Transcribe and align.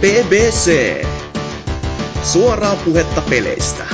BBC. 0.00 1.04
Suoraa 2.22 2.76
puhetta 2.84 3.22
peleistä. 3.30 3.86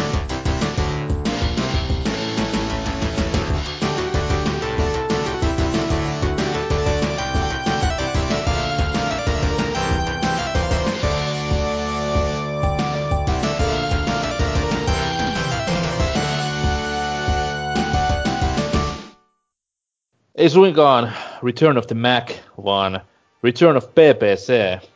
Ei 20.35 20.51
suinkaan 20.51 21.13
Return 21.45 21.79
of 21.79 21.87
the 21.87 21.95
Mac, 21.95 22.33
vaan 22.65 23.01
Return 23.43 23.77
of 23.77 23.85
PPC. 23.85 24.92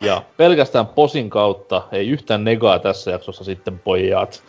Ja 0.00 0.22
pelkästään 0.36 0.86
posin 0.86 1.30
kautta 1.30 1.82
ei 1.92 2.08
yhtään 2.08 2.44
negaa 2.44 2.78
tässä 2.78 3.10
jaksossa 3.10 3.44
sitten 3.44 3.78
pojat. 3.78 4.42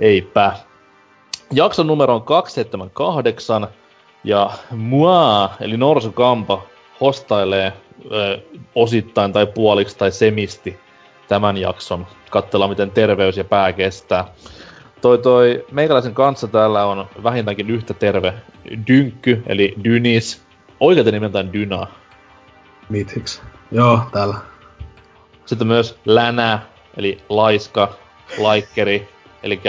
Eipä. 0.00 0.52
Jakson 1.52 1.86
numero 1.86 2.14
on 2.14 2.22
278 2.22 3.68
ja 4.24 4.50
mua, 4.70 5.50
eli 5.60 5.76
Norsukampa, 5.76 6.62
hostailee 7.00 7.72
ö, 8.12 8.38
osittain 8.74 9.32
tai 9.32 9.46
puoliksi 9.46 9.98
tai 9.98 10.10
semisti 10.10 10.78
tämän 11.28 11.56
jakson. 11.56 12.06
Katsellaan, 12.30 12.70
miten 12.70 12.90
terveys 12.90 13.36
ja 13.36 13.44
pää 13.44 13.72
kestää. 13.72 14.24
Toi 15.00 15.18
toi 15.18 15.64
meikäläisen 15.72 16.14
kanssa 16.14 16.48
täällä 16.48 16.86
on 16.86 17.06
vähintäänkin 17.22 17.70
yhtä 17.70 17.94
terve 17.94 18.34
Dynkky, 18.86 19.42
eli 19.46 19.74
Dynis. 19.84 20.42
Oikealta 20.80 21.10
nimeltään 21.10 21.52
Dyna. 21.52 21.86
Mythics. 22.88 23.42
Joo, 23.70 24.00
täällä. 24.12 24.49
Sitten 25.50 25.66
myös 25.66 25.96
Länä, 26.04 26.58
eli 26.96 27.18
Laiska, 27.28 27.94
Laikkeri, 28.38 29.08
eli 29.42 29.60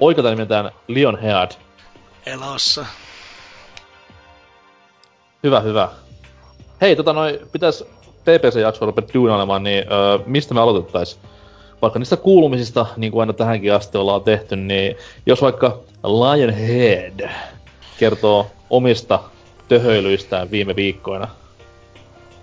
oikealta 0.00 0.30
nimeltään 0.30 0.70
Lionhead. 0.88 1.50
Elossa. 2.26 2.86
Hyvä, 5.42 5.60
hyvä. 5.60 5.88
Hei, 6.80 6.96
tota 6.96 7.12
noin, 7.12 7.38
pitäis 7.52 7.84
PPC-jaksoa 8.22 8.86
rupea 8.86 9.04
duunailemaan, 9.14 9.62
niin 9.62 9.84
öö, 9.92 10.18
mistä 10.26 10.54
me 10.54 10.60
aloitettais? 10.60 11.20
Vaikka 11.82 11.98
niistä 11.98 12.16
kuulumisista, 12.16 12.86
niin 12.96 13.12
kuin 13.12 13.20
aina 13.20 13.32
tähänkin 13.32 13.74
asti 13.74 13.98
ollaan 13.98 14.22
tehty, 14.22 14.56
niin 14.56 14.96
jos 15.26 15.42
vaikka 15.42 15.78
Lionhead 16.04 17.30
kertoo 17.98 18.50
omista 18.70 19.20
töhöilyistään 19.68 20.50
viime 20.50 20.76
viikkoina. 20.76 21.28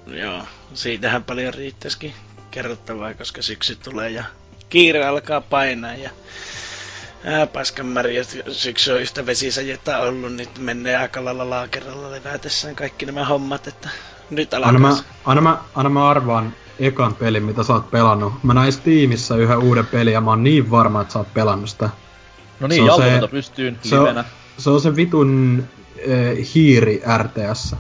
Joo, 0.07 0.41
siitähän 0.73 1.23
paljon 1.23 1.53
riittäisikin 1.53 2.13
kerrottavaa, 2.51 3.13
koska 3.13 3.41
syksy 3.41 3.75
tulee 3.75 4.09
ja 4.09 4.23
kiire 4.69 5.05
alkaa 5.05 5.41
painaa 5.41 5.93
ja 5.93 6.09
paskanmäri 7.53 8.15
ja 8.15 8.23
syksy 8.51 8.91
on 8.91 9.01
yhtä 9.01 9.25
vesisajetta 9.25 9.97
ollut, 9.97 10.33
niin 10.33 10.49
menee 10.59 10.97
aika 10.97 11.25
lailla 11.25 11.49
laakeralla 11.49 12.11
levätessään 12.11 12.75
kaikki 12.75 13.05
nämä 13.05 13.25
hommat, 13.25 13.67
että 13.67 13.89
nyt 14.29 14.53
alkaa. 14.53 14.69
Anna 14.69 14.79
mä, 14.79 14.97
anna, 15.25 15.41
mä, 15.41 15.57
anna 15.75 15.89
mä 15.89 16.09
arvaan 16.09 16.53
ekan 16.79 17.15
pelin, 17.15 17.43
mitä 17.43 17.63
sä 17.63 17.73
oot 17.73 17.91
pelannut. 17.91 18.33
Mä 18.43 18.53
näin 18.53 18.73
Steamissa 18.73 19.37
yhden 19.37 19.57
uuden 19.57 19.85
pelin 19.85 20.13
ja 20.13 20.21
mä 20.21 20.29
oon 20.31 20.43
niin 20.43 20.71
varma, 20.71 21.01
että 21.01 21.13
sä 21.13 21.19
oot 21.19 21.33
pelannut 21.33 21.69
sitä. 21.69 21.89
No 22.59 22.67
niin, 22.67 22.85
jalkapallo 22.85 23.27
pystyyn 23.27 23.79
se 23.81 23.99
livenä. 23.99 24.19
On, 24.19 24.25
se 24.57 24.69
on 24.69 24.81
se 24.81 24.95
vitun 24.95 25.63
äh, 25.97 26.53
hiiri 26.55 27.01
RTS. 27.17 27.75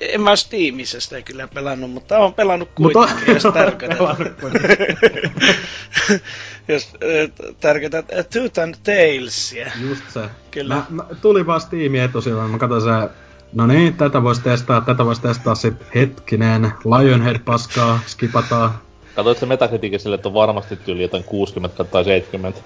En 0.00 0.20
mä 0.20 0.36
Steamissa 0.36 1.00
sitä 1.00 1.22
kyllä 1.22 1.48
pelannut, 1.48 1.90
mutta 1.90 2.18
oon 2.18 2.34
pelannut 2.34 2.68
kuitenkin, 2.74 3.18
mutta... 3.18 3.32
jos 3.32 3.42
tarkoitat. 3.54 4.18
jos 6.68 6.88
uh, 6.94 8.24
Tooth 8.32 8.60
and 8.60 8.74
Talesia. 8.84 9.70
Just 9.80 10.10
se. 10.10 10.20
Kyllä. 10.50 10.74
Mä, 10.74 10.86
mä, 10.90 11.04
tuli 11.22 11.46
vaan 11.46 11.60
Steamin 11.60 12.00
etusivuille, 12.00 12.48
mä 12.48 12.58
katsoin 12.58 12.82
se 12.82 12.90
No 13.52 13.66
niin, 13.66 13.94
tätä 13.94 14.22
voisi 14.22 14.42
testaa, 14.42 14.80
tätä 14.80 15.04
voisi 15.04 15.22
testaa 15.22 15.54
sit 15.54 15.74
hetkinen. 15.94 16.72
Lionhead 16.84 17.38
paskaa, 17.38 18.00
skipataan. 18.06 18.70
Katoit 19.14 19.38
se 19.38 19.46
Metacriticin 19.46 20.00
sille, 20.00 20.14
että 20.14 20.28
on 20.28 20.34
varmasti 20.34 20.76
tyyli 20.76 21.02
jotain 21.02 21.24
60 21.24 21.84
tai 21.84 22.04
70. 22.04 22.60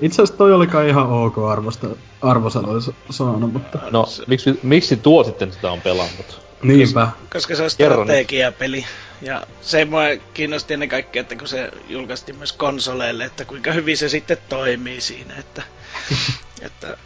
Itse 0.00 0.22
asiassa 0.22 0.38
toi 0.38 0.52
olikaan 0.52 0.88
ihan 0.88 1.10
ok 1.10 1.38
arvosta, 1.38 1.86
arvosanoja 2.22 2.80
saanut, 3.10 3.52
mutta... 3.52 3.78
No, 3.90 4.06
miksi, 4.26 4.60
miksi 4.62 4.96
tuo 4.96 5.24
sitten 5.24 5.52
sitä 5.52 5.70
on 5.72 5.80
pelannut? 5.80 6.40
Niinpä. 6.62 7.00
Koska, 7.00 7.28
koska 7.32 7.54
se 7.54 7.62
on 7.62 7.70
strategiapeli. 7.70 8.86
Ja 9.22 9.42
se 9.60 9.84
mua 9.84 10.02
kiinnosti 10.34 10.74
ennen 10.74 10.88
kaikkea, 10.88 11.20
että 11.20 11.36
kun 11.36 11.48
se 11.48 11.70
julkaistiin 11.88 12.36
myös 12.36 12.52
konsoleille, 12.52 13.24
että 13.24 13.44
kuinka 13.44 13.72
hyvin 13.72 13.96
se 13.96 14.08
sitten 14.08 14.38
toimii 14.48 15.00
siinä, 15.00 15.34
että 15.38 15.62
että 16.60 16.96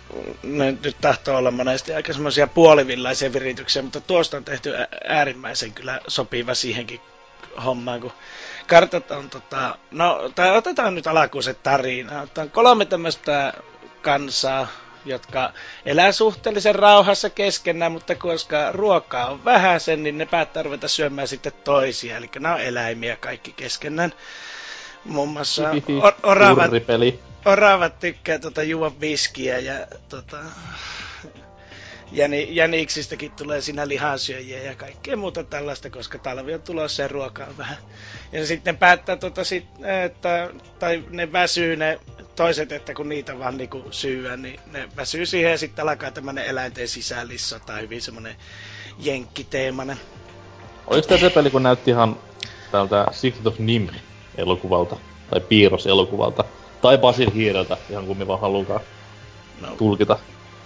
ne 0.42 0.76
nyt 0.84 0.96
tahtoo 1.00 1.36
olla 1.36 1.50
monesti 1.50 1.94
aika 1.94 2.12
semmoisia 2.12 2.46
puolivillaisia 2.46 3.32
virityksiä, 3.32 3.82
mutta 3.82 4.00
tuosta 4.00 4.36
on 4.36 4.44
tehty 4.44 4.72
äärimmäisen 5.08 5.72
kyllä 5.72 6.00
sopiva 6.08 6.54
siihenkin 6.54 7.00
hommaan, 7.64 8.00
kun 8.00 8.12
kartat 8.66 9.10
on 9.10 9.30
tota, 9.30 9.78
no, 9.90 10.30
tai 10.34 10.56
otetaan 10.56 10.94
nyt 10.94 11.06
alakuiset 11.06 11.62
tarina. 11.62 12.26
On 12.38 12.50
kolme 12.50 12.84
tämmöistä 12.84 13.52
kansaa, 14.02 14.66
jotka 15.04 15.52
elää 15.86 16.12
suhteellisen 16.12 16.74
rauhassa 16.74 17.30
keskenään, 17.30 17.92
mutta 17.92 18.14
koska 18.14 18.72
ruokaa 18.72 19.30
on 19.30 19.44
vähäisen, 19.44 20.02
niin 20.02 20.18
ne 20.18 20.26
päättää 20.26 20.62
ruveta 20.62 20.88
syömään 20.88 21.28
sitten 21.28 21.52
toisia. 21.64 22.16
Eli 22.16 22.30
nämä 22.38 22.54
on 22.54 22.60
eläimiä 22.60 23.16
kaikki 23.16 23.52
keskenään. 23.52 24.12
Muun 25.04 25.28
muassa 25.28 25.70
oravat, 26.22 26.70
oravat 27.44 27.98
tykkää 27.98 28.38
tota 28.38 28.62
juo 28.62 28.92
viskiä 29.00 29.58
ja 29.58 29.74
tota, 30.08 30.38
Jäni, 32.14 32.48
jäniksistäkin 32.50 33.32
tulee 33.32 33.60
siinä 33.60 33.88
lihansyöjiä 33.88 34.62
ja 34.62 34.74
kaikkea 34.74 35.16
muuta 35.16 35.44
tällaista, 35.44 35.90
koska 35.90 36.18
talvi 36.18 36.54
on 36.54 36.62
tulossa 36.62 37.02
ja 37.02 37.08
ruokaa 37.08 37.46
on 37.46 37.58
vähän. 37.58 37.76
Ja 38.34 38.46
sitten 38.46 38.76
päättää, 38.76 39.16
tota 39.16 39.44
sit, 39.44 39.66
että, 40.04 40.50
tai 40.78 41.04
ne 41.10 41.32
väsyy 41.32 41.76
ne 41.76 42.00
toiset, 42.36 42.72
että 42.72 42.94
kun 42.94 43.08
niitä 43.08 43.38
vaan 43.38 43.56
niinku 43.56 43.84
syyä, 43.90 44.36
niin 44.36 44.60
ne 44.72 44.88
väsyy 44.96 45.26
siihen 45.26 45.50
ja 45.50 45.58
sitten 45.58 45.88
alkaa 45.88 46.10
tämmönen 46.10 46.46
eläinten 46.46 46.88
sisällissota, 46.88 47.72
hyvin 47.72 48.02
semmonen 48.02 48.36
jenkkiteemainen. 48.98 49.96
Oliko 50.86 51.08
tämä 51.08 51.20
se 51.20 51.30
peli, 51.30 51.50
kun 51.50 51.62
näytti 51.62 51.90
ihan 51.90 52.16
täältä 52.72 53.06
Secret 53.10 53.46
of 53.46 53.58
Nim 53.58 53.88
elokuvalta, 54.36 54.96
tai 55.30 55.40
piirros 55.40 55.86
elokuvalta, 55.86 56.44
tai 56.82 56.98
Basil 56.98 57.30
Hiireltä, 57.30 57.76
ihan 57.90 58.06
kummin 58.06 58.28
vaan 58.28 58.40
halukaan 58.40 58.80
no, 59.60 59.76
tulkita. 59.76 60.18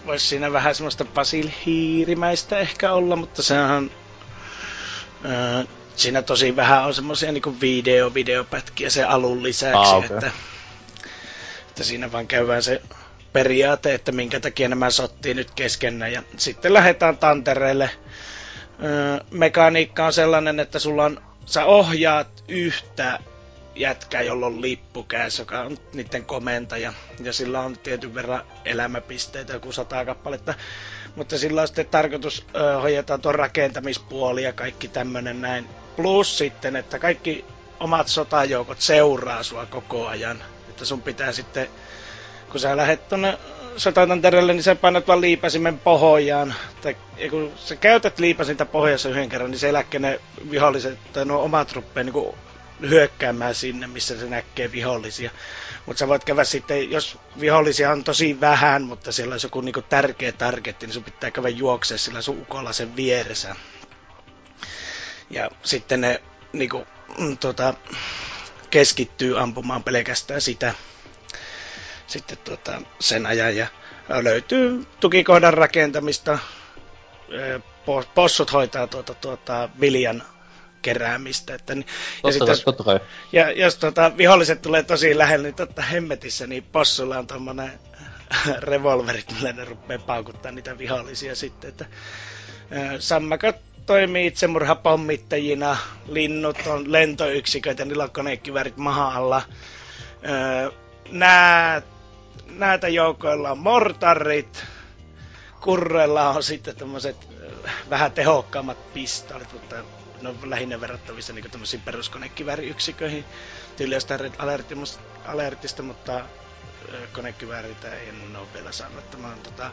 Voisi 0.06 0.26
siinä 0.26 0.52
vähän 0.52 0.74
semmoista 0.74 1.04
Basil 1.04 1.48
Hiirimäistä 1.66 2.58
ehkä 2.58 2.92
olla, 2.92 3.16
mutta 3.16 3.42
sehän 3.42 3.90
äh, 5.24 5.66
siinä 5.98 6.22
tosi 6.22 6.56
vähän 6.56 6.84
on 6.84 6.94
semmoisia 6.94 7.32
niin 7.32 7.60
video, 7.60 8.14
videopätkiä 8.14 8.90
se 8.90 9.04
alun 9.04 9.42
lisäksi, 9.42 9.76
ah, 9.76 9.96
okay. 9.96 10.16
että, 10.16 10.30
että 11.68 11.84
siinä 11.84 12.12
vaan 12.12 12.26
käydään 12.26 12.62
se 12.62 12.82
periaate, 13.32 13.94
että 13.94 14.12
minkä 14.12 14.40
takia 14.40 14.68
nämä 14.68 14.90
sottii 14.90 15.34
nyt 15.34 15.50
keskenään. 15.50 16.12
Ja 16.12 16.22
sitten 16.36 16.74
lähdetään 16.74 17.18
tantereelle. 17.18 17.90
Öö, 18.84 19.18
mekaniikka 19.30 20.06
on 20.06 20.12
sellainen, 20.12 20.60
että 20.60 20.78
sulla 20.78 21.04
on, 21.04 21.22
sä 21.46 21.64
ohjaat 21.64 22.44
yhtä 22.48 23.18
jätkä, 23.74 24.22
jolla 24.22 24.46
on 24.46 24.62
lippu 24.62 25.02
kädessä, 25.02 25.42
joka 25.42 25.60
on 25.60 25.78
niiden 25.92 26.24
komentaja. 26.24 26.92
Ja 27.22 27.32
sillä 27.32 27.60
on 27.60 27.78
tietyn 27.78 28.14
verran 28.14 28.42
elämäpisteitä, 28.64 29.52
joku 29.52 29.72
sata 29.72 30.04
kappaletta. 30.04 30.54
Mutta 31.16 31.38
sillä 31.38 31.60
on 31.60 31.66
sitten 31.68 31.86
tarkoitus 31.86 32.46
ö, 32.56 32.80
hoidetaan 32.80 33.20
tuon 33.20 33.34
rakentamispuoli 33.34 34.42
ja 34.42 34.52
kaikki 34.52 34.88
tämmönen 34.88 35.40
näin. 35.40 35.68
Plus 36.02 36.38
sitten, 36.38 36.76
että 36.76 36.98
kaikki 36.98 37.44
omat 37.80 38.08
sotajoukot 38.08 38.80
seuraa 38.80 39.42
sua 39.42 39.66
koko 39.66 40.06
ajan. 40.06 40.42
Että 40.68 40.84
sun 40.84 41.02
pitää 41.02 41.32
sitten, 41.32 41.68
kun 42.50 42.60
sä 42.60 42.76
lähdet 42.76 43.08
tonne 43.08 43.38
sotatantereelle, 43.76 44.52
niin 44.52 44.62
sä 44.62 44.74
painat 44.74 45.08
vaan 45.08 45.20
liipasimen 45.20 45.78
pohjaan. 45.78 46.54
Tai 46.82 46.96
kun 47.30 47.52
sä 47.56 47.76
käytät 47.76 48.18
liipasinta 48.18 48.66
pohjassa 48.66 49.08
yhden 49.08 49.28
kerran, 49.28 49.50
niin 49.50 49.58
se 49.58 49.68
eläkkä 49.68 49.98
ne 49.98 50.20
viholliset 50.50 50.98
tai 51.12 51.24
nuo 51.24 51.42
omat 51.42 51.72
ruppeen 51.72 52.06
niin 52.06 52.34
hyökkäämään 52.90 53.54
sinne, 53.54 53.86
missä 53.86 54.18
se 54.18 54.26
näkee 54.26 54.72
vihollisia. 54.72 55.30
Mutta 55.86 55.98
sä 56.00 56.08
voit 56.08 56.24
käydä 56.24 56.44
sitten, 56.44 56.90
jos 56.90 57.18
vihollisia 57.40 57.90
on 57.90 58.04
tosi 58.04 58.40
vähän, 58.40 58.82
mutta 58.82 59.12
siellä 59.12 59.34
on 59.34 59.40
joku 59.42 59.60
niinku 59.60 59.82
tärkeä 59.82 60.32
targetti, 60.32 60.86
niin 60.86 60.94
sun 60.94 61.04
pitää 61.04 61.30
käydä 61.30 61.48
juokseen 61.48 61.98
sillä 61.98 62.22
sun 62.22 62.38
ukolla 62.40 62.72
sen 62.72 62.96
vieressä. 62.96 63.56
Ja 65.30 65.50
sitten 65.62 66.00
ne 66.00 66.22
niinku, 66.52 66.86
mm, 67.18 67.38
tota, 67.38 67.74
keskittyy 68.70 69.40
ampumaan 69.40 69.84
pelkästään 69.84 70.40
sitä 70.40 70.74
sitten 72.08 72.38
tota, 72.38 72.82
sen 73.00 73.26
ajan. 73.26 73.56
Ja 73.56 73.66
löytyy 74.08 74.86
tukikohdan 75.00 75.54
rakentamista. 75.54 76.38
Possut 78.14 78.52
hoitaa 78.52 78.86
tuota, 78.86 79.14
tuota, 79.14 79.68
viljan 79.80 80.22
keräämistä. 80.82 81.54
Että, 81.54 81.74
niin, 81.74 81.86
ja, 82.24 82.32
sit, 82.32 82.42
jos, 82.46 82.64
ja 83.32 83.50
jos 83.50 83.76
tota, 83.76 84.16
viholliset 84.16 84.62
tulee 84.62 84.82
tosi 84.82 85.18
lähelle, 85.18 85.48
niin 85.48 85.54
totta 85.54 85.82
hemmetissä, 85.82 86.46
niin 86.46 86.62
possulla 86.62 87.18
on 87.18 87.26
tommonen 87.26 87.72
revolverit, 88.58 89.32
millä 89.32 89.52
ne 89.52 89.64
rupeaa 89.64 89.98
paukuttaa 89.98 90.52
niitä 90.52 90.78
vihollisia 90.78 91.34
sitten. 91.36 91.68
Että, 91.68 91.86
sammakat 92.98 93.56
toimii 93.88 94.26
itsemurhapommittajina, 94.26 95.76
linnut 96.08 96.56
on 96.66 96.92
lentoyksiköitä, 96.92 97.84
niillä 97.84 98.04
on 98.04 98.10
konekivärit 98.10 98.76
maha 98.76 99.14
alla. 99.14 99.42
Nää, 101.10 101.82
näitä 102.46 102.88
joukoilla 102.88 103.50
on 103.50 103.58
mortarit, 103.58 104.64
kurreilla 105.60 106.28
on 106.28 106.42
sitten 106.42 106.76
tämmöiset 106.76 107.16
vähän 107.90 108.12
tehokkaammat 108.12 108.92
pistoolit, 108.92 109.52
mutta 109.52 109.76
ne 110.22 110.28
on 110.28 110.38
lähinnä 110.44 110.80
verrattavissa 110.80 111.32
niin 111.32 111.50
tämmöisiin 111.50 111.82
peruskonekiväriyksiköihin. 111.82 113.24
Tyyli 113.76 113.94
Alertista, 115.26 115.82
mutta 115.82 116.20
konekivääritä 117.12 117.94
en 117.94 118.36
ole 118.36 118.46
vielä 118.54 118.72
saanut. 118.72 119.10
Tämä 119.10 119.28
on 119.28 119.38
tota, 119.42 119.70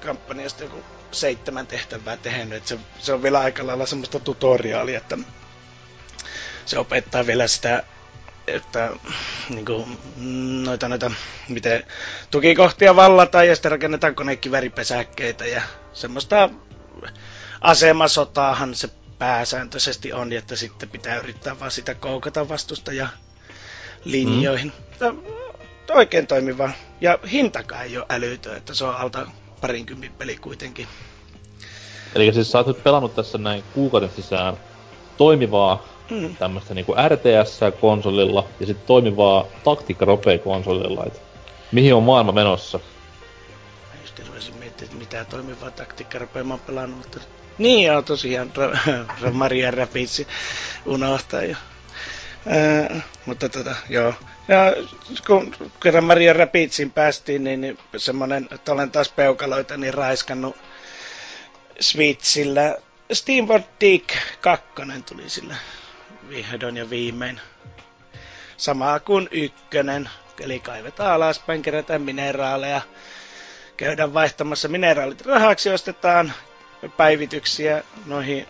kampanjasta 0.00 0.62
joku 0.64 0.84
seitsemän 1.12 1.66
tehtävää 1.66 2.16
tehnyt. 2.16 2.56
Että 2.56 2.68
se, 2.68 2.78
se 2.98 3.12
on 3.12 3.22
vielä 3.22 3.38
aika 3.40 3.66
lailla 3.66 3.86
semmoista 3.86 4.20
tutoriaalia, 4.20 4.98
että 4.98 5.18
se 6.66 6.78
opettaa 6.78 7.26
vielä 7.26 7.46
sitä, 7.46 7.82
että 8.46 8.90
niin 9.50 9.64
kuin, 9.64 9.98
noita, 10.64 10.88
noita, 10.88 11.10
miten 11.48 11.84
tukikohtia 12.30 12.96
vallataan 12.96 13.48
ja 13.48 13.54
sitten 13.54 13.70
rakennetaan 13.72 14.14
konekiväripesäkkeitä 14.14 15.46
ja 15.46 15.62
semmoista 15.92 16.50
asemasotaahan 17.60 18.74
se 18.74 18.88
pääsääntöisesti 19.18 20.12
on, 20.12 20.32
että 20.32 20.56
sitten 20.56 20.88
pitää 20.88 21.16
yrittää 21.16 21.60
vaan 21.60 21.70
sitä 21.70 21.94
koukata 21.94 22.48
vastusta 22.48 22.92
ja 22.92 23.08
linjoihin. 24.04 24.72
Mm. 25.00 25.22
Oikein 25.90 26.26
toimiva. 26.26 26.70
Ja 27.00 27.18
hintakaan 27.32 27.84
ei 27.84 27.96
ole 27.96 28.06
älytön, 28.08 28.56
että 28.56 28.74
se 28.74 28.84
on 28.84 28.96
alta 28.96 29.26
parinkympin 29.66 30.12
peli 30.18 30.36
kuitenkin. 30.36 30.86
Eli 32.14 32.32
siis 32.32 32.50
sä 32.52 32.58
oot 32.58 32.66
nyt 32.66 32.82
pelannut 32.84 33.14
tässä 33.14 33.38
näin 33.38 33.64
kuukauden 33.74 34.10
sisään 34.10 34.56
toimivaa 35.16 35.86
mm. 36.10 36.36
tämmöistä 36.36 36.74
niinku 36.74 36.94
RTS-konsolilla 37.08 38.48
ja 38.60 38.66
sitten 38.66 38.86
toimivaa 38.86 39.44
taktiikka-ropei-konsolilla. 39.64 41.04
Et 41.06 41.22
mihin 41.72 41.94
on 41.94 42.02
maailma 42.02 42.32
menossa? 42.32 42.78
Mä 42.78 44.00
just 44.00 44.18
rupesin 44.28 44.56
miettimään, 44.56 44.92
että 44.92 44.98
mitä 44.98 45.24
toimivaa 45.24 45.70
taktiikka 45.70 46.18
mä 46.44 46.54
oon 46.54 46.60
pelannut, 46.66 46.98
mutta 46.98 47.20
niin 47.58 47.86
joo, 47.86 48.02
tosiaan 48.02 48.52
ra- 48.56 49.30
Maria 49.32 49.70
Rapidsi 49.70 50.26
unohtaa 50.86 51.42
jo. 51.42 51.56
Mutta 53.26 53.48
tota, 53.48 53.76
joo. 53.88 54.14
Ja 54.48 54.72
kun 55.26 55.54
kerran 55.82 56.04
Maria 56.04 56.32
Rapidsin 56.32 56.90
päästiin, 56.90 57.44
niin, 57.44 57.60
niin 57.60 57.78
semmonen, 57.96 58.48
että 58.50 58.72
olen 58.72 58.90
taas 58.90 59.08
peukaloita 59.08 59.76
niin 59.76 59.94
raiskannut 59.94 60.56
Switchillä. 61.80 62.76
Steamboat 63.12 63.62
Dick 63.80 64.10
2 64.40 64.66
tuli 65.08 65.30
sillä 65.30 65.54
vihdoin 66.28 66.76
ja 66.76 66.90
viimein. 66.90 67.40
Samaa 68.56 69.00
kuin 69.00 69.28
ykkönen, 69.30 70.08
eli 70.40 70.60
kaivetaan 70.60 71.12
alaspäin, 71.12 71.62
kerätään 71.62 72.02
mineraaleja, 72.02 72.80
käydään 73.76 74.14
vaihtamassa 74.14 74.68
mineraalit 74.68 75.26
rahaksi, 75.26 75.70
ostetaan 75.70 76.32
päivityksiä 76.96 77.82
noihin 78.06 78.46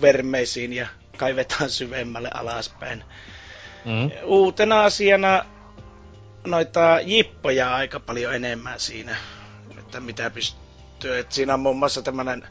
vermeisiin 0.00 0.72
ja 0.72 0.86
kaivetaan 1.16 1.70
syvemmälle 1.70 2.30
alaspäin. 2.34 3.04
Mm. 3.84 4.10
Uutena 4.24 4.84
asiana 4.84 5.44
noita 6.46 7.00
jippoja 7.04 7.74
aika 7.74 8.00
paljon 8.00 8.34
enemmän 8.34 8.80
siinä, 8.80 9.16
että 9.78 10.00
mitä 10.00 10.30
pystyy. 10.30 11.18
Et 11.18 11.32
siinä 11.32 11.54
on 11.54 11.60
muun 11.60 11.78
muassa 11.78 12.02
tämmönen 12.02 12.48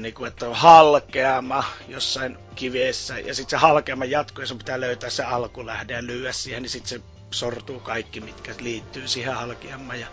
niin 0.00 0.14
kuin, 0.14 0.28
että 0.28 0.48
on 0.48 0.56
halkeama 0.56 1.64
jossain 1.88 2.38
kiviessä, 2.54 3.18
ja 3.18 3.34
sitten 3.34 3.58
se 3.58 3.62
halkeama 3.62 4.04
jatkuu, 4.04 4.42
ja 4.42 4.46
sun 4.46 4.58
pitää 4.58 4.80
löytää 4.80 5.10
se 5.10 5.22
alkulähde 5.24 5.92
ja 5.92 6.02
lyödä 6.06 6.32
siihen, 6.32 6.62
niin 6.62 6.70
sitten 6.70 6.88
se 6.88 7.00
sortuu 7.30 7.80
kaikki, 7.80 8.20
mitkä 8.20 8.52
liittyy 8.60 9.08
siihen 9.08 9.34
halkeamaan. 9.34 10.00
Ja 10.00 10.06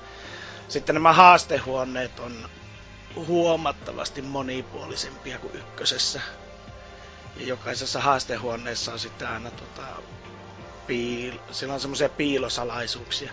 sitten 0.67 0.95
nämä 0.95 1.13
haastehuoneet 1.13 2.19
on 2.19 2.49
huomattavasti 3.15 4.21
monipuolisempia 4.21 5.39
kuin 5.39 5.55
ykkösessä. 5.55 6.21
Ja 7.35 7.45
jokaisessa 7.45 8.01
haastehuoneessa 8.01 8.93
on 8.93 8.99
sitten 8.99 9.27
aina 9.27 9.51
tota, 9.51 9.81
piil- 10.87 11.39
siellä 11.53 11.73
on 11.73 11.79
semmoisia 11.79 12.09
piilosalaisuuksia. 12.09 13.31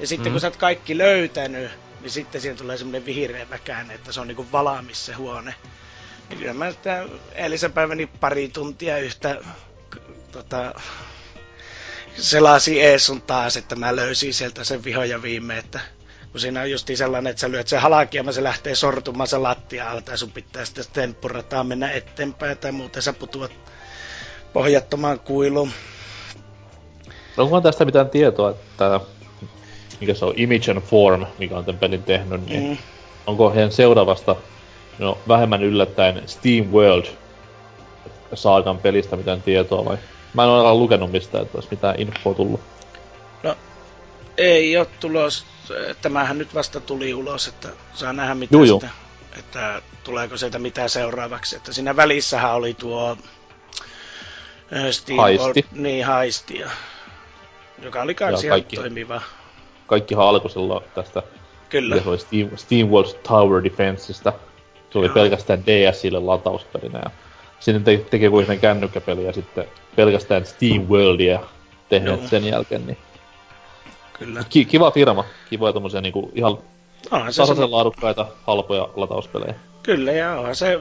Ja 0.00 0.06
sitten 0.06 0.28
mm. 0.28 0.32
kun 0.32 0.40
sä 0.40 0.46
oot 0.46 0.56
kaikki 0.56 0.98
löytänyt, 0.98 1.70
niin 2.00 2.10
sitten 2.10 2.40
siihen 2.40 2.56
tulee 2.58 2.76
semmoinen 2.76 3.06
vihreä 3.06 3.46
käänne, 3.64 3.94
että 3.94 4.12
se 4.12 4.20
on 4.20 4.28
niinku 4.28 4.46
valaamis 4.52 5.06
se 5.06 5.12
huone. 5.12 5.54
Ja 6.30 6.36
kyllä 6.36 6.54
mä 6.54 6.70
sitä 6.70 7.06
eilisen 7.34 7.72
päiväni 7.72 8.06
pari 8.06 8.48
tuntia 8.48 8.98
yhtä 8.98 9.40
tota, 10.32 10.74
selasin 12.18 12.80
ees 12.82 13.06
sun 13.06 13.22
taas, 13.22 13.56
että 13.56 13.76
mä 13.76 13.96
löysin 13.96 14.34
sieltä 14.34 14.64
sen 14.64 14.84
vihoja 14.84 15.22
viime, 15.22 15.58
että 15.58 15.80
kun 16.32 16.40
siinä 16.40 16.60
on 16.60 16.70
justiin 16.70 16.96
sellainen, 16.96 17.30
että 17.30 17.40
sä 17.40 17.50
lyöt 17.50 17.68
sen 17.68 17.80
halakiaman, 17.80 18.34
se 18.34 18.42
lähtee 18.42 18.74
sortumaan 18.74 19.26
se 19.26 19.38
lattia 19.38 19.90
alta 19.90 20.10
ja 20.10 20.16
sun 20.16 20.30
pitää 20.30 20.64
sitten 20.64 20.84
temppurataan 20.92 21.66
mennä 21.66 21.90
eteenpäin 21.90 22.58
tai 22.58 22.72
muuten 22.72 23.02
sä 23.02 23.12
putuat 23.12 23.52
pohjattomaan 24.52 25.20
kuiluun. 25.20 25.70
Onko 27.36 27.60
tästä 27.60 27.84
mitään 27.84 28.10
tietoa, 28.10 28.50
että 28.50 29.00
mikä 30.00 30.14
se 30.14 30.24
on, 30.24 30.34
Image 30.36 30.70
and 30.70 30.80
Form, 30.80 31.26
mikä 31.38 31.56
on 31.56 31.64
tämän 31.64 31.78
pelin 31.78 32.02
tehnyt, 32.02 32.46
niin 32.46 32.68
mm. 32.68 32.76
onko 33.26 33.50
heidän 33.50 33.72
seuraavasta, 33.72 34.36
no 34.98 35.18
vähemmän 35.28 35.62
yllättäen, 35.62 36.22
Steam 36.26 36.66
World 36.66 37.06
saakan 38.34 38.78
pelistä 38.78 39.16
mitään 39.16 39.42
tietoa 39.42 39.84
vai? 39.84 39.96
Mä 40.34 40.42
en 40.42 40.48
ole 40.48 40.74
lukenut 40.74 41.12
mistään, 41.12 41.42
että 41.42 41.56
olisi 41.58 41.68
mitään 41.70 42.00
infoa 42.00 42.34
tullut. 42.34 42.60
No, 43.42 43.56
ei 44.36 44.76
ole 44.76 44.86
tulos. 45.00 45.44
Tämähän 46.02 46.38
nyt 46.38 46.54
vasta 46.54 46.80
tuli 46.80 47.14
ulos, 47.14 47.48
että 47.48 47.68
saa 47.94 48.12
nähdä 48.12 48.34
mitä 48.34 48.56
Juu, 48.56 48.80
sitä, 48.80 48.92
että 49.38 49.82
tuleeko 50.04 50.36
sieltä 50.36 50.58
mitään 50.58 50.90
seuraavaksi. 50.90 51.56
Että 51.56 51.72
siinä 51.72 51.96
välissähän 51.96 52.54
oli 52.54 52.74
tuo 52.74 53.16
Steam 54.90 55.16
haisti. 55.18 55.42
World, 55.42 55.62
niin 55.72 56.06
haisti, 56.06 56.58
ja, 56.58 56.70
joka 57.82 58.02
oli 58.02 58.14
kans 58.14 58.44
ihan 58.44 58.54
kaikki, 58.54 58.76
toimiva 58.76 59.22
kaikkihan 59.86 60.26
alkoi 60.28 60.50
silloin 60.50 60.84
tästä 60.94 61.22
Kyllä. 61.72 62.02
Se 62.02 62.08
oli 62.08 62.18
Steam, 62.18 62.56
Steam 62.56 62.88
World 62.88 63.14
Tower 63.28 63.64
Defenseista. 63.64 64.32
Se 64.90 64.98
oli 64.98 65.06
Joo. 65.06 65.14
pelkästään 65.14 65.62
DSille 65.66 66.18
latauspelinä. 66.18 66.98
Ja 67.04 67.10
sitten 67.60 67.84
te, 67.84 68.04
teki 68.10 68.28
kuitenkin 68.28 68.60
kännykkäpeli 68.60 69.24
ja 69.24 69.32
sitten 69.32 69.64
pelkästään 69.96 70.46
Steam 70.46 70.82
Worldia 70.82 71.40
tehneet 71.88 72.20
Joo. 72.20 72.28
sen 72.28 72.44
jälkeen. 72.44 72.86
Niin... 72.86 72.98
Kyllä. 74.18 74.44
Ki- 74.48 74.64
kiva 74.64 74.90
firma. 74.90 75.24
Kivoja 75.50 75.72
tommosia 75.72 76.00
niinku 76.00 76.32
ihan 76.34 76.58
onhan 77.10 77.32
se 77.32 77.42
tasaisen 77.42 77.66
se... 77.66 77.70
laadukkaita, 77.70 78.26
halpoja 78.46 78.88
latauspelejä. 78.96 79.54
Kyllä, 79.82 80.12
ja 80.12 80.38
onhan 80.38 80.56
se... 80.56 80.80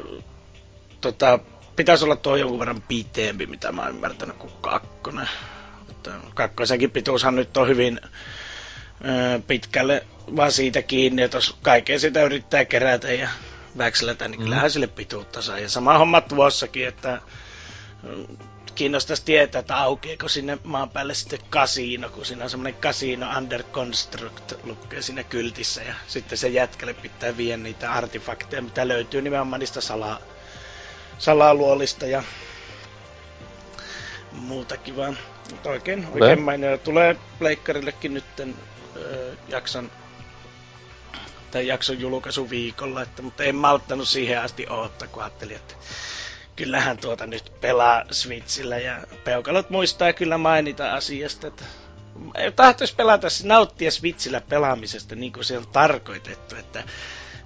Tota, 1.02 1.40
pitäisi 1.76 2.06
olla 2.06 2.16
tuo 2.16 2.36
jonkun 2.36 2.60
verran 2.60 2.84
pitempi, 2.88 3.46
mitä 3.46 3.72
mä 3.72 3.82
oon 3.82 3.90
ymmärtänyt, 3.90 4.36
kuin 4.38 4.54
kakkonen. 4.62 5.30
Että 5.90 6.12
kakkosenkin 6.34 6.92
pituushan 6.92 7.36
nyt 7.36 7.58
on 7.58 7.68
hyvin 7.68 8.02
pitkälle 9.48 10.06
vaan 10.36 10.52
siitä 10.52 10.82
kiinni, 10.82 11.22
että 11.22 11.38
jos 11.38 11.56
kaikkea 11.62 12.00
sitä 12.00 12.24
yrittää 12.24 12.66
kerätä 12.66 13.12
ja 13.14 13.30
väkselätä, 13.78 14.28
niin 14.28 14.40
mm. 14.40 14.44
kyllähän 14.44 14.72
sille 14.72 14.88
pituutta 14.88 15.42
saa. 15.42 15.60
Ja 15.60 15.70
sama 15.70 15.98
homma 15.98 16.22
tuossakin, 16.22 16.88
että 16.88 17.22
kiinnostaisi 18.75 19.25
tietää, 19.25 19.60
että 19.60 19.78
aukeeko 19.78 20.28
sinne 20.28 20.58
maan 20.63 20.90
päälle 20.90 21.13
sitten 21.13 21.40
kasino, 21.50 22.10
kun 22.10 22.25
siinä 22.25 22.44
on 22.44 22.50
semmoinen 22.50 22.82
kasino 22.82 23.38
under 23.38 23.63
construct 23.63 24.54
lukee 24.63 25.01
siinä 25.01 25.24
kyltissä 25.24 25.84
ja 25.84 25.94
sitten 26.08 26.38
se 26.38 26.48
jätkälle 26.48 26.94
pitää 26.94 27.38
viedä 27.38 27.58
niitä 27.58 27.92
artefakteja, 27.92 28.62
mitä 28.62 28.88
löytyy 28.88 29.22
nimenomaan 29.22 29.60
niistä 29.60 29.82
salaa, 29.82 30.20
salaluolista 31.18 32.06
ja 32.06 32.24
muutakin 34.32 34.98
vaan. 34.98 35.18
Mutta 35.51 35.70
oikein, 35.70 36.08
oikein 36.13 36.42
mainio. 36.42 36.78
Tulee 36.78 37.16
pleikkarillekin 37.40 38.13
nytten 38.13 38.56
jakson 39.48 39.92
tai 41.51 41.68
jakson 41.68 42.00
julkaisu 42.00 42.50
viikolla, 42.50 43.01
että, 43.01 43.22
mutta 43.22 43.44
en 43.44 43.56
malttanut 43.56 44.08
siihen 44.08 44.42
asti 44.42 44.66
odottaa, 44.70 45.08
kun 45.08 45.24
ajattelin, 45.24 45.56
että 45.56 45.75
kyllähän 46.55 46.98
tuota 46.98 47.27
nyt 47.27 47.51
pelaa 47.62 48.03
Switchillä 48.12 48.77
ja 48.77 48.98
peukalot 49.24 49.70
muistaa 49.70 50.13
kyllä 50.13 50.38
mainita 50.38 50.93
asiasta, 50.93 51.48
että 51.48 51.63
tahtoisi 52.55 52.96
pelata, 52.96 53.27
nauttia 53.43 53.91
Switchillä 53.91 54.41
pelaamisesta 54.41 55.15
niin 55.15 55.34
kuin 55.34 55.46
se 55.46 55.58
on 55.58 55.67
tarkoitettu, 55.67 56.55
että 56.55 56.84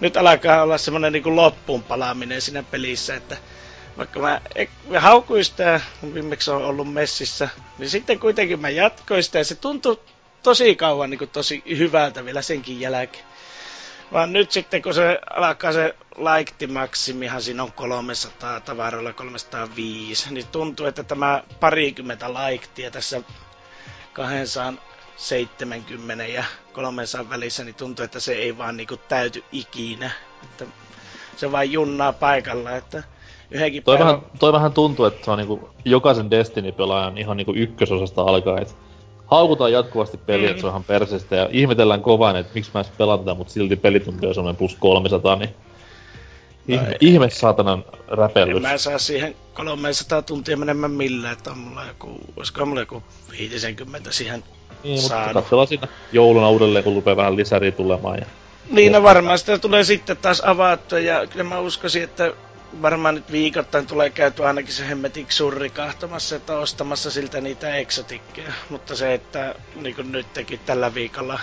nyt 0.00 0.16
alkaa 0.16 0.62
olla 0.62 0.78
semmonen 0.78 1.12
niinku 1.12 1.36
loppuun 1.36 1.82
palaaminen 1.82 2.40
siinä 2.40 2.62
pelissä, 2.62 3.14
että 3.14 3.36
vaikka 3.98 4.20
mä, 4.20 4.40
mä 4.88 5.00
haukuin 5.00 5.44
sitä, 5.44 5.80
viimeksi 6.14 6.50
on 6.50 6.64
ollut 6.64 6.92
messissä, 6.92 7.48
niin 7.78 7.90
sitten 7.90 8.18
kuitenkin 8.18 8.60
mä 8.60 8.68
jatkoin 8.68 9.22
sitä 9.22 9.38
ja 9.38 9.44
se 9.44 9.54
tuntui 9.54 10.00
tosi 10.42 10.76
kauan 10.76 11.10
niin 11.10 11.28
tosi 11.32 11.62
hyvältä 11.78 12.24
vielä 12.24 12.42
senkin 12.42 12.80
jälkeen. 12.80 13.24
Vaan 14.12 14.32
nyt 14.32 14.50
sitten 14.50 14.82
kun 14.82 14.94
se 14.94 15.18
alkaa 15.30 15.72
se 15.72 15.94
laiktimaksimihan 16.16 17.42
siinä 17.42 17.62
on 17.62 17.72
300 17.72 18.60
tavaroilla 18.60 19.12
305, 19.12 20.34
niin 20.34 20.46
tuntuu, 20.52 20.86
että 20.86 21.02
tämä 21.02 21.42
parikymmentä 21.60 22.34
laiktia 22.34 22.90
tässä 22.90 23.20
270 24.12 26.26
ja 26.26 26.44
300 26.72 27.30
välissä, 27.30 27.64
niin 27.64 27.74
tuntuu, 27.74 28.04
että 28.04 28.20
se 28.20 28.32
ei 28.32 28.58
vaan 28.58 28.76
niinku 28.76 28.96
täyty 28.96 29.44
ikinä. 29.52 30.10
Että 30.44 30.66
se 31.36 31.52
vain 31.52 31.72
junnaa 31.72 32.12
paikalla, 32.12 32.70
että 32.70 33.02
yhdenkin 33.50 33.82
toi, 33.82 33.96
päivän... 33.96 34.14
vähän, 34.14 34.30
toi 34.38 34.52
vähän 34.52 34.72
tuntuu, 34.72 35.04
että 35.04 35.24
se 35.24 35.30
on 35.30 35.38
niinku 35.38 35.70
jokaisen 35.84 36.30
Destiny-pelaajan 36.30 37.18
ihan 37.18 37.36
niinku 37.36 37.52
ykkösosasta 37.56 38.22
alkaen, 38.22 38.62
että 38.62 38.74
haukutaan 39.26 39.72
jatkuvasti 39.72 40.16
peliä, 40.16 40.46
mm. 40.46 40.50
että 40.50 40.60
se 40.60 40.66
on 40.66 40.70
ihan 40.72 40.84
persestä 40.84 41.36
ja 41.36 41.48
ihmetellään 41.52 42.02
kovaa, 42.02 42.38
että 42.38 42.52
miksi 42.54 42.70
mä 42.74 42.80
edes 42.80 42.92
pelaan 42.98 43.18
tätä, 43.18 43.34
mutta 43.34 43.52
silti 43.52 43.76
pelitunti 43.76 44.26
on 44.26 44.34
semmoinen 44.34 44.56
plus 44.56 44.76
300, 44.80 45.36
niin 45.36 45.50
ihme, 46.68 46.88
no, 46.88 46.94
ihme 47.00 47.30
saatanan 47.30 47.84
räpellys. 48.08 48.56
En 48.56 48.62
mä 48.62 48.78
saa 48.78 48.98
siihen 48.98 49.36
300 49.54 50.22
tuntia 50.22 50.56
menemään 50.56 50.90
millään, 50.90 51.32
että 51.32 51.50
on 51.50 51.58
mulla 51.58 51.84
joku, 51.84 52.20
olisiko 52.36 52.66
mulla 52.66 52.80
joku 52.80 53.02
50 53.30 54.12
siihen 54.12 54.44
niin, 54.84 54.98
saanut. 54.98 55.26
mutta 55.26 55.40
katsellaan 55.40 55.68
siinä 55.68 55.88
jouluna 56.12 56.48
uudelleen, 56.48 56.84
kun 56.84 56.94
rupeaa 56.94 57.16
vähän 57.16 57.36
lisäriä 57.36 57.72
tulemaan. 57.72 58.18
Ja 58.18 58.26
niin, 58.70 58.92
no 58.92 59.02
varmaan 59.02 59.38
sitä 59.38 59.58
tulee 59.58 59.84
sitten 59.84 60.16
taas 60.16 60.42
avattua, 60.44 60.98
ja 60.98 61.26
kyllä 61.26 61.44
mä 61.44 61.58
uskoisin, 61.58 62.02
että 62.02 62.32
varmaan 62.82 63.14
nyt 63.14 63.32
viikoittain 63.32 63.86
tulee 63.86 64.10
käyty 64.10 64.44
ainakin 64.44 64.72
se 64.72 64.88
hemmetik 64.88 65.32
surri 65.32 65.70
kahtomassa, 65.70 66.36
että 66.36 66.58
ostamassa 66.58 67.10
siltä 67.10 67.40
niitä 67.40 67.76
eksotikkeja. 67.76 68.52
Mutta 68.70 68.96
se, 68.96 69.14
että 69.14 69.54
niin 69.74 69.96
kuin 69.96 70.12
nyt 70.12 70.32
teki 70.32 70.58
tällä 70.58 70.94
viikolla, 70.94 71.40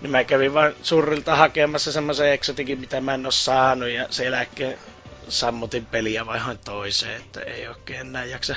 niin 0.00 0.10
mä 0.10 0.24
kävin 0.24 0.54
vain 0.54 0.74
surrilta 0.82 1.36
hakemassa 1.36 1.92
semmoisen 1.92 2.32
eksotikin, 2.32 2.80
mitä 2.80 3.00
mä 3.00 3.14
en 3.14 3.26
oo 3.26 3.32
saanut, 3.32 3.88
ja 3.88 4.06
sen 4.10 4.32
jälkeen 4.32 4.78
sammutin 5.28 5.86
peliä 5.86 6.26
vaihoin 6.26 6.58
toiseen, 6.58 7.20
että 7.20 7.40
ei 7.40 7.68
oikein 7.68 8.00
enää 8.00 8.24
jaksa 8.24 8.56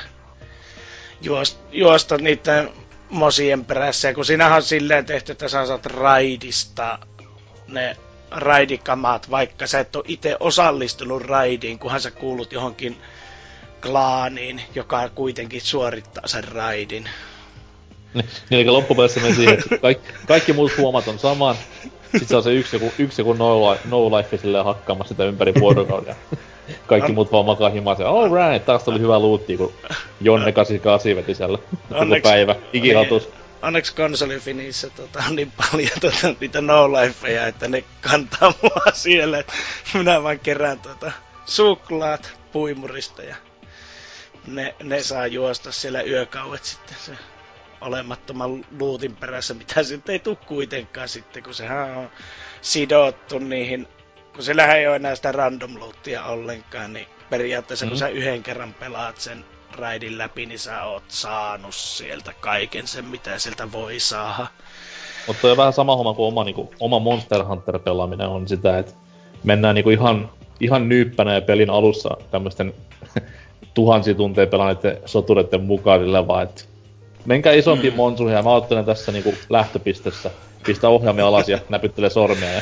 juosta, 1.22 1.60
juosta 1.72 2.18
niiden 2.18 2.70
mosien 3.10 3.66
perässä. 3.66 4.08
Ja 4.08 4.14
kun 4.14 4.26
sinähän 4.26 4.56
on 4.56 4.64
silleen 4.64 5.06
tehty, 5.06 5.32
että 5.32 5.48
sä 5.48 5.66
saat 5.66 5.86
raidista 5.86 7.00
ne 7.68 7.98
raidikamat, 8.32 9.32
vaikka 9.32 9.68
sä 9.68 9.80
et 9.80 9.96
ole 9.96 10.04
itse 10.08 10.38
osallistunut 10.40 11.22
raidiin, 11.22 11.80
kunhan 11.80 12.02
sä 12.02 12.12
kuulut 12.12 12.54
johonkin 12.54 12.98
klaaniin, 13.82 14.62
joka 14.76 15.10
kuitenkin 15.10 15.62
suorittaa 15.62 16.28
sen 16.28 16.44
raidin. 16.44 17.10
Niin, 18.14 18.26
eli 18.62 18.66
loppupeleissä 18.66 19.20
menee 19.20 19.36
siihen, 19.36 19.60
että 19.60 19.78
kaikki, 19.78 20.14
kaikki 20.28 20.54
muut 20.54 20.78
huomat 20.78 21.08
on 21.08 21.20
saman. 21.20 21.56
Sitten 22.12 22.28
se 22.28 22.36
on 22.36 22.44
se 22.44 22.54
yksi 22.54 22.76
joku, 22.76 22.94
yksi 22.98 23.22
joku 23.22 23.34
no, 23.34 23.72
life, 23.72 23.82
no 23.90 24.18
life 24.18 24.38
silleen 24.38 24.66
hakkaamassa 24.66 25.14
sitä 25.14 25.24
ympäri 25.26 25.54
vuorokauden. 25.60 26.16
Kaikki 26.88 27.12
muut 27.12 27.32
vaan 27.32 27.46
makaa 27.46 27.70
himaa 27.70 27.96
all 28.06 28.30
right, 28.36 28.66
taas 28.66 28.84
tuli 28.84 29.00
hyvä 29.00 29.20
luutti, 29.20 29.58
kun 29.58 29.74
Jonne 30.22 30.52
88 30.52 31.16
veti 31.16 31.36
siellä 31.36 31.58
koko 31.90 32.16
päivä, 32.24 32.56
ikihatus. 32.74 33.30
Onneksi 33.62 33.96
konsolifinissä 33.96 34.90
tota, 34.90 35.24
on 35.30 35.36
niin 35.36 35.52
paljon 35.52 36.00
tota, 36.02 36.36
niitä 36.40 36.62
no 36.62 36.92
lifeja, 36.92 37.48
että 37.48 37.68
ne 37.68 37.84
kantaa 38.02 38.54
mua 38.62 38.92
siellä. 38.94 39.44
Minä 39.94 40.24
vaan 40.24 40.40
kerään 40.40 40.80
tota, 40.80 41.12
suklaat 41.46 42.40
puimurista 42.52 43.24
ja 43.24 43.36
ne, 44.48 44.76
ne 44.84 45.04
saa 45.04 45.28
juosta 45.28 45.72
siellä 45.72 46.02
yökauet 46.02 46.64
sitten 46.64 46.96
se 47.06 47.18
olemattoman 47.82 48.66
luutin 48.80 49.16
perässä, 49.16 49.54
mitä 49.54 49.84
sitten 49.84 50.14
ei 50.14 50.20
tule 50.20 50.36
kuitenkaan 50.36 51.10
sitten, 51.10 51.44
kun 51.44 51.54
sehän 51.54 51.98
on 51.98 52.10
sidottu 52.62 53.40
niihin, 53.40 53.88
kun 54.34 54.44
se 54.44 54.54
ei 54.78 54.88
ole 54.88 54.96
enää 54.96 55.16
sitä 55.16 55.32
random 55.32 55.80
lootia 55.80 56.24
ollenkaan, 56.24 56.94
niin 56.94 57.08
periaatteessa 57.30 57.86
mm. 57.86 57.90
kun 57.90 57.98
sä 57.98 58.08
yhden 58.08 58.44
kerran 58.44 58.74
pelaat 58.74 59.18
sen 59.18 59.46
raidin 59.78 60.18
läpi, 60.18 60.46
niin 60.46 60.60
sä 60.60 60.84
oot 60.84 61.04
saanut 61.08 61.76
sieltä 61.76 62.34
kaiken 62.40 62.88
sen, 62.88 63.06
mitä 63.06 63.40
sieltä 63.40 63.72
voi 63.72 64.00
saada. 64.00 64.48
Mutta 65.28 65.52
on 65.52 65.58
vähän 65.58 65.74
sama 65.74 65.96
homma 65.96 66.14
kuin 66.14 66.28
oma, 66.28 66.44
niinku, 66.44 66.74
oma 66.80 67.00
Monster 67.00 67.44
Hunter-pelaaminen 67.44 68.28
on 68.28 68.48
sitä, 68.48 68.78
että 68.78 68.94
mennään 69.44 69.76
niinku 69.76 69.90
ihan, 69.90 70.30
ihan 70.60 70.90
nyyppänä 70.90 71.34
ja 71.34 71.42
pelin 71.42 71.70
alussa 71.70 72.18
tämmöisten 72.32 72.74
tuhansia 73.74 74.16
tunteja 74.16 74.48
pelanneiden 74.48 74.98
sotureiden 75.06 75.64
mukaan, 75.64 76.00
sillä 76.00 76.28
vaan, 76.28 76.44
että 76.44 76.64
menkää 77.26 77.54
isompiin 77.54 77.94
mm. 77.94 77.98
monsuihin 77.98 78.36
ja 78.36 78.44
mä 78.44 78.50
ottelen 78.50 78.86
tässä 78.86 79.12
niinku 79.12 79.34
lähtöpistessä, 79.50 80.32
pistä 80.66 80.90
ohjaamia 80.90 81.28
alas 81.28 81.50
ja 81.50 81.60
näpyttelee 81.70 82.10
sormia 82.10 82.52
ja 82.52 82.62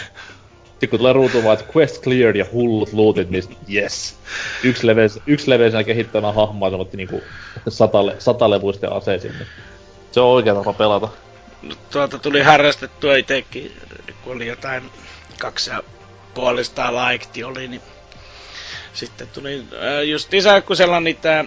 sitten 0.86 0.90
kun 0.90 1.00
tulee 1.00 1.14
ruutuun 1.14 1.44
vaan, 1.44 1.60
että 1.60 1.72
quest 1.78 2.04
cleared 2.04 2.36
ja 2.36 2.46
hullut 2.54 2.94
lootit, 2.94 3.30
niin 3.30 3.44
yes. 3.74 4.16
Yksi, 4.64 4.88
leveys, 4.88 5.20
yksi 5.28 5.50
leveisenä 5.50 5.84
kehittämään 5.84 6.36
hahmoa 6.36 6.70
semmoitti 6.70 6.98
niinku 6.98 7.22
satale, 7.70 8.16
satalevuisten 8.20 8.92
aseisiin. 8.92 9.34
Niin 9.34 9.48
se 10.12 10.20
on 10.20 10.28
oikea 10.28 10.56
tapa 10.56 10.74
pelata. 10.74 11.10
No, 11.62 11.76
tuolta 11.92 12.20
tuli 12.20 12.42
harrastettua 12.42 13.16
itekin, 13.16 13.72
kun 14.24 14.36
oli 14.36 14.48
jotain 14.48 14.84
kaksi 15.40 15.70
ja 15.70 15.84
puolista 16.34 16.96
laikti 16.96 17.44
oli, 17.44 17.68
niin 17.68 17.82
sitten 18.94 19.28
tuli 19.34 19.64
äh, 19.74 20.04
just 20.04 20.34
isä, 20.34 20.62
kun 20.62 20.76
siellä 20.76 20.98
on 20.98 21.04
niitä 21.04 21.46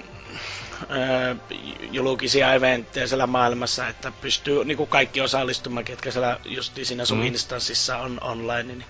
julkisia 1.93 2.55
eventtejä 2.55 3.07
siellä 3.07 3.27
maailmassa, 3.27 3.89
että 3.89 4.13
pystyy 4.21 4.65
niin 4.65 4.77
kuin 4.77 4.89
kaikki 4.89 5.21
osallistumaan, 5.21 5.85
ketkä 5.85 6.11
siellä 6.11 6.41
justi 6.45 6.85
siinä 6.85 7.05
sun 7.05 7.19
mm. 7.19 7.27
instanssissa 7.27 7.99
on 7.99 8.19
online, 8.23 8.63
niin 8.63 8.85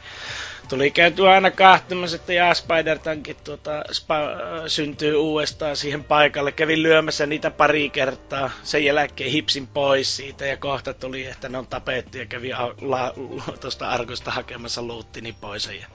tuli 0.68 0.90
käytyä 0.90 1.30
aina 1.30 1.50
kahtemassa, 1.50 2.16
että 2.16 2.32
ja 2.32 2.54
spider 2.54 2.98
tuota, 3.44 3.84
spa- 3.92 4.36
syntyy 4.66 5.14
uudestaan 5.16 5.76
siihen 5.76 6.04
paikalle. 6.04 6.52
Kävin 6.52 6.82
lyömässä 6.82 7.26
niitä 7.26 7.50
pari 7.50 7.90
kertaa. 7.90 8.50
Sen 8.62 8.84
jälkeen 8.84 9.30
hipsin 9.30 9.66
pois 9.66 10.16
siitä 10.16 10.46
ja 10.46 10.56
kohta 10.56 10.94
tuli, 10.94 11.26
että 11.26 11.48
ne 11.48 11.58
on 11.58 11.66
tapettu 11.66 12.18
ja 12.18 12.26
kävin 12.26 12.54
tuosta 13.60 13.88
arkosta 13.88 14.30
hakemassa 14.30 14.82
luuttini 14.82 15.34
pois. 15.40 15.66
Ja 15.66 15.86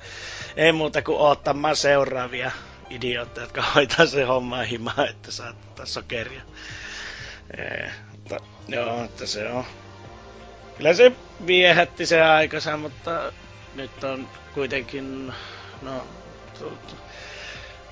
ei 0.56 0.72
muuta 0.72 1.02
kuin 1.02 1.18
ottamaan 1.18 1.76
seuraavia 1.76 2.52
idiootteja, 2.90 3.44
jotka 3.44 3.62
hoitaa 3.76 4.06
se 4.06 4.24
homma 4.24 4.58
himaa, 4.58 5.06
että 5.10 5.32
saa 5.32 5.50
ottaa 5.50 5.86
sokeria. 5.86 6.42
Ee, 7.58 7.92
mutta, 8.12 8.38
joo, 8.68 9.04
että 9.04 9.26
se 9.26 9.50
on. 9.50 9.66
Kyllä 10.78 10.94
se 10.94 11.12
viehätti 11.46 12.06
se 12.06 12.22
aikansa, 12.22 12.78
mutta 12.78 13.32
nyt 13.76 14.04
on 14.04 14.30
kuitenkin, 14.54 15.34
no, 15.82 16.08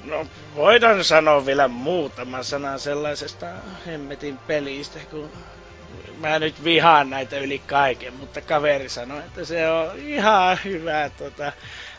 no 0.03 0.27
voidaan 0.55 1.03
sanoa 1.03 1.45
vielä 1.45 1.67
muutama 1.67 2.43
sana 2.43 2.77
sellaisesta 2.77 3.47
hemmetin 3.85 4.37
pelistä, 4.37 4.99
kun 5.11 5.31
mä 6.17 6.39
nyt 6.39 6.63
vihaan 6.63 7.09
näitä 7.09 7.37
yli 7.39 7.59
kaiken, 7.59 8.13
mutta 8.13 8.41
kaveri 8.41 8.89
sanoi, 8.89 9.19
että 9.19 9.45
se 9.45 9.69
on 9.69 9.99
ihan 9.99 10.59
hyvä 10.65 11.09
tota, 11.17 11.51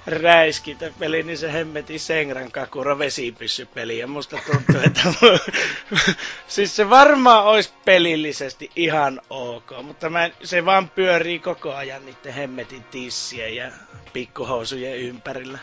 räiskintäpeli, 0.07 1.23
niin 1.23 1.39
se 1.39 1.53
hemmetin 1.53 2.01
Sengran 2.01 2.53
Kakura 2.53 2.99
vesipyssypeli. 2.99 3.99
Ja 3.99 4.07
musta 4.07 4.39
tuntuu, 4.47 4.81
että 4.87 5.03
siis 6.47 6.77
se 6.77 6.91
varmaan 6.91 7.45
olisi 7.45 7.73
pelillisesti 7.85 8.71
ihan 8.77 9.21
ok, 9.31 9.73
mutta 9.83 10.11
mä, 10.11 10.31
se 10.43 10.65
vaan 10.65 10.89
pyörii 10.89 11.39
koko 11.39 11.75
ajan 11.75 12.07
niiden 12.07 12.33
hemmetin 12.35 12.85
tissien 12.85 13.57
ja 13.57 13.71
pikkuhousujen 14.13 14.99
ympärillä. 14.99 15.59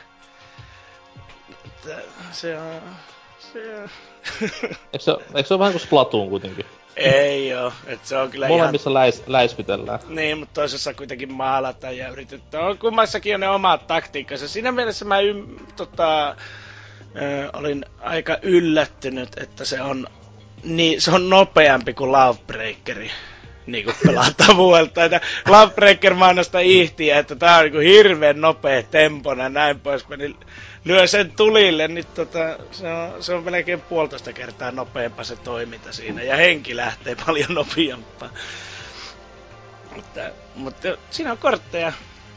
Että 1.66 2.02
se 2.32 2.58
on... 2.60 2.82
Se 3.40 3.76
on... 3.82 3.90
eikö, 4.94 5.00
se, 5.00 5.12
eikö 5.36 5.48
se 5.48 5.54
ole 5.54 5.60
vähän 5.60 5.74
kuin 5.74 5.82
Splatoon 5.82 6.30
kuitenkin? 6.30 6.66
Ei 6.96 7.56
oo, 7.56 7.74
et 7.88 8.06
se 8.06 8.18
on 8.18 8.32
kyllä 8.32 8.48
Molemmissa 8.48 8.90
ihan... 8.90 8.94
läis. 9.04 9.24
Niin, 10.08 10.38
mutta 10.38 10.54
toisessa 10.54 10.94
kuitenkin 10.94 11.34
maalata 11.34 11.92
ja 11.92 12.10
yritetään. 12.10 12.64
On 12.64 12.78
kummassakin 12.78 13.34
on 13.36 13.40
ne 13.40 13.50
omat 13.50 13.88
taktiikkansa. 13.88 14.48
Siinä 14.48 14.72
mielessä 14.72 15.06
mä 15.06 15.20
ym, 15.20 15.46
tota, 15.76 16.30
ö, 17.16 17.50
olin 17.54 17.86
aika 18.00 18.38
yllättynyt, 18.42 19.30
että 19.38 19.66
se 19.66 19.82
on 19.82 20.08
Niin, 20.64 21.02
se 21.02 21.12
on 21.12 21.30
nopeampi 21.30 21.94
kuin 21.94 22.12
Lovebreakeri 22.12 23.12
niin 23.68 23.86
kuin 23.86 23.96
pelattavuudelta. 24.06 25.04
Että 25.06 25.22
Lovebreaker 25.48 26.14
mainostaa 26.14 26.62
ihtiä, 26.62 27.20
että 27.20 27.36
tää 27.36 27.58
on 27.58 27.64
niin 27.64 27.72
kuin 27.72 27.88
hirveän 27.88 28.42
nopea 28.42 28.84
tempona 28.84 29.44
ja 29.44 29.50
näin 29.50 29.80
poispäin. 29.80 30.20
Niin 30.20 30.36
lyö 30.86 31.08
sen 31.08 31.32
tulille, 31.32 31.88
niin 31.88 32.06
tota, 32.06 32.40
se, 32.72 32.88
on, 32.88 33.24
se 33.24 33.34
on 33.34 33.44
melkein 33.44 33.82
puolitoista 33.82 34.34
kertaa 34.34 34.72
nopeampaa 34.72 35.24
se 35.24 35.36
toiminta 35.36 35.94
siinä. 35.94 36.24
Ja 36.24 36.36
henki 36.36 36.76
lähtee 36.76 37.16
paljon 37.26 37.54
nopeampaa. 37.54 38.30
Mutta, 39.96 40.22
mutta 40.56 40.88
siinä 41.12 41.32
on 41.32 41.38
kortteja, 41.38 41.94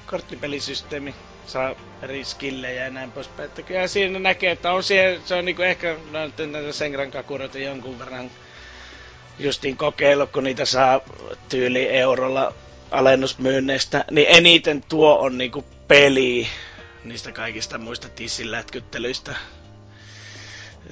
korttipelisysteemi 0.06 1.14
saa 1.46 1.74
eri 2.02 2.24
skillejä 2.24 2.84
ja 2.84 2.90
näin 2.90 3.12
poispäin. 3.12 3.48
Että 3.48 3.62
kyllä 3.62 3.86
siinä 3.86 4.18
näkee, 4.18 4.50
että 4.50 4.72
on 4.72 4.82
siihen, 4.82 5.20
se 5.24 5.34
on 5.34 5.44
niinku 5.44 5.62
ehkä 5.62 5.96
no, 6.10 6.18
näitä 6.46 6.72
Sengran 6.72 7.10
kakuroita 7.10 7.58
jonkun 7.58 7.98
verran 7.98 8.30
justiin 9.38 9.76
kokeilu, 9.76 10.26
kun 10.26 10.44
niitä 10.44 10.64
saa 10.64 11.00
tyyli 11.48 11.88
eurolla 11.88 12.54
alennusmyynneistä, 12.90 14.04
niin 14.10 14.26
eniten 14.30 14.82
tuo 14.88 15.18
on 15.18 15.38
niinku 15.38 15.64
peli 15.88 16.46
niistä 17.04 17.32
kaikista 17.32 17.78
muista 17.78 18.08
tissillätkyttelyistä. 18.08 19.34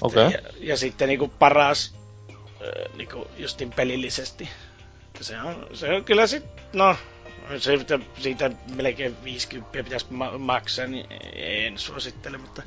Okay. 0.00 0.31
Ja, 0.31 0.38
ja, 0.61 0.76
sitten 0.76 1.09
niinku 1.09 1.29
paras 1.29 1.95
niinku 2.97 3.31
justin 3.37 3.73
pelillisesti. 3.73 4.49
Se 5.21 5.40
on, 5.40 5.67
se 5.75 5.93
on 5.93 6.05
kyllä 6.05 6.26
sit, 6.26 6.45
no, 6.73 6.97
se, 7.59 7.79
siitä 8.19 8.50
melkein 8.75 9.25
50 9.25 9.85
pitäisi 9.85 10.07
ma- 10.11 10.38
maksaa, 10.38 10.87
niin 10.87 11.07
en 11.35 11.79
suosittele, 11.79 12.38
mutta 12.38 12.62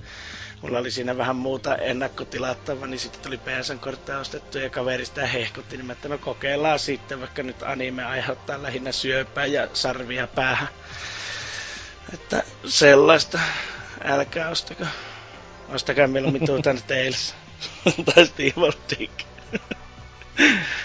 mulla 0.61 0.79
oli 0.79 0.91
siinä 0.91 1.17
vähän 1.17 1.35
muuta 1.35 1.75
ennakkotilattavaa, 1.75 2.87
niin 2.87 2.99
sitten 2.99 3.21
tuli 3.21 3.37
PSN-kortteja 3.37 4.19
ostettu 4.19 4.57
ja 4.57 4.69
kaveri 4.69 5.05
sitä 5.05 5.27
hehkutti, 5.27 5.77
niin 5.77 5.85
mä 5.85 5.93
että 5.93 6.09
no 6.09 6.17
kokeillaan 6.17 6.79
sitten, 6.79 7.19
vaikka 7.19 7.43
nyt 7.43 7.63
anime 7.63 8.05
aiheuttaa 8.05 8.63
lähinnä 8.63 8.91
syöpää 8.91 9.45
ja 9.45 9.67
sarvia 9.73 10.27
päähän. 10.27 10.67
Että 12.13 12.43
sellaista, 12.65 13.39
älkää 14.03 14.49
ostako. 14.49 14.83
Ostakaa 15.73 16.07
mieluummin 16.07 16.45
tuota 16.45 16.75
Tales 16.87 17.35
tai 18.05 18.25
Steve 18.25 18.71
Dick. 18.99 19.11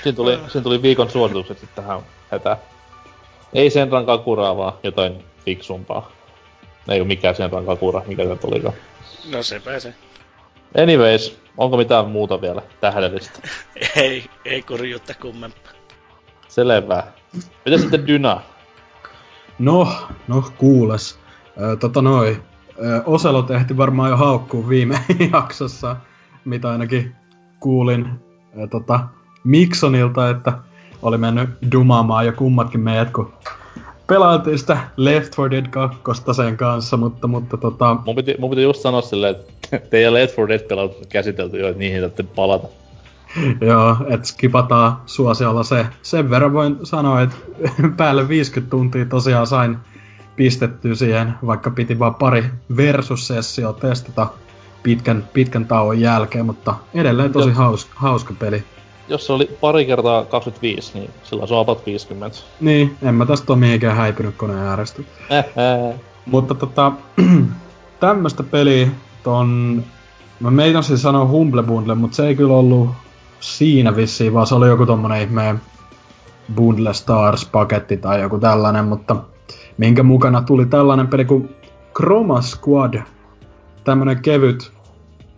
Siinä 0.02 0.16
tuli, 0.16 0.38
siinä 0.48 0.62
tuli 0.62 0.82
viikon 0.82 1.10
suositukset 1.10 1.58
sitten 1.58 1.84
tähän 1.84 2.00
hätään. 2.30 2.56
Ei 3.52 3.70
sen 3.70 3.92
rankakuraa, 3.92 4.56
vaan 4.56 4.72
jotain 4.82 5.24
fiksumpaa. 5.44 6.12
Ei 6.88 7.00
ole 7.00 7.08
mikään 7.08 7.34
sen 7.34 7.52
rankakura, 7.52 8.02
mikä 8.06 8.24
se 8.24 8.36
tulikaan. 8.36 8.74
No 9.30 9.42
se 9.42 9.60
pääsee. 9.60 9.94
Anyways, 10.82 11.38
onko 11.56 11.76
mitään 11.76 12.08
muuta 12.08 12.40
vielä 12.40 12.62
tähdellistä? 12.80 13.40
ei, 13.96 14.24
ei 14.44 14.62
kurjuutta 14.62 15.14
kummempaa. 15.14 15.72
Selvä. 16.48 17.02
Mitä 17.64 17.78
sitten 17.78 18.06
Dyna? 18.06 18.42
No, 19.58 19.88
no 20.28 20.44
kuules. 20.58 21.18
Ö, 21.60 21.76
tota 21.76 22.02
noi. 22.02 22.42
Ö, 22.78 23.02
Oselo 23.06 23.42
tehti 23.42 23.76
varmaan 23.76 24.10
jo 24.10 24.16
haukkuu 24.16 24.68
viime 24.68 24.98
jaksossa, 25.32 25.96
mitä 26.44 26.70
ainakin 26.70 27.14
kuulin 27.60 28.08
ö, 28.62 28.66
tota, 28.66 29.00
Miksonilta, 29.44 30.30
että 30.30 30.52
oli 31.02 31.18
mennyt 31.18 31.50
dumaamaan 31.72 32.26
jo 32.26 32.32
kummatkin 32.32 32.80
meidät, 32.80 33.10
kun 33.10 33.32
pelailtiin 34.06 34.58
sitä 34.58 34.78
Left 34.96 35.38
4 35.38 35.50
Dead 35.50 35.70
2 36.02 36.22
sen 36.32 36.56
kanssa, 36.56 36.96
mutta, 36.96 37.26
mutta 37.26 37.56
tota... 37.56 37.96
Mun 38.06 38.16
piti, 38.16 38.34
mun 38.38 38.50
piti 38.50 38.62
just 38.62 38.80
sanoa 38.80 39.00
silleen, 39.00 39.36
että 39.36 39.78
teidän 39.90 40.14
Left 40.14 40.38
4 40.38 40.48
Dead 40.48 40.68
pelat 40.68 40.92
käsitelty 41.08 41.58
jo, 41.58 41.68
että 41.68 41.78
niihin 41.78 42.00
täytyy 42.00 42.26
palata. 42.36 42.68
Joo, 43.60 43.96
että 44.08 44.26
skipataan 44.26 44.96
suosiolla 45.06 45.62
se. 45.62 45.86
Sen 46.02 46.30
verran 46.30 46.52
voin 46.52 46.76
sanoa, 46.82 47.22
että 47.22 47.36
päälle 47.96 48.28
50 48.28 48.70
tuntia 48.70 49.06
tosiaan 49.06 49.46
sain 49.46 49.76
pistettyä 50.36 50.94
siihen, 50.94 51.34
vaikka 51.46 51.70
piti 51.70 51.98
vaan 51.98 52.14
pari 52.14 52.44
versus-sessio 52.76 53.72
testata 53.72 54.26
pitkän, 54.82 55.28
pitkän 55.32 55.66
tauon 55.66 56.00
jälkeen, 56.00 56.46
mutta 56.46 56.74
edelleen 56.94 57.32
tosi 57.32 57.50
hauska, 57.50 57.92
hauska 57.96 58.34
peli 58.38 58.64
jos 59.08 59.26
se 59.26 59.32
oli 59.32 59.56
pari 59.60 59.86
kertaa 59.86 60.24
25, 60.24 60.98
niin 60.98 61.10
silloin 61.22 61.48
se 61.48 61.54
on 61.54 61.60
about 61.60 61.86
50. 61.86 62.38
Niin, 62.60 62.96
en 63.02 63.14
mä 63.14 63.26
tästä 63.26 63.52
ole 63.52 63.60
mihinkään 63.60 63.96
häipynyt 63.96 64.36
koneen 64.36 64.58
äärestä. 64.58 65.02
Mutta 66.26 66.54
tota, 66.54 66.92
tämmöstä 68.00 68.42
peliä 68.42 68.88
ton... 69.22 69.82
Mä 70.40 70.50
meitin 70.50 70.82
siis 70.82 71.02
sanoa 71.02 71.26
Humble 71.26 71.62
Bundle, 71.62 71.94
mutta 71.94 72.16
se 72.16 72.26
ei 72.26 72.36
kyllä 72.36 72.54
ollut 72.54 72.90
siinä 73.40 73.96
vissiin, 73.96 74.34
vaan 74.34 74.46
se 74.46 74.54
oli 74.54 74.68
joku 74.68 74.86
tommonen 74.86 75.22
ihme 75.22 75.54
Bundle 76.54 76.90
Stars-paketti 76.90 77.96
tai 77.96 78.20
joku 78.20 78.38
tällainen, 78.38 78.84
mutta 78.84 79.16
minkä 79.78 80.02
mukana 80.02 80.42
tuli 80.42 80.66
tällainen 80.66 81.08
peli 81.08 81.24
kuin 81.24 81.48
Chroma 81.96 82.42
Squad. 82.42 83.02
Tämmönen 83.84 84.22
kevyt 84.22 84.72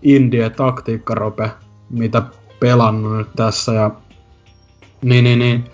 indie 0.03 0.51
taktiikkarope, 0.51 1.51
mitä 1.91 2.23
pelannut 2.61 3.17
nyt 3.17 3.29
tässä 3.37 3.73
ja 3.73 3.91
niin, 5.03 5.25
niin, 5.25 5.39
niin. 5.39 5.65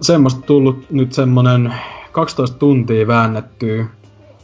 Semmoista 0.00 0.40
tullut 0.40 0.90
nyt 0.90 1.12
semmonen 1.12 1.74
12 2.12 2.58
tuntia 2.58 3.06
väännettyä 3.06 3.86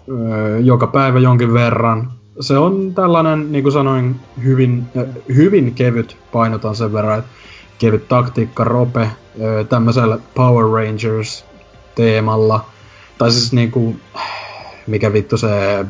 öö, 0.09 0.59
joka 0.59 0.87
päivä 0.87 1.19
jonkin 1.19 1.53
verran. 1.53 2.13
Se 2.41 2.59
on 2.59 2.95
tällainen, 2.95 3.53
niin 3.53 3.63
kuin 3.63 3.73
sanoin, 3.73 4.21
hyvin, 4.45 4.87
äh, 4.99 5.05
hyvin 5.35 5.75
kevyt, 5.75 6.17
painotan 6.33 6.77
sen 6.77 6.93
verran, 6.93 7.19
että 7.19 7.31
kevyt 7.79 8.09
taktiikka 8.09 8.65
rope 8.65 9.11
öö, 9.41 9.65
tämmöisellä 9.65 10.19
Power 10.35 10.65
Rangers 10.65 11.45
teemalla. 11.95 12.67
Tai 13.19 13.31
siis 13.31 13.53
niinku, 13.53 13.97
mikä 14.87 15.13
vittu 15.13 15.37
se, 15.37 15.87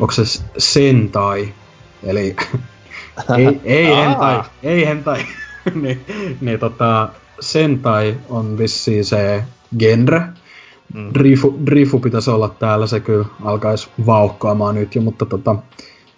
onko 0.00 0.12
se 0.12 0.22
Sentai, 0.58 1.54
eli 2.02 2.36
ei, 3.38 3.60
ei 3.64 3.96
hentai, 3.96 4.42
ei 4.62 4.86
hentai. 4.86 5.24
niin, 5.82 6.04
niin 6.40 6.58
tota, 6.58 7.08
Sentai 7.40 8.16
on 8.28 8.58
vissiin 8.58 9.04
se 9.04 9.44
genre. 9.78 10.22
Mm. 10.94 11.10
Drifu, 11.14 11.58
Drifu 11.66 11.98
pitäisi 11.98 12.30
olla 12.30 12.48
täällä, 12.48 12.86
se 12.86 13.00
kyllä 13.00 13.24
alkaisi 13.44 13.88
vauhkaamaan 14.06 14.74
nyt 14.74 14.94
jo, 14.94 15.02
mutta 15.02 15.26
tota, 15.26 15.56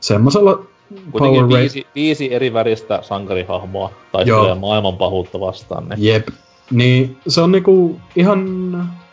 semmosella 0.00 0.64
Kuitenkin 1.12 1.48
viisi, 1.48 1.86
viisi 1.94 2.34
eri 2.34 2.52
väristä 2.52 2.98
sankarihahmoa 3.02 3.90
taistelee 4.12 4.54
maailman 4.54 4.96
pahuutta 4.96 5.40
vastaan. 5.40 5.88
Niin. 5.88 6.04
Jep. 6.04 6.28
Niin 6.70 7.16
se 7.28 7.40
on 7.40 7.52
niinku 7.52 8.00
ihan 8.16 8.48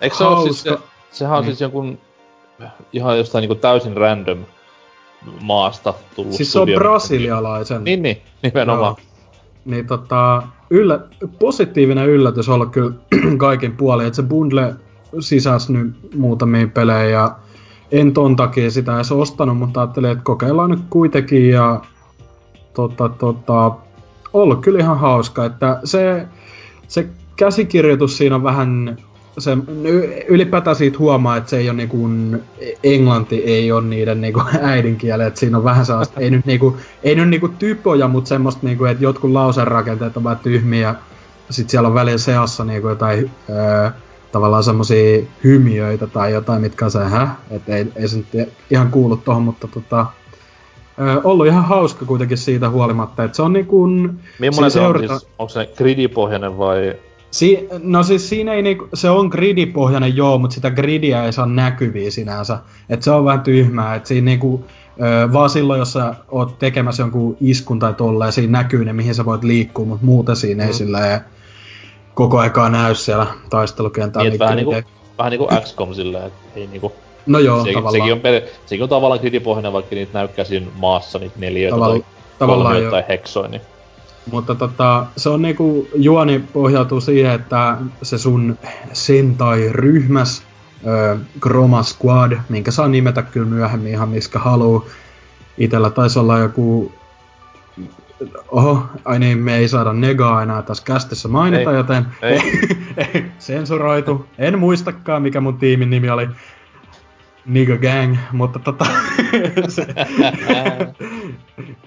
Eikö 0.02 0.16
se 0.16 0.24
hauska. 0.24 0.44
Siis 0.44 0.64
se, 0.64 0.78
sehän 1.12 1.38
on 1.38 1.44
niin. 1.44 1.52
siis 1.52 1.62
jonkun 1.62 1.98
ihan 2.94 3.18
jostain 3.18 3.42
niinku 3.42 3.56
täysin 3.56 3.98
random 3.98 4.40
maasta 5.42 5.94
tullut 6.16 6.34
Siis 6.34 6.52
se 6.52 6.60
on 6.60 6.68
brasilialaisen. 6.76 7.84
Niin, 7.84 8.02
niin, 8.02 8.22
nimenomaan. 8.44 8.96
Joo. 8.98 9.08
Niin 9.66 9.88
tota, 9.88 10.44
yllä, 10.70 11.00
positiivinen 11.40 12.10
yllätys 12.10 12.50
olla 12.50 12.66
kyllä 12.66 12.92
kaikin 13.38 13.78
puolin, 13.78 14.08
että 14.08 14.16
se 14.16 14.24
bundle 14.24 14.76
sisäsi 15.20 15.74
nyt 15.74 15.96
muutamia 16.16 16.68
pelejä 16.68 17.30
en 17.92 18.14
ton 18.14 18.36
takia 18.36 18.72
sitä 18.72 18.96
edes 18.96 19.12
ostanut, 19.12 19.58
mutta 19.58 19.82
ajattelin, 19.82 20.12
että 20.12 20.24
kokeillaan 20.24 20.70
nyt 20.70 20.82
kuitenkin 20.90 21.50
ja 21.50 21.82
tota, 22.74 23.10
tota, 23.10 23.72
ollut 24.34 24.62
kyllä 24.62 24.80
ihan 24.80 25.00
hauska, 25.00 25.46
että 25.46 25.80
se, 25.84 26.28
se 26.88 27.10
käsikirjoitus 27.36 28.18
siinä 28.18 28.36
on 28.36 28.44
vähän 28.44 28.98
se, 29.38 29.58
ylipäätään 30.28 30.76
siitä 30.76 30.98
huomaa, 30.98 31.38
että 31.38 31.50
se 31.50 31.58
ei 31.58 31.70
ole 31.70 31.78
niinku, 31.78 32.10
englanti 32.84 33.44
ei 33.44 33.72
ole 33.72 33.88
niiden 33.88 34.22
niinku 34.22 34.42
äidinkieli, 34.62 35.24
että 35.24 35.40
siinä 35.40 35.58
on 35.58 35.64
vähän 35.64 35.86
sellaista, 35.86 36.20
ei 36.20 36.30
nyt 36.30 36.46
niinku, 36.46 36.78
ei 37.04 37.16
nyt 37.16 37.30
niinku 37.30 37.48
typoja, 37.48 38.08
mutta 38.08 38.28
semmoista 38.28 38.68
niinku, 38.68 38.86
että 38.86 39.04
jotkut 39.04 39.32
lauserakenteet 39.32 40.24
vähän 40.24 40.40
tyhmiä, 40.40 40.96
sit 41.50 41.70
siellä 41.70 41.88
on 41.88 41.94
välillä 41.94 42.18
seassa 42.18 42.64
niinku 42.64 42.88
jotain 42.88 43.32
öö, 43.50 43.90
tavallaan 44.32 44.64
semmosia 44.64 45.24
hymiöitä 45.44 46.08
tai 46.08 46.32
jotain, 46.34 46.62
mitkä 46.62 46.86
on 46.86 46.92
se, 46.92 47.00
hä? 47.00 47.36
että 47.52 47.76
ei, 47.76 47.88
ei 47.96 48.08
se 48.08 48.18
nyt 48.18 48.50
ihan 48.72 48.92
kuulu 48.92 49.18
tohon, 49.18 49.44
mutta 49.44 49.68
tota, 49.68 50.06
ollut 51.24 51.48
ihan 51.48 51.66
hauska 51.66 52.06
kuitenkin 52.06 52.38
siitä 52.38 52.70
huolimatta, 52.70 53.24
että 53.24 53.36
se 53.36 53.42
on 53.42 53.54
niinku... 53.54 53.88
Millainen 54.40 54.72
se 54.72 54.80
on 54.82 55.00
siis, 55.00 55.28
onko 55.40 55.50
se 55.50 55.70
gridipohjainen 55.78 56.58
vai 56.58 56.96
Si- 57.32 57.68
no 57.84 58.04
siis 58.04 58.30
siinä 58.30 58.54
ei 58.54 58.62
niinku, 58.62 58.90
se 58.94 59.10
on 59.10 59.28
gridipohjainen 59.28 60.16
joo, 60.16 60.38
mutta 60.38 60.54
sitä 60.54 60.72
gridia 60.72 61.26
ei 61.26 61.34
saa 61.34 61.46
näkyviä 61.46 62.12
sinänsä. 62.12 62.60
Et 62.90 63.04
se 63.04 63.12
on 63.12 63.26
vähän 63.26 63.42
tyhmää, 63.42 63.96
että 63.96 64.08
siinä 64.08 64.26
niinku, 64.26 64.66
ö, 65.02 65.34
vaan 65.34 65.50
silloin, 65.50 65.80
jos 65.80 65.94
sä 65.94 66.16
oot 66.32 66.60
tekemässä 66.60 67.04
jonkun 67.04 67.38
iskun 67.42 67.80
tai 67.80 67.94
tolleen, 67.94 68.32
siinä 68.32 68.52
näkyy 68.52 68.86
ne, 68.86 68.94
mihin 68.94 69.16
sä 69.16 69.26
voit 69.26 69.44
liikkua, 69.44 69.86
mutta 69.86 70.06
muuten 70.06 70.36
siinä 70.36 70.64
mm. 70.64 70.68
ei 70.68 70.74
silleen 70.74 71.22
koko 72.22 72.40
aikaa 72.40 72.70
näy 72.70 72.96
siellä 72.96 73.28
taistelukentällä. 73.50 74.30
Niin, 74.30 74.40
vähän, 74.40 74.56
niinku, 74.56 74.76
vähän 75.18 75.32
niinku 75.32 75.48
XCOM 75.62 75.94
silleen, 75.94 76.26
että 76.26 76.40
ei 76.56 76.68
niinku... 76.68 76.94
No 77.26 77.40
joo, 77.40 77.64
se, 77.64 77.74
tavallaan. 77.74 77.92
Sekin 77.92 78.14
on, 78.14 78.20
per, 78.20 78.42
sekin 78.66 78.84
on 78.84 78.90
tavallaan 78.90 79.20
gridipohjainen, 79.20 79.74
vaikka 79.74 79.96
niitä 79.96 80.12
näykää 80.14 80.46
siinä 80.46 80.68
maassa 80.76 81.20
niitä 81.20 81.36
neljöitä 81.40 81.76
Tavalla, 81.76 81.94
tai 81.94 82.04
tavallaan 82.40 82.92
tai 82.92 83.04
heksoja, 83.10 83.48
niin 83.50 83.62
Mutta 84.32 84.56
tota, 84.56 85.06
se 85.18 85.30
on 85.30 85.42
niinku, 85.42 85.88
juoni 85.96 86.44
pohjautuu 86.54 87.02
siihen, 87.02 87.32
että 87.32 87.78
se 88.04 88.18
sun 88.18 88.58
Sentai-ryhmäs, 88.94 90.44
ö, 90.88 91.18
Chroma 91.40 91.84
Squad, 91.84 92.38
minkä 92.50 92.72
saa 92.72 92.88
nimetä 92.88 93.22
kyllä 93.22 93.48
myöhemmin 93.48 93.92
ihan 93.92 94.10
miskä 94.10 94.40
haluu. 94.40 94.90
Itellä 95.58 95.90
taisi 95.90 96.20
olla 96.20 96.40
joku 96.40 96.92
Oho, 98.52 98.84
ai 99.06 99.20
niin, 99.20 99.38
me 99.38 99.58
ei 99.58 99.68
saada 99.68 99.94
negaa 99.94 100.44
enää 100.44 100.62
tässä 100.62 100.84
kästissä 100.84 101.28
mainita, 101.28 101.72
ei, 101.72 101.78
joten 101.78 102.06
ei. 102.22 102.42
sensuroitu. 103.40 104.26
En 104.38 104.60
muistakaan, 104.60 105.22
mikä 105.22 105.42
mun 105.42 105.58
tiimin 105.58 105.90
nimi 105.90 106.10
oli. 106.10 106.28
Nigga 107.46 107.78
Gang, 107.78 108.18
mutta 108.32 108.60
tota... 108.60 108.86
se, 109.68 109.88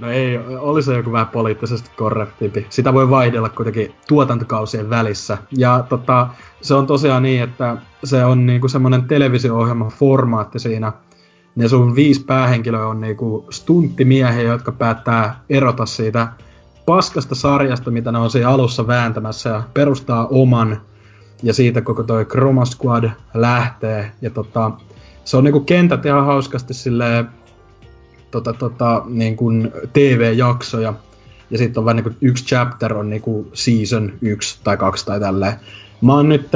no 0.01 0.11
ei, 0.11 0.39
oli 0.59 0.83
se 0.83 0.97
joku 0.97 1.13
vähän 1.13 1.27
poliittisesti 1.27 1.91
korrektimpi. 1.97 2.67
Sitä 2.71 2.95
voi 2.95 3.11
vaihdella 3.11 3.49
kuitenkin 3.49 3.95
tuotantokausien 4.09 4.91
välissä. 4.91 5.39
Ja 5.57 5.85
tota, 5.89 6.29
se 6.61 6.75
on 6.75 6.87
tosiaan 6.87 7.23
niin, 7.23 7.43
että 7.43 7.77
se 8.05 8.25
on 8.25 8.47
niinku 8.47 8.69
semmonen 8.69 9.05
televisio-ohjelman 9.05 9.89
formaatti 9.89 10.59
siinä. 10.59 10.93
Ne 11.57 11.69
sun 11.69 11.95
viisi 11.95 12.25
päähenkilöä 12.25 12.87
on 12.87 13.01
niinku 13.01 13.47
stunttimiehiä, 13.51 14.43
jotka 14.43 14.73
päättää 14.73 15.41
erota 15.51 15.87
siitä 15.87 16.29
paskasta 16.87 17.35
sarjasta, 17.35 17.91
mitä 17.91 18.13
ne 18.13 18.19
on 18.19 18.31
siinä 18.31 18.49
alussa 18.49 18.87
vääntämässä 18.87 19.51
ja 19.51 19.63
perustaa 19.75 20.27
oman. 20.27 20.81
Ja 21.43 21.55
siitä 21.55 21.81
koko 21.81 22.03
toi 22.03 22.25
Chroma 22.25 22.65
Squad 22.65 23.11
lähtee. 23.35 24.13
Ja 24.23 24.31
tota, 24.31 24.71
se 25.25 25.37
on 25.37 25.45
niinku 25.45 25.61
kentät 25.61 26.07
ihan 26.07 26.27
hauskasti 26.27 26.75
silleen, 26.75 27.29
tota, 28.31 28.53
tota, 28.53 29.03
niin 29.07 29.37
kuin 29.37 29.73
TV-jaksoja. 29.93 30.95
Ja 31.51 31.59
sitten 31.59 31.81
on 31.81 31.85
vähän 31.85 31.97
niinku 31.97 32.19
yksi 32.21 32.45
chapter 32.45 32.95
on 32.95 33.11
niinku 33.11 33.51
season 33.53 34.13
yksi 34.23 34.61
tai 34.65 34.77
kaksi 34.77 35.07
tai 35.07 35.21
tälleen. 35.21 35.53
Mä 36.01 36.15
oon 36.15 36.29
nyt 36.29 36.51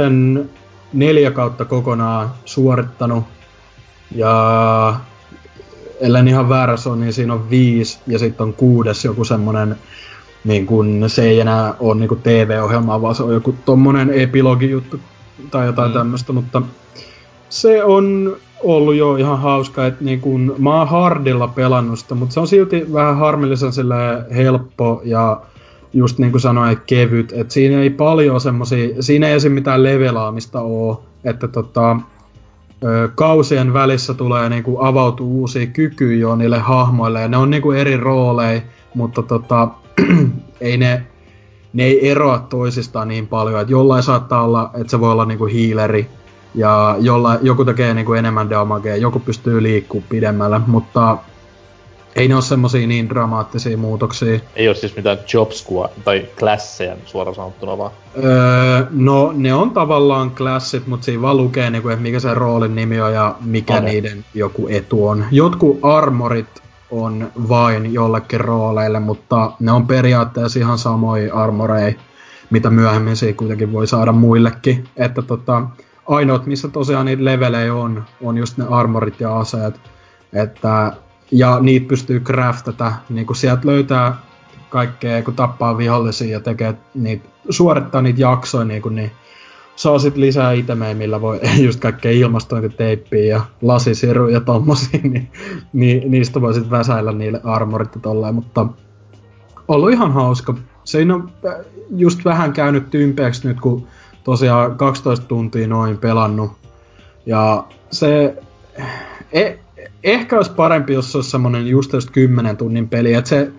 neljä 0.93 1.31
kautta 1.31 1.65
kokonaan 1.65 2.29
suorittanut. 2.45 3.23
Ja 4.15 4.95
ellen 5.99 6.27
ihan 6.27 6.49
väärässä 6.49 6.89
on, 6.89 6.99
niin 6.99 7.13
siinä 7.13 7.33
on 7.33 7.49
viisi 7.49 7.99
ja 8.07 8.19
sitten 8.19 8.43
on 8.43 8.53
kuudes 8.53 9.05
joku 9.05 9.23
semmonen 9.23 9.75
niin 10.43 10.65
kun 10.65 11.03
se 11.07 11.23
ei 11.23 11.39
enää 11.39 11.73
ole 11.79 11.95
niin 11.95 12.19
TV-ohjelma, 12.23 13.01
vaan 13.01 13.15
se 13.15 13.23
on 13.23 13.33
joku 13.33 13.55
tommonen 13.65 14.09
epilogijuttu 14.09 14.99
tai 15.51 15.65
jotain 15.65 15.91
mm. 15.91 15.93
tämmöistä, 15.93 16.33
mutta 16.33 16.61
se 17.49 17.83
on 17.83 18.35
ollut 18.63 18.95
jo 18.95 19.15
ihan 19.15 19.39
hauska, 19.39 19.85
että 19.85 20.03
niin 20.03 20.21
kun, 20.21 20.55
mä 20.57 20.77
oon 20.77 20.87
hardilla 20.87 21.47
pelannut 21.47 21.99
sitä, 21.99 22.15
mutta 22.15 22.33
se 22.33 22.39
on 22.39 22.47
silti 22.47 22.93
vähän 22.93 23.17
harmillisen 23.17 23.71
helppo 24.35 25.01
ja 25.05 25.41
just 25.93 26.17
niin 26.17 26.31
kuin 26.31 26.41
sanoin, 26.41 26.77
kevyt, 26.85 27.33
että 27.33 27.53
siinä 27.53 27.81
ei 27.81 27.89
paljon 27.89 28.41
semmosia, 28.41 28.89
siinä 29.03 29.27
ei 29.27 29.33
esim. 29.33 29.51
mitään 29.51 29.83
levelaamista 29.83 30.61
oo, 30.61 31.03
että 31.23 31.47
tota, 31.47 31.97
kausien 33.15 33.73
välissä 33.73 34.13
tulee 34.13 34.49
niinku 34.49 34.77
avautuu 34.81 35.39
uusia 35.39 35.67
kykyjä 35.67 36.19
jo 36.19 36.35
niille 36.35 36.59
hahmoille. 36.59 37.21
Ja 37.21 37.27
ne 37.27 37.37
on 37.37 37.49
niinku 37.49 37.71
eri 37.71 37.97
rooleja, 37.97 38.61
mutta 38.93 39.23
tota, 39.23 39.67
ei 40.61 40.77
ne, 40.77 41.03
ne 41.73 41.83
ei 41.83 42.09
eroa 42.09 42.39
toisistaan 42.49 43.07
niin 43.07 43.27
paljon, 43.27 43.61
että 43.61 43.71
jollain 43.71 44.03
saattaa 44.03 44.43
olla, 44.43 44.71
että 44.73 44.91
se 44.91 44.99
voi 44.99 45.11
olla 45.11 45.25
niinku 45.25 45.45
hiileri, 45.45 46.07
ja 46.55 46.95
jolla, 46.99 47.37
joku 47.41 47.65
tekee 47.65 47.93
niinku 47.93 48.13
enemmän 48.13 48.49
damagea, 48.49 48.95
joku 48.95 49.19
pystyy 49.19 49.63
liikkuu 49.63 50.03
pidemmälle, 50.09 50.61
mutta 50.67 51.17
ei 52.15 52.27
ne 52.27 52.35
ole 52.35 52.41
semmosia 52.41 52.87
niin 52.87 53.09
dramaattisia 53.09 53.77
muutoksia. 53.77 54.39
Ei 54.55 54.67
ole 54.67 54.75
siis 54.75 54.95
mitään 54.95 55.17
job 55.33 55.51
squad 55.51 55.89
tai 56.03 56.25
klasseja 56.39 56.95
suoraan 57.05 57.35
sanottuna 57.35 57.77
vaan? 57.77 57.91
Öö, 58.23 58.85
no 58.91 59.33
ne 59.35 59.53
on 59.53 59.71
tavallaan 59.71 60.31
klassit, 60.31 60.87
mutta 60.87 61.05
siinä 61.05 61.21
vaan 61.21 61.37
lukee 61.37 61.69
niinku, 61.69 61.89
että 61.89 62.01
mikä 62.01 62.19
se 62.19 62.33
roolin 62.33 62.75
nimi 62.75 63.01
on 63.01 63.13
ja 63.13 63.35
mikä 63.41 63.73
okay. 63.73 63.85
niiden 63.85 64.25
joku 64.33 64.67
etu 64.69 65.07
on. 65.07 65.25
Jotkut 65.31 65.79
armorit 65.83 66.61
on 66.91 67.31
vain 67.49 67.93
jollekin 67.93 68.41
rooleille, 68.41 68.99
mutta 68.99 69.51
ne 69.59 69.71
on 69.71 69.87
periaatteessa 69.87 70.59
ihan 70.59 70.77
samoja 70.77 71.35
armoreja, 71.35 71.93
mitä 72.49 72.69
myöhemmin 72.69 73.15
siinä 73.15 73.37
kuitenkin 73.37 73.73
voi 73.73 73.87
saada 73.87 74.11
muillekin. 74.11 74.83
Että 74.97 75.21
tota, 75.21 75.63
ainoat, 76.07 76.45
missä 76.45 76.67
tosiaan 76.67 77.05
niitä 77.05 77.25
levelejä 77.25 77.75
on, 77.75 78.03
on 78.21 78.37
just 78.37 78.57
ne 78.57 78.65
armorit 78.69 79.19
ja 79.19 79.39
aseet. 79.39 79.75
Että, 80.33 80.93
ja 81.31 81.59
niitä 81.59 81.87
pystyy 81.87 82.19
craftata, 82.19 82.93
niin 83.09 83.25
kun 83.25 83.35
sieltä 83.35 83.67
löytää 83.67 84.15
kaikkea, 84.69 85.23
kun 85.23 85.35
tappaa 85.35 85.77
vihollisia 85.77 86.31
ja 86.31 86.39
tekee 86.39 86.75
niitä, 86.93 87.29
suorittaa 87.49 88.01
niitä 88.01 88.21
jaksoja, 88.21 88.65
niin, 88.65 88.81
kun, 88.81 88.95
niin 88.95 89.11
saa 89.75 89.99
sit 89.99 90.17
lisää 90.17 90.51
itemejä, 90.51 90.93
millä 90.93 91.21
voi 91.21 91.39
just 91.65 91.79
kaikkea 91.79 92.11
ilmastointiteippiä 92.11 93.23
ja 93.23 93.41
lasisiruja 93.61 94.33
ja 94.33 94.41
tommosia, 94.41 94.99
niin, 95.03 95.31
niin 95.73 96.11
niistä 96.11 96.41
voi 96.41 96.53
sit 96.53 96.71
väsäillä 96.71 97.11
niille 97.11 97.41
armorit 97.43 97.95
ja 97.95 98.01
tolleen, 98.01 98.35
mutta 98.35 98.67
ollut 99.67 99.91
ihan 99.91 100.13
hauska. 100.13 100.55
Se 100.83 101.05
on 101.13 101.31
just 101.95 102.25
vähän 102.25 102.53
käynyt 102.53 102.89
tympeäksi 102.89 103.47
nyt, 103.47 103.59
kun 103.59 103.87
tosiaan 104.23 104.77
12 104.77 105.25
tuntia 105.25 105.67
noin 105.67 105.97
pelannut. 105.97 106.51
Ja 107.25 107.63
se... 107.91 108.37
E, 109.31 109.53
ehkä 110.03 110.35
olisi 110.35 110.51
parempi, 110.51 110.93
jos 110.93 111.11
se 111.11 111.17
olisi 111.17 111.29
semmonen 111.29 111.67
just 111.67 111.93
10 112.11 112.57
tunnin 112.57 112.89
peli, 112.89 113.13
että 113.13 113.29
se 113.29 113.51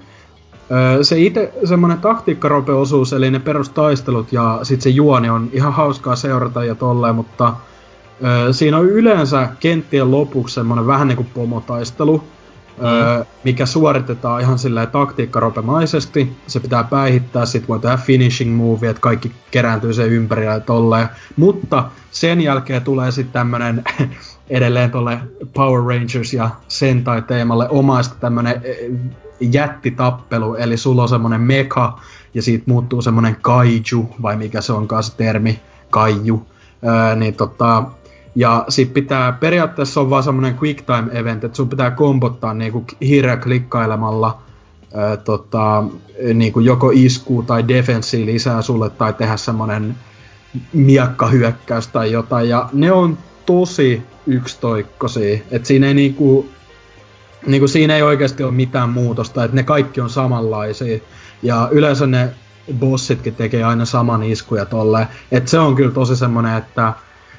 se 1.02 1.18
itse 1.18 1.52
semmonen 1.64 1.98
taktiikkarope-osuus, 1.98 3.12
eli 3.12 3.30
ne 3.30 3.38
perustaistelut 3.38 4.32
ja 4.32 4.58
sitten 4.62 4.82
se 4.82 4.90
juoni 4.90 5.30
on 5.30 5.48
ihan 5.52 5.72
hauskaa 5.72 6.16
seurata 6.16 6.64
ja 6.64 6.74
tolleen, 6.74 7.14
mutta 7.14 7.54
siinä 8.52 8.78
on 8.78 8.86
yleensä 8.86 9.48
kenttien 9.60 10.10
lopuksi 10.10 10.54
semmonen 10.54 10.86
vähän 10.86 11.08
niinku 11.08 11.26
pomotaistelu, 11.34 12.22
mm. 12.78 12.86
ö, 12.86 13.24
mikä 13.44 13.66
suoritetaan 13.66 14.40
ihan 14.40 14.58
silleen 14.58 14.88
taktiikkaropemaisesti. 14.88 16.32
Se 16.46 16.60
pitää 16.60 16.84
päihittää, 16.84 17.46
sit 17.46 17.68
voi 17.68 17.78
tehdä 17.78 17.96
finishing 17.96 18.56
move, 18.56 18.88
että 18.88 19.00
kaikki 19.00 19.32
kerääntyy 19.50 19.92
sen 19.92 20.08
ympärillä 20.08 20.52
ja 20.52 20.60
tolleen. 20.60 21.08
Mutta 21.36 21.84
sen 22.10 22.40
jälkeen 22.40 22.82
tulee 22.82 23.10
sitten 23.10 23.32
tämmönen 23.32 23.84
edelleen 24.50 24.90
tolle 24.90 25.18
Power 25.54 25.82
Rangers 25.82 26.32
ja 26.34 26.50
Sentai 26.68 27.22
teemalle 27.22 27.68
omaista 27.68 28.14
tämmönen 28.20 28.62
jättitappelu, 29.40 30.54
eli 30.54 30.76
sulla 30.76 31.02
on 31.02 31.08
semmonen 31.08 31.40
meka, 31.40 32.00
ja 32.34 32.42
siitä 32.42 32.64
muuttuu 32.66 33.02
semmonen 33.02 33.36
kaiju, 33.42 34.10
vai 34.22 34.36
mikä 34.36 34.60
se 34.60 34.72
onkaan 34.72 35.02
se 35.02 35.16
termi, 35.16 35.60
kaiju, 35.90 36.46
öö, 36.84 37.16
niin 37.16 37.34
tota, 37.34 37.84
ja 38.34 38.64
sit 38.68 38.94
pitää, 38.94 39.32
periaatteessa 39.32 40.00
on 40.00 40.10
vaan 40.10 40.22
semmonen 40.22 40.58
quick 40.62 40.86
time 40.86 41.20
event, 41.20 41.44
että 41.44 41.56
sun 41.56 41.68
pitää 41.68 41.90
kombottaa 41.90 42.54
niinku 42.54 42.84
hirveä 43.00 43.36
klikkailemalla 43.36 44.38
öö, 44.96 45.16
tota, 45.16 45.84
niinku 46.34 46.60
joko 46.60 46.90
isku 46.94 47.42
tai 47.42 47.68
defenssi 47.68 48.26
lisää 48.26 48.62
sulle, 48.62 48.90
tai 48.90 49.12
tehdä 49.12 49.36
semmonen 49.36 49.94
miakkahyökkäys 50.72 51.86
tai 51.86 52.12
jotain, 52.12 52.48
ja 52.48 52.68
ne 52.72 52.92
on 52.92 53.18
tosi 53.46 54.02
yksitoikkoisia, 54.26 55.38
että 55.50 55.68
siinä 55.68 55.86
ei 55.86 55.94
niinku, 55.94 56.48
niin 57.46 57.60
kuin 57.60 57.68
siinä 57.68 57.96
ei 57.96 58.02
oikeasti 58.02 58.42
ole 58.42 58.52
mitään 58.52 58.88
muutosta, 58.88 59.44
että 59.44 59.56
ne 59.56 59.62
kaikki 59.62 60.00
on 60.00 60.10
samanlaisia. 60.10 60.98
Ja 61.42 61.68
yleensä 61.70 62.06
ne 62.06 62.30
bossitkin 62.78 63.34
tekee 63.34 63.64
aina 63.64 63.84
saman 63.84 64.22
iskuja 64.22 64.66
tolleen. 64.66 65.06
Että 65.32 65.50
se 65.50 65.58
on 65.58 65.76
kyllä 65.76 65.92
tosi 65.92 66.16
semmonen, 66.16 66.56
että 66.56 66.92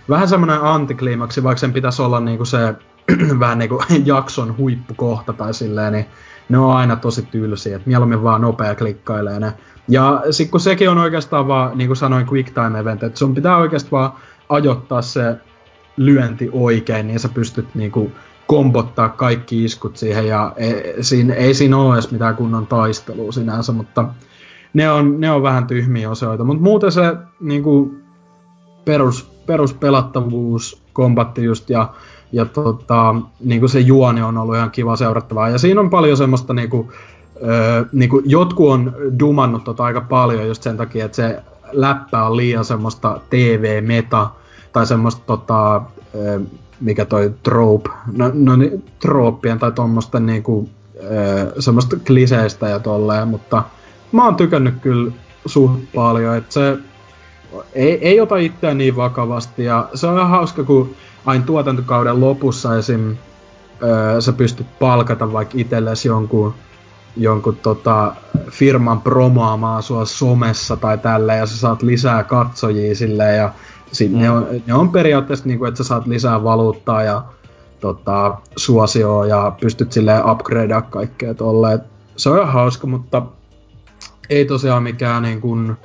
vähän 0.09 0.27
semmonen 0.27 0.61
antikliimaksi, 0.61 1.43
vaikka 1.43 1.59
sen 1.59 1.73
pitäisi 1.73 2.01
olla 2.01 2.19
niinku 2.19 2.45
se 2.45 2.75
vähän 3.39 3.59
niinku 3.59 3.83
jakson 4.05 4.57
huippukohta 4.57 5.33
tai 5.33 5.53
silleen, 5.53 5.93
niin 5.93 6.05
ne 6.49 6.57
on 6.57 6.75
aina 6.75 6.95
tosi 6.95 7.21
tylsiä, 7.21 7.75
että 7.75 7.89
mieluummin 7.89 8.23
vaan 8.23 8.41
nopea 8.41 8.75
klikkailee 8.75 9.39
ne. 9.39 9.53
Ja 9.87 10.23
sit 10.31 10.51
kun 10.51 10.59
sekin 10.59 10.89
on 10.89 10.97
oikeastaan 10.97 11.47
vaan, 11.47 11.77
niin 11.77 11.87
kuin 11.87 11.97
sanoin, 11.97 12.27
quick 12.31 12.53
time 12.53 12.79
event, 12.79 13.03
että 13.03 13.19
sun 13.19 13.35
pitää 13.35 13.57
oikeastaan 13.57 13.91
vaan 13.91 14.11
ajoittaa 14.49 15.01
se 15.01 15.35
lyönti 15.97 16.49
oikein, 16.51 17.07
niin 17.07 17.19
sä 17.19 17.29
pystyt 17.29 17.75
niinku 17.75 18.11
kombottaa 18.47 19.09
kaikki 19.09 19.63
iskut 19.63 19.97
siihen 19.97 20.27
ja 20.27 20.53
ei, 20.55 21.03
siinä, 21.03 21.33
ei 21.33 21.53
siinä 21.53 21.77
ole 21.77 21.95
edes 21.95 22.11
mitään 22.11 22.35
kunnon 22.35 22.67
taistelua 22.67 23.31
sinänsä, 23.31 23.71
mutta 23.71 24.05
ne 24.73 24.91
on, 24.91 25.19
ne 25.21 25.31
on 25.31 25.43
vähän 25.43 25.67
tyhmiä 25.67 26.09
osioita. 26.09 26.43
Mutta 26.43 26.63
muuten 26.63 26.91
se 26.91 27.15
niinku, 27.39 27.95
perus, 28.86 29.32
peruspelattavuus, 29.46 30.82
kombatti 30.94 31.44
just 31.44 31.70
ja, 31.70 31.89
ja 32.32 32.46
tota, 32.46 33.15
niinku 33.39 33.67
se 33.67 33.80
juoni 33.80 34.22
on 34.22 34.38
ollut 34.38 34.56
ihan 34.56 34.72
kiva 34.72 34.96
seurattavaa. 34.96 35.50
Ja 35.50 35.58
siinä 35.58 35.82
on 35.82 35.89
paljon 35.89 36.17
semmoista 36.17 36.54
niinku, 36.54 36.91
öö, 37.44 37.86
niinku, 37.91 38.22
jotkut 38.26 38.70
on 38.70 38.96
dumannut 39.20 39.63
tota 39.63 39.84
aika 39.84 40.02
paljon 40.02 40.48
just 40.48 40.63
sen 40.63 40.78
takia, 40.78 41.06
että 41.06 41.15
se 41.15 41.44
läppä 41.72 42.26
on 42.26 42.38
liian 42.38 42.65
semmoista 42.65 43.20
TV-meta 43.30 44.30
tai 44.74 44.88
semmoista 44.88 45.22
tota, 45.26 45.82
öö, 46.15 46.39
mikä 46.82 47.06
toi 47.06 47.34
trope, 47.44 47.89
no, 48.17 48.32
no 48.34 48.56
niin, 48.56 48.84
trooppien 49.00 49.60
tai 49.60 49.72
tuommoista 49.72 50.20
niinku, 50.20 50.70
semmoista 51.60 51.98
kliseistä 52.08 52.70
ja 52.70 52.80
tolleen, 52.80 53.28
mutta 53.28 53.63
mä 54.12 54.26
oon 54.26 54.36
tykännyt 54.36 54.76
kyllä 54.82 55.12
suht 55.46 55.82
paljon, 55.96 56.36
että 56.36 56.54
se 56.54 56.78
ei, 57.73 58.07
ei 58.07 58.21
ota 58.21 58.37
itseään 58.37 58.77
niin 58.77 58.95
vakavasti 58.95 59.63
ja 59.63 59.89
se 59.93 60.07
on 60.07 60.17
ihan 60.17 60.29
hauska, 60.29 60.63
kun 60.63 60.95
aina 61.25 61.45
tuotantokauden 61.45 62.21
lopussa 62.21 62.77
esim. 62.77 63.15
Öö, 63.83 64.21
sä 64.21 64.33
pystyt 64.33 64.67
palkata 64.79 65.33
vaikka 65.33 65.53
itsellesi 65.57 66.07
jonkun, 66.07 66.53
jonkun 67.17 67.55
tota, 67.55 68.15
firman 68.49 69.01
promoamaan 69.01 69.83
sua 69.83 70.05
somessa 70.05 70.77
tai 70.77 70.97
tälle 70.97 71.35
ja 71.35 71.45
sä 71.45 71.57
saat 71.57 71.81
lisää 71.81 72.23
katsojia 72.23 72.95
silleen 72.95 73.37
ja 73.37 73.53
sit 73.91 74.11
mm. 74.11 74.19
ne, 74.19 74.29
on, 74.29 74.47
ne 74.67 74.73
on 74.73 74.89
periaatteessa 74.89 75.45
niinku, 75.45 75.65
että 75.65 75.77
sä 75.77 75.83
saat 75.83 76.07
lisää 76.07 76.43
valuuttaa 76.43 77.03
ja 77.03 77.23
tota, 77.79 78.37
suosioa 78.55 79.25
ja 79.25 79.51
pystyt 79.61 79.91
silleen 79.91 80.29
upgradea 80.29 80.81
kaikkea 80.81 81.33
tolleen. 81.33 81.79
Se 82.15 82.29
on 82.29 82.37
ihan 82.37 82.53
hauska, 82.53 82.87
mutta 82.87 83.21
ei 84.29 84.45
tosiaan 84.45 84.83
mikään 84.83 85.23
niin 85.23 85.41
kuin... 85.41 85.77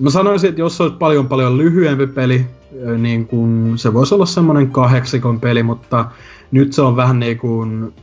Mä 0.00 0.10
sanoisin, 0.10 0.48
että 0.48 0.60
jos 0.60 0.76
se 0.76 0.82
olisi 0.82 0.96
paljon 0.96 1.28
paljon 1.28 1.58
lyhyempi 1.58 2.06
peli, 2.06 2.46
niin 2.98 3.26
kuin, 3.26 3.78
se 3.78 3.94
voisi 3.94 4.14
olla 4.14 4.26
semmoinen 4.26 4.70
kahdeksikon 4.70 5.40
peli, 5.40 5.62
mutta 5.62 6.04
nyt 6.50 6.72
se 6.72 6.82
on 6.82 6.96
vähän 6.96 7.18
niin 7.18 7.38
kuin 7.38 7.94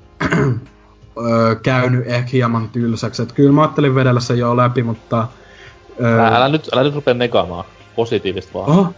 käynyt 1.64 2.08
ehkä 2.08 2.30
hieman 2.32 2.70
tylsäksi. 2.70 3.22
Et 3.22 3.32
kyllä 3.32 3.52
mä 3.52 3.62
ajattelin 3.62 3.96
vedellä 3.96 4.20
se 4.20 4.36
jo 4.36 4.58
läpi, 4.58 4.84
mutta... 4.84 5.28
Älä, 6.02 6.28
älä, 6.28 6.50
nyt, 6.50 6.70
älä 6.74 6.84
nyt 6.84 6.96
rupea 6.96 7.14
negaamaan 7.14 7.66
positiivista 7.96 8.54
vaan. 8.54 8.70
Oho, 8.70 8.94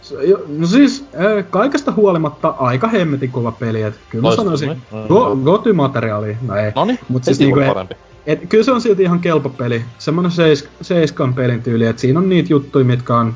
no 0.58 0.66
siis 0.66 1.04
kaikesta 1.50 1.92
huolimatta 1.92 2.54
aika 2.58 2.88
hemmetin 2.88 3.30
kova 3.30 3.52
peli, 3.52 3.82
et 3.82 3.94
kyllä 4.10 4.28
mä 4.28 4.36
sanoisin, 4.36 4.82
go, 5.08 5.36
goty-materiaali, 5.36 6.36
no 6.46 6.56
ei. 6.56 6.72
Noniin, 6.74 6.98
Mut 7.08 7.24
siis 7.24 7.38
niinku, 7.38 7.60
parempi. 7.66 7.94
Et, 8.26 8.40
kyllä 8.48 8.64
se 8.64 8.72
on 8.72 8.80
silti 8.80 9.02
ihan 9.02 9.20
kelpo 9.20 9.48
peli, 9.48 9.84
semmonen 9.98 10.30
seis, 10.30 10.68
seiskan 10.80 11.34
pelin 11.34 11.62
tyyli, 11.62 11.86
että 11.86 12.00
siinä 12.00 12.18
on 12.18 12.28
niitä 12.28 12.52
juttuja, 12.52 12.84
mitkä 12.84 13.16
on 13.16 13.34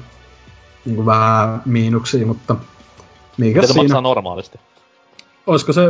niinku 0.84 1.06
vähän 1.06 1.62
miinuksia, 1.64 2.26
mutta 2.26 2.56
mikä 3.36 3.60
Mitä 3.60 3.72
siinä? 3.72 3.82
maksaa 3.82 4.00
normaalisti? 4.00 4.58
Olisiko 5.46 5.72
se 5.72 5.82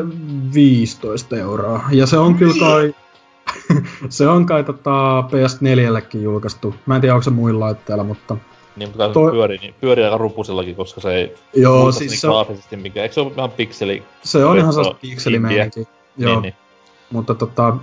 15 0.54 1.36
euroa, 1.36 1.84
ja 1.92 2.06
se 2.06 2.18
on 2.18 2.34
kyllä 2.34 2.54
kai... 2.60 2.94
se 4.08 4.28
on 4.28 4.46
kai 4.46 4.64
tota 4.64 5.24
PS4llekin 5.28 6.22
julkaistu. 6.22 6.74
Mä 6.86 6.94
en 6.94 7.00
tiedä, 7.00 7.14
onko 7.14 7.22
se 7.22 7.30
muilla 7.30 7.64
laitteilla, 7.64 8.04
mutta 8.04 8.36
niin, 8.76 8.88
mutta 8.88 9.08
toi... 9.08 9.32
pyörii, 9.32 9.58
niin 9.58 9.74
pyörii 9.80 10.04
aika 10.04 10.18
rupusillakin, 10.18 10.76
koska 10.76 11.00
se 11.00 11.14
ei 11.14 11.34
Joo, 11.54 11.92
siis 11.92 12.10
niin 12.10 12.20
se... 12.20 12.28
graafisesti 12.28 12.76
mikä. 12.76 13.02
Eikö 13.02 13.14
se 13.14 13.20
ole 13.20 13.32
ihan 13.36 13.50
pikseli? 13.50 14.02
Se 14.22 14.44
on 14.44 14.58
ihan 14.58 14.72
sellaista 14.72 15.00
pikselimeininki. 15.00 15.88
Joo. 16.16 16.32
Niin, 16.32 16.42
niin. 16.42 16.54
Mutta 17.10 17.34
tota, 17.34 17.76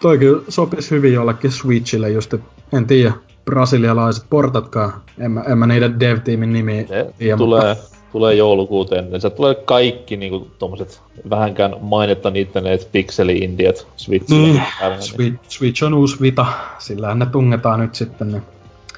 toi 0.00 0.18
kyllä 0.18 0.42
sopisi 0.48 0.90
hyvin 0.90 1.12
jollekin 1.12 1.52
Switchille 1.52 2.10
just, 2.10 2.34
et 2.34 2.40
en 2.72 2.86
tiedä, 2.86 3.12
brasilialaiset 3.44 4.24
portatkaan. 4.30 4.92
En 5.18 5.30
mä, 5.30 5.42
en 5.42 5.58
mä 5.58 5.66
niiden 5.66 6.00
dev-tiimin 6.00 6.52
nimi 6.52 6.86
tiedä. 7.18 7.36
Tulee, 7.36 7.74
mutta... 7.74 7.96
tulee 8.12 8.34
joulukuuteen, 8.34 9.10
niin 9.10 9.20
se 9.20 9.30
tulee 9.30 9.54
kaikki 9.54 10.16
niinku 10.16 10.50
tommoset 10.58 11.02
vähänkään 11.30 11.76
mainetta 11.80 12.30
niitten 12.30 12.64
ne 12.64 12.78
pikseli-indiet 12.92 13.86
Switchille. 13.96 14.42
Niin, 14.42 14.62
Switch, 15.00 15.40
Switch 15.48 15.84
on 15.84 15.94
uusi 15.94 16.20
Vita, 16.20 16.46
sillä 16.78 17.14
ne 17.14 17.26
tungetaan 17.26 17.80
nyt 17.80 17.94
sitten. 17.94 18.32
Niin 18.32 18.42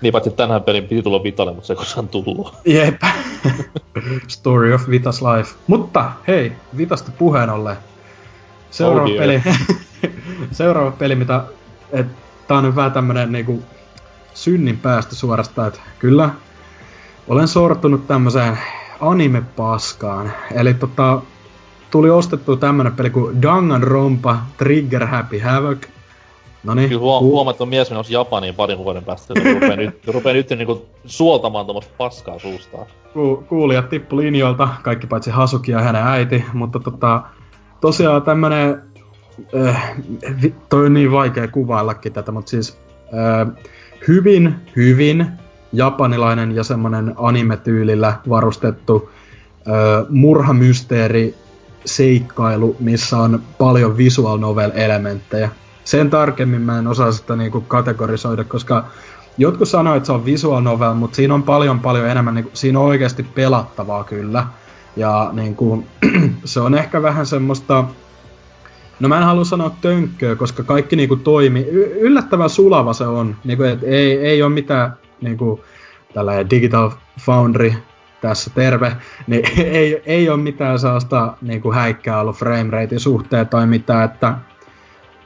niin 0.00 0.12
paitsi 0.12 0.30
tänään 0.30 0.62
pelin 0.62 0.84
piti 0.84 1.02
tulla 1.02 1.22
Vitalle, 1.22 1.52
mutta 1.52 1.66
se 1.66 1.72
ei 1.72 1.76
koskaan 1.76 2.08
tullut. 2.08 2.54
Jep. 2.64 3.02
Story 4.28 4.74
of 4.74 4.88
Vitas 4.90 5.22
Life. 5.22 5.54
Mutta 5.66 6.12
hei, 6.28 6.52
Vitasta 6.76 7.10
puheen 7.18 7.50
ollen. 7.50 7.76
Seuraava 8.70 9.10
oh 9.10 9.18
peli, 9.18 9.42
seuraava 10.50 10.90
peli, 10.90 11.14
mitä... 11.14 11.44
Et, 11.92 12.06
tää 12.48 12.58
on 12.58 12.64
nyt 12.64 12.76
vähän 12.76 12.92
tämmönen 12.92 13.32
niinku 13.32 13.62
synnin 14.34 14.78
päästä 14.78 15.14
suorastaan, 15.14 15.68
että 15.68 15.80
kyllä 15.98 16.30
olen 17.28 17.48
sortunut 17.48 18.06
tämmöiseen 18.06 18.58
anime-paskaan. 19.00 20.32
Eli 20.54 20.74
tota, 20.74 21.22
tuli 21.90 22.10
ostettu 22.10 22.56
tämmönen 22.56 22.92
peli 22.92 23.10
kuin 23.10 23.42
Danganronpa 23.42 24.38
Trigger 24.58 25.06
Happy 25.06 25.38
Havoc, 25.38 25.78
No 26.64 26.74
niin. 26.74 26.88
Kyllä 26.88 27.00
huom- 27.00 27.22
huomaa, 27.22 27.50
että 27.50 27.64
on 27.64 27.68
mies 27.68 27.90
menossa 27.90 28.12
Japaniin 28.12 28.54
parin 28.54 28.78
vuoden 28.78 29.04
päästä, 29.04 29.34
että 29.36 29.52
rupee 29.52 29.76
nyt, 29.76 30.06
rupee 30.14 30.32
nyt 30.32 30.50
niinku 30.50 30.86
suoltamaan 31.04 31.66
tuommoista 31.66 31.92
paskaa 31.98 32.38
suustaan. 32.38 32.86
Ku- 33.12 33.44
kuulijat 33.48 33.88
tippu 33.88 34.16
linjoilta, 34.16 34.68
kaikki 34.82 35.06
paitsi 35.06 35.30
Hasuki 35.30 35.72
ja 35.72 35.80
hänen 35.80 36.02
äiti, 36.02 36.44
mutta 36.52 36.80
tota, 36.80 37.22
tosiaan 37.80 38.22
tämmönen, 38.22 38.82
äh, 39.56 39.92
toi 40.68 40.86
on 40.86 40.94
niin 40.94 41.12
vaikea 41.12 41.48
kuvaillakin 41.48 42.12
tätä, 42.12 42.32
mutta 42.32 42.50
siis 42.50 42.78
äh, 43.14 43.64
hyvin, 44.08 44.54
hyvin 44.76 45.26
japanilainen 45.72 46.56
ja 46.56 46.64
semmonen 46.64 47.14
anime-tyylillä 47.16 48.12
varustettu 48.28 49.10
äh, 49.68 50.06
murhamysteeri 50.08 51.34
seikkailu, 51.84 52.76
missä 52.80 53.18
on 53.18 53.42
paljon 53.58 53.96
visual 53.96 54.38
novel 54.38 54.70
elementtejä 54.74 55.50
sen 55.88 56.10
tarkemmin 56.10 56.60
mä 56.60 56.78
en 56.78 56.86
osaa 56.86 57.12
sitä 57.12 57.36
niinku 57.36 57.60
kategorisoida, 57.60 58.44
koska 58.44 58.84
jotkut 59.38 59.68
sanoo, 59.68 59.94
että 59.94 60.06
se 60.06 60.12
on 60.12 60.24
visual 60.24 60.60
novel, 60.60 60.94
mutta 60.94 61.16
siinä 61.16 61.34
on 61.34 61.42
paljon 61.42 61.80
paljon 61.80 62.08
enemmän, 62.08 62.34
niinku, 62.34 62.50
siinä 62.54 62.78
on 62.78 62.84
oikeasti 62.84 63.22
pelattavaa 63.22 64.04
kyllä. 64.04 64.46
Ja 64.96 65.30
niinku, 65.32 65.84
se 66.44 66.60
on 66.60 66.74
ehkä 66.74 67.02
vähän 67.02 67.26
semmoista, 67.26 67.84
no 69.00 69.08
mä 69.08 69.18
en 69.18 69.24
halua 69.24 69.44
sanoa 69.44 69.70
tönkköä, 69.80 70.36
koska 70.36 70.62
kaikki 70.62 70.96
niinku 70.96 71.16
toimi, 71.16 71.60
y- 71.60 71.98
yllättävän 72.00 72.50
sulava 72.50 72.92
se 72.92 73.06
on, 73.06 73.36
niinku, 73.44 73.62
et 73.62 73.82
ei, 73.82 74.18
ei 74.18 74.42
ole 74.42 74.52
mitään 74.52 74.92
niinku, 75.20 75.64
tällä 76.14 76.50
Digital 76.50 76.90
Foundry 77.20 77.72
tässä 78.20 78.50
terve, 78.54 78.96
niin 79.26 79.42
ei, 79.76 80.02
ei 80.06 80.28
ole 80.28 80.42
mitään 80.42 80.78
sellaista 80.78 81.34
niinku 81.42 81.72
häikkää 81.72 82.20
ollut 82.20 82.36
framerate 82.36 82.98
suhteen 82.98 83.48
tai 83.48 83.66
mitään, 83.66 84.04
että 84.04 84.34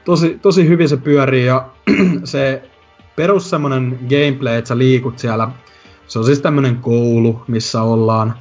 tosi, 0.05 0.39
tosi 0.41 0.67
hyvin 0.67 0.89
se 0.89 0.97
pyörii 0.97 1.45
ja 1.45 1.69
se 2.23 2.69
perus 3.15 3.49
semmonen 3.49 3.99
gameplay, 4.09 4.57
että 4.57 4.67
sä 4.67 4.77
liikut 4.77 5.19
siellä. 5.19 5.49
Se 6.07 6.19
on 6.19 6.25
siis 6.25 6.41
tämmönen 6.41 6.75
koulu, 6.75 7.41
missä 7.47 7.81
ollaan. 7.81 8.33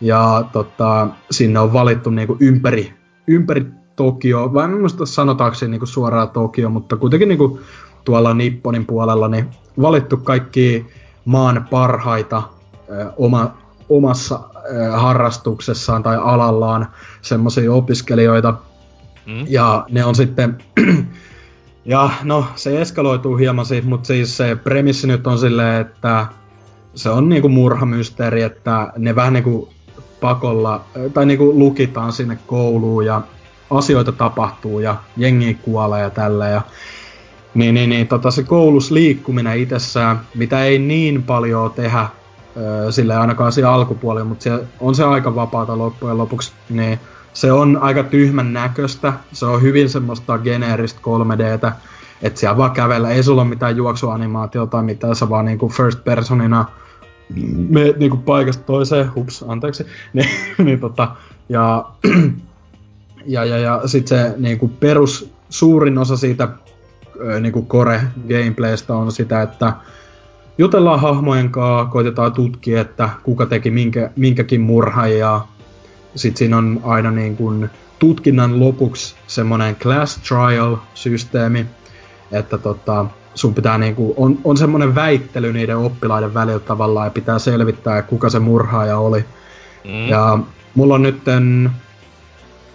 Ja 0.00 0.44
tota, 0.52 1.08
sinne 1.30 1.60
on 1.60 1.72
valittu 1.72 2.10
niinku 2.10 2.36
ympäri, 2.40 2.94
ympäri 3.26 3.66
Tokio, 4.00 4.54
vai 4.54 4.64
en 4.64 4.80
muista 4.80 5.06
sanotaanko 5.06 5.54
se 5.54 5.68
niinku 5.68 5.86
suoraan 5.86 6.30
Tokio, 6.30 6.70
mutta 6.70 6.96
kuitenkin 6.96 7.28
niinku 7.28 7.60
tuolla 8.04 8.34
Nipponin 8.34 8.86
puolella 8.86 9.28
niin 9.28 9.46
valittu 9.80 10.16
kaikki 10.16 10.86
maan 11.24 11.66
parhaita 11.70 12.42
ö, 12.90 13.12
oma, 13.16 13.54
omassa 13.88 14.40
ö, 14.72 14.90
harrastuksessaan 14.90 16.02
tai 16.02 16.16
alallaan 16.16 16.86
semmoisia 17.22 17.72
opiskelijoita, 17.72 18.54
Mm. 19.26 19.44
Ja 19.48 19.86
ne 19.90 20.04
on 20.04 20.14
sitten... 20.14 20.58
ja 21.84 22.10
no, 22.22 22.44
se 22.56 22.80
eskaloituu 22.80 23.36
hieman 23.36 23.66
siitä, 23.66 23.88
mutta 23.88 24.06
siis 24.06 24.36
se 24.36 24.56
premissi 24.56 25.06
nyt 25.06 25.26
on 25.26 25.38
silleen, 25.38 25.80
että 25.80 26.26
se 26.94 27.10
on 27.10 27.28
niinku 27.28 27.48
murhamysteeri, 27.48 28.42
että 28.42 28.92
ne 28.98 29.14
vähän 29.14 29.32
niinku 29.32 29.68
pakolla, 30.20 30.84
tai 31.14 31.26
niinku 31.26 31.58
lukitaan 31.58 32.12
sinne 32.12 32.38
kouluun 32.46 33.06
ja 33.06 33.22
asioita 33.70 34.12
tapahtuu 34.12 34.80
ja 34.80 34.96
jengi 35.16 35.54
kuolee 35.54 36.02
ja 36.02 36.10
tällä 36.10 36.48
ja 36.48 36.62
niin, 37.54 37.74
niin, 37.74 37.90
niin 37.90 38.08
tota, 38.08 38.30
se 38.30 38.42
koulus 38.42 38.90
liikkuminen 38.90 39.58
itsessään, 39.58 40.20
mitä 40.34 40.64
ei 40.64 40.78
niin 40.78 41.22
paljon 41.22 41.72
tehdä 41.72 42.06
sille 42.90 43.16
ainakaan 43.16 43.52
siinä 43.52 43.70
alkupuolella, 43.70 44.28
mutta 44.28 44.42
se 44.42 44.64
on 44.80 44.94
se 44.94 45.04
aika 45.04 45.34
vapaata 45.34 45.78
loppujen 45.78 46.18
lopuksi, 46.18 46.52
niin 46.70 47.00
se 47.32 47.52
on 47.52 47.78
aika 47.80 48.02
tyhmän 48.02 48.52
näköistä. 48.52 49.12
Se 49.32 49.46
on 49.46 49.62
hyvin 49.62 49.88
semmoista 49.88 50.38
geneeristä 50.38 51.00
3Dtä. 51.00 51.72
Että 52.22 52.40
siellä 52.40 52.56
vaan 52.56 52.70
kävellä. 52.70 53.10
Ei 53.10 53.22
sulla 53.22 53.42
ole 53.42 53.48
mitään 53.50 53.76
juoksuanimaatiota 53.76 54.70
tai 54.70 54.82
mitään. 54.82 55.16
Sä 55.16 55.28
vaan 55.28 55.44
niinku 55.44 55.68
first 55.68 56.04
personina 56.04 56.64
me 57.68 57.94
niinku 57.96 58.16
paikasta 58.16 58.62
toiseen. 58.62 59.14
Hups, 59.14 59.44
anteeksi. 59.48 59.86
niin, 60.12 60.28
niin 60.58 60.80
tota, 60.80 61.08
ja, 61.48 61.84
ja, 63.26 63.44
ja, 63.44 63.58
ja 63.58 63.80
sit 63.86 64.08
se 64.08 64.34
niinku 64.36 64.68
perus 64.68 65.30
suurin 65.48 65.98
osa 65.98 66.16
siitä 66.16 66.48
niinku 67.40 67.66
core 67.66 68.00
gameplaystä 68.28 68.94
on 68.94 69.12
sitä, 69.12 69.42
että 69.42 69.72
jutellaan 70.58 71.00
hahmojen 71.00 71.50
kanssa, 71.50 71.90
koitetaan 71.92 72.32
tutkia, 72.32 72.80
että 72.80 73.10
kuka 73.22 73.46
teki 73.46 73.70
minkä, 73.70 74.10
minkäkin 74.16 74.60
murhan 74.60 75.18
ja 75.18 75.40
sitten 76.14 76.38
siinä 76.38 76.56
on 76.56 76.80
aina 76.84 77.10
niin 77.10 77.36
kuin 77.36 77.70
tutkinnan 77.98 78.60
lopuksi 78.60 79.14
semmoinen 79.26 79.76
class 79.76 80.18
trial-systeemi, 80.18 81.66
että 82.32 82.58
tota, 82.58 83.06
sun 83.34 83.54
pitää 83.54 83.78
niinku, 83.78 84.14
on, 84.16 84.38
on 84.44 84.56
semmoinen 84.56 84.94
väittely 84.94 85.52
niiden 85.52 85.76
oppilaiden 85.76 86.34
välillä 86.34 86.58
tavallaan 86.58 87.06
ja 87.06 87.10
pitää 87.10 87.38
selvittää, 87.38 88.02
kuka 88.02 88.30
se 88.30 88.38
murhaaja 88.38 88.98
oli. 88.98 89.24
Mm. 89.84 90.08
Ja 90.08 90.38
mulla 90.74 90.94
on 90.94 91.02
nytten, 91.02 91.70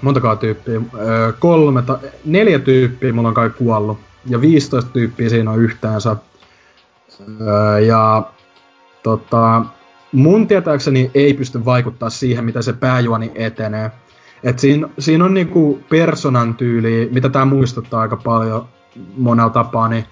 montakaa 0.05 0.35
tyyppiä, 0.35 0.81
kolme, 1.39 1.81
ta, 1.81 1.99
neljä 2.25 2.59
tyyppiä 2.59 3.13
mulla 3.13 3.27
on 3.27 3.33
kai 3.33 3.49
kuollut. 3.49 3.97
Ja 4.25 4.41
15 4.41 4.91
tyyppiä 4.91 5.29
siinä 5.29 5.51
on 5.51 5.59
yhteensä. 5.59 6.15
Öö, 7.41 7.79
ja 7.79 8.23
tota, 9.03 9.65
mun 10.11 10.47
tietääkseni 10.47 11.11
ei 11.13 11.33
pysty 11.33 11.65
vaikuttaa 11.65 12.09
siihen, 12.09 12.45
mitä 12.45 12.61
se 12.61 12.73
pääjuoni 12.73 13.31
etenee. 13.35 13.91
Et 14.43 14.59
siinä, 14.59 14.89
siinä 14.99 15.25
on 15.25 15.33
niinku 15.33 15.79
personan 15.89 16.55
tyyli, 16.55 17.09
mitä 17.13 17.29
tämä 17.29 17.45
muistuttaa 17.45 18.01
aika 18.01 18.17
paljon 18.17 18.67
monella 19.17 19.49
tapaa, 19.49 19.87
niin 19.87 20.05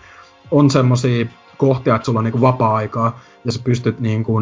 on 0.52 0.70
semmosia 0.70 1.26
kohtia, 1.58 1.96
että 1.96 2.06
sulla 2.06 2.20
on 2.20 2.24
niinku 2.24 2.42
vapaa-aikaa 2.42 3.20
ja 3.46 3.52
sä 3.52 3.60
pystyt 3.64 4.00
niinku 4.00 4.40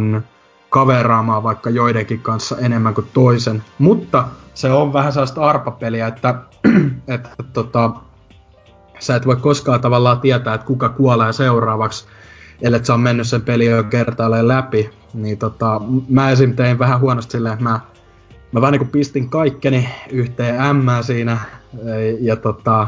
kaveraamaan 0.72 1.44
vaikka 1.44 1.70
joidenkin 1.70 2.20
kanssa 2.20 2.58
enemmän 2.58 2.94
kuin 2.94 3.08
toisen. 3.14 3.64
Mutta 3.78 4.28
se 4.54 4.72
on 4.72 4.94
vähän 4.94 5.14
sellaista 5.14 5.42
arpapeliä, 5.42 6.08
että, 6.08 6.36
että 7.08 7.30
tota, 7.54 7.92
sä 9.00 9.16
et 9.16 9.26
voi 9.26 9.36
koskaan 9.36 9.82
tavallaan 9.82 10.22
tietää, 10.22 10.54
että 10.54 10.68
kuka 10.68 10.90
kuolee 10.90 11.34
seuraavaksi, 11.34 12.06
ellei 12.62 12.86
sä 12.86 12.94
on 12.94 13.00
mennyt 13.00 13.28
sen 13.28 13.42
peli 13.42 13.66
jo 13.66 13.84
kertaalleen 13.84 14.48
läpi. 14.48 14.90
Niin 15.14 15.38
tota, 15.38 15.82
mä 16.10 16.32
esim. 16.32 16.56
tein 16.56 16.80
vähän 16.80 17.00
huonosti 17.00 17.32
silleen, 17.32 17.54
että 17.54 17.64
mä, 17.64 17.80
mä 18.52 18.62
vähän 18.62 18.72
niinku 18.72 18.92
pistin 18.92 19.30
kaikkeni 19.30 19.90
yhteen 20.12 20.76
M 20.76 20.88
siinä, 21.02 21.38
ja 22.20 22.36
tota, 22.36 22.88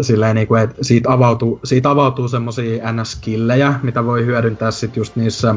silleen 0.00 0.34
niinku, 0.36 0.54
että 0.54 0.76
siitä 0.82 1.12
avautuu, 1.12 1.60
siitä 1.64 1.90
avautuu 1.90 2.28
semmosia 2.28 2.92
NS-killejä, 2.92 3.74
mitä 3.82 4.04
voi 4.04 4.26
hyödyntää 4.26 4.70
sit 4.70 4.96
just 4.96 5.16
niissä 5.16 5.54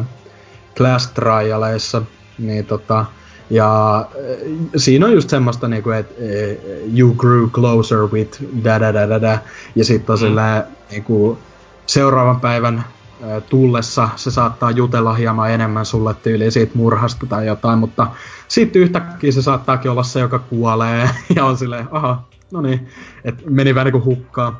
class 0.77 1.12
trialeissa, 1.12 2.01
niin 2.38 2.65
tota, 2.65 3.05
ja 3.49 3.97
äh, 3.99 4.05
siinä 4.75 5.05
on 5.05 5.13
just 5.13 5.29
semmoista 5.29 5.67
niinku, 5.67 5.89
että 5.89 6.13
äh, 6.13 6.97
you 6.99 7.13
grew 7.13 7.49
closer 7.49 7.99
with 7.99 8.43
da 8.63 8.79
da 8.79 8.93
da 8.93 9.10
da 9.10 9.21
da, 9.21 9.38
ja 9.75 9.86
sitten 9.86 10.13
on 10.13 10.19
mm. 10.19 10.19
sillä 10.19 10.65
niinku, 10.91 11.38
seuraavan 11.86 12.39
päivän 12.39 12.77
äh, 12.77 13.43
tullessa 13.49 14.10
se 14.15 14.31
saattaa 14.31 14.71
jutella 14.71 15.13
hieman 15.13 15.51
enemmän 15.51 15.86
sulle 15.86 16.13
tyyliin 16.13 16.51
siitä 16.51 16.77
murhasta 16.77 17.25
tai 17.25 17.47
jotain, 17.47 17.79
mutta 17.79 18.07
sitten 18.47 18.81
yhtäkkiä 18.81 19.31
se 19.31 19.41
saattaakin 19.41 19.91
olla 19.91 20.03
se, 20.03 20.19
joka 20.19 20.39
kuolee, 20.39 21.10
ja 21.36 21.45
on 21.45 21.57
silleen, 21.57 21.88
aha, 21.91 22.23
no 22.51 22.62
niin, 22.62 22.88
että 23.23 23.43
meni 23.49 23.75
vähän 23.75 23.86
niinku 23.86 24.05
hukkaan. 24.05 24.57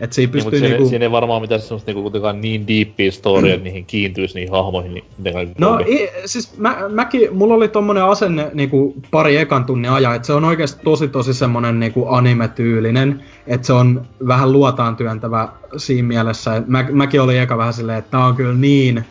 Et 0.00 0.12
siinä 0.12 0.32
pystyy 0.32 0.60
niin, 0.60 0.70
niinku... 0.70 0.88
siinä, 0.88 1.04
ei 1.04 1.10
varmaan 1.10 1.42
mitään 1.42 1.60
semmoista 1.60 1.88
niinku 1.88 2.02
kuitenkaan 2.02 2.40
niin 2.40 2.68
deepia 2.68 3.12
storya, 3.12 3.54
että 3.54 3.64
niihin 3.64 3.84
kiintyisi 3.84 4.34
niihin 4.34 4.50
hahmoihin. 4.50 4.92
Niin 4.94 5.54
no 5.58 5.78
i, 5.78 6.10
siis 6.24 6.58
mä, 6.58 6.76
mäkin, 6.88 7.36
mulla 7.36 7.54
oli 7.54 7.68
tommonen 7.68 8.04
asenne 8.04 8.50
niinku 8.54 8.94
pari 9.10 9.36
ekan 9.36 9.64
tunnin 9.64 9.90
ajan, 9.90 10.16
että 10.16 10.26
se 10.26 10.32
on 10.32 10.44
oikeasti 10.44 10.80
tosi 10.84 11.08
tosi 11.08 11.34
semmonen 11.34 11.80
niinku 11.80 12.06
anime-tyylinen, 12.08 13.24
että 13.46 13.66
se 13.66 13.72
on 13.72 14.06
vähän 14.26 14.52
luotaan 14.52 14.96
työntävä 14.96 15.48
siinä 15.76 16.08
mielessä. 16.08 16.62
Mä, 16.66 16.86
mäkin 16.92 17.20
olin 17.20 17.40
eka 17.40 17.58
vähän 17.58 17.74
silleen, 17.74 17.98
että 17.98 18.10
tää 18.10 18.26
on 18.26 18.36
kyllä 18.36 18.54
niin 18.54 19.04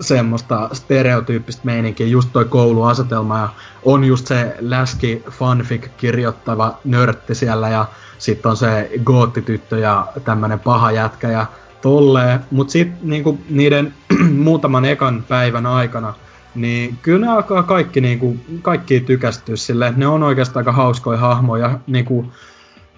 semmoista 0.00 0.68
stereotyyppistä 0.72 1.62
meininkiä, 1.64 2.06
just 2.06 2.28
toi 2.32 2.44
kouluasetelma 2.44 3.38
ja 3.38 3.48
on 3.84 4.04
just 4.04 4.26
se 4.26 4.56
läski 4.60 5.22
fanfic 5.30 5.88
kirjoittava 5.96 6.78
nörtti 6.84 7.34
siellä 7.34 7.68
ja 7.68 7.86
sitten 8.20 8.50
on 8.50 8.56
se 8.56 8.90
goottityttö 9.04 9.78
ja 9.78 10.06
tämmönen 10.24 10.60
paha 10.60 10.92
jätkä 10.92 11.28
ja 11.28 11.46
tolleen. 11.82 12.40
Mut 12.50 12.70
sit 12.70 13.02
niinku 13.02 13.38
niiden 13.50 13.94
muutaman 14.46 14.84
ekan 14.84 15.24
päivän 15.28 15.66
aikana, 15.66 16.14
niin 16.54 16.98
kyllä 17.02 17.26
ne 17.26 17.32
alkaa 17.32 17.62
kaikki, 17.62 18.00
niinku, 18.00 18.36
kaikki 18.62 19.00
tykästyä 19.00 19.56
silleen, 19.56 19.94
ne 19.96 20.06
on 20.06 20.22
oikeastaan 20.22 20.60
aika 20.60 20.72
hauskoja 20.72 21.18
hahmoja, 21.18 21.78
niinku, 21.86 22.26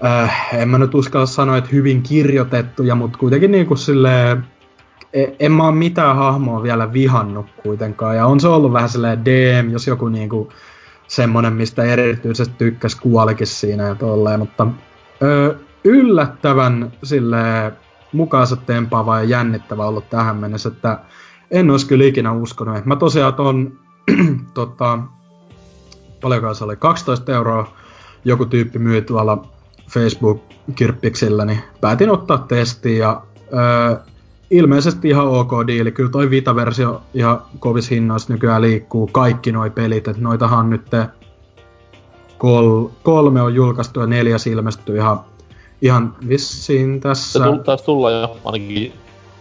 äh, 0.05 0.49
en 0.55 0.69
mä 0.69 0.79
nyt 0.79 0.95
uskalla 0.95 1.27
sanoa, 1.27 1.57
että 1.57 1.71
hyvin 1.73 2.03
kirjoitettuja, 2.03 2.95
mutta 2.95 3.19
kuitenkin 3.19 3.51
niinku 3.51 3.77
silleen, 3.77 4.45
en 5.41 5.53
mä 5.53 5.65
oo 5.65 5.73
mitään 5.73 6.17
hahmoa 6.17 6.63
vielä 6.63 6.93
vihannut 6.93 7.47
kuitenkaan, 7.63 8.17
ja 8.17 8.27
on 8.27 8.41
se 8.41 8.49
ollut 8.49 8.73
vähän 8.73 8.89
silleen 8.89 9.25
DM, 9.25 9.71
jos 9.71 9.87
joku 9.87 10.09
niinku 10.09 10.53
semmonen, 11.09 11.53
mistä 11.53 11.85
erityisesti 11.85 12.55
tykkäs 12.59 12.95
kuolikin 12.95 13.47
siinä 13.47 13.83
ja 13.83 13.95
tolleen, 13.95 14.41
mutta 14.41 14.67
Öö, 15.23 15.55
yllättävän 15.85 16.93
sille 17.03 17.73
mukaansa 18.13 18.57
tempaava 18.57 19.19
ja 19.19 19.25
jännittävä 19.25 19.87
ollut 19.87 20.11
tähän 20.11 20.37
mennessä, 20.37 20.69
että 20.69 20.99
en 21.51 21.71
olisi 21.71 21.87
kyllä 21.87 22.05
ikinä 22.05 22.33
uskonut. 22.33 22.85
Mä 22.85 22.97
tosiaan 22.97 23.35
on 23.39 23.73
tota, 24.55 24.99
paljonko 26.21 26.55
se 26.55 26.65
oli, 26.65 26.77
12 26.77 27.33
euroa 27.33 27.73
joku 28.25 28.47
tyyppi 28.47 28.79
myi 28.79 29.03
tuolla 29.03 29.47
Facebook-kirppiksillä, 29.91 31.45
niin 31.45 31.59
päätin 31.81 32.11
ottaa 32.11 32.39
testiin 32.39 32.99
ja 32.99 33.23
öö, 33.53 33.97
ilmeisesti 34.51 35.09
ihan 35.09 35.29
ok 35.29 35.53
diili. 35.67 35.93
Kyllä 35.93 36.11
toi 36.11 36.31
Vita-versio 36.31 37.03
ihan 37.15 37.43
kovis 37.59 37.91
hinnoissa 37.91 38.33
nykyään 38.33 38.63
liikkuu 38.63 39.07
kaikki 39.07 39.53
noi 39.53 39.71
pelit, 39.71 40.09
että 40.09 40.23
noitahan 40.23 40.71
nyt 40.71 40.91
kol, 42.42 42.88
kolme 43.02 43.42
on 43.42 43.55
julkaistu 43.55 44.00
ja 44.00 44.07
neljäs 44.07 44.46
ilmestyy 44.46 44.96
ihan, 44.96 45.20
ihan 45.83 46.14
vissiin 46.28 47.00
tässä. 47.00 47.38
Se 47.38 47.64
taisi 47.64 47.85
tulla 47.85 48.11
jo 48.11 48.37
ainakin 48.44 48.92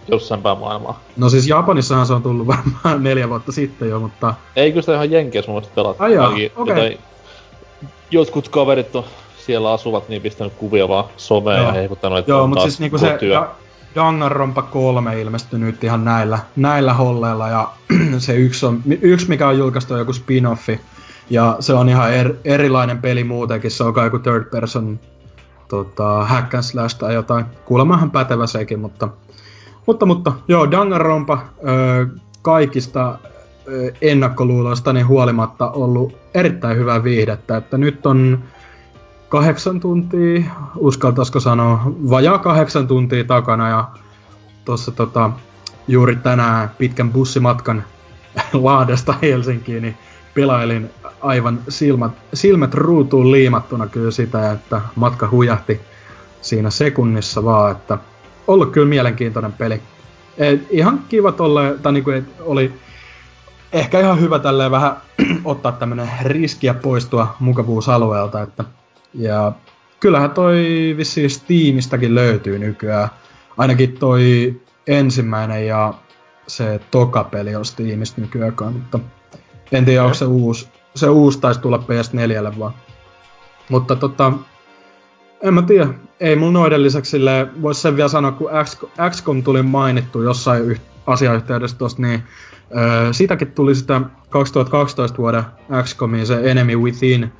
jossain 0.07 0.41
päin 0.41 0.57
maailmaa. 0.57 0.99
No 1.17 1.29
siis 1.29 1.47
Japanissahan 1.47 2.05
se 2.05 2.13
on 2.13 2.23
tullut 2.23 2.47
varmaan 2.47 3.03
neljä 3.03 3.29
vuotta 3.29 3.51
sitten 3.51 3.89
jo, 3.89 3.99
mutta... 3.99 4.33
Ei 4.55 4.71
kyllä 4.71 4.81
sitä 4.81 4.93
ihan 4.93 5.11
Jenkeissä 5.11 5.51
mun 5.51 5.61
pelattu. 5.75 6.03
Ai 6.03 6.17
okei. 6.17 6.51
Okay. 6.55 6.97
Jotkut 8.11 8.49
kaverit 8.49 8.95
on 8.95 9.03
siellä 9.45 9.71
asuvat, 9.71 10.09
niin 10.09 10.21
pistänyt 10.21 10.53
kuvia 10.53 10.87
vaan 10.87 11.05
someen 11.17 11.57
Joo. 11.57 11.67
ja 11.67 11.73
heikuttanut, 11.73 12.19
että 12.19 12.31
Joo, 12.31 12.47
mutta 12.47 12.63
siis 12.63 12.79
niinku 12.79 12.97
se 12.97 13.17
ja, 13.21 13.51
Danganronpa 13.95 14.61
3 14.61 15.21
ilmestyi 15.21 15.59
nyt 15.59 15.83
ihan 15.83 16.05
näillä, 16.05 16.39
näillä 16.55 16.93
holleilla 16.93 17.47
ja 17.47 17.69
se 18.17 18.35
yksi, 18.35 18.65
on, 18.65 18.81
yksi 19.01 19.29
mikä 19.29 19.47
on 19.47 19.57
julkaistu 19.57 19.93
on 19.93 19.99
joku 19.99 20.11
spin-offi, 20.11 20.79
ja 21.29 21.57
se 21.59 21.73
on 21.73 21.89
ihan 21.89 22.13
er, 22.13 22.33
erilainen 22.45 23.01
peli 23.01 23.23
muutenkin, 23.23 23.71
se 23.71 23.83
on 23.83 23.93
kai 23.93 24.05
joku 24.05 24.19
third 24.19 24.45
person 24.45 24.99
tota, 25.67 26.25
hack 26.25 26.53
and 26.53 26.63
slash 26.63 26.97
tai 26.97 27.13
jotain. 27.13 27.45
Kuulemahan 27.65 28.11
pätevä 28.11 28.47
sekin, 28.47 28.79
mutta, 28.79 29.09
mutta, 29.87 30.05
mutta 30.05 30.33
joo, 30.47 30.71
Danganronpa 30.71 31.45
ö, 31.67 32.07
kaikista 32.41 33.19
ennakkoluuloista 34.01 34.93
niin 34.93 35.07
huolimatta 35.07 35.71
ollut 35.71 36.17
erittäin 36.33 36.77
hyvää 36.77 37.03
viihdettä, 37.03 37.57
että 37.57 37.77
nyt 37.77 38.05
on 38.05 38.43
kahdeksan 39.29 39.79
tuntia, 39.79 40.41
uskaltaisiko 40.75 41.39
sanoa, 41.39 41.81
vajaa 41.85 42.37
kahdeksan 42.37 42.87
tuntia 42.87 43.23
takana 43.23 43.69
ja 43.69 43.89
tuossa 44.65 44.91
tota, 44.91 45.29
juuri 45.87 46.15
tänään 46.15 46.71
pitkän 46.77 47.11
bussimatkan 47.11 47.83
Laadesta 48.53 49.13
Helsinkiin, 49.21 49.81
niin 49.81 49.97
pelailin 50.33 50.89
aivan 51.21 51.59
silmät, 51.69 52.11
silmät 52.33 52.73
ruutuun 52.73 53.31
liimattuna 53.31 53.87
kyllä 53.87 54.11
sitä, 54.11 54.51
että 54.51 54.81
matka 54.95 55.29
hujahti 55.29 55.81
siinä 56.41 56.69
sekunnissa 56.69 57.43
vaan, 57.43 57.71
että 57.71 57.97
ollut 58.47 58.71
kyllä 58.71 58.87
mielenkiintoinen 58.87 59.53
peli. 59.53 59.81
Et 60.37 60.67
ihan 60.69 61.03
kiva 61.09 61.31
tolle, 61.31 61.75
tai 61.81 61.93
niinku, 61.93 62.11
et 62.11 62.25
oli 62.39 62.73
ehkä 63.73 63.99
ihan 63.99 64.19
hyvä 64.19 64.39
tälleen 64.39 64.71
vähän 64.71 64.97
ottaa 65.45 65.71
tämmönen 65.71 66.09
riski 66.23 66.67
ja 66.67 66.73
poistua 66.73 67.35
mukavuusalueelta, 67.39 68.41
että 68.41 68.63
ja 69.13 69.51
kyllähän 69.99 70.31
toi 70.31 70.65
vissiin 70.97 71.29
Steamistakin 71.29 72.15
löytyy 72.15 72.59
nykyään. 72.59 73.09
Ainakin 73.57 73.97
toi 73.97 74.55
ensimmäinen 74.87 75.67
ja 75.67 75.93
se 76.47 76.79
toka 76.91 77.23
peli 77.23 77.55
on 77.55 77.65
Steamista 77.65 78.21
nykyään, 78.21 78.73
mutta 78.73 78.99
en 79.71 79.85
tiedä, 79.85 80.03
onko 80.03 80.13
se 80.13 80.25
uusi, 80.25 80.67
se 80.95 81.09
uusi 81.09 81.39
taisi 81.39 81.61
tulla 81.61 81.77
PS4 81.77 82.59
vaan. 82.59 82.73
Mutta 83.69 83.95
tota, 83.95 84.33
en 85.41 85.53
mä 85.53 85.61
tiedä. 85.61 85.87
Ei 86.19 86.35
mun 86.35 86.53
noiden 86.53 86.83
lisäksi 86.83 87.17
voisi 87.61 87.81
sen 87.81 87.95
vielä 87.95 88.09
sanoa, 88.09 88.31
kun 88.31 88.49
XCOM 89.09 89.43
tuli 89.43 89.63
mainittu 89.63 90.21
jossain 90.21 90.65
yh- 90.65 90.81
asiayhteydessä 91.07 91.77
tosta, 91.77 92.01
niin 92.01 92.23
öö, 92.77 93.13
siitäkin 93.13 93.51
tuli 93.51 93.75
sitä 93.75 94.01
2012 94.29 95.17
vuoden 95.17 95.43
XCOMiin 95.83 96.27
se 96.27 96.51
Enemy 96.51 96.75
Within 96.75 97.31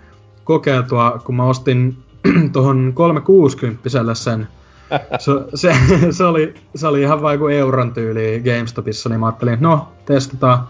kokeiltua, 0.43 1.21
kun 1.25 1.35
mä 1.35 1.43
ostin 1.43 1.97
tuohon 2.53 2.91
360 2.95 3.89
sen. 4.13 4.47
Se, 5.19 5.31
se, 5.55 5.75
se, 6.11 6.23
oli, 6.23 6.53
se 6.75 6.87
oli 6.87 7.01
ihan 7.01 7.21
vain 7.21 7.39
kuin 7.39 7.55
euron 7.55 7.93
tyyli 7.93 8.41
GameStopissa, 8.45 9.09
niin 9.09 9.19
mä 9.19 9.25
ajattelin, 9.25 9.57
no, 9.61 9.87
testataan. 10.05 10.67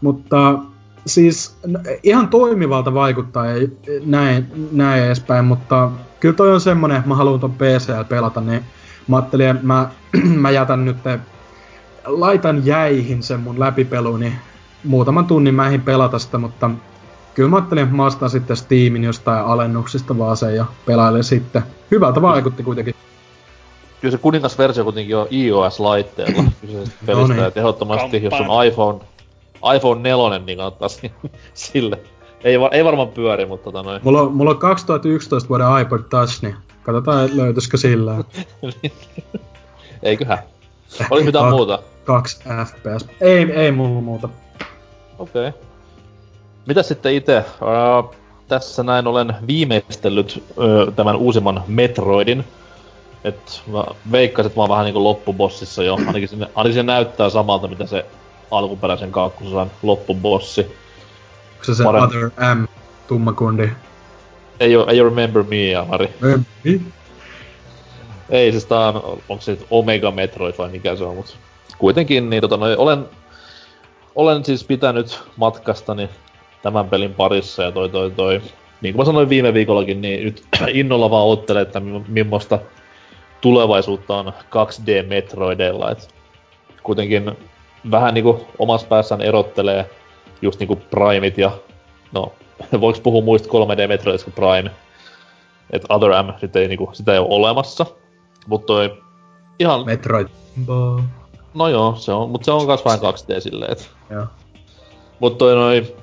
Mutta 0.00 0.58
siis 1.06 1.56
ihan 2.02 2.28
toimivalta 2.28 2.94
vaikuttaa 2.94 3.46
ja 3.46 3.68
näin, 4.06 4.68
näin 4.72 5.04
edespäin, 5.04 5.44
mutta 5.44 5.90
kyllä 6.20 6.34
toi 6.34 6.52
on 6.52 6.60
semmonen, 6.60 6.96
että 6.96 7.08
mä 7.08 7.14
haluan 7.14 7.40
ton 7.40 7.54
PC 7.54 8.08
pelata, 8.08 8.40
niin 8.40 8.64
mä 9.08 9.16
ajattelin, 9.16 9.48
että 9.48 9.66
mä, 9.66 9.88
mä 10.42 10.50
jätän 10.50 10.84
nyt, 10.84 10.96
laitan 12.04 12.66
jäihin 12.66 13.22
sen 13.22 13.40
mun 13.40 13.60
läpipeluni, 13.60 14.24
niin 14.24 14.38
muutaman 14.84 15.26
tunnin 15.26 15.54
mä 15.54 15.70
pelata 15.84 16.18
sitä, 16.18 16.38
mutta 16.38 16.70
kyllä 17.34 17.48
mä 17.48 17.56
ajattelin, 17.56 17.84
että 17.84 17.96
mä 17.96 18.06
ostan 18.06 18.30
sitten 18.30 18.56
Steamin 18.56 19.04
jostain 19.04 19.44
alennuksista 19.44 20.18
vaan 20.18 20.36
sen 20.36 20.56
ja 20.56 20.66
pelailen 20.86 21.24
sitten. 21.24 21.62
Hyvältä 21.90 22.22
vaikutti 22.22 22.62
kuitenkin. 22.62 22.94
kyllä 24.00 24.12
se 24.12 24.18
kuningasversio 24.18 24.84
kuitenkin 24.84 25.16
on 25.16 25.26
iOS-laitteella 25.30 26.44
kyseisestä 26.60 27.06
pelistä, 27.06 27.28
no 27.28 27.34
niin. 27.34 27.46
että 27.46 27.60
ehdottomasti 27.60 28.24
jos 28.24 28.34
on 28.48 28.66
iPhone, 28.66 29.00
iPhone 29.76 30.00
4, 30.00 30.38
niin 30.38 30.58
kannattaa 30.58 30.88
sille. 31.54 31.98
Ei, 32.44 32.56
ei 32.72 32.84
varmaan 32.84 33.08
pyöri, 33.08 33.46
mutta 33.46 33.64
tota 33.64 33.82
noin. 33.82 34.00
Mulla 34.04 34.20
on, 34.20 34.32
mulla 34.32 34.50
on 34.50 34.58
2011 34.58 35.48
vuoden 35.48 35.66
iPod 35.82 36.00
Touch, 36.10 36.42
niin 36.42 36.56
katsotaan 36.82 37.30
löytyisikö 37.36 37.76
sillä. 37.76 38.24
Eiköhän. 40.02 40.38
Oli 41.10 41.24
mitään 41.24 41.50
muuta? 41.50 41.78
2 42.04 42.42
FPS. 42.42 43.06
Ei, 43.20 43.52
ei 43.52 43.72
mulla 43.72 44.00
muuta. 44.00 44.28
Okei. 45.18 45.48
Okay. 45.48 45.60
Mitä 46.66 46.82
sitten 46.82 47.14
itse? 47.14 47.38
Uh, 47.38 48.14
tässä 48.48 48.82
näin 48.82 49.06
olen 49.06 49.34
viimeistellyt 49.46 50.42
uh, 50.56 50.94
tämän 50.94 51.16
uusimman 51.16 51.64
Metroidin. 51.66 52.44
Et 53.24 53.62
mä 53.66 53.84
veikkasin, 54.12 54.46
että 54.46 54.58
mä 54.58 54.62
oon 54.62 54.70
vähän 54.70 54.84
niinku 54.84 55.04
loppubossissa 55.04 55.82
jo. 55.82 55.94
Ainakin, 55.94 56.28
sinne, 56.28 56.48
ainakin 56.54 56.74
se 56.74 56.82
näyttää 56.82 57.30
samalta, 57.30 57.68
mitä 57.68 57.86
se 57.86 58.06
alkuperäisen 58.52 59.12
kakkososan 59.12 59.70
loppubossi. 59.82 60.60
Onko 60.60 61.64
se 61.64 61.74
se 61.74 61.84
Parem... 61.84 62.02
Other 62.02 62.30
M, 62.54 62.66
tummakundi? 63.08 63.68
Ei, 64.60 64.76
oo, 64.76 64.86
ei 64.86 65.02
Remember 65.02 65.42
Me, 65.42 65.74
Amari. 65.76 66.08
Me? 66.20 66.40
Ei, 68.30 68.52
siis 68.52 68.66
tää 68.66 68.88
on, 68.88 69.18
onko 69.28 69.42
se 69.42 69.58
Omega 69.70 70.10
Metroid 70.10 70.54
vai 70.58 70.68
mikä 70.68 70.96
se 70.96 71.04
on, 71.04 71.16
mut 71.16 71.36
kuitenkin, 71.78 72.30
niin 72.30 72.40
tota, 72.40 72.56
no, 72.56 72.66
olen, 72.78 73.04
olen 74.14 74.44
siis 74.44 74.64
pitänyt 74.64 75.20
matkastani 75.36 76.10
tämän 76.62 76.88
pelin 76.88 77.14
parissa 77.14 77.62
ja 77.62 77.72
toi 77.72 77.88
toi 77.88 78.10
toi, 78.10 78.40
niin 78.80 78.94
kuin 78.94 79.00
mä 79.00 79.04
sanoin 79.04 79.28
viime 79.28 79.54
viikollakin, 79.54 80.00
niin 80.00 80.24
nyt 80.24 80.44
innolla 80.72 81.10
vaan 81.10 81.26
ottelen, 81.26 81.62
että 81.62 81.80
millaista 82.08 82.58
tulevaisuutta 83.40 84.16
on 84.16 84.32
2D-metroideilla, 84.50 85.90
et 85.92 86.14
kuitenkin 86.82 87.36
vähän 87.90 88.14
niinku 88.14 88.46
omassa 88.58 88.86
päässään 88.86 89.20
erottelee 89.20 89.90
just 90.42 90.58
niinku 90.58 90.76
Primeit 90.76 91.38
ja 91.38 91.50
no, 92.12 92.32
voiko 92.80 92.98
puhua 93.02 93.22
muista 93.22 93.48
3D-metroidista 93.48 94.24
kuin 94.24 94.34
Prime, 94.34 94.70
että 95.70 95.94
Other 95.94 96.10
M 96.10 96.32
sit 96.40 96.56
ei, 96.56 96.68
niinku, 96.68 96.90
sitä 96.92 97.12
ei 97.12 97.18
ole 97.18 97.28
olemassa, 97.30 97.86
mutta 98.46 98.66
toi 98.66 99.02
ihan... 99.58 99.86
Metroid. 99.86 100.28
No 101.54 101.68
joo, 101.68 101.94
se 101.94 102.12
on, 102.12 102.30
mutta 102.30 102.44
se 102.44 102.52
on 102.52 102.66
kans 102.66 102.84
vähän 102.84 103.00
2D 103.00 103.40
silleen, 103.40 103.72
et... 103.72 103.90
Joo. 104.10 104.26
Mut 105.20 105.38
toi 105.38 105.54
noi... 105.54 105.96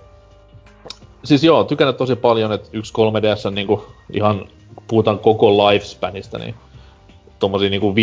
Siis 1.24 1.44
joo, 1.44 1.64
tykännyt 1.64 1.98
tosi 1.98 2.16
paljon, 2.16 2.52
että 2.52 2.70
yksi 2.74 2.94
3DS 2.94 3.52
niinku 3.52 3.86
ihan, 4.14 4.48
puhutaan 4.88 5.20
koko 5.20 5.58
lifespanista, 5.58 6.38
niin 6.38 6.56
tommosia 7.40 7.70
niinku 7.70 7.96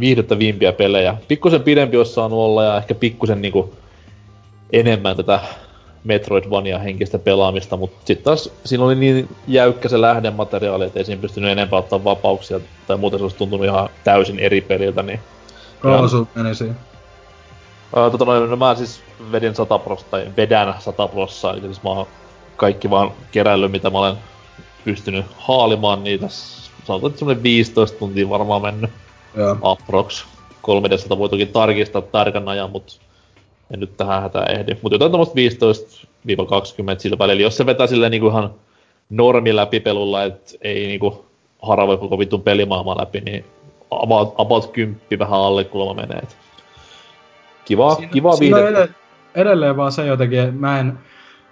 viihdyttävimpiä 0.00 0.72
pelejä. 0.72 1.16
Pikkusen 1.28 1.62
pidempi 1.62 1.96
olisi 1.96 2.12
saanut 2.12 2.38
olla 2.38 2.64
ja 2.64 2.76
ehkä 2.76 2.94
pikkusen 2.94 3.42
niinku 3.42 3.74
enemmän 4.72 5.16
tätä 5.16 5.40
Metroidvania 6.04 6.78
henkistä 6.78 7.18
pelaamista, 7.18 7.76
mutta 7.76 7.96
sitten 8.04 8.24
taas 8.24 8.50
siinä 8.64 8.84
oli 8.84 8.94
niin 8.94 9.28
jäykkä 9.48 9.88
se 9.88 10.00
lähdemateriaali, 10.00 10.84
että 10.84 10.98
ei 10.98 11.04
siinä 11.04 11.22
pystynyt 11.22 11.50
enempää 11.50 11.78
ottaa 11.78 12.04
vapauksia, 12.04 12.60
tai 12.86 12.96
muuten 12.96 13.18
se 13.18 13.22
olisi 13.22 13.36
tuntunut 13.36 13.66
ihan 13.66 13.88
täysin 14.04 14.38
eri 14.38 14.60
peliltä, 14.60 15.02
niin... 15.02 15.20
Kauan 15.80 16.08
sun 16.08 16.28
meni 16.34 16.54
siihen? 16.54 16.76
tota 17.92 18.24
noin, 18.24 18.50
no 18.50 18.56
mä 18.56 18.74
siis 18.74 19.00
vedin 19.32 19.54
100 19.54 19.78
prosta, 19.78 20.10
tai 20.10 20.26
vedän 20.36 20.74
100 20.78 21.08
prossaa, 21.08 21.52
eli 21.52 21.60
siis 21.60 21.82
mä 21.82 21.90
oon 21.90 22.06
kaikki 22.56 22.90
vaan 22.90 23.10
keräillyt, 23.32 23.72
mitä 23.72 23.90
mä 23.90 23.98
olen 23.98 24.16
pystynyt 24.84 25.26
haalimaan 25.36 26.04
niitä. 26.04 26.26
Sanotaan, 26.86 27.10
että 27.10 27.18
semmonen 27.18 27.42
15 27.42 27.98
tuntia 27.98 28.28
varmaan 28.28 28.62
mennyt. 28.62 28.90
Joo. 29.36 29.56
Aprox. 29.62 30.24
3 30.62 30.90
d 30.90 31.18
voi 31.18 31.28
toki 31.28 31.46
tarkistaa 31.46 32.02
tarkan 32.02 32.48
ajan, 32.48 32.70
mutta 32.70 32.92
en 33.74 33.80
nyt 33.80 33.96
tähän 33.96 34.22
hätään 34.22 34.50
ehdi. 34.50 34.76
Mutta 34.82 34.94
jotain 34.94 35.12
tommoista 35.12 35.34
15-20 36.94 36.98
sillä 36.98 37.18
välillä. 37.18 37.42
Jos 37.42 37.56
se 37.56 37.66
vetää 37.66 37.86
silleen 37.86 38.10
niinku 38.10 38.28
ihan 38.28 38.54
normi 39.10 39.56
läpipelulla, 39.56 40.24
että 40.24 40.52
ei 40.60 40.86
niinku 40.86 41.24
haravoi 41.62 41.98
koko 41.98 42.18
vittun 42.18 42.42
pelimaailman 42.42 42.96
läpi, 43.00 43.20
niin 43.20 43.44
about, 43.90 44.34
about 44.38 44.66
10 44.66 45.00
vähän 45.18 45.40
alle 45.40 45.64
kulma 45.64 45.94
menee. 45.94 46.18
Et 46.18 46.36
kiva, 47.64 47.94
siinä, 47.94 48.12
kiva 48.12 48.36
siinä 48.36 48.58
edelleen, 48.58 48.94
edelleen 49.34 49.76
vaan 49.76 49.92
se 49.92 50.06
jotenkin, 50.06 50.54
mä 50.54 50.80
en, 50.80 50.98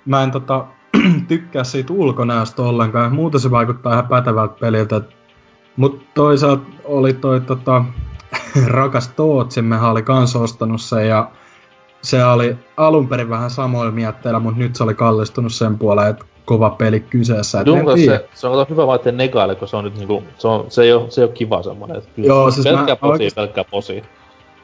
mä 0.04 0.22
en 0.22 0.30
tota, 0.30 0.66
tykkää 1.28 1.64
siitä 1.64 1.92
ulkonäöstä 1.92 2.62
ollenkaan. 2.62 3.14
Muuten 3.14 3.40
se 3.40 3.50
vaikuttaa 3.50 3.92
ihan 3.92 4.08
pätevältä 4.08 4.54
peliltä. 4.60 5.00
Mutta 5.76 6.04
toisaalta 6.14 6.62
oli 6.84 7.12
toi 7.12 7.40
tota, 7.40 7.84
rakas 8.66 9.08
Tootsimmehan 9.08 9.90
oli 9.90 10.02
kans 10.02 10.36
ostanut 10.36 10.80
sen 10.80 11.08
ja 11.08 11.30
se 12.02 12.24
oli 12.24 12.56
alun 12.76 13.08
perin 13.08 13.30
vähän 13.30 13.50
samoilla 13.50 13.92
mietteillä, 13.92 14.38
mutta 14.38 14.58
nyt 14.58 14.76
se 14.76 14.84
oli 14.84 14.94
kallistunut 14.94 15.52
sen 15.52 15.78
puoleen, 15.78 16.10
että 16.10 16.24
kova 16.44 16.70
peli 16.70 17.00
kyseessä. 17.00 17.66
Dunkas 17.66 18.00
se, 18.04 18.28
se 18.34 18.46
on 18.46 18.66
hyvä 18.70 18.86
vaan, 18.86 18.96
ettei 18.96 19.12
negaile, 19.12 19.54
kun 19.54 19.68
se 19.68 19.76
on 19.76 19.84
nyt 19.84 19.96
niinku, 19.96 20.22
se, 20.38 20.48
on, 20.48 20.64
se, 20.68 20.82
ei 20.82 20.92
ole, 20.92 21.10
se 21.10 21.20
ei 21.20 21.24
ole 21.24 21.32
kiva 21.32 21.62
semmonen. 21.62 21.96
Että 21.96 22.10
Joo, 22.16 22.50
siis 22.50 22.64
pelkkää 22.64 22.96
posi, 22.96 23.12
oikeast... 23.12 23.36
pelkkää 23.36 23.64
posi. 23.64 24.02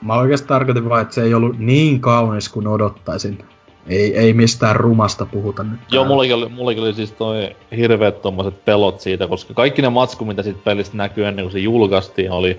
Mä 0.03 0.15
oikeastaan 0.15 0.49
tarkoitin 0.49 0.89
vaan, 0.89 1.03
että 1.03 1.15
se 1.15 1.23
ei 1.23 1.35
ollut 1.35 1.59
niin 1.59 2.01
kaunis 2.01 2.49
kuin 2.49 2.67
odottaisin. 2.67 3.45
Ei, 3.91 4.17
ei 4.17 4.33
mistään 4.33 4.77
rumasta 4.77 5.27
puhuta 5.27 5.63
nyt. 5.63 5.81
Joo, 5.91 6.05
mullakin 6.05 6.35
oli, 6.35 6.49
mullakin 6.49 6.83
oli 6.83 6.95
siis 6.95 7.13
toi 7.13 7.57
hirveet 7.77 8.23
tommoset 8.23 8.65
pelot 8.65 9.01
siitä, 9.01 9.27
koska 9.27 9.55
kaikki 9.55 9.83
ne 9.83 9.89
matsku, 9.89 10.25
mitä 10.25 10.43
siitä 10.43 10.61
pelistä 10.65 10.97
näkyy 10.97 11.27
ennen 11.27 11.45
kuin 11.45 11.53
se 11.53 11.59
julkaistiin, 11.59 12.31
oli 12.31 12.59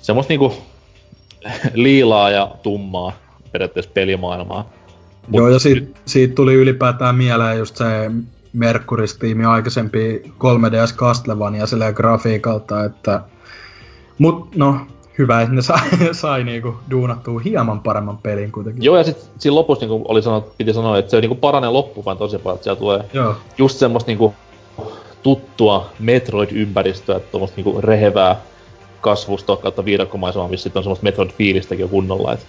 semmoista 0.00 0.30
niinku 0.30 0.54
liilaa 1.74 2.30
ja 2.30 2.50
tummaa 2.62 3.12
periaatteessa 3.52 3.90
pelimaailmaa. 3.94 4.70
Mut 5.28 5.38
Joo, 5.38 5.48
ja 5.48 5.58
siitä, 5.58 6.00
siitä 6.04 6.34
tuli 6.34 6.54
ylipäätään 6.54 7.14
mieleen 7.14 7.58
just 7.58 7.76
se 7.76 8.10
Mercury-tiimi 8.52 9.44
aikaisempi 9.44 10.22
3DS 10.28 10.96
Castlevania 10.96 11.66
silleen 11.66 11.94
grafiikalta, 11.94 12.84
että... 12.84 13.20
Mut 14.18 14.56
no, 14.56 14.86
hyvä, 15.18 15.42
että 15.42 15.54
ne 15.54 15.62
sai, 15.62 15.80
sai 16.12 16.44
niinku 16.44 16.74
duunattua 16.90 17.40
hieman 17.40 17.80
paremman 17.80 18.18
pelin 18.18 18.52
kuitenkin. 18.52 18.84
Joo, 18.84 18.96
ja 18.96 19.04
sit 19.04 19.30
siinä 19.38 19.54
lopussa 19.54 19.86
niinku 19.86 20.04
oli 20.08 20.22
sanonut, 20.22 20.56
piti 20.58 20.72
sanoa, 20.72 20.98
että 20.98 21.10
se 21.10 21.20
niinku 21.20 21.34
paranee 21.34 21.70
loppuun 21.70 22.18
tosi 22.18 22.38
paljon, 22.38 22.54
että 22.54 22.64
siellä 22.64 22.78
tulee 22.78 23.04
Joo. 23.12 23.36
just 23.58 23.78
semmoista 23.78 24.10
niinku 24.10 24.34
tuttua 25.22 25.90
Metroid-ympäristöä, 25.98 27.20
tuommoista 27.20 27.56
niinku 27.56 27.80
rehevää 27.80 28.36
kasvustoa 29.00 29.56
kautta 29.56 29.84
viidakkomaisemaa, 29.84 30.48
missä 30.48 30.70
on 30.74 30.82
semmoista 30.82 31.06
Metroid-fiilistäkin 31.06 31.80
jo 31.80 31.88
kunnolla, 31.88 32.32
että 32.32 32.46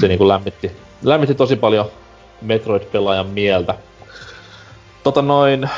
se 0.00 0.08
niinku 0.08 0.28
lämmitti, 0.28 0.72
lämmitti 1.02 1.34
tosi 1.34 1.56
paljon 1.56 1.86
Metroid-pelaajan 2.42 3.26
mieltä. 3.26 3.74
Tota 5.02 5.22
noin, 5.22 5.70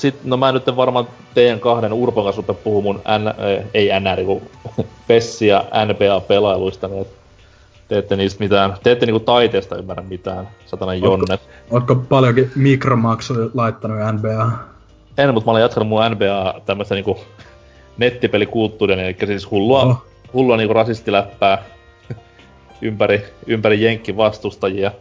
sit, 0.00 0.24
no 0.24 0.36
mä 0.36 0.52
nyt 0.52 0.76
varmaan 0.76 1.08
teidän 1.34 1.60
kahden 1.60 1.92
Urpon 1.92 2.24
kanssa 2.24 2.40
rupea 2.40 2.54
puhua 2.64 2.82
mun 2.82 3.00
N, 3.18 3.28
äh, 3.28 3.34
ei 3.74 3.88
NR, 4.00 4.24
kun 4.24 4.42
Pessi 5.08 5.46
ja 5.46 5.64
NBA-pelailuista, 5.86 6.88
niin 6.88 7.06
te 7.88 7.98
ette 7.98 8.16
niistä 8.16 8.44
mitään, 8.44 8.74
te 8.82 8.92
ette 8.92 9.06
niinku 9.06 9.20
taiteesta 9.20 9.76
ymmärrä 9.76 10.02
mitään, 10.02 10.48
satana 10.66 10.94
jonnet. 10.94 11.40
Ootko 11.70 11.94
paljonkin 11.94 12.50
mikromaksuja 12.56 13.48
laittanut 13.54 13.98
NBA? 14.12 14.50
En, 15.18 15.34
mutta 15.34 15.46
mä 15.46 15.50
olen 15.50 15.62
jatkanut 15.62 15.88
mun 15.88 16.00
NBA 16.10 16.60
tämmöistä 16.66 16.94
niinku 16.94 17.18
nettipelikulttuuria, 17.98 19.02
eli 19.02 19.16
siis 19.26 19.50
hullua, 19.50 19.82
oh. 19.82 20.04
hullua 20.32 20.56
niinku 20.56 20.74
rasistiläppää 20.74 21.64
ympäri, 22.82 23.24
ympäri 23.46 23.84
Jenkki 23.84 24.16
vastustajia. 24.16 24.92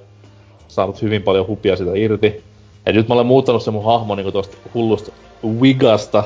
Saanut 0.67 1.01
hyvin 1.01 1.21
paljon 1.23 1.47
hupia 1.47 1.75
sitä 1.75 1.91
irti. 1.95 2.43
Ja 2.87 2.93
nyt 2.93 3.07
mä 3.07 3.13
olen 3.13 3.25
muuttanut 3.25 3.63
se 3.63 3.71
mun 3.71 3.85
hahmo 3.85 4.15
niinku 4.15 4.31
tosta 4.31 4.57
hullusta 4.73 5.11
Wigasta 5.59 6.23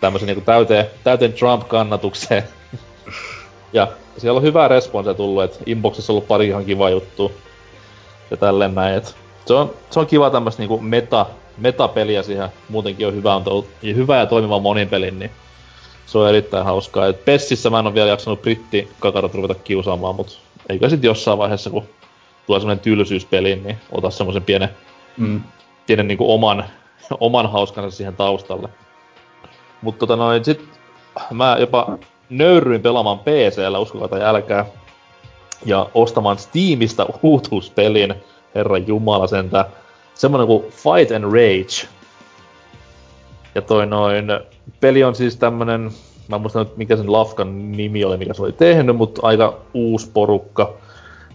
tämmösen 0.00 0.26
niinku 0.26 0.40
täyteen, 0.40 0.86
täyteen 1.04 1.32
Trump-kannatukseen. 1.32 2.42
ja 3.72 3.88
siellä 4.18 4.36
on 4.36 4.42
hyvää 4.42 4.68
responsea 4.68 5.14
tullut, 5.14 5.42
että 5.42 5.58
inboxissa 5.66 6.12
on 6.12 6.14
ollut 6.14 6.28
pari 6.28 6.48
ihan 6.48 6.64
kiva 6.64 6.90
juttu. 6.90 7.32
Ja 8.30 8.36
tälleen 8.36 8.74
näin, 8.74 8.94
et 8.94 9.16
se 9.46 9.54
on, 9.54 9.74
se 9.90 10.00
on 10.00 10.06
kiva 10.06 10.30
tämmöstä 10.30 10.62
niinku 10.62 10.78
meta, 10.78 11.26
metapeliä 11.58 12.22
siihen 12.22 12.48
muutenkin 12.68 13.06
on 13.06 13.14
hyvä, 13.14 13.34
on 13.34 13.44
tullut, 13.44 13.68
ja 13.82 13.94
hyvä 13.94 14.18
ja 14.18 14.26
toimiva 14.26 14.58
monin 14.58 14.88
pelin, 14.88 15.18
niin 15.18 15.30
se 16.06 16.18
on 16.18 16.28
erittäin 16.28 16.64
hauskaa. 16.64 17.06
Et 17.06 17.24
Pessissä 17.24 17.70
mä 17.70 17.78
en 17.78 17.86
ole 17.86 17.94
vielä 17.94 18.10
jaksanut 18.10 18.42
britti 18.42 18.88
kakarat 19.00 19.34
ruveta 19.34 19.54
kiusaamaan, 19.54 20.14
mut 20.14 20.40
eikö 20.68 20.90
sit 20.90 21.04
jossain 21.04 21.38
vaiheessa, 21.38 21.70
kun 21.70 21.88
tulee 22.46 22.60
semmonen 22.60 22.80
tylsyyspeli, 22.80 23.56
niin 23.56 23.76
ota 23.92 24.10
semmoisen 24.10 24.42
pienen, 24.42 24.68
mm. 25.16 25.40
Pienen 25.88 26.08
niinku 26.08 26.32
oman, 26.32 26.64
oman 27.20 27.52
hauskansa 27.52 27.96
siihen 27.96 28.16
taustalle. 28.16 28.68
Mutta 29.82 29.98
tota 29.98 30.16
noin, 30.16 30.44
sit 30.44 30.64
mä 31.32 31.56
jopa 31.60 31.98
nöyrryin 32.30 32.82
pelaamaan 32.82 33.18
PC-llä, 33.18 33.78
uskokaa 33.78 34.08
tai 34.08 34.22
älkää, 34.22 34.66
ja 35.64 35.90
ostamaan 35.94 36.38
Steamista 36.38 37.06
uutuuspelin, 37.22 38.14
herran 38.54 38.86
jumala 38.86 39.26
sentä, 39.26 39.64
semmonen 40.14 40.46
kuin 40.46 40.62
Fight 40.62 41.12
and 41.16 41.24
Rage. 41.24 41.88
Ja 43.54 43.62
toi 43.62 43.86
noin, 43.86 44.26
peli 44.80 45.04
on 45.04 45.14
siis 45.14 45.36
tämmönen 45.36 45.90
mä 46.28 46.36
en 46.36 46.42
muista 46.42 46.66
mikä 46.76 46.96
sen 46.96 47.12
Lafkan 47.12 47.72
nimi 47.72 48.04
oli, 48.04 48.16
mikä 48.16 48.34
se 48.34 48.42
oli 48.42 48.52
tehnyt, 48.52 48.96
mutta 48.96 49.20
aika 49.24 49.58
uusi 49.74 50.10
porukka. 50.14 50.74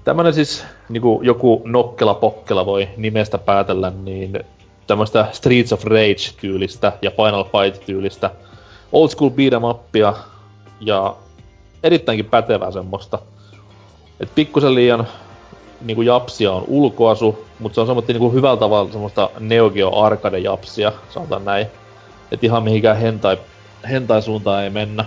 Tämmönen 0.04 0.34
siis 0.34 0.66
niinku 0.90 1.20
joku 1.24 1.62
nokkela 1.66 2.14
pokkela 2.14 2.66
voi 2.66 2.90
nimestä 2.98 3.38
päätellä, 3.38 3.92
niin 4.04 4.40
tämmöistä 4.88 5.28
Streets 5.32 5.74
of 5.74 5.84
Rage-tyylistä 5.84 6.92
ja 7.02 7.12
Final 7.12 7.44
Fight-tyylistä 7.44 8.30
old 8.92 9.10
school 9.10 9.30
beat'em 9.30 9.70
upia 9.70 10.14
ja 10.80 11.16
erittäinkin 11.84 12.26
pätevää 12.26 12.72
semmoista. 12.72 13.20
Et 14.20 14.36
pikkusen 14.36 14.76
liian 14.76 15.08
niinku 15.82 16.02
japsia 16.02 16.52
on 16.52 16.64
ulkoasu, 16.68 17.46
mutta 17.60 17.76
se 17.76 17.82
on 17.82 17.88
semmoista 17.88 18.14
niinku 18.14 18.32
hyvällä 18.32 18.58
tavalla 18.58 18.92
semmoista 18.92 19.30
Neo 19.40 19.70
Geo 19.70 20.02
arcade 20.02 20.40
japsia, 20.40 20.92
sanotaan 21.10 21.46
näin. 21.46 21.68
Et 22.32 22.44
ihan 22.44 22.64
mihinkään 22.64 22.98
hentai, 22.98 23.38
hentai 23.90 24.22
suuntaan 24.22 24.64
ei 24.64 24.70
mennä. 24.70 25.06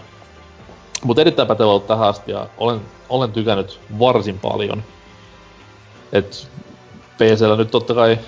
Mutta 1.04 1.20
erittäin 1.20 1.48
pätevä 1.48 1.70
ollut 1.70 1.86
tähän 1.86 2.08
asti 2.08 2.32
ja 2.32 2.46
olen, 2.58 2.80
olen 3.08 3.32
tykännyt 3.32 3.80
varsin 3.98 4.38
paljon. 4.38 4.82
Et 6.16 6.48
PCllä 7.18 7.56
nyt 7.56 7.70
totta 7.70 7.94
kai 7.94 8.18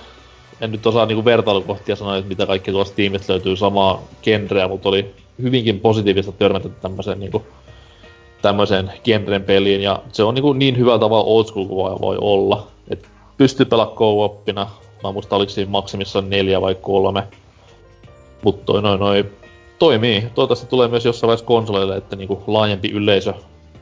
en 0.60 0.72
nyt 0.72 0.86
osaa 0.86 1.06
niinku 1.06 1.24
vertailukohtia 1.24 1.96
sanoa, 1.96 2.16
että 2.16 2.28
mitä 2.28 2.46
kaikki 2.46 2.72
tuossa 2.72 2.94
tiimistä 2.94 3.32
löytyy 3.32 3.56
samaa 3.56 4.02
genreä, 4.22 4.68
mutta 4.68 4.88
oli 4.88 5.14
hyvinkin 5.42 5.80
positiivista 5.80 6.32
törmätä 6.32 6.68
tämmöiseen 6.68 7.20
niinku 7.20 7.42
tämmöiseen 8.42 8.92
genren 9.04 9.42
peliin, 9.42 9.82
ja 9.82 10.02
se 10.12 10.22
on 10.22 10.34
niinku 10.34 10.52
niin 10.52 10.78
hyvällä 10.78 10.98
tavalla 10.98 11.24
old 11.24 11.44
school 11.44 11.68
voi 12.00 12.16
olla. 12.20 12.66
Et 12.90 13.08
pystyy 13.36 13.66
pelaamaan 13.66 13.96
co-oppina, 13.96 14.70
mä 15.02 15.12
muistan 15.12 15.36
oliko 15.36 15.50
siinä 15.50 15.70
maksimissaan 15.70 16.30
neljä 16.30 16.60
vai 16.60 16.74
kolme. 16.74 17.22
Mutta 18.44 18.64
toi 18.64 18.82
noin 18.82 19.00
noi 19.00 19.24
toimii. 19.78 20.20
Toivottavasti 20.20 20.66
tulee 20.66 20.88
myös 20.88 21.04
jossain 21.04 21.28
vaiheessa 21.28 21.46
konsoleille, 21.46 21.96
että 21.96 22.16
niinku 22.16 22.42
laajempi 22.46 22.90
yleisö, 22.90 23.34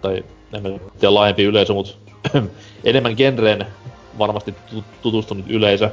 tai 0.02 0.24
en 0.52 0.80
tiedä 0.98 1.14
laajempi 1.14 1.44
yleisö, 1.44 1.72
mutta 1.74 1.92
enemmän 2.84 3.14
genreen 3.16 3.66
varmasti 4.18 4.54
tutustunut 5.02 5.46
yleisö 5.48 5.90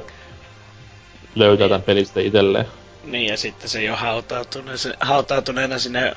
löytää 1.34 1.68
tämän 1.68 1.82
pelistä 1.82 2.20
itselleen. 2.20 2.66
Niin, 3.04 3.26
ja 3.26 3.36
sitten 3.36 3.68
se 3.68 3.82
jo 3.82 3.96
hautautuneena, 3.96 4.78
hautautuneena 5.00 5.78
sinne 5.78 6.16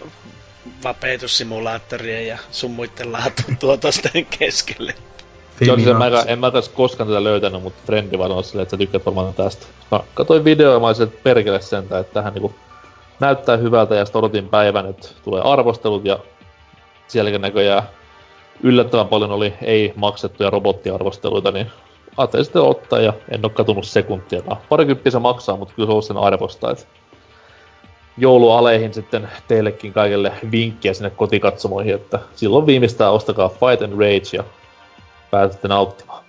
vapeitussimulaattorien 0.83 2.27
ja 2.27 2.37
sun 2.51 2.71
muiden 2.71 3.11
laatutuotosten 3.11 4.25
keskelle. 4.39 4.95
Joo, 5.61 5.75
siis 5.75 5.87
en, 5.87 5.97
mä, 5.97 6.05
en 6.27 6.39
mä 6.39 6.51
tässä 6.51 6.71
koskaan 6.71 7.09
tätä 7.09 7.23
löytänyt, 7.23 7.63
mutta 7.63 7.81
frendi 7.85 8.17
vaan 8.17 8.43
silleen, 8.43 8.63
että 8.63 8.71
sä 8.71 8.77
tykkäät 8.77 9.05
varmaan 9.05 9.33
tästä. 9.33 9.65
Mä 9.91 9.99
katsoin 10.13 10.43
videoa 10.43 10.73
ja 10.73 10.79
mä 10.79 10.87
olisin, 10.87 11.03
että 11.03 11.19
perkele 11.23 11.61
sentä, 11.61 11.99
että 11.99 12.13
tähän 12.13 12.33
niinku 12.33 12.55
näyttää 13.19 13.57
hyvältä 13.57 13.95
ja 13.95 14.05
sitten 14.05 14.19
odotin 14.19 14.49
päivän, 14.49 14.85
että 14.85 15.07
tulee 15.23 15.41
arvostelut 15.41 16.05
ja 16.05 16.19
sielläkin 17.07 17.41
näköjään 17.41 17.83
yllättävän 18.63 19.07
paljon 19.07 19.31
oli 19.31 19.53
ei 19.61 19.93
maksettuja 19.95 20.49
robottiarvosteluita, 20.49 21.51
niin 21.51 21.71
ajattelin 22.17 22.45
sitten 22.45 22.61
ottaa 22.61 22.99
ja 22.99 23.13
en 23.29 23.45
oo 23.45 23.49
katunut 23.49 23.85
sekuntia. 23.85 24.41
Parikymppiä 24.69 25.11
se 25.11 25.19
maksaa, 25.19 25.57
mutta 25.57 25.73
kyllä 25.73 25.87
se 25.87 25.93
on 25.93 26.03
sen 26.03 26.17
arvosta, 26.17 26.71
että 26.71 26.85
joulualeihin 28.17 28.93
sitten 28.93 29.29
teillekin 29.47 29.93
kaikille 29.93 30.31
vinkkiä 30.51 30.93
sinne 30.93 31.09
kotikatsomoihin, 31.09 31.95
että 31.95 32.19
silloin 32.35 32.65
viimeistään 32.65 33.13
ostakaa 33.13 33.49
Fight 33.49 33.81
and 33.81 33.93
Rage 33.93 34.37
ja 34.37 34.43
pääsette 35.31 35.67
nauttimaan. 35.67 36.23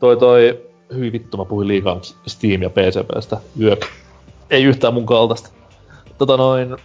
Toi 0.00 0.16
toi, 0.16 0.64
hyvin 0.94 1.12
vittu 1.12 1.36
mä 1.36 1.44
puhuin 1.44 1.68
liikaa 1.68 2.00
Steam 2.26 2.62
ja 2.62 2.70
PC-pelistä 2.70 3.36
yök. 3.60 3.86
Ei 4.50 4.64
yhtään 4.64 4.94
mun 4.94 5.06
kaltaista. 5.06 5.50
Tota 6.18 6.36
noin, 6.36 6.76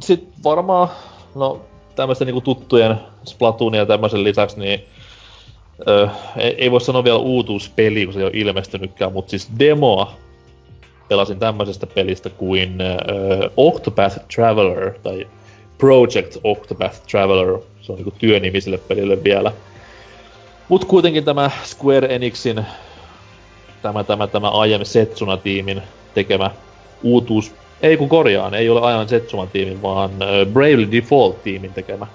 sit 0.00 0.28
varmaan, 0.44 0.88
no 1.34 1.60
tämmöisten 1.96 2.26
niinku 2.26 2.40
tuttujen 2.40 3.00
Splatoonin 3.24 3.78
ja 3.78 3.86
tämmöisen 3.86 4.24
lisäksi, 4.24 4.60
niin 4.60 4.84
Öö, 5.88 6.08
ei, 6.36 6.70
voi 6.70 6.80
sanoa 6.80 7.04
vielä 7.04 7.18
uutuuspeli, 7.18 8.04
kun 8.04 8.14
se 8.14 8.20
ei 8.20 8.24
ole 8.24 8.32
ilmestynytkään, 8.34 9.12
mutta 9.12 9.30
siis 9.30 9.48
demoa 9.58 10.12
pelasin 11.08 11.38
tämmöisestä 11.38 11.86
pelistä 11.86 12.30
kuin 12.30 12.80
öö, 12.80 13.50
Octopath 13.56 14.18
Traveler 14.34 14.92
tai 15.02 15.26
Project 15.78 16.36
Octopath 16.44 17.00
Traveler. 17.10 17.58
Se 17.80 17.92
on 17.92 17.96
niinku 17.96 18.14
työnimiselle 18.18 18.78
pelille 18.78 19.24
vielä. 19.24 19.52
Mut 20.68 20.84
kuitenkin 20.84 21.24
tämä 21.24 21.50
Square 21.64 22.14
Enixin 22.14 22.64
tämä, 23.82 24.04
tämä, 24.04 24.26
tämä 24.26 24.48
aiemmin 24.48 24.86
Setsuna-tiimin 24.86 25.82
tekemä 26.14 26.50
uutuus, 27.02 27.52
ei 27.82 27.96
kun 27.96 28.08
korjaan, 28.08 28.54
ei 28.54 28.68
ole 28.68 28.80
ajan 28.80 29.08
Setsuna-tiimin, 29.08 29.82
vaan 29.82 30.10
Bravely 30.52 30.88
Default-tiimin 30.90 31.72
tekemä 31.74 32.06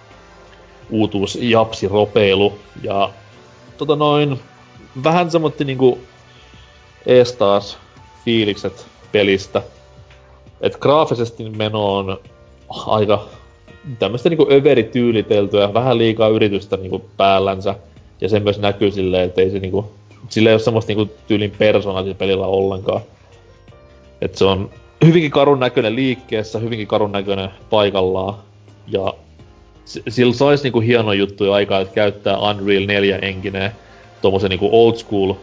uutuus 0.89 1.37
Japsi 1.41 1.87
Ropeilu. 1.87 2.59
Ja 2.83 3.09
tota 3.77 3.95
noin, 3.95 4.39
vähän 5.03 5.31
semmoitti 5.31 5.65
niinku 5.65 5.99
ees 7.05 7.33
taas 7.33 7.77
fiilikset 8.25 8.87
pelistä. 9.11 9.61
Et 10.61 10.77
graafisesti 10.77 11.49
meno 11.49 11.97
on 11.97 12.19
aika 12.87 13.27
tämmöistä 13.99 14.29
niinku 14.29 14.47
överityyliteltyä, 14.51 15.73
vähän 15.73 15.97
liikaa 15.97 16.27
yritystä 16.27 16.77
niinku 16.77 17.05
päällänsä. 17.17 17.75
Ja 18.21 18.29
se 18.29 18.39
myös 18.39 18.59
näkyy 18.59 18.91
silleen, 18.91 19.23
että 19.23 19.41
ei 19.41 19.49
se 19.49 19.59
niinku, 19.59 19.91
sillä 20.29 20.49
ei 20.49 20.53
ole 20.53 20.61
semmoista 20.61 20.89
niinku 20.89 21.13
tyylin 21.27 21.51
persoonaa 21.51 22.03
sillä 22.03 22.15
pelillä 22.15 22.45
ollenkaan. 22.45 23.01
Et 24.21 24.35
se 24.35 24.45
on 24.45 24.69
hyvinkin 25.05 25.31
karun 25.31 25.59
näköinen 25.59 25.95
liikkeessä, 25.95 26.59
hyvinkin 26.59 26.87
karun 26.87 27.11
näköinen 27.11 27.49
paikallaan. 27.69 28.35
Ja 28.87 29.13
sillä 29.85 30.33
saisi 30.33 30.63
niinku 30.63 30.79
hieno 30.79 31.13
juttu 31.13 31.51
aikaa, 31.51 31.79
että 31.79 31.95
käyttää 31.95 32.37
Unreal 32.37 32.85
4 32.85 33.17
engineen 33.17 33.71
tommosen 34.21 34.49
niinku 34.49 34.69
old 34.71 34.95
school, 34.95 35.33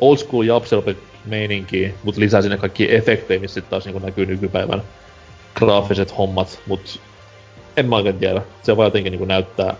old 0.00 0.16
school 0.16 0.42
japselpe 0.42 0.96
meininkiä, 1.24 1.90
mut 2.02 2.16
lisää 2.16 2.42
sinne 2.42 2.56
kaikki 2.56 2.94
efektejä, 2.94 3.40
missä 3.40 3.54
sit 3.54 3.70
taas 3.70 3.84
niinku 3.84 3.98
näkyy 3.98 4.26
nykypäivän 4.26 4.82
graafiset 5.54 6.18
hommat, 6.18 6.60
mut 6.66 7.00
en 7.76 7.88
mä 7.88 7.96
oikein 7.96 8.18
tiedä. 8.18 8.42
Se 8.62 8.76
vaan 8.76 8.86
jotenkin 8.86 9.10
niinku 9.10 9.24
näyttää 9.24 9.74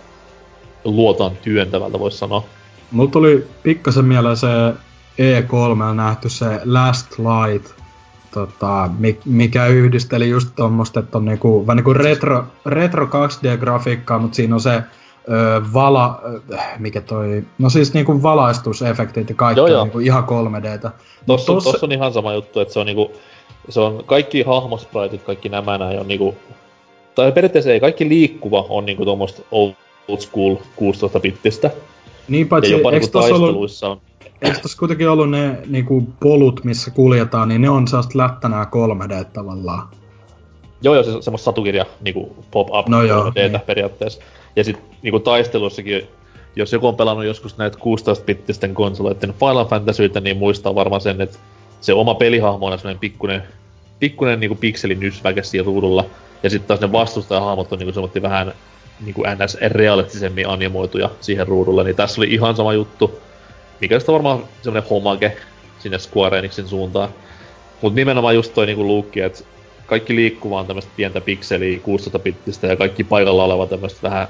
luotaan 0.83 1.37
työntävältä, 1.41 1.99
vois 1.99 2.19
sanoa. 2.19 2.43
Mulla 2.91 3.11
tuli 3.11 3.47
pikkasen 3.63 4.05
mieleen 4.05 4.37
se 4.37 4.47
E3 5.21 5.95
nähty 5.95 6.29
se 6.29 6.45
Last 6.65 7.07
Light, 7.19 7.84
tota, 8.35 8.89
mikä 9.25 9.67
yhdisteli 9.67 10.29
just 10.29 10.49
tuommoista, 10.55 10.99
että 10.99 11.17
on 11.17 11.25
niinku, 11.25 11.67
vähän 11.67 11.77
niinku 11.77 11.93
retro, 11.93 12.43
retro 12.65 13.05
2D-grafiikkaa, 13.05 14.19
mutta 14.19 14.35
siinä 14.35 14.55
on 14.55 14.61
se 14.61 14.75
ö, 14.75 15.61
vala, 15.73 16.21
ö, 16.25 16.57
mikä 16.79 17.01
toi, 17.01 17.43
no 17.59 17.69
siis 17.69 17.93
niinku 17.93 18.23
valaistusefektit 18.23 19.29
ja 19.29 19.35
kaikki 19.35 19.59
joo, 19.59 19.67
joo. 19.67 19.83
Niinku 19.83 19.99
ihan 19.99 20.23
3Dtä. 20.23 20.89
Tossa, 21.25 21.53
tossa... 21.53 21.71
tossa, 21.71 21.85
on 21.85 21.91
ihan 21.91 22.13
sama 22.13 22.33
juttu, 22.33 22.59
että 22.59 22.73
se 22.73 22.79
on 22.79 22.85
niinku, 22.85 23.11
se 23.69 23.79
on 23.79 24.03
kaikki 24.05 24.43
hahmospraitit, 24.43 25.23
kaikki 25.23 25.49
nämä 25.49 25.77
näin 25.77 25.99
on 25.99 26.07
niinku, 26.07 26.35
tai 27.15 27.31
periaatteessa 27.31 27.71
ei, 27.71 27.79
kaikki 27.79 28.09
liikkuva 28.09 28.65
on 28.69 28.85
niinku 28.85 29.05
tuommoista 29.05 29.41
old 29.51 29.73
school 30.19 30.55
16-bittistä. 30.55 31.69
Niin 32.27 32.47
paitsi, 32.47 32.71
ja 32.71 32.77
jopa 32.77 32.91
niinku 32.91 33.07
taisteluissa 33.07 33.87
ollut... 33.87 34.01
on 34.01 34.14
eikö 34.41 34.59
tässä 34.59 34.77
kuitenkin 34.77 35.09
ollut 35.09 35.29
ne 35.29 35.57
niinku, 35.65 36.07
polut, 36.19 36.63
missä 36.63 36.91
kuljetaan, 36.91 37.49
niin 37.49 37.61
ne 37.61 37.69
on 37.69 37.87
sellaista 37.87 38.17
lättänää 38.17 38.63
3D 38.63 39.25
tavallaan? 39.33 39.87
Joo, 40.81 40.93
joo, 40.93 41.03
se 41.03 41.21
semmoista 41.21 41.45
satukirja 41.45 41.85
niinku 42.01 42.45
pop-up 42.51 42.87
no 42.87 43.03
joo, 43.03 43.23
3 43.23 43.47
niin. 43.47 43.61
periaatteessa. 43.65 44.21
Ja 44.55 44.63
sit 44.63 44.77
niinku 45.01 45.19
taisteluissakin, 45.19 46.07
jos 46.55 46.73
joku 46.73 46.87
on 46.87 46.95
pelannut 46.95 47.25
joskus 47.25 47.57
näitä 47.57 47.77
16-bittisten 47.77 48.73
konsoleiden 48.73 49.33
Final 49.39 49.65
Fantasyitä, 49.65 50.19
niin 50.19 50.37
muistaa 50.37 50.75
varmaan 50.75 51.01
sen, 51.01 51.21
että 51.21 51.37
se 51.81 51.93
oma 51.93 52.15
pelihahmo 52.15 52.65
on 52.65 52.79
semmoinen 52.79 52.99
pikkunen, 52.99 53.43
pikkunen 53.99 54.39
niinku 54.39 54.55
pikselinysväke 54.55 55.43
siinä 55.43 55.65
ruudulla. 55.65 56.05
Ja 56.43 56.49
sitten 56.49 56.67
taas 56.67 56.81
ne 56.81 56.91
vastustajahahmot 56.91 57.73
on 57.73 57.79
niinku 57.79 58.21
vähän 58.21 58.53
niinku 59.05 59.23
ns. 59.43 59.57
realistisemmin 59.61 60.49
animoituja 60.49 61.09
siihen 61.21 61.47
ruudulle, 61.47 61.83
niin 61.83 61.95
tässä 61.95 62.21
oli 62.21 62.33
ihan 62.33 62.55
sama 62.55 62.73
juttu 62.73 63.19
mikä 63.81 63.95
on 63.95 64.13
varmaan 64.13 64.43
semmonen 64.61 64.89
homage 64.89 65.37
sinne 65.79 65.99
Square 65.99 66.39
Enixin 66.39 66.67
suuntaan. 66.67 67.09
Mut 67.81 67.95
nimenomaan 67.95 68.35
just 68.35 68.53
toi 68.53 68.65
niinku 68.65 68.87
luukki, 68.87 69.21
että 69.21 69.43
kaikki 69.85 70.15
liikkuva 70.15 70.59
on 70.59 70.67
tämmöstä 70.67 70.91
pientä 70.95 71.21
pikseliä 71.21 71.77
16-bittistä 71.77 72.67
ja 72.67 72.75
kaikki 72.75 73.03
paikalla 73.03 73.43
oleva 73.43 73.67
tämmöstä 73.67 74.01
vähän 74.01 74.27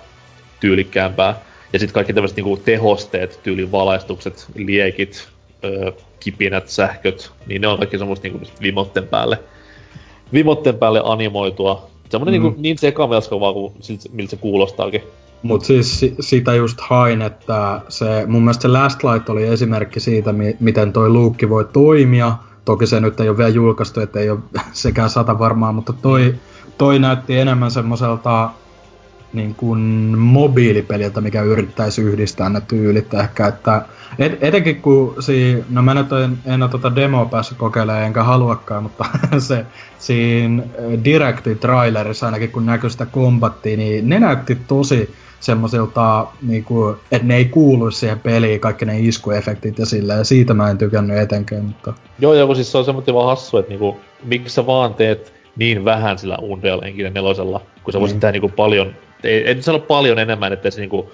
tyylikkäämpää. 0.60 1.42
Ja 1.74 1.80
sitten 1.80 1.94
kaikki 1.94 2.14
tämmöiset 2.14 2.36
niinku 2.36 2.58
tehosteet, 2.58 3.40
tyylin 3.44 3.72
valaistukset, 3.72 4.46
liekit, 4.56 5.28
öö, 5.64 5.92
kipinät, 6.20 6.70
sähköt, 6.70 7.32
niin 7.48 7.62
ne 7.62 7.68
on 7.68 7.78
kaikki 7.78 7.98
semmoista 7.98 8.28
niinku 8.28 8.48
vimotten 8.62 9.08
päälle, 9.08 9.40
vimotten 10.34 10.76
päälle 10.76 11.02
animoitua. 11.04 11.90
Semmoinen 12.10 12.42
mm. 12.42 12.44
niinku, 12.44 12.62
niin 12.62 12.78
sekamelskavaa 12.78 13.54
kuin 13.54 13.74
miltä 14.12 14.30
se 14.30 14.38
kuulostaakin. 14.38 15.04
Mut 15.44 15.66
siis 15.66 16.00
si- 16.00 16.16
sitä 16.20 16.54
just 16.54 16.82
hain, 16.82 17.22
että 17.22 17.82
se, 17.90 18.26
mun 18.28 18.44
mielestä 18.44 18.62
se 18.62 18.68
Last 18.68 19.04
Light 19.04 19.30
oli 19.30 19.48
esimerkki 19.48 20.00
siitä, 20.00 20.34
mi- 20.34 20.58
miten 20.60 20.94
toi 20.94 21.10
luukki 21.10 21.50
voi 21.50 21.66
toimia. 21.74 22.34
Toki 22.66 22.88
se 22.88 23.00
nyt 23.00 23.20
ei 23.20 23.30
ole 23.30 23.38
vielä 23.38 23.50
julkaistu, 23.50 24.00
että 24.00 24.20
ei 24.20 24.30
ole 24.30 24.40
sekään 24.74 25.10
sata 25.10 25.40
varmaan, 25.40 25.76
mutta 25.76 25.94
toi, 25.94 26.36
toi 26.78 27.00
näytti 27.00 27.38
enemmän 27.38 27.72
semmoiselta 27.72 28.50
niin 29.34 29.56
kuin 29.56 29.80
mobiilipeliltä, 30.18 31.22
mikä 31.22 31.42
yrittäisi 31.42 32.02
yhdistää 32.02 32.50
ne 32.50 32.62
tyylit 32.62 33.14
ehkä, 33.14 33.48
että 33.48 33.86
et, 34.20 34.44
etenkin 34.44 34.82
kun 34.82 35.16
si, 35.20 35.64
no 35.70 35.82
mä 35.82 35.94
nyt 35.94 36.12
en, 36.12 36.38
en 36.46 36.64
ole 36.64 36.72
tota 36.72 36.96
demoa 36.96 37.26
päässyt 37.26 37.58
kokeilemaan 37.58 38.04
enkä 38.04 38.24
haluakaan, 38.24 38.84
mutta 38.84 39.06
se 39.38 39.66
siinä 40.00 40.64
Directi 41.04 41.56
trailerissa 41.56 42.26
ainakin 42.26 42.52
kun 42.52 42.66
näkyy 42.66 42.90
sitä 42.90 43.06
kombattia, 43.06 43.78
niin 43.78 44.10
ne 44.10 44.20
näytti 44.20 44.56
tosi 44.68 45.16
semmoisilta, 45.46 46.28
niinku, 46.42 46.96
että 47.12 47.28
ne 47.28 47.36
ei 47.36 47.46
kuulu 47.46 47.92
siihen 47.92 48.20
peliin, 48.20 48.60
kaikki 48.60 48.86
ne 48.86 49.00
iskuefektit 49.00 49.80
ja 49.80 49.86
sillä, 49.86 50.14
ja 50.14 50.24
siitä 50.24 50.54
mä 50.54 50.70
en 50.70 50.78
tykännyt 50.78 51.18
etenkään, 51.18 51.66
mutta... 51.66 51.94
Joo, 52.20 52.34
joo, 52.34 52.56
siis 52.56 52.72
se 52.72 52.78
on 52.78 52.86
semmoinen 52.86 53.16
vaan 53.16 53.28
hassu, 53.28 53.58
että 53.58 53.70
niinku, 53.70 54.00
miksi 54.24 54.54
sä 54.54 54.66
vaan 54.66 54.94
teet 54.94 55.34
niin 55.56 55.86
vähän 55.86 56.18
sillä 56.18 56.38
Unreal 56.42 56.82
Engine 56.84 57.10
nelosella, 57.10 57.62
kun 57.84 57.94
sä 57.94 58.00
voisit 58.00 58.18
mm. 58.18 58.20
tehdä 58.20 58.32
niinku 58.32 58.50
paljon, 58.50 58.96
ei, 59.24 59.48
ei 59.48 59.62
sano 59.62 59.80
paljon 59.80 60.20
enemmän, 60.20 60.54
että 60.54 60.72
se 60.72 60.82
niinku 60.82 61.12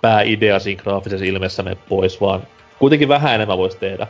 pääidea 0.00 0.58
siinä 0.58 0.82
graafisessa 0.82 1.26
ilmeessä 1.26 1.62
mene 1.62 1.76
pois, 1.88 2.20
vaan 2.20 2.42
kuitenkin 2.78 3.08
vähän 3.08 3.34
enemmän 3.34 3.58
voisi 3.58 3.78
tehdä. 3.78 4.06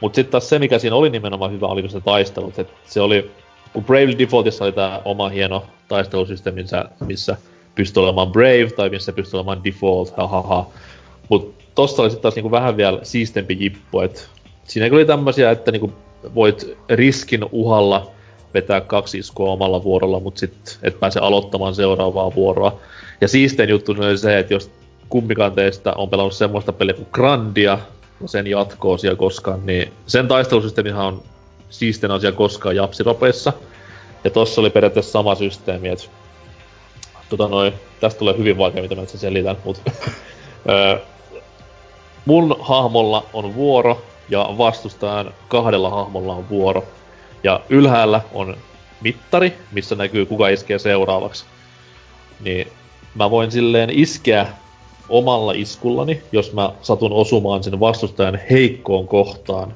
Mutta 0.00 0.16
sitten 0.16 0.32
taas 0.32 0.48
se, 0.48 0.58
mikä 0.58 0.78
siinä 0.78 0.96
oli 0.96 1.10
nimenomaan 1.10 1.52
hyvä, 1.52 1.66
oli 1.66 1.88
se 1.88 2.00
taistelut. 2.00 2.58
Et 2.58 2.68
se 2.84 3.00
oli, 3.00 3.30
kun 3.72 3.84
Brave 3.84 4.18
Defaultissa 4.18 4.64
oli 4.64 4.72
tämä 4.72 5.00
oma 5.04 5.28
hieno 5.28 5.64
taistelusysteemi, 5.88 6.64
missä 7.06 7.36
pystyi 7.78 8.02
olemaan 8.02 8.32
Brave 8.32 8.70
tai 8.76 8.88
missä 8.88 9.12
pystyi 9.12 9.38
olemaan 9.38 9.64
Default, 9.64 10.16
hahaha. 10.16 10.66
Mutta 11.28 11.64
tosta 11.74 12.02
oli 12.02 12.10
sitten 12.10 12.22
taas 12.22 12.34
niinku 12.34 12.50
vähän 12.50 12.76
vielä 12.76 12.98
siistempi 13.02 13.56
jippu, 13.60 14.00
että 14.00 14.20
siinä 14.64 14.96
oli 14.96 15.04
tämmöisiä, 15.04 15.50
että 15.50 15.70
niinku 15.70 15.92
voit 16.34 16.76
riskin 16.88 17.44
uhalla 17.52 18.10
vetää 18.54 18.80
kaksi 18.80 19.18
iskua 19.18 19.50
omalla 19.50 19.84
vuorolla, 19.84 20.20
mutta 20.20 20.40
sitten 20.40 20.74
et 20.82 21.00
pääse 21.00 21.20
aloittamaan 21.20 21.74
seuraavaa 21.74 22.34
vuoroa. 22.34 22.80
Ja 23.20 23.28
siistein 23.28 23.68
juttu 23.68 23.94
oli 23.98 24.18
se, 24.18 24.38
että 24.38 24.54
jos 24.54 24.70
kumpikaan 25.08 25.52
teistä 25.52 25.92
on 25.92 26.10
pelannut 26.10 26.32
semmoista 26.32 26.72
peliä 26.72 26.94
kuin 26.94 27.08
Grandia, 27.12 27.78
ja 28.20 28.28
sen 28.28 28.46
jatkoo 28.46 28.98
siellä 28.98 29.16
koskaan, 29.16 29.66
niin 29.66 29.92
sen 30.06 30.28
taistelusysteemihan 30.28 31.06
on 31.06 31.22
siisten 31.70 32.10
asia 32.10 32.32
koskaan 32.32 32.76
japsiropeissa. 32.76 33.52
Ja 34.24 34.30
tossa 34.30 34.60
oli 34.60 34.70
periaatteessa 34.70 35.12
sama 35.12 35.34
systeemi, 35.34 35.88
että 35.88 36.04
tota 37.28 37.48
noin, 37.48 37.72
tästä 38.00 38.18
tulee 38.18 38.38
hyvin 38.38 38.58
vaikea, 38.58 38.82
mitä 38.82 38.94
mä 38.94 39.06
sen 39.06 39.20
selitän, 39.20 39.56
mut 39.64 39.82
mun 42.26 42.56
hahmolla 42.60 43.26
on 43.32 43.54
vuoro, 43.54 44.02
ja 44.28 44.54
vastustajan 44.58 45.34
kahdella 45.48 45.90
hahmolla 45.90 46.34
on 46.34 46.48
vuoro. 46.48 46.84
Ja 47.44 47.60
ylhäällä 47.68 48.20
on 48.32 48.56
mittari, 49.00 49.58
missä 49.72 49.94
näkyy 49.94 50.26
kuka 50.26 50.48
iskee 50.48 50.78
seuraavaksi. 50.78 51.44
Niin 52.40 52.68
mä 53.14 53.30
voin 53.30 53.50
silleen 53.50 53.90
iskeä 53.90 54.46
omalla 55.08 55.52
iskullani, 55.52 56.22
jos 56.32 56.52
mä 56.52 56.72
satun 56.82 57.12
osumaan 57.12 57.64
sen 57.64 57.80
vastustajan 57.80 58.40
heikkoon 58.50 59.08
kohtaan. 59.08 59.74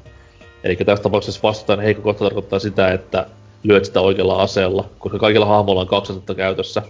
Eli 0.64 0.76
tässä 0.76 1.03
tapauksessa 1.03 1.40
vastustajan 1.42 1.80
heikko 1.80 2.03
kohta 2.03 2.24
tarkoittaa 2.24 2.59
sitä, 2.59 2.92
että 2.92 3.26
lyöt 3.62 3.84
sitä 3.84 4.00
oikealla 4.00 4.42
aseella, 4.42 4.84
koska 4.98 5.18
kaikilla 5.18 5.46
hahmoilla 5.46 5.80
on 5.80 5.86
kaksi 5.86 6.12
käytössä. 6.36 6.82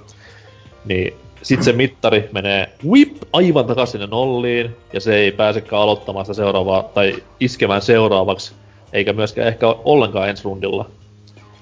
Niin 0.84 1.14
sit 1.42 1.62
se 1.62 1.72
mittari 1.72 2.28
menee 2.32 2.68
whip 2.88 3.16
aivan 3.32 3.66
takaisin 3.66 3.92
sinne 3.92 4.06
nolliin, 4.06 4.76
ja 4.92 5.00
se 5.00 5.16
ei 5.16 5.32
pääsekään 5.32 5.82
aloittamaan 5.82 6.26
sitä 6.26 6.34
seuraavaa, 6.34 6.82
tai 6.82 7.14
iskemään 7.40 7.82
seuraavaksi, 7.82 8.52
eikä 8.92 9.12
myöskään 9.12 9.48
ehkä 9.48 9.66
ollenkaan 9.68 10.28
ensi 10.28 10.44
rundilla. 10.44 10.90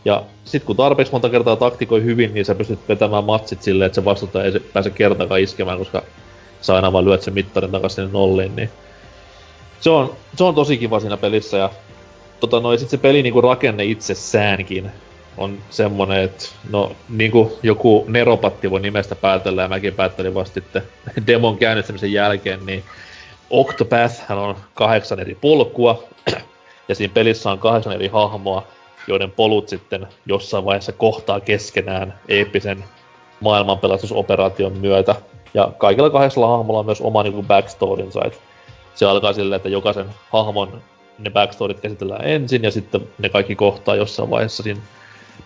Ja 0.04 0.22
sit 0.44 0.64
kun 0.64 0.76
tarpeeksi 0.76 1.12
monta 1.12 1.28
kertaa 1.28 1.56
taktikoi 1.56 2.04
hyvin, 2.04 2.34
niin 2.34 2.44
sä 2.44 2.54
pystyt 2.54 2.88
vetämään 2.88 3.24
matsit 3.24 3.62
silleen, 3.62 3.86
että 3.86 3.94
se 3.94 4.04
vastustaja 4.04 4.44
ei 4.44 4.60
pääse 4.72 4.90
kertaakaan 4.90 5.40
iskemään, 5.40 5.78
koska 5.78 6.02
sä 6.60 6.74
aina 6.74 6.92
vaan 6.92 7.04
lyöt 7.04 7.22
sen 7.22 7.34
mittarin 7.34 7.70
takaisin 7.70 8.04
sinne 8.04 8.18
nolliin, 8.18 8.56
niin 8.56 8.70
se 9.80 9.90
on, 9.90 10.12
se 10.36 10.44
on 10.44 10.54
tosi 10.54 10.78
kiva 10.78 11.00
siinä 11.00 11.16
pelissä 11.16 11.56
ja 11.56 11.70
tota 12.40 12.60
noin, 12.60 12.78
sit 12.78 12.90
se 12.90 12.98
peli 12.98 13.22
niinku 13.22 13.40
rakenne 13.40 13.84
itsessäänkin 13.84 14.90
on 15.40 15.58
semmonen, 15.70 16.22
että 16.22 16.44
no 16.70 16.92
niinku 17.08 17.58
joku 17.62 18.04
neropatti 18.08 18.70
voi 18.70 18.80
nimestä 18.80 19.14
päätellä 19.14 19.62
ja 19.62 19.68
mäkin 19.68 19.94
päättelin 19.94 20.34
vasta 20.34 20.54
sitten 20.54 20.82
demon 21.26 21.58
käynnistämisen 21.58 22.12
jälkeen, 22.12 22.66
niin 22.66 22.84
Octopath 23.50 24.30
on 24.30 24.56
kahdeksan 24.74 25.20
eri 25.20 25.34
polkua 25.34 26.04
ja 26.88 26.94
siinä 26.94 27.14
pelissä 27.14 27.50
on 27.50 27.58
kahdeksan 27.58 27.92
eri 27.92 28.08
hahmoa, 28.08 28.66
joiden 29.06 29.30
polut 29.30 29.68
sitten 29.68 30.06
jossain 30.26 30.64
vaiheessa 30.64 30.92
kohtaa 30.92 31.40
keskenään 31.40 32.20
eeppisen 32.28 32.84
maailmanpelastusoperaation 33.40 34.78
myötä. 34.78 35.14
Ja 35.54 35.72
kaikilla 35.78 36.10
kahdeksalla 36.10 36.56
hahmolla 36.56 36.78
on 36.80 36.86
myös 36.86 37.00
oma 37.00 37.22
niinku 37.22 37.42
backstorynsa, 37.42 38.20
et 38.24 38.40
se 38.94 39.06
alkaa 39.06 39.32
silleen, 39.32 39.56
että 39.56 39.68
jokaisen 39.68 40.06
hahmon 40.32 40.82
ne 41.18 41.30
backstorit 41.30 41.80
käsitellään 41.80 42.24
ensin 42.24 42.62
ja 42.62 42.70
sitten 42.70 43.08
ne 43.18 43.28
kaikki 43.28 43.56
kohtaa 43.56 43.96
jossain 43.96 44.30
vaiheessa 44.30 44.62
siinä 44.62 44.80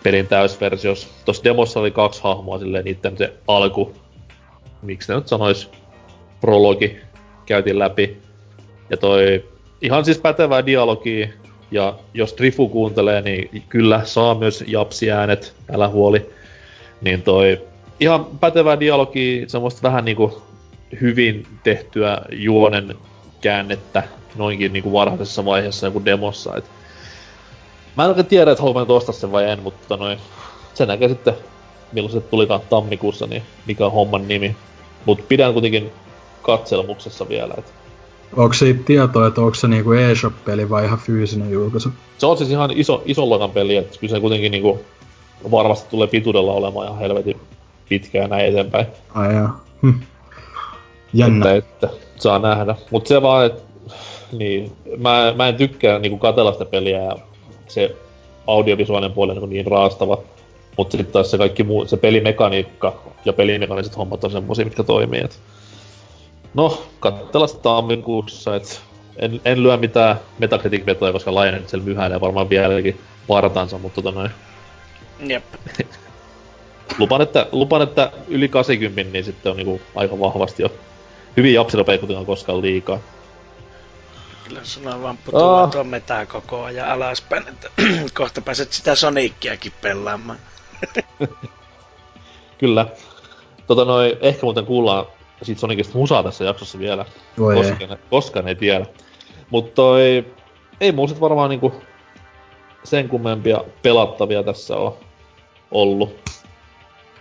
pelin 0.05 0.27
täysversiossa. 0.27 1.07
Tuossa 1.25 1.43
demossa 1.43 1.79
oli 1.79 1.91
kaksi 1.91 2.23
hahmoa 2.23 2.59
silleen 2.59 2.85
niitten 2.85 3.17
se 3.17 3.33
alku, 3.47 3.93
miksi 4.81 5.11
ne 5.11 5.15
nyt 5.15 5.27
sanois, 5.27 5.69
prologi 6.41 6.97
käytiin 7.45 7.79
läpi. 7.79 8.17
Ja 8.89 8.97
toi 8.97 9.43
ihan 9.81 10.05
siis 10.05 10.17
pätevää 10.17 10.65
dialogia, 10.65 11.27
ja 11.71 11.95
jos 12.13 12.33
Trifu 12.33 12.69
kuuntelee, 12.69 13.21
niin 13.21 13.63
kyllä 13.69 14.01
saa 14.03 14.35
myös 14.35 14.63
japsi-äänet, 14.67 15.53
älä 15.73 15.87
huoli. 15.87 16.29
Niin 17.01 17.21
toi 17.21 17.61
ihan 17.99 18.25
pätevää 18.25 18.79
dialogia, 18.79 19.49
semmoista 19.49 19.81
vähän 19.81 20.05
niinku 20.05 20.41
hyvin 21.01 21.47
tehtyä 21.63 22.21
juonen 22.31 22.95
käännettä 23.41 24.03
noinkin 24.35 24.73
niinku 24.73 24.93
varhaisessa 24.93 25.45
vaiheessa 25.45 25.87
joku 25.87 26.05
demossa. 26.05 26.57
Et 26.57 26.65
mä 27.97 28.03
en 28.03 28.09
oikein 28.09 28.25
tiedä, 28.25 28.51
että 28.51 28.63
haluan 28.63 28.91
ostaa 28.91 29.13
sen 29.13 29.31
vai 29.31 29.49
en, 29.49 29.63
mutta 29.63 29.97
noin, 29.97 30.17
se 30.73 30.85
näkee 30.85 31.09
sitten 31.09 31.33
milloin 31.91 32.13
se 32.13 32.21
tulikaan 32.21 32.61
tammikuussa, 32.69 33.27
niin 33.27 33.43
mikä 33.65 33.85
on 33.85 33.91
homman 33.91 34.27
nimi. 34.27 34.55
Mut 35.05 35.27
pidän 35.27 35.53
kuitenkin 35.53 35.91
katselmuksessa 36.41 37.29
vielä. 37.29 37.53
Et. 37.57 37.73
Onko 38.37 38.53
siitä 38.53 38.83
tietoa, 38.85 39.27
että 39.27 39.41
onko 39.41 39.55
se 39.55 39.67
niinku 39.67 39.91
eShop-peli 39.91 40.69
vai 40.69 40.85
ihan 40.85 40.99
fyysinen 40.99 41.51
julkaisu? 41.51 41.89
Se 42.17 42.25
on 42.25 42.37
siis 42.37 42.49
ihan 42.49 42.71
iso, 42.75 43.03
ison 43.05 43.29
luokan 43.29 43.51
peli, 43.51 43.75
että 43.75 43.99
kyllä 43.99 44.15
se 44.15 44.19
kuitenkin 44.19 44.51
niinku 44.51 44.79
varmasti 45.51 45.89
tulee 45.89 46.07
pituudella 46.07 46.51
olemaan 46.51 46.87
ihan 46.87 46.99
helvetin 46.99 47.39
pitkään 47.89 48.29
näin 48.29 48.45
eteenpäin. 48.45 48.85
Ai 49.15 49.35
joo. 49.35 49.49
Hm. 49.81 49.93
Jännä. 51.13 51.53
Että, 51.53 51.87
että, 51.87 51.89
saa 52.15 52.39
nähdä. 52.39 52.75
Mutta 52.91 53.07
se 53.07 53.21
vaan, 53.21 53.45
että 53.45 53.61
niin, 54.31 54.71
mä, 54.97 55.33
mä 55.35 55.47
en 55.47 55.55
tykkää 55.55 55.99
niinku 55.99 56.17
katella 56.17 56.53
sitä 56.53 56.65
peliä 56.65 57.01
ja 57.01 57.17
se 57.67 57.95
audiovisuaalinen 58.47 59.15
puoli 59.15 59.31
on 59.31 59.37
niin, 59.37 59.49
niin 59.49 59.67
raastava. 59.67 60.17
Mutta 60.77 60.97
sitten 60.97 61.13
taas 61.13 61.31
se 61.31 61.37
kaikki 61.37 61.63
muu, 61.63 61.85
se 61.85 61.97
pelimekaniikka 61.97 63.01
ja 63.25 63.33
pelimekaniset 63.33 63.97
hommat 63.97 64.23
on 64.23 64.31
semmosia, 64.31 64.65
mitkä 64.65 64.83
toimii. 64.83 65.21
Et. 65.23 65.39
No, 66.53 66.81
katsella 66.99 67.47
sitä 67.47 67.61
tammikuussa, 67.61 68.55
et 68.55 68.81
en, 69.17 69.41
en 69.45 69.63
lyö 69.63 69.77
mitään 69.77 70.19
Metacritic-vetoja, 70.39 71.11
koska 71.11 71.31
Lionhead 71.31 71.67
siellä 71.67 71.85
myhäilee 71.85 72.21
varmaan 72.21 72.49
vieläkin 72.49 72.99
vartansa, 73.29 73.77
mutta 73.77 74.01
tota 74.01 74.19
noin. 74.19 74.31
Jep. 75.27 75.43
lupaan, 76.99 77.21
että, 77.21 77.47
lupaan, 77.51 77.81
että 77.81 78.11
yli 78.27 78.49
80 78.49 79.11
niin 79.11 79.25
sitten 79.25 79.49
on 79.49 79.57
niinku 79.57 79.81
aika 79.95 80.19
vahvasti 80.19 80.63
jo 80.63 80.71
hyvin 81.37 81.53
japsiropeja 81.53 81.97
kuitenkaan 81.97 82.25
koskaan 82.25 82.61
liikaa. 82.61 82.99
Kyllä 84.47 84.61
on 84.93 85.03
vaan 85.03 85.17
putuva 85.17 85.63
oh. 85.63 85.71
tuo 85.71 85.83
metää 85.83 86.25
koko 86.25 86.63
ajan 86.63 86.89
alaspäin, 86.89 87.47
että 87.47 87.69
kohta 88.17 88.41
pääset 88.41 88.73
sitä 88.73 88.95
Soniciakin 88.95 89.73
pelaamaan. 89.81 90.39
Kyllä. 92.59 92.87
Tota 93.67 93.85
noin, 93.85 94.13
ehkä 94.21 94.39
muuten 94.43 94.65
kuullaan 94.65 95.05
siitä 95.41 95.61
Sonicista 95.61 95.97
musaa 95.97 96.23
tässä 96.23 96.43
jaksossa 96.43 96.79
vielä. 96.79 97.05
koskaan, 97.35 97.97
koskaan 98.09 98.47
ei 98.47 98.55
tiedä. 98.55 98.85
Mutta 99.49 99.75
toi, 99.75 100.25
ei 100.81 100.91
muu 100.91 101.07
sit 101.07 101.21
varmaan 101.21 101.49
niinku 101.49 101.81
sen 102.83 103.09
kummempia 103.09 103.61
pelattavia 103.81 104.43
tässä 104.43 104.77
on 104.77 104.93
ollut. 105.71 106.15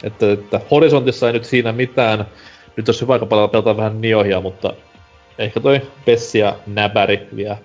Että, 0.03 0.33
että 0.33 0.61
horisontissa 0.71 1.27
ei 1.27 1.33
nyt 1.33 1.45
siinä 1.45 1.73
mitään. 1.73 2.27
Nyt 2.77 2.89
olisi 2.89 3.01
hyvä 3.01 3.13
aika 3.13 3.27
paljon 3.27 3.51
pelata 3.51 3.77
vähän 3.77 4.01
niohia, 4.01 4.41
mutta 4.41 4.75
ehkä 5.39 5.61
toi 5.61 5.81
Pessi 6.05 6.39
ja 6.39 6.57
Näbäri 6.67 7.29
vie 7.37 7.59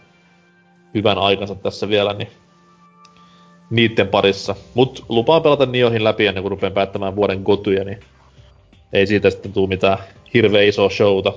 hyvän 0.94 1.18
aikansa 1.18 1.56
tässä 1.56 1.90
vielä, 1.90 2.14
niin 2.14 2.30
niitten 3.70 4.08
parissa. 4.08 4.56
Mut 4.74 5.06
lupaan 5.10 5.42
pelata 5.42 5.66
Niohin 5.66 6.04
läpi 6.04 6.28
ennen 6.28 6.44
kuin 6.44 6.52
rupean 6.52 6.74
päättämään 6.74 7.16
vuoden 7.16 7.44
kotuja, 7.44 7.84
niin 7.84 8.00
ei 8.94 9.08
siitä 9.08 9.30
sitten 9.30 9.54
tuu 9.54 9.68
mitään 9.68 9.98
hirveä 10.34 10.62
isoa 10.62 10.90
showta. 10.90 11.34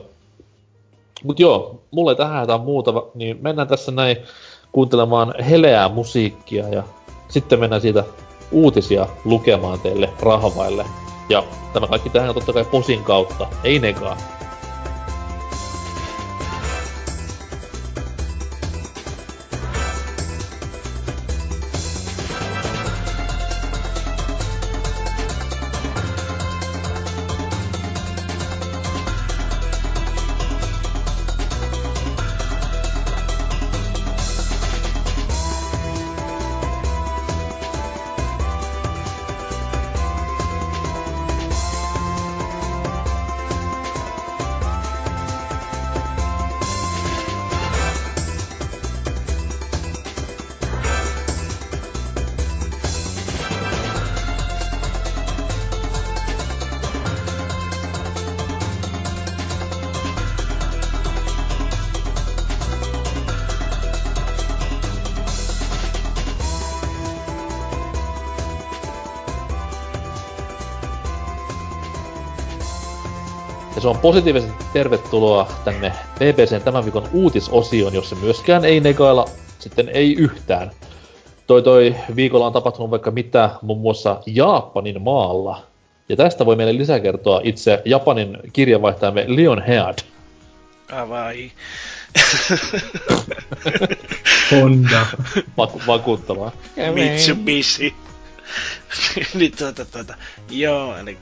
Mut 1.24 1.40
joo, 1.40 1.82
mulle 1.90 2.14
tähän 2.14 2.40
jotain 2.40 2.60
muuta, 2.60 2.92
niin 3.14 3.38
mennään 3.40 3.68
tässä 3.68 3.92
näin 3.92 4.16
kuuntelemaan 4.72 5.34
heleää 5.50 5.88
musiikkia 5.88 6.68
ja 6.68 6.82
sitten 7.28 7.60
mennään 7.60 7.82
siitä 7.82 8.04
uutisia 8.52 9.06
lukemaan 9.24 9.80
teille 9.80 10.08
rahvaille. 10.22 10.84
Ja 11.28 11.44
tämä 11.72 11.86
kaikki 11.86 12.10
tehdään 12.10 12.34
totta 12.34 12.52
kai 12.52 12.64
posin 12.64 13.04
kautta, 13.04 13.46
ei 13.64 13.78
negaa. 13.78 14.16
Positiivisesti 74.02 74.64
tervetuloa 74.72 75.48
tänne 75.64 75.92
BBCn 76.14 76.62
tämän 76.64 76.84
viikon 76.84 77.08
uutisosioon, 77.12 77.94
jossa 77.94 78.16
myöskään 78.16 78.64
ei 78.64 78.80
negailla 78.80 79.28
sitten 79.58 79.88
ei 79.88 80.14
yhtään. 80.14 80.70
Toi 81.46 81.62
toi 81.62 81.94
viikolla 82.16 82.46
on 82.46 82.52
tapahtunut 82.52 82.90
vaikka 82.90 83.10
mitä 83.10 83.50
muun 83.62 83.80
muassa 83.80 84.20
Japanin 84.26 85.02
maalla. 85.02 85.62
Ja 86.08 86.16
tästä 86.16 86.46
voi 86.46 86.56
meille 86.56 86.76
lisää 86.76 87.00
kertoa 87.00 87.40
itse 87.44 87.82
Japanin 87.84 88.38
kirjavaihtajamme 88.52 89.24
Leon 89.28 89.62
Head. 89.62 89.98
Kawai. 90.86 91.50
Honda. 94.50 95.06
Vaku- 95.56 95.82
vakuuttavaa. 95.86 96.52
Mitsubishi. 96.94 97.94
niin 99.38 99.56
tuota, 99.56 99.84
tuota, 99.84 100.14
joo, 100.50 100.96
eli 100.98 101.18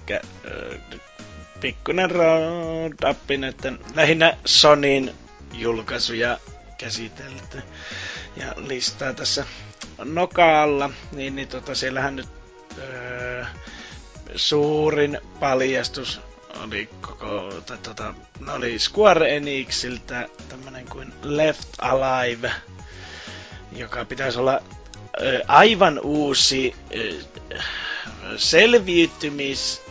pikkuinen 1.61 2.11
roundup 2.11 3.19
näiden 3.39 3.79
lähinnä 3.95 4.37
Sonin 4.45 5.15
julkaisuja 5.53 6.39
käsitelty. 6.79 7.63
Ja 8.37 8.55
listaa 8.57 9.13
tässä 9.13 9.47
nokaalla, 10.05 10.91
niin, 11.13 11.37
niin 11.37 11.49
tota, 11.49 11.75
siellähän 11.75 12.17
nyt 12.17 12.29
öö, 12.79 13.45
suurin 14.37 15.19
paljastus 15.41 16.21
oli 16.65 16.89
koko, 17.01 17.53
tai 17.67 17.79
tota, 17.79 18.15
no 18.41 18.55
oli 18.55 18.79
Square 18.79 19.37
Enixiltä 19.37 20.29
tämmönen 20.49 20.87
kuin 20.87 21.13
Left 21.23 21.69
Alive, 21.79 22.53
joka 23.73 24.05
pitäisi 24.05 24.39
olla 24.39 24.61
ö, 25.21 25.41
aivan 25.49 26.01
uusi 26.03 26.75
ö, 26.97 27.15
selviytymis 28.37 29.83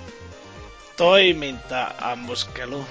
toiminta-ammuskelu, 0.99 2.85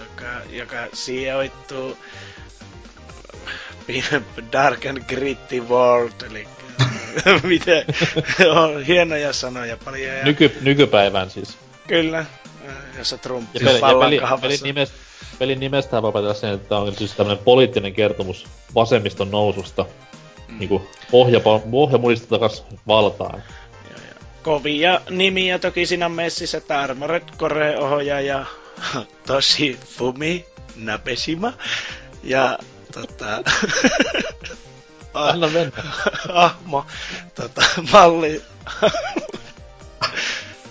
joka, 0.00 0.40
joka 0.50 0.76
sijoittuu 0.92 1.96
Dark 4.52 4.86
and 4.86 4.98
Gritty 5.08 5.60
World, 5.60 6.12
eli 6.30 6.48
miten 7.42 7.84
on 8.50 8.82
hienoja 8.82 9.32
sanoja 9.32 9.76
paljon. 9.84 10.16
Ja... 10.16 10.24
Nyky, 10.24 10.58
nykypäivään 10.60 11.30
siis. 11.30 11.58
Kyllä, 11.86 12.24
jossa 12.98 13.18
Trump 13.18 13.48
ja 13.54 13.60
peli, 13.60 14.16
ja 14.16 14.38
peli, 14.40 14.40
pelin, 14.40 14.60
nimestä, 14.62 14.96
pelin 15.38 15.60
nimestä 15.60 16.02
voi 16.02 16.12
päätellä 16.12 16.34
sen, 16.34 16.54
että 16.54 16.76
on 16.78 16.94
siis 16.94 17.12
tämmöinen 17.12 17.44
poliittinen 17.44 17.94
kertomus 17.94 18.46
vasemmiston 18.74 19.30
noususta. 19.30 19.86
Mm. 20.48 20.58
Niin 20.58 20.68
kuin 20.68 20.82
pohja, 21.10 21.40
pohja 21.70 21.98
muista 21.98 22.26
takas 22.28 22.64
valtaan 22.86 23.42
kovia 24.44 25.00
nimiä 25.10 25.58
toki 25.58 25.86
siinä 25.86 26.08
messissä, 26.08 26.58
että 26.58 26.80
Armored 26.80 27.22
Core 27.38 27.78
ohjaaja 27.78 28.46
Tosi 29.26 29.78
Fumi 29.86 30.44
Nabeshima 30.76 31.52
ja 32.22 32.58
tota... 32.92 33.26
Anna 35.14 35.48
mennä. 35.48 35.82
Hahmo, 36.34 36.86
tota, 37.34 37.62
malli, 37.92 38.42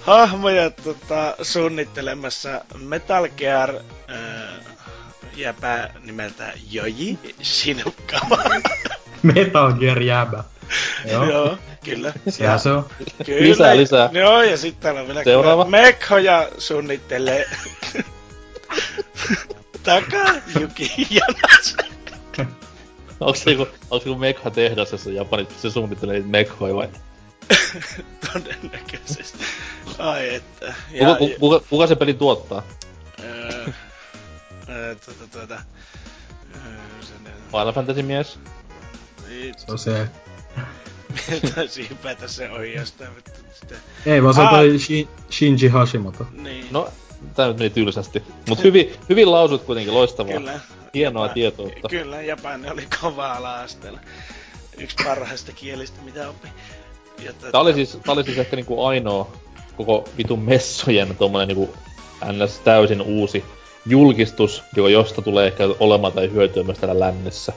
hahmoja 0.02 0.70
tota, 0.70 1.36
suunnittelemassa 1.42 2.66
Metal 2.78 3.30
Gear 3.38 3.76
äh, 3.76 4.66
jäpä 5.36 5.90
nimeltä 6.04 6.54
Joji 6.72 7.20
Shinukawa. 7.44 8.44
Metal 9.24 9.74
Gear 9.74 10.02
jäbä. 10.02 10.44
Joo. 11.06 11.30
Joo, 11.30 11.58
kyllä. 11.84 12.14
Sehän 12.30 12.60
se 12.60 12.72
on. 12.72 12.86
Kyllä. 13.26 13.50
Lisää, 13.50 13.78
lisää. 13.78 14.10
Joo, 14.14 14.42
ja 14.42 14.58
sitten 14.58 14.82
täällä 14.82 15.02
on 15.02 15.08
vielä 15.08 15.24
Seuraava. 15.24 15.66
Mekhoja 15.66 16.50
suunnittelee 16.58 17.50
Taka 19.84 20.34
Yuki 20.60 21.08
Janas. 21.10 21.76
Onko 23.20 23.36
se 23.36 23.52
joku, 23.52 23.72
onko 23.90 24.10
joku 24.10 24.20
mekha 24.20 24.52
tehdas, 24.52 24.92
jossa 24.92 25.12
Japanit 25.12 25.54
se 25.62 25.70
suunnittelee 25.70 26.16
niitä 26.16 26.30
mekhoja 26.30 26.76
vai? 26.76 26.90
Todennäköisesti. 28.34 29.44
Ai 29.98 30.36
että. 30.36 30.74
Ja, 30.92 31.06
kuka, 31.08 31.18
kuka, 31.18 31.40
kuka, 31.40 31.60
kuka 31.70 31.88
se 31.88 31.96
peli 31.96 32.14
tuottaa? 32.14 32.64
Öö, 33.24 33.66
öö, 34.70 34.96
tuota, 34.96 35.28
tuota, 35.32 35.62
Final 37.52 37.74
Fantasy 37.74 38.04
mies? 38.04 38.40
Se 39.58 39.72
on 39.72 39.80
se. 39.80 40.10
Taisi 41.56 41.90
hypätä 41.90 42.28
se 42.28 42.50
ohi 42.50 42.74
jostain. 42.74 43.10
Sitä... 43.54 43.76
Ei 44.06 44.24
vaan 44.24 44.34
se 44.34 44.42
on 44.42 44.48
toi 44.50 44.70
Shin- 44.78 45.08
Shinji 45.32 45.68
Hashimoto. 45.68 46.28
Niin. 46.32 46.68
No, 46.72 46.90
tää 47.36 47.48
nyt 47.48 47.58
meni 47.58 47.70
tylsästi. 47.70 48.24
Mut 48.50 48.64
hyvin, 48.64 48.92
hyvin 49.10 49.32
lausut 49.32 49.64
kuitenkin 49.64 49.94
loistavaa. 49.94 50.34
Kyllä. 50.34 50.60
Hienoa 50.94 51.28
Japa- 51.28 51.34
tietoutta. 51.34 51.90
Kyllä, 51.90 52.22
Japani 52.22 52.70
oli 52.70 52.88
kovaa 53.02 53.34
ala-asteella. 53.34 54.00
Yksi 54.78 54.96
parhaista 55.06 55.52
kielistä, 55.52 56.02
mitä 56.02 56.30
oppi. 56.30 56.48
Ja 57.24 57.32
tota- 57.32 57.52
Tää 57.52 57.62
oli 57.62 57.74
siis, 57.74 57.98
tää 58.06 58.14
oli 58.14 58.24
siis 58.24 58.38
ehkä 58.38 58.56
niinku 58.56 58.86
ainoa 58.86 59.32
koko 59.78 60.10
vitun 60.18 60.40
messojen 60.40 61.16
tommonen 61.16 61.48
niinku 61.48 61.74
ns. 62.32 62.60
täysin 62.60 63.02
uusi 63.02 63.46
julkistus, 63.86 64.64
joka 64.76 64.90
josta 64.90 65.22
tulee 65.22 65.48
ehkä 65.48 65.64
olemaan 65.80 66.14
tai 66.14 66.32
hyötyä 66.32 66.64
myös 66.64 66.78
täällä 66.78 67.00
lännessä. 67.06 67.54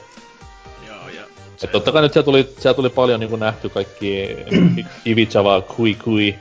Et 1.65 1.73
totta 1.73 1.93
kai 1.93 2.03
nyt 2.03 2.13
siellä 2.13 2.25
tuli, 2.25 2.55
siellä 2.59 2.75
tuli 2.75 2.91
paljon 2.91 3.21
niinku 3.21 3.37
nähty 3.37 3.69
kaikki 3.69 4.37
Ivichava 5.07 5.61
Kui 5.61 5.95
Kui 5.95 6.35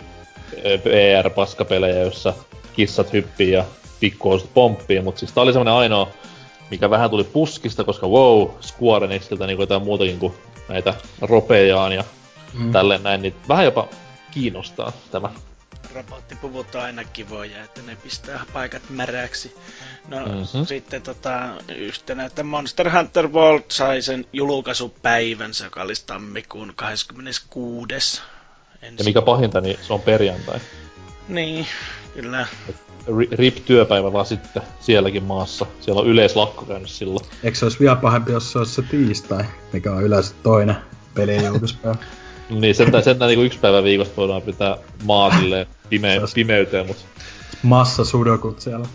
VR-paskapelejä, 0.86 1.99
jossa 1.99 2.34
kissat 2.74 3.13
hyppii 3.13 3.51
ja 3.51 3.66
pikkuousut 3.99 4.53
pomppii, 4.53 5.01
mutta 5.01 5.20
siis 5.20 5.32
tää 5.32 5.43
oli 5.43 5.53
semmonen 5.53 5.74
ainoa, 5.74 6.07
mikä 6.72 6.89
vähän 6.89 7.09
tuli 7.09 7.24
puskista, 7.24 7.84
koska 7.84 8.07
wow, 8.07 8.47
Square 8.61 9.05
Enixiltä 9.05 9.47
niinku 9.47 9.63
jotain 9.63 9.84
muutakin 9.84 10.20
kuin 10.20 10.34
näitä 10.70 10.93
ropejaan 11.22 11.91
ja 11.91 12.03
mm. 12.53 12.72
tälleen 12.72 13.03
näin, 13.03 13.22
niin 13.22 13.36
vähän 13.49 13.66
jopa 13.66 13.88
kiinnostaa 14.32 14.91
tämä. 15.11 15.30
Robottipuvut 15.96 16.76
on 16.76 16.82
aina 16.82 17.04
kivoja, 17.04 17.64
että 17.64 17.82
ne 17.82 17.96
pistää 17.96 18.46
paikat 18.54 18.82
märäksi. 18.89 19.56
No 20.08 20.20
Mhm. 20.26 20.64
sitten 20.68 21.02
tota, 21.02 21.39
yhtenä, 21.76 22.26
että 22.26 22.43
Monster 22.43 22.91
Hunter 22.98 23.28
World 23.28 23.64
sai 23.70 24.02
sen 24.02 24.26
julkaisupäivänsä, 24.34 25.64
joka 25.66 25.82
olisi 25.82 26.04
tammikuun 26.06 26.74
26. 26.76 28.22
Ensi. 28.82 28.96
Ja 29.00 29.06
mikä 29.06 29.22
pahinta, 29.22 29.62
niin 29.62 29.78
se 29.82 29.93
on 29.93 30.02
perjantai. 30.02 30.60
Niin, 31.28 31.68
kyllä. 32.14 32.48
Ri- 33.08 33.32
RIP-työpäivä 33.32 34.14
vaan 34.14 34.26
sitten 34.26 34.64
sielläkin 34.80 35.24
maassa. 35.24 35.66
Siellä 35.82 36.02
on 36.02 36.08
yleislakko 36.08 36.66
käynyt 36.66 36.89
silloin. 36.89 37.26
Eikö 37.43 37.58
se 37.58 37.66
olisi 37.66 37.80
vielä 37.80 37.96
pahempi, 37.96 38.32
jos 38.32 38.52
se 38.52 38.58
olisi 38.60 38.74
se 38.74 38.82
tiistai, 38.82 39.43
mikä 39.74 39.91
on 39.91 40.04
yleensä 40.04 40.36
toinen 40.43 40.76
pelin 41.14 41.46
julkaispäivä? 41.46 41.98
Niin, 42.50 42.76
sentään, 42.76 43.04
sentään 43.04 43.30
niinku 43.30 43.43
yksi 43.43 43.60
päivä 43.60 43.84
viikosta 43.84 44.16
voidaan 44.18 44.41
pitää 44.41 44.78
maa 45.04 45.39
silleen 45.39 45.68
pime- 45.89 46.34
pimeyteen, 46.36 46.88
mut 46.88 47.06
Massa 47.64 48.06
sudokut 48.06 48.62
siellä. 48.62 48.88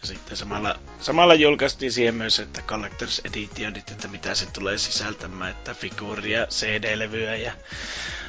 Ja 0.00 0.06
sitten 0.06 0.36
samalla, 0.36 0.76
samalla 1.00 1.34
julkaistiin 1.34 1.92
siihen 1.92 2.14
myös, 2.14 2.38
että 2.38 2.62
Collectors 2.62 3.20
Editionit, 3.24 3.90
että 3.90 4.08
mitä 4.08 4.34
se 4.34 4.46
tulee 4.52 4.78
sisältämään, 4.78 5.50
että 5.50 5.74
figuuria, 5.74 6.46
CD-levyä 6.46 7.36
ja 7.36 7.52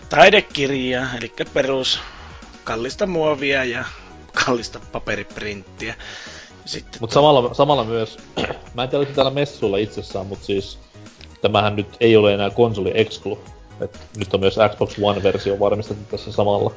taidekirjaa, 0.10 1.08
eli 1.18 1.34
perus 1.54 2.00
kallista 2.64 3.08
muovia 3.08 3.64
ja 3.64 3.86
kallista 4.46 4.80
paperiprinttiä. 4.92 5.96
Mutta 7.00 7.14
samalla, 7.14 7.54
samalla 7.54 7.84
myös, 7.84 8.18
mä 8.74 8.84
en 8.84 8.90
tiedä 8.90 8.98
oliko 8.98 9.14
täällä 9.14 9.32
messuilla 9.32 9.78
itsessään, 9.78 10.26
mutta 10.26 10.46
siis 10.46 10.80
tämähän 11.42 11.76
nyt 11.76 11.98
ei 12.00 12.18
ole 12.18 12.34
enää 12.34 12.50
konsoli 12.50 12.92
exclu. 12.94 13.40
Et 13.82 14.00
nyt 14.18 14.34
on 14.34 14.40
myös 14.40 14.58
Xbox 14.72 14.98
One-versio 15.02 15.60
varmistettu 15.60 16.04
tässä 16.12 16.32
samalla. 16.32 16.72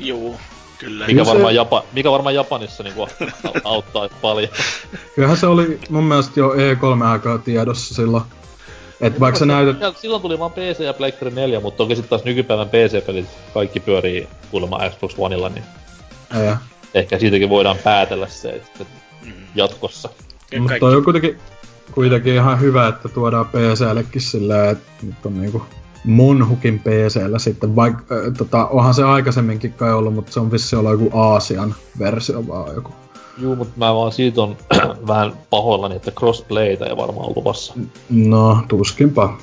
Joo, 0.00 0.34
kyllä. 0.78 1.06
Mikä, 1.06 1.26
varmaan, 1.26 1.52
se... 1.52 1.56
Japa, 1.56 1.84
mikä 1.92 2.10
varmaan 2.10 2.34
Japanissa 2.34 2.82
niinku 2.82 3.08
auttaa 3.64 4.08
paljon. 4.22 4.50
Kyllähän 5.14 5.36
se 5.36 5.46
oli 5.46 5.80
mun 5.88 6.04
mielestä 6.04 6.40
jo 6.40 6.52
E3-aikaa 6.52 7.38
tiedossa 7.38 7.94
silloin. 7.94 8.24
Et 9.00 9.20
vaikka 9.20 9.38
sä 9.38 9.46
näytät... 9.46 9.96
Silloin 9.96 10.22
tuli 10.22 10.38
vaan 10.38 10.50
PC 10.50 10.80
ja 10.80 10.94
Pleikkari 10.94 11.30
4, 11.30 11.60
mutta 11.60 11.78
toki 11.78 11.96
sitten 11.96 12.10
taas 12.10 12.24
nykypäivän 12.24 12.68
PC-pelit 12.68 13.26
kaikki 13.54 13.80
pyörii 13.80 14.28
kuulemma 14.50 14.80
Xbox 14.90 15.14
Oneilla, 15.18 15.48
niin... 15.48 15.64
Ja. 16.44 16.56
Ehkä 16.94 17.18
siitäkin 17.18 17.48
voidaan 17.48 17.76
päätellä 17.84 18.28
se, 18.28 18.48
että 18.48 18.84
mm. 19.24 19.32
jatkossa. 19.54 20.08
Mutta 20.58 20.78
toi 20.80 20.96
on 20.96 21.04
kuitenkin, 21.04 21.38
kuitenkin 21.92 22.34
ihan 22.34 22.60
hyvä, 22.60 22.88
että 22.88 23.08
tuodaan 23.08 23.46
PCllekin 23.46 24.22
silleen, 24.22 24.70
että 24.70 24.92
nyt 25.02 25.26
on 25.26 25.40
niinku 25.40 25.62
Monhukin 26.04 26.78
PCllä 26.78 27.38
sitten, 27.38 27.76
vaikka 27.76 28.14
äh, 28.14 28.32
tota, 28.38 28.66
onhan 28.66 28.94
se 28.94 29.04
aikaisemminkin 29.04 29.72
kai 29.72 29.92
ollut, 29.92 30.14
mutta 30.14 30.32
se 30.32 30.40
on 30.40 30.50
vissi 30.50 30.76
olla 30.76 30.90
joku 30.90 31.10
Aasian 31.12 31.74
versio 31.98 32.46
vaan 32.46 32.74
joku. 32.74 32.90
Juu, 33.38 33.56
mutta 33.56 33.72
mä 33.76 33.94
vaan 33.94 34.12
siitä 34.12 34.42
on 34.42 34.56
vähän 35.08 35.32
pahoillani, 35.50 35.96
että 35.96 36.10
crossplaytä 36.10 36.86
ei 36.86 36.96
varmaan 36.96 37.32
luvassa. 37.36 37.74
No, 38.10 38.58
tuskinpa. 38.68 39.38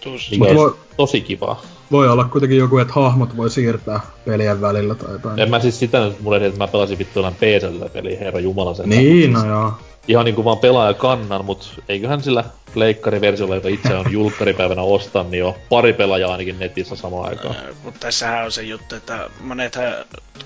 Tuskin. 0.00 0.40
Voi, 0.40 0.76
tosi 0.96 1.20
kivaa. 1.20 1.62
Voi 1.90 2.08
olla 2.08 2.24
kuitenkin 2.24 2.58
joku, 2.58 2.78
että 2.78 2.94
hahmot 2.94 3.36
voi 3.36 3.50
siirtää 3.50 4.00
pelien 4.24 4.60
välillä 4.60 4.94
tai 4.94 5.12
jotain. 5.12 5.38
En 5.38 5.50
mä 5.50 5.60
siis 5.60 5.78
sitä 5.78 6.04
nyt 6.04 6.20
mulle 6.20 6.46
että 6.46 6.58
mä 6.58 6.68
pelasin 6.68 6.98
vittu 6.98 7.20
PCllä 7.22 7.88
peli, 7.88 8.20
herra 8.20 8.40
jumala 8.40 8.74
sen. 8.74 8.88
Niin, 8.88 9.32
no 9.32 9.46
joo 9.46 9.72
ihan 10.08 10.24
niinku 10.24 10.44
vaan 10.44 10.58
pelaaja 10.58 10.94
kannan, 10.94 11.44
mut 11.44 11.82
eiköhän 11.88 12.22
sillä 12.22 12.44
pleikkariversiolla, 12.74 13.54
joka 13.54 13.68
itse 13.68 13.94
on 13.94 14.12
julkkaripäivänä 14.12 14.82
ostan, 14.82 15.30
niin 15.30 15.38
jo 15.38 15.56
pari 15.68 15.92
pelaajaa 15.92 16.32
ainakin 16.32 16.58
netissä 16.58 16.96
samaan 16.96 17.28
aikaan. 17.28 17.56
Äh, 17.56 17.62
mutta 17.84 18.00
tässähän 18.00 18.44
on 18.44 18.52
se 18.52 18.62
juttu, 18.62 18.94
että 18.94 19.30
monethan, 19.40 19.84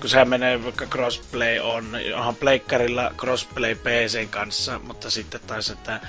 kun 0.01 0.09
sehän 0.09 0.29
menee 0.29 0.63
vaikka 0.63 0.85
crossplay 0.85 1.59
on, 1.59 1.85
onhan 2.15 2.35
pleikkarilla 2.35 3.11
crossplay 3.17 3.75
PC 3.75 4.29
kanssa, 4.29 4.79
mutta 4.87 5.09
sitten 5.09 5.41
taas, 5.47 5.69
että 5.69 5.99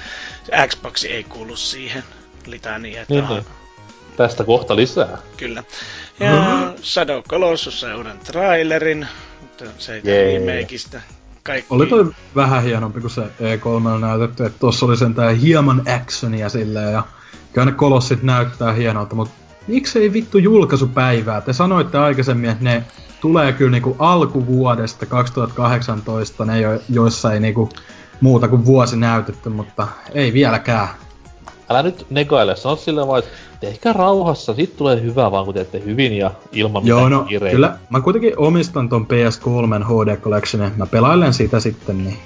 Xbox 0.68 1.05
ei 1.05 1.24
kuulu 1.24 1.57
siihen 1.57 2.05
litaniin, 2.47 2.99
että 2.99 3.14
niin, 3.14 3.28
niin. 3.28 3.45
Tästä 4.17 4.45
kohta 4.45 4.77
lisää. 4.77 5.19
Kyllä. 5.37 5.62
Ja 6.21 6.33
mm-hmm. 6.33 6.83
Shadow 6.83 7.23
Colossus 7.23 7.81
sai 7.81 7.95
uuden 7.95 8.19
trailerin, 8.19 9.07
mutta 9.41 9.65
se 9.79 9.95
ei 9.95 10.03
yeah 10.07 10.67
kaikki... 11.45 11.67
Oli 11.71 11.87
toi 11.87 12.11
vähän 12.37 12.62
hienompi 12.62 13.01
kuin 13.01 13.11
se 13.11 13.23
E3 13.23 14.01
näytetty, 14.01 14.45
että 14.45 14.59
tossa 14.59 14.87
oli 14.87 14.97
sentään 14.97 15.37
hieman 15.37 15.83
actionia 15.97 16.49
silleen 16.49 16.93
ja 16.93 17.03
kyllä 17.53 17.65
ne 17.65 17.73
kolossit 17.73 18.23
näyttää 18.23 18.73
hienolta, 18.73 19.15
mutta 19.15 19.35
miksei 19.67 20.12
vittu 20.12 20.39
julkaisupäivää? 20.39 21.41
Te 21.41 21.53
sanoitte 21.53 21.99
aikaisemmin, 21.99 22.51
että 22.51 22.65
ne 22.65 22.85
tulee 23.21 23.53
kyllä 23.53 23.71
niinku 23.71 23.97
alkuvuodesta 23.99 25.07
2018, 25.07 26.45
ne 26.45 26.61
jo, 26.61 26.81
joissa 26.89 27.33
ei 27.33 27.41
niinku 27.41 27.69
muuta 28.21 28.49
kuin 28.49 28.65
vuosi 28.65 28.97
näytetty, 28.97 29.49
mutta 29.49 29.89
ei 30.12 30.33
vieläkään. 30.33 30.89
Älä 31.69 31.83
nyt 31.83 32.07
negaile, 32.11 32.57
sano 32.57 32.77
silleen 32.77 33.09
vaan, 33.09 33.19
että 33.19 33.31
tehkää 33.61 33.93
rauhassa, 33.93 34.55
sit 34.55 34.77
tulee 34.77 35.01
hyvä 35.03 35.31
vaan 35.31 35.45
kun 35.45 35.55
teette 35.55 35.81
hyvin 35.85 36.12
ja 36.12 36.31
ilman 36.53 36.87
Joo, 36.87 37.09
no, 37.09 37.25
kireitä. 37.25 37.55
kyllä. 37.55 37.79
Mä 37.91 38.01
kuitenkin 38.01 38.39
omistan 38.39 38.89
ton 38.89 39.07
PS3 39.07 39.85
HD 39.85 40.17
Collectionin. 40.17 40.73
Mä 40.77 40.87
pelailen 40.87 41.35
sitä 41.35 41.61
sitten, 41.61 42.05
niin... 42.05 42.19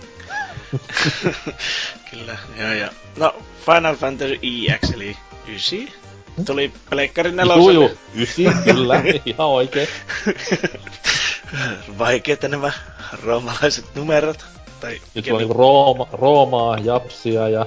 kyllä, 2.10 2.36
joo, 2.60 2.72
joo. 2.72 2.90
No, 3.16 3.34
Final 3.66 3.96
Fantasy 3.96 4.38
EX, 4.42 4.90
eli 4.94 5.16
9. 5.48 5.78
Tuli 6.46 6.72
Pleikkarin 6.90 7.36
neloselle. 7.36 7.72
Joo, 7.72 7.82
joo, 7.82 7.96
9, 8.14 8.62
kyllä, 8.64 9.02
ihan 9.26 9.48
oikein. 9.48 9.88
Vaikeita 11.98 12.48
nämä 12.48 12.72
roomalaiset 13.22 13.84
numerot. 13.94 14.44
Tai 14.80 15.00
Nyt 15.14 15.28
on 15.30 15.38
niinku 15.38 15.54
Rooma, 15.54 16.06
Roomaa, 16.12 16.78
Japsia 16.78 17.48
ja 17.48 17.66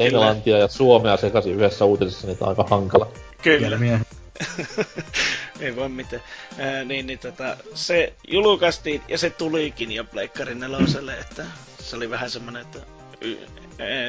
Englantia 0.00 0.58
ja 0.58 0.68
Suomea 0.68 1.16
sekaisin 1.16 1.54
yhdessä 1.54 1.84
uutisessa, 1.84 2.26
niin 2.26 2.38
on 2.40 2.48
aika 2.48 2.66
hankala. 2.70 3.12
Kyllä. 3.42 3.78
Ei 5.60 5.76
voi 5.76 5.88
mitään. 5.88 6.22
Ää, 6.58 6.84
niin, 6.84 7.06
niin 7.06 7.18
tota, 7.18 7.56
se 7.74 8.12
julkaistiin 8.28 9.02
ja 9.08 9.18
se 9.18 9.30
tulikin 9.30 9.92
jo 9.92 10.04
Pleikkarin 10.04 10.60
neloselle, 10.60 11.18
että 11.18 11.44
se 11.78 11.96
oli 11.96 12.10
vähän 12.10 12.30
semmonen, 12.30 12.62
että, 12.62 12.78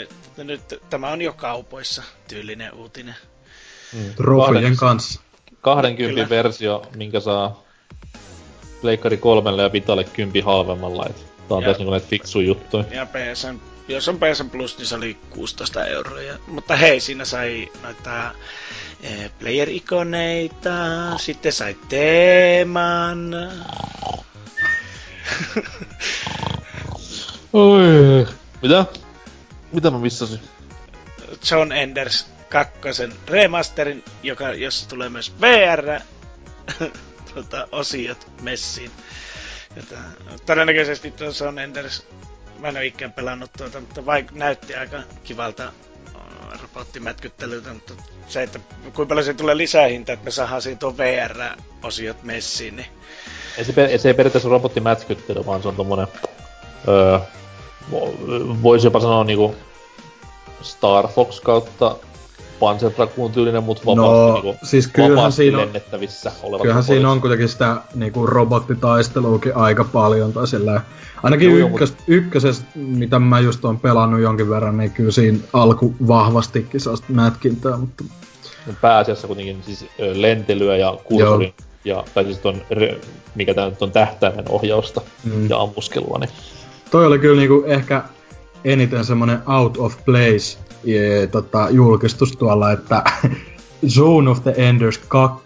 että 0.02 0.44
nyt 0.44 0.62
tämä 0.90 1.10
on 1.10 1.22
jo 1.22 1.34
kaupoissa 1.34 2.04
tyylinen 2.28 2.74
uutinen. 2.74 3.16
Mm. 3.94 4.14
Trofejen 4.16 4.78
kanssa. 4.78 5.22
20 5.62 6.14
Kyllä. 6.16 6.30
versio, 6.30 6.84
minkä 6.96 7.20
saa 7.20 7.64
Pleikkari 8.82 9.18
kolmelle 9.18 9.62
ja 9.62 9.74
Vitalle 9.74 10.04
kympi 10.04 10.42
halvemmalla. 10.42 11.06
Että 11.10 11.22
tää 11.52 11.58
on 11.58 11.64
ja, 11.64 11.68
tässä 11.68 11.80
niinku 11.80 11.92
näitä 11.92 12.08
fiksuja 12.08 12.48
juttuja. 12.48 12.84
Ja 12.92 13.06
PSN 13.06 13.60
jos 13.88 14.10
on 14.10 14.20
PSN 14.20 14.50
Plus, 14.50 14.78
niin 14.78 14.88
se 14.88 14.96
oli 14.96 15.18
16 15.30 15.86
euroa. 15.86 16.22
Mutta 16.48 16.76
hei, 16.76 17.00
siinä 17.00 17.26
sai 17.26 17.72
noita 17.84 18.32
eh, 19.04 19.32
player-ikoneita, 19.40 21.18
sitten 21.18 21.54
sai 21.54 21.76
teeman. 21.90 23.34
Oi. 27.54 28.28
Mitä? 28.62 28.86
Mitä 29.72 29.92
mä 29.92 30.00
missasin? 30.00 30.40
John 31.52 31.72
Enders 31.72 32.28
kakkosen 32.50 33.14
remasterin, 33.28 34.04
joka, 34.24 34.54
jossa 34.54 34.90
tulee 34.90 35.10
myös 35.10 35.34
VR 35.42 36.02
tuota, 37.34 37.68
osiot 37.72 38.28
messiin. 38.42 38.92
Jota, 39.76 39.96
todennäköisesti 40.46 41.12
tuo 41.12 41.28
John 41.40 41.60
Enders 41.60 42.08
mä 42.60 42.68
en 42.68 42.78
ole 42.78 42.86
ikään 42.86 43.14
pelannut 43.14 43.52
tuota, 43.58 43.80
mutta 43.80 44.02
vaik- 44.02 44.32
näytti 44.34 44.76
aika 44.76 44.98
kivalta 45.24 45.64
äh, 45.64 46.62
robottimätkyttelyltä, 46.62 47.74
mutta 47.74 47.94
se, 48.28 48.44
että 48.44 48.60
kuinka 48.82 49.06
paljon 49.06 49.26
se 49.26 49.34
tulee 49.34 49.58
lisää 49.58 49.88
hintaa, 49.88 50.14
että 50.14 50.26
me 50.26 50.32
saadaan 50.32 50.62
siinä 50.62 50.80
tuon 50.80 50.98
VR-osiot 50.98 52.24
messiin, 52.24 52.76
niin... 52.76 52.88
Ei 53.58 53.66
se, 53.66 53.74
per- 53.74 54.00
se 54.00 54.08
ei 54.10 54.14
periaatteessa 54.14 54.50
robottimätkyttely, 54.50 55.46
vaan 55.46 55.62
se 55.62 55.68
on 55.68 55.76
tommonen... 55.76 56.08
Öö, 56.88 57.20
voisi 58.64 58.88
jopa 58.88 59.00
sanoa 59.00 59.24
niinku 59.24 59.56
Star 60.62 61.08
Fox 61.08 61.40
kautta 61.40 61.96
Panzer 62.62 62.92
Dragoon 62.96 63.32
tyylinen, 63.32 63.64
mutta 63.64 63.86
vapaasti, 63.86 64.18
no, 64.18 64.34
niinku, 64.34 64.66
siis 64.66 64.88
kyllähän 64.88 65.32
siinä 65.32 65.58
on, 65.58 65.66
lennettävissä 65.66 66.32
oleva. 66.44 66.62
Kyllähän 66.62 66.84
siinä 66.84 67.12
on 67.12 67.22
kuitenkin 67.22 67.50
sitä 67.50 67.78
niinku 67.96 68.26
robottitaisteluukin 68.26 69.56
aika 69.56 69.84
paljon, 69.84 70.34
tai 70.34 70.48
sillä 70.48 70.82
Ainakin 71.24 71.60
Joo, 71.60 71.68
ykkös, 71.68 71.90
mutta... 71.90 72.04
ykkösessä, 72.08 72.64
mitä 72.76 73.20
mä 73.20 73.40
just 73.40 73.66
oon 73.66 73.80
pelannut 73.80 74.22
jonkin 74.22 74.50
verran, 74.50 74.78
niin 74.78 74.92
kyllä 74.92 75.12
siinä 75.12 75.38
alku 75.54 75.96
vahvastikin 76.08 76.80
saa 76.80 76.96
mätkintää, 77.08 77.78
mutta... 77.78 78.04
Pääasiassa 78.82 79.28
kuitenkin 79.28 79.64
siis 79.66 79.86
lentelyä 80.14 80.78
ja 80.78 80.98
kursorin, 81.04 81.54
ja, 81.86 82.04
tai 82.14 82.24
siis 82.24 82.38
ton, 82.38 82.62
mikä 83.36 83.54
tää 83.54 83.70
nyt 83.70 83.82
on 83.82 83.92
tähtäimen 83.92 84.46
ohjausta 84.50 85.02
mm. 85.24 85.50
ja 85.50 85.62
ammuskelua, 85.62 86.18
niin... 86.20 86.30
Toi 86.92 87.06
oli 87.06 87.20
kyllä 87.20 87.40
niinku 87.40 87.64
ehkä 87.68 88.04
eniten 88.66 89.06
semmonen 89.06 89.40
out 89.48 89.78
of 89.78 89.96
place 90.06 90.58
je, 90.84 91.28
tota, 91.28 91.68
julkistus 91.70 92.38
tuolla, 92.38 92.72
että 92.72 93.04
Zone 93.88 94.30
of 94.30 94.44
the 94.44 94.54
Enders 94.58 94.98
2 94.98 95.44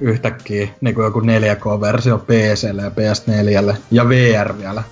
yhtäkkiä 0.00 0.68
niin 0.80 0.94
kuin 0.94 1.04
joku 1.04 1.20
4K-versio 1.20 2.18
PClle 2.18 2.82
ja 2.82 2.90
PS4 2.90 3.76
ja 3.90 4.08
VR 4.08 4.58
vielä. 4.58 4.82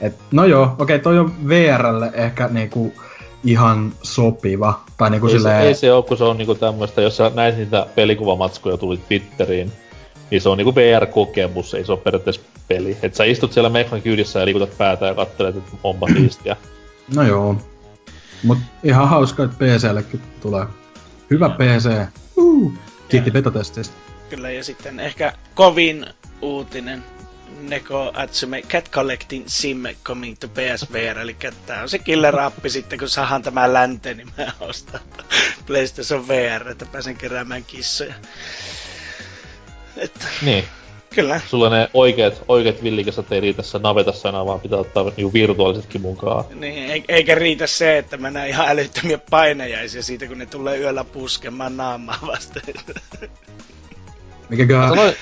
Et, 0.00 0.14
no 0.32 0.44
joo, 0.44 0.62
okei, 0.64 0.78
okay, 0.78 0.98
toi 0.98 1.18
on 1.18 1.48
VRlle 1.48 2.10
ehkä 2.14 2.48
niinku 2.52 2.92
ihan 3.44 3.92
sopiva. 4.02 4.80
Tai 4.96 5.10
niinku 5.10 5.26
ei, 5.26 5.32
silleen... 5.32 5.62
se, 5.62 5.68
ei 5.68 5.74
se 5.74 5.92
oo, 5.92 6.02
kun 6.02 6.16
se 6.16 6.24
on 6.24 6.38
niinku 6.38 6.54
tämmöstä, 6.54 7.02
jos 7.02 7.16
sä 7.16 7.30
näit 7.34 7.56
niitä 7.56 7.86
pelikuvamatskuja 7.94 8.76
tuli 8.76 8.96
Twitteriin, 8.96 9.72
niin 10.30 10.40
se 10.40 10.48
on 10.48 10.58
niinku 10.58 10.74
VR-kokemus, 10.74 11.74
ei 11.74 11.84
se 11.84 11.92
ole 11.92 12.00
periaatteessa 12.00 12.42
peli. 12.68 12.96
Et 13.02 13.14
sä 13.14 13.24
istut 13.24 13.52
siellä 13.52 13.70
mekkan 13.70 14.02
kyydissä 14.02 14.38
ja 14.38 14.44
liikutat 14.44 14.78
päätä 14.78 15.06
ja 15.06 15.14
katselet, 15.14 15.56
että 15.56 15.70
onpa 15.84 16.06
siistiä. 16.16 16.56
No 17.14 17.22
joo. 17.22 17.56
Mut 18.42 18.58
ihan 18.82 19.08
hauska, 19.08 19.44
että 19.44 19.56
PCllekin 19.56 20.22
tulee. 20.40 20.66
Hyvä 21.30 21.48
PC. 21.48 22.06
Uh, 22.36 22.72
kiitti 23.08 23.30
betatesteistä. 23.30 23.94
Kyllä, 24.30 24.50
ja 24.50 24.64
sitten 24.64 25.00
ehkä 25.00 25.32
kovin 25.54 26.06
uutinen 26.42 27.04
Neko 27.60 28.12
Atsume 28.14 28.62
Cat 28.62 28.90
Collecting 28.90 29.44
Sim 29.46 29.82
Coming 30.04 30.36
to 30.40 30.48
PSVR, 30.48 31.18
eli 31.18 31.36
tää 31.66 31.82
on 31.82 31.88
se 31.88 31.98
killer 31.98 32.40
appi 32.40 32.70
sitten, 32.70 32.98
kun 32.98 33.08
saadaan 33.08 33.42
tämä 33.42 33.72
länte, 33.72 34.14
niin 34.14 34.28
mä 34.38 34.52
ostan 34.60 35.00
PlayStation 35.66 36.28
VR, 36.28 36.68
että 36.68 36.86
pääsen 36.86 37.16
keräämään 37.16 37.64
kissoja. 37.64 38.14
Että... 39.96 40.26
Niin. 40.42 40.64
Kyllä. 41.14 41.40
Sulla 41.46 41.70
ne 41.70 41.90
oikeet, 41.94 42.42
oikeet 42.48 42.82
villikesät 42.82 43.32
ei 43.32 43.40
riitä 43.40 43.56
tässä 43.56 43.78
navetassa 43.78 44.28
enää, 44.28 44.46
vaan 44.46 44.60
pitää 44.60 44.78
ottaa 44.78 45.04
niinku 45.04 45.32
virtuaalisetkin 45.32 46.00
mukaan. 46.00 46.44
Niin, 46.54 47.04
eikä 47.08 47.34
riitä 47.34 47.66
se, 47.66 47.98
että 47.98 48.16
mä 48.16 48.30
näen 48.30 48.48
ihan 48.48 48.68
älyttömiä 48.68 49.18
painajaisia 49.30 50.02
siitä, 50.02 50.26
kun 50.26 50.38
ne 50.38 50.46
tulee 50.46 50.78
yöllä 50.78 51.04
puskemaan 51.04 51.76
naamaa 51.76 52.18
vasten. 52.26 52.62
Mikäköhän... 54.48 54.88
Sanoin... 54.88 55.14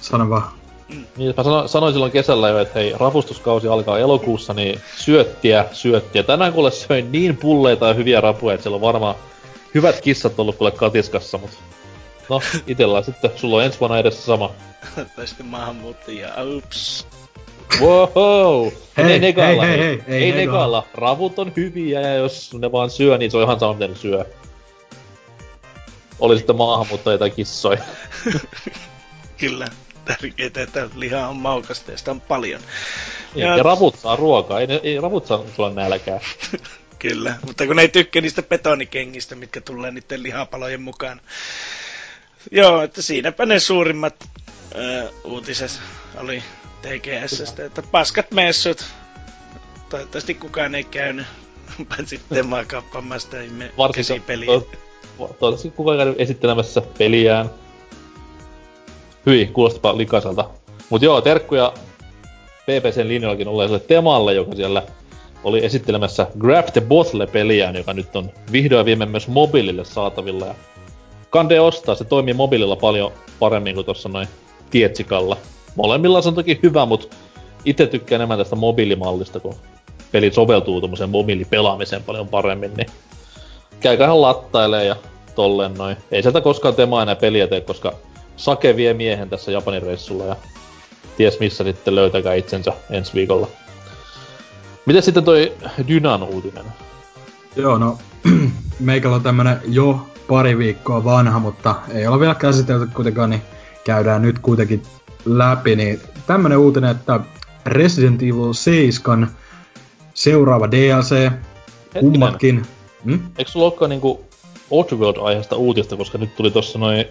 Sano 0.00 0.30
vaan. 0.30 0.50
Mm. 0.88 1.04
Niin, 1.16 1.34
mä 1.36 1.42
sanoin, 1.42 1.68
sanoin 1.68 1.92
silloin 1.92 2.12
kesällä 2.12 2.48
jo, 2.48 2.58
että 2.58 2.78
hei, 2.78 2.94
rapustuskausi 2.96 3.68
alkaa 3.68 3.98
elokuussa, 3.98 4.54
niin 4.54 4.80
syöttiä, 4.96 5.64
syöttiä. 5.72 6.22
Tänään 6.22 6.52
kuule 6.52 6.70
söin 6.70 7.12
niin 7.12 7.36
pulleita 7.36 7.88
ja 7.88 7.94
hyviä 7.94 8.20
rapuja, 8.20 8.54
että 8.54 8.62
siellä 8.62 8.74
on 8.74 8.80
varmaan 8.80 9.14
hyvät 9.74 10.00
kissat 10.00 10.40
ollut 10.40 10.56
kuule 10.56 10.70
katiskassa, 10.70 11.38
mutta 11.38 11.56
No, 12.30 12.40
itellä 12.66 13.02
sitten, 13.02 13.30
sulla 13.36 13.56
on 13.56 13.64
ensi 13.64 13.80
vuonna 13.80 13.98
edessä 13.98 14.22
sama. 14.22 14.52
tai 15.16 15.26
sitten 15.26 15.46
maahanmuuttajia, 15.46 16.28
ups. 16.56 17.06
Wow! 17.80 18.68
Hei, 18.96 19.12
ei 19.12 19.18
negalla, 19.18 19.64
hei, 19.64 19.78
hei, 19.78 20.02
hei, 20.06 20.16
ei, 20.16 20.24
ei 20.24 20.32
negalla. 20.32 20.86
Ravut 20.94 21.38
on 21.38 21.52
hyviä 21.56 22.00
ja 22.00 22.14
jos 22.14 22.54
ne 22.54 22.72
vaan 22.72 22.90
syö, 22.90 23.18
niin 23.18 23.30
se 23.30 23.36
on 23.36 23.42
ihan 23.42 23.60
sama 23.60 23.72
miten 23.72 23.96
syö. 23.96 24.24
Oli 26.18 26.36
sitten 26.36 26.56
maahanmuuttajia 26.56 27.18
tai 27.18 27.30
kissoja. 27.30 27.82
Kyllä, 29.40 29.68
tärkeää, 30.04 30.50
että 30.62 30.88
liha 30.94 31.28
on 31.28 31.36
maukasta 31.36 31.90
ja 31.90 31.98
sitä 31.98 32.10
on 32.10 32.20
paljon. 32.20 32.60
Niin, 33.34 33.46
ja, 33.46 33.56
ja 33.56 33.62
ravut 33.62 33.98
saa 33.98 34.16
ruokaa, 34.16 34.60
ei, 34.60 34.66
ei 34.82 35.00
ravut 35.00 35.26
saa 35.26 35.44
sulla 35.56 35.70
nälkää. 35.70 36.20
Kyllä, 37.00 37.34
mutta 37.46 37.66
kun 37.66 37.76
ne 37.76 37.82
ei 37.82 37.88
tykkää 37.88 38.22
niistä 38.22 38.42
betonikengistä, 38.42 39.34
mitkä 39.34 39.60
tulee 39.60 39.90
niiden 39.90 40.22
lihapalojen 40.22 40.82
mukaan. 40.82 41.20
Joo, 42.50 42.82
että 42.82 43.02
siinäpä 43.02 43.46
ne 43.46 43.58
suurimmat 43.58 44.14
ö, 44.74 45.08
uutiset 45.24 45.80
oli 46.16 46.42
TGSstä, 46.82 47.64
että 47.64 47.82
paskat 47.82 48.30
messut. 48.30 48.84
Toivottavasti 49.88 50.34
kukaan 50.34 50.74
ei 50.74 50.84
käynyt, 50.84 51.26
paitsi 51.88 52.20
Temaa 52.28 52.64
kappamasta 52.64 53.40
ihme 53.40 53.72
käsipeliä. 53.94 54.46
To, 54.46 54.70
toivottavasti 55.18 55.70
kukaan 55.70 55.98
käynyt 55.98 56.20
esittelemässä 56.20 56.82
peliään. 56.98 57.50
Hyi, 59.26 59.46
kuulostapa 59.46 59.96
likaiselta. 59.96 60.50
Mut 60.90 61.02
joo, 61.02 61.20
terkkuja 61.20 61.72
PPCn 62.62 63.08
linjoillakin 63.08 63.48
olleelle 63.48 63.80
Temalle, 63.80 64.34
joka 64.34 64.54
siellä 64.56 64.82
oli 65.44 65.64
esittelemässä 65.64 66.26
Grab 66.38 66.66
the 66.72 66.80
Bottle-peliään, 66.80 67.76
joka 67.76 67.92
nyt 67.92 68.16
on 68.16 68.30
vihdoin 68.52 68.86
viime 68.86 69.06
myös 69.06 69.28
mobiilille 69.28 69.84
saatavilla. 69.84 70.46
Ja 70.46 70.54
kande 71.30 71.60
ostaa, 71.60 71.94
se 71.94 72.04
toimii 72.04 72.34
mobiililla 72.34 72.76
paljon 72.76 73.12
paremmin 73.38 73.74
kuin 73.74 73.84
tuossa 73.84 74.08
noin 74.08 74.28
tietsikalla. 74.70 75.36
Molemmilla 75.76 76.22
se 76.22 76.28
on 76.28 76.34
toki 76.34 76.60
hyvä, 76.62 76.86
mutta 76.86 77.16
itse 77.64 77.86
tykkään 77.86 78.20
enemmän 78.20 78.38
tästä 78.38 78.56
mobiilimallista, 78.56 79.40
kun 79.40 79.54
peli 80.12 80.32
soveltuu 80.32 80.80
tuommoiseen 80.80 81.10
mobiilipelaamiseen 81.10 82.02
paljon 82.02 82.28
paremmin, 82.28 82.74
niin 82.74 82.86
käykähän 83.80 84.20
lattailee 84.20 84.84
ja 84.84 84.96
tolleen 85.34 85.74
noin. 85.74 85.96
Ei 86.10 86.22
sieltä 86.22 86.40
koskaan 86.40 86.74
temaa 86.74 87.02
enää 87.02 87.16
peliä 87.16 87.46
tee, 87.46 87.60
koska 87.60 87.92
Sake 88.36 88.76
vie 88.76 88.94
miehen 88.94 89.30
tässä 89.30 89.52
Japanin 89.52 89.82
reissulla 89.82 90.24
ja 90.24 90.36
ties 91.16 91.40
missä 91.40 91.64
sitten 91.64 91.94
löytäkää 91.94 92.34
itsensä 92.34 92.72
ensi 92.90 93.14
viikolla. 93.14 93.46
Miten 94.86 95.02
sitten 95.02 95.24
toi 95.24 95.52
Dynan 95.88 96.22
uutinen? 96.22 96.64
Joo, 97.56 97.78
no 97.78 97.98
meikällä 98.80 99.16
on 99.16 99.22
tämmönen 99.22 99.60
jo 99.68 100.09
pari 100.30 100.58
viikkoa 100.58 101.04
vanha, 101.04 101.38
mutta 101.38 101.74
ei 101.94 102.06
ole 102.06 102.20
vielä 102.20 102.34
käsitelty 102.34 102.86
kuitenkaan, 102.94 103.30
niin 103.30 103.42
käydään 103.84 104.22
nyt 104.22 104.38
kuitenkin 104.38 104.82
läpi. 105.24 105.76
Niin 105.76 106.00
tämmönen 106.26 106.58
uutinen, 106.58 106.90
että 106.90 107.20
Resident 107.66 108.22
Evil 108.22 108.52
7 108.52 109.30
seuraava 110.14 110.70
DLC, 110.70 111.10
Hetkinen. 111.10 112.00
kummatkin. 112.00 112.62
Hmm? 113.04 113.20
Eikö 113.38 113.50
sulla 113.50 113.66
olekaan 113.66 113.88
niinku 113.88 114.24
Oddworld-aiheesta 114.70 115.56
uutista, 115.56 115.96
koska 115.96 116.18
nyt 116.18 116.36
tuli 116.36 116.50
tuossa 116.50 116.78
noin 116.78 117.04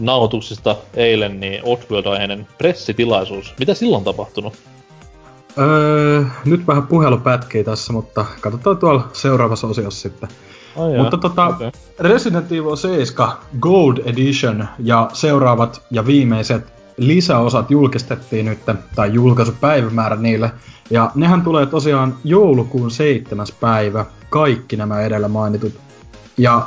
nauhoituksista 0.00 0.76
eilen 0.94 1.40
niin 1.40 1.60
Oddworld-aiheinen 1.64 2.46
pressitilaisuus. 2.58 3.54
Mitä 3.58 3.74
silloin 3.74 4.04
tapahtunut? 4.04 4.54
Öö, 5.58 6.24
nyt 6.44 6.66
vähän 6.66 6.86
puhelu 6.86 7.18
pätkii 7.18 7.64
tässä, 7.64 7.92
mutta 7.92 8.24
katsotaan 8.40 8.78
tuolla 8.78 9.08
seuraavassa 9.12 9.66
osiossa 9.66 10.00
sitten. 10.00 10.28
Oh, 10.76 10.96
Mutta 10.96 11.16
tota, 11.18 11.46
okay. 11.46 11.70
Resident 11.98 12.52
Evil 12.52 12.76
7 12.76 13.32
Gold 13.60 13.98
Edition 14.04 14.68
ja 14.78 15.10
seuraavat 15.12 15.82
ja 15.90 16.06
viimeiset 16.06 16.72
lisäosat 16.96 17.70
julkistettiin 17.70 18.46
nyt, 18.46 18.58
tai 18.94 19.12
julkaisupäivämäärä 19.12 20.16
niille. 20.16 20.52
Ja 20.90 21.10
nehän 21.14 21.42
tulee 21.42 21.66
tosiaan 21.66 22.14
joulukuun 22.24 22.90
7. 22.90 23.46
päivä, 23.60 24.06
kaikki 24.30 24.76
nämä 24.76 25.00
edellä 25.00 25.28
mainitut. 25.28 25.72
Ja 26.38 26.66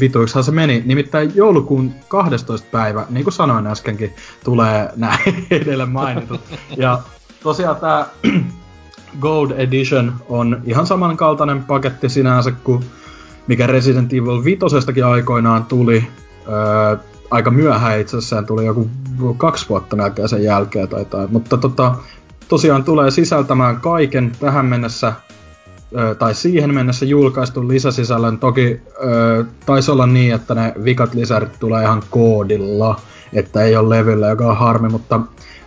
vituiksihan 0.00 0.44
se 0.44 0.52
meni. 0.52 0.82
Nimittäin 0.86 1.32
joulukuun 1.34 1.94
12. 2.08 2.68
päivä, 2.70 3.06
niin 3.10 3.24
kuin 3.24 3.34
sanoin 3.34 3.66
äskenkin, 3.66 4.14
tulee 4.44 4.90
nämä 4.96 5.18
edellä 5.50 5.86
mainitut. 5.86 6.40
Ja 6.76 7.02
tosiaan 7.42 7.76
tämä 7.76 8.06
Gold 9.20 9.50
Edition 9.50 10.14
on 10.28 10.62
ihan 10.64 10.86
samankaltainen 10.86 11.64
paketti 11.64 12.08
sinänsä 12.08 12.52
kuin 12.52 12.84
mikä 13.46 13.66
Resident 13.66 14.12
Evil 14.12 14.44
5 14.44 15.02
aikoinaan 15.02 15.64
tuli. 15.64 16.06
Öö, 16.48 16.96
aika 17.30 17.50
myöhään 17.50 18.00
itse 18.00 18.16
asiassa, 18.16 18.42
tuli 18.42 18.66
joku 18.66 18.90
kaksi 19.36 19.68
vuotta 19.68 19.96
melkein 19.96 20.28
sen 20.28 20.42
jälkeen 20.44 20.88
tai 20.88 21.04
tai. 21.04 21.26
Mutta 21.30 21.56
tota, 21.56 21.94
tosiaan 22.48 22.84
tulee 22.84 23.10
sisältämään 23.10 23.80
kaiken 23.80 24.32
tähän 24.40 24.66
mennessä 24.66 25.12
ö, 25.98 26.14
tai 26.14 26.34
siihen 26.34 26.74
mennessä 26.74 27.04
julkaistun 27.04 27.68
lisäsisällön. 27.68 28.38
Toki 28.38 28.80
ö, 29.04 29.44
taisi 29.66 29.90
olla 29.90 30.06
niin, 30.06 30.34
että 30.34 30.54
ne 30.54 30.74
vikat 30.84 31.14
lisärit 31.14 31.60
tulee 31.60 31.82
ihan 31.82 32.02
koodilla, 32.10 33.00
että 33.32 33.62
ei 33.62 33.76
ole 33.76 33.98
levyllä, 33.98 34.28
joka 34.28 34.50
on 34.50 34.56
harmi, 34.56 34.88
mutta 34.88 35.20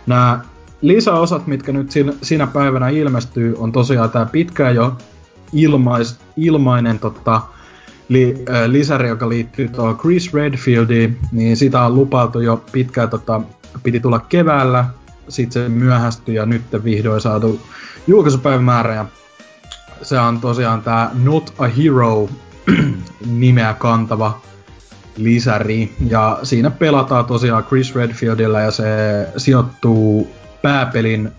nämä 0.06 0.40
lisäosat, 0.80 1.46
mitkä 1.46 1.72
nyt 1.72 1.90
siinä, 1.90 2.12
siinä 2.22 2.46
päivänä 2.46 2.88
ilmestyy, 2.88 3.54
on 3.58 3.72
tosiaan 3.72 4.10
tämä 4.10 4.26
pitkään 4.26 4.74
jo 4.74 4.92
ilmais, 5.52 6.18
ilmainen 6.36 6.98
tota, 6.98 7.40
li, 8.10 8.44
äh, 8.50 8.66
lisäri, 8.66 9.08
joka 9.08 9.28
liittyy 9.28 9.68
tuohon 9.68 9.98
Chris 9.98 10.34
Redfieldiin, 10.34 11.18
niin 11.32 11.56
sitä 11.56 11.82
on 11.82 11.94
lupailtu 11.94 12.40
jo 12.40 12.64
pitkään, 12.72 13.10
tota, 13.10 13.40
piti 13.82 14.00
tulla 14.00 14.18
keväällä, 14.18 14.84
sitten 15.28 15.62
se 15.62 15.68
myöhästyi 15.68 16.34
ja 16.34 16.46
nyt 16.46 16.62
vihdoin 16.84 17.20
saatu 17.20 17.60
julkaisupäivämäärä 18.06 18.94
ja 18.94 19.06
se 20.02 20.18
on 20.18 20.40
tosiaan 20.40 20.82
tämä 20.82 21.10
Not 21.22 21.54
a 21.58 21.66
Hero 21.66 22.28
nimeä 23.26 23.74
kantava 23.74 24.40
lisäri. 25.16 25.92
Ja 26.06 26.38
siinä 26.42 26.70
pelataan 26.70 27.24
tosiaan 27.24 27.64
Chris 27.64 27.94
Redfieldillä 27.94 28.60
ja 28.60 28.70
se 28.70 28.84
sijoittuu 29.36 30.30
pääpelin 30.62 31.30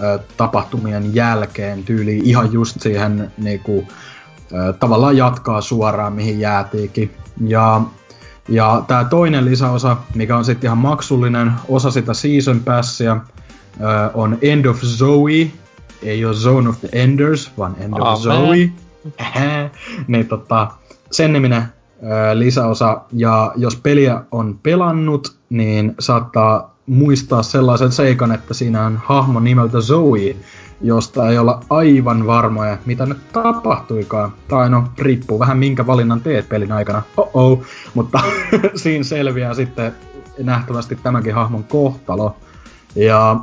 ö, 0.00 0.18
tapahtumien 0.36 1.14
jälkeen 1.14 1.84
tyyliin 1.84 2.24
ihan 2.24 2.52
just 2.52 2.80
siihen 2.80 3.32
niinku, 3.38 3.88
tavallaan 4.78 5.16
jatkaa 5.16 5.60
suoraan, 5.60 6.12
mihin 6.12 6.40
jäätiikin. 6.40 7.14
Ja, 7.46 7.80
ja 8.48 8.84
tämä 8.86 9.04
toinen 9.04 9.44
lisäosa, 9.44 9.96
mikä 10.14 10.36
on 10.36 10.44
sitten 10.44 10.68
ihan 10.68 10.78
maksullinen 10.78 11.52
osa 11.68 11.90
sitä 11.90 12.14
Season 12.14 12.60
Passia, 12.60 13.16
on 14.14 14.38
End 14.42 14.64
of 14.64 14.80
Zoe, 14.80 15.50
ei 16.02 16.24
ole 16.24 16.34
Zone 16.34 16.68
of 16.68 16.80
the 16.80 16.88
Enders, 16.92 17.52
vaan 17.58 17.76
End 17.80 17.92
of 17.92 18.00
Amen. 18.00 18.22
Zoe. 18.22 18.70
niin 20.08 20.28
tota, 20.28 20.68
sen 21.10 21.32
niminen 21.32 21.62
lisäosa, 22.34 23.00
ja 23.12 23.52
jos 23.56 23.76
peliä 23.76 24.22
on 24.30 24.58
pelannut, 24.62 25.36
niin 25.50 25.94
saattaa 25.98 26.74
muistaa 26.86 27.42
sellaisen 27.42 27.92
seikan, 27.92 28.32
että 28.32 28.54
siinä 28.54 28.86
on 28.86 29.00
hahmo 29.04 29.40
nimeltä 29.40 29.80
Zoe, 29.80 30.36
josta 30.80 31.30
ei 31.30 31.38
olla 31.38 31.60
aivan 31.70 32.26
varmoja, 32.26 32.78
mitä 32.86 33.06
nyt 33.06 33.32
tapahtuikaan. 33.32 34.32
Tai 34.48 34.70
no, 34.70 34.84
riippuu 34.98 35.38
vähän 35.38 35.58
minkä 35.58 35.86
valinnan 35.86 36.20
teet 36.20 36.48
pelin 36.48 36.72
aikana. 36.72 37.02
Oh-oh. 37.16 37.62
Mutta 37.94 38.20
siinä 38.74 39.04
selviää 39.04 39.54
sitten 39.54 39.92
nähtävästi 40.38 40.98
tämänkin 41.02 41.34
hahmon 41.34 41.64
kohtalo. 41.64 42.36
Ja 42.96 43.40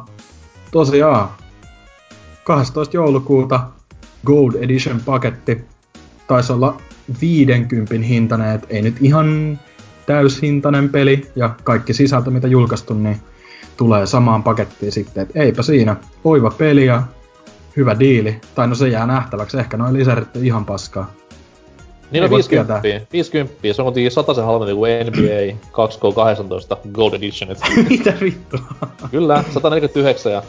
tosiaan, 0.71 1.29
12. 2.43 2.97
joulukuuta 2.97 3.59
Gold 4.25 4.53
Edition 4.59 4.99
paketti 5.05 5.65
taisi 6.27 6.53
olla 6.53 6.77
50 7.21 8.07
hintainen, 8.07 8.61
ei 8.69 8.81
nyt 8.81 8.95
ihan 9.01 9.59
täyshintainen 10.05 10.89
peli 10.89 11.31
ja 11.35 11.55
kaikki 11.63 11.93
sisältö 11.93 12.31
mitä 12.31 12.47
julkaistu, 12.47 12.93
niin 12.93 13.21
tulee 13.77 14.05
samaan 14.05 14.43
pakettiin 14.43 14.91
sitten, 14.91 15.23
että 15.23 15.39
eipä 15.39 15.61
siinä, 15.61 15.95
oiva 16.23 16.51
peli 16.51 16.85
ja 16.85 17.03
hyvä 17.75 17.99
diili. 17.99 18.41
Tai 18.55 18.67
no 18.67 18.75
se 18.75 18.87
jää 18.87 19.07
nähtäväksi, 19.07 19.57
ehkä 19.57 19.77
noin 19.77 19.93
lisärit 19.93 20.35
ihan 20.35 20.65
paskaa. 20.65 21.11
Niin 22.11 22.23
on 22.23 22.29
50. 22.29 22.81
50. 23.13 23.73
Se 23.73 23.81
on 23.81 23.85
kuitenkin 23.85 24.11
se 24.35 24.41
halvempi 24.41 24.75
kuin 24.75 24.91
NBA 25.07 25.57
2K18 25.67 26.89
Gold 26.91 27.13
Editionit. 27.13 27.57
Mitä 27.89 28.13
vittua? 28.21 28.59
Kyllä, 29.11 29.43
149 29.53 30.31
ja 30.31 30.43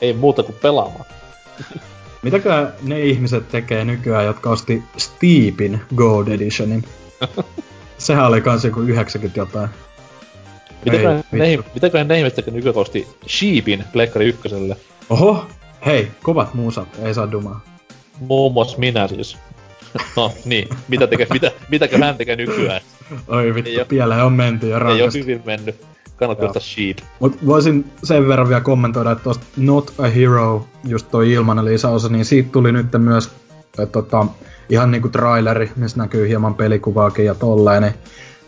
ei 0.00 0.12
muuta 0.12 0.42
kuin 0.42 0.56
pelaamaan. 0.62 1.04
Mitäkö 2.22 2.70
ne 2.82 3.00
ihmiset 3.00 3.48
tekee 3.48 3.84
nykyään, 3.84 4.24
jotka 4.24 4.50
osti 4.50 4.82
Steepin 4.96 5.80
Gold 5.96 6.28
Editionin? 6.28 6.84
Sehän 7.98 8.26
oli 8.26 8.40
kans 8.40 8.64
joku 8.64 8.80
90 8.80 9.40
jotain. 9.40 9.68
Mitäköhän 10.84 11.24
ne, 11.32 11.58
mitäköhän 11.74 12.08
ne 12.08 12.18
ihmiset 12.18 12.36
tekee 12.36 12.54
nykyään, 12.54 12.76
osti 12.76 13.08
Sheepin 13.28 13.84
Pleikkari 13.92 14.26
ykköselle? 14.26 14.76
Oho, 15.10 15.46
hei, 15.86 16.10
kovat 16.22 16.54
muusat, 16.54 16.88
ei 17.02 17.14
saa 17.14 17.32
dumaa. 17.32 17.60
Muun 18.20 18.52
muassa 18.52 18.78
minä 18.78 19.08
siis. 19.08 19.36
No 20.16 20.32
niin, 20.44 20.68
mitä 20.88 21.06
tekee, 21.06 21.26
mitä, 21.32 21.52
mitäkö 21.68 21.98
hän 21.98 22.16
tekee 22.16 22.36
nykyään? 22.36 22.80
Oi 23.28 23.54
vittu, 23.54 23.70
pieleen 23.88 24.24
on 24.24 24.32
menty 24.32 24.68
ja 24.68 24.78
rankasti. 24.78 25.18
Ei 25.18 25.22
ole 25.22 25.26
hyvin 25.26 25.42
mennyt. 25.46 25.84
Kannattaa 26.16 26.46
ottaa 26.46 26.62
sheep. 26.62 26.98
Mut 27.20 27.46
voisin 27.46 27.92
sen 28.04 28.28
verran 28.28 28.48
vielä 28.48 28.60
kommentoida, 28.60 29.10
että 29.10 29.24
tosta 29.24 29.44
Not 29.56 29.94
a 29.98 30.06
Hero, 30.06 30.66
just 30.84 31.10
toi 31.10 31.32
ilmanen 31.32 31.64
lisäosa, 31.64 32.08
niin 32.08 32.24
siitä 32.24 32.48
tuli 32.52 32.72
nyt 32.72 32.86
myös 32.98 33.30
että, 33.66 33.86
tota, 33.86 34.26
ihan 34.68 34.90
niinku 34.90 35.08
traileri, 35.08 35.70
missä 35.76 35.98
näkyy 35.98 36.28
hieman 36.28 36.54
pelikuvaakin 36.54 37.24
ja 37.24 37.34
tolleen. 37.34 37.82
Niin, 37.82 37.94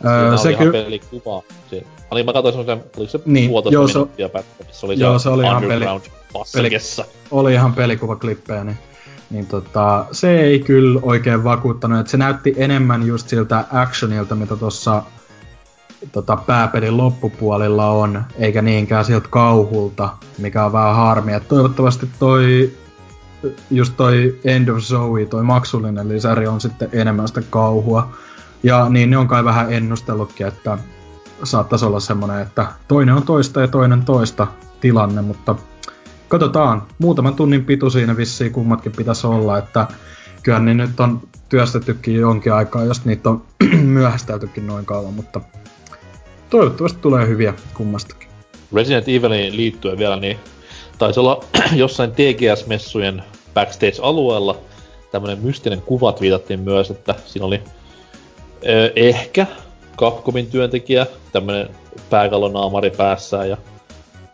öö, 0.07 0.37
se 0.37 0.49
oli 0.49 0.57
ky- 0.57 0.63
ihan 0.63 0.73
pelikuva. 0.73 1.43
Se, 1.71 1.83
oli, 2.11 2.23
mä 2.23 2.33
katsoin 2.33 2.55
semmosen, 2.55 2.91
oliko 2.97 3.11
se 3.11 3.21
niin, 3.25 3.51
joo, 3.71 3.89
se, 3.89 3.95
minuuttia 3.95 4.29
pätkä, 4.29 4.65
missä 4.67 4.87
oli 4.87 4.99
joo, 4.99 5.19
se, 5.19 5.23
se 5.23 5.29
oli 5.29 5.43
ihan 5.43 5.63
peli, 5.63 5.85
peli, 6.55 6.71
oli 7.31 7.55
ihan 7.55 7.73
pelikuvaklippejä, 7.73 8.65
niin 8.65 8.79
niin 9.33 9.47
tota, 9.47 10.07
se 10.13 10.41
ei 10.41 10.59
kyllä 10.59 11.01
oikein 11.03 11.45
vakuuttanut, 11.45 12.01
että 12.01 12.11
se 12.11 12.17
näytti 12.17 12.55
enemmän 12.57 13.07
just 13.07 13.29
siltä 13.29 13.65
actionilta, 13.73 14.35
mitä 14.35 14.57
tuossa 14.57 15.03
tota, 16.13 16.37
pääpelin 16.37 16.97
loppupuolilla 16.97 17.91
on, 17.91 18.25
eikä 18.39 18.63
niinkään 18.63 19.05
sieltä 19.05 19.29
kauhulta, 19.31 20.09
mikä 20.39 20.65
on 20.65 20.73
vähän 20.73 20.97
harmi. 20.97 21.33
Et 21.33 21.49
toivottavasti 21.49 22.09
toi, 22.19 22.73
just 23.71 23.97
toi 23.97 24.39
End 24.45 24.69
of 24.69 24.79
Zoe, 24.79 25.27
toi 25.27 25.43
maksullinen 25.43 26.09
lisäri 26.09 26.47
on 26.47 26.61
sitten 26.61 26.89
enemmän 26.93 27.29
sitä 27.29 27.43
kauhua. 27.51 28.13
Ja 28.63 28.89
niin 28.89 29.11
ne 29.11 29.17
on 29.17 29.29
kai 29.29 29.45
vähän 29.45 29.73
ennustellutkin, 29.73 30.47
että 30.47 30.79
saattaisi 31.45 31.85
olla 31.85 32.01
semmonen, 32.01 32.41
että 32.41 32.67
toinen 32.89 33.15
on 33.15 33.23
toista 33.23 33.61
ja 33.61 33.69
toinen 33.69 34.05
toista 34.05 34.47
tilanne, 34.81 35.23
mutta 35.23 35.55
katsotaan. 36.33 36.83
Muutaman 36.99 37.35
tunnin 37.35 37.65
pitu 37.65 37.91
siinä 37.91 38.17
vissiin 38.17 38.53
kummatkin 38.53 38.93
pitäisi 38.93 39.27
olla, 39.27 39.59
että 39.59 39.87
kyllä 40.43 40.59
ne 40.59 40.75
nyt 40.75 41.01
on 41.01 41.21
työstettykin 41.49 42.15
jonkin 42.15 42.53
aikaa, 42.53 42.85
jos 42.85 43.05
niitä 43.05 43.31
on 43.31 43.43
myöhästeltykin 43.83 44.67
noin 44.67 44.85
kauan, 44.85 45.15
mutta 45.15 45.41
toivottavasti 46.51 46.99
tulee 47.03 47.27
hyviä 47.27 47.55
kummastakin. 47.75 48.29
Resident 48.75 49.09
Eviliin 49.09 49.57
liittyen 49.57 49.99
vielä, 49.99 50.17
niin 50.17 50.39
taisi 50.99 51.21
olla 51.21 51.45
jossain 51.83 52.13
TGS-messujen 52.13 53.23
backstage-alueella 53.55 54.57
tämmönen 55.11 55.39
mystinen 55.39 55.83
kuvat 55.83 56.21
viitattiin 56.21 56.61
myös, 56.61 56.91
että 56.91 57.15
siinä 57.27 57.47
oli 57.47 57.63
ö, 58.69 58.93
ehkä 58.97 59.47
Capcomin 59.97 60.47
työntekijä, 60.47 61.07
tämmönen 61.33 61.69
pääkallonaamari 62.11 62.91
päässään 62.91 63.49
ja 63.49 63.57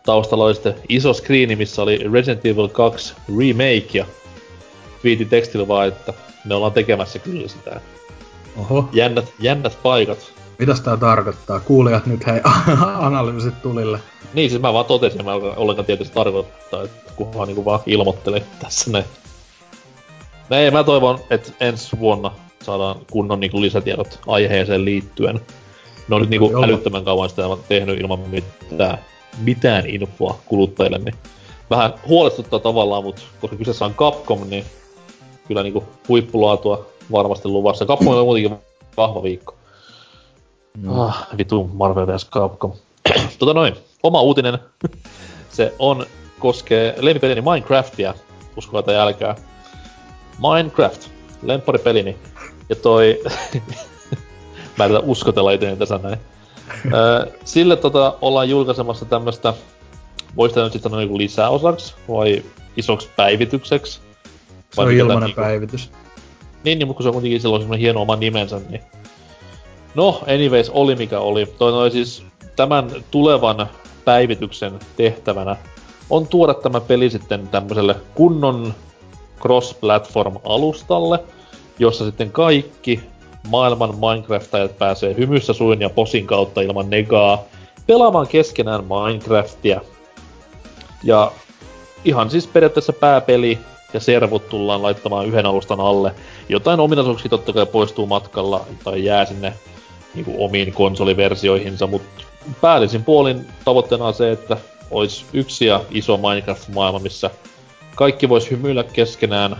taustalla 0.09 0.45
oli 0.45 0.53
sitten 0.53 0.75
iso 0.89 1.13
screeni, 1.13 1.55
missä 1.55 1.81
oli 1.81 1.97
Resident 2.13 2.45
Evil 2.45 2.67
2 2.67 3.13
remake 3.39 3.89
ja 3.93 4.05
twiitin 5.01 5.29
tekstillä 5.29 5.67
vaan, 5.67 5.87
että 5.87 6.13
me 6.45 6.55
ollaan 6.55 6.71
tekemässä 6.71 7.19
kyllä 7.19 7.47
sitä. 7.47 7.81
Oho. 8.57 8.89
Jännät, 8.93 9.33
jännät 9.39 9.77
paikat. 9.83 10.33
Mitäs 10.59 10.81
tää 10.81 10.97
tarkoittaa? 10.97 11.59
Kuulijat 11.59 12.05
nyt 12.05 12.25
hei 12.27 12.41
analyysit 13.07 13.61
tulille. 13.61 13.99
Niin, 14.33 14.49
siis 14.49 14.61
mä 14.61 14.73
vaan 14.73 14.85
totesin, 14.85 15.25
mä 15.25 15.33
ollenkaan 15.33 15.85
tietysti 15.85 16.13
tarkoittaa, 16.13 16.83
että 16.83 17.11
kunhan 17.15 17.47
niinku 17.47 17.65
vaan 17.65 17.79
ilmoitteli 17.85 18.43
tässä 18.59 18.91
näin. 18.91 19.05
No 20.49 20.57
ei, 20.57 20.71
mä 20.71 20.83
toivon, 20.83 21.19
että 21.29 21.51
ensi 21.59 21.99
vuonna 21.99 22.31
saadaan 22.63 22.95
kunnon 23.11 23.39
niinku 23.39 23.61
lisätiedot 23.61 24.19
aiheeseen 24.27 24.85
liittyen. 24.85 25.41
Ne 26.07 26.15
on 26.15 26.21
nyt 26.21 26.29
niinku 26.29 26.63
älyttömän 26.63 27.05
kauan 27.05 27.29
sitä 27.29 27.43
tehnyt 27.67 27.99
ilman 27.99 28.19
mitään 28.19 28.99
mitään 29.37 29.89
infoa 29.89 30.39
kuluttajille, 30.45 30.97
niin 30.97 31.15
vähän 31.69 31.93
huolestuttaa 32.07 32.59
tavallaan, 32.59 33.03
mutta 33.03 33.21
koska 33.41 33.55
kyseessä 33.55 33.85
on 33.85 33.93
Capcom, 33.93 34.49
niin 34.49 34.65
kyllä 35.47 35.63
niinku 35.63 35.83
huippulaatua 36.07 36.85
varmasti 37.11 37.47
luvassa. 37.47 37.85
Capcom 37.85 38.07
on 38.07 38.25
muutenkin 38.25 38.57
vahva 38.97 39.23
viikko. 39.23 39.55
Mm. 40.77 40.99
Ah, 40.99 41.27
vitu 41.37 41.69
Marvel 41.73 42.07
vs. 42.07 42.29
Capcom. 42.29 42.73
tota 43.39 43.53
noin, 43.53 43.75
oma 44.03 44.21
uutinen. 44.21 44.59
Se 45.49 45.73
on, 45.79 46.05
koskee 46.39 46.95
lempipelini 46.97 47.41
Minecraftia, 47.41 48.13
uskokaa 48.57 48.83
tai 48.83 48.95
älkää. 48.95 49.35
Minecraft, 50.39 51.09
lempparipelini. 51.41 52.17
Ja 52.69 52.75
toi... 52.75 53.21
Mä 54.77 54.85
en 54.85 54.91
uskotella 55.03 55.53
eteen 55.53 55.77
tässä 55.77 55.99
näin 56.03 56.19
sille 57.45 57.75
tota, 57.75 58.13
ollaan 58.21 58.49
julkaisemassa 58.49 59.05
tämmöstä, 59.05 59.53
voisi 60.35 60.59
nyt 60.59 60.73
sitten 60.73 60.91
sanoa 60.91 60.99
niinku 60.99 61.17
lisäosaksi 61.17 61.93
vai 62.09 62.43
isoksi 62.77 63.09
päivitykseksi. 63.15 63.99
Se 64.73 64.81
on 64.81 64.91
ilmainen 64.91 65.23
niinku... 65.23 65.41
päivitys. 65.41 65.91
Niin, 66.63 66.79
niin, 66.79 66.87
mutta 66.87 66.97
kun 66.97 67.03
se 67.03 67.09
on 67.09 67.13
kuitenkin 67.13 67.41
silloin 67.41 67.61
semmoinen 67.61 67.81
hieno 67.81 68.01
oma 68.01 68.15
nimensä, 68.15 68.61
niin... 68.69 68.81
No, 69.95 70.21
anyways, 70.27 70.69
oli 70.69 70.95
mikä 70.95 71.19
oli. 71.19 71.45
Toi 71.45 71.71
noi 71.71 71.91
siis 71.91 72.23
tämän 72.55 72.89
tulevan 73.11 73.67
päivityksen 74.05 74.79
tehtävänä 74.97 75.55
on 76.09 76.27
tuoda 76.27 76.53
tämä 76.53 76.81
peli 76.81 77.09
sitten 77.09 77.47
tämmöiselle 77.47 77.95
kunnon 78.15 78.73
cross-platform-alustalle, 79.39 81.19
jossa 81.79 82.05
sitten 82.05 82.31
kaikki 82.31 82.99
maailman 83.47 83.95
Minecraftajat 83.95 84.77
pääsee 84.77 85.15
hymyssä 85.17 85.53
suin 85.53 85.81
ja 85.81 85.89
posin 85.89 86.27
kautta 86.27 86.61
ilman 86.61 86.89
negaa 86.89 87.43
pelaamaan 87.87 88.27
keskenään 88.27 88.83
Minecraftia. 88.83 89.81
Ja 91.03 91.31
ihan 92.05 92.29
siis 92.29 92.47
periaatteessa 92.47 92.93
pääpeli 92.93 93.59
ja 93.93 93.99
servut 93.99 94.49
tullaan 94.49 94.81
laittamaan 94.81 95.25
yhden 95.27 95.45
alustan 95.45 95.79
alle. 95.79 96.15
Jotain 96.49 96.79
ominaisuuksia 96.79 97.29
totta 97.29 97.53
kai 97.53 97.65
poistuu 97.65 98.05
matkalla 98.05 98.65
tai 98.83 99.03
jää 99.05 99.25
sinne 99.25 99.53
niin 100.15 100.25
kuin 100.25 100.37
omiin 100.39 100.73
konsoliversioihinsa, 100.73 101.87
mutta 101.87 102.23
päällisin 102.61 103.03
puolin 103.03 103.47
tavoitteena 103.65 104.05
on 104.05 104.13
se, 104.13 104.31
että 104.31 104.57
olisi 104.91 105.25
yksi 105.33 105.65
ja 105.65 105.81
iso 105.91 106.17
Minecraft-maailma, 106.17 106.99
missä 106.99 107.29
kaikki 107.95 108.29
vois 108.29 108.51
hymyillä 108.51 108.83
keskenään 108.83 109.57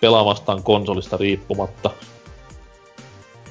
pelaamastaan 0.00 0.62
konsolista 0.62 1.16
riippumatta 1.16 1.90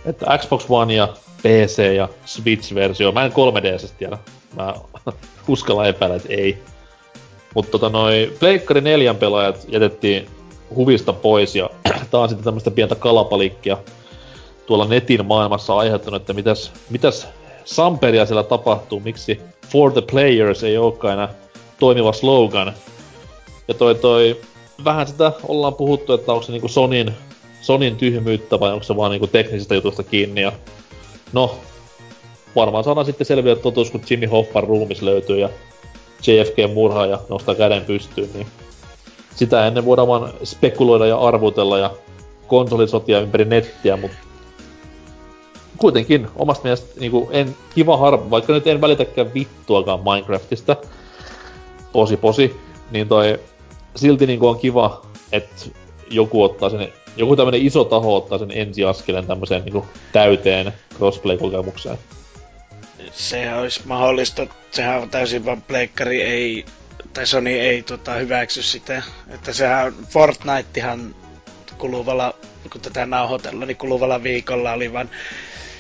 että 0.06 0.38
Xbox 0.38 0.65
One 0.69 0.94
ja 0.94 1.07
PC 1.38 1.95
ja 1.95 2.10
Switch-versio. 2.26 3.11
Mä 3.11 3.26
en 3.26 3.32
3DS 3.32 3.94
tiedä. 3.98 4.18
Mä 4.56 4.73
uskalla 5.48 5.88
epäillä, 5.88 6.15
että 6.15 6.34
ei. 6.34 6.57
Mutta 7.56 7.72
tota 7.72 7.90
noi 7.90 8.34
Pleikkari 8.40 8.82
4 8.82 9.14
pelaajat 9.14 9.65
jätettiin 9.68 10.27
huvista 10.76 11.14
pois 11.14 11.56
ja 11.56 11.69
on 12.14 12.30
sitten 12.30 12.45
tämmöstä 12.45 12.72
pientä 12.72 12.95
kalapalikkia 12.95 13.77
tuolla 14.65 14.86
netin 14.86 15.26
maailmassa 15.26 15.76
aiheuttanut, 15.76 16.22
että 16.22 16.34
mitäs, 16.34 16.72
mitäs 16.90 17.27
Samperia 17.65 18.26
siellä 18.26 18.44
tapahtuu, 18.44 18.99
miksi 18.99 19.41
For 19.72 19.91
the 19.91 20.02
Players 20.11 20.64
ei 20.64 20.77
olekaan 20.77 21.14
enää 21.14 21.30
toimiva 21.80 22.14
slogan. 22.14 22.73
Ja 23.68 23.73
toi 23.73 23.95
toi, 23.95 24.41
vähän 24.84 25.07
sitä 25.07 25.32
ollaan 25.48 25.73
puhuttu, 25.73 26.14
että 26.14 26.32
onko 26.32 26.45
se 26.45 26.52
niinku 26.52 26.68
Sonin 26.68 27.14
Sonin 27.65 27.95
tyhmyyttä 27.95 28.59
vai 28.59 28.71
onko 28.73 28.83
se 28.83 28.95
vaan 28.95 29.11
niinku 29.11 29.27
teknisistä 29.27 29.75
jutusta 29.75 30.03
kiinni 30.03 30.41
ja 30.41 30.51
no, 31.33 31.55
varmaan 32.55 32.83
saadaan 32.83 33.05
sitten 33.05 33.25
selviä 33.25 33.55
totuus, 33.55 33.91
kun 33.91 34.01
Jimmy 34.09 34.25
Hoffman 34.25 34.63
ruumis 34.63 35.01
löytyy 35.01 35.39
ja 35.39 35.49
JFK 36.27 36.73
murhaa 36.73 37.05
ja 37.05 37.19
nostaa 37.29 37.55
käden 37.55 37.85
pystyyn, 37.85 38.29
niin 38.33 38.47
sitä 39.35 39.67
ennen 39.67 39.85
voidaan 39.85 40.07
vaan 40.07 40.33
spekuloida 40.43 41.05
ja 41.05 41.17
arvutella 41.17 41.77
ja 41.77 41.91
konsolisotia 42.47 43.19
ympäri 43.19 43.45
nettiä, 43.45 43.97
mutta 43.97 44.17
kuitenkin 45.77 46.27
omasta 46.35 46.63
mielestä 46.63 46.99
niin 46.99 47.27
en 47.31 47.55
kiva 47.75 47.97
harva, 47.97 48.29
vaikka 48.29 48.53
nyt 48.53 48.67
en 48.67 48.81
välitäkään 48.81 49.33
vittuakaan 49.33 49.99
Minecraftista, 49.99 50.75
posi 51.91 52.17
posi, 52.17 52.55
niin 52.91 53.07
toi 53.07 53.39
silti 53.95 54.27
niin 54.27 54.43
on 54.43 54.59
kiva, 54.59 55.05
että 55.31 55.65
joku 56.09 56.43
ottaa 56.43 56.69
sen 56.69 56.93
joku 57.17 57.35
tämmönen 57.35 57.61
iso 57.61 57.83
taho 57.83 58.15
ottaa 58.15 58.37
sen 58.37 58.51
ensiaskelen 58.51 59.27
tämmöiseen 59.27 59.63
niinku 59.63 59.85
täyteen 60.11 60.73
crossplay-kokemukseen. 60.97 61.97
Sehän 63.11 63.59
olisi 63.59 63.81
mahdollista, 63.85 64.47
sehän 64.71 65.01
on 65.01 65.09
täysin 65.09 65.45
vaan 65.45 65.61
pleikkari 65.61 66.21
ei, 66.21 66.65
tai 67.13 67.27
Sony 67.27 67.49
ei 67.49 67.83
tota, 67.83 68.13
hyväksy 68.13 68.63
sitä. 68.63 69.03
Että 69.29 69.53
sehän 69.53 69.93
Fortnitehan 70.09 71.15
kuluvalla, 71.77 72.33
kun 72.71 72.81
tätä 72.81 73.05
nauhoitella, 73.05 73.65
niin 73.65 73.77
kuluvalla 73.77 74.23
viikolla 74.23 74.73
oli 74.73 74.93
vain 74.93 75.09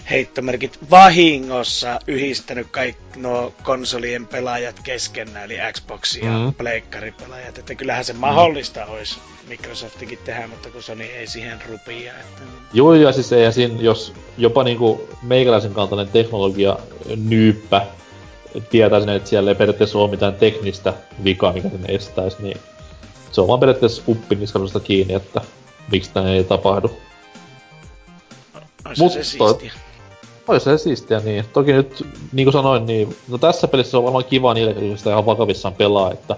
heittomerkit 0.09 0.79
vahingossa 0.91 1.99
yhdistänyt 2.07 2.67
kaikki 2.71 3.19
nuo 3.19 3.53
konsolien 3.63 4.27
pelaajat 4.27 4.79
keskenään, 4.83 5.45
eli 5.45 5.57
Xbox 5.73 6.17
ja 6.17 6.31
mm. 6.31 6.53
Pleikkaripelaajat. 6.53 7.57
Että 7.57 7.75
kyllähän 7.75 8.05
se 8.05 8.13
mahdollista 8.13 8.85
mm. 8.85 8.91
olisi 8.91 9.19
Microsoftikin 9.47 10.19
tehdä, 10.25 10.47
mutta 10.47 10.69
kun 10.69 10.83
Sony 10.83 11.03
ei 11.03 11.27
siihen 11.27 11.61
rupia. 11.69 12.13
Että... 12.19 12.41
Joo, 12.73 12.93
ja 12.93 13.11
siis 13.11 13.33
ei, 13.33 13.53
siinä, 13.53 13.81
jos 13.81 14.13
jopa 14.37 14.63
niinku 14.63 15.09
meikäläisen 15.21 15.73
kaltainen 15.73 16.07
teknologia 16.07 16.77
nyyppä 17.15 17.85
tietäisin, 18.69 19.09
että 19.09 19.29
siellä 19.29 19.51
ei 19.51 19.55
periaatteessa 19.55 19.97
ole 19.97 20.11
mitään 20.11 20.35
teknistä 20.35 20.93
vikaa, 21.23 21.53
mikä 21.53 21.69
sen 21.69 21.85
estäisi, 21.87 22.37
niin 22.39 22.57
se 23.31 23.41
on 23.41 23.47
vaan 23.47 23.59
periaatteessa 23.59 24.03
uppiniskallista 24.07 24.79
kiinni, 24.79 25.13
että 25.13 25.41
miksi 25.91 26.11
tämä 26.13 26.33
ei 26.33 26.43
tapahdu. 26.43 26.91
Mutta, 28.97 29.65
Olisi 30.47 30.63
se 30.63 30.77
siistiä, 30.77 31.19
niin. 31.19 31.45
Toki 31.53 31.73
nyt, 31.73 32.07
niin 32.33 32.45
kuin 32.45 32.53
sanoin, 32.53 32.85
niin 32.85 33.15
no 33.27 33.37
tässä 33.37 33.67
pelissä 33.67 33.97
on 33.97 34.03
varmaan 34.03 34.25
kiva 34.25 34.53
niille, 34.53 34.71
jotka 34.71 34.97
sitä 34.97 35.09
ihan 35.09 35.25
vakavissaan 35.25 35.73
pelaa, 35.73 36.11
että 36.11 36.35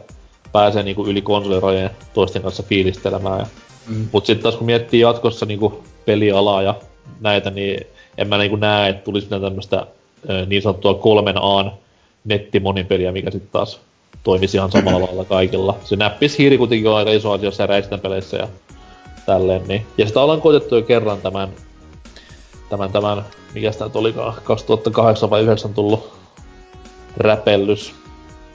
pääsee 0.51 0.84
niinku 0.84 1.05
yli 1.05 1.21
konsolirajojen 1.21 1.89
toisten 2.13 2.41
kanssa 2.41 2.63
fiilistelemään. 2.63 3.39
Ja... 3.39 3.45
Mm. 3.88 4.07
Mut 4.11 4.25
sitten 4.25 4.43
taas 4.43 4.55
kun 4.55 4.65
miettii 4.65 4.99
jatkossa 4.99 5.45
niinku 5.45 5.84
pelialaa 6.05 6.61
ja 6.61 6.75
näitä, 7.19 7.49
niin 7.49 7.88
en 8.17 8.27
mä 8.27 8.38
niinku 8.38 8.55
näe, 8.55 8.89
että 8.89 9.03
tulisi 9.03 9.25
mitään 9.25 9.41
tämmöistä 9.41 9.88
niin 10.47 10.61
sanottua 10.61 10.93
kolmen 10.93 11.38
aan 11.38 11.71
nettimonipeliä, 12.25 13.11
mikä 13.11 13.31
sitten 13.31 13.51
taas 13.51 13.79
toimisi 14.23 14.57
ihan 14.57 14.71
samalla 14.71 15.05
lailla 15.05 15.25
kaikilla. 15.25 15.77
Se 15.84 15.95
näppis 15.95 16.38
hiiri 16.38 16.57
kuitenkin 16.57 16.89
on 16.89 16.95
aika 16.95 17.11
iso 17.11 17.31
asia 17.31 17.47
jossain 17.47 17.99
peleissä 18.01 18.38
ja 18.38 18.47
tälleen. 19.25 19.67
Niin. 19.67 19.85
Ja 19.97 20.07
sitä 20.07 20.21
ollaan 20.21 20.41
koitettu 20.41 20.75
jo 20.75 20.81
kerran 20.81 21.21
tämän, 21.21 21.49
tämän, 22.69 22.91
tämän 22.91 23.26
mikä 23.53 23.72
sitä 23.72 23.89
olikaan, 23.94 24.34
2008 24.44 25.30
vai 25.30 25.39
2009 25.39 25.73
tullut 25.73 26.14
räpellys. 27.18 27.95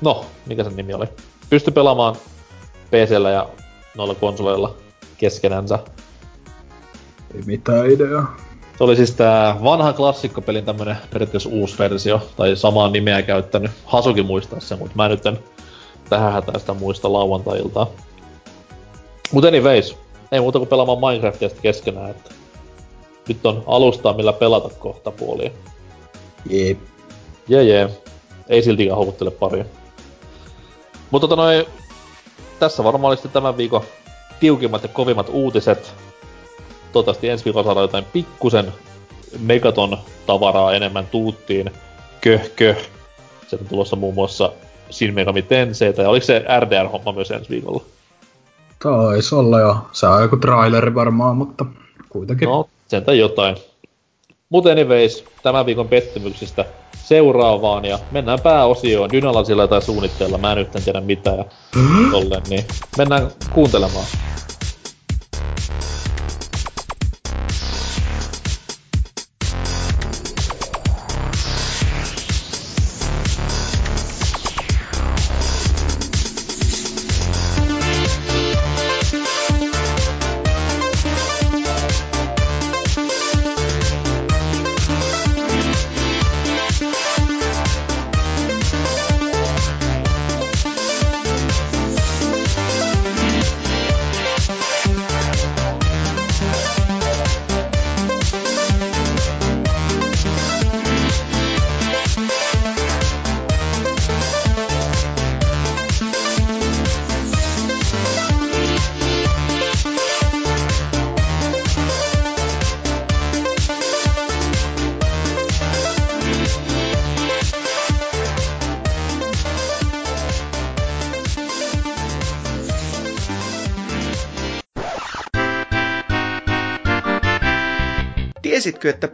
No, 0.01 0.25
mikä 0.47 0.65
sen 0.65 0.77
nimi 0.77 0.95
oli? 0.95 1.07
Pysty 1.51 1.71
pelaamaan 1.71 2.17
PCllä 2.91 3.31
ja 3.31 3.49
noilla 3.97 4.15
konsoleilla 4.15 4.75
keskenänsä. 5.19 5.79
Ei 7.35 7.43
mitään 7.47 7.91
ideaa. 7.91 8.37
Se 8.79 8.85
oli 8.85 8.97
siis 8.97 9.11
tää 9.15 9.57
vanha 9.65 9.93
klassikkopelin 9.93 10.65
tämmönen 10.65 10.97
periaatteessa 11.13 11.49
uusi 11.49 11.79
versio, 11.79 12.21
tai 12.37 12.57
samaa 12.57 12.89
nimeä 12.89 13.23
käyttänyt. 13.23 13.71
Hasukin 13.85 14.27
muistaa 14.27 14.61
sen, 14.61 14.79
mutta 14.79 14.97
mä 14.97 15.09
nyt 15.09 15.27
en 15.27 15.39
tähän 16.09 16.33
hätään 16.33 16.61
sitä 16.61 16.75
muista 16.75 17.13
lauantailta. 17.13 17.87
Mut 19.33 19.45
anyways, 19.45 19.97
ei 20.33 20.41
muuta 20.41 20.59
kuin 20.59 20.69
pelaamaan 20.69 20.99
Minecraftia 20.99 21.49
keskenään, 21.63 22.11
että 22.11 22.31
nyt 23.29 23.47
on 23.47 23.65
alustaa 23.67 24.13
millä 24.13 24.33
pelata 24.33 24.69
kohta 24.79 25.11
puolia. 25.11 25.51
Jep. 26.51 26.79
Jee 27.49 27.63
jee. 27.63 27.91
Ei 28.49 28.63
siltikään 28.63 28.97
houkuttele 28.97 29.31
pari. 29.31 29.65
Mutta 31.11 31.29
tota 31.29 31.43
noin, 31.43 31.65
tässä 32.59 32.85
varmaan 32.85 33.09
oli 33.09 33.17
sitten 33.17 33.33
tämän 33.33 33.57
viikon 33.57 33.83
tiukimmat 34.41 34.83
ja 34.83 34.89
kovimmat 34.89 35.29
uutiset. 35.29 35.95
Toivottavasti 36.93 37.29
ensi 37.29 37.45
viikolla 37.45 37.65
saadaan 37.65 37.85
jotain 37.85 38.05
pikkusen 38.13 38.73
megaton 39.41 39.99
tavaraa 40.27 40.73
enemmän 40.73 41.07
tuuttiin. 41.07 41.71
Köh 42.21 42.51
köh. 42.57 42.77
Sieltä 43.47 43.65
on 43.65 43.69
tulossa 43.69 43.97
muun 43.97 44.15
muassa 44.15 44.53
Shin 44.91 45.15
Megami 45.15 45.43
Tensei, 45.43 45.95
ja 45.97 46.09
oliko 46.09 46.27
se 46.27 46.45
RDR-homma 46.61 47.13
myös 47.13 47.31
ensi 47.31 47.51
viikolla? 47.51 47.83
Taisi 48.83 49.35
olla 49.35 49.61
jo. 49.61 49.77
Se 49.93 50.07
on 50.07 50.23
joku 50.23 50.37
traileri 50.37 50.95
varmaan, 50.95 51.37
mutta 51.37 51.65
kuitenkin. 52.09 52.49
No, 52.49 52.69
sentä 52.93 53.13
jotain. 53.13 53.57
Mutta 54.49 54.71
anyways, 54.71 55.25
tämän 55.43 55.67
viikon 55.67 55.89
pettymyksistä 55.89 56.65
seuraavaan 57.05 57.85
ja 57.85 57.99
mennään 58.11 58.41
pääosioon. 58.41 59.13
Dynalla 59.13 59.45
sillä 59.45 59.69
tai 59.69 59.83
suunnitteella, 59.83 60.39
mä 60.39 60.53
en 60.53 60.59
nyt 60.59 60.77
en 60.77 60.83
tiedä 60.83 61.01
mitä 61.01 61.31
ja 61.31 61.45
tolleen, 62.11 62.43
niin 62.49 62.65
mennään 62.99 63.31
kuuntelemaan. 63.53 64.07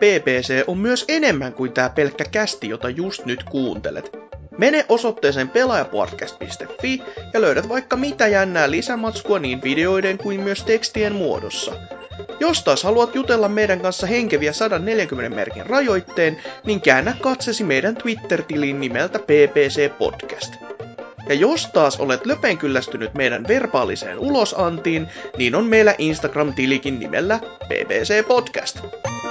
BBC 0.09 0.65
on 0.67 0.79
myös 0.79 1.05
enemmän 1.09 1.53
kuin 1.53 1.73
tämä 1.73 1.91
pelkkä 1.91 2.25
kästi, 2.25 2.69
jota 2.69 2.91
just 2.91 3.25
nyt 3.25 3.43
kuuntelet? 3.43 4.13
Mene 4.59 4.85
osoitteeseen 4.89 5.49
pelaajapodcast.fi 5.49 7.03
ja 7.35 7.41
löydät 7.41 7.69
vaikka 7.69 7.97
mitä 7.97 8.27
jännää 8.27 8.71
lisämatskua 8.71 9.39
niin 9.39 9.63
videoiden 9.63 10.19
kuin 10.19 10.41
myös 10.41 10.65
tekstien 10.65 11.13
muodossa. 11.13 11.73
Jos 12.41 12.63
taas 12.63 12.83
haluat 12.83 13.15
jutella 13.15 13.49
meidän 13.49 13.81
kanssa 13.81 14.07
henkeviä 14.07 14.53
140 14.53 15.37
merkin 15.37 15.67
rajoitteen, 15.67 16.43
niin 16.65 16.81
käännä 16.81 17.17
katsesi 17.21 17.65
meidän 17.65 17.97
Twitter-tilin 17.97 18.81
nimeltä 18.81 19.19
PPC 19.19 19.99
Podcast. 19.99 20.53
Ja 21.29 21.35
jos 21.35 21.67
taas 21.67 22.01
olet 22.01 22.27
löpen 22.27 22.59
kyllästynyt 22.59 23.15
meidän 23.15 23.45
verbaaliseen 23.49 24.19
ulosantiin, 24.19 25.09
niin 25.37 25.55
on 25.55 25.65
meillä 25.65 25.95
Instagram-tilikin 25.99 26.99
nimellä 26.99 27.39
PPC 27.65 28.27
Podcast. 28.29 28.79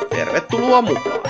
Tervetuloa 0.09 0.81
mukaan! 0.81 1.21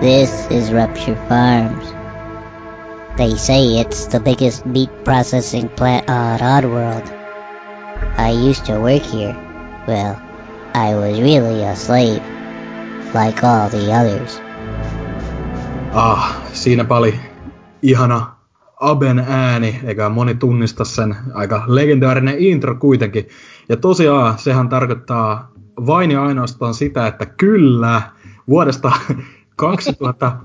This 0.00 0.46
is 0.50 0.72
Rupture 0.72 1.18
Farms. 1.28 1.97
They 3.18 3.36
say 3.36 3.80
it's 3.80 4.06
the 4.06 4.20
biggest 4.20 4.64
meat 4.64 4.90
processing 5.04 5.68
plant 5.68 6.08
on 6.08 6.38
Oddworld. 6.38 7.06
I 8.16 8.30
used 8.30 8.64
to 8.66 8.78
work 8.78 9.02
here. 9.02 9.34
Well, 9.88 10.14
I 10.74 10.94
was 10.94 11.20
really 11.20 11.64
a 11.64 11.74
slave, 11.74 12.22
like 13.14 13.42
all 13.42 13.68
the 13.70 13.92
others. 13.92 14.40
Ah, 15.92 16.42
siinä 16.52 16.86
oli 16.90 17.20
ihana 17.82 18.36
Aben 18.80 19.18
ääni, 19.18 19.80
eikä 19.84 20.08
moni 20.08 20.34
tunnista 20.34 20.84
sen 20.84 21.16
aika 21.34 21.64
legendaarinen 21.66 22.38
intro 22.38 22.74
kuitenkin. 22.74 23.28
Ja 23.68 23.76
tosiaan, 23.76 24.38
sehän 24.38 24.68
tarkoittaa 24.68 25.50
vain 25.86 26.10
ja 26.10 26.22
ainoastaan 26.22 26.74
sitä, 26.74 27.06
että 27.06 27.26
kyllä, 27.26 28.02
vuodesta 28.48 28.92
2000, 29.56 30.36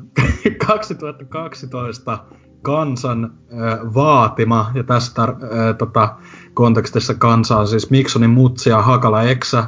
2012 0.67 2.19
kansan 2.63 3.23
äh, 3.23 3.93
vaatima, 3.93 4.71
ja 4.73 4.83
tässä 4.83 5.23
äh, 5.23 5.29
tota, 5.77 6.15
kontekstissa 6.53 7.13
kansa 7.13 7.57
on 7.57 7.67
siis 7.67 7.89
Miksonin 7.89 8.29
Mutsia 8.29 8.81
Hakala 8.81 9.23
Eksä, 9.23 9.63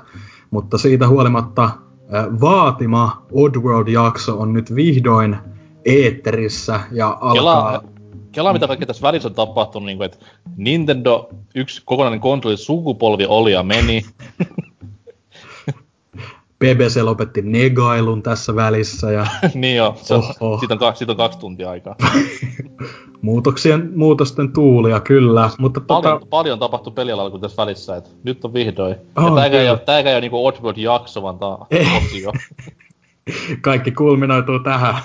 mutta 0.52 0.78
siitä 0.78 1.08
huolimatta 1.08 1.64
äh, 1.64 2.26
vaatima 2.42 3.26
Oddworld-jakso 3.32 4.40
on 4.40 4.54
nyt 4.54 4.76
vihdoin 4.76 5.38
eetterissä 5.86 6.80
ja 6.92 7.18
alkaa... 7.22 7.72
Kela, 7.72 7.84
Kela 8.32 8.54
mitä 8.54 8.68
kaikki 8.68 8.86
tässä 8.86 9.08
välissä 9.08 9.28
on 9.30 9.36
tapahtunut, 9.36 9.86
niin 9.86 9.98
kuin, 9.98 10.06
että 10.06 10.18
Nintendo 10.58 11.30
yksi 11.56 11.82
kokonainen 11.86 12.20
konsoli 12.20 12.58
sukupolvi 12.58 13.26
oli 13.26 13.52
ja 13.52 13.64
meni. 13.64 14.06
BBC 16.60 17.02
lopetti 17.02 17.42
negailun 17.42 18.24
tässä 18.24 18.56
välissä. 18.56 19.12
Ja... 19.12 19.26
niin 19.54 19.76
joo, 19.76 19.96
se 20.02 20.14
on, 20.14 20.24
siitä, 20.24 20.46
on, 20.80 20.96
siitä 20.96 21.12
on 21.12 21.18
kaksi 21.18 21.40
tuntia 21.40 21.70
aikaa. 21.70 21.96
Muutoksien, 23.22 23.92
muutosten 23.96 24.54
tuulia, 24.54 25.00
kyllä. 25.00 25.50
Mutta 25.60 25.82
paljon, 25.82 26.20
tota... 26.20 26.26
paljon 26.30 26.60
tapahtui 26.60 26.94
pelialalla 26.94 27.30
kuin 27.30 27.42
tässä 27.42 27.58
välissä, 27.58 27.96
että 27.96 28.10
nyt 28.24 28.46
on 28.46 28.54
vihdoin. 28.54 28.96
Oh, 29.18 29.38
ja 29.38 29.46
ei, 29.46 29.70
ole, 29.70 29.82
ei 29.88 30.14
ole 30.14 30.22
niinku 30.22 30.48
Oddworld-jakso, 30.48 31.22
vaan 31.22 31.40
tää 31.40 31.48
on 31.48 31.68
osio. 32.06 32.32
Kaikki 33.62 33.92
kulminoituu 33.92 34.60
tähän. 34.60 34.96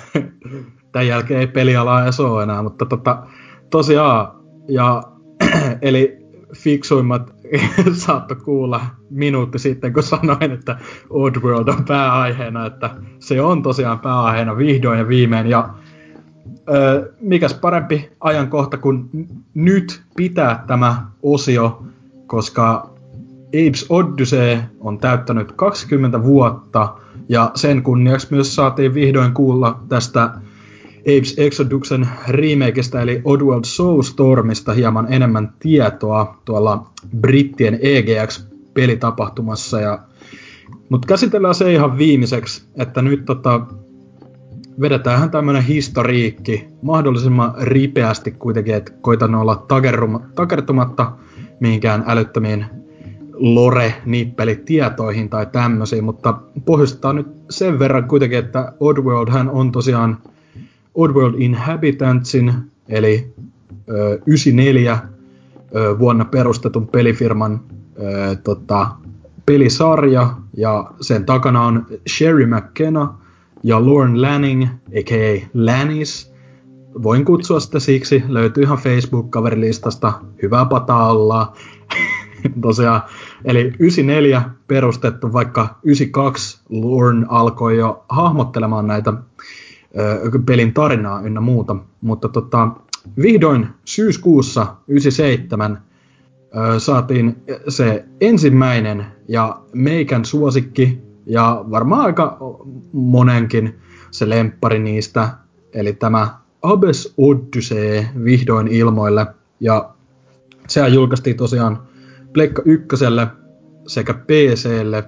Tämän 0.93 1.07
jälkeen 1.07 1.41
ei 1.41 1.47
pelialaa 1.47 2.03
edes 2.03 2.21
ole 2.21 2.43
enää, 2.43 2.63
mutta 2.63 2.87
tota, 2.87 3.23
tosiaan, 3.71 4.29
ja 4.69 5.03
eli 5.83 6.19
fiksuimmat 6.57 7.40
saatto 7.93 8.35
kuulla 8.35 8.81
minuutti 9.11 9.59
sitten, 9.59 9.93
kun 9.93 10.03
sanoin, 10.03 10.53
että 10.53 10.79
Oddworld 11.11 11.69
on 11.69 11.85
pääaiheena, 11.85 12.67
että 12.67 12.91
se 13.19 13.43
on 13.43 13.63
tosiaan 13.63 13.99
pääaiheena 13.99 14.57
vihdoin 14.57 14.99
ja 14.99 15.09
viimein, 15.09 15.47
ja 15.47 15.69
ö, 16.75 17.13
mikäs 17.21 17.55
parempi 17.55 18.11
ajankohta 18.21 18.77
kuin 18.77 19.09
nyt 19.55 20.03
pitää 20.17 20.65
tämä 20.67 21.07
osio, 21.23 21.83
koska 22.27 22.91
Apes 23.47 23.87
Odyssey 23.89 24.59
on 24.81 24.99
täyttänyt 24.99 25.53
20 25.53 26.23
vuotta, 26.23 26.95
ja 27.29 27.51
sen 27.55 27.83
kunniaksi 27.83 28.27
myös 28.31 28.55
saatiin 28.55 28.95
vihdoin 28.95 29.35
kuulla 29.35 29.81
tästä 29.89 30.31
Apes 31.01 31.35
Exoduksen 31.39 32.09
remakeista 32.29 33.01
eli 33.01 33.23
Oddworld 33.25 33.65
Soulstormista 33.65 34.73
hieman 34.73 35.13
enemmän 35.13 35.53
tietoa 35.61 36.41
tuolla 36.45 36.91
brittien 37.21 37.79
EGX-pelitapahtumassa. 37.83 39.81
Ja, 39.81 39.99
mutta 40.89 41.07
käsitellään 41.07 41.55
se 41.55 41.73
ihan 41.73 41.99
viimeiseksi, 41.99 42.63
että 42.77 43.03
nyt 43.03 43.25
tota, 43.25 43.67
vedetäänhän 44.81 45.31
tämmönen 45.31 45.63
historiikki 45.63 46.69
mahdollisimman 46.83 47.55
ripeästi 47.61 48.31
kuitenkin, 48.31 48.75
että 48.75 48.93
koitan 49.01 49.35
olla 49.35 49.67
takertumatta 50.35 51.13
mihinkään 51.61 52.05
älyttömiin 52.07 52.67
lore-nippelitietoihin 53.33 55.29
tai 55.29 55.47
tämmöisiin, 55.47 56.05
mutta 56.05 56.39
pohjustetaan 56.65 57.17
nyt 57.17 57.27
sen 57.51 57.79
verran 57.79 58.09
kuitenkin, 58.09 58.39
että 58.39 58.73
Oddworld 58.81 59.33
hän 59.33 59.51
on 59.51 59.73
tosiaan 59.73 60.19
Oddworld 61.01 61.35
Inhabitantsin, 61.39 62.53
eli 62.89 63.33
ö, 63.89 64.19
94 64.27 64.99
ö, 65.75 65.99
vuonna 65.99 66.25
perustetun 66.25 66.89
pelifirman 66.89 67.61
ö, 67.99 68.37
tota, 68.37 68.87
pelisarja, 69.47 70.35
ja 70.57 70.91
sen 71.01 71.27
takana 71.27 71.63
on 71.63 71.87
Sherry 72.09 72.47
McKenna 72.47 73.15
ja 73.63 73.87
Lauren 73.87 74.23
Lanning, 74.23 74.65
a.k.a. 74.99 75.47
Lannis. 75.55 76.33
Voin 77.03 77.25
kutsua 77.25 77.61
sitä 77.61 77.79
siksi, 77.79 78.23
löytyy 78.29 78.63
ihan 78.63 78.79
Facebook-kaverilistasta, 78.79 80.13
hyvää 80.43 80.65
pataa 80.65 81.13
ollaan. 81.13 81.47
Tosiaan, 82.63 83.03
eli 83.45 83.61
94 83.61 84.43
perustettu, 84.67 85.33
vaikka 85.33 85.79
92 85.83 86.61
Lauren 86.69 87.27
alkoi 87.29 87.79
jo 87.79 88.05
hahmottelemaan 88.09 88.87
näitä 88.87 89.13
pelin 90.47 90.75
tarinaa 90.75 91.21
ynnä 91.21 91.41
muuta. 91.41 91.77
Mutta 92.01 92.29
tota, 92.29 92.69
vihdoin 93.23 93.67
syyskuussa 93.85 94.77
97 94.89 95.83
saatiin 96.79 97.37
se 97.69 98.05
ensimmäinen 98.21 99.07
ja 99.29 99.61
meikän 99.73 100.25
suosikki 100.25 101.01
ja 101.27 101.65
varmaan 101.71 102.01
aika 102.01 102.39
monenkin 102.93 103.79
se 104.11 104.29
lemppari 104.29 104.79
niistä, 104.79 105.29
eli 105.73 105.93
tämä 105.93 106.39
Abes 106.63 107.15
Odyssey 107.17 108.05
vihdoin 108.25 108.69
ilmoille. 108.69 109.27
Ja 109.61 109.91
sehän 110.69 110.95
julkaistiin 110.95 111.37
tosiaan 111.37 111.83
Pleikka 112.33 112.63
ykköselle 112.65 113.27
sekä 113.87 114.15
PClle 114.15 115.05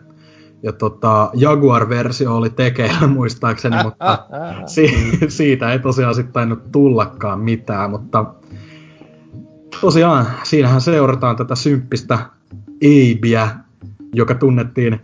ja 0.62 0.72
tota, 0.72 1.30
Jaguar-versio 1.34 2.36
oli 2.36 2.50
tekeillä 2.50 3.06
muistaakseni, 3.18 3.82
mutta 3.82 4.26
si- 4.74 5.18
siitä 5.28 5.72
ei 5.72 5.78
tosiaan 5.78 6.14
sitten 6.14 6.32
tainnut 6.32 6.72
tullakaan 6.72 7.40
mitään, 7.40 7.90
mutta 7.90 8.24
tosiaan 9.80 10.26
siinähän 10.42 10.80
seurataan 10.80 11.36
tätä 11.36 11.54
symppistä 11.54 12.18
Eibiä, 12.80 13.50
joka 14.14 14.34
tunnettiin 14.34 15.00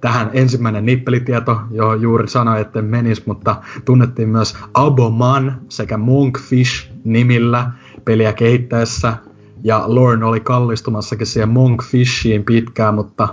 tähän 0.00 0.30
ensimmäinen 0.32 0.86
nippelitieto, 0.86 1.60
johon 1.70 2.02
juuri 2.02 2.28
sanoin, 2.28 2.60
että 2.60 2.82
menis, 2.82 3.26
mutta 3.26 3.56
tunnettiin 3.84 4.28
myös 4.28 4.56
Aboman 4.74 5.60
sekä 5.68 5.96
Monkfish 5.96 6.90
nimillä 7.04 7.70
peliä 8.04 8.32
kehittäessä. 8.32 9.16
Ja 9.62 9.84
Lorne 9.86 10.24
oli 10.24 10.40
kallistumassakin 10.40 11.26
siihen 11.26 11.48
Monkfishiin 11.48 12.44
pitkään, 12.44 12.94
mutta 12.94 13.28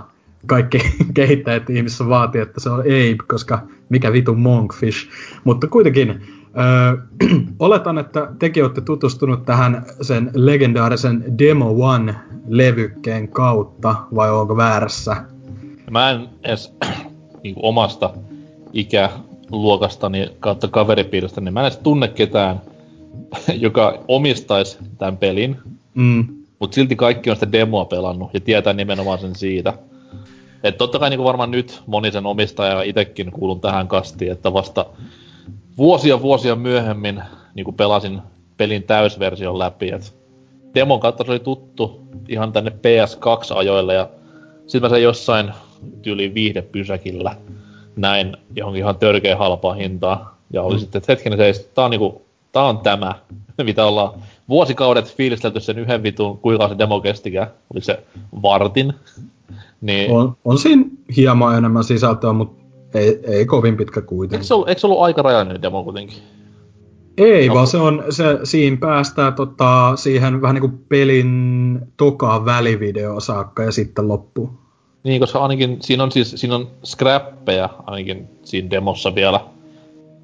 kaikki 0.46 0.78
kehittäjät 1.14 1.70
ihmissä 1.70 2.08
vaatii, 2.08 2.40
että 2.40 2.60
se 2.60 2.70
on 2.70 2.80
Abe, 2.80 3.16
koska 3.26 3.58
mikä 3.88 4.12
vitu 4.12 4.34
Monkfish. 4.34 5.08
Mutta 5.44 5.66
kuitenkin, 5.66 6.08
öö, 6.08 6.96
oletan, 7.58 7.98
että 7.98 8.28
tekin 8.38 8.64
olette 8.64 8.80
tutustunut 8.80 9.44
tähän 9.44 9.84
sen 10.02 10.30
legendaarisen 10.34 11.38
Demo 11.38 11.70
One-levykkeen 11.70 13.28
kautta, 13.28 13.94
vai 14.14 14.30
onko 14.30 14.56
väärässä? 14.56 15.16
Mä 15.90 16.10
en 16.10 16.28
edes 16.44 16.74
niin 17.42 17.54
omasta 17.58 18.10
ikäluokastani 18.72 20.28
kautta 20.40 20.68
kaveripiiristä, 20.68 21.40
niin 21.40 21.54
mä 21.54 21.60
en 21.60 21.66
edes 21.66 21.78
tunne 21.78 22.08
ketään, 22.08 22.60
joka 23.66 23.98
omistaisi 24.08 24.78
tämän 24.98 25.16
pelin. 25.16 25.56
Mm. 25.94 26.24
Mutta 26.58 26.74
silti 26.74 26.96
kaikki 26.96 27.30
on 27.30 27.36
sitä 27.36 27.52
demoa 27.52 27.84
pelannut 27.84 28.34
ja 28.34 28.40
tietää 28.40 28.72
nimenomaan 28.72 29.18
sen 29.18 29.34
siitä. 29.34 29.74
Et 30.62 30.78
totta 30.78 30.98
kai 30.98 31.10
niin 31.10 31.24
varmaan 31.24 31.50
nyt 31.50 31.82
moni 31.86 32.12
sen 32.12 32.26
omistaja 32.26 32.82
itsekin 32.82 33.32
kuulun 33.32 33.60
tähän 33.60 33.88
kastiin, 33.88 34.32
että 34.32 34.52
vasta 34.52 34.86
vuosia 35.78 36.22
vuosia 36.22 36.56
myöhemmin 36.56 37.22
niin 37.54 37.74
pelasin 37.74 38.22
pelin 38.56 38.82
täysversion 38.82 39.58
läpi. 39.58 39.92
Et 39.92 40.14
demon 40.74 41.00
kautta 41.00 41.24
se 41.24 41.30
oli 41.30 41.40
tuttu 41.40 42.00
ihan 42.28 42.52
tänne 42.52 42.70
PS2-ajoille 42.70 43.94
ja 43.94 44.08
sitten 44.66 44.82
mä 44.82 44.88
sen 44.88 45.02
jossain 45.02 45.52
tyyliin 46.02 46.34
viihdepysäkillä 46.34 47.36
näin 47.96 48.36
johonkin 48.56 48.80
ihan 48.80 48.96
törkeä 48.96 49.36
halpaa 49.36 49.74
hintaa. 49.74 50.38
Ja 50.52 50.62
oli 50.62 50.74
mm. 50.74 50.80
sitten, 50.80 50.98
että 50.98 51.12
hetkinen 51.12 51.54
se, 51.54 51.70
tää 51.74 51.84
on 51.84 51.90
niinku, 51.90 52.22
tää 52.52 52.62
on 52.62 52.78
tämä, 52.78 53.14
mitä 53.62 53.86
ollaan 53.86 54.12
vuosikaudet 54.52 55.16
fiilistelty 55.16 55.60
sen 55.60 55.78
yhden 55.78 56.02
vitun, 56.02 56.38
kuinka 56.38 56.68
se 56.68 56.78
demo 56.78 57.00
kestikään. 57.00 57.46
Oli 57.74 57.80
se 57.80 58.02
vartin. 58.42 58.92
Niin... 59.80 60.10
On, 60.10 60.36
on 60.44 60.58
siinä 60.58 60.84
hieman 61.16 61.58
enemmän 61.58 61.84
sisältöä, 61.84 62.32
mutta 62.32 62.62
ei, 62.94 63.20
ei 63.24 63.46
kovin 63.46 63.76
pitkä 63.76 64.00
kuitenkin. 64.00 64.36
Eikö 64.36 64.46
se 64.46 64.54
ollut, 64.54 64.68
eikö 64.68 64.80
se 64.80 64.86
ollut 64.86 65.02
aika 65.02 65.22
rajallinen 65.22 65.62
demo 65.62 65.84
kuitenkin? 65.84 66.18
Ei, 67.18 67.48
no. 67.48 67.54
vaan 67.54 67.66
se 67.66 67.76
on, 67.76 68.04
se, 68.10 68.38
siinä 68.44 68.76
päästään 68.76 69.34
tota, 69.34 69.92
siihen 69.96 70.42
vähän 70.42 70.54
niin 70.54 70.70
kuin 70.70 70.84
pelin 70.88 71.80
tokaan 71.96 72.44
välivideo 72.44 73.20
saakka 73.20 73.62
ja 73.62 73.72
sitten 73.72 74.08
loppu. 74.08 74.50
Niin, 75.04 75.20
koska 75.20 75.38
ainakin 75.38 75.76
siinä 75.80 76.02
on 76.02 76.12
siis, 76.12 76.30
siinä 76.36 76.54
on 76.54 76.68
scrappeja 76.84 77.68
ainakin 77.86 78.28
siinä 78.44 78.70
demossa 78.70 79.14
vielä, 79.14 79.40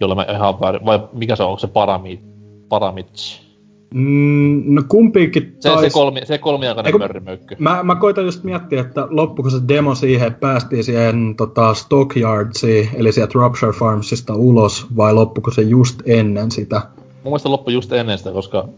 jolla 0.01 0.15
mä 0.15 0.27
ihan 0.31 0.61
väärin, 0.61 0.85
vai 0.85 1.01
mikä 1.13 1.37
se 1.37 1.43
on, 1.43 1.49
onko 1.49 1.59
se 1.59 1.67
paramit, 1.67 2.21
paramits? 2.69 3.48
Mm, 3.94 4.62
no 4.74 4.82
kumpikin 4.89 5.56
se, 5.60 5.69
tais... 5.69 5.81
se, 5.81 5.90
kolmi, 5.90 6.20
se 6.24 6.39
kolmiaikainen 6.39 6.89
Eiku, 6.89 6.98
mörrimöykky. 6.98 7.56
Mä, 7.59 7.82
mä 7.82 7.94
koitan 7.94 8.24
just 8.24 8.44
miettiä, 8.44 8.81
että 8.81 9.06
loppuko 9.10 9.51
se 9.51 9.59
demo 9.69 9.94
siihen, 9.94 10.28
että 10.28 10.40
päästiin 10.40 10.85
siihen 10.85 11.35
tota, 11.36 11.74
Stockyardsiin, 11.74 12.89
eli 12.94 13.12
sieltä 13.12 13.32
Rupture 13.35 13.73
Farmsista 13.73 14.35
ulos, 14.35 14.86
vai 14.97 15.15
loppuko 15.15 15.51
se 15.51 15.62
just 15.62 16.02
ennen 16.06 16.51
sitä? 16.51 16.82
Mun 16.97 17.32
mielestä 17.32 17.51
loppu 17.51 17.70
just 17.70 17.93
ennen 17.93 18.19
sitä, 18.19 18.32
koska 18.32 18.69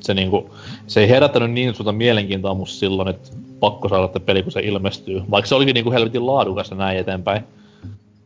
se, 0.00 0.14
niinku, 0.14 0.50
se 0.86 1.00
ei 1.00 1.08
herättänyt 1.08 1.50
niin 1.50 1.74
suurta 1.74 1.92
mielenkiintoa 1.92 2.54
musta 2.54 2.78
silloin, 2.78 3.08
että 3.08 3.28
pakko 3.60 3.88
saada 3.88 4.20
peli, 4.20 4.42
kun 4.42 4.52
se 4.52 4.60
ilmestyy. 4.60 5.22
Vaikka 5.30 5.48
se 5.48 5.54
olikin 5.54 5.74
niinku 5.74 5.92
helvetin 5.92 6.26
laadukas 6.26 6.70
ja 6.70 6.76
näin 6.76 6.98
eteenpäin. 6.98 7.42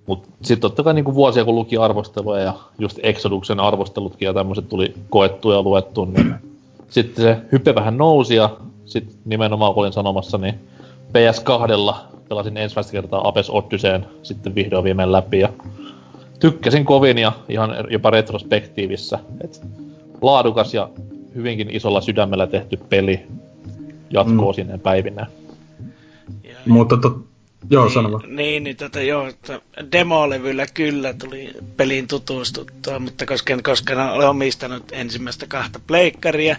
Mut 0.06 0.24
sit 0.42 0.60
totta 0.60 0.82
kai 0.82 0.94
niinku 0.94 1.14
vuosia 1.14 1.44
kun 1.44 1.54
luki 1.54 1.76
arvostelua 1.76 2.38
ja 2.38 2.54
just 2.78 2.98
Exoduksen 3.02 3.60
arvostelutkin 3.60 4.26
ja 4.26 4.34
tämmöiset 4.34 4.68
tuli 4.68 4.94
koettu 5.10 5.52
ja 5.52 5.62
luettu, 5.62 6.04
niin 6.04 6.34
sitten 6.88 7.24
se 7.24 7.36
hyppe 7.52 7.74
vähän 7.74 7.98
nousi 7.98 8.34
ja 8.34 8.56
sit 8.86 9.16
nimenomaan 9.24 9.74
kun 9.74 9.82
olin 9.82 9.92
sanomassa, 9.92 10.38
niin 10.38 10.54
PS2 11.08 11.94
pelasin 12.28 12.56
ensimmäistä 12.56 12.92
kertaa 12.92 13.28
Apes 13.28 13.50
Odysseen 13.50 14.06
sitten 14.22 14.54
vihdoin 14.54 14.84
viimein 14.84 15.12
läpi 15.12 15.38
ja 15.38 15.48
tykkäsin 16.40 16.84
kovin 16.84 17.18
ja 17.18 17.32
ihan 17.48 17.70
jopa 17.90 18.10
retrospektiivissä. 18.10 19.18
Et 19.44 19.62
laadukas 20.22 20.74
ja 20.74 20.88
hyvinkin 21.34 21.70
isolla 21.70 22.00
sydämellä 22.00 22.46
tehty 22.46 22.76
peli 22.88 23.26
jatkoo 24.10 24.52
mm. 24.52 24.54
sinne 24.54 24.78
päivinä. 24.78 25.26
Mutta 26.66 26.96
to, 26.96 27.20
Joo, 27.70 27.84
niin, 27.84 27.94
sano 27.94 28.20
Niin, 28.26 28.64
niin 28.64 28.76
tota, 28.76 29.02
joo, 29.02 29.32
demolevyllä 29.92 30.66
kyllä 30.66 31.12
tuli 31.12 31.52
peliin 31.76 32.08
tutustuttua, 32.08 32.98
mutta 32.98 33.26
koska 33.26 33.52
en 33.52 33.62
koskaan 33.62 34.12
ole 34.12 34.26
omistanut 34.26 34.92
ensimmäistä 34.92 35.46
kahta 35.46 35.80
pleikkaria, 35.86 36.56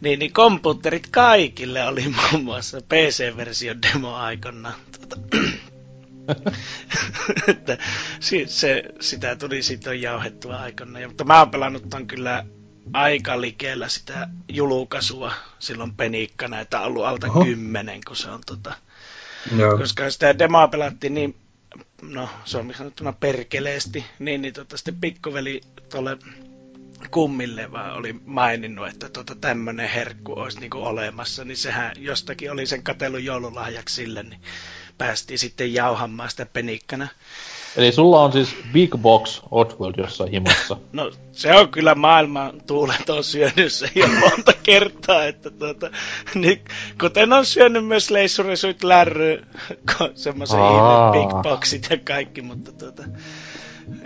niin, 0.00 0.18
niin 0.18 0.32
komputerit 0.32 1.06
kaikille 1.10 1.84
oli 1.84 2.04
muun 2.32 2.44
muassa 2.44 2.80
PC-versio 2.80 3.74
demo 3.82 4.14
aikana. 4.14 4.72
Tota, 5.00 5.16
että 7.48 7.78
se, 8.46 8.84
sitä 9.00 9.36
tuli 9.36 9.62
sitten 9.62 10.02
jauhettua 10.02 10.56
aikana. 10.56 11.06
Mutta 11.06 11.24
mä 11.24 11.38
oon 11.38 11.50
pelannut 11.50 11.88
ton 11.90 12.06
kyllä 12.06 12.44
aika 12.92 13.40
likellä 13.40 13.88
sitä 13.88 14.28
julkaisua 14.48 15.32
silloin 15.58 15.94
penikkana, 15.94 16.60
että 16.60 16.80
on 16.80 16.86
ollut 16.86 17.04
alta 17.04 17.26
Oho. 17.26 17.44
kymmenen, 17.44 18.00
kun 18.06 18.16
se 18.16 18.30
on 18.30 18.40
tota, 18.46 18.74
Joo. 19.56 19.78
Koska 19.78 20.10
sitä 20.10 20.38
demoa 20.38 20.68
pelattiin 20.68 21.14
niin, 21.14 21.36
no 22.02 22.28
on 22.54 22.74
sanottuna 22.76 23.12
perkeleesti, 23.12 24.04
niin, 24.18 24.42
niin 24.42 24.54
tota, 24.54 24.76
sitten 24.76 25.00
pikkuveli 25.00 25.60
tuolle 25.90 26.18
kummille 27.10 27.72
vaan 27.72 27.96
oli 27.96 28.12
maininnut, 28.24 28.88
että 28.88 29.08
tota, 29.08 29.34
tämmöinen 29.34 29.88
herkku 29.88 30.32
olisi 30.32 30.60
niinku 30.60 30.78
olemassa, 30.78 31.44
niin 31.44 31.56
sehän 31.56 31.92
jostakin 31.98 32.52
oli 32.52 32.66
sen 32.66 32.82
katellun 32.82 33.24
joululahjaksi 33.24 33.94
sille, 33.94 34.22
niin 34.22 34.40
päästiin 34.98 35.38
sitten 35.38 35.74
jauhamaan 35.74 36.30
sitä 36.30 36.46
penikkana. 36.46 37.08
Eli 37.76 37.92
sulla 37.92 38.22
on 38.22 38.32
siis 38.32 38.56
Big 38.72 38.96
Box 38.98 39.40
Oddworld 39.50 39.94
jossain 39.98 40.30
himossa. 40.30 40.76
No 40.92 41.10
se 41.32 41.54
on 41.54 41.68
kyllä 41.68 41.94
maailman 41.94 42.52
tuuleton 42.66 43.24
syönyt 43.24 43.72
se 43.72 43.90
jo 43.94 44.08
monta 44.20 44.52
kertaa, 44.62 45.24
että 45.24 45.50
tuota, 45.50 45.90
niin, 46.34 46.60
kuten 47.00 47.32
on 47.32 47.46
syönyt 47.46 47.86
myös 47.86 48.10
leissurisuit 48.10 48.84
lärry, 48.84 49.46
semmoisen 50.14 50.58
Big 51.12 51.42
Boxit 51.42 51.86
ja 51.90 51.96
kaikki, 52.04 52.42
mutta 52.42 52.72
tuota, 52.72 53.02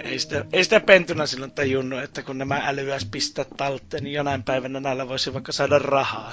ei 0.04 0.18
sitä, 0.18 0.44
ei 0.52 0.64
sitä 0.64 0.80
pentuna 0.80 1.26
silloin 1.26 1.52
tajunnut, 1.52 2.02
että 2.02 2.22
kun 2.22 2.38
nämä 2.38 2.60
älyäs 2.64 3.06
pistää 3.10 3.44
talteen, 3.56 4.04
niin 4.04 4.14
jonain 4.14 4.42
päivänä 4.42 4.80
näillä 4.80 5.08
voisi 5.08 5.34
vaikka 5.34 5.52
saada 5.52 5.78
rahaa. 5.78 6.30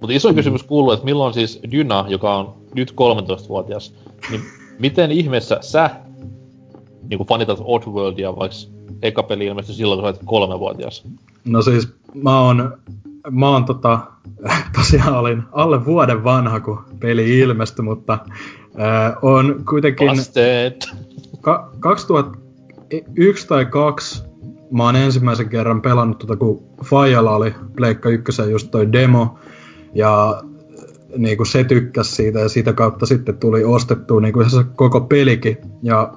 Mutta 0.00 0.16
iso 0.16 0.34
kysymys 0.34 0.62
kuuluu, 0.62 0.92
että 0.92 1.04
milloin 1.04 1.34
siis 1.34 1.60
Dyna, 1.70 2.04
joka 2.08 2.36
on 2.36 2.62
nyt 2.74 2.90
13-vuotias, 2.90 3.94
niin 4.30 4.42
miten 4.78 5.12
ihmeessä 5.12 5.58
sä 5.60 5.90
niinku 7.08 7.24
fanitat 7.24 7.58
Oddworldia, 7.64 8.36
vaikka 8.36 8.56
eka 9.02 9.22
peli 9.22 9.46
ilmestyi 9.46 9.74
silloin, 9.74 10.00
kun 10.00 10.08
olet 10.08 10.20
kolmevuotias? 10.24 11.04
No 11.44 11.62
siis 11.62 11.88
mä 12.14 12.40
oon, 12.40 12.78
mä 13.30 13.48
oon 13.48 13.64
tota, 13.64 14.00
tosiaan 14.76 15.18
olin 15.18 15.42
alle 15.52 15.84
vuoden 15.84 16.24
vanha, 16.24 16.60
kun 16.60 16.84
peli 17.00 17.38
ilmestyi, 17.38 17.82
mutta 17.82 18.12
äh, 18.80 19.16
on 19.22 19.62
kuitenkin... 19.68 20.08
Busted. 20.08 20.82
Ka- 21.40 21.70
2001 21.80 23.48
tai 23.48 23.66
2 23.66 24.28
mä 24.70 24.84
oon 24.84 24.96
ensimmäisen 24.96 25.48
kerran 25.48 25.82
pelannut 25.82 26.18
tota, 26.18 26.36
kun 26.36 26.62
Fajalla 26.84 27.36
oli 27.36 27.54
Pleikka 27.76 28.08
1 28.08 28.42
just 28.50 28.70
toi 28.70 28.92
demo, 28.92 29.38
ja 29.94 30.42
niin 31.16 31.36
kuin 31.36 31.46
se 31.46 31.64
tykkäsi 31.64 32.14
siitä 32.14 32.38
ja 32.38 32.48
sitä 32.48 32.72
kautta 32.72 33.06
sitten 33.06 33.36
tuli 33.36 33.64
ostettua 33.64 34.20
niin 34.20 34.32
kuin 34.32 34.50
se 34.50 34.64
koko 34.76 35.00
pelikin. 35.00 35.56
Ja 35.82 36.12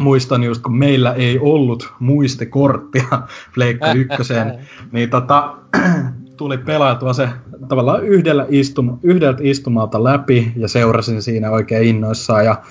muistan 0.00 0.44
just, 0.44 0.62
kun 0.62 0.76
meillä 0.76 1.12
ei 1.12 1.38
ollut 1.38 1.92
muistikorttia 1.98 3.22
Pleikka 3.54 3.92
ykköseen, 3.92 4.58
niin 4.92 5.10
tota, 5.10 5.54
tuli 6.36 6.58
pelaatua 6.58 7.12
se 7.12 7.28
tavallaan 7.68 8.04
yhdellä 8.04 8.46
istum, 8.48 8.98
yhdeltä 9.02 9.40
istumalta 9.42 10.04
läpi 10.04 10.52
ja 10.56 10.68
seurasin 10.68 11.22
siinä 11.22 11.50
oikein 11.50 11.88
innoissaan. 11.88 12.44
Ja, 12.44 12.62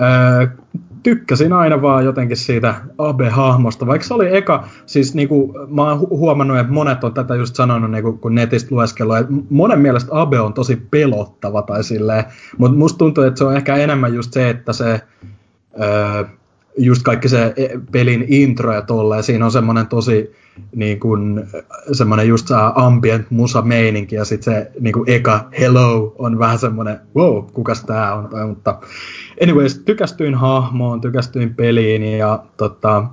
öö, 0.00 0.46
tykkäsin 1.02 1.52
aina 1.52 1.82
vaan 1.82 2.04
jotenkin 2.04 2.36
siitä 2.36 2.74
Abe-hahmosta, 2.98 3.86
vaikka 3.86 4.06
se 4.06 4.14
oli 4.14 4.36
eka, 4.36 4.68
siis 4.86 5.14
niinku, 5.14 5.54
mä 5.68 5.82
oon 5.82 6.00
huomannut, 6.00 6.58
että 6.58 6.72
monet 6.72 7.04
on 7.04 7.14
tätä 7.14 7.34
just 7.34 7.56
sanonut, 7.56 7.90
niinku, 7.90 8.12
kun 8.12 8.34
netistä 8.34 8.74
lueskellut, 8.74 9.16
että 9.16 9.32
monen 9.50 9.78
mielestä 9.78 10.20
Abe 10.20 10.40
on 10.40 10.54
tosi 10.54 10.82
pelottava 10.90 11.62
tai 11.62 11.84
silleen, 11.84 12.24
mutta 12.58 12.78
musta 12.78 12.98
tuntuu, 12.98 13.24
että 13.24 13.38
se 13.38 13.44
on 13.44 13.56
ehkä 13.56 13.76
enemmän 13.76 14.14
just 14.14 14.32
se, 14.32 14.50
että 14.50 14.72
se 14.72 15.00
öö, 15.80 16.24
just 16.78 17.02
kaikki 17.02 17.28
se 17.28 17.54
e, 17.56 17.68
pelin 17.92 18.24
intro 18.28 18.74
ja 18.74 18.82
tolleen, 18.82 19.22
siinä 19.22 19.44
on 19.44 19.50
semmoinen 19.50 19.86
tosi 19.86 20.32
niin 20.74 21.00
kuin, 21.00 21.44
semmoinen 21.92 22.28
just 22.28 22.48
ambient 22.74 23.30
musa 23.30 23.62
meininki 23.62 24.16
ja 24.16 24.24
sitten 24.24 24.54
se 24.54 24.70
niin 24.80 24.92
kuin 24.92 25.10
eka 25.10 25.48
hello 25.60 26.14
on 26.18 26.38
vähän 26.38 26.58
semmoinen 26.58 27.00
wow, 27.16 27.44
kukas 27.52 27.84
tää 27.84 28.14
on, 28.14 28.48
mutta 28.48 28.78
anyways, 29.42 29.78
tykästyin 29.78 30.34
hahmoon, 30.34 31.00
tykästyin 31.00 31.54
peliin 31.54 32.18
ja 32.18 32.44
tota, 32.56 33.04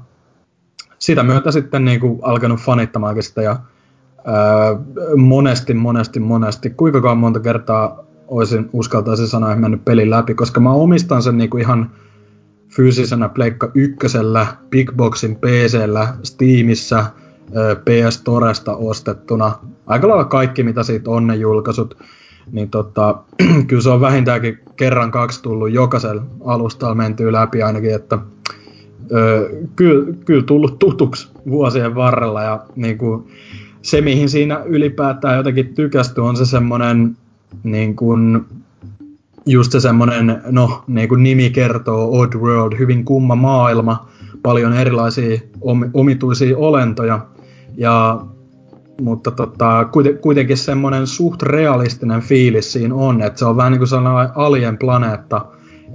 sitä 1.00 1.24
myötä 1.24 1.52
sitten 1.52 1.86
niin 1.86 2.00
kuin, 2.00 2.20
alkanut 2.22 2.60
fanittamaankin 2.60 3.24
sitä 3.24 3.42
ja 3.42 3.56
ää, 4.26 4.76
monesti, 5.16 5.74
monesti, 5.74 6.20
monesti, 6.20 6.70
kuinka 6.70 7.16
monta 7.16 7.40
kertaa 7.40 8.06
olisin 8.28 8.70
uskaltaisin 8.74 9.28
sanoa, 9.28 9.52
että 9.52 9.62
mennyt 9.62 9.86
pelin 9.86 10.10
läpi, 10.10 10.34
koska 10.34 10.60
mä 10.60 10.72
omistan 10.72 11.24
sen 11.24 11.38
niin 11.38 11.50
kuin 11.50 11.62
ihan 11.62 11.92
fyysisenä 12.76 13.30
Pleikka 13.30 13.72
ykkösellä, 13.74 14.48
Big 14.70 14.92
Boxin 14.96 15.36
PCllä, 15.36 16.14
Steamissa, 16.24 17.06
PS 17.86 18.22
Toresta 18.22 18.76
ostettuna. 18.76 19.52
Aika 19.88 20.08
lailla 20.08 20.26
kaikki, 20.26 20.64
mitä 20.64 20.84
siitä 20.84 21.12
on 21.12 21.28
ne 21.28 21.36
julkaisut. 21.36 21.98
Niin 22.52 22.70
tota, 22.70 23.18
kyllä 23.68 23.82
se 23.82 23.90
on 23.90 24.02
vähintäänkin 24.02 24.60
kerran 24.76 25.12
kaksi 25.12 25.42
tullut 25.42 25.72
jokaisella 25.72 26.24
alustalla 26.46 26.96
mentyy 26.96 27.32
läpi 27.32 27.62
ainakin, 27.64 27.96
että 27.96 28.20
kyllä, 29.76 30.14
kyllä 30.26 30.44
tullut 30.44 30.80
tutuksi 30.80 31.28
vuosien 31.50 31.96
varrella 31.96 32.44
ja 32.44 32.66
niin 32.76 32.98
kuin, 32.98 33.28
se 33.82 34.02
mihin 34.02 34.30
siinä 34.30 34.62
ylipäätään 34.66 35.38
jotenkin 35.38 35.76
tykästy 35.76 36.22
on 36.22 36.38
se 36.38 36.46
semmoinen 36.46 37.18
niin 37.64 37.96
kuin, 37.96 38.46
just 39.46 39.72
se 39.72 39.80
semmoinen, 39.80 40.42
no 40.46 40.84
niin 40.88 41.10
kuin 41.10 41.24
nimi 41.24 41.50
kertoo, 41.50 42.20
Odd 42.20 42.36
World, 42.36 42.78
hyvin 42.80 43.06
kumma 43.06 43.36
maailma, 43.36 44.10
paljon 44.44 44.74
erilaisia 44.74 45.40
om, 45.62 45.90
omituisia 45.94 46.58
olentoja, 46.58 47.26
ja, 47.78 48.22
mutta 49.02 49.32
tota, 49.32 49.88
kuitenkin 50.22 50.58
semmoinen 50.58 51.08
suht 51.08 51.44
realistinen 51.44 52.22
fiilis 52.22 52.74
siinä 52.74 52.96
on, 52.96 53.22
että 53.22 53.40
se 53.40 53.46
on 53.46 53.58
vähän 53.58 53.72
niin 53.72 53.80
kuin 53.80 53.88
sellainen 53.88 54.34
alien 54.36 54.78
planeetta, 54.78 55.46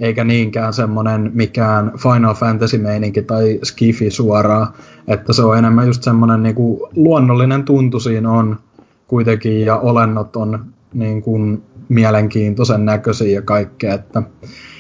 eikä 0.01 0.24
niinkään 0.24 0.72
semmoinen 0.72 1.31
mikään 1.35 1.93
Final 1.98 2.35
Fantasy-meininki 2.35 3.22
tai 3.22 3.59
skifi 3.62 4.10
suoraan, 4.10 4.66
että 5.09 5.32
se 5.32 5.43
on 5.43 5.59
enemmän 5.59 5.86
just 5.86 6.02
semmoinen 6.02 6.43
niin 6.43 6.55
kuin 6.55 6.81
luonnollinen 6.97 7.64
tuntu 7.64 8.01
siinä 8.01 8.31
on 8.31 8.56
kuitenkin, 9.06 9.60
ja 9.60 9.77
olennot 9.77 10.36
on 10.36 10.64
niin 10.94 11.22
kuin 11.22 11.62
mielenkiintoisen 11.90 12.84
näköisiä 12.84 13.34
ja 13.34 13.42
kaikkea. 13.42 13.94
Että... 13.94 14.22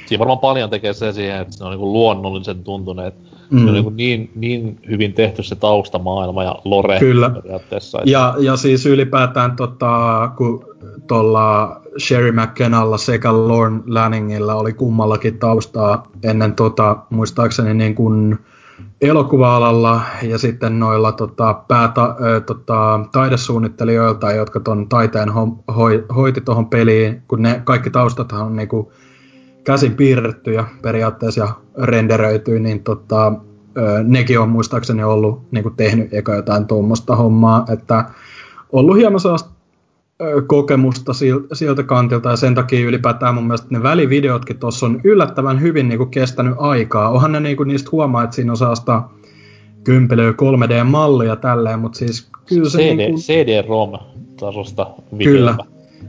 Siinä 0.06 0.18
varmaan 0.18 0.38
paljon 0.38 0.70
tekee 0.70 0.92
se 0.92 1.12
siihen, 1.12 1.40
että 1.40 1.56
se 1.56 1.64
on 1.64 1.70
niin 1.70 1.78
kuin 1.78 1.92
luonnollisen 1.92 2.64
tuntuneet. 2.64 3.14
Mm. 3.50 3.58
Se 3.58 3.64
on 3.64 3.74
niin, 3.74 3.96
niin, 3.96 4.30
niin 4.34 4.78
hyvin 4.88 5.12
tehty 5.12 5.42
se 5.42 5.56
taustamaailma 5.56 6.44
ja 6.44 6.54
lore 6.64 6.98
Kyllä. 6.98 7.30
periaatteessa. 7.30 7.98
Että... 7.98 8.10
Ja, 8.10 8.34
ja 8.38 8.56
siis 8.56 8.86
ylipäätään 8.86 9.56
tota, 9.56 10.30
kun 10.36 10.64
tuolla 11.06 11.80
Sherry 11.98 12.32
McKennalla 12.32 12.98
sekä 12.98 13.32
Lorne 13.32 13.82
Lanningilla 13.86 14.54
oli 14.54 14.72
kummallakin 14.72 15.38
taustaa 15.38 16.06
ennen 16.22 16.54
tota, 16.54 16.96
muistaakseni 17.10 17.74
niin 17.74 17.94
kuin 17.94 18.38
elokuva-alalla 19.00 20.00
ja 20.22 20.38
sitten 20.38 20.78
noilla 20.78 21.12
tota, 21.12 21.54
pääta, 21.68 22.16
ö, 22.24 22.40
tota, 22.40 23.00
taidesuunnittelijoilta, 23.12 24.32
jotka 24.32 24.60
ton 24.60 24.88
taiteen 24.88 25.28
ho, 25.28 25.48
hoi, 25.76 26.04
hoiti 26.14 26.40
tuohon 26.40 26.66
peliin, 26.66 27.22
kun 27.28 27.42
ne 27.42 27.60
kaikki 27.64 27.90
taustat 27.90 28.32
on 28.32 28.56
niinku 28.56 28.92
käsin 29.64 29.94
piirrettyjä 29.94 30.64
periaatteessa 30.82 31.40
ja 31.40 31.54
renderöity, 31.82 32.60
niin 32.60 32.82
tota, 32.82 33.32
ö, 33.76 34.02
nekin 34.02 34.40
on 34.40 34.48
muistaakseni 34.48 35.04
ollut 35.04 35.42
niinku 35.50 35.70
tehnyt 35.70 36.14
eka 36.14 36.34
jotain 36.34 36.66
tuommoista 36.66 37.16
hommaa, 37.16 37.64
että 37.72 38.04
ollut 38.72 38.96
hieman 38.96 39.20
sellaista 39.20 39.59
kokemusta 40.46 41.12
sieltä 41.52 41.82
kantilta 41.82 42.30
ja 42.30 42.36
sen 42.36 42.54
takia 42.54 42.88
ylipäätään 42.88 43.34
mun 43.34 43.44
mielestä 43.44 43.66
ne 43.70 43.82
välivideotkin 43.82 44.58
tuossa 44.58 44.86
on 44.86 45.00
yllättävän 45.04 45.60
hyvin 45.60 45.88
niinku 45.88 46.06
kestänyt 46.06 46.54
aikaa. 46.58 47.10
Onhan 47.10 47.32
ne 47.32 47.40
niinku 47.40 47.64
niistä 47.64 47.88
huomaa, 47.92 48.24
että 48.24 48.36
siinä 48.36 48.52
on 48.52 48.56
saasta 48.56 49.02
kympelöä 49.84 50.30
3D-mallia 50.32 51.36
tälleen, 51.36 51.78
mutta 51.78 51.98
siis 51.98 52.30
kyllä 52.46 52.70
se 52.70 52.78
CD, 52.78 52.96
niinku... 52.96 53.20
CD-ROM-tasosta 53.20 54.86
Kyllä, 55.24 55.56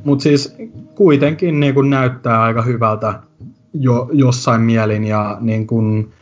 mutta 0.04 0.24
siis 0.24 0.56
kuitenkin 0.96 1.60
niinku 1.60 1.82
näyttää 1.82 2.42
aika 2.42 2.62
hyvältä 2.62 3.20
jo, 3.74 4.10
jossain 4.12 4.62
mielin 4.62 5.04
ja 5.04 5.38
niin 5.40 5.68
kuin, 5.68 6.14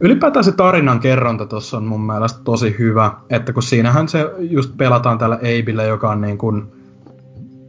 ylipäätään 0.00 0.44
se 0.44 0.52
tarinan 0.52 1.00
kerronta 1.00 1.46
tuossa 1.46 1.76
on 1.76 1.84
mun 1.84 2.06
mielestä 2.06 2.40
tosi 2.44 2.76
hyvä, 2.78 3.12
että 3.30 3.52
kun 3.52 3.62
siinähän 3.62 4.08
se 4.08 4.30
just 4.38 4.76
pelataan 4.76 5.18
tällä 5.18 5.38
Eibillä, 5.42 5.84
joka 5.84 6.10
on 6.10 6.20
niin 6.20 6.38
kuin 6.38 6.77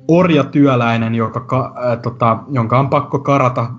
orjatyöläinen, 0.09 1.15
joka, 1.15 1.39
ka, 1.39 1.75
äh, 1.91 1.99
tota, 2.01 2.39
jonka 2.51 2.79
on 2.79 2.89
pakko 2.89 3.19
karata, 3.19 3.69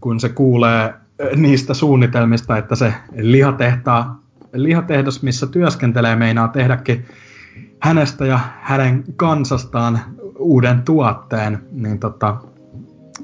kun 0.00 0.20
se 0.20 0.28
kuulee 0.28 0.84
äh, 0.84 1.36
niistä 1.36 1.74
suunnitelmista, 1.74 2.56
että 2.56 2.76
se 2.76 2.94
lihatehtaa, 3.16 4.22
lihatehdas, 4.52 5.22
missä 5.22 5.46
työskentelee, 5.46 6.16
meinaa 6.16 6.48
tehdäkin 6.48 7.04
hänestä 7.80 8.26
ja 8.26 8.40
hänen 8.60 9.04
kansastaan 9.16 10.00
uuden 10.38 10.82
tuotteen, 10.82 11.58
niin 11.72 11.98
tota, 11.98 12.36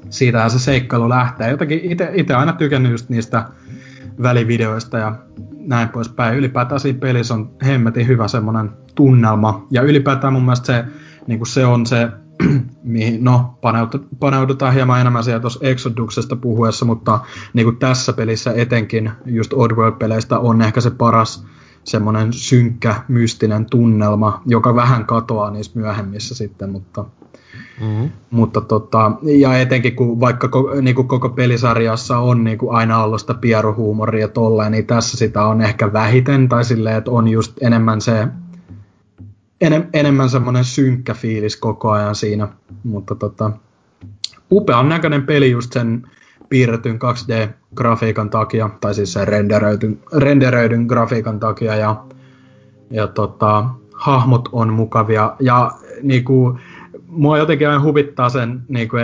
siitähän 0.09 0.51
se 0.51 0.59
seikkailu 0.59 1.09
lähtee. 1.09 1.49
Jotenkin 1.49 1.81
itse 2.13 2.33
aina 2.33 2.53
tykännyt 2.53 2.91
just 2.91 3.09
niistä 3.09 3.45
välivideoista 4.21 4.97
ja 4.97 5.15
näin 5.59 5.89
poispäin. 5.89 6.37
Ylipäätään 6.37 6.79
siinä 6.79 6.99
pelissä 6.99 7.33
on 7.33 7.51
hemmetin 7.65 8.07
hyvä 8.07 8.27
semmoinen 8.27 8.69
tunnelma. 8.95 9.67
Ja 9.71 9.81
ylipäätään 9.81 10.33
mun 10.33 10.43
mielestä 10.43 10.65
se, 10.65 10.85
niin 11.27 11.45
se 11.45 11.65
on 11.65 11.85
se, 11.85 12.09
mihin, 12.83 13.23
no, 13.23 13.57
paneudutaan 14.19 14.73
hieman 14.73 15.01
enemmän 15.01 15.23
siellä 15.23 15.39
tuossa 15.39 15.67
Exoduksesta 15.67 16.35
puhuessa, 16.35 16.85
mutta 16.85 17.19
niin 17.53 17.65
kuin 17.65 17.77
tässä 17.77 18.13
pelissä 18.13 18.53
etenkin 18.53 19.11
just 19.25 19.53
Oddworld-peleistä 19.53 20.39
on 20.39 20.61
ehkä 20.61 20.81
se 20.81 20.91
paras 20.91 21.45
semmoinen 21.83 22.33
synkkä, 22.33 22.95
mystinen 23.07 23.65
tunnelma, 23.65 24.41
joka 24.45 24.75
vähän 24.75 25.05
katoaa 25.05 25.51
niissä 25.51 25.79
myöhemmissä 25.79 26.35
sitten, 26.35 26.69
mutta 26.69 27.05
Mm-hmm. 27.81 28.09
Mutta 28.31 28.61
tota, 28.61 29.11
ja 29.21 29.57
etenkin 29.57 29.95
kun 29.95 30.19
vaikka 30.19 30.49
niin 30.81 30.95
kuin 30.95 31.07
koko 31.07 31.29
pelisarjassa 31.29 32.17
on 32.17 32.43
niin 32.43 32.57
kuin 32.57 32.75
aina 32.75 33.03
ollut 33.03 33.21
sitä 33.21 33.33
pieruhuumoria 33.33 34.27
tolleen, 34.27 34.71
niin 34.71 34.85
tässä 34.85 35.17
sitä 35.17 35.45
on 35.45 35.61
ehkä 35.61 35.93
vähiten, 35.93 36.49
tai 36.49 36.65
silleen, 36.65 36.97
että 36.97 37.11
on 37.11 37.27
just 37.27 37.63
enemmän 37.63 38.01
se 38.01 38.27
enem, 39.61 39.83
enemmän 39.93 40.29
semmoinen 40.29 40.63
synkkä 40.63 41.13
fiilis 41.13 41.57
koko 41.57 41.91
ajan 41.91 42.15
siinä, 42.15 42.47
mutta 42.83 43.15
tota, 43.15 43.51
upean 44.51 44.89
näköinen 44.89 45.23
peli 45.23 45.51
just 45.51 45.73
sen 45.73 46.07
piirretyn 46.49 46.99
2D-grafiikan 46.99 48.29
takia, 48.29 48.69
tai 48.81 48.93
siis 48.93 49.13
sen 49.13 49.27
renderöidyn, 49.27 49.99
renderöidyn 50.17 50.85
grafiikan 50.85 51.39
takia, 51.39 51.75
ja, 51.75 52.05
ja 52.91 53.07
tota, 53.07 53.65
hahmot 53.93 54.49
on 54.51 54.73
mukavia, 54.73 55.35
ja 55.39 55.71
niinku, 56.01 56.59
mua 57.07 57.37
jotenkin 57.37 57.69
aina 57.69 57.81
huvittaa, 57.81 58.29
sen, 58.29 58.61
niinku, 58.67 58.97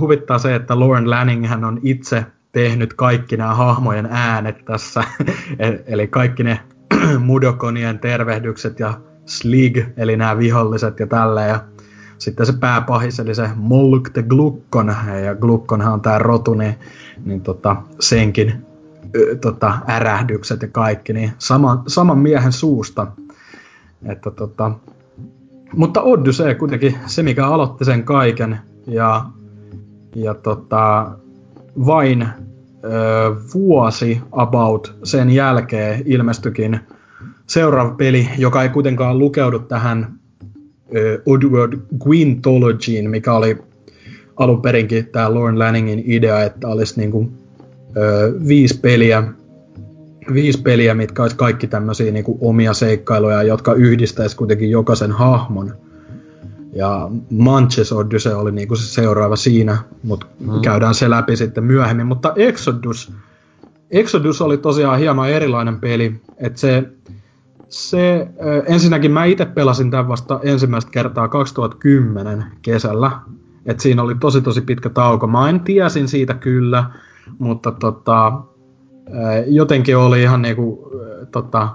huvittaa 0.00 0.38
se, 0.38 0.54
että 0.54 0.80
Lauren 0.80 1.10
Lanning 1.10 1.46
hän 1.46 1.64
on 1.64 1.80
itse 1.82 2.26
tehnyt 2.52 2.94
kaikki 2.94 3.36
nämä 3.36 3.54
hahmojen 3.54 4.08
äänet 4.10 4.64
tässä, 4.64 5.04
eli 5.86 6.06
kaikki 6.06 6.42
ne 6.42 6.60
Mudokonien 7.18 7.98
tervehdykset 7.98 8.80
ja 8.80 8.94
Slig, 9.30 9.78
eli 9.96 10.16
nämä 10.16 10.38
viholliset 10.38 11.00
ja 11.00 11.06
tälleen. 11.06 11.48
Ja 11.48 11.60
sitten 12.18 12.46
se 12.46 12.52
pääpahis, 12.52 13.20
eli 13.20 13.34
se 13.34 13.48
Moluk 13.56 14.10
the 14.10 14.22
Glukkon, 14.22 14.94
ja 15.24 15.34
Glukkonhan 15.34 15.92
on 15.92 16.00
tämä 16.00 16.18
rotu, 16.18 16.54
niin, 16.54 16.74
niin 17.24 17.40
tota, 17.40 17.76
senkin 18.00 18.66
ö, 19.16 19.36
tota, 19.36 19.78
ärähdykset 19.88 20.62
ja 20.62 20.68
kaikki, 20.68 21.12
niin 21.12 21.32
sama, 21.38 21.82
saman 21.86 22.18
miehen 22.18 22.52
suusta. 22.52 23.06
Että 24.06 24.30
tota, 24.30 24.70
mutta 25.76 26.02
Odyssey 26.02 26.54
kuitenkin 26.54 26.98
se, 27.06 27.22
mikä 27.22 27.46
aloitti 27.46 27.84
sen 27.84 28.04
kaiken, 28.04 28.58
ja, 28.86 29.24
ja 30.14 30.34
tota, 30.34 31.10
vain 31.86 32.22
ö, 32.22 33.36
vuosi 33.54 34.20
about 34.32 34.94
sen 35.02 35.30
jälkeen 35.30 36.02
ilmestyikin 36.04 36.80
seuraava 37.50 37.90
peli, 37.90 38.28
joka 38.38 38.62
ei 38.62 38.68
kuitenkaan 38.68 39.18
lukeudu 39.18 39.58
tähän 39.58 40.18
Oddworld 41.26 41.72
Gwintologyin, 41.98 43.10
mikä 43.10 43.32
oli 43.32 43.58
alun 44.36 44.62
perinkin 44.62 45.06
tämä 45.06 45.34
Lauren 45.34 45.58
Lanningin 45.58 46.02
idea, 46.06 46.42
että 46.42 46.68
olisi 46.68 47.00
niinku, 47.00 47.18
uh, 47.18 47.30
viisi 48.48 48.78
peliä, 48.78 49.24
viisi 50.32 50.62
peliä, 50.62 50.94
mitkä 50.94 51.22
olisi 51.22 51.36
kaikki 51.36 51.66
tämmöisiä 51.66 52.12
niinku 52.12 52.38
omia 52.40 52.74
seikkailuja, 52.74 53.42
jotka 53.42 53.74
yhdistäisi 53.74 54.36
kuitenkin 54.36 54.70
jokaisen 54.70 55.12
hahmon. 55.12 55.74
Ja 56.72 57.10
Manches 57.30 57.92
Odyssey 57.92 58.32
oli 58.32 58.52
niinku 58.52 58.76
se 58.76 58.86
seuraava 58.86 59.36
siinä, 59.36 59.78
mutta 60.02 60.26
mm. 60.40 60.60
käydään 60.60 60.94
se 60.94 61.10
läpi 61.10 61.36
sitten 61.36 61.64
myöhemmin. 61.64 62.06
Mutta 62.06 62.32
Exodus, 62.36 63.12
Exodus 63.90 64.42
oli 64.42 64.58
tosiaan 64.58 64.98
hieman 64.98 65.30
erilainen 65.30 65.80
peli, 65.80 66.14
että 66.38 66.60
se 66.60 66.84
se, 67.70 68.28
ensinnäkin 68.66 69.12
mä 69.12 69.24
itse 69.24 69.44
pelasin 69.44 69.90
tämän 69.90 70.08
vasta 70.08 70.40
ensimmäistä 70.42 70.90
kertaa 70.90 71.28
2010 71.28 72.44
kesällä. 72.62 73.10
Et 73.66 73.80
siinä 73.80 74.02
oli 74.02 74.14
tosi 74.14 74.40
tosi 74.40 74.60
pitkä 74.60 74.88
tauko. 74.88 75.26
Mä 75.26 75.48
en 75.48 75.60
tiesin 75.60 76.08
siitä 76.08 76.34
kyllä, 76.34 76.84
mutta 77.38 77.70
tota, 77.72 78.32
jotenkin 79.46 79.96
oli 79.96 80.22
ihan 80.22 80.42
niinku, 80.42 80.92
tota, 81.32 81.68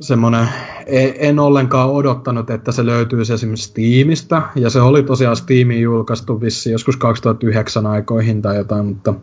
semmonen, 0.00 0.48
e, 0.86 1.10
en 1.18 1.38
ollenkaan 1.38 1.90
odottanut, 1.90 2.50
että 2.50 2.72
se 2.72 2.86
löytyisi 2.86 3.32
esimerkiksi 3.32 3.68
Steamista, 3.68 4.42
ja 4.54 4.70
se 4.70 4.80
oli 4.80 5.02
tosiaan 5.02 5.36
Steamiin 5.36 5.82
julkaistu 5.82 6.40
vissi 6.40 6.72
joskus 6.72 6.96
2009 6.96 7.86
aikoihin 7.86 8.42
tai 8.42 8.56
jotain, 8.56 8.86
mutta 8.86 9.14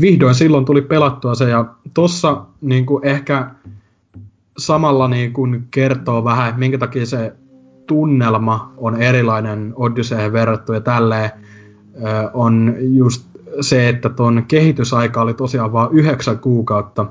vihdoin 0.00 0.34
silloin 0.34 0.64
tuli 0.64 0.82
pelattua 0.82 1.34
se, 1.34 1.50
ja 1.50 1.64
tossa 1.94 2.44
niin 2.60 2.86
ehkä 3.02 3.50
samalla 4.58 5.08
niin 5.08 5.32
kuin 5.32 5.68
kertoo 5.70 6.24
vähän, 6.24 6.54
minkä 6.56 6.78
takia 6.78 7.06
se 7.06 7.32
tunnelma 7.86 8.72
on 8.76 9.02
erilainen 9.02 9.72
Odysseen 9.76 10.32
verrattuna 10.32 10.76
ja 10.76 10.80
tälleen, 10.80 11.30
on 12.34 12.74
just 12.78 13.26
se, 13.60 13.88
että 13.88 14.08
ton 14.08 14.44
kehitysaika 14.48 15.22
oli 15.22 15.34
tosiaan 15.34 15.72
vain 15.72 15.88
yhdeksän 15.92 16.38
kuukautta. 16.38 17.06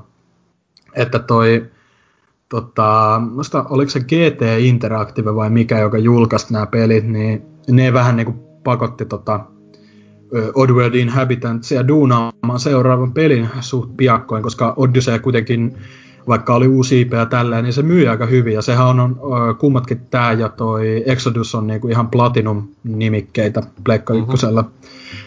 Että 0.94 1.18
toi, 1.18 1.66
tota, 2.48 3.20
musta, 3.34 3.64
oliko 3.70 3.90
se 3.90 4.00
GT 4.00 4.42
Interactive 4.58 5.34
vai 5.34 5.50
mikä, 5.50 5.78
joka 5.78 5.98
julkaisi 5.98 6.52
nämä 6.52 6.66
pelit, 6.66 7.08
niin 7.08 7.42
ne 7.70 7.92
vähän 7.92 8.16
niin 8.16 8.24
kuin 8.24 8.38
pakotti 8.64 9.04
tota, 9.04 9.40
Oddworld 10.54 10.94
Inhabitantsia 10.94 11.88
duunaamaan 11.88 12.60
seuraavan 12.60 13.12
pelin 13.12 13.48
suht 13.60 13.96
piakkoin, 13.96 14.42
koska 14.42 14.74
Odyssey 14.76 15.18
kuitenkin 15.18 15.76
vaikka 16.28 16.54
oli 16.54 16.68
uusi 16.68 17.00
IP 17.00 17.12
ja 17.12 17.26
tälleen, 17.26 17.64
niin 17.64 17.72
se 17.72 17.82
myy 17.82 18.08
aika 18.08 18.26
hyvin. 18.26 18.54
Ja 18.54 18.62
sehän 18.62 19.00
on, 19.00 19.16
on 19.20 19.56
kummatkin 19.56 20.00
tämä 20.10 20.32
ja 20.32 20.48
toi 20.48 21.04
Exodus 21.06 21.54
on 21.54 21.66
niinku 21.66 21.88
ihan 21.88 22.08
Platinum-nimikkeitä 22.08 23.62
Pleikka 23.84 24.14
mm-hmm. 24.14 24.70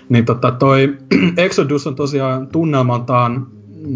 Niin 0.09 0.25
tota, 0.25 0.51
toi 0.51 0.97
Exodus 1.37 1.87
on 1.87 1.95
tosiaan 1.95 2.47
tunnelmaltaan 2.47 3.47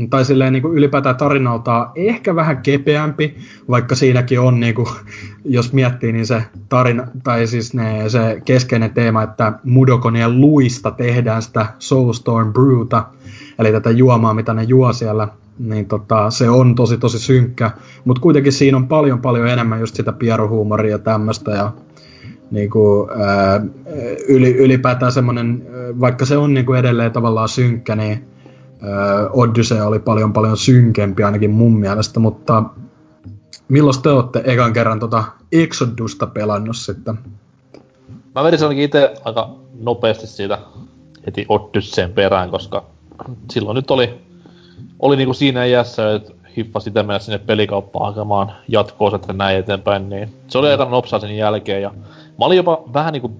tai 0.09 0.25
silleen 0.25 0.53
niin 0.53 0.61
kuin 0.61 0.77
ylipäätään 0.77 1.15
tarinalta 1.15 1.89
ehkä 1.95 2.35
vähän 2.35 2.57
kepeämpi, 2.57 3.37
vaikka 3.69 3.95
siinäkin 3.95 4.39
on, 4.39 4.59
niin 4.59 4.75
kuin, 4.75 4.87
jos 5.45 5.73
miettii, 5.73 6.11
niin 6.11 6.25
se 6.25 6.43
tarina, 6.69 7.07
tai 7.23 7.47
siis 7.47 7.73
ne, 7.73 8.09
se 8.09 8.41
keskeinen 8.45 8.93
teema, 8.93 9.23
että 9.23 9.53
Mudokonien 9.63 10.41
luista 10.41 10.91
tehdään 10.91 11.41
sitä 11.41 11.65
Soulstorm 11.79 12.53
Brewta, 12.53 13.05
eli 13.59 13.71
tätä 13.71 13.89
juomaa, 13.89 14.33
mitä 14.33 14.53
ne 14.53 14.63
juo 14.63 14.93
siellä 14.93 15.27
niin 15.59 15.85
tota, 15.85 16.29
se 16.29 16.49
on 16.49 16.75
tosi 16.75 16.97
tosi 16.97 17.19
synkkä, 17.19 17.71
mutta 18.05 18.21
kuitenkin 18.21 18.53
siinä 18.53 18.77
on 18.77 18.87
paljon 18.87 19.21
paljon 19.21 19.47
enemmän 19.47 19.79
just 19.79 19.95
sitä 19.95 20.11
pieruhuumoria 20.13 20.91
ja 20.91 20.99
tämmöistä 20.99 21.51
ja 21.51 21.71
niinku, 22.51 23.09
ää, 23.19 23.61
yli, 24.27 24.55
ylipäätään 24.55 25.11
semmoinen, 25.11 25.67
vaikka 25.99 26.25
se 26.25 26.37
on 26.37 26.53
niinku 26.53 26.73
edelleen 26.73 27.11
tavallaan 27.11 27.49
synkkä, 27.49 27.95
niin 27.95 28.27
ää, 28.81 29.29
Odyssey 29.29 29.81
oli 29.81 29.99
paljon 29.99 30.33
paljon 30.33 30.57
synkempi 30.57 31.23
ainakin 31.23 31.51
mun 31.51 31.79
mielestä, 31.79 32.19
mutta 32.19 32.63
milloin 33.67 34.01
te 34.01 34.09
olette 34.09 34.41
ekan 34.45 34.73
kerran 34.73 34.99
tota 34.99 35.23
Exodusta 35.51 36.27
pelannut 36.27 36.77
sitten? 36.77 37.19
Mä 38.35 38.43
vedin 38.43 38.63
ainakin 38.63 38.83
itse 38.83 39.13
aika 39.25 39.49
nopeasti 39.79 40.27
siitä 40.27 40.59
heti 41.25 41.45
Odysseyn 41.49 42.11
perään, 42.11 42.49
koska 42.49 42.85
silloin 43.51 43.75
nyt 43.75 43.91
oli 43.91 44.28
oli 44.99 45.15
niinku 45.15 45.33
siinä 45.33 45.65
iässä, 45.65 46.13
että 46.15 46.33
hiffasi 46.57 46.83
sitä 46.83 47.03
mennä 47.03 47.19
sinne 47.19 47.37
pelikauppaan 47.37 48.05
hakemaan 48.05 48.51
jatkoa 48.67 49.15
että 49.15 49.33
näin 49.33 49.57
eteenpäin, 49.57 50.09
niin 50.09 50.29
se 50.47 50.57
oli 50.57 50.71
aika 50.71 50.85
nopsaa 50.85 51.19
sen 51.19 51.37
jälkeen. 51.37 51.81
Ja 51.81 51.89
mä 52.39 52.45
olin 52.45 52.57
jopa 52.57 52.83
vähän 52.93 53.13
niinku 53.13 53.31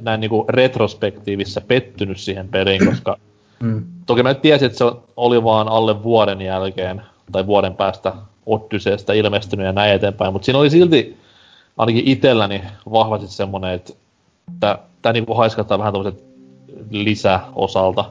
näin 0.00 0.20
niinku 0.20 0.44
retrospektiivissä 0.48 1.60
pettynyt 1.60 2.18
siihen 2.18 2.48
peliin, 2.48 2.86
koska 2.86 3.18
mm. 3.60 3.84
toki 4.06 4.22
mä 4.22 4.34
tiesin, 4.34 4.66
että 4.66 4.78
se 4.78 4.84
oli 5.16 5.44
vaan 5.44 5.68
alle 5.68 6.02
vuoden 6.02 6.40
jälkeen 6.40 7.02
tai 7.32 7.46
vuoden 7.46 7.74
päästä 7.74 8.12
Odysseesta 8.46 9.12
ilmestynyt 9.12 9.66
ja 9.66 9.72
näin 9.72 9.92
eteenpäin, 9.92 10.32
mutta 10.32 10.46
siinä 10.46 10.58
oli 10.58 10.70
silti 10.70 11.16
ainakin 11.78 12.02
itselläni 12.06 12.62
vahvasti 12.92 13.26
semmonen, 13.26 13.74
että 13.74 13.92
tää 15.02 15.12
niinku 15.12 15.34
haiskattaa 15.34 15.78
vähän 15.78 15.92
tommoset 15.92 16.24
lisäosalta. 16.90 18.04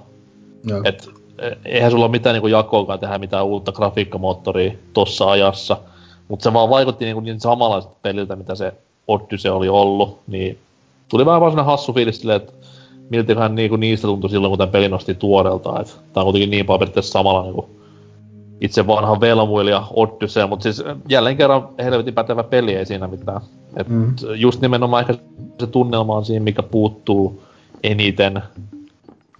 Että 0.83 1.20
eihän 1.65 1.91
sulla 1.91 2.05
ole 2.05 2.11
mitään 2.11 2.33
niinku 2.33 2.47
jakoakaan 2.47 2.99
tehdä 2.99 3.17
mitään 3.17 3.45
uutta 3.45 3.71
grafiikkamoottoria 3.71 4.71
tossa 4.93 5.31
ajassa. 5.31 5.77
Mutta 6.27 6.43
se 6.43 6.53
vaan 6.53 6.69
vaikutti 6.69 7.05
niinku 7.05 7.21
niin 7.21 7.39
samanlaiselta 7.39 7.95
peliltä, 8.01 8.35
mitä 8.35 8.55
se 8.55 8.73
Odyssey 9.07 9.51
oli 9.51 9.69
ollut. 9.69 10.19
Niin 10.27 10.57
tuli 11.09 11.25
vähän 11.25 11.41
vaan 11.41 11.65
hassu 11.65 11.93
fiilis 11.93 12.19
silleen, 12.19 12.41
että 12.41 12.53
miltiköhän 13.09 13.55
niinku 13.55 13.75
niistä 13.75 14.07
tuntui 14.07 14.29
silloin, 14.29 14.51
kun 14.51 14.57
tämän 14.57 14.71
peli 14.71 14.87
nosti 14.87 15.15
tuoreelta. 15.15 15.79
Että 15.79 15.93
tää 16.13 16.21
on 16.21 16.25
kuitenkin 16.25 16.49
niin 16.49 16.65
paljon 16.65 16.79
periaatteessa 16.79 17.11
samalla 17.11 17.43
niinku 17.43 17.69
itse 18.61 18.87
vanha 18.87 19.19
Velmuil 19.19 19.67
ja 19.67 19.83
Odyssey, 19.95 20.47
mutta 20.47 20.63
siis 20.63 20.83
jälleen 21.09 21.37
kerran 21.37 21.67
helvetin 21.79 22.13
pätevä 22.13 22.43
peli 22.43 22.75
ei 22.75 22.85
siinä 22.85 23.07
mitään. 23.07 23.41
Et 23.77 23.87
mm. 23.87 24.13
Just 24.35 24.61
nimenomaan 24.61 25.01
ehkä 25.01 25.23
se 25.59 25.67
tunnelma 25.67 26.15
on 26.15 26.25
siinä, 26.25 26.43
mikä 26.43 26.63
puuttuu 26.63 27.41
eniten. 27.83 28.43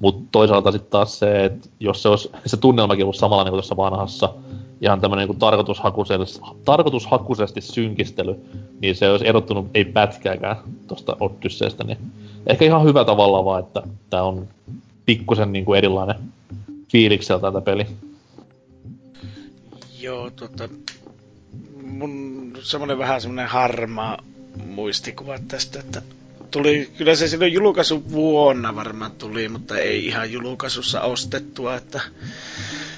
Mutta 0.01 0.23
toisaalta 0.31 0.71
sitten 0.71 0.91
taas 0.91 1.19
se, 1.19 1.45
että 1.45 1.69
jos 1.79 2.01
se 2.01 2.09
olisi 2.09 2.31
se 2.45 2.57
tunnelmakin 2.57 3.03
ollut 3.03 3.15
samalla 3.15 3.43
niin 3.43 3.51
kuin 3.51 3.57
tuossa 3.57 3.77
vanhassa, 3.77 4.33
ihan 4.81 5.01
tämmöinen 5.01 5.27
niin 5.27 5.39
tarkoitushakuisesti, 5.39 6.41
tarkoitushakuisesti 6.65 7.61
synkistely, 7.61 8.35
niin 8.81 8.95
se 8.95 9.11
olisi 9.11 9.27
erottunut 9.27 9.67
ei 9.73 9.85
pätkääkään 9.85 10.55
tuosta 10.87 11.17
Odysseystä, 11.19 11.83
niin 11.83 11.97
ehkä 12.47 12.65
ihan 12.65 12.83
hyvä 12.83 13.05
tavalla 13.05 13.45
vaan, 13.45 13.63
että 13.63 13.83
tämä 14.09 14.23
on 14.23 14.47
pikkusen 15.05 15.53
niin 15.53 15.65
kuin 15.65 15.77
erilainen 15.77 16.15
fiilikseltä 16.91 17.51
tämä 17.51 17.61
peli. 17.61 17.87
Joo, 19.99 20.29
tota, 20.29 20.69
mun 21.83 22.53
semmonen 22.61 22.97
vähän 22.97 23.21
semmonen 23.21 23.47
harmaa 23.47 24.17
muistikuva 24.65 25.35
tästä, 25.47 25.79
että 25.79 26.01
tuli, 26.51 26.91
kyllä 26.97 27.15
se 27.15 27.27
silloin 27.27 27.53
julkaisu 27.53 28.11
vuonna 28.11 28.75
varmaan 28.75 29.11
tuli, 29.11 29.49
mutta 29.49 29.77
ei 29.77 30.05
ihan 30.05 30.31
julkaisussa 30.31 31.01
ostettua, 31.01 31.75
että 31.75 32.01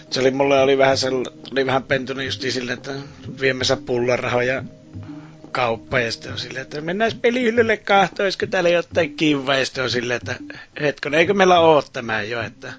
se 0.10 0.20
oli, 0.20 0.32
mulle 0.32 0.62
oli 0.62 0.78
vähän, 0.78 0.98
sell, 0.98 1.24
oli 1.52 1.66
vähän 1.66 1.84
pentynyt 1.84 2.26
just 2.26 2.42
silleen, 2.50 2.78
että 2.78 2.92
viemässä 3.42 3.78
pullarahoja 3.78 4.64
kauppa 5.52 6.00
ja 6.00 6.12
sitten 6.12 6.32
on 6.32 6.40
silleen, 6.40 6.62
että 6.64 6.82
mennään 6.82 7.12
pelihyllylle 7.22 7.78
kahtoon, 7.78 8.26
olisiko 8.26 8.46
täällä 8.46 8.70
jotain 8.70 9.16
kiva 9.16 9.56
ja 9.56 9.66
sitten 9.66 9.84
on 9.84 9.90
silleen, 9.90 10.18
että 10.18 10.36
hetkon, 10.82 11.14
eikö 11.14 11.34
meillä 11.34 11.60
ole 11.60 11.84
tämä 11.94 12.22
jo, 12.22 12.42
että 12.42 12.74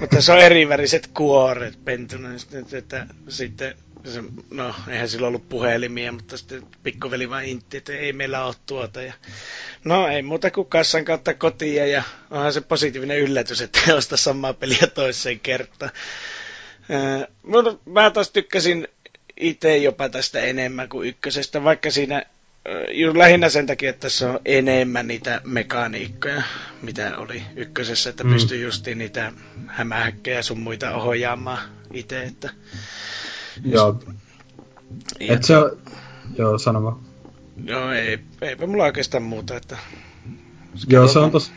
mutta 0.00 0.20
se 0.20 0.32
on 0.32 0.38
eriväriset 0.38 1.06
kuoret 1.06 1.84
pentunut, 1.84 2.32
että, 2.54 2.78
että 2.78 3.06
sitten 3.28 3.74
se, 4.04 4.24
no 4.50 4.74
eihän 4.88 5.08
sillä 5.08 5.26
ollut 5.26 5.48
puhelimia, 5.48 6.12
mutta 6.12 6.36
sitten 6.36 6.62
pikkuveli 6.82 7.30
vaan 7.30 7.44
intti, 7.44 7.76
että 7.76 7.92
ei 7.92 8.12
meillä 8.12 8.44
ole 8.44 8.54
tuota. 8.66 9.02
Ja, 9.02 9.12
no 9.86 10.08
ei 10.08 10.22
muuta 10.22 10.50
kuin 10.50 10.68
kassan 10.68 11.04
kautta 11.04 11.34
kotiin 11.34 11.90
ja 11.90 12.02
onhan 12.30 12.52
se 12.52 12.60
positiivinen 12.60 13.18
yllätys, 13.18 13.60
että 13.60 13.78
ei 13.88 13.94
osta 13.94 14.16
samaa 14.16 14.52
peliä 14.52 14.86
toiseen 14.94 15.40
kertaan. 15.40 15.90
Äh, 16.90 17.26
mä 17.86 18.10
taas 18.10 18.30
tykkäsin 18.30 18.88
itse 19.36 19.76
jopa 19.76 20.08
tästä 20.08 20.40
enemmän 20.40 20.88
kuin 20.88 21.08
ykkösestä, 21.08 21.64
vaikka 21.64 21.90
siinä 21.90 22.22
Juuri 22.92 23.18
lähinnä 23.18 23.48
sen 23.48 23.66
takia, 23.66 23.90
että 23.90 24.00
tässä 24.00 24.30
on 24.30 24.40
enemmän 24.44 25.06
niitä 25.08 25.40
mekaniikkoja, 25.44 26.42
mitä 26.82 27.18
oli 27.18 27.42
ykkösessä, 27.56 28.10
että 28.10 28.24
mm. 28.24 28.32
pystyy 28.32 28.62
justiin 28.62 28.98
niitä 28.98 29.32
hämähäkkejä 29.66 30.42
sun 30.42 30.60
muita 30.60 30.94
ohjaamaan 30.94 31.58
itse, 31.92 32.22
että... 32.22 32.50
Joo. 33.64 34.02
Et 35.20 35.44
se 35.44 35.56
on... 35.56 35.78
Joo, 36.38 36.58
sano 36.58 37.00
Joo, 37.64 37.92
ei, 37.92 38.18
eipä 38.42 38.66
mulla 38.66 38.84
oikeastaan 38.84 39.22
muuta, 39.22 39.56
että 39.56 39.76
Joo, 40.88 41.08
se 41.08 41.18
on 41.18 41.30
tos, 41.30 41.52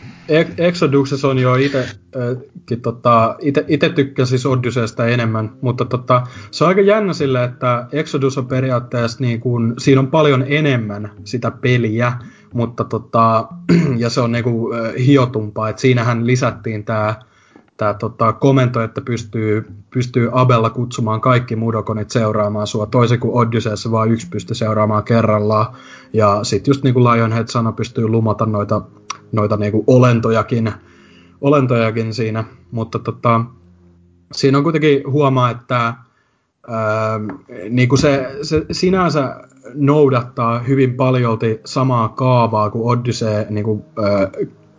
Exoduksessa 0.57 1.27
on 1.27 1.39
jo 1.39 1.55
itse, 1.55 1.79
äh, 1.79 2.77
tota, 2.81 3.35
ite, 3.39 3.65
ite 3.67 3.89
tykkäsin 3.89 4.29
siis 4.29 4.45
Odysseysta 4.45 5.07
enemmän, 5.07 5.51
mutta 5.61 5.85
tota, 5.85 6.27
se 6.51 6.63
on 6.63 6.67
aika 6.67 6.81
jännä 6.81 7.13
sille, 7.13 7.43
että 7.43 7.87
Exodus 7.91 8.37
on 8.37 8.47
periaatteessa 8.47 9.17
niin 9.21 9.39
kuin, 9.39 9.73
siinä 9.77 10.01
on 10.01 10.07
paljon 10.07 10.45
enemmän 10.47 11.11
sitä 11.23 11.51
peliä, 11.51 12.13
mutta 12.53 12.83
tota, 12.83 13.47
ja 13.97 14.09
se 14.09 14.21
on 14.21 14.31
niin 14.31 14.43
kuin, 14.43 14.79
äh, 14.79 14.93
hiotumpaa, 15.05 15.69
että 15.69 15.81
siinähän 15.81 16.27
lisättiin 16.27 16.85
tämä 16.85 17.15
tämä 17.79 17.93
tota, 17.93 18.33
komento, 18.33 18.83
että 18.83 19.01
pystyy, 19.01 19.65
pystyy 19.93 20.29
Abella 20.31 20.69
kutsumaan 20.69 21.21
kaikki 21.21 21.55
mudokonit 21.55 22.11
seuraamaan 22.11 22.67
sua, 22.67 22.85
toisin 22.85 23.19
kuin 23.19 23.33
Odysseyssa 23.33 23.91
vaan 23.91 24.11
yksi 24.11 24.27
pystyy 24.29 24.55
seuraamaan 24.55 25.03
kerrallaan. 25.03 25.65
Ja 26.13 26.43
sitten 26.43 26.71
just 26.71 26.83
niin 26.83 26.93
kuin 26.93 27.03
Lionhead 27.03 27.47
sanoi, 27.47 27.73
pystyy 27.73 28.07
lumata 28.07 28.45
noita, 28.45 28.81
noita 29.31 29.57
niin 29.57 29.71
kuin 29.71 29.83
olentojakin, 29.87 30.71
olentojakin 31.41 32.13
siinä. 32.13 32.43
Mutta 32.71 32.99
tota, 32.99 33.41
siinä 34.31 34.57
on 34.57 34.63
kuitenkin 34.63 35.11
huomaa, 35.11 35.49
että 35.49 35.93
ää, 36.67 37.19
niin 37.69 37.89
kuin 37.89 37.99
se, 37.99 38.37
se 38.41 38.65
sinänsä 38.71 39.35
noudattaa 39.73 40.59
hyvin 40.59 40.93
paljolti 40.93 41.59
samaa 41.65 42.09
kaavaa 42.09 42.69
kuin 42.69 42.99
Odyssey 42.99 43.45
niin 43.49 43.63
kuin, 43.63 43.83
ää, 44.03 44.29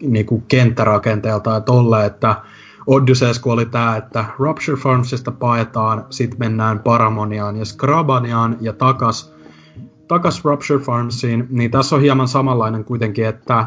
niin 0.03 0.27
kuin 0.27 0.43
kenttärakenteelta 0.49 1.51
ja 1.51 1.61
tolle, 1.61 2.07
että 2.07 2.37
Odysseus 2.87 3.41
oli 3.45 3.67
tämä, 3.67 3.97
että 3.97 4.25
Rupture 4.39 4.77
Farmsista 4.77 5.31
paetaan, 5.31 6.05
sitten 6.11 6.39
mennään 6.39 6.79
Paramoniaan 6.79 7.57
ja 7.57 7.65
Skrabaniaan 7.65 8.57
ja 8.61 8.73
takas, 8.73 9.33
takas 10.09 10.45
Rupture 10.45 10.81
Farmsiin, 10.81 11.47
niin 11.51 11.71
tässä 11.71 11.97
on 11.97 12.03
hieman 12.03 12.29
samanlainen 12.29 12.85
kuitenkin, 12.85 13.27
että 13.27 13.67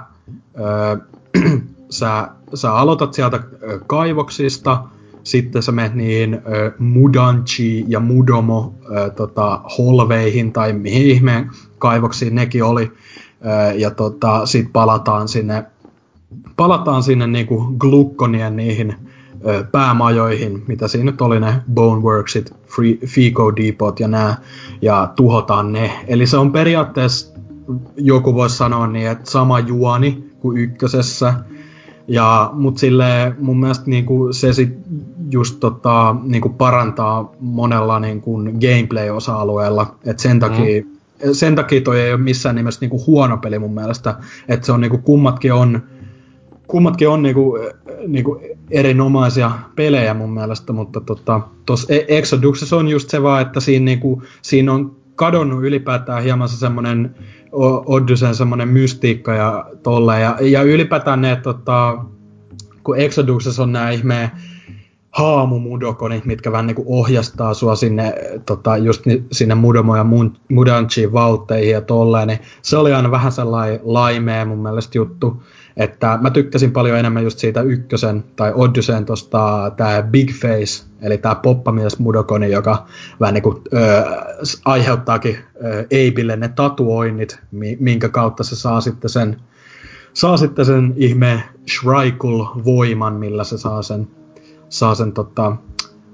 öö, 0.60 0.98
sä, 1.90 2.27
sä 2.53 2.73
aloitat 2.73 3.14
sieltä 3.14 3.40
kaivoksista, 3.88 4.84
sitten 5.23 5.64
sä 5.64 5.72
menet 5.72 5.94
niin 5.94 6.34
ö, 6.34 6.72
Mudanchi 6.80 7.85
ja 7.88 7.99
Mudomo 7.99 8.73
ö, 8.95 9.10
tota, 9.10 9.61
holveihin 9.77 10.53
tai 10.53 10.73
mihin 10.73 11.07
ihmeen 11.07 11.52
kaivoksiin 11.80 12.35
nekin 12.35 12.64
oli. 12.64 12.91
Ö, 13.45 13.73
ja 13.73 13.91
tota, 13.91 14.45
sitten 14.45 14.73
palataan 14.73 15.27
sinne 15.27 15.65
palataan 16.58 17.04
sinne 17.04 17.28
niinku 17.28 17.76
glukkonien 17.78 18.56
niihin 18.56 18.96
ö, 19.48 19.64
päämajoihin, 19.72 20.64
mitä 20.68 20.88
siinä 20.88 21.12
nyt 21.12 21.22
oli 21.22 21.40
ne 21.40 21.54
Boneworksit, 21.74 22.54
Free, 22.68 22.98
Fico 23.06 23.56
Depot 23.56 24.00
ja 24.00 24.08
nää, 24.08 24.38
ja 24.82 25.14
tuhotaan 25.16 25.74
ne. 25.74 25.92
Eli 26.08 26.28
se 26.28 26.38
on 26.38 26.52
periaatteessa, 26.52 27.34
joku 27.98 28.34
voisi 28.34 28.58
sanoa 28.58 28.88
niin, 28.88 29.08
että 29.08 29.32
sama 29.32 29.60
juoni 29.60 30.24
kuin 30.40 30.58
ykkösessä, 30.58 31.34
ja, 32.08 32.50
mut 32.54 32.78
sille 32.78 33.36
mun 33.40 33.60
mielestä 33.60 33.84
niinku, 33.88 34.34
se 34.34 34.54
sit 34.54 34.78
just 35.32 35.60
tota, 35.60 36.16
niinku 36.24 36.50
parantaa 36.50 37.32
monella 37.40 38.00
niinku, 38.00 38.40
gameplay-osa-alueella, 38.62 39.96
että 40.06 40.24
sen 40.24 40.40
takia 40.40 40.82
mm. 40.82 40.94
Sen 41.32 41.56
takia 41.56 41.82
toi 41.82 42.02
ei 42.02 42.14
ole 42.14 42.22
missään 42.22 42.56
nimessä 42.56 42.82
niinku 42.82 43.04
huono 43.08 43.38
peli 43.38 43.60
mun 43.60 43.74
mielestä, 43.74 44.16
että 44.48 44.66
se 44.66 44.72
on 44.72 44.82
niinku 44.82 44.98
kummatkin 44.98 45.54
on 45.54 45.82
kummatkin 46.74 47.10
on 47.10 47.22
niinku, 47.22 47.58
niinku 48.08 48.41
erinomaisia 48.72 49.52
pelejä 49.76 50.14
mun 50.14 50.34
mielestä, 50.34 50.74
mutta 50.74 51.02
tuossa 51.02 51.26
tota, 51.26 52.04
Exoduksessa 52.08 52.78
on 52.78 52.88
just 52.88 53.10
se 53.10 53.24
vaan, 53.24 53.41
että 53.41 53.60
siinä, 53.60 53.86
niinku, 53.86 54.24
siinä 54.41 54.74
on 54.74 54.95
kadonnut 55.16 55.64
ylipäätään 55.64 56.24
hieman 56.24 56.50
se 56.50 56.58
semmoinen 56.58 57.16
Odysseyn 57.86 58.36
semmoinen 58.36 58.68
mystiikka 58.68 59.34
ja 59.34 59.66
tolle. 59.84 60.20
Ja, 60.20 60.38
ja 60.41 60.62
ylipäätään 60.62 61.22
ne, 61.22 61.36
tota, 61.36 61.98
kun 62.84 62.98
Exoduksessa 62.98 63.64
on 63.64 63.72
nämä 63.72 63.91
ihmeen 63.91 64.32
haamumudokonit, 65.12 66.26
mitkä 66.26 66.52
vähän 66.52 66.68
niin 66.68 66.84
ohjastaa 66.86 67.54
sua 67.54 67.76
sinne, 67.76 68.14
tota, 68.45 68.78
just 68.78 69.04
sinne 69.32 69.56
Mudomo 69.56 69.98
ja 69.98 70.06
Mudanchiin 70.50 71.14
valtteihin 71.14 71.72
ja 71.72 71.82
tolleen, 71.82 72.28
niin 72.28 72.40
se 72.62 72.78
oli 72.78 72.94
aina 72.94 73.12
vähän 73.12 73.32
sellainen 73.32 73.80
laimea 73.84 74.45
mun 74.45 74.60
mielestä 74.60 74.98
juttu. 74.98 75.44
Että 75.78 76.20
mä 76.22 76.30
tykkäsin 76.30 76.72
paljon 76.72 76.98
enemmän 76.98 77.24
just 77.24 77.40
siitä 77.40 77.62
ykkösen 77.62 78.24
tai 78.36 78.52
Odysseyn 78.56 79.06
tosta 79.06 79.72
tää 79.78 80.04
Big 80.04 80.32
Face, 80.32 80.86
eli 81.02 81.18
tää 81.18 81.36
poppamies 81.36 82.00
Mudokoni, 82.00 82.52
joka 82.52 82.86
vähän 83.20 83.34
niinku 83.34 83.62
ö, 83.74 84.04
aiheuttaakin 84.66 85.38
ö, 85.66 85.86
Eipille 85.91 86.36
ne 86.36 86.48
tatuoinnit, 86.48 87.40
minkä 87.80 88.10
kautta 88.10 88.44
se 88.44 88.56
saa 88.56 88.82
sitten 88.82 89.10
sen, 89.10 89.38
saa 90.14 90.38
sitten 90.38 90.66
sen 90.66 90.94
ihme 90.98 91.44
Shrikul-voiman, 91.70 93.14
millä 93.14 93.44
se 93.44 93.58
saa 93.58 93.82
sen, 93.82 94.08
saa 94.70 94.95
sen 94.95 95.12
tota, 95.12 95.56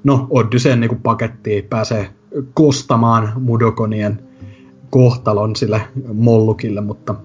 no 0.03 0.27
Odysseyn 0.29 0.79
niinku 0.79 0.97
pakettiin, 1.03 1.63
pääsee 1.63 2.09
kostamaan 2.53 3.33
Mudokonien 3.35 4.23
kohtalon 4.89 5.55
sille 5.55 5.81
Mollukille, 6.13 6.81
mutta 6.81 7.15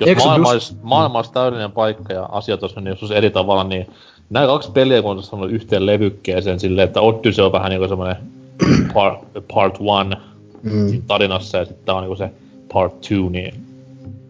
jos 0.00 0.10
Exodus... 0.10 0.24
maailma, 0.26 0.48
olisi, 0.48 0.76
maailma 0.82 1.18
olisi 1.18 1.32
täydellinen 1.32 1.72
paikka 1.72 2.12
ja 2.12 2.24
asiat 2.24 2.62
olisi 2.62 2.76
mennyt 2.76 2.90
joskus 2.90 3.10
eri 3.10 3.30
tavalla, 3.30 3.64
niin 3.64 3.86
nämä 4.30 4.46
kaksi 4.46 4.70
peliä, 4.70 5.02
kun 5.02 5.10
on 5.10 5.22
saanut 5.22 5.50
yhteen 5.50 5.86
levykkeeseen 5.86 6.60
silleen, 6.60 6.86
että 6.86 7.00
Odyssey 7.00 7.44
on 7.44 7.52
vähän 7.52 7.70
niinku 7.70 7.88
semmoinen 7.88 8.16
part, 8.94 9.18
part 9.54 9.76
one 9.80 10.16
mm. 10.62 11.02
tarinassa 11.06 11.58
ja 11.58 11.64
sitten 11.64 11.86
tämä 11.86 11.98
on 11.98 12.02
niinku 12.02 12.16
se 12.16 12.30
part 12.72 13.00
two, 13.00 13.28
niin 13.30 13.54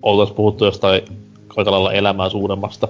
oltaisiin 0.03 0.37
puhuttu 0.37 0.65
jostain 0.65 1.03
aika 1.57 1.71
lailla 1.71 1.93
elämää 1.93 2.29
suuremmasta. 2.29 2.89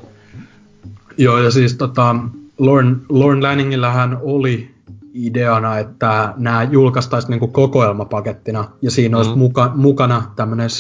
Joo, 1.18 1.38
ja 1.38 1.50
siis 1.50 1.74
tota, 1.74 2.16
Lorne, 2.58 2.96
Lorne 3.08 3.42
Lanningillähän 3.42 4.18
oli 4.22 4.70
ideana, 5.14 5.78
että 5.78 6.34
nämä 6.36 6.62
julkaistaisiin 6.70 7.30
niinku 7.30 7.48
kokoelmapakettina, 7.48 8.64
ja 8.82 8.90
siinä 8.90 9.16
mm. 9.16 9.18
olisi 9.18 9.36
muka, 9.36 9.72
mukana 9.74 10.22
tämmöinen 10.36 10.70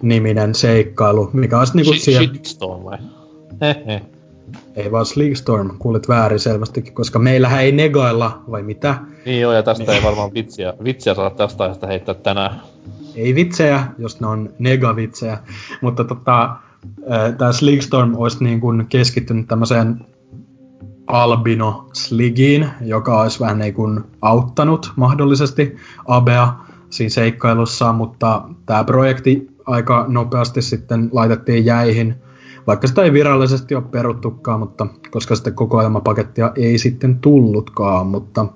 Sleekstorm-niminen 0.00 0.54
seikkailu, 0.54 1.30
mikä 1.32 1.58
olisi 1.58 1.76
niinku 1.76 1.92
Sh- 1.92 1.98
siellä... 1.98 2.28
Shitstorm 2.28 2.84
vai? 2.84 2.98
Ei 4.76 4.92
vaan 4.92 5.06
Sleekstorm, 5.06 5.78
kuulit 5.78 6.08
väärin 6.08 6.38
selvästikin, 6.38 6.94
koska 6.94 7.18
meillähän 7.18 7.62
ei 7.62 7.72
negailla, 7.72 8.42
vai 8.50 8.62
mitä? 8.62 8.94
Niin 9.26 9.40
joo, 9.40 9.52
ja 9.52 9.62
tästä 9.62 9.84
niin. 9.84 9.96
ei 9.96 10.02
varmaan 10.02 10.34
vitsiä, 10.34 10.74
vitsiä 10.84 11.14
saa 11.14 11.30
tästä 11.30 11.64
aiheesta 11.64 11.86
heittää 11.86 12.14
tänään. 12.14 12.60
Ei 13.14 13.34
vitsejä, 13.34 13.84
jos 13.98 14.20
ne 14.20 14.26
on 14.26 14.50
negavitsejä, 14.58 15.38
mutta 15.80 16.04
tota, 16.04 16.56
tämä 17.38 17.52
Sleekstorm 17.52 18.14
olisi 18.16 18.44
niin 18.44 18.60
kuin 18.60 18.86
keskittynyt 18.86 19.48
tämmöiseen 19.48 20.00
Albino 21.06 21.88
Sligiin, 21.92 22.68
joka 22.80 23.20
olisi 23.22 23.40
vähän 23.40 23.58
niin 23.58 23.74
kuin 23.74 24.00
auttanut 24.22 24.92
mahdollisesti 24.96 25.76
Abea 26.06 26.52
siinä 26.90 27.10
seikkailussa, 27.10 27.92
mutta 27.92 28.42
tämä 28.66 28.84
projekti 28.84 29.49
aika 29.70 30.04
nopeasti 30.08 30.62
sitten 30.62 31.08
laitettiin 31.12 31.64
jäihin, 31.64 32.14
vaikka 32.66 32.86
sitä 32.86 33.02
ei 33.02 33.12
virallisesti 33.12 33.74
ole 33.74 33.84
peruttukaan, 33.90 34.60
mutta 34.60 34.86
koska 35.10 35.34
sitten 35.34 35.54
kokoelmapakettia 35.54 36.52
ei 36.56 36.78
sitten 36.78 37.18
tullutkaan, 37.18 38.06
mutta 38.06 38.46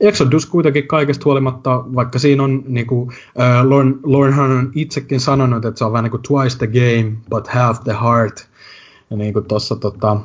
Exodus 0.00 0.46
kuitenkin 0.46 0.88
kaikesta 0.88 1.24
huolimatta, 1.24 1.84
vaikka 1.94 2.18
siinä 2.18 2.42
on 2.42 2.64
niinku, 2.66 3.12
äh, 3.40 3.66
Lorne, 3.66 3.94
Lornehan 4.02 4.50
on 4.50 4.70
itsekin 4.74 5.20
sanonut, 5.20 5.64
että 5.64 5.78
se 5.78 5.84
on 5.84 5.92
vähän 5.92 6.04
niinku 6.04 6.18
twice 6.18 6.58
the 6.58 6.66
game, 6.66 7.16
but 7.30 7.48
half 7.48 7.80
the 7.80 7.96
heart. 8.02 8.48
Ja 9.10 9.16
niinku 9.16 9.40
tossa 9.40 9.76
tota, 9.76 10.20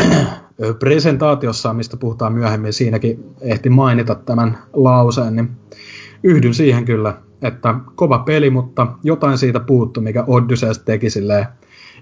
presentaatiossa, 0.80 1.74
mistä 1.74 1.96
puhutaan 1.96 2.32
myöhemmin, 2.32 2.72
siinäkin 2.72 3.24
ehti 3.40 3.70
mainita 3.70 4.14
tämän 4.14 4.58
lauseen, 4.72 5.36
niin 5.36 5.50
yhdyn 6.22 6.54
siihen 6.54 6.84
kyllä, 6.84 7.14
että 7.42 7.74
kova 7.94 8.18
peli, 8.18 8.50
mutta 8.50 8.86
jotain 9.02 9.38
siitä 9.38 9.60
puuttu, 9.60 10.00
mikä 10.00 10.24
Odysseus 10.26 10.78
teki 10.78 11.10
silleen 11.10 11.46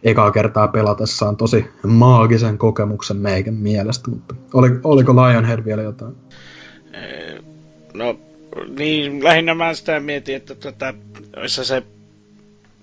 ekaa 0.02 0.30
kertaa 0.30 0.68
pelatessaan 0.68 1.36
tosi 1.36 1.66
maagisen 1.86 2.58
kokemuksen 2.58 3.16
meikän 3.16 3.54
mielestä, 3.54 4.10
mutta 4.10 4.34
oli, 4.54 4.70
oliko 4.84 5.14
Lionhead 5.14 5.64
vielä 5.64 5.82
jotain? 5.82 6.14
No, 7.94 8.18
niin 8.78 9.24
lähinnä 9.24 9.54
mä 9.54 9.74
sitä 9.74 10.00
mietin, 10.00 10.36
että 10.36 10.54
tota, 10.54 10.94
olisi 11.36 11.64
se 11.64 11.82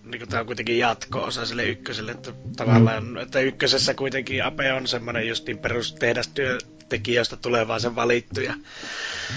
niin 0.04 0.30
tämä 0.30 0.40
on 0.40 0.46
kuitenkin 0.46 0.78
jatko-osa 0.78 1.46
sille 1.46 1.66
ykköselle, 1.66 2.12
että 2.12 2.32
tavallaan, 2.56 3.04
mm. 3.04 3.18
että 3.18 3.40
ykkösessä 3.40 3.94
kuitenkin 3.94 4.44
Ape 4.44 4.74
on 4.74 4.88
semmoinen 4.88 5.28
justiin 5.28 5.58
perustehdastyöntekijä, 5.58 6.73
josta 7.08 7.38
tulee 7.38 7.68
vaan 7.68 7.82
sen 7.82 7.96
valittu 7.96 8.42
ja 8.42 8.54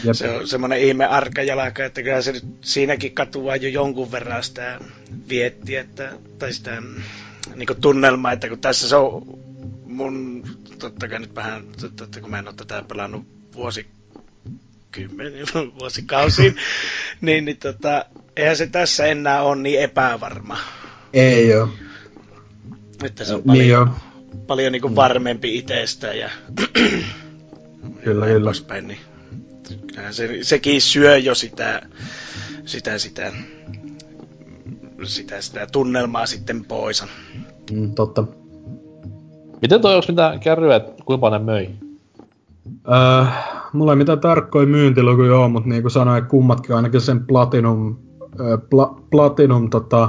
Jep. 0.05 0.15
se 0.15 0.31
on 0.31 0.49
semmoinen 0.49 0.81
ihme 0.81 1.07
arkajalaka, 1.07 1.85
että 1.85 2.03
kyllä 2.03 2.23
se 2.23 2.33
nyt 2.33 2.45
siinäkin 2.61 3.15
katuaa 3.15 3.57
jo 3.57 3.69
jonkun 3.69 4.13
verran 4.13 4.45
sitä 4.45 4.81
vietti, 5.29 5.77
että, 5.77 6.13
tai 6.39 6.53
sitä 6.53 6.83
niin 7.55 7.69
tunnelmaa, 7.81 8.33
että 8.33 8.49
kun 8.49 8.59
tässä 8.59 8.89
se 8.89 8.97
on 8.97 9.39
mun, 9.85 10.45
totta 10.79 11.09
kai 11.09 11.19
nyt 11.19 11.35
vähän, 11.35 11.65
totta, 11.97 12.21
kun 12.21 12.31
mä 12.31 12.39
en 12.39 12.49
ole 12.49 12.55
tätä 12.57 12.85
pelannut 12.89 13.27
vuosi 13.55 13.87
vuosikausiin, 15.81 16.57
niin, 17.21 17.45
niin 17.45 17.57
tota, 17.57 18.05
eihän 18.37 18.57
se 18.57 18.67
tässä 18.67 19.07
enää 19.07 19.43
ole 19.43 19.57
niin 19.57 19.81
epävarma. 19.81 20.59
Ei 21.13 21.49
joo. 21.49 21.69
Että 23.05 23.25
se 23.25 23.35
on 23.35 23.43
niin 23.45 23.47
paljon, 23.47 23.95
niin 24.33 24.47
paljon 24.47 24.73
niin 24.73 24.83
kuin 24.83 24.97
varmempi 24.97 25.59
itsestä 25.59 26.07
ja 26.07 26.31
kyllä, 28.05 28.27
kyllä. 28.27 28.45
Poispäin, 28.45 28.89
niin 28.89 28.99
se, 30.11 30.39
sekin 30.43 30.81
syö 30.81 31.17
jo 31.17 31.35
sitä, 31.35 31.83
sitä, 32.65 32.99
sitä, 32.99 33.33
sitä, 35.03 35.41
sitä 35.41 35.67
tunnelmaa 35.73 36.27
sitten 36.27 36.65
pois. 36.65 37.05
Mm, 37.73 37.95
totta. 37.95 38.25
Miten 39.63 39.81
toi, 39.81 39.95
onko 39.95 40.07
mitään 40.09 40.41
kärryä, 40.41 40.77
että 40.77 40.93
kuinka 41.05 41.21
paljon 41.21 41.45
möi? 41.45 41.69
Öö, 42.89 43.25
mulla 43.73 43.93
ei 43.93 43.97
mitään 43.97 44.21
tarkkoja 44.21 44.67
myyntilukuja 44.67 45.39
ole, 45.39 45.49
mutta 45.49 45.69
niin 45.69 45.83
kuin 45.83 45.93
sanoin, 45.93 46.25
kummatkin 46.25 46.77
ainakin 46.77 47.01
sen 47.01 47.27
Platinum, 47.27 47.97
öö, 48.41 48.59
pla, 48.59 49.03
Platinum 49.11 49.71
tota, 49.71 50.09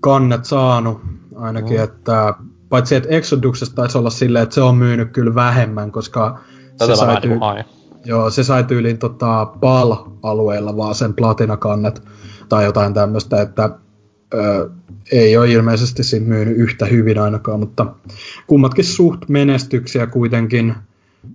kannet 0.00 0.44
saanut 0.44 1.00
ainakin, 1.36 1.76
no. 1.76 1.82
että 1.82 2.34
paitsi 2.68 2.94
että 2.94 3.08
Exoduksesta 3.08 3.74
taisi 3.74 3.98
olla 3.98 4.10
silleen, 4.10 4.42
että 4.42 4.54
se 4.54 4.60
on 4.60 4.76
myynyt 4.76 5.12
kyllä 5.12 5.34
vähemmän, 5.34 5.92
koska 5.92 6.40
Tätä 6.78 6.96
se 6.96 7.00
sai, 7.00 7.20
tyy- 7.20 7.38
joo, 8.04 8.30
se 8.30 8.44
sai 8.44 8.64
tyyliin 8.64 8.98
tota, 8.98 9.46
PAL-alueella 9.60 10.76
vaan 10.76 10.94
sen 10.94 11.14
platinakannet 11.14 12.02
tai 12.48 12.64
jotain 12.64 12.94
tämmöistä, 12.94 13.42
että 13.42 13.70
ö, 14.34 14.70
ei 15.12 15.36
ole 15.36 15.50
ilmeisesti 15.50 16.04
siinä 16.04 16.26
myynyt 16.26 16.56
yhtä 16.56 16.86
hyvin 16.86 17.18
ainakaan, 17.18 17.60
mutta 17.60 17.86
kummatkin 18.46 18.84
suht 18.84 19.28
menestyksiä 19.28 20.06
kuitenkin– 20.06 20.74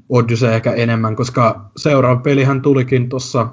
Odyssey 0.10 0.54
ehkä 0.54 0.74
enemmän, 0.74 1.16
koska 1.16 1.70
seuraava 1.78 2.22
pelihän 2.22 2.62
tulikin 2.62 3.10
tuossa 3.10 3.48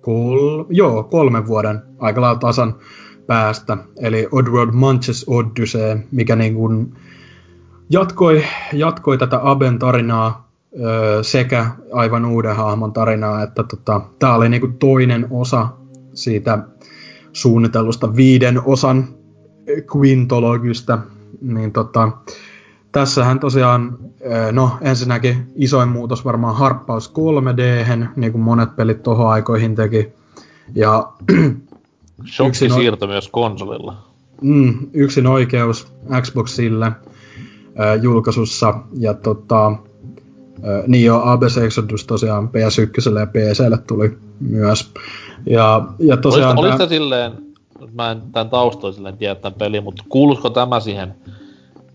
kol- 0.00 0.64
joo, 0.68 1.02
kolmen 1.02 1.46
vuoden 1.46 1.82
aika 1.98 2.20
lailla 2.20 2.38
tasan 2.38 2.74
päästä, 3.26 3.76
eli 4.00 4.28
Oddworld 4.32 4.72
Manches 4.72 5.24
Odyssey, 5.28 5.98
mikä 6.12 6.36
niin 6.36 6.54
kuin 6.54 6.94
jatkoi, 7.90 8.44
jatkoi 8.72 9.18
tätä 9.18 9.40
Aben 9.42 9.78
tarinaa 9.78 10.48
öö, 10.80 11.22
sekä 11.22 11.70
aivan 11.92 12.24
uuden 12.24 12.56
hahmon 12.56 12.92
tarinaa, 12.92 13.42
että 13.42 13.62
tota, 13.62 14.00
tämä 14.18 14.34
oli 14.34 14.48
niin 14.48 14.60
kuin 14.60 14.78
toinen 14.78 15.26
osa 15.30 15.68
siitä 16.14 16.58
suunnitellusta 17.32 18.16
viiden 18.16 18.62
osan 18.64 19.08
quintologista, 19.96 20.98
niin 21.42 21.72
tota, 21.72 22.08
tässähän 22.92 23.40
tosiaan, 23.40 23.98
no 24.52 24.70
ensinnäkin 24.80 25.52
isoin 25.54 25.88
muutos 25.88 26.24
varmaan 26.24 26.56
harppaus 26.56 27.08
3 27.08 27.56
d 27.56 27.84
niin 28.16 28.32
kuin 28.32 28.42
monet 28.42 28.76
pelit 28.76 29.02
tohon 29.02 29.30
aikoihin 29.30 29.74
teki. 29.74 30.12
Ja 30.74 31.12
Shoppi 32.26 32.68
no... 32.68 32.74
siirto 32.74 33.06
myös 33.06 33.28
konsolilla. 33.28 33.96
Mm, 34.42 34.74
yksin 34.92 35.26
oikeus 35.26 35.92
Xboxille 36.20 36.92
julkaisussa. 38.02 38.74
Ja 38.98 39.14
tota, 39.14 39.72
niin 40.86 41.04
jo 41.04 41.22
Abyss 41.24 41.58
Exodus 41.58 42.04
tosiaan 42.04 42.48
PS1 42.48 43.18
ja 43.18 43.26
PClle 43.26 43.78
tuli 43.86 44.18
myös. 44.40 44.90
Ja, 45.46 45.84
ja 45.98 46.16
tosiaan... 46.16 46.58
Olis, 46.58 46.76
tämä... 46.76 46.88
silleen, 46.88 47.32
mä 47.92 48.10
en 48.10 48.22
tämän 48.32 48.50
taustoin 48.50 48.94
silleen 48.94 49.16
tiedä 49.16 49.34
tämän 49.34 49.58
pelin, 49.58 49.84
mutta 49.84 50.04
kuuluisiko 50.08 50.50
tämä 50.50 50.80
siihen 50.80 51.14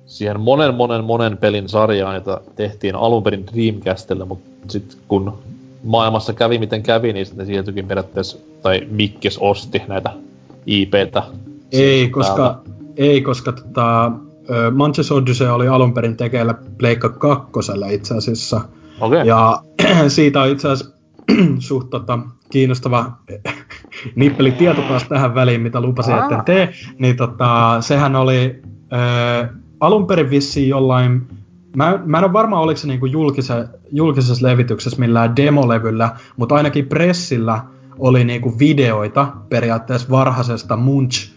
siihen 0.10 0.40
monen 0.40 0.74
monen 0.74 1.04
monen 1.04 1.38
pelin 1.38 1.70
sarjaan, 1.70 2.16
jota 2.16 2.42
tehtiin 2.56 2.96
alun 2.96 3.24
perin 3.24 3.46
Dreamcastille, 3.54 4.26
mutta 4.26 4.50
sitten 4.68 5.00
kun 5.08 5.34
maailmassa 5.84 6.34
kävi 6.34 6.58
miten 6.60 6.84
kävi, 6.84 7.14
niin 7.14 7.26
sitten 7.26 7.46
sieltäkin 7.46 7.88
periaatteessa, 7.88 8.38
tai 8.62 8.88
Mikkes 8.92 9.38
osti 9.38 9.82
näitä 9.88 10.10
IPtä. 10.66 11.24
Ei, 11.72 12.10
koska, 12.10 12.62
ei, 12.98 13.22
koska 13.22 13.52
tota, 13.52 14.12
Manchester 14.76 15.18
Odyssey 15.18 15.48
oli 15.48 15.68
alun 15.68 15.94
perin 15.94 16.18
tekeillä 16.18 16.54
Pleikka 16.78 17.10
kakkosella 17.10 17.88
itse 17.88 18.18
asiassa. 18.18 18.62
Okay. 19.02 19.26
Ja 19.26 19.62
siitä 20.08 20.42
on 20.42 20.50
itse 20.50 20.70
asiassa 20.70 20.96
suht 21.60 21.90
tota, 21.90 22.20
kiinnostava 22.52 23.12
nippelitieto 24.16 24.82
taas 24.82 25.04
tähän 25.04 25.36
väliin, 25.36 25.62
mitä 25.62 25.82
lupasin, 25.82 26.18
että 26.18 26.44
tee. 26.46 26.74
Niin 27.00 27.18
tota, 27.18 27.78
sehän 27.82 28.16
oli 28.16 28.62
alun 29.80 30.08
perin 30.08 30.30
vissiin 30.30 30.70
jollain, 30.70 31.28
mä, 31.76 32.00
mä 32.06 32.18
en 32.18 32.24
ole 32.24 32.34
varma 32.34 32.60
oliko 32.60 32.78
se 32.78 32.88
niinku 32.88 33.06
julkise, 33.06 33.68
julkisessa 33.92 34.48
levityksessä 34.48 35.00
millään 35.00 35.36
demolevyllä, 35.36 36.12
mutta 36.38 36.56
ainakin 36.56 36.88
pressillä 36.88 37.64
oli 38.00 38.24
niinku 38.24 38.60
videoita 38.60 39.28
periaatteessa 39.50 40.10
varhaisesta 40.10 40.78
Munch, 40.78 41.32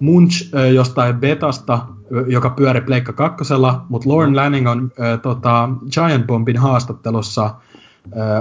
Munch 0.00 0.50
jostain 0.74 1.16
betasta, 1.16 1.86
joka 2.26 2.50
pyöri 2.50 2.80
Pleikka 2.80 3.12
kakkosella, 3.12 3.86
mutta 3.88 4.08
Lauren 4.08 4.30
mm. 4.30 4.36
Lanning 4.36 4.68
on 4.68 4.92
äh, 5.00 5.20
tota, 5.20 5.68
Giant 5.92 6.26
Bombin 6.26 6.56
haastattelussa, 6.56 7.54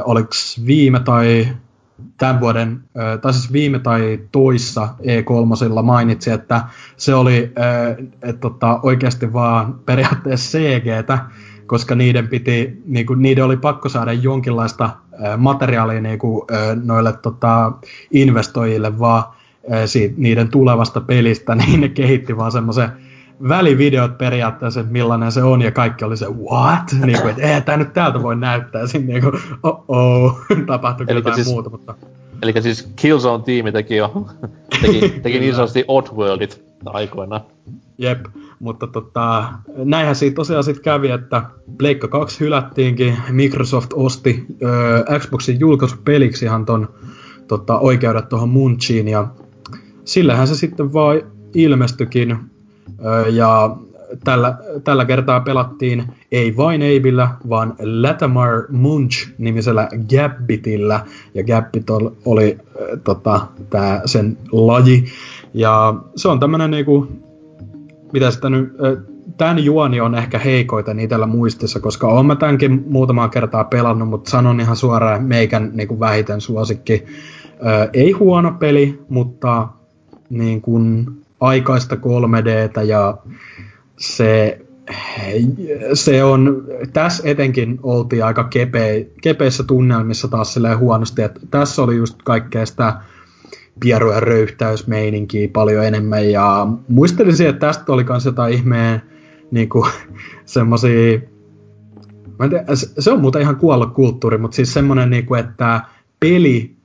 oliko 0.05 0.29
viime 0.65 0.99
tai 0.99 1.47
tämän 2.17 2.39
vuoden, 2.39 2.83
tai 3.21 3.33
siis 3.33 3.53
viime 3.53 3.79
tai 3.79 4.19
toissa 4.31 4.89
E3 5.01 5.81
mainitsi, 5.83 6.31
että 6.31 6.61
se 6.97 7.15
oli 7.15 7.51
et, 8.21 8.39
tota, 8.39 8.79
oikeasti 8.83 9.33
vaan 9.33 9.79
periaatteessa 9.85 10.57
CGtä, 10.57 11.19
koska 11.65 11.95
niiden, 11.95 12.27
piti, 12.27 12.81
niinku, 12.85 13.13
niiden 13.13 13.45
oli 13.45 13.57
pakko 13.57 13.89
saada 13.89 14.13
jonkinlaista 14.13 14.89
materiaalia 15.37 16.01
niinku, 16.01 16.47
noille 16.83 17.13
tota, 17.13 17.71
investoijille 18.11 18.99
vaan 18.99 19.23
siitä, 19.85 20.15
niiden 20.17 20.49
tulevasta 20.49 21.01
pelistä, 21.01 21.55
niin 21.65 21.81
ne 21.81 21.89
kehitti 21.89 22.37
vaan 22.37 22.51
semmoisen 22.51 22.89
välivideot 23.49 24.17
periaatteessa, 24.17 24.79
että 24.79 24.91
millainen 24.91 25.31
se 25.31 25.43
on, 25.43 25.61
ja 25.61 25.71
kaikki 25.71 26.05
oli 26.05 26.17
se, 26.17 26.25
what? 26.25 27.05
Niin 27.05 27.21
kuin, 27.21 27.29
että 27.29 27.43
eihän 27.43 27.63
tämä 27.63 27.77
nyt 27.77 27.93
täältä 27.93 28.23
voi 28.23 28.35
näyttää, 28.35 28.87
siinä 28.87 29.07
niin 29.07 29.21
kuin, 29.21 29.33
oh 29.63 29.85
oh, 29.87 30.39
tapahtui 30.67 31.05
jotain 31.09 31.35
siis, 31.35 31.47
muuta, 31.47 31.69
mutta... 31.69 31.95
Eli 32.41 32.61
siis 32.61 32.89
Killzone-tiimi 32.95 33.71
teki 33.71 33.95
jo, 33.95 34.27
teki, 34.81 35.09
teki 35.23 35.39
niin 35.39 35.53
sanotusti 35.53 35.85
Oddworldit 35.87 36.61
aikoinaan. 36.85 37.41
Jep, 37.97 38.25
mutta 38.59 38.87
tota, 38.87 39.53
näinhän 39.75 40.15
siitä 40.15 40.35
tosiaan 40.35 40.63
sitten 40.63 40.83
kävi, 40.83 41.09
että 41.09 41.41
Pleikka 41.77 42.07
2 42.07 42.39
hylättiinkin, 42.39 43.17
Microsoft 43.29 43.91
osti 43.93 44.45
ö, 44.63 45.19
Xboxin 45.19 45.59
julkaisupeliksi 45.59 46.45
ihan 46.45 46.65
ton 46.65 46.89
tota, 47.47 47.79
oikeudet 47.79 48.29
tuohon 48.29 48.49
Munchiin, 48.49 49.07
ja 49.07 49.27
sillähän 50.05 50.47
se 50.47 50.55
sitten 50.55 50.93
vaan 50.93 51.21
ilmestyikin, 51.53 52.37
ö, 53.05 53.29
ja 53.29 53.77
tällä, 54.23 54.57
tällä 54.83 55.05
kertaa 55.05 55.39
pelattiin 55.39 56.03
ei 56.31 56.57
vain 56.57 56.81
Eibillä, 56.81 57.29
vaan 57.49 57.75
Latamar 57.79 58.63
Munch-nimisellä 58.69 59.89
Gabbitillä, 60.15 61.05
ja 61.33 61.43
Gabbit 61.43 61.89
oli 62.25 62.57
äh, 62.59 62.99
tota, 63.03 63.47
tää 63.69 64.01
sen 64.05 64.37
laji, 64.51 65.05
ja 65.53 65.95
se 66.15 66.27
on 66.27 66.39
tämmönen 66.39 66.71
niinku, 66.71 67.07
mitä 68.13 68.31
sitä 68.31 68.49
nyt, 68.49 68.73
tämän 69.37 69.63
juoni 69.63 70.01
on 70.01 70.15
ehkä 70.15 70.39
heikoita 70.39 70.93
niitellä 70.93 71.25
muistissa, 71.25 71.79
koska 71.79 72.07
olen 72.07 72.25
mä 72.25 72.35
tämänkin 72.35 72.83
muutamaa 72.87 73.29
kertaa 73.29 73.63
pelannut, 73.63 74.09
mutta 74.09 74.31
sanon 74.31 74.59
ihan 74.59 74.75
suoraan 74.75 75.23
meikän 75.23 75.71
niinku 75.73 75.99
vähiten 75.99 76.41
suosikki. 76.41 77.05
Ö, 77.59 77.89
ei 77.93 78.11
huono 78.11 78.51
peli, 78.59 78.99
mutta 79.09 79.67
niin 80.29 80.61
kuin 80.61 81.07
aikaista 81.39 81.95
3Dtä 81.95 82.81
ja 82.81 83.17
se, 83.97 84.61
se 85.93 86.23
on, 86.23 86.63
tässä 86.93 87.23
etenkin 87.25 87.79
oltiin 87.83 88.25
aika 88.25 88.43
kepe, 88.43 89.07
kepeissä 89.21 89.63
tunnelmissa 89.63 90.27
taas 90.27 90.53
silleen 90.53 90.79
huonosti, 90.79 91.21
että 91.21 91.39
tässä 91.51 91.81
oli 91.81 91.95
just 91.95 92.23
kaikkea 92.23 92.65
sitä 92.65 93.01
pieru- 93.79 94.13
ja 94.13 94.19
röyhtäysmeininkiä 94.19 95.47
paljon 95.53 95.85
enemmän. 95.85 96.31
Ja 96.31 96.67
muistelisin, 96.87 97.47
että 97.47 97.67
tästä 97.67 97.93
oli 97.93 98.03
myös 98.03 98.25
jotain 98.25 98.53
ihmeen 98.53 99.01
niin 99.51 99.69
kuin, 99.69 99.91
semmosia, 100.45 101.19
mä 102.39 102.45
en 102.45 102.49
tiedä, 102.49 102.65
se 102.99 103.11
on 103.11 103.21
muuten 103.21 103.41
ihan 103.41 103.55
kuollut 103.55 103.93
kulttuuri, 103.93 104.37
mutta 104.37 104.55
siis 104.55 104.73
semmonen, 104.73 105.09
niin 105.09 105.25
kuin, 105.25 105.39
että 105.39 105.81
peli 106.19 106.75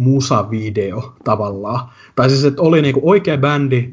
musavideo 0.00 1.14
tavallaan. 1.24 1.88
Tai 2.16 2.30
siis, 2.30 2.44
että 2.44 2.62
oli 2.62 2.82
niinku 2.82 3.00
oikea 3.02 3.38
bändi, 3.38 3.88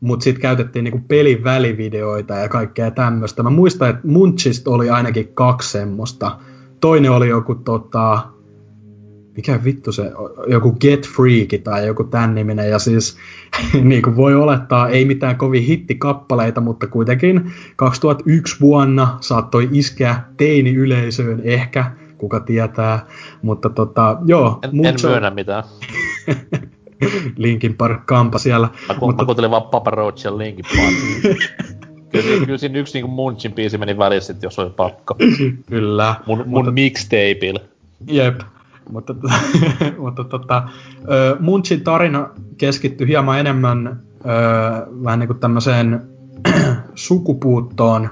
mutta 0.00 0.24
sitten 0.24 0.42
käytettiin 0.42 0.84
niinku 0.84 1.00
pelin 1.08 1.44
välivideoita 1.44 2.34
ja 2.34 2.48
kaikkea 2.48 2.90
tämmöistä. 2.90 3.42
Mä 3.42 3.50
muistan, 3.50 3.90
että 3.90 4.08
Munchista 4.08 4.70
oli 4.70 4.90
ainakin 4.90 5.28
kaksi 5.34 5.70
semmoista. 5.70 6.38
Toinen 6.80 7.10
oli 7.10 7.28
joku 7.28 7.54
tota, 7.54 8.18
mikä 9.36 9.64
vittu 9.64 9.92
se, 9.92 10.12
joku 10.46 10.72
Get 10.72 11.08
Freak 11.08 11.62
tai 11.64 11.86
joku 11.86 12.04
tän 12.04 12.34
niminen, 12.34 12.70
ja 12.70 12.78
siis 12.78 13.16
niin 13.82 14.02
kuin 14.02 14.16
voi 14.16 14.34
olettaa, 14.34 14.88
ei 14.88 15.04
mitään 15.04 15.36
kovin 15.36 15.62
hittikappaleita, 15.62 16.60
mutta 16.60 16.86
kuitenkin 16.86 17.52
2001 17.76 18.60
vuonna 18.60 19.18
saattoi 19.20 19.68
iskeä 19.72 20.20
teini-yleisöön 20.36 21.40
ehkä, 21.44 21.92
kuka 22.18 22.40
tietää, 22.40 23.06
mutta 23.42 23.70
tota, 23.70 24.18
joo. 24.24 24.58
En, 24.62 24.76
mucho... 24.76 25.08
en 25.08 25.12
myönnä 25.12 25.30
mitään. 25.30 25.64
Linkin 27.36 27.74
Park 27.74 28.06
kampa 28.06 28.38
siellä. 28.38 28.68
Mä, 28.88 28.94
ku, 28.94 29.06
mutta... 29.06 29.22
mä 29.22 29.26
kuuntelin 29.26 29.50
vaan 29.50 29.62
Papa 29.62 29.90
Roach 29.90 30.24
ja 30.24 30.38
Linkin 30.38 30.64
Park. 30.76 30.94
kyllä, 32.12 32.46
kyllä 32.46 32.58
siinä 32.58 32.78
yksi 32.78 33.00
niin 33.00 33.10
Munchin 33.10 33.52
biisi 33.52 33.78
meni 33.78 33.98
välissä, 33.98 34.34
jos 34.42 34.58
oli 34.58 34.70
pakko. 34.70 35.16
kyllä. 35.66 36.14
Mun, 36.26 36.38
mun 36.38 36.48
mutta... 36.48 36.70
mixtapeilla. 36.70 37.60
Jep, 38.06 38.40
mutta, 38.90 39.14
mutta 39.98 40.24
tota, 40.24 40.68
Munchin 41.40 41.80
tarina 41.80 42.28
keskittyi 42.58 43.08
hieman 43.08 43.40
enemmän 43.40 44.00
vähän 45.04 45.18
niin 45.18 45.26
kuin 45.26 45.38
tämmöiseen 45.38 46.02
sukupuuttoon 46.94 48.10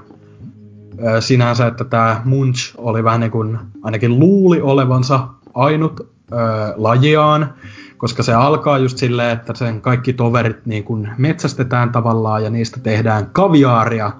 sinänsä, 1.19 1.67
että 1.67 1.83
tämä 1.83 2.21
Munch 2.25 2.73
oli 2.77 3.03
vähän 3.03 3.19
niin 3.19 3.31
kuin, 3.31 3.57
ainakin 3.83 4.19
luuli 4.19 4.61
olevansa 4.61 5.27
ainut 5.53 5.99
ö, 5.99 6.35
lajiaan, 6.75 7.53
koska 7.97 8.23
se 8.23 8.33
alkaa 8.33 8.77
just 8.77 8.97
silleen, 8.97 9.37
että 9.37 9.53
sen 9.55 9.81
kaikki 9.81 10.13
toverit 10.13 10.65
niin 10.65 10.83
kuin 10.83 11.09
metsästetään 11.17 11.91
tavallaan 11.91 12.43
ja 12.43 12.49
niistä 12.49 12.79
tehdään 12.79 13.29
kaviaaria. 13.33 14.11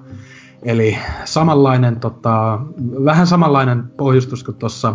Eli 0.62 0.98
samanlainen, 1.24 2.00
tota, 2.00 2.58
vähän 3.04 3.26
samanlainen 3.26 3.82
pohjustus 3.96 4.44
kuin 4.44 4.56
tuossa 4.56 4.94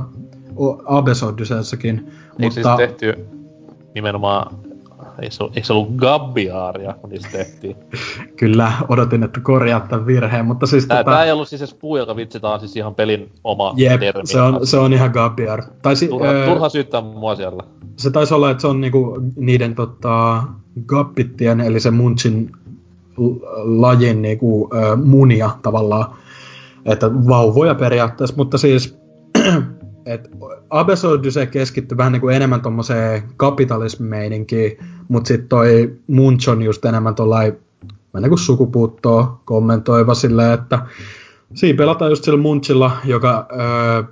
Abes 0.86 1.24
Odysseyassakin. 1.24 1.96
Eikö 2.00 2.12
mutta... 2.40 2.78
siis 2.78 2.90
tehty 2.90 3.26
nimenomaan 3.96 4.71
Eikö 5.22 5.36
se, 5.36 5.44
eikö 5.44 5.64
se 5.64 5.74
ollut 5.74 5.96
Gabbiaaria, 5.96 6.94
kun 6.94 7.10
niistä 7.10 7.30
tehtiin? 7.32 7.76
Kyllä, 8.40 8.72
odotin, 8.90 9.24
että 9.24 9.40
korjaat 9.40 9.88
tämän 9.88 10.06
virheen, 10.08 10.46
mutta 10.46 10.66
siis 10.66 10.86
tää, 10.86 10.98
tota... 11.04 11.12
tää 11.12 11.24
ei 11.24 11.32
ollut 11.32 11.48
siis 11.48 11.62
edes 11.62 11.74
puujalka 11.74 12.16
vitsi, 12.16 12.40
tää 12.40 12.52
on 12.52 12.60
siis 12.60 12.76
ihan 12.76 12.96
pelin 12.96 13.32
oma 13.44 13.74
Jep, 13.78 14.00
termi. 14.00 14.28
se 14.28 14.42
on, 14.42 14.68
se 14.68 14.78
on 14.78 14.94
ihan 14.94 15.12
Gabbiar. 15.12 15.64
Tai 15.82 15.96
si- 15.96 16.08
turha, 16.08 16.32
öö, 16.32 16.48
turha 16.48 16.70
syyttää 16.70 17.02
mua 17.02 17.36
siellä. 17.36 17.64
Se 17.98 18.12
taisi 18.12 18.34
olla, 18.34 18.52
että 18.52 18.62
se 18.62 18.68
on 18.68 18.82
niinku 18.82 19.22
niiden 19.36 19.76
tota, 19.76 20.44
Gabbittien, 20.86 21.62
eli 21.62 21.80
se 21.80 21.92
Munchin 21.92 22.52
lajin 23.64 24.22
niinku, 24.22 24.70
ö, 24.74 24.96
munia 24.96 25.50
tavallaan. 25.62 26.06
Että 26.86 27.14
vauvoja 27.14 27.76
periaatteessa, 27.76 28.36
mutta 28.38 28.58
siis 28.58 28.98
et 30.06 30.32
Abyss 30.70 31.06
Odyssey 31.06 31.46
keskittyi 31.46 31.98
vähän 31.98 32.12
niin 32.12 32.22
kuin 32.22 32.36
enemmän 32.36 32.62
tommoseen 32.62 33.24
kapitalismimeininkiin, 33.38 34.78
mutta 35.12 35.28
sitten 35.28 35.48
toi 35.48 35.94
Munch 36.08 36.50
on 36.50 36.62
just 36.62 36.86
enemmän 36.86 37.16
tollai 37.16 37.54
niin 38.20 38.30
kuin 38.30 38.40
sukupuuttoa 38.40 39.42
kommentoiva 39.46 40.14
silleen, 40.14 40.54
että 40.54 40.80
siinä 41.54 41.78
pelataan 41.78 42.12
just 42.12 42.24
sillä 42.24 42.38
Munchilla, 42.38 42.92
joka 43.06 43.48
ö, 43.52 44.04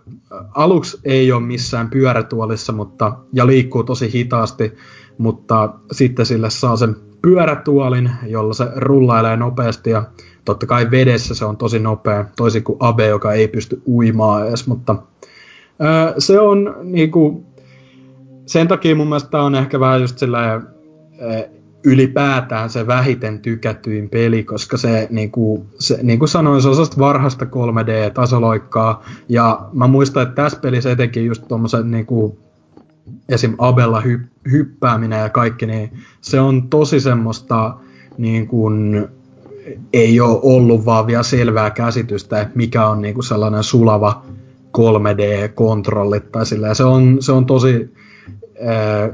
aluksi 0.56 1.00
ei 1.04 1.32
ole 1.32 1.42
missään 1.42 1.90
pyörätuolissa 1.90 2.74
mutta, 2.74 3.18
ja 3.34 3.48
liikkuu 3.48 3.84
tosi 3.84 4.14
hitaasti, 4.14 4.74
mutta 5.18 5.74
sitten 5.92 6.26
sille 6.26 6.50
saa 6.50 6.76
sen 6.76 6.96
pyörätuolin, 7.22 8.12
jolla 8.28 8.54
se 8.54 8.68
rullailee 8.76 9.38
nopeasti 9.38 9.90
ja 9.90 10.04
totta 10.46 10.66
kai 10.66 10.92
vedessä 10.92 11.36
se 11.36 11.46
on 11.46 11.58
tosi 11.58 11.80
nopea, 11.80 12.26
toisin 12.36 12.64
kuin 12.64 12.78
Abe, 12.80 13.08
joka 13.08 13.34
ei 13.34 13.48
pysty 13.48 13.82
uimaan 13.88 14.48
edes, 14.48 14.68
mutta 14.68 14.96
se 16.18 16.40
on 16.40 16.76
niinku, 16.84 17.46
sen 18.46 18.68
takia 18.68 18.96
mun 18.96 19.08
mielestä 19.08 19.42
on 19.42 19.56
ehkä 19.56 19.80
vähän 19.80 20.02
just 20.02 20.18
sillä 20.18 20.62
ylipäätään 21.84 22.70
se 22.70 22.88
vähiten 22.88 23.40
tykätyin 23.40 24.10
peli, 24.10 24.44
koska 24.44 24.78
se, 24.78 25.08
niinku, 25.10 25.66
se 25.80 26.00
niin 26.04 26.20
kuin 26.20 26.30
sanoin, 26.30 26.62
se 26.62 26.68
on 26.68 26.76
varhaista 27.00 27.46
3D-tasoloikkaa, 27.46 29.04
ja 29.30 29.70
mä 29.74 29.88
muistan, 29.88 30.24
että 30.24 30.44
tässä 30.44 30.60
pelissä 30.60 30.91
etenkin 30.91 31.26
just 31.26 31.48
tuommoisen 31.48 31.91
niinku, 31.91 32.40
esim. 33.30 33.56
Abella 33.58 34.02
hy- 34.02 34.50
hyppääminen 34.52 35.20
ja 35.20 35.30
kaikki, 35.30 35.66
niin 35.66 35.91
se 36.22 36.40
on 36.40 36.70
tosi 36.70 37.00
semmoista 37.00 37.74
niin 38.18 38.48
kuin, 38.48 39.08
ei 39.94 40.20
ole 40.20 40.40
ollut 40.44 40.86
vaan 40.86 41.08
vielä 41.08 41.24
selvää 41.24 41.72
käsitystä, 41.72 42.41
että 42.41 42.58
mikä 42.58 42.88
on 42.88 43.02
niin 43.02 43.14
kuin 43.14 43.24
sellainen 43.24 43.64
sulava 43.64 44.24
3D-kontrollit 44.78 46.32
tai. 46.32 46.46
Se 46.74 46.84
on, 46.84 47.18
se 47.20 47.32
on 47.32 47.46
tosi, 47.46 47.94
ää, 48.66 49.10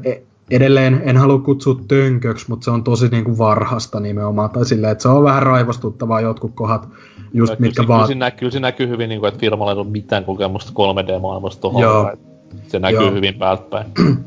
edelleen 0.51 1.01
en 1.05 1.17
halua 1.17 1.39
kutsua 1.39 1.80
tönköksi, 1.88 2.45
mutta 2.49 2.65
se 2.65 2.72
on 2.72 2.84
tosi 2.84 3.07
niin 3.07 3.23
kuin 3.23 3.38
varhasta 3.38 3.99
nimenomaan. 3.99 4.49
Tai 4.49 4.65
sillä, 4.65 4.91
että 4.91 5.01
se 5.01 5.09
on 5.09 5.23
vähän 5.23 5.43
raivostuttavaa 5.43 6.22
jotkut 6.22 6.51
kohdat, 6.55 6.88
just 7.34 7.53
no, 7.53 7.57
mitkä 7.59 7.84
kyllä, 7.84 7.88
vaan... 7.88 8.07
Kyllä, 8.07 8.31
kyllä 8.31 8.51
se 8.51 8.59
näkyy 8.59 8.88
hyvin, 8.88 9.09
niin 9.09 9.19
kuin, 9.19 9.27
että 9.27 9.39
firmalla 9.39 9.72
ei 9.72 9.77
ole 9.77 9.88
mitään 9.88 10.26
kokemusta 10.26 10.72
3D-maailmasta 10.72 11.61
tuohon. 11.61 12.17
Se 12.67 12.80
näkyy 12.80 13.01
Joo. 13.01 13.11
hyvin 13.11 13.34
päältä 13.34 13.63
päin. 13.69 13.85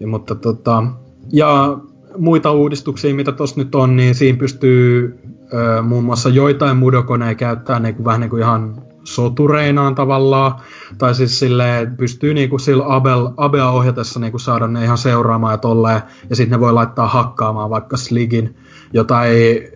ja, 0.00 0.06
mutta 0.06 0.34
tota, 0.34 0.84
ja 1.32 1.78
muita 2.18 2.52
uudistuksia, 2.52 3.14
mitä 3.14 3.32
tuossa 3.32 3.60
nyt 3.60 3.74
on, 3.74 3.96
niin 3.96 4.14
siinä 4.14 4.38
pystyy 4.38 5.18
ö, 5.52 5.82
muun 5.82 6.04
muassa 6.04 6.28
joitain 6.28 6.76
mudokoneja 6.76 7.34
käyttää 7.34 7.78
niin 7.78 7.94
kuin, 7.94 8.04
vähän 8.04 8.20
niin 8.20 8.30
kuin 8.30 8.42
ihan 8.42 8.82
sotureinaan 9.04 9.94
tavallaan, 9.94 10.52
tai 10.98 11.14
siis 11.14 11.38
silleen, 11.38 11.96
pystyy 11.96 12.34
niinku 12.34 12.58
sillä 12.58 12.84
Abel, 12.86 13.28
Abea 13.36 13.70
ohjatessa 13.70 14.20
niinku 14.20 14.38
saada 14.38 14.68
ne 14.68 14.84
ihan 14.84 14.98
seuraamaan 14.98 15.52
ja 15.52 15.58
tolleen, 15.58 16.02
ja 16.30 16.36
sitten 16.36 16.56
ne 16.56 16.60
voi 16.60 16.72
laittaa 16.72 17.06
hakkaamaan 17.06 17.70
vaikka 17.70 17.96
Sligin, 17.96 18.56
jota 18.92 19.24
ei 19.24 19.72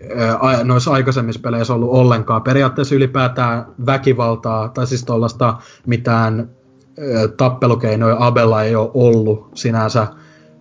noissa 0.63 0.91
aikaisemmissa 0.91 1.41
peleissä 1.41 1.73
ollut 1.73 1.91
ollenkaan. 1.91 2.43
Periaatteessa 2.43 2.95
ylipäätään 2.95 3.65
väkivaltaa, 3.85 4.69
tai 4.69 4.87
siis 4.87 5.05
tuollaista 5.05 5.57
mitään 5.85 6.39
ää, 6.39 7.27
tappelukeinoja 7.27 8.15
Abella 8.19 8.63
ei 8.63 8.75
ole 8.75 8.91
ollut 8.93 9.49
sinänsä 9.55 10.07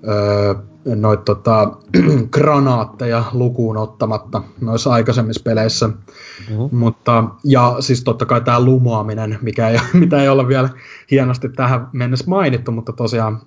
ää, 0.06 0.54
noit 0.94 1.24
tota, 1.24 1.70
granaatteja 2.36 3.24
lukuun 3.32 3.76
ottamatta 3.76 4.42
noissa 4.60 4.92
aikaisemmissa 4.92 5.42
peleissä. 5.44 5.88
Mm-hmm. 5.88 6.78
Mutta, 6.78 7.24
ja 7.44 7.76
siis 7.80 8.04
totta 8.04 8.26
kai 8.26 8.40
tämä 8.40 8.60
lumoaminen, 8.60 9.38
mikä 9.42 9.68
ei, 9.68 9.78
mitä 9.92 10.22
ei 10.22 10.28
olla 10.28 10.48
vielä 10.48 10.68
hienosti 11.10 11.48
tähän 11.48 11.88
mennessä 11.92 12.24
mainittu, 12.28 12.72
mutta 12.72 12.92
tosiaan 12.92 13.40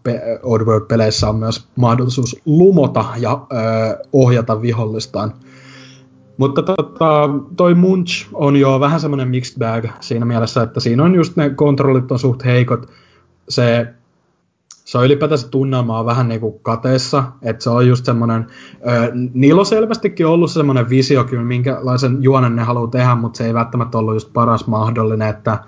Oddworld-peleissä 0.43 1.29
on 1.29 1.35
myös 1.35 1.67
mahdollisuus 1.75 2.41
lumota 2.45 3.05
ja 3.17 3.47
ö, 3.51 3.97
ohjata 4.13 4.61
vihollistaan. 4.61 5.33
Mutta 6.37 6.63
tota, 6.63 7.29
toi 7.57 7.75
Munch 7.75 8.27
on 8.33 8.55
jo 8.55 8.79
vähän 8.79 8.99
semmoinen 8.99 9.27
mixed 9.27 9.59
bag 9.59 9.85
siinä 9.99 10.25
mielessä, 10.25 10.61
että 10.61 10.79
siinä 10.79 11.03
on 11.03 11.15
just 11.15 11.35
ne 11.35 11.49
kontrollit 11.49 12.11
on 12.11 12.19
suht 12.19 12.45
heikot. 12.45 12.89
Se 13.49 13.93
se 14.89 14.97
on 14.97 15.05
ylipäätänsä 15.05 15.47
tunnelma 15.47 15.99
on 15.99 16.05
vähän 16.05 16.27
niinku 16.27 16.51
kateessa, 16.51 17.23
että 17.41 17.63
se 17.63 17.69
on 17.69 17.87
just 17.87 18.05
semmoinen, 18.05 18.47
niillä 19.33 19.59
on 19.59 19.65
selvästikin 19.65 20.27
ollut 20.27 20.51
semmoinen 20.51 20.89
visio 20.89 21.23
kyllä, 21.23 21.43
minkälaisen 21.43 22.17
juonen 22.23 22.55
ne 22.55 22.63
haluaa 22.63 22.87
tehdä, 22.87 23.15
mutta 23.15 23.37
se 23.37 23.45
ei 23.45 23.53
välttämättä 23.53 23.97
ollut 23.97 24.13
just 24.13 24.33
paras 24.33 24.67
mahdollinen, 24.67 25.29
että 25.29 25.59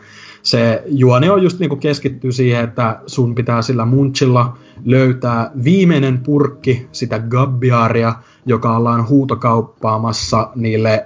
se 0.43 0.84
juoni 0.85 1.30
on 1.30 1.43
just 1.43 1.60
niinku 1.60 1.76
keskittyy 1.76 2.31
siihen, 2.31 2.64
että 2.64 2.99
sun 3.07 3.35
pitää 3.35 3.61
sillä 3.61 3.85
munchilla 3.85 4.57
löytää 4.85 5.52
viimeinen 5.64 6.18
purkki 6.18 6.88
sitä 6.91 7.19
gabbiaria, 7.19 8.14
joka 8.45 8.77
ollaan 8.77 9.10
huutokauppaamassa 9.10 10.49
niille 10.56 11.06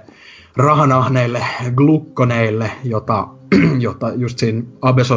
rahanahneille 0.56 1.44
glukkoneille, 1.74 2.70
jota, 2.84 3.28
jota 3.78 4.12
just 4.14 4.38
siinä 4.38 4.62
Abes 4.82 5.10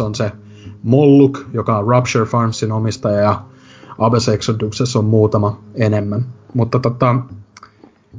on 0.00 0.14
se 0.14 0.32
Molluk, 0.82 1.38
joka 1.52 1.78
on 1.78 1.88
Rupture 1.88 2.24
Farmsin 2.24 2.72
omistaja, 2.72 3.18
ja 3.18 3.42
Abyss 3.98 4.28
Exoduksessa 4.28 4.98
on 4.98 5.04
muutama 5.04 5.60
enemmän. 5.74 6.26
Mutta 6.54 6.78
tota, 6.78 7.16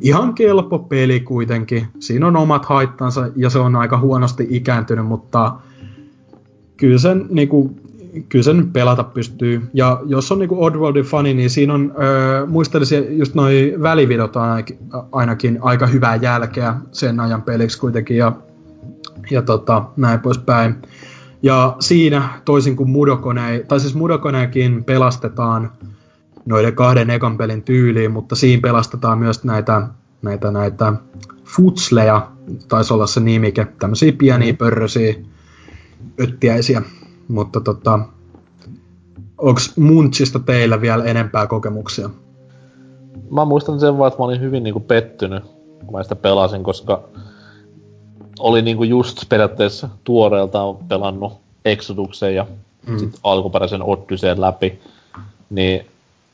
ihan 0.01 0.33
kelpo 0.33 0.79
peli 0.79 1.19
kuitenkin. 1.19 1.87
Siinä 1.99 2.27
on 2.27 2.35
omat 2.35 2.65
haittansa, 2.65 3.27
ja 3.35 3.49
se 3.49 3.59
on 3.59 3.75
aika 3.75 3.99
huonosti 3.99 4.47
ikääntynyt, 4.49 5.05
mutta 5.05 5.53
kyllä 6.77 6.97
sen, 6.97 7.25
niinku, 7.29 7.75
kyllä 8.29 8.43
sen 8.43 8.69
pelata 8.73 9.03
pystyy. 9.03 9.69
Ja 9.73 10.01
jos 10.05 10.31
on 10.31 10.39
niinku 10.39 10.63
Oddworldin 10.63 11.05
fani, 11.05 11.33
niin 11.33 11.49
siinä 11.49 11.73
on, 11.73 11.93
öö, 12.03 12.45
muistelisin 12.45 13.17
just 13.17 13.35
noin 13.35 13.81
välividot 13.81 14.37
ainakin, 14.37 14.77
ainakin 15.11 15.59
aika 15.61 15.87
hyvää 15.87 16.15
jälkeä 16.15 16.75
sen 16.91 17.19
ajan 17.19 17.41
peliksi 17.41 17.79
kuitenkin, 17.79 18.17
ja, 18.17 18.31
ja 19.31 19.41
tota, 19.41 19.83
näin 19.97 20.19
poispäin. 20.19 20.75
Ja 21.45 21.75
siinä, 21.79 22.29
toisin 22.45 22.75
kuin 22.75 22.89
Mudokone, 22.89 23.59
tai 23.67 23.79
siis 23.79 23.95
Mudokoneekin 23.95 24.83
pelastetaan 24.83 25.71
noiden 26.45 26.75
kahden 26.75 27.09
ekan 27.09 27.37
pelin 27.37 27.63
tyyliin, 27.63 28.11
mutta 28.11 28.35
siinä 28.35 28.61
pelastetaan 28.61 29.19
myös 29.19 29.43
näitä, 29.43 29.87
näitä, 30.21 30.51
näitä 30.51 30.93
futsleja, 31.43 32.27
taisi 32.67 32.93
olla 32.93 33.07
se 33.07 33.19
nimike, 33.19 33.67
tämmöisiä 33.79 34.13
pieniä 34.17 34.51
mm. 34.51 34.57
pörrösiä 34.57 35.15
öttiäisiä. 36.21 36.81
Mutta 37.27 37.61
tota, 37.61 37.99
onko 39.37 39.59
Munchista 39.75 40.39
teillä 40.39 40.81
vielä 40.81 41.03
enempää 41.03 41.47
kokemuksia? 41.47 42.09
Mä 43.31 43.45
muistan 43.45 43.79
sen 43.79 43.97
vaan, 43.97 44.07
että 44.07 44.19
mä 44.19 44.25
olin 44.25 44.41
hyvin 44.41 44.63
niinku 44.63 44.79
pettynyt, 44.79 45.43
kun 45.85 45.91
mä 45.91 46.03
sitä 46.03 46.15
pelasin, 46.15 46.63
koska 46.63 47.03
oli 48.39 48.61
niinku 48.61 48.83
just 48.83 49.29
periaatteessa 49.29 49.89
tuoreeltaan 50.03 50.77
pelannut 50.77 51.33
Exoduksen 51.65 52.35
ja 52.35 52.45
mm. 52.87 52.99
sit 52.99 53.19
alkuperäisen 53.23 53.83
Odysseen 53.83 54.41
läpi, 54.41 54.79
niin 55.49 55.85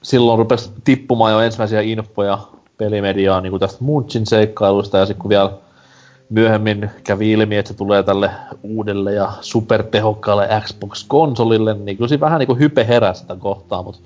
silloin 0.03 0.39
rupesi 0.39 0.71
tippumaan 0.83 1.33
jo 1.33 1.39
ensimmäisiä 1.39 1.81
infoja 1.81 2.37
pelimediaa 2.77 3.41
niin 3.41 3.59
tästä 3.59 3.83
Munchin 3.83 4.25
seikkailusta 4.25 4.97
ja 4.97 5.05
sitten 5.05 5.21
kun 5.21 5.29
vielä 5.29 5.51
myöhemmin 6.29 6.89
kävi 7.03 7.31
ilmi, 7.31 7.57
että 7.57 7.71
se 7.71 7.77
tulee 7.77 8.03
tälle 8.03 8.31
uudelle 8.63 9.13
ja 9.13 9.31
supertehokkaalle 9.41 10.47
Xbox-konsolille, 10.61 11.73
niin 11.73 11.97
kyllä 11.97 12.07
siinä 12.07 12.19
vähän 12.21 12.39
niin 12.39 12.47
kuin 12.47 12.59
hype 12.59 12.87
heräsi 12.87 13.21
sitä 13.21 13.35
kohtaa, 13.35 13.83
mutta 13.83 14.01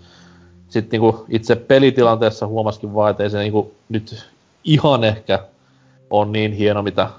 sitten 0.70 1.02
niin 1.02 1.14
itse 1.30 1.56
pelitilanteessa 1.56 2.48
huomasikin 2.48 2.94
vaan, 2.94 3.12
että 3.12 3.24
ei 3.24 3.30
se 3.30 3.40
niin 3.40 3.52
kuin 3.52 3.72
nyt 3.90 4.26
ihan 4.64 5.04
ehkä 5.04 5.40
on 6.10 6.32
niin 6.32 6.54
hieno, 6.54 6.82
mitä 6.82 7.10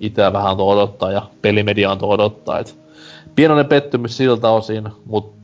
itse 0.00 0.32
vähän 0.32 0.50
antoi 0.50 0.72
odottaa 0.72 1.12
ja 1.12 1.30
pelimedia 1.42 1.90
antoi 1.90 2.08
odottaa. 2.08 2.58
Et 2.58 2.78
pienoinen 3.34 3.66
pettymys 3.66 4.16
siltä 4.16 4.50
osin, 4.50 4.88
mutta 5.04 5.36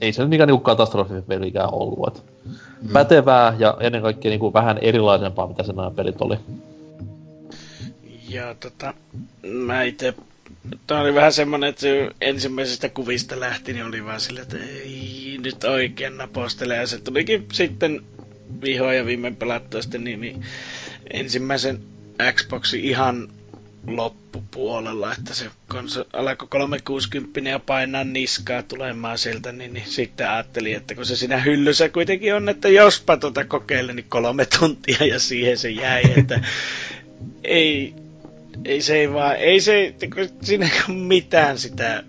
ei 0.00 0.12
se 0.12 0.22
nyt 0.22 0.30
mikään 0.30 0.46
niinku 0.46 0.62
katastrofipelikään 0.62 1.74
ollut. 1.74 2.08
Et 2.08 2.22
mm. 2.44 2.92
Pätevää 2.92 3.54
ja 3.58 3.76
ennen 3.80 4.02
kaikkea 4.02 4.30
niinku 4.30 4.52
vähän 4.52 4.78
erilaisempaa, 4.78 5.46
mitä 5.46 5.62
se 5.62 5.72
nämä 5.72 5.90
pelit 5.90 6.22
oli. 6.22 6.36
Ja 8.28 8.54
tota, 8.60 8.94
mä 9.42 9.82
itse 9.82 10.14
Tämä 10.86 11.00
oli 11.00 11.14
vähän 11.14 11.32
semmonen, 11.32 11.68
että 11.68 11.80
se 11.80 12.10
ensimmäisestä 12.20 12.88
kuvista 12.88 13.40
lähti, 13.40 13.72
niin 13.72 13.86
oli 13.86 14.04
vaan 14.04 14.20
sillä, 14.20 14.42
että 14.42 14.56
ei 14.56 15.38
nyt 15.42 15.64
oikein 15.64 16.16
napostele. 16.16 16.76
Ja 16.76 16.86
se 16.86 16.98
tulikin 16.98 17.46
sitten 17.52 18.02
vihoa 18.62 18.94
ja 18.94 19.06
viimein 19.06 19.36
pelattua 19.36 19.82
sitten 19.82 20.04
niin, 20.04 20.20
niin 20.20 20.44
ensimmäisen 21.12 21.80
Xboxin 22.32 22.84
ihan 22.84 23.28
loppupuolella, 23.86 25.12
että 25.12 25.34
se 25.34 25.44
konso- 25.74 26.06
alkoi 26.12 26.48
360 26.48 27.50
ja 27.50 27.58
painaa 27.58 28.04
niskaa 28.04 28.62
tulemaan 28.62 29.18
sieltä, 29.18 29.52
niin, 29.52 29.74
niin 29.74 29.86
sitten 29.88 30.30
ajattelin, 30.30 30.76
että 30.76 30.94
kun 30.94 31.06
se 31.06 31.16
siinä 31.16 31.36
hyllyssä 31.40 31.88
kuitenkin 31.88 32.34
on, 32.34 32.48
että 32.48 32.68
jospa 32.68 33.16
tuota 33.16 33.44
kokeile, 33.44 33.92
niin 33.92 34.06
kolme 34.08 34.46
tuntia 34.58 35.06
ja 35.06 35.18
siihen 35.20 35.58
se 35.58 35.70
jäi, 35.70 36.02
että 36.16 36.40
ei, 37.44 37.94
ei 38.64 38.82
se 38.82 38.96
ei 38.96 39.12
vaan, 39.12 39.36
ei 39.36 39.60
se, 39.60 39.94
siinä 40.42 40.66
ei 40.66 40.80
ole 40.88 40.96
mitään 40.96 41.58
sitä 41.58 42.02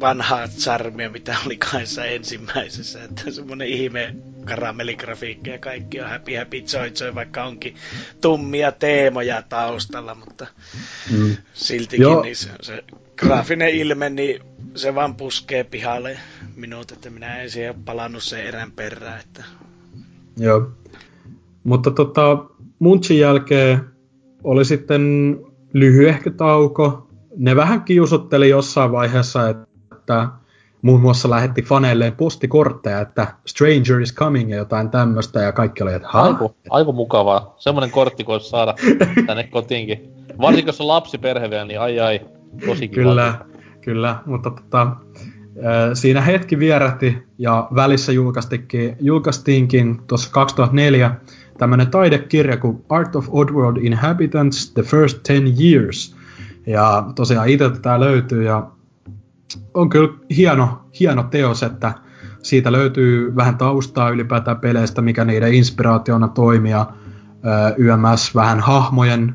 vanhaa 0.00 0.48
charmia, 0.48 1.10
mitä 1.10 1.36
oli 1.46 1.56
kanssa 1.56 2.04
ensimmäisessä, 2.04 3.04
että 3.04 3.30
semmonen 3.30 3.68
ihme 3.68 4.14
karamelligrafiikka 4.44 5.50
ja 5.50 5.58
kaikki 5.58 6.00
on 6.00 6.08
happy 6.08 6.36
happy 6.36 6.56
joy 6.56 6.92
joy, 7.00 7.14
vaikka 7.14 7.44
onkin 7.44 7.74
tummia 8.20 8.72
teemoja 8.72 9.42
taustalla, 9.42 10.14
mutta 10.14 10.46
mm. 11.12 11.36
siltikin 11.52 12.06
niin 12.22 12.36
se, 12.36 12.50
se 12.62 12.84
graafinen 13.16 13.70
ilme, 13.70 14.10
niin 14.10 14.40
se 14.74 14.94
vaan 14.94 15.14
puskee 15.14 15.64
pihalle 15.64 16.18
minut, 16.56 16.92
että 16.92 17.10
minä 17.10 17.42
en 17.42 17.50
siihen 17.50 17.74
palannut 17.84 18.22
sen 18.22 18.46
erän 18.46 18.72
perään. 18.72 19.20
Että... 19.20 19.44
Joo. 20.36 20.70
Mutta 21.64 21.90
tota, 21.90 22.44
Munchin 22.78 23.18
jälkeen 23.18 23.80
oli 24.44 24.64
sitten 24.64 25.36
lyhyehkö 25.72 26.30
tauko. 26.30 27.08
Ne 27.36 27.56
vähän 27.56 27.82
kiusotteli 27.82 28.48
jossain 28.48 28.92
vaiheessa, 28.92 29.48
että 29.48 29.65
muun 30.82 31.00
muassa 31.00 31.30
lähetti 31.30 31.62
faneilleen 31.62 32.12
postikortteja, 32.12 33.00
että 33.00 33.26
Stranger 33.46 34.00
is 34.00 34.14
coming 34.14 34.50
ja 34.50 34.56
jotain 34.56 34.90
tämmöistä, 34.90 35.40
ja 35.40 35.52
kaikki 35.52 35.82
oli, 35.82 35.94
että 35.94 36.08
Aiku, 36.08 36.56
aiku 36.70 36.92
mukavaa. 36.92 37.54
Semmoinen 37.58 37.90
kortti 37.90 38.26
voisi 38.26 38.48
saada 38.48 38.74
tänne 39.26 39.44
kotiinkin. 39.44 40.12
Varsinkin 40.40 40.68
jos 40.68 40.80
on 40.80 40.88
lapsiperhe 40.88 41.50
vielä, 41.50 41.64
niin 41.64 41.80
ai 41.80 42.00
ai, 42.00 42.20
tosi 42.66 42.88
kiva. 42.88 43.02
Kyllä, 43.02 43.34
kyllä, 43.80 44.16
mutta 44.26 44.50
tota, 44.50 44.96
siinä 45.94 46.20
hetki 46.20 46.58
vierähti 46.58 47.18
ja 47.38 47.68
välissä 47.74 48.12
julkaistiinkin, 48.12 48.96
julkaistiinkin 49.00 49.98
tuossa 50.06 50.30
2004 50.32 51.14
tämmöinen 51.58 51.90
taidekirja 51.90 52.56
kuin 52.56 52.84
Art 52.88 53.16
of 53.16 53.26
Oddworld 53.30 53.76
Inhabitants 53.76 54.72
The 54.72 54.82
First 54.82 55.18
Ten 55.22 55.54
Years. 55.60 56.16
Ja 56.66 57.04
tosiaan 57.14 57.48
itse 57.48 57.70
tämä 57.82 58.00
löytyy 58.00 58.44
ja 58.44 58.70
on 59.74 59.88
kyllä 59.88 60.14
hieno, 60.36 60.80
hieno 61.00 61.22
teos, 61.22 61.62
että 61.62 61.92
siitä 62.42 62.72
löytyy 62.72 63.36
vähän 63.36 63.58
taustaa 63.58 64.10
ylipäätään 64.10 64.60
peleistä, 64.60 65.02
mikä 65.02 65.24
niiden 65.24 65.54
inspiraationa 65.54 66.28
toimia, 66.28 66.86
YMS 67.76 68.34
vähän 68.34 68.60
hahmojen 68.60 69.34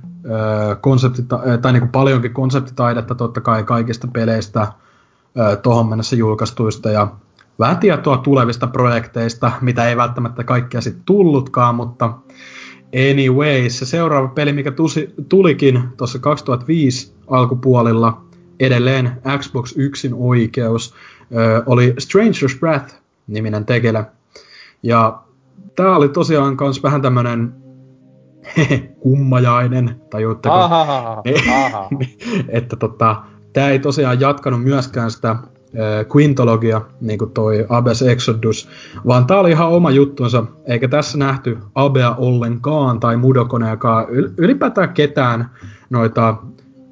konsepti, 0.82 1.22
tai 1.62 1.74
niin 1.74 1.82
kuin 1.82 1.92
paljonkin 1.92 2.34
konseptitaidetta 2.34 3.16
totta 3.16 3.42
kai 3.42 3.64
kaikista 3.64 4.08
peleistä 4.14 4.68
tuohon 5.62 5.90
mennessä 5.90 6.16
julkaistuista 6.16 6.90
ja 6.90 7.08
vähän 7.60 7.78
tietoa 7.78 8.18
tulevista 8.18 8.68
projekteista, 8.68 9.52
mitä 9.62 9.90
ei 9.90 9.98
välttämättä 9.98 10.44
kaikkia 10.44 10.82
sitten 10.82 11.04
tullutkaan, 11.06 11.76
mutta 11.76 12.14
anyways, 13.12 13.80
se 13.80 13.86
seuraava 13.86 14.28
peli, 14.28 14.54
mikä 14.54 14.72
tusi, 14.72 15.14
tulikin 15.30 15.84
tuossa 15.98 16.20
2005 16.20 17.14
alkupuolilla, 17.28 18.22
edelleen 18.62 19.12
Xbox 19.38 19.74
yksin 19.78 20.14
oikeus, 20.14 20.94
oli 21.66 21.96
Stranger's 22.00 22.60
Breath-niminen 22.60 23.66
tekele. 23.66 24.06
Ja 24.84 25.22
tää 25.76 25.96
oli 25.96 26.10
tosiaan 26.10 26.58
kans 26.58 26.84
vähän 26.84 27.02
tämmönen 27.02 27.54
kummajainen, 29.04 30.02
tajuutteko? 30.10 30.56
Aha, 30.56 30.82
aha. 30.82 31.24
että 32.50 32.76
tota, 32.76 33.16
tää 33.54 33.70
ei 33.70 33.80
tosiaan 33.80 34.20
jatkanut 34.20 34.64
myöskään 34.64 35.12
sitä 35.12 35.36
Quintologia, 36.16 36.82
niin 37.02 37.20
kuin 37.20 37.32
toi 37.32 37.66
Abes 37.70 38.02
Exodus, 38.02 38.70
vaan 39.08 39.28
tää 39.28 39.40
oli 39.40 39.52
ihan 39.52 39.70
oma 39.70 39.92
juttunsa, 39.92 40.44
eikä 40.66 40.88
tässä 40.88 41.18
nähty 41.18 41.58
Abea 41.76 42.16
ollenkaan 42.16 43.00
tai 43.00 43.18
Mudokoneakaan, 43.18 44.06
ylipäätään 44.38 44.94
ketään 44.94 45.50
noita 45.90 46.36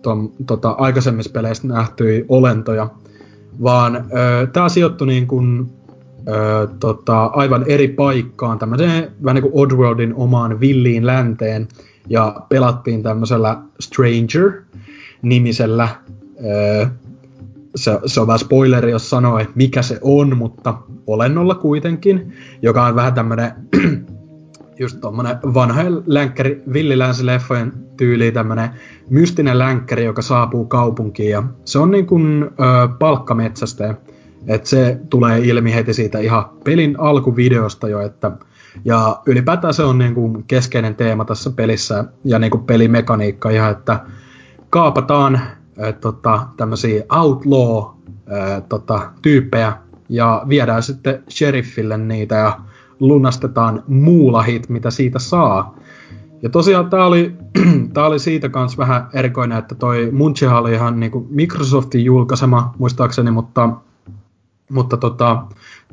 ton, 0.01 0.31
tota, 0.47 0.69
aikaisemmissa 0.69 1.31
peleissä 1.31 1.67
nähtyi 1.67 2.26
olentoja, 2.27 2.89
vaan 3.63 3.95
ö, 3.95 4.47
tää 4.47 4.69
sijoittui 4.69 5.07
niin 5.07 5.27
kuin, 5.27 5.69
ö, 6.27 6.67
tota, 6.80 7.26
aivan 7.26 7.65
eri 7.67 7.88
paikkaan, 7.88 8.59
tämmöiseen 8.59 9.11
vähän 9.23 9.35
niin 9.35 9.51
kuin 9.51 9.63
Oddworldin 9.63 10.15
omaan 10.15 10.59
villiin 10.59 11.05
länteen, 11.05 11.67
ja 12.09 12.35
pelattiin 12.49 13.03
tämmöisellä 13.03 13.61
Stranger-nimisellä 13.80 15.89
ö, 16.45 16.88
se, 17.76 17.99
se 18.05 18.21
on 18.21 18.27
vähän 18.27 18.39
spoileri, 18.39 18.91
jos 18.91 19.09
sanoo, 19.09 19.39
että 19.39 19.53
mikä 19.55 19.81
se 19.81 19.99
on, 20.01 20.38
mutta 20.38 20.77
olennolla 21.07 21.55
kuitenkin, 21.55 22.34
joka 22.61 22.85
on 22.85 22.95
vähän 22.95 23.13
tämmönen 23.13 23.51
just 24.80 24.99
tommonen 25.01 25.38
vanha 25.53 25.81
länkkäri, 26.06 26.64
villilänsileffojen 26.73 27.73
tyyli 27.97 28.31
tämmönen 28.31 28.69
mystinen 29.10 29.60
länkkäri, 29.60 30.06
joka 30.06 30.22
saapuu 30.22 30.65
kaupunkiin. 30.65 31.31
Ja 31.31 31.43
se 31.65 31.80
on 31.80 31.91
niin 31.91 32.06
kuin 32.06 32.43
ö, 32.43 32.47
palkkametsästä, 32.99 33.95
että 34.47 34.69
se 34.69 34.99
tulee 35.10 35.39
ilmi 35.39 35.73
heti 35.73 35.93
siitä 35.93 36.19
ihan 36.19 36.45
pelin 36.64 36.99
alkuvideosta 36.99 37.89
jo, 37.89 37.99
että 37.99 38.31
ja 38.85 39.22
ylipäätään 39.26 39.73
se 39.73 39.84
on 39.84 39.97
niin 39.97 40.15
kuin 40.15 40.43
keskeinen 40.43 40.95
teema 40.95 41.26
tässä 41.26 41.49
pelissä 41.49 42.06
ja 42.23 42.39
niin 42.39 42.51
kuin 42.51 42.64
pelimekaniikka 42.64 43.49
ihan, 43.49 43.72
että 43.72 43.99
kaapataan 44.69 45.41
tota, 46.01 46.47
tämmöisiä 46.57 47.03
outlaw 47.18 47.84
ää, 48.27 48.61
tota, 48.61 49.11
ja 50.10 50.43
viedään 50.49 50.84
sitten 50.84 51.23
sheriffille 51.30 51.97
niitä 51.97 52.35
ja 52.35 52.60
lunastetaan 52.99 53.84
muulahit, 53.88 54.69
mitä 54.69 54.91
siitä 54.91 55.19
saa. 55.19 55.76
Ja 56.41 56.49
tosiaan 56.49 56.89
tää 56.89 57.05
oli, 57.05 57.35
oli 58.07 58.19
siitä 58.19 58.49
kans 58.49 58.77
vähän 58.77 59.07
erikoinen, 59.13 59.57
että 59.57 59.76
toi 59.76 60.09
Munchihan 60.11 60.59
oli 60.59 60.73
ihan 60.73 60.99
niinku 60.99 61.27
Microsoftin 61.30 62.05
julkaisema, 62.05 62.73
muistaakseni, 62.77 63.31
mutta, 63.31 63.69
mutta 64.69 64.97
tota, 64.97 65.43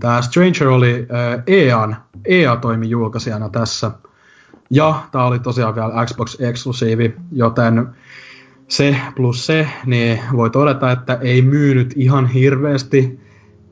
tää 0.00 0.22
Stranger 0.22 0.68
oli 0.68 1.06
ää, 1.10 1.42
EAN, 1.46 1.96
EA 2.24 2.56
toimi 2.56 2.90
julkaisijana 2.90 3.48
tässä. 3.48 3.90
Ja 4.70 5.02
tää 5.12 5.24
oli 5.24 5.38
tosiaan 5.38 5.74
vielä 5.74 6.06
Xbox 6.06 6.40
Exclusive, 6.40 7.12
joten 7.32 7.88
se 8.68 8.96
plus 9.16 9.46
se, 9.46 9.68
niin 9.86 10.20
voi 10.32 10.50
todeta, 10.50 10.90
että 10.90 11.18
ei 11.20 11.42
myynyt 11.42 11.92
ihan 11.96 12.26
hirveästi. 12.26 13.20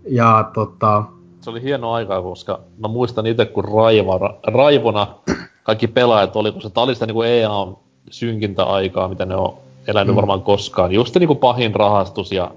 Ja 0.09 0.51
tota... 0.53 1.05
Se 1.45 1.51
oli 1.51 1.63
hieno 1.63 1.93
aika, 1.93 2.23
koska 2.23 2.61
mä 2.79 2.89
muistan 2.89 3.27
itse, 3.27 3.47
kun 3.47 3.65
raiva, 3.65 4.39
raivona 4.47 5.07
kaikki 5.63 5.87
pelaajat 5.87 6.37
oli, 6.37 6.53
koska 6.53 6.71
tää 6.71 6.83
oli 6.83 6.95
sitä 6.95 7.07
niinku 7.07 7.23
EA 7.23 7.51
synkintä 8.11 8.65
aikaa, 8.65 9.09
mitä 9.09 9.27
ne 9.27 9.37
on 9.37 9.55
elänyt 9.87 10.15
mm. 10.15 10.17
varmaan 10.17 10.43
koskaan. 10.43 10.93
Just 10.93 11.17
niinku 11.17 11.35
pahin 11.35 11.75
rahastus 11.75 12.33
ja 12.33 12.51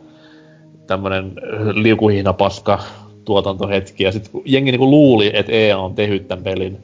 tämmönen 0.87 1.33
liukuhihna 1.73 2.33
paska 2.33 2.79
tuotantohetki. 3.25 4.03
Ja 4.03 4.11
sitten 4.11 4.41
jengi 4.45 4.71
niinku 4.71 4.89
luuli, 4.89 5.31
että 5.33 5.51
EA 5.51 5.77
on 5.77 5.95
tehnyt 5.95 6.27
tämän 6.27 6.43
pelin, 6.43 6.77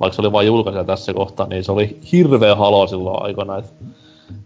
vaikka 0.00 0.16
se 0.16 0.22
oli 0.22 0.32
vain 0.32 0.46
julkaisija 0.46 0.84
tässä 0.84 1.14
kohtaa, 1.14 1.46
niin 1.46 1.64
se 1.64 1.72
oli 1.72 1.98
hirveä 2.12 2.54
halo 2.54 2.86
silloin 2.86 3.22
aikana. 3.22 3.58
Että 3.58 3.72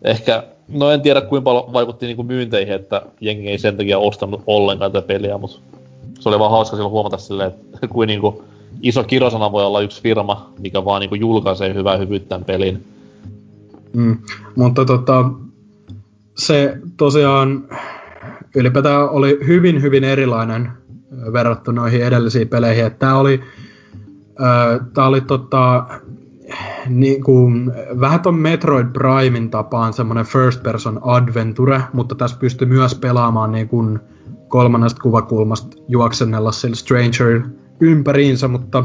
ehkä, 0.02 0.42
no 0.68 0.90
en 0.90 1.00
tiedä 1.00 1.20
kuinka 1.20 1.44
paljon 1.44 1.72
vaikutti 1.72 2.06
niinku 2.06 2.22
myynteihin, 2.22 2.74
että 2.74 3.02
jengi 3.20 3.48
ei 3.48 3.58
sen 3.58 3.76
takia 3.76 3.98
ostanut 3.98 4.42
ollenkaan 4.46 4.92
tätä 4.92 5.06
peliä, 5.06 5.38
mutta 5.38 5.79
se 6.20 6.28
oli 6.28 6.38
vaan 6.38 6.50
hauska 6.50 6.76
silloin 6.76 6.92
huomata 6.92 7.16
silleen, 7.16 7.52
että 7.74 7.88
kuin 7.94 8.06
niinku 8.06 8.44
iso 8.82 9.04
kirosana 9.04 9.52
voi 9.52 9.64
olla 9.64 9.80
yksi 9.80 10.02
firma, 10.02 10.50
mikä 10.58 10.84
vaan 10.84 11.00
niinku 11.00 11.14
julkaisee 11.14 11.74
hyvää 11.74 11.96
hyvyyttään 11.96 12.44
pelin. 12.44 12.84
Mm, 13.92 14.18
mutta 14.56 14.84
tota, 14.84 15.30
se 16.36 16.78
tosiaan 16.96 17.64
ylipäätään 18.56 19.10
oli 19.10 19.38
hyvin, 19.46 19.82
hyvin 19.82 20.04
erilainen 20.04 20.72
verrattuna 21.32 21.80
noihin 21.82 22.04
edellisiin 22.04 22.48
peleihin. 22.48 22.86
Että 22.86 22.98
tää 22.98 23.18
oli, 23.18 23.40
äh, 24.42 24.86
tää 24.94 25.06
oli 25.06 25.20
tota, 25.20 25.84
niin 26.88 27.24
kuin, 27.24 27.72
vähän 28.00 28.20
ton 28.20 28.34
Metroid 28.34 28.86
Primein 28.92 29.50
tapaan 29.50 29.92
semmoinen 29.92 30.24
first 30.24 30.62
person 30.62 31.00
adventure, 31.02 31.82
mutta 31.92 32.14
tässä 32.14 32.36
pystyy 32.40 32.68
myös 32.68 32.94
pelaamaan 32.94 33.52
niin 33.52 33.68
kuin 33.68 34.00
kolmannesta 34.50 35.02
kuvakulmasta 35.02 35.76
juoksennella 35.88 36.52
sillä 36.52 36.76
Stranger 36.76 37.40
ympäriinsä, 37.80 38.48
mutta 38.48 38.84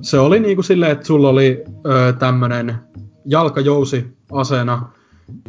se 0.00 0.18
oli 0.18 0.40
niin 0.40 0.56
kuin 0.56 0.64
silleen, 0.64 0.92
että 0.92 1.06
sulla 1.06 1.28
oli 1.28 1.64
ö, 1.86 2.12
tämmönen 2.12 2.74
jalkajousi 3.24 4.16
aseena 4.32 4.88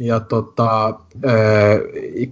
ja 0.00 0.20
tota, 0.20 0.86
ö, 0.88 1.28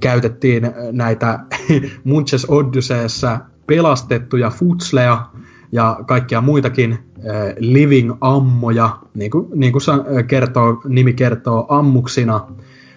käytettiin 0.00 0.70
näitä 0.92 1.40
Munches 2.04 2.44
Odysseyssä 2.44 3.40
pelastettuja 3.66 4.50
futsleja 4.50 5.26
ja 5.72 5.98
kaikkia 6.06 6.40
muitakin 6.40 6.92
äh, 6.92 7.54
living 7.58 8.12
ammoja, 8.20 8.98
niin 9.14 9.30
kuin, 9.30 9.48
niin 9.54 9.72
kuin 9.72 9.82
kertoo, 10.26 10.80
nimi 10.88 11.12
kertoo, 11.12 11.66
ammuksina 11.68 12.46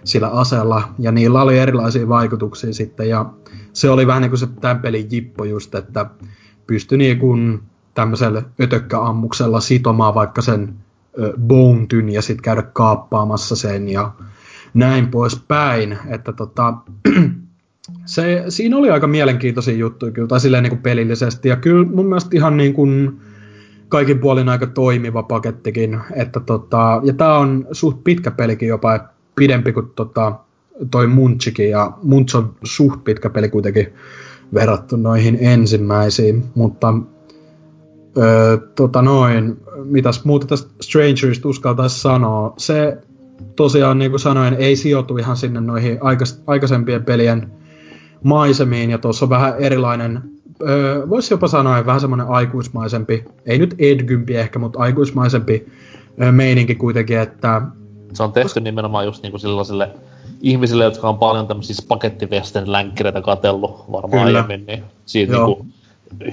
sillä 0.04 0.30
aseella, 0.30 0.82
ja 1.00 1.12
niillä 1.12 1.42
oli 1.42 1.60
erilaisia 1.60 2.10
vaikutuksia 2.10 2.74
sitten, 2.74 3.10
ja 3.10 3.26
se 3.74 3.90
oli 3.90 4.08
vähän 4.08 4.22
niin 4.22 4.32
kuin 4.32 4.40
se 4.40 4.48
tämän 4.62 4.80
pelin 4.80 5.08
jippo 5.12 5.44
just, 5.46 5.76
että 5.76 6.06
pystyi 6.68 6.98
niin 6.98 7.20
kuin 7.20 7.60
tämmöisellä 7.94 8.42
ötökkäammuksella 8.62 9.60
sitomaan 9.60 10.16
vaikka 10.16 10.42
sen 10.42 10.74
bone 11.40 12.12
ja 12.12 12.22
sitten 12.22 12.44
käydä 12.44 12.62
kaappaamassa 12.62 13.56
sen 13.56 13.90
ja 13.90 14.12
näin 14.74 15.08
poispäin, 15.08 15.98
että 16.08 16.34
tota, 16.34 16.74
se, 18.06 18.44
siinä 18.50 18.78
oli 18.78 18.90
aika 18.90 19.08
mielenkiintoisia 19.08 19.78
juttuja 19.78 20.12
kyllä, 20.12 20.28
tai 20.28 20.40
silleen 20.40 20.64
niin 20.64 20.72
kuin 20.72 20.82
pelillisesti, 20.82 21.50
ja 21.50 21.56
kyllä 21.56 21.86
mun 21.86 22.06
mielestä 22.06 22.30
ihan 22.34 22.58
niin 22.58 22.74
kuin 22.74 23.20
kaikin 23.90 24.20
puolin 24.20 24.50
aika 24.50 24.68
toimiva 24.68 25.24
pakettikin, 25.24 26.00
että 26.14 26.40
tota, 26.40 27.02
ja 27.04 27.14
tää 27.14 27.38
on 27.38 27.68
suht 27.72 28.04
pitkä 28.04 28.32
pelikin 28.32 28.70
jopa, 28.70 29.00
pidempi 29.36 29.74
kuin 29.74 29.90
tota, 29.96 30.40
toi 30.92 31.08
Munchikin, 31.08 31.70
ja 31.70 31.92
Munch 32.04 32.36
on 32.36 32.56
suht 32.64 33.04
pitkä 33.04 33.30
peli 33.30 33.50
kuitenkin 33.50 33.94
verrattu 34.54 34.96
noihin 34.96 35.38
ensimmäisiin, 35.42 36.44
mutta 36.56 36.94
öö, 38.18 38.58
tota 38.76 39.02
noin, 39.02 39.58
mitäs 39.84 40.26
muuta 40.26 40.48
tästä 40.48 40.70
Strangerista 40.82 41.48
uskaltaisi 41.48 42.00
sanoa, 42.00 42.54
se 42.58 42.98
tosiaan 43.56 44.00
niin 44.00 44.12
kuin 44.12 44.20
sanoin, 44.20 44.54
ei 44.54 44.76
sijoitu 44.76 45.18
ihan 45.18 45.38
sinne 45.38 45.62
noihin 45.62 45.98
aikas, 46.02 46.42
aikaisempien 46.48 47.04
pelien 47.04 47.52
maisemiin 48.24 48.90
ja 48.90 48.98
tuossa 48.98 49.26
on 49.26 49.30
vähän 49.30 49.54
erilainen, 49.58 50.22
öö, 50.62 51.10
voisi 51.10 51.34
jopa 51.34 51.48
sanoa 51.48 51.86
vähän 51.86 52.02
semmoinen 52.02 52.28
aikuismaisempi, 52.28 53.26
ei 53.46 53.60
nyt 53.60 53.76
edgympi 53.80 54.36
ehkä, 54.36 54.60
mutta 54.60 54.80
aikuismaisempi 54.80 55.68
öö, 56.22 56.32
meininki 56.32 56.76
kuitenkin, 56.76 57.18
että... 57.18 57.62
Se 58.14 58.24
on 58.24 58.34
tehty 58.34 58.60
nimenomaan 58.60 59.06
just 59.06 59.24
niinku 59.24 59.38
sellaisille 59.38 59.90
ihmisille, 60.42 60.84
jotka 60.84 61.10
on 61.10 61.18
paljon 61.18 61.48
tämmöisiä 61.48 61.76
spagettivesten 61.76 62.72
länkkireitä 62.72 63.22
katellut 63.22 63.86
varmaan 63.92 64.26
Kyllä. 64.26 64.40
aiemmin, 64.40 64.66
niin 64.68 64.84
siitä 65.06 65.34
niinku 65.34 65.66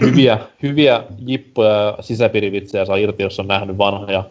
hyviä, 0.01 0.39
hyviä 0.63 1.05
jippoja 1.27 1.71
ja 1.71 1.97
sisäpiirivitsejä 2.01 2.85
saa 2.85 2.97
irti, 2.97 3.23
jos 3.23 3.41
on 3.41 3.49
nähnyt 3.49 3.79
vanhoja 3.79 4.25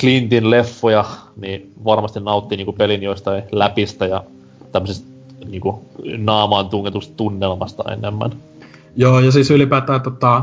Clintin 0.00 0.50
leffoja, 0.50 1.04
niin 1.36 1.72
varmasti 1.84 2.20
nauttii 2.20 2.56
niinku 2.56 2.72
pelin 2.72 3.02
joistain 3.02 3.42
läpistä 3.52 4.06
ja 4.06 4.24
tämmöisistä 4.72 5.08
niinku, 5.48 5.84
naamaan 6.18 6.68
tungetusta 6.68 7.14
tunnelmasta 7.16 7.84
enemmän. 7.92 8.30
Joo, 8.96 9.20
ja 9.20 9.32
siis 9.32 9.50
ylipäätään 9.50 10.00
tota, 10.00 10.42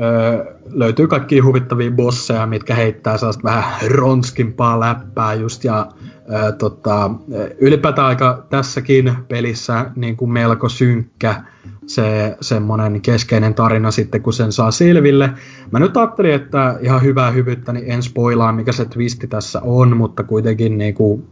öö, 0.00 0.54
löytyy 0.70 1.06
kaikki 1.06 1.38
huvittavia 1.38 1.90
bosseja, 1.90 2.46
mitkä 2.46 2.74
heittää 2.74 3.16
sellaista 3.16 3.42
vähän 3.44 3.90
ronskimpaa 3.90 4.80
läppää 4.80 5.34
just, 5.34 5.64
ja 5.64 5.86
öö, 6.32 6.52
tota, 6.52 7.10
ylipäätään 7.58 8.08
aika 8.08 8.46
tässäkin 8.50 9.12
pelissä 9.28 9.90
niin 9.96 10.16
kuin 10.16 10.30
melko 10.30 10.68
synkkä 10.68 11.42
se 11.86 12.36
semmonen 12.40 13.00
keskeinen 13.00 13.54
tarina 13.54 13.90
sitten, 13.90 14.22
kun 14.22 14.32
sen 14.32 14.52
saa 14.52 14.70
selville. 14.70 15.30
Mä 15.70 15.78
nyt 15.78 15.96
ajattelin, 15.96 16.34
että 16.34 16.78
ihan 16.80 17.02
hyvää 17.02 17.30
hyvyyttä, 17.30 17.72
niin 17.72 17.90
en 17.90 18.02
spoilaa, 18.02 18.52
mikä 18.52 18.72
se 18.72 18.84
twisti 18.84 19.26
tässä 19.26 19.60
on, 19.64 19.96
mutta 19.96 20.22
kuitenkin 20.22 20.78
niin 20.78 20.94
kuin, 20.94 21.28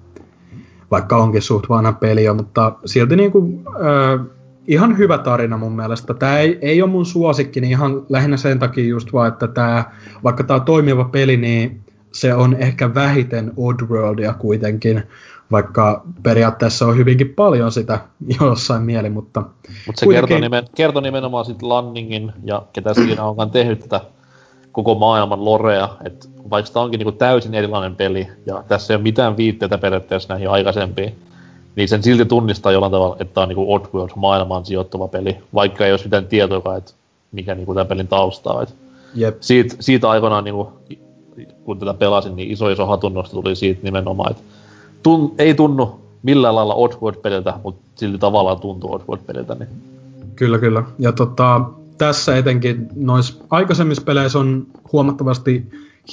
vaikka 0.90 1.16
onkin 1.16 1.42
suht 1.42 1.68
vanha 1.68 1.92
peli 1.92 2.32
mutta 2.32 2.72
silti 2.84 3.16
niinku, 3.16 3.62
äh, 3.66 4.26
ihan 4.70 4.98
hyvä 4.98 5.18
tarina 5.18 5.56
mun 5.56 5.76
mielestä. 5.76 6.14
Tämä 6.14 6.38
ei, 6.38 6.58
ei 6.62 6.82
ole 6.82 6.90
mun 6.90 7.06
suosikki, 7.06 7.60
niin 7.60 7.70
ihan 7.70 8.02
lähinnä 8.08 8.36
sen 8.36 8.58
takia 8.58 8.84
just 8.84 9.12
vaan, 9.12 9.28
että 9.28 9.46
tää, 9.48 9.94
vaikka 10.24 10.44
tämä 10.44 10.60
on 10.60 10.66
toimiva 10.66 11.04
peli, 11.04 11.36
niin 11.36 11.80
se 12.12 12.34
on 12.34 12.56
ehkä 12.58 12.94
vähiten 12.94 13.52
Oddworldia 13.56 14.34
kuitenkin, 14.34 15.02
vaikka 15.50 16.02
periaatteessa 16.22 16.86
on 16.86 16.96
hyvinkin 16.96 17.28
paljon 17.28 17.72
sitä 17.72 18.00
jossain 18.40 18.82
mieli, 18.82 19.10
mutta... 19.10 19.40
Mutta 19.86 20.00
se 20.00 20.06
kuitenkin... 20.06 20.28
kertoo, 20.28 20.40
nimen, 20.40 20.64
kertoo 20.76 21.02
nimenomaan 21.02 21.44
sitten 21.44 21.68
Lanningin 21.68 22.32
ja 22.44 22.62
ketä 22.72 22.94
siinä 22.94 23.24
onkaan 23.24 23.50
tehnyt 23.50 23.80
tätä 23.80 24.00
koko 24.72 24.94
maailman 24.94 25.44
lorea, 25.44 25.88
että 26.04 26.28
vaikka 26.50 26.72
tämä 26.72 26.84
onkin 26.84 26.98
niinku 26.98 27.12
täysin 27.12 27.54
erilainen 27.54 27.96
peli, 27.96 28.28
ja 28.46 28.64
tässä 28.68 28.94
ei 28.94 28.96
ole 28.96 29.02
mitään 29.02 29.36
viitteitä 29.36 29.78
periaatteessa 29.78 30.34
näihin 30.34 30.50
aikaisempiin, 30.50 31.14
niin 31.76 31.88
sen 31.88 32.02
silti 32.02 32.24
tunnistaa 32.24 32.72
jollain 32.72 32.92
tavalla, 32.92 33.16
että 33.20 33.34
tämä 33.34 33.42
on 33.42 33.48
niinku 33.48 33.74
Oddworld 33.74 34.10
maailmaan 34.16 34.66
sijoittuva 34.66 35.08
peli, 35.08 35.36
vaikka 35.54 35.86
ei 35.86 35.92
olisi 35.92 36.04
mitään 36.04 36.26
tietoa, 36.26 36.76
että 36.76 36.92
mikä 37.32 37.54
niinku 37.54 37.74
tämän 37.74 37.86
pelin 37.86 38.08
taustaa. 38.08 38.62
Et 38.62 38.74
Jep. 39.14 39.36
Siitä, 39.40 39.76
siitä 39.80 40.10
aikanaan, 40.10 40.44
niinku, 40.44 40.72
kun 41.64 41.78
tätä 41.78 41.94
pelasin, 41.94 42.36
niin 42.36 42.50
iso 42.50 42.70
iso 42.70 42.86
hatunnosto 42.86 43.42
tuli 43.42 43.56
siitä 43.56 43.80
nimenomaan, 43.82 44.30
että 44.30 44.42
tun, 45.02 45.34
ei 45.38 45.54
tunnu 45.54 46.00
millään 46.22 46.54
lailla 46.54 46.74
Oddworld-peliltä, 46.74 47.54
mutta 47.64 47.82
silti 47.94 48.18
tavallaan 48.18 48.60
tuntuu 48.60 48.94
Oddworld-peliltä. 48.94 49.54
Niin. 49.54 49.68
Kyllä, 50.36 50.58
kyllä. 50.58 50.82
Ja 50.98 51.12
tota, 51.12 51.60
tässä 51.98 52.36
etenkin 52.36 52.88
noissa 52.96 53.44
aikaisemmissa 53.50 54.02
peleissä 54.02 54.38
on 54.38 54.66
huomattavasti 54.92 55.66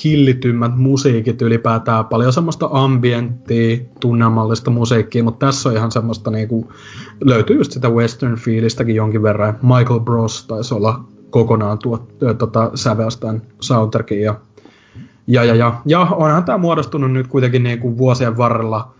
hillitymmät 0.03 0.78
musiikit 0.78 1.41
ylipäätään, 1.41 2.06
paljon 2.06 2.34
semmoista 2.34 2.69
ambienttia, 2.72 3.78
tunnelmallista 3.99 4.72
musiikkia, 4.72 5.24
mutta 5.24 5.45
tässä 5.45 5.69
on 5.69 5.76
ihan 5.76 5.91
semmoista 5.91 6.32
niinku, 6.32 6.72
löytyy 7.24 7.57
just 7.57 7.72
sitä 7.72 7.90
western 7.90 8.36
fiilistäkin 8.36 8.95
jonkin 8.95 9.24
verran. 9.24 9.57
Michael 9.61 9.99
Bros 9.99 10.48
taisi 10.48 10.74
olla 10.74 11.03
kokonaan 11.30 11.80
tuo, 11.80 12.07
tota, 12.38 12.72
sävelstään 12.76 13.41
soundtrackin 13.60 14.22
ja, 14.22 14.36
ja, 15.28 15.44
ja, 15.44 15.56
ja, 15.56 15.74
ja 15.86 15.99
onhan 15.99 16.44
tämä 16.44 16.57
muodostunut 16.57 17.11
nyt 17.11 17.28
kuitenkin 17.28 17.64
niinku 17.64 17.98
vuosien 17.98 18.38
varrella 18.38 18.98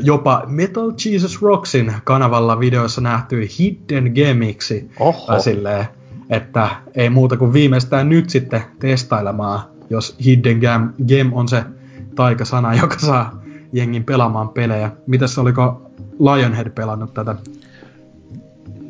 jopa 0.00 0.42
Metal 0.46 0.92
Jesus 1.04 1.42
Rocksin 1.42 1.92
kanavalla 2.04 2.60
videoissa 2.60 3.00
nähty 3.00 3.48
Hidden 3.58 4.12
Gemiksi. 4.14 4.90
Silleen, 5.38 5.86
että 6.30 6.68
ei 6.94 7.10
muuta 7.10 7.36
kuin 7.36 7.52
viimeistään 7.52 8.08
nyt 8.08 8.30
sitten 8.30 8.62
testailemaan 8.78 9.73
jos 9.90 10.16
Hidden 10.24 10.58
Game, 10.58 10.86
game 11.08 11.30
on 11.32 11.48
se 11.48 11.62
taikasana, 12.14 12.74
joka 12.80 12.98
saa 12.98 13.42
jengin 13.72 14.04
pelaamaan 14.04 14.48
pelejä. 14.48 14.90
Mitäs 15.06 15.38
oliko 15.38 15.90
Lionhead 16.20 16.70
pelannut 16.70 17.14
tätä? 17.14 17.34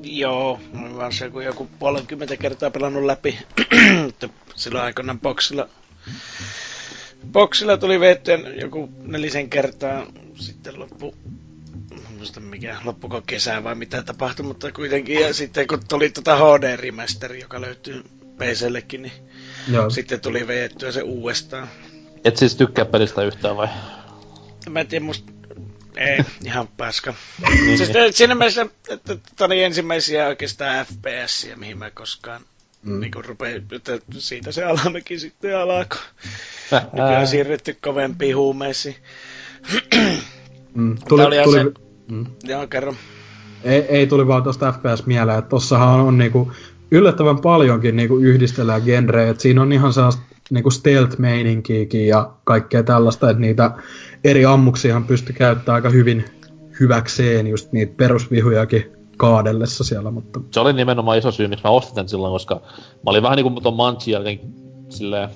Joo, 0.02 0.60
vaan 0.96 1.12
se 1.12 1.30
kun 1.30 1.44
joku 1.44 1.68
puolenkymmentä 1.78 2.36
kertaa 2.36 2.70
pelannut 2.70 3.04
läpi. 3.04 3.38
Silloin 4.54 4.84
aikoinaan 4.84 5.20
boksilla, 5.20 5.68
boksilla 7.32 7.76
tuli 7.76 8.00
veettyä 8.00 8.38
joku 8.60 8.88
nelisen 9.02 9.50
kertaa. 9.50 10.06
Sitten 10.34 10.78
loppu, 10.80 11.14
muista 12.16 12.40
mikä, 12.40 12.76
loppuko 12.84 13.22
kesää 13.26 13.64
vai 13.64 13.74
mitä 13.74 14.02
tapahtui, 14.02 14.46
mutta 14.46 14.72
kuitenkin. 14.72 15.20
Ja 15.20 15.34
sitten 15.34 15.66
kun 15.66 15.80
tuli 15.88 16.10
tuota 16.10 16.36
HD 16.36 16.76
Remaster, 16.76 17.32
joka 17.34 17.60
löytyy 17.60 18.04
PCllekin, 18.38 19.02
niin 19.02 19.12
Joo. 19.68 19.90
Sitten 19.90 20.20
tuli 20.20 20.46
veettyä 20.46 20.92
se 20.92 21.02
uudestaan. 21.02 21.68
Et 22.24 22.36
siis 22.36 22.56
tykkää 22.56 22.84
pelistä 22.84 23.22
yhtään 23.22 23.56
vai? 23.56 23.68
Mä 24.70 24.80
en 24.80 24.86
tiedä, 24.86 25.04
musta... 25.04 25.32
Ei, 25.96 26.18
ihan 26.44 26.68
paska. 26.68 27.14
niin, 27.64 27.78
siis, 27.78 27.92
niin. 27.92 28.12
Siinä 28.12 28.34
mielessä, 28.34 28.66
että 28.88 29.16
tämä 29.36 29.46
oli 29.46 29.62
ensimmäisiä 29.62 30.26
oikeastaan 30.26 30.86
FPS, 30.86 31.46
mihin 31.56 31.78
mä 31.78 31.90
koskaan 31.90 32.40
mm. 32.84 33.00
niin 33.00 33.12
kun 33.12 33.24
rupein, 33.24 33.66
että 33.72 33.98
siitä 34.18 34.52
se 34.52 34.64
alamäki 34.64 35.18
sitten 35.18 35.58
alkoi. 35.58 35.98
Nykyään 36.92 37.26
siirrytty 37.26 37.76
kovempiin 37.82 38.36
huumeisiin. 38.36 38.96
mm. 40.74 40.96
Tuli, 41.08 41.22
oli 41.22 41.42
tuli, 41.44 41.58
se... 41.58 41.72
mm. 42.10 42.26
Joo, 42.42 42.66
kerro. 42.66 42.94
Ei, 43.64 43.80
ei 43.80 44.06
tuli 44.06 44.26
vaan 44.26 44.42
tuosta 44.42 44.72
FPS 44.72 45.06
mieleen, 45.06 45.38
että 45.38 45.48
tossahan 45.48 45.88
on, 45.88 46.00
on 46.00 46.18
niinku 46.18 46.52
yllättävän 46.94 47.38
paljonkin 47.38 47.96
niinku 47.96 48.16
yhdistellään 48.16 48.82
genrejä. 48.84 49.30
Et 49.30 49.40
siinä 49.40 49.62
on 49.62 49.72
ihan 49.72 49.92
sellaista 49.92 50.22
niinku 50.50 50.70
stealth-meininkiäkin 50.70 52.06
ja 52.06 52.30
kaikkea 52.44 52.82
tällaista, 52.82 53.30
että 53.30 53.40
niitä 53.40 53.70
eri 54.24 54.44
ammuksiahan 54.44 55.04
pystyy 55.04 55.34
käyttämään 55.34 55.76
aika 55.76 55.90
hyvin 55.90 56.24
hyväkseen 56.80 57.46
just 57.46 57.72
niitä 57.72 57.94
perusvihujakin 57.96 58.92
kaadellessa 59.16 59.84
siellä, 59.84 60.10
mutta... 60.10 60.40
Se 60.50 60.60
oli 60.60 60.72
nimenomaan 60.72 61.18
iso 61.18 61.32
syy, 61.32 61.48
miksi 61.48 61.64
mä 61.64 61.70
ostin 61.70 61.94
tämän 61.94 62.08
silloin, 62.08 62.32
koska 62.32 62.54
mä 62.74 63.10
olin 63.10 63.22
vähän 63.22 63.36
niinku 63.36 63.60
ton 63.60 63.76
Manchin 63.76 64.12
jälkeen 64.12 64.40
silleen... 64.88 65.28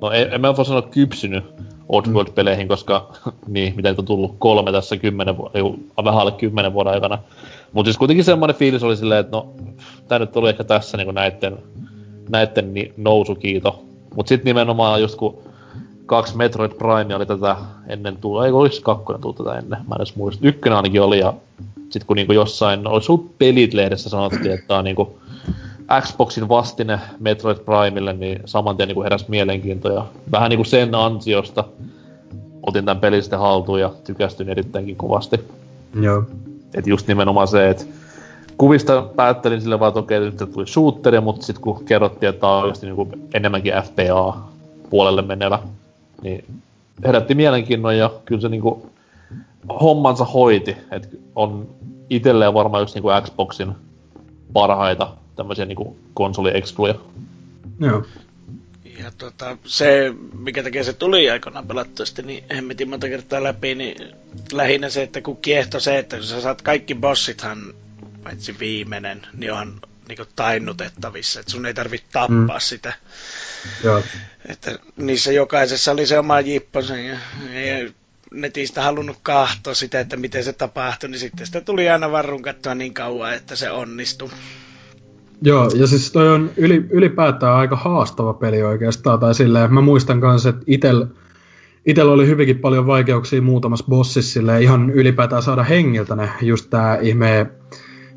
No 0.00 0.10
en, 0.10 0.32
en 0.32 0.40
mä 0.40 0.56
voi 0.56 0.64
sanoa 0.64 0.82
kypsynyt 0.82 1.44
Oddworld-peleihin, 1.88 2.68
koska 2.68 3.12
niin, 3.46 3.76
mitä 3.76 3.88
nyt 3.88 3.98
on 3.98 4.04
tullut 4.04 4.36
kolme 4.38 4.72
tässä 4.72 4.96
kymmenen 4.96 5.36
vuotta, 5.36 5.58
vähän 6.04 6.20
alle 6.20 6.32
kymmenen 6.32 6.72
vuoden 6.72 6.92
aikana. 6.92 7.18
Mutta 7.72 7.88
siis 7.88 7.98
kuitenkin 7.98 8.24
semmoinen 8.24 8.56
fiilis 8.56 8.82
oli 8.82 8.96
silleen, 8.96 9.20
että 9.20 9.36
no, 9.36 9.52
tää 10.08 10.18
nyt 10.18 10.36
oli 10.36 10.48
ehkä 10.48 10.64
tässä 10.64 10.96
niinku 10.96 11.12
näitten, 11.12 11.58
näitten 12.28 12.74
ni- 12.74 12.92
nousukiito. 12.96 13.82
Mut 14.16 14.28
sit 14.28 14.44
nimenomaan 14.44 15.00
just 15.00 15.16
kun 15.16 15.38
kaksi 16.06 16.36
Metroid 16.36 16.72
Prime 16.72 17.14
oli 17.14 17.26
tätä 17.26 17.56
ennen 17.86 18.16
tullut, 18.16 18.44
ei 18.44 18.52
olisi 18.52 18.82
kakkonen 18.82 19.20
tullut 19.20 19.36
tätä 19.36 19.58
ennen, 19.58 19.78
mä 19.88 19.94
en 19.94 20.00
edes 20.00 20.16
muista. 20.16 20.48
Ykkönen 20.48 20.76
ainakin 20.76 21.02
oli 21.02 21.18
ja 21.18 21.34
sit 21.90 22.04
kun 22.04 22.16
niinku 22.16 22.32
jossain, 22.32 22.86
olisi 22.86 23.12
ollut 23.12 23.38
pelit-lehdessä 23.38 24.08
sanottiin, 24.08 24.50
että 24.50 24.66
tää 24.66 24.78
on 24.78 24.84
niinku 24.84 25.18
Xboxin 26.00 26.48
vastine 26.48 27.00
Metroid 27.20 27.58
Primelle, 27.58 28.12
niin 28.12 28.40
saman 28.44 28.76
tien 28.76 28.86
niinku 28.86 29.02
heräsi 29.02 29.24
mielenkiinto 29.28 29.92
ja 29.92 30.04
vähän 30.32 30.50
niinku 30.50 30.64
sen 30.64 30.94
ansiosta 30.94 31.64
otin 32.66 32.84
tämän 32.84 33.00
pelin 33.00 33.22
sitten 33.22 33.38
haltuun 33.38 33.80
ja 33.80 33.90
tykästyin 34.04 34.48
erittäinkin 34.48 34.96
kovasti. 34.96 35.40
Joo. 36.00 36.24
Et 36.74 36.86
just 36.86 37.06
nimenomaan 37.06 37.48
se, 37.48 37.70
että 37.70 37.84
kuvista 38.56 39.02
päättelin 39.16 39.60
sille 39.60 39.80
vaan, 39.80 39.88
että 39.88 40.00
okei, 40.00 40.20
nyt 40.20 40.52
tuli 40.52 40.66
shooteri, 40.66 41.20
mutta 41.20 41.46
sitten 41.46 41.62
kun 41.62 41.84
kerrottiin, 41.84 42.30
että 42.30 42.40
tämä 42.40 42.52
on 42.52 42.62
oikeasti 42.62 42.86
niin 42.86 42.96
kuin 42.96 43.28
enemmänkin 43.34 43.72
FPA-puolelle 43.72 45.22
menevä, 45.22 45.58
niin 46.22 46.44
herätti 47.04 47.34
mielenkiinnon 47.34 47.98
ja 47.98 48.10
kyllä 48.24 48.40
se 48.40 48.48
niin 48.48 48.62
kuin 48.62 48.82
hommansa 49.80 50.24
hoiti. 50.24 50.76
että 50.90 51.08
on 51.36 51.66
itselleen 52.10 52.54
varmaan 52.54 52.82
just 52.82 52.94
niin 52.94 53.02
kuin 53.02 53.22
Xboxin 53.22 53.72
parhaita 54.52 55.08
tämmöisiä 55.36 55.64
niin 55.64 55.76
kuin 55.76 55.96
konsoli-excluja. 56.14 56.94
Joo. 57.80 58.02
Ja 58.98 59.10
tota, 59.18 59.56
se, 59.64 60.12
mikä 60.38 60.62
tekee 60.62 60.84
se 60.84 60.92
tuli 60.92 61.30
aikoinaan 61.30 61.66
pelattua 61.66 62.06
sitten 62.06 62.26
niin 62.26 62.44
hemmetin 62.54 62.88
monta 62.88 63.08
kertaa 63.08 63.42
läpi, 63.42 63.74
niin 63.74 64.14
lähinnä 64.52 64.90
se, 64.90 65.02
että 65.02 65.20
kun 65.20 65.36
kiehto 65.36 65.80
se, 65.80 65.98
että 65.98 66.16
kun 66.16 66.26
sä 66.26 66.40
saat 66.40 66.62
kaikki 66.62 66.94
bossithan, 66.94 67.74
paitsi 68.22 68.58
viimeinen, 68.58 69.26
niin 69.36 69.52
onhan 69.52 69.80
niin 70.08 70.28
tainnutettavissa, 70.36 71.40
että 71.40 71.52
sun 71.52 71.66
ei 71.66 71.74
tarvitse 71.74 72.06
tappaa 72.12 72.58
mm. 72.58 72.60
sitä. 72.60 72.92
Joo. 73.84 74.02
Että 74.48 74.78
niissä 74.96 75.32
jokaisessa 75.32 75.92
oli 75.92 76.06
se 76.06 76.18
oma 76.18 76.40
jipponsa 76.40 76.96
ja 76.96 77.18
ei 77.52 77.92
netistä 78.30 78.82
halunnut 78.82 79.18
kahtoa 79.22 79.74
sitä, 79.74 80.00
että 80.00 80.16
miten 80.16 80.44
se 80.44 80.52
tapahtui, 80.52 81.10
niin 81.10 81.20
sitten 81.20 81.46
sitä 81.46 81.60
tuli 81.60 81.88
aina 81.88 82.12
varrun 82.12 82.42
katsoa 82.42 82.74
niin 82.74 82.94
kauan, 82.94 83.34
että 83.34 83.56
se 83.56 83.70
onnistui. 83.70 84.30
Joo, 85.42 85.70
ja 85.74 85.86
siis 85.86 86.12
toi 86.12 86.28
on 86.28 86.50
yli, 86.56 86.86
ylipäätään 86.90 87.54
aika 87.56 87.76
haastava 87.76 88.34
peli 88.34 88.62
oikeastaan, 88.62 89.18
tai 89.18 89.34
silleen, 89.34 89.74
mä 89.74 89.80
muistan 89.80 90.20
kanssa, 90.20 90.48
että 90.48 90.62
itel, 90.66 92.08
oli 92.08 92.26
hyvinkin 92.26 92.58
paljon 92.58 92.86
vaikeuksia 92.86 93.42
muutamassa 93.42 93.84
bossissa 93.88 94.32
silleen, 94.32 94.62
ihan 94.62 94.90
ylipäätään 94.90 95.42
saada 95.42 95.62
hengiltä 95.62 96.16
ne, 96.16 96.30
just 96.42 96.70
tää 96.70 96.98
ihme, 96.98 97.46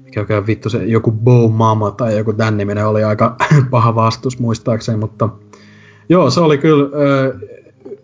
mikä 0.04 0.48
vittu 0.48 0.70
se, 0.70 0.86
joku 0.86 1.12
Bow 1.12 1.52
Mama 1.54 1.92
tai 1.92 2.18
joku 2.18 2.34
tän 2.34 2.58
niminen 2.58 2.88
oli 2.88 3.04
aika 3.04 3.36
paha 3.72 3.96
vastus 3.96 4.40
muistaakseni, 4.40 4.98
mutta 4.98 5.30
joo, 6.10 6.30
se 6.30 6.40
oli 6.40 6.58
kyllä, 6.58 6.90
ö, 7.00 7.38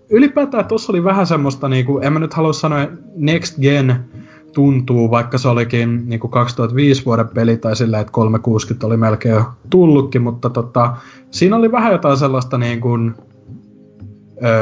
ylipäätään 0.10 0.66
tuossa 0.66 0.92
oli 0.92 1.04
vähän 1.04 1.28
semmoista, 1.28 1.70
niinku, 1.70 2.00
en 2.00 2.14
mä 2.14 2.20
nyt 2.20 2.34
halua 2.34 2.54
sanoa 2.54 2.88
next 3.16 3.60
gen, 3.60 4.06
tuntuu, 4.54 5.12
vaikka 5.12 5.38
se 5.38 5.48
olikin 5.48 6.10
niin 6.10 6.20
kuin 6.20 6.32
2005 6.32 7.06
vuoden 7.06 7.28
peli 7.28 7.58
tai 7.58 7.76
sillä, 7.76 8.00
että 8.00 8.12
360 8.12 8.88
oli 8.88 8.98
melkein 8.98 9.36
jo 9.36 9.46
tullutkin, 9.70 10.22
mutta 10.22 10.50
tota, 10.50 10.98
siinä 11.32 11.56
oli 11.56 11.72
vähän 11.72 11.92
jotain 11.92 12.18
sellaista 12.18 12.58
niin 12.58 12.82
kuin, 12.82 13.16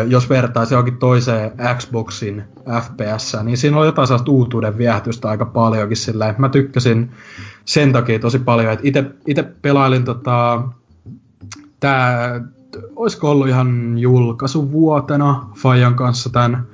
jos 0.07 0.30
vertaisi 0.30 0.73
johonkin 0.73 0.97
toiseen 0.97 1.51
Xboxin 1.77 2.43
FPS, 2.81 3.38
niin 3.43 3.57
siinä 3.57 3.77
oli 3.77 3.85
jotain 3.85 4.07
sellaista 4.07 4.31
uutuuden 4.31 4.77
viehätystä 4.77 5.30
aika 5.30 5.45
paljonkin 5.45 5.97
sillä 5.97 6.35
Mä 6.38 6.49
tykkäsin 6.49 7.11
sen 7.65 7.93
takia 7.93 8.19
tosi 8.19 8.39
paljon, 8.39 8.73
että 8.73 9.03
itse 9.27 9.43
pelailin 9.61 10.03
tota, 10.03 10.64
tää, 11.80 12.41
olisiko 12.95 13.31
ollut 13.31 13.47
ihan 13.47 13.97
julkaisuvuotena 13.97 15.49
Fajan 15.55 15.95
kanssa 15.95 16.30
tämän 16.30 16.68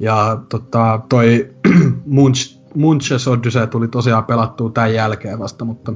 ja 0.00 0.38
tota, 0.48 1.00
toi 1.08 1.50
Munch, 2.06 2.53
Munches 2.76 3.28
Odyssey 3.28 3.66
tuli 3.66 3.88
tosiaan 3.88 4.24
pelattua 4.24 4.70
tämän 4.70 4.94
jälkeen 4.94 5.38
vasta, 5.38 5.64
mutta 5.64 5.92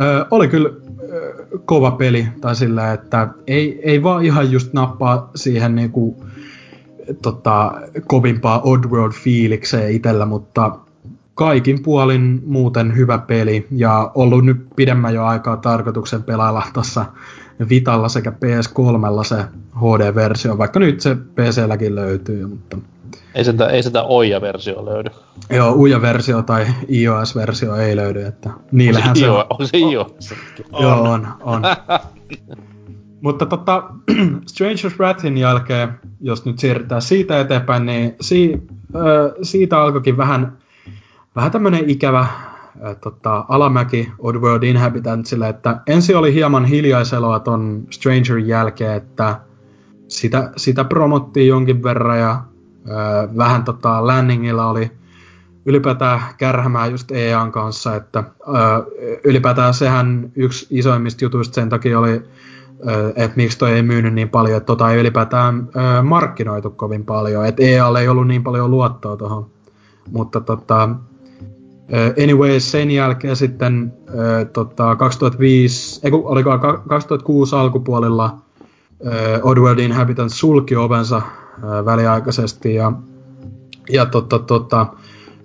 ö, 0.00 0.26
oli 0.30 0.48
kyllä 0.48 0.68
ö, 0.68 1.34
kova 1.64 1.90
peli, 1.90 2.28
tai 2.40 2.56
sillä, 2.56 2.92
että 2.92 3.28
ei, 3.46 3.80
ei 3.82 4.02
vaan 4.02 4.24
ihan 4.24 4.52
just 4.52 4.72
nappaa 4.72 5.30
siihen 5.34 5.74
niinku 5.74 6.24
tota, 7.22 7.72
kovimpaa 8.06 8.62
Oddworld-fiilikseen 8.62 9.90
itsellä, 9.90 10.26
mutta 10.26 10.78
kaikin 11.34 11.82
puolin 11.82 12.42
muuten 12.46 12.96
hyvä 12.96 13.18
peli 13.18 13.66
ja 13.70 14.10
ollut 14.14 14.44
nyt 14.44 14.66
pidemmän 14.76 15.14
jo 15.14 15.24
aikaa 15.24 15.56
tarkoituksen 15.56 16.22
pelailla 16.22 16.62
tuossa 16.72 17.06
Vitalla 17.68 18.08
sekä 18.08 18.30
PS3 18.30 19.24
se 19.24 19.44
HD-versio, 19.76 20.58
vaikka 20.58 20.80
nyt 20.80 21.00
se 21.00 21.14
PC-lläkin 21.14 21.94
löytyy, 21.94 22.46
mutta... 22.46 22.78
Ei 23.34 23.44
sitä, 23.44 23.66
ei 23.66 23.82
sitä 23.82 24.02
OIA-versio 24.02 24.84
löydy. 24.84 25.10
Joo, 25.50 25.72
UIA-versio 25.72 26.42
tai 26.42 26.66
iOS-versio 26.88 27.74
ei 27.74 27.96
löydy, 27.96 28.22
että 28.22 28.50
niillähän 28.72 29.16
se 29.16 29.30
on. 29.30 29.44
On 29.50 29.66
se 29.66 29.78
iOS? 29.78 30.34
Joo, 30.80 31.02
on, 31.02 31.28
on. 31.40 31.62
Mutta 33.20 33.46
tota, 33.46 33.90
Stranger's 34.52 34.98
Wrathin 34.98 35.38
jälkeen, 35.38 35.88
jos 36.20 36.44
nyt 36.44 36.58
siirrytään 36.58 37.02
siitä 37.02 37.40
eteenpäin, 37.40 37.86
niin 37.86 38.16
si, 38.20 38.62
äh, 38.96 39.02
siitä 39.42 39.80
alkoikin 39.80 40.16
vähän, 40.16 40.58
vähän 41.36 41.50
tämmönen 41.50 41.90
ikävä 41.90 42.20
äh, 42.20 42.96
tota, 43.00 43.44
alamäki 43.48 44.12
Oddworld 44.18 44.62
Inhabitantsille, 44.62 45.48
että 45.48 45.80
ensin 45.86 46.16
oli 46.16 46.34
hieman 46.34 46.64
hiljaiseloa 46.64 47.40
ton 47.40 47.86
Strangerin 47.90 48.48
jälkeen, 48.48 48.96
että 48.96 49.40
sitä, 50.08 50.52
sitä 50.56 50.84
promottiin 50.84 51.48
jonkin 51.48 51.82
verran 51.82 52.18
ja 52.18 52.42
äh, 52.90 53.36
vähän 53.36 53.64
tota, 53.64 54.06
landingilla 54.06 54.66
oli 54.66 54.90
ylipäätään 55.66 56.20
kärhämää 56.36 56.86
just 56.86 57.10
EAN 57.10 57.52
kanssa, 57.52 57.96
että 57.96 58.18
äh, 58.18 58.26
ylipäätään 59.24 59.74
sehän 59.74 60.32
yksi 60.36 60.66
isoimmista 60.70 61.24
jutuista 61.24 61.54
sen 61.54 61.68
takia 61.68 61.98
oli 61.98 62.22
että 63.16 63.36
miksi 63.36 63.58
toi 63.58 63.72
ei 63.72 63.82
myynyt 63.82 64.14
niin 64.14 64.28
paljon, 64.28 64.56
että 64.56 64.66
tota 64.66 64.90
ei 64.90 65.00
ylipäätään 65.00 65.68
markkinoitu 66.02 66.70
kovin 66.70 67.04
paljon, 67.04 67.46
että 67.46 67.62
EA 67.62 68.00
ei 68.00 68.08
ollut 68.08 68.26
niin 68.26 68.42
paljon 68.42 68.70
luottoa 68.70 69.16
tuohon. 69.16 69.46
Mutta 70.12 70.40
tota, 70.40 70.88
anyway, 72.22 72.60
sen 72.60 72.90
jälkeen 72.90 73.36
sitten 73.36 73.92
ö, 74.14 74.44
tota, 74.44 74.96
2005, 74.96 76.00
ei, 76.04 76.12
oliko 76.12 76.58
2006 76.88 77.56
alkupuolella 77.56 78.38
ö, 79.06 79.40
Oddworld 79.42 79.78
sulki 80.28 80.76
ovensa 80.76 81.22
väliaikaisesti 81.62 82.74
ja, 82.74 82.92
ja 83.90 84.06
tota, 84.06 84.38
tota, 84.38 84.86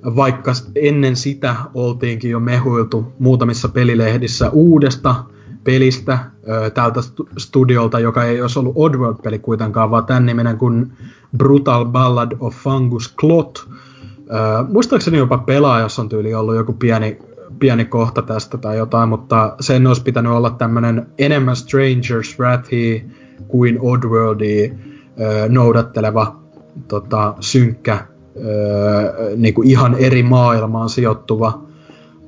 vaikka 0.04 0.52
ennen 0.76 1.16
sitä 1.16 1.56
oltiinkin 1.74 2.32
jo 2.32 2.40
mehuiltu 2.40 3.14
muutamissa 3.20 3.70
pelilehdissä 3.70 4.50
uudesta 4.50 5.16
pelistä 5.64 6.20
tältä 6.74 7.00
studiolta, 7.38 8.00
joka 8.00 8.24
ei 8.24 8.42
olisi 8.42 8.60
ollut 8.60 8.76
Oddworld-peli 8.76 9.40
kuitenkaan, 9.40 9.92
vaan 9.92 10.06
tämän 10.06 10.26
nimenen 10.26 10.58
kuin 10.58 10.94
Brutal 11.38 11.86
Ballad 11.86 12.32
of 12.40 12.56
Fungus 12.56 13.16
Clot. 13.16 13.70
Muistaakseni 14.70 15.18
jopa 15.18 15.38
pelaajossa 15.38 16.02
on 16.02 16.10
tyyli 16.10 16.34
ollut 16.34 16.56
joku 16.56 16.74
pieni, 16.74 17.18
pieni 17.60 17.86
kohta 17.86 18.22
tästä 18.22 18.58
tai 18.58 18.78
jotain, 18.78 19.10
mutta 19.10 19.56
sen 19.60 19.88
olisi 19.88 20.04
pitänyt 20.04 20.32
olla 20.32 20.50
tämmöinen 20.50 21.08
enemmän 21.18 21.56
Strangers 21.56 22.40
Wrathi 22.40 23.06
kuin 23.48 23.78
Oddworldia 23.82 24.74
ö, 25.22 25.50
noudatteleva 25.50 26.36
tota, 26.88 27.34
synkkä, 27.40 28.08
ö, 28.38 29.36
niin 29.36 29.54
kuin 29.54 29.70
ihan 29.70 29.96
eri 29.96 30.24
maailmaan 30.24 30.90
sijoittuva 30.90 31.64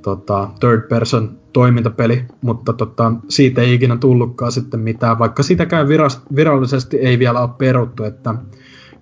tota, 0.01 0.49
third 0.59 0.81
person 0.89 1.37
toimintapeli, 1.53 2.25
mutta 2.41 2.73
tota, 2.73 3.11
siitä 3.29 3.61
ei 3.61 3.73
ikinä 3.73 3.97
tullutkaan 3.97 4.51
sitten 4.51 4.79
mitään, 4.79 5.19
vaikka 5.19 5.43
sitäkään 5.43 5.87
viras, 5.87 6.21
virallisesti 6.35 6.97
ei 6.97 7.19
vielä 7.19 7.41
ole 7.41 7.49
peruttu, 7.57 8.03
että 8.03 8.35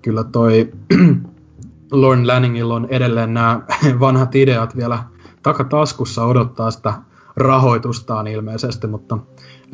kyllä 0.01 0.23
toi 0.23 0.71
Lorne 1.91 2.27
Lanningilla 2.27 2.75
on 2.75 2.87
edelleen 2.89 3.33
nämä 3.33 3.61
vanhat 3.99 4.35
ideat 4.35 4.75
vielä 4.75 5.03
takataskussa 5.43 6.25
odottaa 6.25 6.71
sitä 6.71 6.93
rahoitustaan 7.35 8.27
ilmeisesti, 8.27 8.87
mutta 8.87 9.17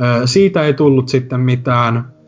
ö, 0.01 0.27
siitä 0.27 0.61
ei 0.61 0.73
tullut 0.73 1.09
sitten 1.09 1.39
mitään. 1.39 2.18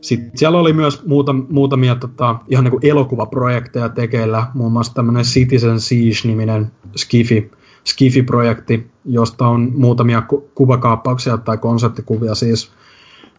Sitten 0.00 0.30
siellä 0.34 0.58
oli 0.58 0.72
myös 0.72 1.06
muuta, 1.06 1.32
muutamia 1.32 1.94
tota, 1.94 2.36
ihan 2.48 2.64
niin 2.64 2.70
kuin 2.70 2.86
elokuvaprojekteja 2.86 3.88
tekeillä, 3.88 4.46
muun 4.54 4.72
muassa 4.72 4.94
tämmöinen 4.94 5.24
Citizen 5.24 5.80
Siege-niminen 5.80 6.70
Skifi, 6.96 7.50
Skifi-projekti, 7.84 8.90
josta 9.04 9.46
on 9.48 9.72
muutamia 9.74 10.22
ku- 10.22 10.50
kuvakaappauksia 10.54 11.36
tai 11.36 11.58
konseptikuvia 11.58 12.34
siis 12.34 12.72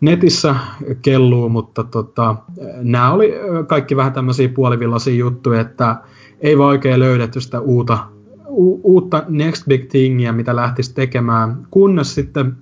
netissä 0.01 0.55
kelluu, 1.01 1.49
mutta 1.49 1.83
tota, 1.83 2.35
nämä 2.81 3.11
oli 3.11 3.33
kaikki 3.67 3.95
vähän 3.95 4.13
tämmöisiä 4.13 4.49
puolivillaisia 4.49 5.15
juttuja, 5.15 5.61
että 5.61 5.95
ei 6.41 6.57
vaan 6.57 6.69
oikein 6.69 6.99
löydetty 6.99 7.41
sitä 7.41 7.59
uutta, 7.59 8.07
u- 8.47 8.81
uutta 8.83 9.23
next 9.27 9.65
big 9.67 9.89
thingia, 9.89 10.33
mitä 10.33 10.55
lähtisi 10.55 10.93
tekemään, 10.93 11.67
kunnes 11.71 12.15
sitten 12.15 12.57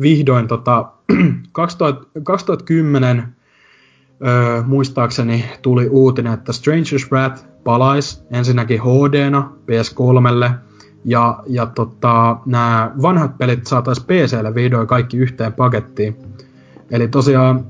vihdoin 0.00 0.48
tota, 0.48 0.92
2000, 1.52 2.06
2010 2.22 3.39
öö, 4.26 4.62
muistaakseni 4.62 5.44
tuli 5.62 5.88
uutinen, 5.88 6.32
että 6.32 6.52
Stranger's 6.52 7.08
Wrath 7.12 7.44
palaisi 7.64 8.22
ensinnäkin 8.30 8.80
HD-na 8.80 9.52
PS3, 9.62 10.50
ja, 11.04 11.42
ja 11.46 11.66
tota, 11.66 12.36
nämä 12.46 12.92
vanhat 13.02 13.38
pelit 13.38 13.66
saataisiin 13.66 14.06
PClle 14.06 14.54
vihdoin 14.54 14.86
kaikki 14.86 15.16
yhteen 15.16 15.52
pakettiin. 15.52 16.16
Eli 16.90 17.08
tosiaan 17.08 17.64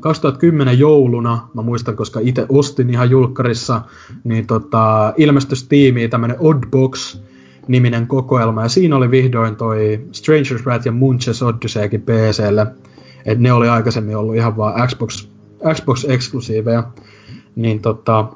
2010 0.00 0.78
jouluna, 0.78 1.48
mä 1.54 1.62
muistan, 1.62 1.96
koska 1.96 2.20
itse 2.22 2.46
ostin 2.48 2.90
ihan 2.90 3.10
julkkarissa, 3.10 3.80
niin 4.24 4.46
tota, 4.46 5.12
ilmestyi 5.16 5.56
Steamiin 5.56 6.10
tämmönen 6.10 6.36
Oddbox-niminen 6.40 8.06
kokoelma, 8.06 8.62
ja 8.62 8.68
siinä 8.68 8.96
oli 8.96 9.10
vihdoin 9.10 9.56
toi 9.56 10.00
Stranger's 10.06 10.62
Wrath 10.62 10.86
ja 10.86 10.92
Munches 10.92 11.42
Odysseykin 11.42 12.02
PClle. 12.02 12.66
Et 13.24 13.38
ne 13.38 13.52
oli 13.52 13.68
aikaisemmin 13.68 14.16
ollut 14.16 14.36
ihan 14.36 14.56
vaan 14.56 14.88
Xbox, 14.88 15.28
Xbox-eksklusiiveja. 15.74 16.84
Niin 17.56 17.80
tota, 17.80 18.26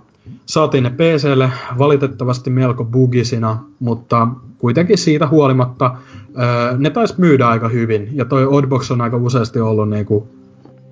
Saatiin 0.47 0.85
ne 0.85 0.91
PClle 0.91 1.51
valitettavasti 1.79 2.51
melko 2.51 2.85
bugisina, 2.85 3.65
mutta 3.81 4.29
kuitenkin 4.59 4.99
siitä 4.99 5.29
huolimatta 5.29 5.97
öö, 6.39 6.79
ne 6.79 6.91
taisi 6.91 7.15
myydä 7.19 7.49
aika 7.49 7.69
hyvin. 7.69 8.09
Ja 8.13 8.25
toi 8.25 8.47
Oddbox 8.47 8.91
on 8.91 9.01
aika 9.01 9.17
useasti 9.17 9.61
ollut 9.61 9.91
niinku, 9.91 10.29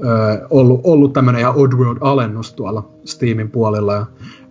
öö, 0.05 0.47
ollut, 0.51 0.81
ollut 0.85 1.12
tämmönen 1.12 1.40
ihan 1.40 1.55
Oddworld-alennus 1.55 2.55
tuolla 2.56 2.89
Steamin 3.05 3.51
puolella. 3.51 3.93
Ja, 3.93 4.06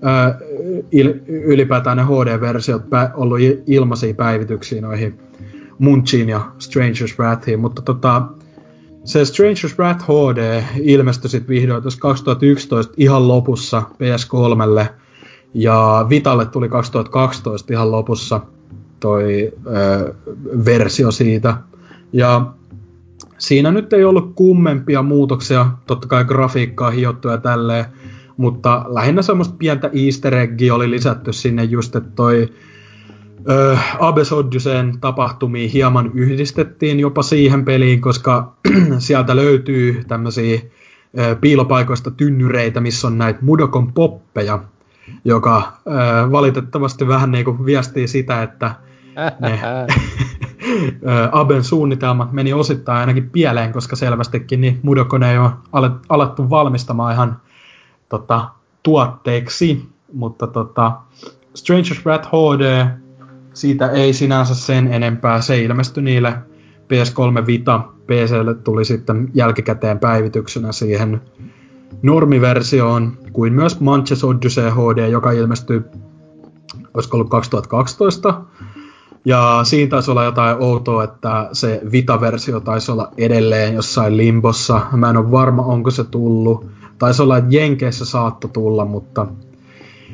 öö, 0.05 1.13
ylipäätään 1.27 1.97
ne 1.97 2.03
HD-versiot 2.03 2.89
pä, 2.89 3.11
ollut 3.13 3.39
ilmaisia 3.67 4.13
päivityksiä 4.13 4.81
noihin 4.81 5.19
Munchiin 5.79 6.29
ja 6.29 6.41
Stranger's 6.59 7.19
Wrathiin, 7.19 7.59
mutta 7.59 7.81
tota, 7.81 8.21
se 9.03 9.23
Stranger's 9.23 9.75
Wrath 9.77 10.03
HD 10.03 10.63
ilmestyi 10.81 11.29
sitten 11.29 11.55
vihdoin 11.55 11.81
tuossa 11.81 11.99
2011 11.99 12.93
ihan 12.97 13.27
lopussa 13.27 13.83
PS3 13.93 14.85
ja 15.53 16.05
Vitalle 16.09 16.45
tuli 16.45 16.69
2012 16.69 17.73
ihan 17.73 17.91
lopussa 17.91 18.41
toi 18.99 19.53
ö, 19.67 20.13
versio 20.65 21.11
siitä. 21.11 21.57
Ja 22.13 22.53
siinä 23.37 23.71
nyt 23.71 23.93
ei 23.93 24.03
ollut 24.03 24.31
kummempia 24.35 25.01
muutoksia, 25.01 25.67
totta 25.87 26.07
kai 26.07 26.25
grafiikkaa 26.25 26.91
hiottu 26.91 27.27
ja 27.27 27.37
tälleen, 27.37 27.85
mutta 28.37 28.85
lähinnä 28.87 29.21
semmoista 29.21 29.55
pientä 29.57 29.89
easter 29.93 30.33
oli 30.73 30.91
lisätty 30.91 31.33
sinne 31.33 31.63
just, 31.63 31.95
että 31.95 32.09
toi 32.15 32.49
ö, 33.49 33.77
Abes 33.99 34.31
Odysseen 34.31 34.99
tapahtumia 35.01 35.69
hieman 35.69 36.11
yhdistettiin 36.13 36.99
jopa 36.99 37.23
siihen 37.23 37.65
peliin, 37.65 38.01
koska 38.01 38.53
sieltä 38.99 39.35
löytyy 39.35 40.03
tämmöisiä 40.07 40.61
piilopaikoista 41.41 42.11
tynnyreitä, 42.11 42.81
missä 42.81 43.07
on 43.07 43.17
näitä 43.17 43.39
Mudokon 43.41 43.93
poppeja, 43.93 44.59
joka 45.25 45.73
ö, 45.87 45.91
valitettavasti 46.31 47.07
vähän 47.07 47.31
niin 47.31 47.45
kuin 47.45 47.65
viestii 47.65 48.07
sitä, 48.07 48.43
että 48.43 48.75
ne 49.39 49.59
Aben 51.31 51.63
suunnitelmat 51.63 52.31
meni 52.31 52.53
osittain 52.53 52.97
ainakin 52.97 53.29
pieleen, 53.29 53.73
koska 53.73 53.95
selvästikin 53.95 54.61
niin 54.61 54.79
Mudokon 54.83 55.23
ei 55.23 55.37
ole 55.37 55.91
alettu 56.09 56.49
valmistamaan 56.49 57.13
ihan 57.13 57.41
tota, 58.09 58.49
tuotteeksi, 58.83 59.89
mutta 60.13 60.47
tota, 60.47 60.91
Stranger's 61.57 62.05
Wrath 62.05 62.27
HD 62.27 62.85
siitä 63.53 63.89
ei 63.89 64.13
sinänsä 64.13 64.55
sen 64.55 64.93
enempää. 64.93 65.41
Se 65.41 65.61
ilmestyi 65.61 66.03
niille 66.03 66.33
PS3 66.83 67.45
Vita. 67.47 67.81
PClle 68.07 68.53
tuli 68.53 68.85
sitten 68.85 69.31
jälkikäteen 69.33 69.99
päivityksenä 69.99 70.71
siihen 70.71 71.21
normiversioon, 72.01 73.17
kuin 73.33 73.53
myös 73.53 73.79
Manches 73.79 74.23
Odyssey 74.23 74.69
HD, 74.69 75.09
joka 75.09 75.31
ilmestyi, 75.31 75.81
olisiko 76.93 77.17
ollut 77.17 77.29
2012. 77.29 78.41
Ja 79.25 79.59
siinä 79.63 79.89
taisi 79.89 80.11
olla 80.11 80.23
jotain 80.23 80.57
outoa, 80.59 81.03
että 81.03 81.49
se 81.51 81.81
Vita-versio 81.91 82.59
taisi 82.59 82.91
olla 82.91 83.11
edelleen 83.17 83.73
jossain 83.73 84.17
limbossa. 84.17 84.81
Mä 84.91 85.09
en 85.09 85.17
ole 85.17 85.31
varma, 85.31 85.61
onko 85.61 85.91
se 85.91 86.03
tullut 86.03 86.65
taisi 86.97 87.21
olla, 87.21 87.37
että 87.37 87.55
Jenkeissä 87.55 88.05
saatto 88.05 88.47
tulla, 88.47 88.85
mutta 88.85 89.27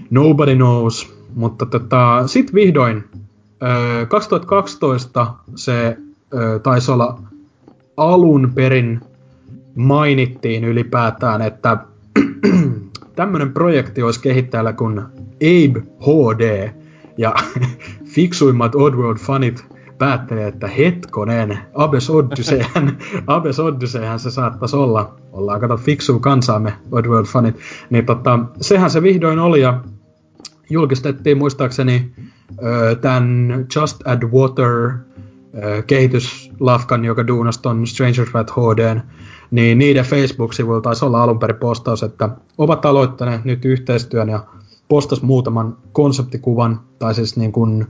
nobody 0.09 0.55
knows. 0.55 1.13
Mutta 1.35 1.65
tota, 1.65 2.27
sitten 2.27 2.55
vihdoin 2.55 3.03
2012 4.07 5.33
se 5.55 5.97
taisi 6.63 6.91
olla 6.91 7.19
alun 7.97 8.51
perin 8.55 9.01
mainittiin 9.75 10.63
ylipäätään, 10.63 11.41
että 11.41 11.77
tämmöinen 13.15 13.53
projekti 13.53 14.03
olisi 14.03 14.21
kehittäjällä 14.21 14.73
kuin 14.73 15.01
Abe 15.35 15.83
HD, 16.01 16.73
ja 17.17 17.33
fiksuimmat 18.15 18.75
Oddworld-fanit 18.75 19.63
päättelee, 19.97 20.47
että 20.47 20.67
hetkonen, 20.67 21.59
Abes 21.73 22.09
Odysseyhän, 22.09 22.97
Abes 23.27 23.59
Odysseyhän 23.59 24.19
se 24.19 24.31
saattaisi 24.31 24.75
olla. 24.75 25.15
Ollaan 25.31 25.59
kato 25.61 25.77
fiksua 25.77 26.19
kansaamme, 26.19 26.73
Oddworld-fanit. 26.91 27.55
Niin 27.89 28.05
tota, 28.05 28.39
sehän 28.61 28.89
se 28.89 29.01
vihdoin 29.01 29.39
oli 29.39 29.61
ja 29.61 29.81
julkistettiin 30.69 31.37
muistaakseni 31.37 32.11
tämän 33.01 33.49
Just 33.75 34.07
Add 34.07 34.23
Water 34.23 34.91
kehityslafkan, 35.87 37.05
joka 37.05 37.27
duunasi 37.27 37.61
ton 37.61 37.87
Stranger 37.87 38.25
Threat 38.31 38.51
HDn, 38.51 39.01
niin 39.51 39.77
niiden 39.77 40.05
Facebook-sivuilla 40.05 40.81
taisi 40.81 41.05
olla 41.05 41.23
alun 41.23 41.39
perin 41.39 41.55
postaus, 41.55 42.03
että 42.03 42.29
ovat 42.57 42.85
aloittaneet 42.85 43.45
nyt 43.45 43.65
yhteistyön 43.65 44.29
ja 44.29 44.43
postas 44.87 45.21
muutaman 45.21 45.77
konseptikuvan, 45.91 46.79
tai 46.99 47.15
siis 47.15 47.37
niin 47.37 47.51
kuin 47.51 47.87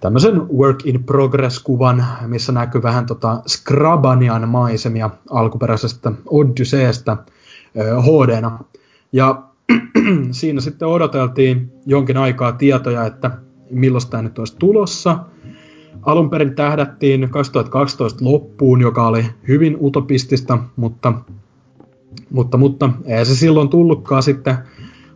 tämmöisen 0.00 0.48
work 0.48 0.86
in 0.86 1.04
progress-kuvan, 1.04 2.04
missä 2.26 2.52
näkyy 2.52 2.82
vähän 2.82 3.06
tota 3.06 3.42
Skrabanian 3.46 4.48
maisemia 4.48 5.10
alkuperäisestä 5.30 6.12
Odysseystä 6.26 7.16
hd 7.76 8.42
Ja 9.12 9.42
siinä 10.30 10.60
sitten 10.60 10.88
odoteltiin 10.88 11.72
jonkin 11.86 12.16
aikaa 12.16 12.52
tietoja, 12.52 13.06
että 13.06 13.30
milloin 13.70 14.10
tämä 14.10 14.22
nyt 14.22 14.38
olisi 14.38 14.56
tulossa. 14.58 15.18
Alun 16.02 16.30
perin 16.30 16.54
tähdättiin 16.54 17.28
2012 17.30 18.24
loppuun, 18.24 18.80
joka 18.80 19.06
oli 19.06 19.24
hyvin 19.48 19.76
utopistista, 19.80 20.58
mutta, 20.76 21.12
mutta, 22.30 22.56
mutta 22.58 22.90
ei 23.04 23.24
se 23.24 23.34
silloin 23.34 23.68
tullutkaan 23.68 24.22
sitten 24.22 24.56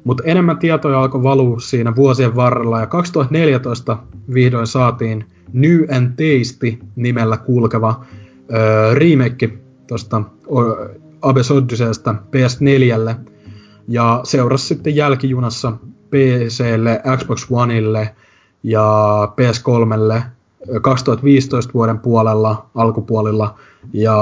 mutta 0.04 0.22
enemmän 0.26 0.58
tietoja 0.58 1.00
alkoi 1.00 1.22
valua 1.22 1.60
siinä 1.60 1.96
vuosien 1.96 2.36
varrella 2.36 2.80
ja 2.80 2.86
2014 2.86 3.98
vihdoin 4.34 4.66
saatiin 4.66 5.24
New 5.52 5.80
and 5.96 6.08
Tasty 6.08 6.78
nimellä 6.96 7.36
kulkeva 7.36 8.04
öö, 8.52 8.94
remake 8.94 9.58
tuosta 9.86 10.22
Abes 11.22 11.50
Odysseysta 11.50 12.14
PS4 12.14 13.14
ja 13.90 14.20
seurasi 14.24 14.66
sitten 14.66 14.96
jälkijunassa 14.96 15.72
PClle, 16.10 17.02
Xbox 17.16 17.46
Oneille 17.50 18.14
ja 18.62 19.28
PS3 19.32 20.22
2015 20.82 21.72
vuoden 21.74 21.98
puolella, 21.98 22.66
alkupuolilla, 22.74 23.54
ja 23.92 24.18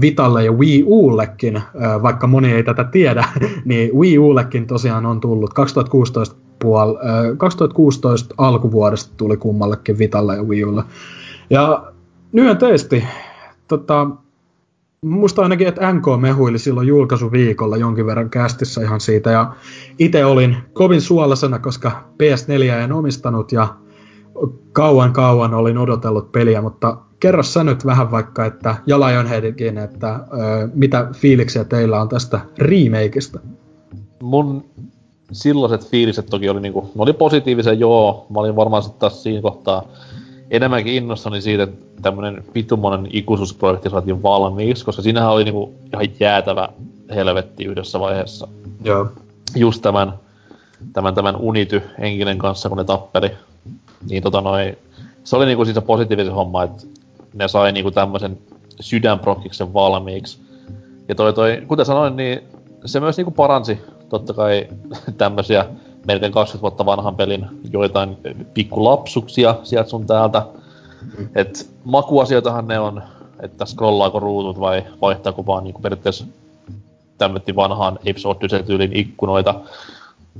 Vitalle 0.00 0.44
ja 0.44 0.52
Wii 0.52 0.84
Ullekin, 0.86 1.62
vaikka 2.02 2.26
moni 2.26 2.52
ei 2.52 2.62
tätä 2.62 2.84
tiedä, 2.84 3.28
niin 3.64 3.94
Wii 3.94 4.18
Ullekin 4.18 4.66
tosiaan 4.66 5.06
on 5.06 5.20
tullut 5.20 5.54
2016 5.54 6.36
puol, 6.58 6.94
2016 7.36 8.34
alkuvuodesta 8.38 9.12
tuli 9.16 9.36
kummallekin 9.36 9.98
Vitalle 9.98 10.36
ja 10.36 10.42
Wii 10.42 10.64
Ulle. 10.64 10.84
Ja 11.50 11.92
myönteisesti, 12.32 13.04
tota, 13.68 14.06
muista 15.02 15.42
ainakin, 15.42 15.68
että 15.68 15.92
NK 15.92 16.04
mehuili 16.20 16.58
silloin 16.58 16.88
julkaisuviikolla 16.88 17.76
jonkin 17.76 18.06
verran 18.06 18.30
kästissä 18.30 18.82
ihan 18.82 19.00
siitä, 19.00 19.30
ja 19.30 19.54
itse 19.98 20.24
olin 20.24 20.56
kovin 20.72 21.00
suolasena, 21.00 21.58
koska 21.58 22.04
PS4 22.22 22.72
en 22.72 22.92
omistanut, 22.92 23.52
ja 23.52 23.68
kauan 24.72 25.12
kauan 25.12 25.54
olin 25.54 25.78
odotellut 25.78 26.32
peliä, 26.32 26.62
mutta 26.62 26.96
kerro 27.20 27.42
sä 27.42 27.64
nyt 27.64 27.86
vähän 27.86 28.10
vaikka, 28.10 28.44
että 28.44 28.76
ja 28.86 29.00
Lionheadikin, 29.00 29.78
että 29.78 30.14
ö, 30.14 30.68
mitä 30.74 31.08
fiiliksiä 31.12 31.64
teillä 31.64 32.00
on 32.00 32.08
tästä 32.08 32.40
remakeista? 32.58 33.40
Mun 34.22 34.64
silloiset 35.32 35.90
fiiliset 35.90 36.26
toki 36.26 36.48
oli 36.48 36.60
niinku, 36.60 36.90
oli 36.98 37.12
positiivisia 37.12 37.72
joo, 37.72 38.26
mä 38.30 38.40
olin 38.40 38.56
varmaan 38.56 38.82
sitten 38.82 39.00
taas 39.00 39.22
siinä 39.22 39.42
kohtaa 39.42 39.88
enemmänkin 40.50 40.94
innossani 40.94 41.42
siitä, 41.42 41.62
että 41.62 42.02
tämmönen 42.02 42.44
pitumonen 42.52 43.08
ikuisuusprojekti 43.12 43.90
saatiin 43.90 44.22
valmiiksi, 44.22 44.84
koska 44.84 45.02
siinähän 45.02 45.30
oli 45.30 45.44
niinku 45.44 45.74
ihan 45.92 46.06
jäätävä 46.20 46.68
helvetti 47.14 47.64
yhdessä 47.64 48.00
vaiheessa. 48.00 48.48
Joo. 48.84 49.06
Just 49.56 49.82
tämän, 49.82 50.12
tämän, 50.92 51.14
tämän 51.14 51.36
Unity 51.36 51.82
henkinen 51.98 52.38
kanssa, 52.38 52.68
kun 52.68 52.78
ne 52.78 52.84
tappeli 52.84 53.30
niin 54.10 54.22
tota 54.22 54.40
noi, 54.40 54.78
se 55.24 55.36
oli 55.36 55.46
niinku 55.46 55.64
siis 55.64 55.74
se 55.74 55.80
positiivinen 55.80 56.32
homma, 56.32 56.62
että 56.62 56.86
ne 57.34 57.48
sai 57.48 57.72
niinku 57.72 57.90
tämmöisen 57.90 58.38
sydänprokkiksen 58.80 59.74
valmiiksi. 59.74 60.38
Ja 61.08 61.14
toi 61.14 61.32
toi, 61.32 61.62
kuten 61.68 61.86
sanoin, 61.86 62.16
niin 62.16 62.40
se 62.84 63.00
myös 63.00 63.16
niinku 63.16 63.30
paransi 63.30 63.78
totta 64.08 64.32
kai 64.32 64.68
tämmöisiä 65.18 65.66
melkein 66.06 66.32
20 66.32 66.62
vuotta 66.62 66.86
vanhan 66.86 67.16
pelin 67.16 67.46
joitain 67.72 68.16
pikkulapsuksia 68.54 69.54
sieltä 69.62 69.90
sun 69.90 70.06
täältä. 70.06 70.46
Mm. 71.18 71.28
Et 71.34 71.70
makuasioitahan 71.84 72.68
ne 72.68 72.78
on, 72.78 73.02
että 73.40 73.66
scrollaako 73.66 74.20
ruutut 74.20 74.60
vai 74.60 74.84
vaihtaako 75.00 75.46
vaan 75.46 75.64
niinku 75.64 75.80
periaatteessa 75.80 76.24
tämmötti 77.18 77.56
vanhaan 77.56 77.98
Apes 78.10 78.26
Odyssey-tyylin 78.26 78.96
ikkunoita. 78.96 79.54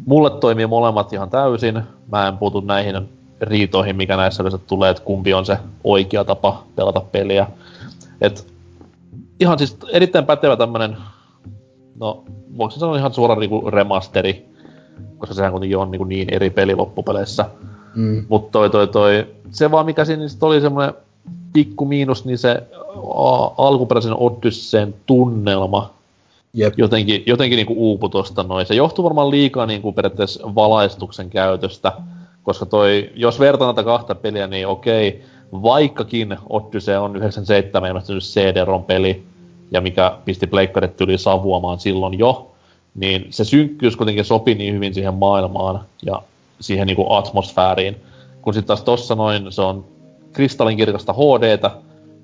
Mulle 0.07 0.31
toimii 0.31 0.67
molemmat 0.67 1.13
ihan 1.13 1.31
täysin. 1.31 1.83
Mä 2.13 2.29
en 2.29 2.39
puutu 2.39 2.61
näihin 2.61 3.09
riitoihin, 3.41 3.97
mikä 3.97 4.17
näissä 4.17 4.43
yleensä 4.43 4.59
tulee, 4.59 4.91
että 4.91 5.03
kumpi 5.03 5.35
on 5.35 5.47
se 5.47 5.59
oikea 5.85 6.25
tapa 6.25 6.65
pelata 6.77 7.01
peliä. 7.01 7.47
Et 8.21 8.53
ihan 9.41 9.59
siis 9.59 9.77
erittäin 9.93 10.27
pätevä 10.27 10.57
tämmönen, 10.57 10.97
no 12.01 12.25
voiko 12.59 12.71
sanoa 12.71 12.97
ihan 12.97 13.15
suora 13.15 13.35
niinku 13.35 13.71
remasteri, 13.71 14.56
koska 15.19 15.35
sehän 15.35 15.53
kuitenkin 15.53 15.79
on 15.79 15.91
niin, 15.91 16.09
niin 16.09 16.35
eri 16.35 16.51
peli 16.51 16.75
loppupeleissä. 16.75 17.45
Mm. 17.95 18.25
Mutta 18.29 18.53
toi, 18.53 18.71
toi, 18.71 18.89
toi, 18.89 19.27
se 19.51 19.71
vaan 19.71 19.87
mikä 19.87 20.05
siinä 20.05 20.25
oli 20.43 20.61
semmoinen 20.61 20.95
pikku 21.53 21.85
miinus, 21.85 22.25
niin 22.25 22.39
se 22.39 22.63
alkuperäisen 23.59 24.17
Odysseyn 24.17 24.95
tunnelma 25.07 25.91
Jep. 26.55 26.75
jotenkin, 26.77 27.23
jotenkin 27.27 27.57
niinku 27.57 27.75
uupu 27.77 28.09
tosta 28.09 28.43
noin. 28.43 28.67
Se 28.67 28.75
johtuu 28.75 29.05
varmaan 29.05 29.31
liikaa 29.31 29.67
niinku 29.67 29.93
periaatteessa 29.93 30.55
valaistuksen 30.55 31.31
käytöstä. 31.31 31.93
Koska 32.43 32.67
toi, 32.67 33.11
jos 33.15 33.41
vertaan 33.41 33.69
näitä 33.69 33.83
kahta 33.83 34.15
peliä, 34.15 34.47
niin 34.47 34.67
okei, 34.67 35.23
vaikkakin 35.53 36.37
Odyssey 36.49 36.97
on 36.97 37.17
97 37.17 37.89
ilmestynyt 37.89 38.23
CD-ROM 38.23 38.85
peli, 38.85 39.23
ja 39.71 39.81
mikä 39.81 40.19
pisti 40.25 40.47
pleikkarit 40.47 41.01
yli 41.01 41.19
savuamaan 41.19 41.81
silloin 41.81 42.19
jo, 42.19 42.51
niin 42.97 43.27
se 43.31 43.45
synkkyys 43.45 43.97
kuitenkin 43.97 44.25
sopi 44.25 44.55
niin 44.55 44.75
hyvin 44.75 44.95
siihen 44.95 45.15
maailmaan 45.15 45.85
ja 46.07 46.23
siihen 46.61 46.87
niinku 46.87 47.13
atmosfääriin. 47.13 47.97
Kun 48.43 48.55
sitten 48.55 48.67
taas 48.67 48.83
tossa 48.83 49.15
noin 49.15 49.53
se 49.53 49.63
on 49.63 49.85
kristallinkirkasta 50.33 51.13
HDtä, 51.13 51.71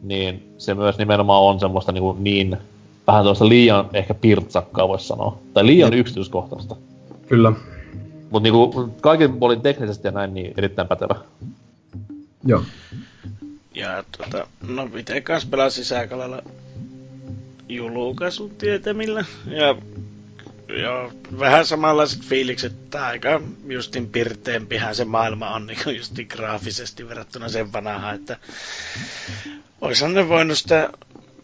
niin 0.02 0.54
se 0.58 0.74
myös 0.74 0.98
nimenomaan 0.98 1.42
on 1.42 1.60
semmoista 1.60 1.92
niinku 1.92 2.16
niin 2.18 2.56
vähän 3.06 3.24
tuosta 3.24 3.48
liian 3.48 3.88
ehkä 3.92 4.14
pirtsakkaa 4.14 4.88
voisi 4.88 5.06
sanoa. 5.06 5.38
Tai 5.54 5.66
liian 5.66 5.94
yksityiskohtaista. 5.94 6.76
Kyllä. 7.28 7.52
Mutta 8.30 8.42
niinku, 8.42 8.90
kaiken 9.00 9.38
puolin 9.38 9.60
teknisesti 9.60 10.08
ja 10.08 10.12
näin, 10.12 10.34
niin 10.34 10.54
erittäin 10.56 10.88
pätevä. 10.88 11.14
Joo. 12.44 12.62
Ja 13.74 14.04
tota, 14.18 14.46
no 14.68 14.88
itse 14.96 15.20
kanssa 15.20 15.48
pelasin 15.50 15.84
sisäkalalla 15.84 16.42
julkaisun 17.68 18.50
tietämillä. 18.50 19.24
Ja, 19.46 19.76
ja 20.80 21.10
vähän 21.38 21.66
samanlaiset 21.66 22.22
fiilikset, 22.22 22.72
että 22.72 23.06
aika 23.06 23.40
justin 23.66 24.08
pirteempihän 24.08 24.94
se 24.94 25.04
maailma 25.04 25.54
on 25.54 25.66
niin 25.66 25.96
justin 25.96 26.26
graafisesti 26.30 27.08
verrattuna 27.08 27.48
sen 27.48 27.72
vanhaan, 27.72 28.14
että 28.14 28.36
olisihan 29.80 30.14
ne 30.14 30.28
voinut 30.28 30.58
sitä 30.58 30.90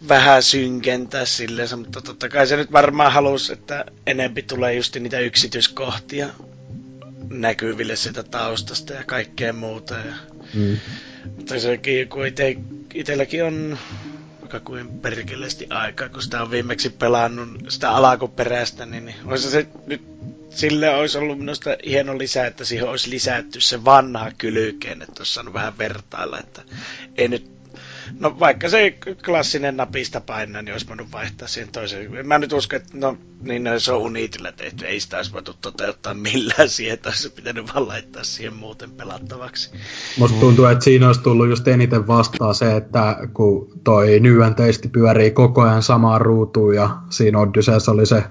vähän 0.08 0.42
synkentää 0.42 1.24
silleen, 1.24 1.78
mutta 1.78 2.00
totta 2.00 2.28
kai 2.28 2.46
se 2.46 2.56
nyt 2.56 2.72
varmaan 2.72 3.12
halusi, 3.12 3.52
että 3.52 3.84
enempi 4.06 4.42
tulee 4.42 4.74
just 4.74 4.96
niitä 4.96 5.18
yksityiskohtia 5.18 6.28
näkyville 7.30 7.96
sitä 7.96 8.22
taustasta 8.22 8.92
ja 8.92 9.04
kaikkea 9.04 9.52
muuta. 9.52 9.94
Ja... 9.94 10.14
Mm. 10.54 10.76
Mutta 11.36 11.60
sekin, 11.60 12.08
kun 12.08 12.26
ite, 12.26 12.56
itelläkin 12.94 13.44
on 13.44 13.78
vaikka 14.52 14.70
kuin 14.70 14.88
perkeleesti 15.00 15.66
aikaa, 15.70 16.08
kun 16.08 16.22
sitä 16.22 16.42
on 16.42 16.50
viimeksi 16.50 16.90
pelannut 16.90 17.48
sitä 17.68 17.90
alakuperäistä, 17.90 18.86
niin, 18.86 19.04
niin 19.04 19.16
olisi 19.26 19.50
se 19.50 19.66
nyt 19.86 20.02
sille 20.50 20.90
olisi 20.90 21.18
ollut 21.18 21.38
minusta 21.38 21.70
hieno 21.86 22.18
lisä, 22.18 22.46
että 22.46 22.64
siihen 22.64 22.88
olisi 22.88 23.10
lisätty 23.10 23.60
se 23.60 23.84
vanha 23.84 24.30
kylkeen, 24.38 25.02
että 25.02 25.20
olisi 25.20 25.34
saanut 25.34 25.54
vähän 25.54 25.78
vertailla, 25.78 26.38
että 26.38 26.62
ei 27.16 27.28
nyt 27.28 27.57
No 28.20 28.38
vaikka 28.40 28.68
se 28.68 28.98
klassinen 29.24 29.76
napista 29.76 30.20
painaa, 30.20 30.62
niin 30.62 30.72
olisi 30.72 30.88
voinut 30.88 31.12
vaihtaa 31.12 31.48
siihen 31.48 31.72
toiseen. 31.72 32.26
Mä 32.26 32.38
nyt 32.38 32.52
uskon, 32.52 32.76
että 32.76 32.92
no, 32.94 33.16
niin 33.42 33.68
se 33.78 33.92
on 33.92 34.00
Unitillä 34.00 34.52
tehty. 34.52 34.86
Ei 34.86 35.00
sitä 35.00 35.16
olisi 35.16 35.32
voitu 35.32 35.54
toteuttaa 35.60 36.14
millään 36.14 36.68
siihen, 36.68 36.94
että 36.94 37.08
olisi 37.08 37.30
pitänyt 37.30 37.74
vaan 37.74 37.88
laittaa 37.88 38.24
siihen 38.24 38.54
muuten 38.54 38.90
pelattavaksi. 38.90 39.70
Musta 40.18 40.40
tuntuu, 40.40 40.64
että 40.64 40.84
siinä 40.84 41.06
olisi 41.06 41.20
tullut 41.20 41.48
just 41.48 41.68
eniten 41.68 42.06
vastaan 42.06 42.54
se, 42.54 42.76
että 42.76 43.16
kun 43.34 43.68
toi 43.84 44.20
Nyen 44.20 44.54
testi 44.54 44.88
pyörii 44.88 45.30
koko 45.30 45.62
ajan 45.62 45.82
samaan 45.82 46.20
ruutuun 46.20 46.74
ja 46.74 46.90
siinä 47.10 47.38
Odysseus 47.38 47.88
oli 47.88 48.06
se 48.06 48.24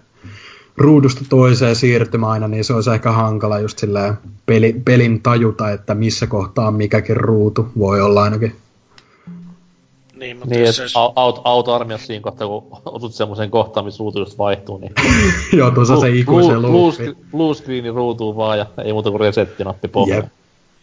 ruudusta 0.78 1.26
toiseen 1.30 1.76
siirtymä 1.76 2.30
aina, 2.30 2.48
niin 2.48 2.64
se 2.64 2.74
olisi 2.74 2.90
ehkä 2.90 3.12
hankala 3.12 3.60
just 3.60 3.80
silleen 3.80 4.18
peli, 4.45 4.82
pelin 4.86 5.22
tajuta, 5.22 5.72
että 5.72 5.95
missä 5.95 6.28
kohtaa 6.28 6.72
mikäkin 6.72 7.18
ruutu 7.18 7.68
voi 7.78 8.02
olla 8.02 8.24
ainakin. 8.24 8.56
Niin, 10.19 10.38
mutta 10.38 10.56
niin, 10.56 10.65
jos 10.65 10.80
olisi... 10.80 10.98
auto, 11.15 11.41
auto 11.44 11.73
armiassa 11.73 12.07
siinä 12.07 12.22
kohtaa, 12.22 12.48
kun 12.48 12.81
osut 12.85 13.14
semmoiseen 13.14 13.52
kohtaan, 13.52 13.85
missä 13.85 13.99
ruutu 13.99 14.19
just 14.19 14.38
vaihtuu, 14.38 14.77
niin... 14.77 14.94
Joo, 15.57 15.72
tuossa 15.72 15.99
se 15.99 16.10
ikuisen 16.10 16.61
blue, 16.61 16.94
blue 17.31 17.56
screeni 17.56 17.89
ruutuu 17.89 18.35
vaan 18.35 18.57
ja 18.57 18.65
ei 18.84 18.94
muuta 18.94 19.10
kuin 19.10 19.22
resettinappi 19.22 19.88
pohjaan. 19.88 20.23
Yep. 20.23 20.31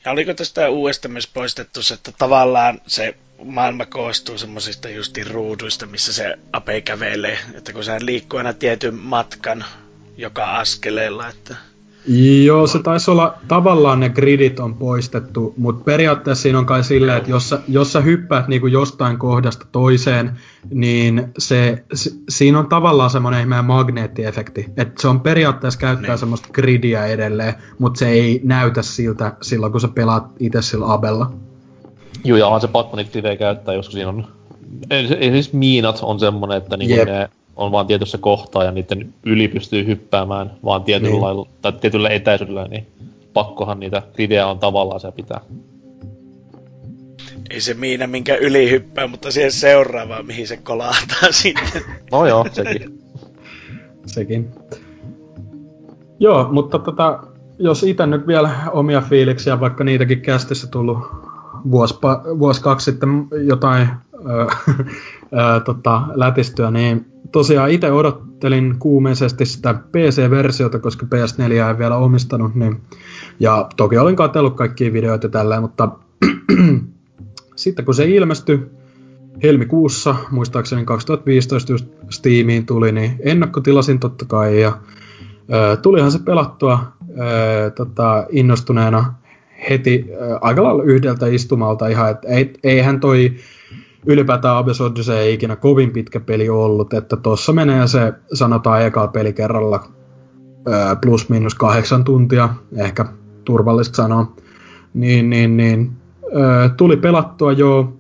Ja 0.05 0.13
oliko 0.13 0.35
tästä 0.35 0.69
uudesta 0.69 1.09
myös 1.09 1.27
poistettu 1.27 1.83
se, 1.83 1.95
että 1.95 2.13
tavallaan 2.19 2.81
se 2.87 3.15
maailma 3.45 3.87
koostuu 3.87 4.39
semmoisista 4.39 4.89
justiin 4.89 5.27
ruuduista, 5.27 5.87
missä 5.87 6.13
se 6.13 6.39
ape 6.53 6.81
kävelee, 6.81 7.39
että 7.55 7.73
kun 7.73 7.85
sä 7.85 7.99
liikkuu 8.01 8.39
aina 8.39 8.53
tietyn 8.53 8.95
matkan 8.95 9.65
joka 10.17 10.57
askeleella, 10.57 11.29
että 11.29 11.57
Joo, 12.45 12.67
se 12.67 12.79
taisi 12.79 13.11
olla, 13.11 13.35
tavallaan 13.49 14.01
ne 14.01 14.09
gridit 14.09 14.61
on 14.61 14.75
poistettu, 14.75 15.55
mutta 15.57 15.85
periaatteessa 15.85 16.43
siinä 16.43 16.59
on 16.59 16.67
kai 16.67 16.85
silleen, 16.85 17.19
että 17.19 17.31
jos 17.31 17.49
sä, 17.49 17.61
jos 17.69 17.93
sä 17.93 18.01
hyppäät 18.01 18.49
niinku 18.49 18.67
jostain 18.67 19.19
kohdasta 19.19 19.67
toiseen, 19.73 20.39
niin 20.71 21.33
se, 21.39 21.85
se 21.95 22.11
siinä 22.29 22.59
on 22.59 22.67
tavallaan 22.67 23.11
semmoinen 23.11 23.41
ihme 23.41 23.63
magneettiefekti. 23.63 24.67
Että 24.77 25.03
se 25.03 25.09
on 25.09 25.21
periaatteessa 25.21 25.81
käyttää 25.81 26.11
niin. 26.11 26.19
semmoista 26.19 26.49
gridiä 26.53 27.07
edelleen, 27.07 27.55
mutta 27.79 27.99
se 27.99 28.09
ei 28.09 28.41
näytä 28.45 28.83
siltä 28.83 29.33
silloin, 29.43 29.73
kun 29.73 29.81
sä 29.81 29.89
pelaat 29.89 30.25
itse 30.41 30.63
sillä 30.63 30.93
abella. 30.93 31.33
Joo, 32.25 32.39
ja 32.39 32.47
on 32.47 32.61
se 32.61 32.69
pakko 32.69 32.97
niitä 32.97 33.37
käyttää, 33.37 33.75
jos 33.75 33.87
siinä 33.87 34.09
on... 34.09 34.27
Siis 35.19 35.53
miinat 35.53 35.99
on 36.03 36.21
semmonen, 36.21 36.57
että 36.57 36.77
niinku 36.77 36.97
yep. 36.97 37.09
ne 37.09 37.29
on 37.57 37.73
vaan 37.73 37.87
tietyssä 37.87 38.19
kohtaa 38.19 38.65
ja 38.65 38.73
niiden 38.73 39.15
yli 39.23 39.49
pystyy 39.49 39.87
hyppäämään 39.87 40.53
vaan 40.65 40.85
tietyllä, 40.85 41.11
niin. 41.11 41.23
lailla, 41.23 41.49
tai 41.63 41.73
tietyllä 41.73 42.09
etäisyydellä, 42.09 42.69
niin 42.69 42.87
pakkohan 43.33 43.81
niitä 43.81 44.03
gridejä 44.15 44.47
on 44.47 44.59
tavallaan 44.59 45.01
se 45.01 45.13
pitää. 45.13 45.41
Ei 47.51 47.61
se 47.61 47.75
miina 47.75 48.07
minkä 48.07 48.37
yli 48.37 48.71
hyppää, 48.71 49.07
mutta 49.07 49.31
siihen 49.31 49.53
seuraavaan, 49.53 50.27
mihin 50.27 50.49
se 50.49 50.57
kolahtaa 50.57 51.33
sitten. 51.43 51.83
No 52.13 52.27
joo, 52.27 52.47
sekin. 52.53 52.99
sekin. 54.07 54.51
Joo, 56.21 56.49
mutta 56.53 56.79
tota, 56.79 57.23
jos 57.59 57.83
itse 57.83 58.07
nyt 58.07 58.27
vielä 58.27 58.51
omia 58.73 59.01
fiiliksiä, 59.01 59.61
vaikka 59.61 59.85
niitäkin 59.85 60.21
kästissä 60.21 60.67
tullut 60.67 60.99
vuosi, 61.71 61.95
vuosi 62.39 62.63
kaksi 62.63 62.85
sitten 62.85 63.29
jotain 63.47 63.89
öö, 64.31 64.47
tota, 65.67 66.03
lätistyä, 66.15 66.71
niin 66.71 67.07
tosiaan 67.33 67.71
itse 67.71 67.93
odottelin 67.93 68.77
kuumeisesti 68.79 69.47
sitä 69.47 69.75
PC-versiota, 69.75 70.79
koska 70.79 71.07
PS4 71.07 71.43
ei 71.43 71.79
vielä 71.79 71.97
omistanut, 71.97 72.55
niin, 72.55 72.81
ja 73.41 73.69
toki 73.77 73.99
olin 73.99 74.17
katsellut 74.17 74.57
kaikkia 74.57 74.93
videoita 74.93 75.29
tällä, 75.29 75.61
mutta 75.61 75.89
sitten 77.57 77.85
kun 77.85 77.95
se 77.95 78.05
ilmestyi 78.05 78.71
helmikuussa, 79.43 80.15
muistaakseni 80.31 80.85
2015 80.85 81.73
just 81.73 81.87
Steamiin 82.11 82.67
tuli, 82.67 82.93
niin 82.93 83.17
ennakkotilasin 83.21 84.01
totta 84.01 84.25
kai, 84.25 84.61
ja 84.61 84.79
ö, 85.53 85.77
tulihan 85.77 86.13
se 86.13 86.19
pelattua 86.19 86.93
ö, 87.19 87.71
tota, 87.71 88.27
innostuneena 88.31 89.15
heti 89.71 90.07
ö, 90.11 90.39
aika 90.41 90.63
lailla 90.63 90.83
yhdeltä 90.83 91.27
istumalta 91.27 91.89
ihan, 91.89 92.11
että 92.11 92.29
ei, 92.29 92.53
eihän 92.63 93.01
toi 93.01 93.35
ylipäätään 94.07 94.57
Abyss 94.57 94.81
Odyssey 94.81 95.17
ei 95.17 95.35
ikinä 95.35 95.57
kovin 95.57 95.91
pitkä 95.91 96.21
peli 96.21 96.49
ollut, 96.49 96.95
että 96.95 97.17
tuossa 97.17 97.53
menee 97.53 97.87
se, 97.87 98.13
sanotaan 98.33 98.83
eka 98.83 99.09
peli 99.09 99.33
kerralla 99.33 99.85
plus 101.03 101.29
minus 101.29 101.55
kahdeksan 101.55 102.05
tuntia, 102.05 102.49
ehkä 102.77 103.07
turvallista 103.45 103.97
sanoa, 103.97 104.33
niin, 104.95 105.31
niin, 105.31 105.57
niin 105.57 105.93
tuli 106.77 106.97
pelattua 106.97 107.53
jo. 107.53 107.97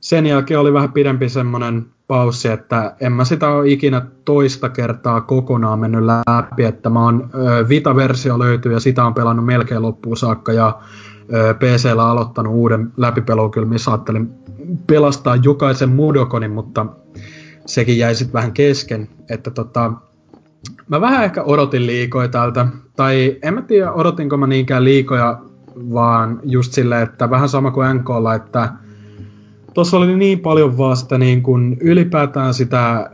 Sen 0.00 0.26
jälkeen 0.26 0.60
oli 0.60 0.72
vähän 0.72 0.92
pidempi 0.92 1.28
semmoinen 1.28 1.86
paussi, 2.06 2.48
että 2.48 2.94
en 3.00 3.12
mä 3.12 3.24
sitä 3.24 3.48
ole 3.48 3.68
ikinä 3.68 4.06
toista 4.24 4.68
kertaa 4.68 5.20
kokonaan 5.20 5.78
mennyt 5.78 6.04
läpi, 6.04 6.64
että 6.64 6.90
mä 6.90 7.04
oon 7.04 7.30
Vita-versio 7.68 8.38
löytyy 8.38 8.72
ja 8.72 8.80
sitä 8.80 9.04
on 9.04 9.14
pelannut 9.14 9.46
melkein 9.46 9.82
loppuun 9.82 10.16
saakka 10.16 10.52
ja 10.52 10.78
PCllä 11.58 12.08
aloittanut 12.08 12.54
uuden 12.54 12.92
läpipelun 12.96 13.50
kyllä, 13.50 13.68
missä 13.68 13.90
ajattelin 13.90 14.30
pelastaa 14.86 15.36
jokaisen 15.36 15.88
Mudokonin, 15.88 16.50
mutta 16.50 16.86
sekin 17.66 17.98
jäi 17.98 18.14
sitten 18.14 18.32
vähän 18.32 18.52
kesken. 18.52 19.08
Että 19.30 19.50
tota, 19.50 19.92
mä 20.88 21.00
vähän 21.00 21.24
ehkä 21.24 21.42
odotin 21.42 21.86
liikoja 21.86 22.28
täältä, 22.28 22.66
tai 22.96 23.36
en 23.42 23.54
mä 23.54 23.62
tiedä 23.62 23.92
odotinko 23.92 24.36
mä 24.36 24.46
niinkään 24.46 24.84
liikoja, 24.84 25.40
vaan 25.92 26.40
just 26.42 26.72
silleen, 26.72 27.02
että 27.02 27.30
vähän 27.30 27.48
sama 27.48 27.70
kuin 27.70 27.96
NKlla, 27.96 28.34
että 28.34 28.72
tuossa 29.74 29.96
oli 29.96 30.16
niin 30.16 30.40
paljon 30.40 30.78
vaan 30.78 30.96
sitä 30.96 31.18
niin 31.18 31.42
kuin 31.42 31.76
ylipäätään 31.80 32.54
sitä 32.54 33.10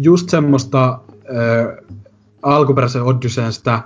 just 0.00 0.28
semmoista 0.28 0.98
äh, 1.14 1.84
alkuperäisen 2.42 3.02
Odysseen 3.02 3.52
sitä 3.52 3.82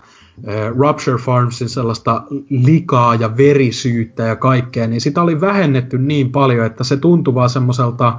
Rupture 0.77 1.19
Farmsin 1.19 1.69
sellaista 1.69 2.23
likaa 2.51 3.15
ja 3.15 3.37
verisyyttä 3.37 4.23
ja 4.23 4.37
kaikkea, 4.37 4.87
niin 4.87 5.01
sitä 5.01 5.23
oli 5.23 5.41
vähennetty 5.41 5.99
niin 5.99 6.33
paljon, 6.33 6.67
että 6.67 6.85
se 6.85 6.97
tuntui 6.97 7.35
vaan 7.35 7.51
semmoiselta 7.51 8.19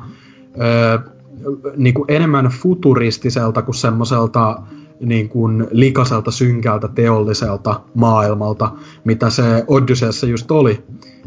niin 1.77 1.93
kuin 1.93 2.05
enemmän 2.07 2.45
futuristiselta 2.45 3.61
kuin 3.61 3.75
semmoiselta 3.75 4.61
niin 4.99 5.29
kuin 5.29 5.67
likaselta, 5.71 6.31
synkältä, 6.31 6.87
teolliselta 6.87 7.81
maailmalta, 7.95 8.71
mitä 9.03 9.29
se 9.29 9.63
Odysseassa 9.67 10.27
just 10.27 10.51
oli. 10.51 10.83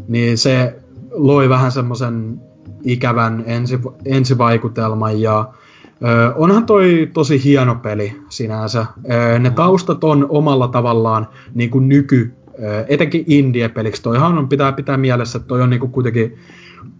Niin 0.07 0.37
se 0.37 0.79
loi 1.11 1.49
vähän 1.49 1.71
semmoisen 1.71 2.41
ikävän 2.83 3.43
ensi, 3.45 3.79
ensivaikutelman 4.05 5.21
ja 5.21 5.53
Ö, 6.01 6.33
onhan 6.35 6.65
toi 6.65 7.09
tosi 7.13 7.43
hieno 7.43 7.75
peli 7.75 8.21
sinänsä. 8.29 8.85
Ö, 9.11 9.39
ne 9.39 9.49
taustat 9.49 10.03
on 10.03 10.25
omalla 10.29 10.67
tavallaan 10.67 11.27
niin 11.53 11.69
kuin 11.69 11.89
nyky, 11.89 12.33
ö, 12.63 12.85
etenkin 12.87 13.23
indie-peliksi. 13.27 14.03
Toihan 14.03 14.37
on, 14.37 14.49
pitää 14.49 14.71
pitää 14.71 14.97
mielessä, 14.97 15.37
että 15.37 15.47
toi 15.47 15.61
on 15.61 15.69
niin 15.69 15.79
kuin 15.79 15.91
kuitenkin 15.91 16.37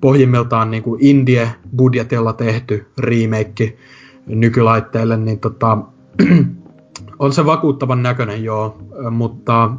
pohjimmiltaan 0.02 0.72
niin 0.72 0.84
kuin 0.84 1.02
indie-budjetilla 1.02 2.34
tehty 2.34 2.86
remake 3.00 3.78
nykylaitteille, 4.26 5.18
niin 5.18 5.40
tota, 5.40 5.78
on 7.20 7.34
se 7.34 7.46
vakuuttavan 7.46 8.04
näköinen 8.04 8.44
joo, 8.44 8.78
mutta 9.12 9.72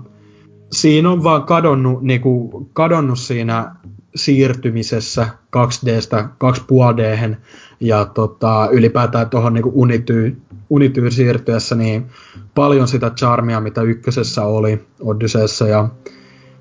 siinä 0.72 1.10
on 1.10 1.24
vaan 1.24 1.42
kadonnut, 1.42 2.02
niin 2.02 2.20
kuin, 2.20 2.70
kadonnut 2.72 3.18
siinä 3.18 3.74
siirtymisessä 4.14 5.28
2Dstä 5.56 6.24
2,5D 6.44 7.36
ja 7.84 8.04
tota, 8.04 8.68
ylipäätään 8.72 9.30
tuohon 9.30 9.54
niin 9.54 9.64
unityy, 9.72 10.36
unityy 10.70 11.10
siirtyessä 11.10 11.74
niin 11.74 12.06
paljon 12.54 12.88
sitä 12.88 13.10
charmia, 13.10 13.60
mitä 13.60 13.82
ykkösessä 13.82 14.42
oli 14.42 14.84
Odysseessa 15.00 15.68
ja 15.68 15.88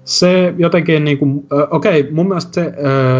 se 0.05 0.53
jotenkin, 0.57 1.03
niin 1.03 1.17
kuin, 1.17 1.47
okei, 1.71 1.99
okay, 2.01 2.11
mun 2.11 2.27
mielestä 2.27 2.53
se, 2.53 2.73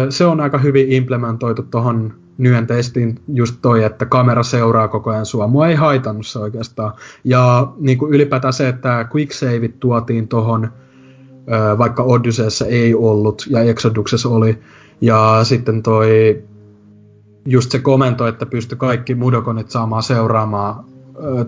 se 0.08 0.24
on 0.24 0.40
aika 0.40 0.58
hyvin 0.58 0.92
implementoitu 0.92 1.62
tuohon 1.62 2.14
Nyen 2.38 2.66
testiin 2.66 3.18
just 3.28 3.56
toi, 3.62 3.84
että 3.84 4.06
kamera 4.06 4.42
seuraa 4.42 4.88
koko 4.88 5.10
ajan 5.10 5.26
sua. 5.26 5.46
Mua 5.46 5.68
ei 5.68 5.74
haitannut 5.74 6.26
se 6.26 6.38
oikeastaan. 6.38 6.92
Ja 7.24 7.72
niin 7.78 7.98
kuin 7.98 8.14
ylipäätään 8.14 8.52
se, 8.52 8.68
että 8.68 9.08
quicksaveit 9.14 9.80
tuotiin 9.80 10.28
tuohon 10.28 10.68
vaikka 11.78 12.02
Odysseessa 12.02 12.66
ei 12.66 12.94
ollut 12.94 13.46
ja 13.50 13.60
Exoduksessa 13.60 14.28
oli. 14.28 14.58
Ja 15.00 15.40
sitten 15.42 15.82
toi 15.82 16.42
just 17.46 17.70
se 17.70 17.78
komento, 17.78 18.26
että 18.26 18.46
pysty 18.46 18.76
kaikki 18.76 19.14
mudokonit 19.14 19.70
saamaan 19.70 20.02
seuraamaan 20.02 20.84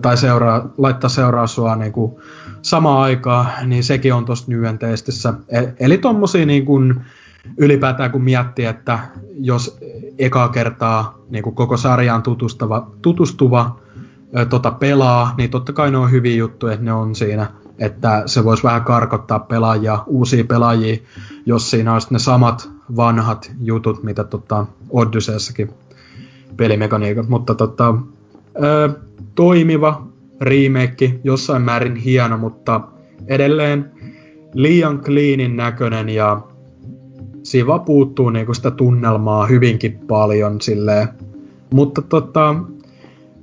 tai 0.01 0.17
seuraa, 0.17 0.69
laittaa 0.77 1.09
seuraa 1.09 1.47
sua 1.47 1.75
niin 1.75 1.91
kuin 1.91 2.15
samaan 2.61 3.01
aikaan, 3.01 3.47
niin 3.65 3.83
sekin 3.83 4.13
on 4.13 4.25
tuossa 4.25 4.45
Nyen 4.47 4.79
testissä. 4.79 5.33
E, 5.49 5.63
eli 5.79 5.97
tommosia 5.97 6.45
niin 6.45 6.65
kuin, 6.65 7.01
ylipäätään 7.57 8.11
kun 8.11 8.23
miettii, 8.23 8.65
että 8.65 8.99
jos 9.39 9.77
eka 10.19 10.49
kertaa 10.49 11.17
niin 11.29 11.43
kuin 11.43 11.55
koko 11.55 11.77
sarjaan 11.77 12.23
tutustuva, 12.23 12.91
tutustuva 13.01 13.79
tota 14.49 14.71
pelaa, 14.71 15.33
niin 15.37 15.49
totta 15.49 15.73
kai 15.73 15.91
ne 15.91 15.97
on 15.97 16.11
hyviä 16.11 16.35
juttuja, 16.35 16.73
että 16.73 16.85
ne 16.85 16.93
on 16.93 17.15
siinä 17.15 17.47
että 17.79 18.23
se 18.25 18.43
voisi 18.43 18.63
vähän 18.63 18.83
karkottaa 18.83 19.39
pelaajia, 19.39 20.03
uusia 20.07 20.43
pelaajia, 20.43 20.97
jos 21.45 21.69
siinä 21.69 21.93
olisi 21.93 22.07
ne 22.11 22.19
samat 22.19 22.69
vanhat 22.95 23.51
jutut, 23.61 24.03
mitä 24.03 24.23
tota 24.23 24.65
Odysseessakin 24.89 25.69
pelimekaniikat, 26.57 27.29
mutta 27.29 27.55
tota, 27.55 27.95
ö, 28.63 28.89
toimiva 29.35 30.07
remake, 30.41 31.19
jossain 31.23 31.61
määrin 31.61 31.95
hieno, 31.95 32.37
mutta 32.37 32.81
edelleen 33.27 33.91
liian 34.53 34.99
cleanin 34.99 35.57
näköinen 35.57 36.09
ja 36.09 36.41
siinä 37.43 37.79
puuttuu 37.85 38.29
niinku 38.29 38.53
sitä 38.53 38.71
tunnelmaa 38.71 39.45
hyvinkin 39.45 39.99
paljon 40.07 40.61
silleen. 40.61 41.07
Mutta 41.73 42.01
tota, 42.01 42.55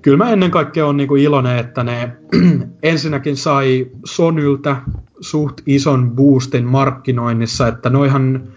kyllä 0.03 0.17
mä 0.17 0.31
ennen 0.31 0.51
kaikkea 0.51 0.87
on 0.87 0.97
niinku 0.97 1.17
iloinen, 1.17 1.59
että 1.59 1.85
ne 1.85 2.13
ensinnäkin 2.83 3.37
sai 3.37 3.87
Sonyltä 4.05 4.77
suht 5.21 5.61
ison 5.67 6.11
boostin 6.11 6.65
markkinoinnissa, 6.65 7.69
että 7.69 7.91
noihan 7.91 8.49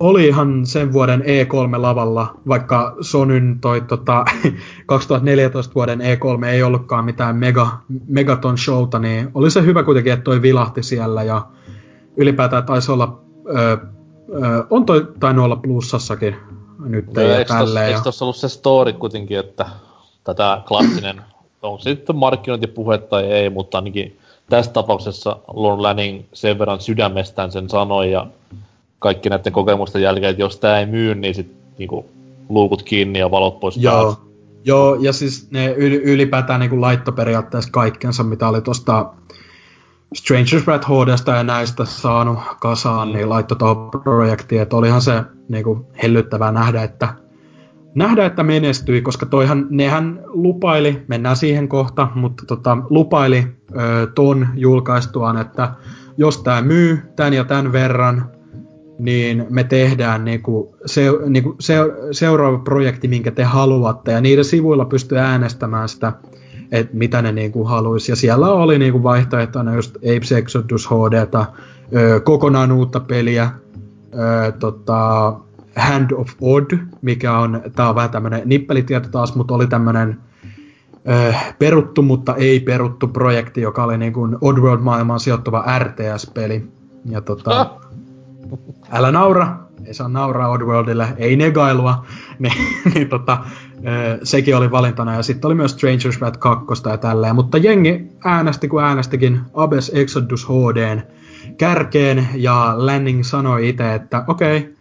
oli 0.00 0.26
ihan 0.26 0.66
sen 0.66 0.92
vuoden 0.92 1.20
E3-lavalla, 1.20 2.34
vaikka 2.48 2.96
Sonyn 3.00 3.58
toi 3.60 3.80
tota, 3.80 4.24
2014 4.86 5.74
vuoden 5.74 6.00
E3 6.00 6.44
ei 6.44 6.62
ollutkaan 6.62 7.04
mitään 7.04 7.36
mega, 7.36 7.78
megaton 8.08 8.58
showta, 8.58 8.98
niin 8.98 9.30
oli 9.34 9.50
se 9.50 9.62
hyvä 9.62 9.82
kuitenkin, 9.82 10.12
että 10.12 10.24
toi 10.24 10.42
vilahti 10.42 10.82
siellä 10.82 11.22
ja 11.22 11.46
ylipäätään 12.16 12.64
taisi 12.64 12.92
olla, 12.92 13.20
ö, 13.48 13.72
ö, 13.72 13.78
on 14.70 14.86
toi 14.86 15.08
tainnut 15.20 15.44
olla 15.44 15.56
plussassakin 15.56 16.36
nyt 16.84 17.12
no, 17.14 17.22
ja 17.22 17.44
tälleen. 17.44 17.86
Eikö 17.86 18.00
tuossa 18.00 18.24
ollut 18.24 18.36
se 18.36 18.48
story 18.48 18.92
kuitenkin, 18.92 19.38
että 19.38 19.66
tätä 20.24 20.62
klassinen, 20.68 21.22
se 21.78 21.90
sitten 21.90 22.16
markkinointipuhe 22.16 22.98
tai 22.98 23.24
ei, 23.24 23.50
mutta 23.50 23.78
ainakin 23.78 24.18
tässä 24.50 24.72
tapauksessa 24.72 25.36
Lon 25.48 25.82
Lanning 25.82 26.22
sen 26.32 26.58
verran 26.58 26.80
sydämestään 26.80 27.52
sen 27.52 27.68
sanoi 27.68 28.12
ja 28.12 28.26
kaikki 28.98 29.28
näiden 29.28 29.52
kokemusten 29.52 30.02
jälkeen, 30.02 30.30
että 30.30 30.42
jos 30.42 30.60
tämä 30.60 30.78
ei 30.78 30.86
myy, 30.86 31.14
niin 31.14 31.34
sitten 31.34 31.56
niinku, 31.78 32.06
luukut 32.48 32.82
kiinni 32.82 33.18
ja 33.18 33.30
valot 33.30 33.60
pois 33.60 33.76
Joo. 33.76 34.16
Joo, 34.64 34.94
ja 34.94 35.12
siis 35.12 35.50
ne 35.50 35.74
yl- 35.74 36.02
ylipäätään 36.04 36.60
niinku 36.60 36.80
laittoi 36.80 37.14
periaatteessa 37.14 37.70
kaikkensa, 37.72 38.22
mitä 38.22 38.48
oli 38.48 38.60
tuosta 38.60 39.12
Strangers 40.14 40.66
Rat 40.66 40.84
HDsta 40.84 41.30
ja 41.32 41.42
näistä 41.42 41.84
saanut 41.84 42.38
kasaan, 42.60 43.08
mm. 43.08 43.14
niin 43.14 43.28
laittoi 43.28 43.58
tuohon 43.58 43.90
projektiin, 43.90 44.62
että 44.62 44.76
olihan 44.76 45.02
se 45.02 45.22
niinku 45.48 45.86
hellyttävää 46.02 46.52
nähdä, 46.52 46.82
että 46.82 47.08
nähdä, 47.94 48.26
että 48.26 48.42
menestyi, 48.42 49.02
koska 49.02 49.26
toihan, 49.26 49.66
nehän 49.70 50.20
lupaili, 50.26 51.02
mennään 51.08 51.36
siihen 51.36 51.68
kohta, 51.68 52.08
mutta 52.14 52.46
tota, 52.46 52.78
lupaili 52.90 53.46
ö, 53.76 54.06
ton 54.14 54.48
julkaistuaan, 54.54 55.36
että 55.36 55.70
jos 56.16 56.42
tämä 56.42 56.62
myy 56.62 57.02
tämän 57.16 57.34
ja 57.34 57.44
tämän 57.44 57.72
verran, 57.72 58.30
niin 58.98 59.46
me 59.50 59.64
tehdään 59.64 60.24
niinku 60.24 60.76
se, 60.86 61.02
niinku 61.28 61.56
se, 61.60 61.76
seuraava 62.12 62.58
projekti, 62.58 63.08
minkä 63.08 63.30
te 63.30 63.44
haluatte, 63.44 64.12
ja 64.12 64.20
niiden 64.20 64.44
sivuilla 64.44 64.84
pystyy 64.84 65.18
äänestämään 65.18 65.88
sitä, 65.88 66.12
että 66.72 66.96
mitä 66.96 67.22
ne 67.22 67.32
niinku 67.32 67.64
haluaisi. 67.64 68.12
Ja 68.12 68.16
siellä 68.16 68.48
oli 68.48 68.78
niinku 68.78 69.02
vaihtoehtona 69.02 69.74
just 69.74 69.96
Apes 69.96 70.32
Exodus 70.32 70.88
HD, 70.90 71.44
kokonaan 72.24 72.72
uutta 72.72 73.00
peliä, 73.00 73.50
ö, 74.14 74.52
tota, 74.52 75.32
Hand 75.76 76.10
of 76.10 76.28
Odd, 76.40 76.78
mikä 77.02 77.38
on, 77.38 77.62
tää 77.76 77.88
on 77.88 77.94
vähän 77.94 78.10
tämmönen 78.10 78.42
nippelitieto 78.44 79.08
taas, 79.08 79.34
mutta 79.34 79.54
oli 79.54 79.66
tämmönen 79.66 80.18
ö, 81.08 81.34
peruttu, 81.58 82.02
mutta 82.02 82.34
ei 82.34 82.60
peruttu 82.60 83.08
projekti, 83.08 83.60
joka 83.60 83.84
oli 83.84 83.98
niin 83.98 84.12
kuin 84.12 84.36
Oddworld-maailmaan 84.40 85.20
sijoittuva 85.20 85.64
RTS-peli. 85.78 86.68
Ja 87.04 87.20
tota, 87.20 87.60
ah 87.60 87.88
älä 88.92 89.12
naura, 89.12 89.56
ei 89.86 89.94
saa 89.94 90.08
nauraa 90.08 90.48
Oddworldille, 90.48 91.08
ei 91.16 91.36
negailua, 91.36 92.06
niin, 92.38 92.52
niin 92.94 93.08
tota, 93.08 93.38
sekin 94.22 94.56
oli 94.56 94.70
valintana. 94.70 95.14
Ja 95.14 95.22
sitten 95.22 95.48
oli 95.48 95.54
myös 95.54 95.72
Strangers 95.72 96.20
Wrath 96.20 96.38
2 96.38 96.66
ja 96.90 96.96
tälleen, 96.96 97.34
mutta 97.34 97.58
jengi 97.58 98.08
äänesti 98.24 98.68
kuin 98.68 98.84
äänestikin 98.84 99.40
Abes 99.54 99.92
Exodus 99.94 100.48
HDn 100.48 101.02
kärkeen, 101.58 102.28
ja 102.34 102.72
Lanning 102.76 103.22
sanoi 103.24 103.68
itse, 103.68 103.94
että 103.94 104.24
okei, 104.26 104.58
okay, 104.58 104.72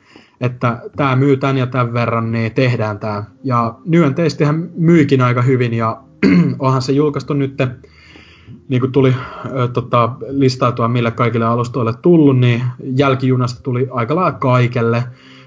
että 0.42 0.82
tämä 0.96 1.16
myy 1.16 1.38
tän 1.38 1.58
ja 1.58 1.68
tämän 1.68 1.94
verran, 1.94 2.32
niin 2.32 2.54
tehdään 2.54 3.00
tämä. 3.00 3.24
Ja 3.44 3.76
Nyen 3.86 4.16
teistihän 4.16 4.70
myykin 4.76 5.22
aika 5.22 5.42
hyvin, 5.42 5.74
ja 5.74 6.02
onhan 6.60 6.82
se 6.82 6.92
julkaistu 6.92 7.34
nyt 7.34 7.58
niin 8.70 8.80
kuin 8.80 8.92
tuli 8.92 9.16
ö, 9.56 9.68
tota, 9.68 10.10
listautua 10.28 10.88
mille 10.88 11.12
kaikille 11.12 11.46
alustoille 11.46 11.94
tullut, 12.02 12.40
niin 12.40 12.64
jälkijunasta 12.80 13.64
tuli 13.64 13.88
aika 13.92 14.16
lailla 14.16 14.32
kaikelle. 14.40 15.04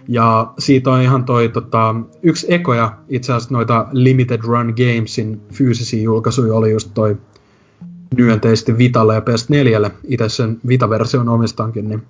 Ja 0.08 0.52
siitä 0.58 0.90
on 0.90 1.00
ihan 1.00 1.24
toi 1.24 1.48
tota, 1.48 1.94
yksi 2.22 2.46
ekoja 2.54 2.92
itse 3.08 3.32
asiassa 3.32 3.54
noita 3.54 3.86
Limited 3.92 4.40
Run 4.42 4.74
Gamesin 4.76 5.40
fyysisiä 5.52 6.02
julkaisuja 6.02 6.54
oli 6.54 6.70
just 6.70 6.90
toi 6.94 7.16
nyönteisesti 8.16 8.78
Vitalle 8.78 9.14
ja 9.14 9.20
PS4. 9.20 9.90
Itse 10.04 10.28
sen 10.28 10.60
Vita-version 10.68 11.28
omistankin, 11.28 11.88
niin 11.88 12.02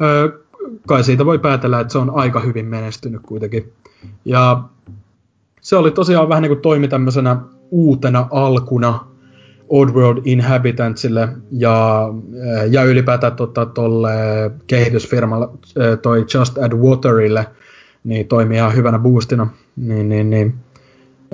ö, 0.00 0.38
kai 0.86 1.04
siitä 1.04 1.26
voi 1.26 1.38
päätellä, 1.38 1.80
että 1.80 1.92
se 1.92 1.98
on 1.98 2.10
aika 2.14 2.40
hyvin 2.40 2.66
menestynyt 2.66 3.22
kuitenkin. 3.22 3.72
Ja 4.24 4.62
se 5.60 5.76
oli 5.76 5.90
tosiaan 5.90 6.28
vähän 6.28 6.42
niin 6.42 6.50
kuin 6.50 6.62
toimi 6.62 6.88
tämmöisenä 6.88 7.36
uutena 7.70 8.28
alkuna 8.30 9.04
Oddworld 9.68 10.22
Inhabitantsille 10.24 11.28
ja, 11.50 12.08
äh, 12.08 12.70
ja 12.70 12.84
ylipäätään 12.84 13.36
tota, 13.36 13.66
tolle 13.66 14.10
kehitysfirmalle 14.66 15.44
äh, 15.44 15.98
toi 16.02 16.26
Just 16.34 16.58
Add 16.58 16.72
Waterille 16.72 17.46
niin 18.06 18.28
toimii 18.28 18.56
ihan 18.56 18.74
hyvänä 18.74 18.98
boostina. 18.98 19.46
Niin, 19.76 20.08
niin, 20.08 20.30
niin. 20.30 20.54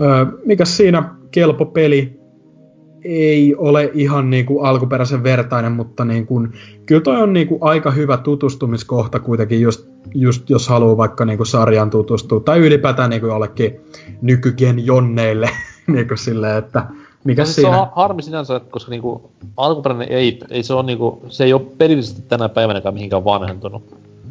Öö, 0.00 0.26
mikä 0.44 0.64
siinä 0.64 1.14
kelpo 1.30 1.64
peli 1.64 2.20
ei 3.04 3.54
ole 3.54 3.90
ihan 3.94 4.30
niin 4.30 4.46
kuin 4.46 4.66
alkuperäisen 4.66 5.22
vertainen, 5.22 5.72
mutta 5.72 6.04
niin 6.04 6.26
kuin, 6.26 6.52
kyllä 6.86 7.00
toi 7.00 7.22
on 7.22 7.32
niin 7.32 7.48
kuin 7.48 7.58
aika 7.62 7.90
hyvä 7.90 8.16
tutustumiskohta 8.16 9.20
kuitenkin, 9.20 9.60
just, 9.60 9.88
just 10.14 10.50
jos 10.50 10.68
haluaa 10.68 10.96
vaikka 10.96 11.24
niin 11.24 11.36
kuin 11.36 11.46
sarjan 11.46 11.90
tutustua, 11.90 12.40
tai 12.40 12.58
ylipäätään 12.58 13.10
niin 13.10 13.20
kuin 13.20 13.30
jollekin 13.30 13.80
nykygen 14.22 14.86
jonneille, 14.86 15.50
niin 15.92 16.08
kuin 16.08 16.18
silleen, 16.18 16.58
että 16.58 16.86
mikä 17.24 17.42
no, 17.42 17.46
siis 17.46 17.56
siinä? 17.56 17.70
Se 17.70 17.76
on 17.76 17.88
harmi 17.92 18.22
sinänsä, 18.22 18.60
koska 18.70 18.90
niinku, 18.90 19.30
alkuperäinen 19.56 20.08
ei, 20.08 20.38
ei 20.50 20.62
se, 20.62 20.74
on 20.74 20.86
niinku, 20.86 21.22
se 21.28 21.44
ei 21.44 21.52
ole 21.52 21.62
pelillisesti 21.78 22.22
tänä 22.22 22.48
päivänäkään 22.48 22.94
mihinkään 22.94 23.24
vanhentunut. 23.24 23.82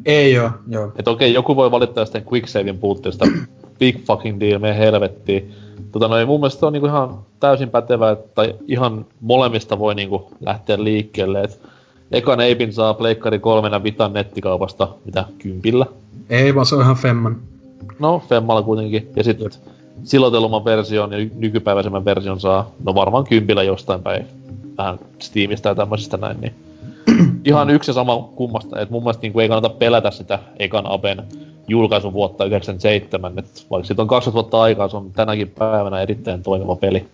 Ei 0.05 0.33
joo, 0.33 0.49
joo. 0.67 0.91
Et 0.95 1.07
okei, 1.07 1.33
joku 1.33 1.55
voi 1.55 1.71
valittaa 1.71 2.05
sitten 2.05 2.25
quicksavein 2.31 2.77
puutteesta, 2.77 3.25
big 3.79 4.05
fucking 4.05 4.39
deal, 4.39 4.59
me 4.59 4.77
helvettiin. 4.77 5.51
Tota 5.91 6.07
no, 6.07 6.25
mun 6.25 6.39
mielestä 6.39 6.59
se 6.59 6.65
on 6.65 6.73
niinku 6.73 6.87
ihan 6.87 7.19
täysin 7.39 7.69
pätevä, 7.69 8.11
että 8.11 8.41
ihan 8.67 9.05
molemmista 9.21 9.79
voi 9.79 9.95
niinku 9.95 10.31
lähteä 10.45 10.83
liikkeelle. 10.83 11.41
Et 11.41 11.59
ekan 12.11 12.39
Apin 12.51 12.73
saa 12.73 12.93
Pleikkari 12.93 13.39
kolmena 13.39 13.83
Vitan 13.83 14.13
nettikaupasta, 14.13 14.87
mitä, 15.05 15.25
kympillä? 15.37 15.85
Ei, 16.29 16.55
vaan 16.55 16.65
se 16.65 16.75
on 16.75 16.81
ihan 16.81 16.95
Femman. 16.95 17.37
No, 17.99 18.21
Femmalla 18.29 18.61
kuitenkin. 18.61 19.11
Ja 19.15 19.23
sitten 19.23 19.49
silotelman 20.03 20.65
version 20.65 21.11
ja 21.13 21.29
nykypäiväisemmän 21.35 22.05
version 22.05 22.39
saa, 22.39 22.71
no 22.83 22.95
varmaan 22.95 23.23
kympillä 23.23 23.63
jostain 23.63 24.01
päin, 24.01 24.25
vähän 24.77 24.99
Steamista 25.19 25.69
ja 25.69 25.75
tämmöisistä 25.75 26.17
näin, 26.17 26.41
niin 26.41 26.53
ihan 27.45 27.69
yksi 27.69 27.91
ja 27.91 27.93
sama 27.93 28.29
kummasta, 28.35 28.79
että 28.79 28.91
mun 28.93 29.03
mielestä 29.03 29.21
niin 29.21 29.33
kuin 29.33 29.43
ei 29.43 29.49
kannata 29.49 29.69
pelätä 29.69 30.11
sitä 30.11 30.39
ekan 30.59 30.85
Aben 30.87 31.23
julkaisun 31.67 32.13
vuotta 32.13 32.45
97, 32.45 33.39
että 33.39 33.61
vaikka 33.71 33.87
siitä 33.87 34.01
on 34.01 34.07
20 34.07 34.33
vuotta 34.33 34.61
aikaa, 34.61 34.87
se 34.87 34.97
on 34.97 35.11
tänäkin 35.11 35.47
päivänä 35.47 36.01
erittäin 36.01 36.43
toimiva 36.43 36.75
peli. 36.75 37.05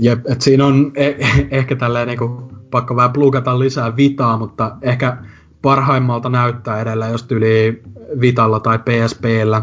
Jep, 0.00 0.20
et 0.30 0.42
siinä 0.42 0.66
on 0.66 0.92
e- 0.96 1.14
ehkä 1.58 1.76
tälleen 1.76 2.08
niinku, 2.08 2.42
pakko 2.70 2.96
vähän 2.96 3.12
plugata 3.12 3.58
lisää 3.58 3.96
vitaa, 3.96 4.38
mutta 4.38 4.76
ehkä 4.82 5.16
parhaimmalta 5.62 6.28
näyttää 6.28 6.80
edelleen, 6.80 7.12
jos 7.12 7.26
yli 7.30 7.82
Vitalla 8.20 8.60
tai 8.60 8.78
PSPllä 8.78 9.62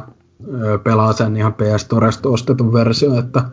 pelaa 0.84 1.14
sen 1.14 1.38
ihan 1.38 1.54
PS 1.54 1.82
Storesta 1.82 2.30
ostetun 2.30 2.74
versio, 2.74 3.20
että 3.20 3.44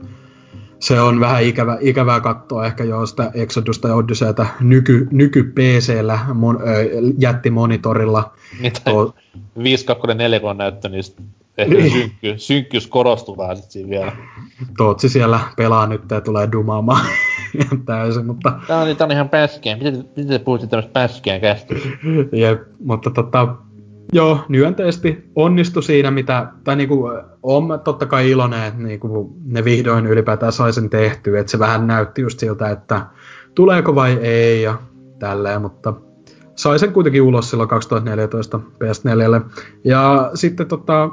se 0.78 1.00
on 1.00 1.20
vähän 1.20 1.42
ikävä, 1.42 1.78
ikävää 1.80 2.20
katsoa 2.20 2.66
ehkä 2.66 2.84
jo 2.84 3.06
sitä 3.06 3.30
Exodusta 3.34 3.88
ja 3.88 3.94
Odysseyta 3.94 4.46
nyky, 4.60 5.08
nyky 5.10 5.42
PCllä 5.42 6.18
mon, 6.34 6.58
ö, 6.62 6.66
jättimonitorilla. 7.18 8.32
Mitä? 8.60 8.90
O- 8.90 9.14
524 9.62 10.50
on 10.50 10.56
näyttö, 10.56 10.88
niin 10.88 11.04
ehkä 11.58 11.74
niin. 11.74 11.92
synkky, 11.92 12.34
synkkyys 12.36 12.86
korostuu 12.86 13.36
vähän 13.36 13.56
sit 13.56 13.70
siinä 13.70 13.90
vielä. 13.90 14.12
Tootsi 14.76 15.08
siellä 15.08 15.40
pelaa 15.56 15.86
nyt 15.86 16.10
ja 16.10 16.20
tulee 16.20 16.48
dumaamaan 16.52 17.06
täysin, 17.86 18.26
mutta... 18.26 18.52
Tää 18.66 18.78
on, 18.78 18.96
tää 18.96 19.04
on 19.04 19.12
ihan 19.12 19.28
päskeä. 19.28 19.76
Miten, 19.76 20.04
miten 20.16 20.26
te 20.26 20.38
puhutte 20.38 20.66
tämmöstä 20.66 20.92
päskeä 20.92 21.40
kästä? 21.40 21.74
Jep, 22.32 22.62
mutta 22.84 23.10
tota, 23.10 23.56
Joo, 24.12 24.38
nyönteisesti 24.48 25.30
onnistui 25.36 25.82
siinä, 25.82 26.10
mitä, 26.10 26.46
tai 26.64 26.76
niinku, 26.76 27.10
on 27.42 27.80
totta 27.84 28.06
kai 28.06 28.30
iloinen, 28.30 28.64
että 28.64 28.82
niinku, 28.82 29.36
ne 29.44 29.64
vihdoin 29.64 30.06
ylipäätään 30.06 30.52
sai 30.52 30.72
sen 30.72 30.90
tehtyä, 30.90 31.40
että 31.40 31.50
se 31.50 31.58
vähän 31.58 31.86
näytti 31.86 32.22
just 32.22 32.38
siltä, 32.38 32.70
että 32.70 33.06
tuleeko 33.54 33.94
vai 33.94 34.12
ei, 34.12 34.62
ja 34.62 34.78
tälleen, 35.18 35.62
mutta 35.62 35.94
sai 36.54 36.78
sen 36.78 36.92
kuitenkin 36.92 37.22
ulos 37.22 37.50
silloin 37.50 37.68
2014 37.68 38.60
PS4. 38.74 39.50
Ja 39.84 40.30
sitten 40.34 40.66
tota, 40.66 41.10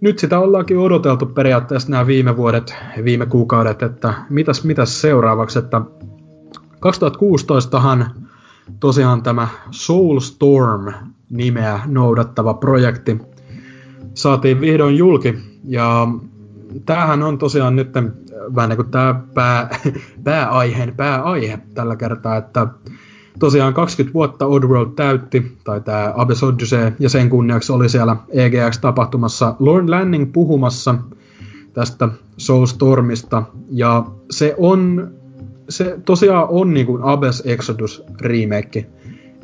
nyt 0.00 0.18
sitä 0.18 0.38
ollaankin 0.38 0.78
odoteltu 0.78 1.26
periaatteessa 1.26 1.90
nämä 1.90 2.06
viime 2.06 2.36
vuodet, 2.36 2.74
viime 3.04 3.26
kuukaudet, 3.26 3.82
että 3.82 4.14
mitäs, 4.30 4.64
mitäs 4.64 5.00
seuraavaksi, 5.00 5.58
että 5.58 5.80
2016han 6.74 8.27
tosiaan 8.80 9.22
tämä 9.22 9.48
Soulstorm 9.70 10.94
nimeä 11.30 11.80
noudattava 11.86 12.54
projekti 12.54 13.18
saatiin 14.14 14.60
vihdoin 14.60 14.96
julki. 14.96 15.34
Ja 15.64 16.08
tämähän 16.86 17.22
on 17.22 17.38
tosiaan 17.38 17.76
nyt 17.76 17.88
vähän 18.54 18.68
niin 18.68 18.76
kuin 18.76 18.90
tämä 18.90 19.20
pää, 19.34 19.68
pääaiheen 20.24 20.94
pääaihe 20.96 21.58
tällä 21.74 21.96
kertaa, 21.96 22.36
että 22.36 22.66
tosiaan 23.38 23.74
20 23.74 24.14
vuotta 24.14 24.46
Oddworld 24.46 24.90
täytti, 24.96 25.56
tai 25.64 25.80
tämä 25.80 26.12
Abyss 26.16 26.42
Odyssey, 26.42 26.92
ja 26.98 27.08
sen 27.08 27.30
kunniaksi 27.30 27.72
oli 27.72 27.88
siellä 27.88 28.16
EGX-tapahtumassa 28.28 29.54
Lorne 29.58 29.90
Lanning 29.90 30.32
puhumassa 30.32 30.94
tästä 31.72 32.08
Soulstormista, 32.36 33.42
ja 33.70 34.04
se 34.30 34.54
on, 34.58 35.10
se 35.68 35.98
tosiaan 36.04 36.46
on 36.48 36.74
niin 36.74 36.86
kuin 36.86 37.02
Abyss 37.02 37.42
Exodus 37.46 38.04
remake, 38.20 38.86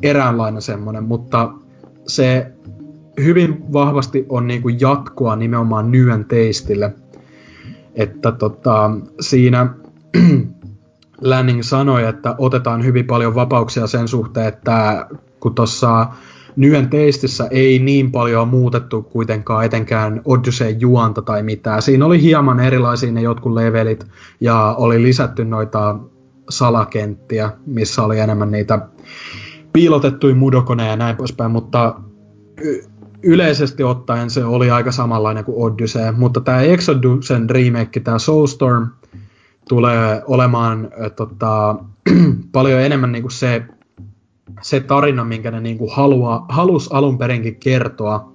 eräänlainen 0.01 0.61
semmonen, 0.61 1.03
mutta 1.03 1.51
se 2.07 2.51
hyvin 3.23 3.73
vahvasti 3.73 4.25
on 4.29 4.47
niin 4.47 4.61
kuin 4.61 4.77
jatkoa 4.79 5.35
nimenomaan 5.35 5.91
Nyen 5.91 6.25
Teistille. 6.25 6.93
Että 7.95 8.31
tota, 8.31 8.91
siinä 9.19 9.67
Lanning 11.21 11.61
sanoi, 11.61 12.03
että 12.03 12.35
otetaan 12.37 12.85
hyvin 12.85 13.05
paljon 13.05 13.35
vapauksia 13.35 13.87
sen 13.87 14.07
suhteen, 14.07 14.47
että 14.47 15.07
kun 15.39 15.55
tuossa 15.55 16.07
Nyen 16.55 16.89
teistissä 16.89 17.47
ei 17.51 17.79
niin 17.79 18.11
paljon 18.11 18.47
muutettu 18.47 19.01
kuitenkaan 19.01 19.65
etenkään 19.65 20.21
Odyssey 20.25 20.75
juonta 20.79 21.21
tai 21.21 21.43
mitään. 21.43 21.81
Siinä 21.81 22.05
oli 22.05 22.21
hieman 22.21 22.59
erilaisia 22.59 23.11
ne 23.11 23.21
jotkut 23.21 23.53
levelit 23.53 24.07
ja 24.41 24.75
oli 24.77 25.03
lisätty 25.03 25.45
noita 25.45 25.95
salakenttiä, 26.49 27.51
missä 27.65 28.03
oli 28.03 28.19
enemmän 28.19 28.51
niitä 28.51 28.79
piilotettuja 29.73 30.35
mudokoneja 30.35 30.89
ja 30.89 30.95
näin 30.95 31.15
poispäin, 31.15 31.51
mutta 31.51 31.95
yleisesti 33.23 33.83
ottaen 33.83 34.29
se 34.29 34.45
oli 34.45 34.71
aika 34.71 34.91
samanlainen 34.91 35.45
kuin 35.45 35.57
Odyssey, 35.57 36.11
mutta 36.11 36.41
tämä 36.41 36.61
Exodusen 36.61 37.49
remake, 37.49 37.99
tämä 37.99 38.19
Soulstorm, 38.19 38.87
tulee 39.69 40.23
olemaan 40.27 40.89
äh, 41.03 41.11
tota, 41.11 41.75
paljon 42.51 42.81
enemmän 42.81 43.11
niinku 43.11 43.29
se, 43.29 43.65
se 44.61 44.79
tarina, 44.79 45.23
minkä 45.23 45.51
ne 45.51 45.59
niinku 45.59 45.89
halua, 45.89 46.45
halus 46.49 46.93
alun 46.93 47.17
perinkin 47.17 47.55
kertoa. 47.55 48.34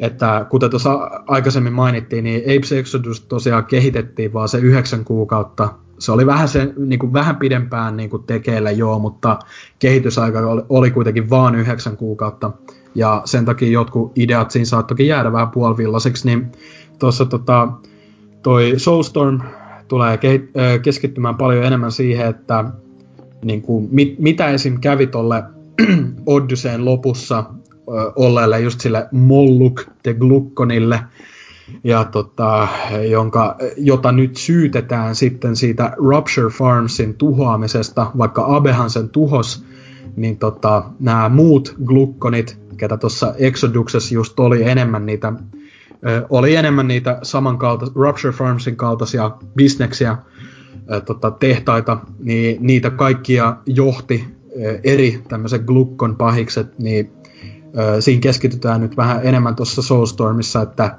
Että 0.00 0.46
kuten 0.50 0.70
tuossa 0.70 1.10
aikaisemmin 1.26 1.72
mainittiin, 1.72 2.24
niin 2.24 2.42
Apes 2.42 2.72
Exodus 2.72 3.20
tosiaan 3.20 3.64
kehitettiin 3.64 4.32
vaan 4.32 4.48
se 4.48 4.58
yhdeksän 4.58 5.04
kuukautta. 5.04 5.68
Se 5.98 6.12
oli 6.12 6.26
vähän, 6.26 6.48
se, 6.48 6.72
niinku, 6.76 7.12
vähän 7.12 7.36
pidempään 7.36 7.96
niinku 7.96 8.18
tekeillä 8.18 8.70
joo, 8.70 8.98
mutta 8.98 9.38
kehitysaika 9.78 10.38
oli, 10.38 10.62
oli 10.68 10.90
kuitenkin 10.90 11.30
vain 11.30 11.54
yhdeksän 11.54 11.96
kuukautta. 11.96 12.50
Ja 12.94 13.22
sen 13.24 13.44
takia 13.44 13.70
jotkut 13.70 14.12
ideat 14.18 14.50
siinä 14.50 14.64
saattokin 14.64 15.06
jäädä 15.06 15.32
vähän 15.32 15.48
puolivillaisiksi, 15.48 16.26
niin 16.28 16.52
tuossa 16.98 17.24
tota, 17.24 17.68
toi 18.42 18.74
Soulstorm 18.76 19.40
tulee 19.88 20.18
keskittymään 20.82 21.34
paljon 21.34 21.64
enemmän 21.64 21.92
siihen, 21.92 22.26
että 22.26 22.64
niin 23.44 23.62
kuin, 23.62 23.88
mit, 23.90 24.18
mitä 24.18 24.48
esim. 24.50 24.80
kävi 24.80 25.06
tolle 25.06 25.44
Odysseen 26.26 26.84
lopussa 26.84 27.44
olleelle 28.16 28.60
just 28.60 28.80
sille 28.80 29.08
Molluk 29.12 29.82
de 30.04 30.14
Glukkonille, 30.14 31.00
ja 31.84 32.04
tota, 32.04 32.68
jonka, 33.10 33.56
jota 33.76 34.12
nyt 34.12 34.36
syytetään 34.36 35.14
sitten 35.14 35.56
siitä 35.56 35.92
Rupture 35.96 36.50
Farmsin 36.50 37.14
tuhoamisesta, 37.14 38.10
vaikka 38.18 38.56
Abehan 38.56 38.90
sen 38.90 39.08
tuhos, 39.08 39.64
niin 40.16 40.38
tota, 40.38 40.84
nämä 41.00 41.28
muut 41.28 41.76
glukkonit, 41.84 42.58
ketä 42.76 42.96
tuossa 42.96 43.34
Exoduksessa 43.38 44.14
just 44.14 44.40
oli 44.40 44.62
enemmän 44.62 45.06
niitä 45.06 45.32
oli 46.30 46.54
enemmän 46.54 46.88
niitä 46.88 47.18
samankaltaisia, 47.22 47.94
Rupture 47.96 48.32
Farmsin 48.32 48.76
kaltaisia 48.76 49.30
bisneksiä, 49.56 50.16
tota, 51.06 51.30
tehtaita, 51.30 51.98
niin 52.18 52.56
niitä 52.60 52.90
kaikkia 52.90 53.56
johti 53.66 54.24
eri 54.84 55.22
tämmöiset 55.28 55.64
glukkon 55.64 56.16
pahikset, 56.16 56.78
niin 56.78 57.10
siinä 58.00 58.20
keskitytään 58.20 58.80
nyt 58.80 58.96
vähän 58.96 59.20
enemmän 59.22 59.56
tuossa 59.56 59.82
Soulstormissa, 59.82 60.62
että 60.62 60.98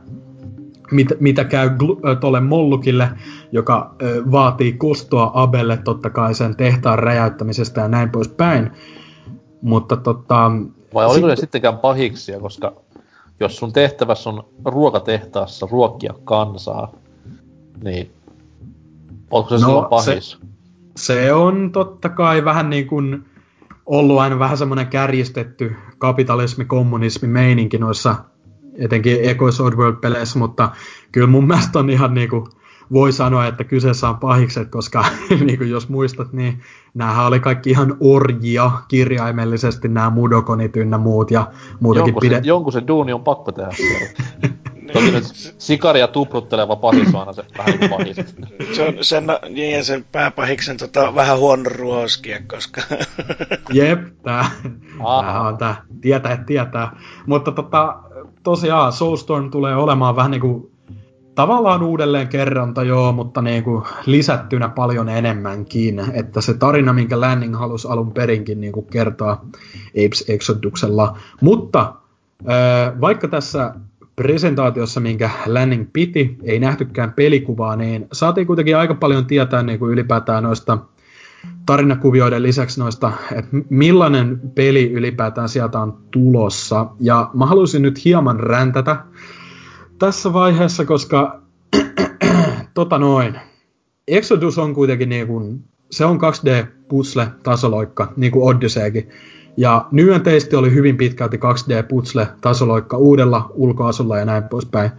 mit, 0.91 1.08
mitä 1.19 1.43
käy 1.43 1.69
tuolle 2.19 2.40
Mollukille, 2.40 3.09
joka 3.51 3.95
ö, 4.01 4.24
vaatii 4.32 4.74
kostoa 4.74 5.32
Abelle 5.33 5.77
totta 5.77 6.09
kai 6.09 6.35
sen 6.35 6.56
tehtaan 6.56 6.99
räjäyttämisestä 6.99 7.82
ja 7.82 7.88
näin 7.88 8.09
poispäin. 8.09 8.72
Mutta 9.61 9.98
tota... 9.98 10.51
Vai 10.93 11.06
oliko 11.06 11.19
sit... 11.19 11.25
ne 11.25 11.35
sittenkään 11.35 11.77
pahiksia, 11.77 12.40
koska 12.40 12.74
jos 13.40 13.58
sun 13.58 13.74
tehtävässä 13.74 14.30
on 14.30 14.43
ruokatehtaassa 14.66 15.67
ruokkia 15.72 16.14
kansaa, 16.24 16.91
niin 17.83 18.11
onko 19.32 19.49
se 19.49 19.56
no, 19.56 19.59
silloin 19.59 19.85
pahis? 19.85 20.32
Se, 20.32 20.38
se 20.95 21.33
on 21.33 21.72
totta 21.72 22.09
kai 22.09 22.45
vähän 22.45 22.69
niin 22.69 22.88
kuin 22.88 23.25
ollut 23.90 24.19
aina 24.19 24.40
vähän 24.40 24.58
semmoinen 24.58 24.88
kärjistetty 24.88 25.76
kapitalismi, 25.98 26.66
kommunismi 26.66 27.27
meininki 27.27 27.77
noissa 27.77 28.16
etenkin 28.77 29.22
Echoes 29.22 29.61
Oddworld-peleissä, 29.61 30.40
mutta 30.40 30.69
kyllä 31.11 31.27
mun 31.27 31.48
mielestä 31.48 31.80
on 31.80 31.90
ihan 31.90 32.14
niinku 32.14 32.50
voi 32.93 33.11
sanoa, 33.11 33.48
että 33.48 33.64
kyseessä 33.64 34.09
on 34.09 34.18
pahikset, 34.18 34.69
koska 34.69 35.06
niin 35.45 35.58
kuin 35.58 35.69
jos 35.69 35.90
muistat, 35.90 36.34
niin 36.34 36.61
näähän 36.93 37.26
oli 37.26 37.40
kaikki 37.40 37.69
ihan 37.69 37.98
orjia 38.00 38.72
kirjaimellisesti, 38.88 39.88
nämä 39.88 40.09
mudokonit 40.09 40.76
ynnä 40.76 40.98
muut 40.98 41.32
ja 41.32 41.48
muutakin 41.80 42.08
jonkun, 42.08 42.22
pide... 42.22 42.35
se, 42.35 42.42
jonkun 42.43 42.74
se 42.74 42.84
duuni 42.88 43.14
on 43.14 43.24
pakko 43.24 43.51
tehdä. 43.51 43.72
Toki 44.93 45.11
nyt 45.11 45.24
sikaria 45.58 46.08
tuprutteleva 46.08 46.76
pahis 46.76 47.14
on 47.14 47.19
aina 47.19 47.34
se 47.34 47.43
vähän 47.58 47.80
niin 47.80 47.90
pahis. 47.90 48.18
se 48.76 48.88
on 48.88 48.93
sen, 49.01 49.27
niin 49.50 49.76
ja 49.76 49.84
sen 49.84 50.06
pääpahiksen 50.11 50.77
tota, 50.77 51.16
vähän 51.16 51.38
huono 51.38 51.64
ruoskia, 51.66 52.40
koska... 52.48 52.82
Jep, 53.74 54.00
tää, 54.24 54.51
tää 55.22 55.42
on 55.42 55.58
tää, 55.58 55.82
tietää, 56.01 56.43
tietää. 56.43 57.00
Mutta 57.26 57.51
tota, 57.51 58.00
tosiaan 58.43 58.93
Soulstorm 58.93 59.51
tulee 59.51 59.76
olemaan 59.76 60.16
vähän 60.16 60.32
niinku 60.32 60.68
tavallaan 61.40 61.84
uudelleen 61.84 62.27
kerronta 62.27 62.84
joo, 62.84 63.11
mutta 63.11 63.42
niin 63.42 63.64
kuin 63.64 63.84
lisättynä 64.06 64.69
paljon 64.69 65.09
enemmänkin. 65.09 66.01
Että 66.14 66.42
se 66.42 66.53
tarina, 66.53 66.93
minkä 66.93 67.22
Lanning 67.22 67.56
halusi 67.56 67.88
alun 67.88 68.11
perinkin 68.11 68.61
niin 68.61 68.74
kuin 68.74 68.85
kertoa 68.85 69.42
Apes 69.90 70.30
Exoduksella. 70.30 71.18
Mutta 71.42 71.93
vaikka 73.01 73.27
tässä 73.27 73.74
presentaatiossa, 74.16 75.00
minkä 75.00 75.30
Lanning 75.45 75.88
piti, 75.93 76.38
ei 76.43 76.59
nähtykään 76.59 77.14
pelikuvaa, 77.14 77.76
niin 77.76 78.08
saatiin 78.11 78.48
kuitenkin 78.48 78.77
aika 78.77 78.95
paljon 78.95 79.26
tietää 79.26 79.64
niin 79.64 79.80
kuin 79.80 79.92
ylipäätään 79.92 80.43
noista 80.43 80.77
tarinakuvioiden 81.66 82.43
lisäksi 82.43 82.80
noista, 82.80 83.11
että 83.35 83.58
millainen 83.69 84.42
peli 84.56 84.92
ylipäätään 84.92 85.50
sieltä 85.50 85.80
on 85.80 85.98
tulossa. 86.11 86.88
Ja 87.00 87.30
mä 87.34 87.45
haluaisin 87.45 87.82
nyt 87.82 88.06
hieman 88.06 88.40
räntätä 88.40 88.95
tässä 90.00 90.34
vaiheessa, 90.34 90.86
koska 90.86 91.42
tota 92.74 92.98
noin, 92.98 93.40
Exodus 94.08 94.58
on 94.58 94.74
kuitenkin 94.74 95.10
niin 95.10 95.28
kuin, 95.28 95.64
se 95.92 96.06
on 96.06 96.18
2D-putsle 96.18 97.28
tasoloikka, 97.44 98.14
niin 98.16 98.32
kuin 98.32 98.56
Odysseykin. 98.56 99.10
Ja 99.58 99.86
Nyen 99.92 100.22
teisti 100.22 100.56
oli 100.56 100.74
hyvin 100.74 100.98
pitkälti 100.98 101.38
2D-putsle 101.38 102.28
tasoloikka 102.42 102.98
uudella 102.98 103.52
ulkoasulla 103.53 104.18
ja 104.18 104.26
näin 104.26 104.44
poispäin. 104.44 104.92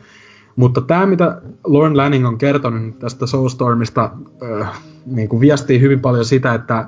Mutta 0.56 0.80
tämä, 0.80 1.06
mitä 1.06 1.42
Lauren 1.64 1.96
Lanning 1.96 2.26
on 2.26 2.38
kertonut 2.38 2.98
tästä 2.98 3.26
Soulstormista, 3.26 4.10
äh, 4.60 4.80
niin 5.06 5.28
kuin 5.28 5.40
viestii 5.40 5.80
hyvin 5.80 6.00
paljon 6.00 6.24
sitä, 6.24 6.54
että 6.54 6.86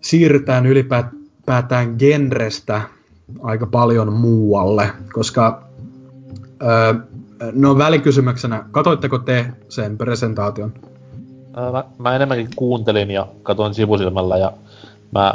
siirrytään 0.00 0.66
ylipäätään 0.66 1.94
genrestä 1.98 2.82
aika 3.42 3.66
paljon 3.66 4.12
muualle, 4.12 4.90
koska 5.12 5.62
äh, 6.62 7.11
No 7.52 7.78
välikysymyksenä, 7.78 8.64
katoitteko 8.70 9.18
te 9.18 9.46
sen 9.68 9.98
presentaation? 9.98 10.72
Mä, 11.72 11.84
mä 11.98 12.16
enemmänkin 12.16 12.48
kuuntelin 12.56 13.10
ja 13.10 13.26
katoin 13.42 13.74
sivusilmällä 13.74 14.36
ja 14.36 14.52
mä 15.10 15.34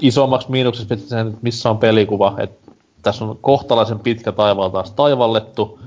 isommaksi 0.00 0.50
miinukseksi 0.50 0.88
pistin 0.88 1.08
sen, 1.08 1.26
että 1.26 1.38
missä 1.42 1.70
on 1.70 1.78
pelikuva. 1.78 2.34
Että 2.38 2.72
tässä 3.02 3.24
on 3.24 3.38
kohtalaisen 3.40 3.98
pitkä 3.98 4.32
taivaalla 4.32 4.72
taas 4.72 4.90
taivallettu. 4.90 5.78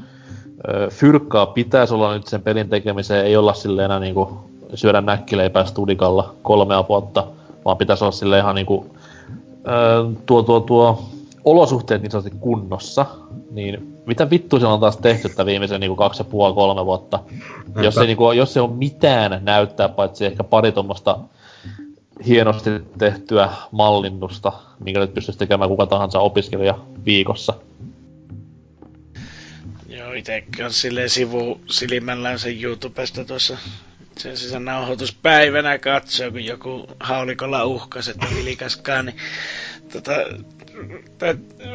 Fyrkkaa 0.90 1.46
pitäisi 1.46 1.94
olla 1.94 2.14
nyt 2.14 2.28
sen 2.28 2.42
pelin 2.42 2.70
tekemiseen, 2.70 3.26
ei 3.26 3.38
olla 3.38 3.54
sille 3.54 3.86
enää 3.86 4.00
niinku 4.00 4.40
syödä 4.74 5.02
näkkileipää 5.02 5.66
studikalla 5.66 6.34
kolmea 6.42 6.86
vuotta, 6.90 7.28
vaan 7.66 7.78
pitäisi 7.78 8.04
olla 8.04 8.12
sille 8.12 8.38
ihan 8.38 8.56
niinku, 8.56 8.86
öö, 9.68 10.04
tuo, 10.26 10.44
tuo, 10.44 10.60
tuo 10.60 11.04
olosuhteet 11.46 12.02
niin 12.02 12.12
sanotusti 12.12 12.38
kunnossa, 12.40 13.06
niin 13.52 13.97
mitä 14.08 14.30
vittu 14.30 14.60
siellä 14.60 14.74
on 14.74 14.80
taas 14.80 14.98
tehty 14.98 15.28
että 15.28 15.46
viimeisen 15.46 15.80
niinku 15.80 15.96
kaksi 15.96 16.22
ja 16.22 16.26
puoli, 16.26 16.54
kolme 16.54 16.86
vuotta. 16.86 17.20
Jos 17.84 17.98
ei, 17.98 18.08
niinku, 18.08 18.32
jos 18.32 18.58
ei 18.58 18.62
ole 18.62 18.74
mitään 18.74 19.40
näyttää, 19.44 19.90
paitsi 19.90 20.26
ehkä 20.26 20.44
pari 20.44 20.72
tuommoista 20.72 21.20
hienosti 22.28 22.70
tehtyä 22.98 23.50
mallinnusta, 23.72 24.54
minkä 24.80 25.00
nyt 25.00 25.14
pystyisi 25.14 25.40
tekemään 25.40 25.70
kuka 25.70 25.86
tahansa 25.86 26.20
opiskelija 26.20 26.78
viikossa. 27.06 27.54
Joo, 29.88 30.14
itse 30.14 30.44
silleen 30.70 31.10
sivu 31.10 31.62
silmällään 31.70 32.40
sen 32.40 32.64
YouTubesta 32.64 33.26
tuossa 33.26 33.58
sen 34.18 34.38
sisään 34.38 34.66
nauhoituspäivänä 34.66 35.78
katsoo, 35.78 36.32
kun 36.32 36.46
joku 36.46 36.88
haulikolla 37.00 37.66
uhkas, 37.66 38.08
että 38.08 38.26
vilkaskaan, 38.36 39.06
niin 39.06 39.18
tota, 39.94 40.12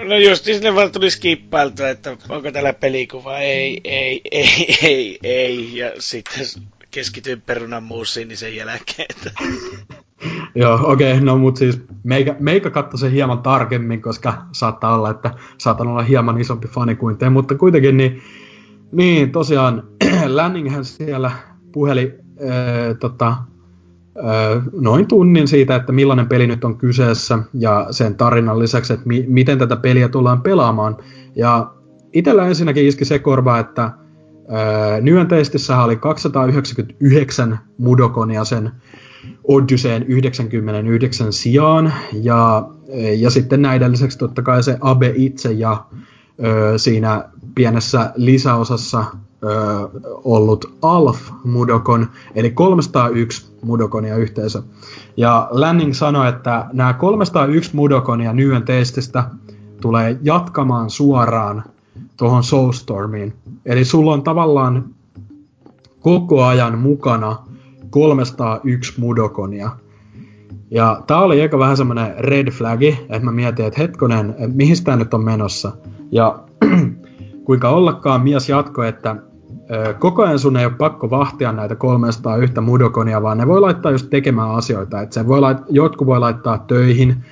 no 0.05 0.17
just 0.17 0.45
sille 0.45 0.75
vaan 0.75 0.93
tuli 0.93 1.11
skippailtua, 1.11 1.89
että 1.89 2.17
onko 2.29 2.53
täällä 2.53 2.73
pelikuva, 2.73 3.39
ei, 3.39 3.81
ei, 3.85 4.21
ei, 4.31 4.79
ei, 4.83 5.19
ei, 5.23 5.77
ja 5.77 5.93
sitten 5.99 6.47
keskityin 6.91 7.41
perunan 7.41 7.83
muussiin 7.83 8.29
niin 8.29 8.39
sen 8.39 8.57
jälkeen. 8.57 9.07
Että... 9.11 9.31
Joo, 10.55 10.81
okei, 10.83 11.13
okay, 11.13 11.25
no 11.25 11.39
mut 11.39 11.57
siis 11.57 11.81
meikä, 12.05 12.37
meikä 12.39 12.71
katsoi 12.71 12.99
sen 12.99 13.13
hieman 13.13 13.43
tarkemmin, 13.43 14.03
koska 14.03 14.47
saattaa 14.53 14.95
olla, 14.95 15.11
että 15.11 15.35
saatan 15.59 15.89
olla 15.89 16.03
hieman 16.03 16.41
isompi 16.41 16.69
fani 16.69 16.95
kuin 16.95 17.19
te, 17.19 17.31
mutta 17.31 17.55
kuitenkin 17.55 17.97
niin, 17.97 18.23
niin 18.93 19.33
tosiaan 19.33 19.83
Lanninghän 20.27 20.85
siellä 20.85 21.31
puheli 21.73 22.15
äh, 22.41 22.97
tota, 23.01 23.37
noin 24.73 25.07
tunnin 25.07 25.49
siitä, 25.49 25.77
että 25.77 25.93
millainen 25.93 26.27
peli 26.27 26.47
nyt 26.47 26.65
on 26.65 26.79
kyseessä 26.79 27.39
ja 27.55 27.87
sen 27.91 28.15
tarinan 28.15 28.59
lisäksi, 28.59 28.93
että 28.93 29.07
mi- 29.07 29.25
miten 29.29 29.59
tätä 29.59 29.77
peliä 29.77 30.09
tullaan 30.09 30.43
pelaamaan. 30.43 30.97
Ja 31.37 31.73
itsellä 32.13 32.47
ensinnäkin 32.47 32.87
iski 32.87 33.05
se 33.05 33.19
korva, 33.19 33.59
että 33.59 33.91
testissä 35.29 35.83
oli 35.83 35.97
299 35.97 37.59
Mudokonia 37.79 38.45
sen 38.45 38.71
Odysseen 39.45 40.03
99 40.03 41.33
sijaan, 41.33 41.93
ja, 42.13 42.69
ja 43.17 43.31
sitten 43.31 43.63
näiden 43.63 43.93
lisäksi 43.93 44.19
totta 44.19 44.43
kai 44.43 44.63
se 44.63 44.79
Abe 44.81 45.13
itse 45.17 45.53
ja 45.53 45.85
ö, 46.45 46.79
siinä 46.79 47.25
pienessä 47.55 48.13
lisäosassa 48.17 49.05
ö, 49.43 49.47
ollut 50.25 50.79
Alf 50.83 51.31
Mudokon, 51.45 52.07
eli 52.35 52.51
301 52.51 53.53
Mudokonia 53.63 54.17
yhteensä. 54.17 54.63
Ja 55.17 55.49
Lanning 55.51 55.93
sanoi, 55.93 56.29
että 56.29 56.67
nämä 56.73 56.93
301 56.93 57.77
Mudokonia 57.77 58.33
Nyen 58.33 58.63
testistä 58.63 59.25
tulee 59.81 60.19
jatkamaan 60.23 60.91
suoraan 60.91 61.65
tuohon 62.17 62.45
Soulstormiin. 62.45 63.33
Eli 63.67 63.85
sulla 63.85 64.13
on 64.13 64.23
tavallaan 64.23 64.85
koko 66.01 66.45
ajan 66.45 66.79
mukana 66.79 67.37
301 67.91 69.01
Mudokonia. 69.01 69.71
Ja 70.71 71.03
tää 71.07 71.19
oli 71.19 71.43
aika 71.43 71.59
vähän 71.59 71.77
semmonen 71.77 72.15
red 72.19 72.51
flagi, 72.51 72.99
että 73.01 73.25
mä 73.25 73.33
mietin, 73.33 73.67
että 73.67 73.81
hetkonen, 73.81 74.35
mihin 74.55 74.85
tää 74.85 74.97
nyt 74.97 75.15
on 75.15 75.25
menossa. 75.25 75.73
Ja 76.11 76.39
kuinka 77.45 77.69
ollakaan 77.69 78.23
mies 78.23 78.49
jatkoi, 78.49 78.89
että 78.89 79.17
koko 79.99 80.23
ajan 80.23 80.39
sun 80.39 80.57
ei 80.57 80.67
ole 80.67 80.75
pakko 80.79 81.11
vahtia 81.11 81.53
näitä 81.53 81.75
301 81.75 82.61
Mudokonia, 82.61 83.23
vaan 83.23 83.39
ne 83.39 83.47
voi 83.47 83.61
laittaa 83.61 83.93
just 83.93 84.11
tekemään 84.11 84.51
asioita. 84.51 85.01
Että 85.01 85.15
se 85.15 85.27
voi 85.27 85.41
lait- 85.41 85.65
jotkut 85.71 86.07
voi 86.07 86.21
laittaa 86.21 86.59
töihin, 86.59 87.25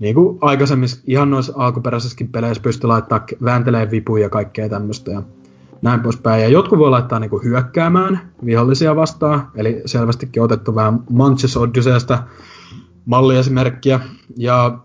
niin 0.00 0.14
kuin 0.14 0.38
aikaisemmin 0.40 0.88
ihan 1.06 1.30
noissa 1.30 1.52
alkuperäisissäkin 1.56 2.28
peleissä 2.28 2.62
pystyi 2.62 2.88
laittaa 2.88 3.26
väänteleen 3.44 3.90
vipuja 3.90 4.22
ja 4.22 4.30
kaikkea 4.30 4.68
tämmöistä. 4.68 5.10
Ja 5.10 5.22
näin 5.82 6.00
poispäin. 6.00 6.42
Ja 6.42 6.48
jotkut 6.48 6.78
voi 6.78 6.90
laittaa 6.90 7.20
niinku 7.20 7.38
hyökkäämään 7.44 8.20
vihollisia 8.44 8.96
vastaan, 8.96 9.48
eli 9.54 9.82
selvästikin 9.86 10.42
otettu 10.42 10.74
vähän 10.74 11.00
Manches 11.10 11.56
Odysseystä 11.56 12.22
malliesimerkkiä. 13.04 14.00
Ja, 14.36 14.78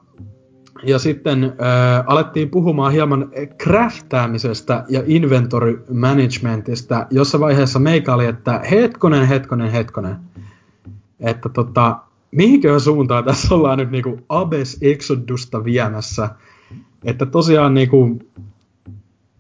ja 0.83 0.99
sitten 0.99 1.43
äh, 1.43 2.03
alettiin 2.07 2.49
puhumaan 2.49 2.91
hieman 2.91 3.31
craftaamisesta 3.63 4.83
ja 4.89 5.03
inventory 5.05 5.85
managementista. 5.93 7.07
Jossa 7.11 7.39
vaiheessa 7.39 7.79
meikä 7.79 8.13
oli, 8.13 8.25
että 8.25 8.61
hetkonen, 8.71 9.27
hetkonen, 9.27 9.71
hetkonen. 9.71 10.15
Että 11.19 11.49
tota, 11.49 11.97
mihinkö 12.31 12.79
suuntaan 12.79 13.23
tässä 13.23 13.55
ollaan 13.55 13.77
nyt 13.77 13.91
niinku 13.91 14.19
Abes 14.29 14.77
Exodusta 14.81 15.63
viemässä. 15.63 16.29
Että 17.03 17.25
tosiaan 17.25 17.73
niinku, 17.73 18.19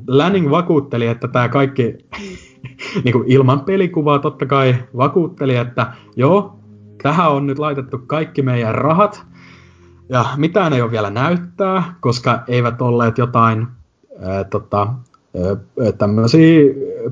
Lanning 0.07 0.49
vakuutteli, 0.49 1.07
että 1.07 1.27
tämä 1.27 1.49
kaikki 1.49 1.83
niin 3.03 3.13
kuin 3.13 3.23
ilman 3.27 3.61
pelikuvaa 3.61 4.19
totta 4.19 4.45
kai 4.45 4.75
vakuutteli, 4.97 5.55
että 5.55 5.93
joo, 6.15 6.59
tähän 7.03 7.31
on 7.31 7.47
nyt 7.47 7.59
laitettu 7.59 7.97
kaikki 7.97 8.41
meidän 8.41 8.75
rahat, 8.75 9.25
ja 10.11 10.25
mitään 10.37 10.73
ei 10.73 10.81
ole 10.81 10.91
vielä 10.91 11.09
näyttää, 11.09 11.83
koska 11.99 12.43
eivät 12.47 12.81
olleet 12.81 13.17
jotain 13.17 13.67
ää, 14.21 14.43
tota, 14.43 14.87
tämmöisiä 15.97 16.61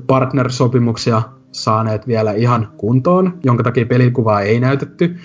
partnersopimuksia 0.06 1.22
saaneet 1.52 2.06
vielä 2.06 2.32
ihan 2.32 2.68
kuntoon, 2.76 3.38
jonka 3.44 3.62
takia 3.62 3.86
pelikuvaa 3.86 4.40
ei 4.40 4.60
näytetty. 4.60 5.16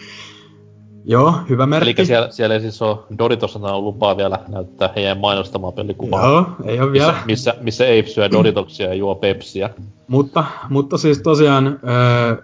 Joo, 1.08 1.34
hyvä 1.50 1.66
merkki. 1.66 1.94
Eli 1.98 2.06
siellä, 2.06 2.32
siellä 2.32 2.56
ei 2.56 2.62
siis 2.62 2.82
ole 2.82 2.98
Doritossa 3.18 3.80
lupaa 3.80 4.18
vielä 4.18 4.40
näyttää 4.48 4.90
heidän 4.96 5.18
mainostamaa 5.18 5.72
pelikuvaa. 5.72 6.30
Joo, 6.30 6.46
ei 6.64 6.82
ole 6.82 6.92
vielä. 6.92 7.12
Missä, 7.12 7.26
missä, 7.26 7.56
missä 7.62 7.84
Ape 7.84 8.08
syö 8.08 8.32
Doritoksia 8.32 8.88
ja 8.88 8.94
juo 8.94 9.16
Pepsiä. 9.16 9.70
Mutta, 10.08 10.44
mutta 10.70 10.98
siis 10.98 11.22
tosiaan 11.22 11.68
äh, 11.68 12.38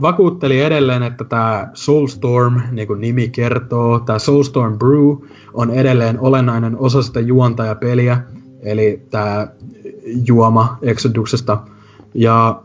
vakuutteli 0.00 0.60
edelleen, 0.60 1.02
että 1.02 1.24
tämä 1.24 1.68
Soulstorm, 1.74 2.60
niin 2.70 2.86
kuin 2.86 3.00
nimi 3.00 3.28
kertoo, 3.28 4.00
tämä 4.00 4.18
Soulstorm 4.18 4.78
Brew 4.78 5.16
on 5.54 5.70
edelleen 5.70 6.20
olennainen 6.20 6.78
osa 6.78 7.02
sitä 7.02 7.20
juontajapeliä, 7.20 8.22
eli 8.62 9.02
tämä 9.10 9.48
juoma 10.28 10.78
Exoduksesta. 10.82 11.58
Ja, 12.14 12.62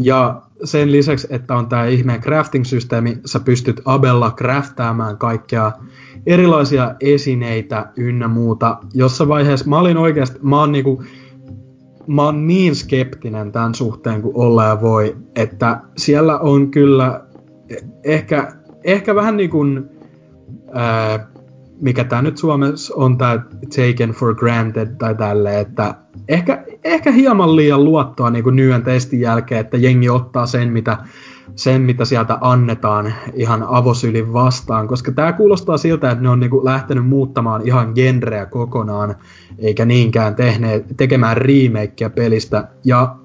ja 0.00 0.42
sen 0.64 0.92
lisäksi, 0.92 1.26
että 1.30 1.54
on 1.54 1.68
tämä 1.68 1.86
ihmeen 1.86 2.20
crafting-systeemi, 2.20 3.18
sä 3.24 3.40
pystyt 3.40 3.80
Abella 3.84 4.30
craftaamaan 4.30 5.18
kaikkea 5.18 5.72
erilaisia 6.26 6.94
esineitä 7.00 7.92
ynnä 7.96 8.28
muuta. 8.28 8.78
Jossa 8.94 9.28
vaiheessa 9.28 9.68
mä 9.68 9.78
olin 9.78 9.96
oikeasti, 9.96 10.38
mä 10.42 10.60
oon 10.60 10.72
niinku, 10.72 11.02
mä 12.06 12.22
oon 12.22 12.46
niin 12.46 12.76
skeptinen 12.76 13.52
tämän 13.52 13.74
suhteen 13.74 14.22
kuin 14.22 14.36
olla 14.36 14.64
ja 14.64 14.80
voi, 14.80 15.16
että 15.36 15.80
siellä 15.96 16.38
on 16.38 16.70
kyllä 16.70 17.26
ehkä, 18.04 18.52
ehkä 18.84 19.14
vähän 19.14 19.36
niin 19.36 19.50
kuin, 19.50 19.88
ää, 20.72 21.35
mikä 21.80 22.04
tämä 22.04 22.22
nyt 22.22 22.38
Suomessa 22.38 22.94
on 22.96 23.18
tämä 23.18 23.38
taken 23.76 24.10
for 24.10 24.34
granted 24.34 24.88
tai 24.98 25.14
tälle, 25.14 25.60
että 25.60 25.94
ehkä, 26.28 26.64
ehkä 26.84 27.12
hieman 27.12 27.56
liian 27.56 27.84
luottoa 27.84 28.30
niin 28.30 28.56
Nyen 28.56 28.82
testin 28.82 29.20
jälkeen, 29.20 29.60
että 29.60 29.76
jengi 29.76 30.08
ottaa 30.08 30.46
sen 30.46 30.72
mitä, 30.72 30.98
sen, 31.54 31.82
mitä 31.82 32.04
sieltä 32.04 32.38
annetaan 32.40 33.14
ihan 33.34 33.66
avosylin 33.68 34.32
vastaan, 34.32 34.88
koska 34.88 35.12
tämä 35.12 35.32
kuulostaa 35.32 35.76
siltä, 35.76 36.10
että 36.10 36.22
ne 36.22 36.28
on 36.28 36.40
niinku 36.40 36.64
lähtenyt 36.64 37.06
muuttamaan 37.06 37.62
ihan 37.66 37.92
genreä 37.94 38.46
kokonaan, 38.46 39.14
eikä 39.58 39.84
niinkään 39.84 40.34
tehneet, 40.34 40.84
tekemään 40.96 41.36
remakeä 41.36 42.10
pelistä. 42.10 42.68
Ja 42.84 43.16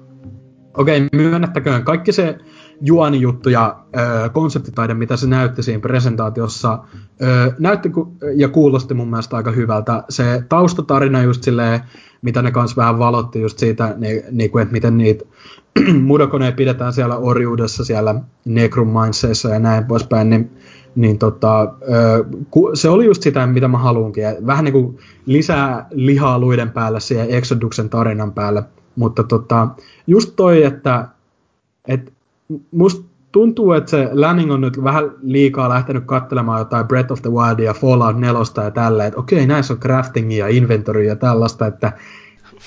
okei, 0.76 1.06
okay, 1.06 1.08
myönnettäköön, 1.12 1.84
kaikki 1.84 2.12
se 2.12 2.38
juonijuttu 2.82 3.48
ja 3.48 3.76
ö, 3.96 4.28
konseptitaide, 4.28 4.94
mitä 4.94 5.16
se 5.16 5.26
näytti 5.26 5.62
siinä 5.62 5.80
presentaatiossa, 5.80 6.78
ö, 7.22 7.52
näytti 7.58 7.90
ku, 7.90 8.16
ja 8.36 8.48
kuulosti 8.48 8.94
mun 8.94 9.10
mielestä 9.10 9.36
aika 9.36 9.50
hyvältä. 9.50 10.04
Se 10.08 10.44
taustatarina 10.48 11.22
just 11.22 11.42
silleen, 11.42 11.80
mitä 12.22 12.42
ne 12.42 12.50
kanssa 12.50 12.76
vähän 12.76 12.98
valotti 12.98 13.40
just 13.40 13.58
siitä, 13.58 13.94
niin, 13.98 14.22
niin 14.30 14.50
kuin, 14.50 14.62
että 14.62 14.72
miten 14.72 14.98
niitä 14.98 15.24
mudokoneja 16.02 16.52
pidetään 16.52 16.92
siellä 16.92 17.16
orjuudessa, 17.16 17.84
siellä 17.84 18.14
Necromanceissa 18.44 19.48
ja 19.48 19.58
näin 19.58 19.84
poispäin, 19.84 20.30
niin, 20.30 20.50
niin 20.94 21.18
tota, 21.18 21.74
se 22.74 22.88
oli 22.88 23.04
just 23.04 23.22
sitä, 23.22 23.46
mitä 23.46 23.68
mä 23.68 23.78
haluunkin. 23.78 24.24
Vähän 24.46 24.64
niin 24.64 24.72
kuin 24.72 24.98
lisää 25.26 25.86
lihaa 25.90 26.38
luiden 26.38 26.70
päällä 26.70 27.00
siihen 27.00 27.30
Exoduksen 27.30 27.88
tarinan 27.88 28.32
päälle. 28.32 28.62
Mutta 28.96 29.22
tota, 29.22 29.68
just 30.06 30.32
toi, 30.36 30.64
että 30.64 31.08
et 31.88 32.12
musta 32.70 33.12
tuntuu, 33.32 33.72
että 33.72 33.90
se 33.90 34.08
Lanning 34.12 34.52
on 34.52 34.60
nyt 34.60 34.84
vähän 34.84 35.10
liikaa 35.22 35.68
lähtenyt 35.68 36.04
katselemaan 36.06 36.58
jotain 36.58 36.88
Breath 36.88 37.12
of 37.12 37.22
the 37.22 37.30
Wild 37.30 37.58
ja 37.58 37.74
Fallout 37.74 38.20
4 38.20 38.64
ja 38.64 38.70
tällä, 38.70 39.06
että 39.06 39.20
okei, 39.20 39.46
näissä 39.46 39.72
on 39.74 39.80
craftingia 39.80 40.48
ja 40.48 40.56
inventory 40.56 41.04
ja 41.04 41.16
tällaista, 41.16 41.66
että 41.66 41.92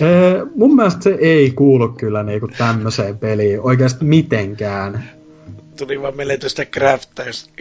ee, 0.02 0.44
mun 0.56 0.76
mielestä 0.76 1.04
se 1.04 1.18
ei 1.20 1.52
kuulu 1.52 1.90
kyllä 1.90 2.24
niinku 2.24 2.48
tämmöiseen 2.58 3.18
peliin 3.18 3.62
oikeasti 3.62 4.06
mitenkään. 4.06 5.04
tuli 5.78 6.02
vaan 6.02 6.18
meille 6.18 6.38
tuosta 6.38 6.64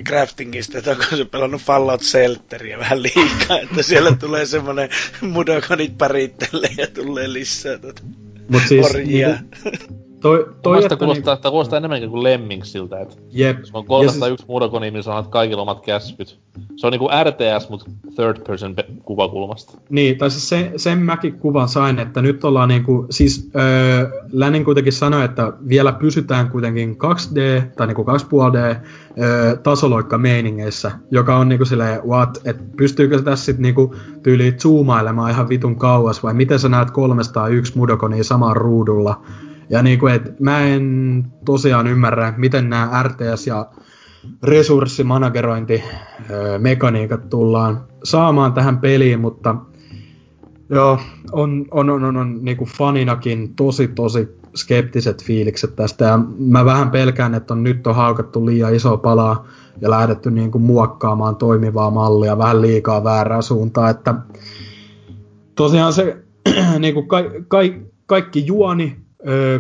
craftingista, 0.05 0.79
että 0.79 0.91
onko 0.91 1.05
se 1.17 1.25
pelannut 1.25 1.63
Fallout 1.63 2.03
Shelteria 2.03 2.79
vähän 2.79 3.03
liikaa, 3.03 3.59
että 3.63 3.83
siellä 3.83 4.13
tulee 4.13 4.47
semmoinen 4.47 4.89
mudokonit 5.21 5.99
parittelee 5.99 6.71
ja 6.77 6.87
tulee 6.87 7.33
lisää 7.33 7.79
tuota 7.79 8.03
Mut 8.49 8.63
siis, 8.69 8.87
orjia. 8.87 9.29
Niinku, 9.29 10.04
Toi, 10.25 10.47
toi 10.63 10.85
että 10.85 10.97
kuulostaa, 10.97 11.35
niin... 11.35 11.51
kuulostaa 11.51 11.77
enemmänkin 11.77 12.11
kuin 12.11 12.23
Lemmingsiltä, 12.23 13.01
että 13.01 13.17
Jep. 13.31 13.59
Jos 13.59 13.71
on 13.75 13.87
301 13.87 14.41
siis... 14.41 14.49
muodokoni, 14.49 14.91
niin 14.91 15.03
sanot 15.03 15.27
kaikilla 15.27 15.63
omat 15.63 15.85
käskyt. 15.85 16.39
Se 16.77 16.87
on 16.87 16.91
niinku 16.91 17.09
RTS, 17.25 17.69
mutta 17.69 17.91
third 18.17 18.47
person 18.47 18.75
kuvakulmasta. 19.03 19.79
Niin, 19.91 20.19
tai 20.19 20.31
siis 20.31 20.49
se, 20.49 20.73
sen 20.77 20.99
mäkin 20.99 21.39
kuvan 21.39 21.69
sain, 21.69 21.99
että 21.99 22.23
nyt 22.23 22.45
ollaan 22.45 22.69
niinku, 22.69 23.07
siis 23.11 23.51
öö, 23.57 24.23
Länin 24.33 24.65
kuitenkin 24.65 24.93
sanoi, 24.93 25.25
että 25.25 25.53
vielä 25.69 25.93
pysytään 25.93 26.51
kuitenkin 26.51 26.97
2D, 26.97 27.63
tai 27.77 27.87
niinku 27.87 28.05
2,5D 28.05 28.77
öö, 29.23 29.57
tasoloikka 29.57 30.19
meiningeissä, 30.19 30.93
joka 31.11 31.37
on 31.37 31.49
niinku 31.49 31.65
silleen, 31.65 32.01
what, 32.09 32.41
että 32.45 32.63
pystyykö 32.77 33.19
se 33.19 33.25
tässä 33.25 33.45
sit 33.45 33.59
niinku 33.59 33.95
tyyliin 34.23 34.61
zoomailemaan 34.61 35.31
ihan 35.31 35.49
vitun 35.49 35.77
kauas, 35.77 36.23
vai 36.23 36.35
miten 36.35 36.59
sä 36.59 36.69
näet 36.69 36.91
301 36.91 37.79
mudokonia 37.79 38.25
samaan 38.25 38.57
ruudulla, 38.57 39.21
ja 39.71 39.83
niin 39.83 39.99
kuin, 39.99 40.15
että 40.15 40.31
mä 40.41 40.61
en 40.61 41.25
tosiaan 41.45 41.87
ymmärrä, 41.87 42.35
miten 42.37 42.71
nämä 42.71 43.03
RTS 43.03 43.47
ja 43.47 43.67
resurssimanagerointi 44.43 45.85
mekaniikat 46.59 47.29
tullaan 47.31 47.85
saamaan 48.05 48.53
tähän 48.53 48.79
peliin, 48.79 49.21
mutta 49.21 49.57
joo, 50.71 50.99
on, 51.33 51.67
on, 51.71 51.91
on, 51.91 52.05
on, 52.05 52.17
on 52.17 52.39
niin 52.43 52.57
kuin 52.57 52.71
faninakin 52.71 53.55
tosi 53.55 53.89
tosi 53.89 54.29
skeptiset 54.57 55.25
fiilikset 55.25 55.77
tästä. 55.77 56.05
Ja 56.05 56.19
mä 56.39 56.65
vähän 56.65 56.91
pelkään, 56.91 57.35
että 57.35 57.55
on 57.55 57.63
nyt 57.63 57.87
on 57.87 57.95
haukattu 57.95 58.47
liian 58.47 58.75
iso 58.75 58.97
palaa 58.97 59.47
ja 59.81 59.91
lähdetty 59.91 60.31
niin 60.31 60.51
kuin 60.51 60.63
muokkaamaan 60.63 61.37
toimivaa 61.37 61.91
mallia 61.91 62.39
vähän 62.39 62.63
liikaa 62.63 63.05
väärää 63.05 63.43
suuntaan, 63.43 63.91
että 63.91 64.15
tosiaan 65.55 65.93
se 65.93 66.17
niin 66.79 66.95
kuin 66.95 67.09
ka, 67.09 67.19
ka, 67.49 67.59
kaikki 68.07 68.47
juoni 68.47 69.04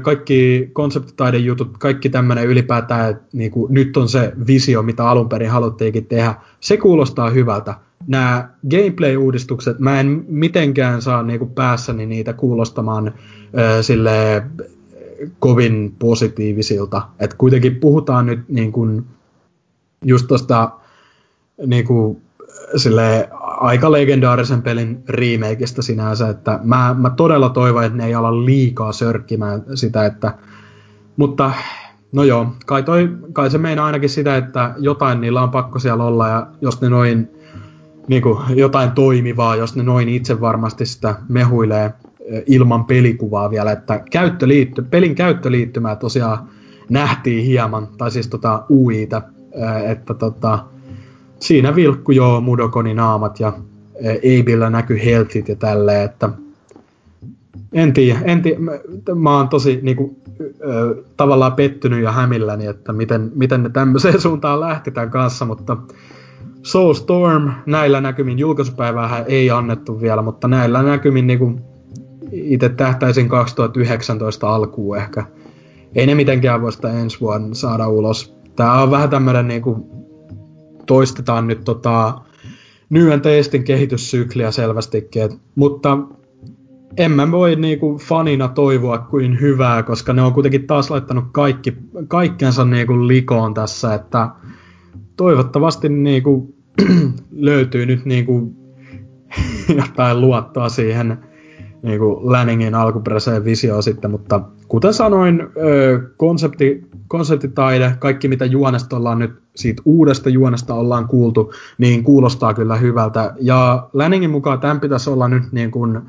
kaikki 0.03 0.71
konseptitaidejutut, 0.73 1.79
kaikki 1.79 2.09
tämmöinen 2.09 2.47
ylipäätään, 2.47 3.11
että 3.11 3.25
niin 3.33 3.51
kuin, 3.51 3.75
nyt 3.75 3.97
on 3.97 4.09
se 4.09 4.33
visio, 4.47 4.83
mitä 4.83 5.09
alun 5.09 5.29
perin 5.29 5.51
haluttiinkin 5.51 6.07
tehdä, 6.07 6.35
se 6.61 6.77
kuulostaa 6.77 7.31
hyvältä. 7.31 7.75
Nämä 8.07 8.49
gameplay-uudistukset, 8.71 9.79
mä 9.79 10.01
en 10.01 10.25
mitenkään 10.29 11.03
saa 11.03 11.23
niin 11.23 11.39
kuin 11.39 11.51
päässäni 11.51 12.07
niitä 12.07 12.33
kuulostamaan 12.33 13.07
äh, 13.07 13.15
sille 13.81 14.43
kovin 15.39 15.95
positiivisilta. 15.99 17.03
Et 17.19 17.35
kuitenkin 17.35 17.77
puhutaan 17.77 18.27
nyt 18.27 18.49
niin 18.49 18.73
kuin, 18.73 19.05
just 20.05 20.27
tuosta 20.27 20.71
niin 21.67 21.85
kuin, 21.85 22.24
sille 22.77 23.29
aika 23.41 23.93
legendaarisen 23.93 24.63
pelin 24.63 25.05
remakeista 25.09 25.83
sinänsä, 25.83 26.29
että 26.29 26.61
mä, 26.63 26.97
mä 26.99 27.11
todella 27.11 27.49
toivon, 27.49 27.85
että 27.85 27.99
ne 27.99 28.07
ei 28.07 28.15
ala 28.15 28.45
liikaa 28.45 28.93
sörkkimään 28.93 29.63
sitä, 29.75 30.07
että 30.07 30.35
mutta 31.17 31.53
no 32.13 32.25
joo, 32.25 32.47
kai, 32.67 32.83
toi, 32.83 33.09
kai 33.33 33.51
se 33.51 33.59
meinaa 33.59 33.87
ainakin 33.87 34.11
sitä, 34.11 34.37
että 34.37 34.75
jotain 34.79 35.21
niillä 35.21 35.43
on 35.43 35.51
pakko 35.51 35.79
siellä 35.79 36.05
olla 36.05 36.29
ja 36.29 36.47
jos 36.61 36.81
ne 36.81 36.89
noin 36.89 37.31
niin 38.09 38.23
kuin 38.23 38.39
jotain 38.49 38.91
toimivaa, 38.91 39.57
jos 39.57 39.77
ne 39.77 39.83
noin 39.83 40.09
itse 40.09 40.41
varmasti 40.41 40.87
sitä 40.87 41.15
mehuilee 41.29 41.93
eh, 42.25 42.43
ilman 42.47 42.85
pelikuvaa 42.85 43.51
vielä, 43.51 43.73
että 43.73 44.01
käyttöliitty, 44.11 44.83
pelin 44.83 45.15
käyttöliittymää 45.15 45.97
tosiaan 45.97 46.39
nähtiin 46.91 47.45
hieman, 47.45 47.89
tai 47.99 48.11
siis 48.11 48.29
tota 48.29 48.65
UItä, 48.71 49.23
eh, 49.53 49.91
että 49.91 50.15
tota, 50.15 50.65
siinä 51.41 51.75
vilkku 51.75 52.13
joo 52.13 52.41
Mudokoni 52.41 52.95
naamat 52.95 53.41
ja 53.41 53.53
Eibillä 54.23 54.71
näkyy 54.71 55.05
healthit 55.05 55.49
ja 55.49 55.57
tälleen, 55.57 56.05
että 56.05 56.31
en 57.73 57.93
tiedä, 57.93 58.21
en 58.25 58.43
tiedä. 58.43 58.59
Mä, 58.59 58.73
mä 59.15 59.37
oon 59.37 59.49
tosi 59.49 59.79
niinku, 59.83 60.17
ö, 60.41 61.03
tavallaan 61.17 61.53
pettynyt 61.53 62.03
ja 62.03 62.13
hämilläni, 62.13 62.67
että 62.67 62.93
miten, 62.93 63.33
miten 63.35 63.63
ne 63.63 63.69
tämmöiseen 63.69 64.21
suuntaan 64.27 64.61
lähti 64.61 64.91
tämän 64.91 65.11
kanssa, 65.11 65.45
mutta 65.45 65.77
Soulstorm 66.63 67.51
näillä 67.67 68.01
näkymin 68.01 68.39
julkaisupäivää 68.39 69.25
ei 69.27 69.51
annettu 69.51 70.01
vielä, 70.01 70.23
mutta 70.23 70.49
näillä 70.49 70.83
näkymin 70.83 71.27
niinku, 71.27 71.61
itse 72.33 72.69
tähtäisin 72.69 73.29
2019 73.29 74.55
alkuun 74.55 74.97
ehkä. 74.99 75.25
Ei 75.95 76.07
ne 76.07 76.15
mitenkään 76.15 76.63
voi 76.63 76.73
sitä 76.73 76.93
ensi 76.93 77.21
vuonna 77.21 77.55
saada 77.55 77.89
ulos. 77.89 78.37
Tää 78.57 78.83
on 78.83 78.91
vähän 78.91 79.11
tämmönen 79.11 79.49
niinku 79.49 79.89
toistetaan 80.87 81.47
nyt 81.47 81.65
tota 81.65 82.21
New 82.91 83.21
Testin 83.21 83.65
kehityssykliä 83.65 84.51
selvästikin, 84.51 85.41
mutta 85.55 85.99
en 86.97 87.11
mä 87.11 87.31
voi 87.31 87.57
niinku 87.57 87.99
fanina 87.99 88.49
toivoa 88.49 88.99
kuin 88.99 89.41
hyvää, 89.41 89.83
koska 89.83 90.13
ne 90.13 90.23
on 90.23 90.33
kuitenkin 90.33 90.67
taas 90.67 90.91
laittanut 90.91 91.25
kaikki, 91.33 91.75
kaikkensa 92.09 92.65
niinku 92.65 93.09
likoon 93.09 93.55
tässä, 93.55 93.95
että 93.95 94.29
toivottavasti 95.17 95.89
niinku 95.89 96.55
löytyy 97.33 97.87
nyt 97.87 98.05
niinku 98.05 98.55
jotain 99.77 100.21
luottoa 100.21 100.69
siihen 100.69 101.19
niinku 101.83 102.21
Lanningin 102.23 102.75
alkuperäiseen 102.75 103.45
visioon 103.45 103.83
sitten, 103.83 104.11
mutta 104.11 104.41
kuten 104.69 104.95
sanoin, 104.95 105.43
konsepti, 106.17 106.87
konseptitaide, 107.09 107.95
kaikki 107.99 108.29
mitä 108.29 108.45
juonesta 108.45 108.97
ollaan 108.97 109.19
nyt, 109.19 109.33
siitä 109.57 109.83
uudesta 109.85 110.29
juonesta 110.29 110.75
ollaan 110.75 111.09
kuultu, 111.09 111.53
niin 111.79 112.05
kuulostaa 112.05 112.55
kyllä 112.55 112.77
hyvältä. 112.77 113.35
Ja 113.41 113.89
Lanningin 113.93 114.31
mukaan 114.31 114.61
tämän 114.61 114.81
pitäisi 114.81 115.11
olla 115.11 115.29
nyt 115.29 115.53
niin 115.53 115.71
kuin 115.71 116.01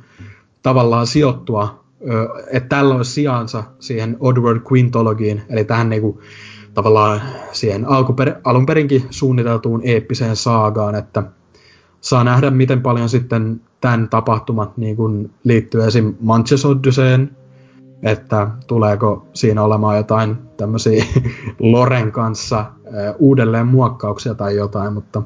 tavallaan 0.64 1.08
sijoittua, 1.08 1.84
että 2.52 2.70
tällä 2.70 2.96
olisi 2.96 3.12
sijansa 3.12 3.64
siihen 3.80 4.18
Oddworld 4.20 4.62
Quintologiin, 4.72 5.42
eli 5.50 5.64
tähän 5.64 5.90
niin 5.90 6.02
kuin, 6.02 6.20
tavallaan 6.74 7.22
siihen 7.52 7.86
alkuper, 7.86 8.34
alunperinkin 8.44 9.04
suunniteltuun 9.10 9.82
eeppiseen 9.84 10.36
saagaan, 10.36 10.96
että 10.96 11.24
saa 12.02 12.24
nähdä, 12.24 12.52
miten 12.52 12.82
paljon 12.82 13.10
sitten 13.10 13.62
tämän 13.82 14.10
tapahtumat 14.10 14.78
niin 14.78 14.96
kuin 14.96 15.32
liittyy 15.44 15.84
esim. 15.84 16.14
Manches 16.20 16.66
Odysseen, 16.66 17.32
että 18.06 18.48
tuleeko 18.68 19.28
siinä 19.34 19.64
olemaan 19.64 19.98
jotain 19.98 20.38
tämmöisiä 20.58 21.06
Loren 21.60 22.12
kanssa 22.12 22.66
uudelleen 23.20 23.68
muokkauksia 23.68 24.34
tai 24.34 24.56
jotain, 24.56 24.94
mutta 24.94 25.22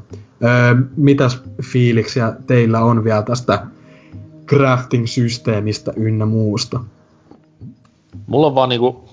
mitäs 0.97 1.43
fiiliksiä 1.63 2.33
teillä 2.47 2.79
on 2.79 3.03
vielä 3.03 3.21
tästä 3.21 3.65
crafting-systeemistä 4.47 5.93
ynnä 5.95 6.25
muusta? 6.25 6.79
Mulla 8.27 8.47
on 8.47 8.55
vaan 8.55 8.69
niinku, 8.69 9.09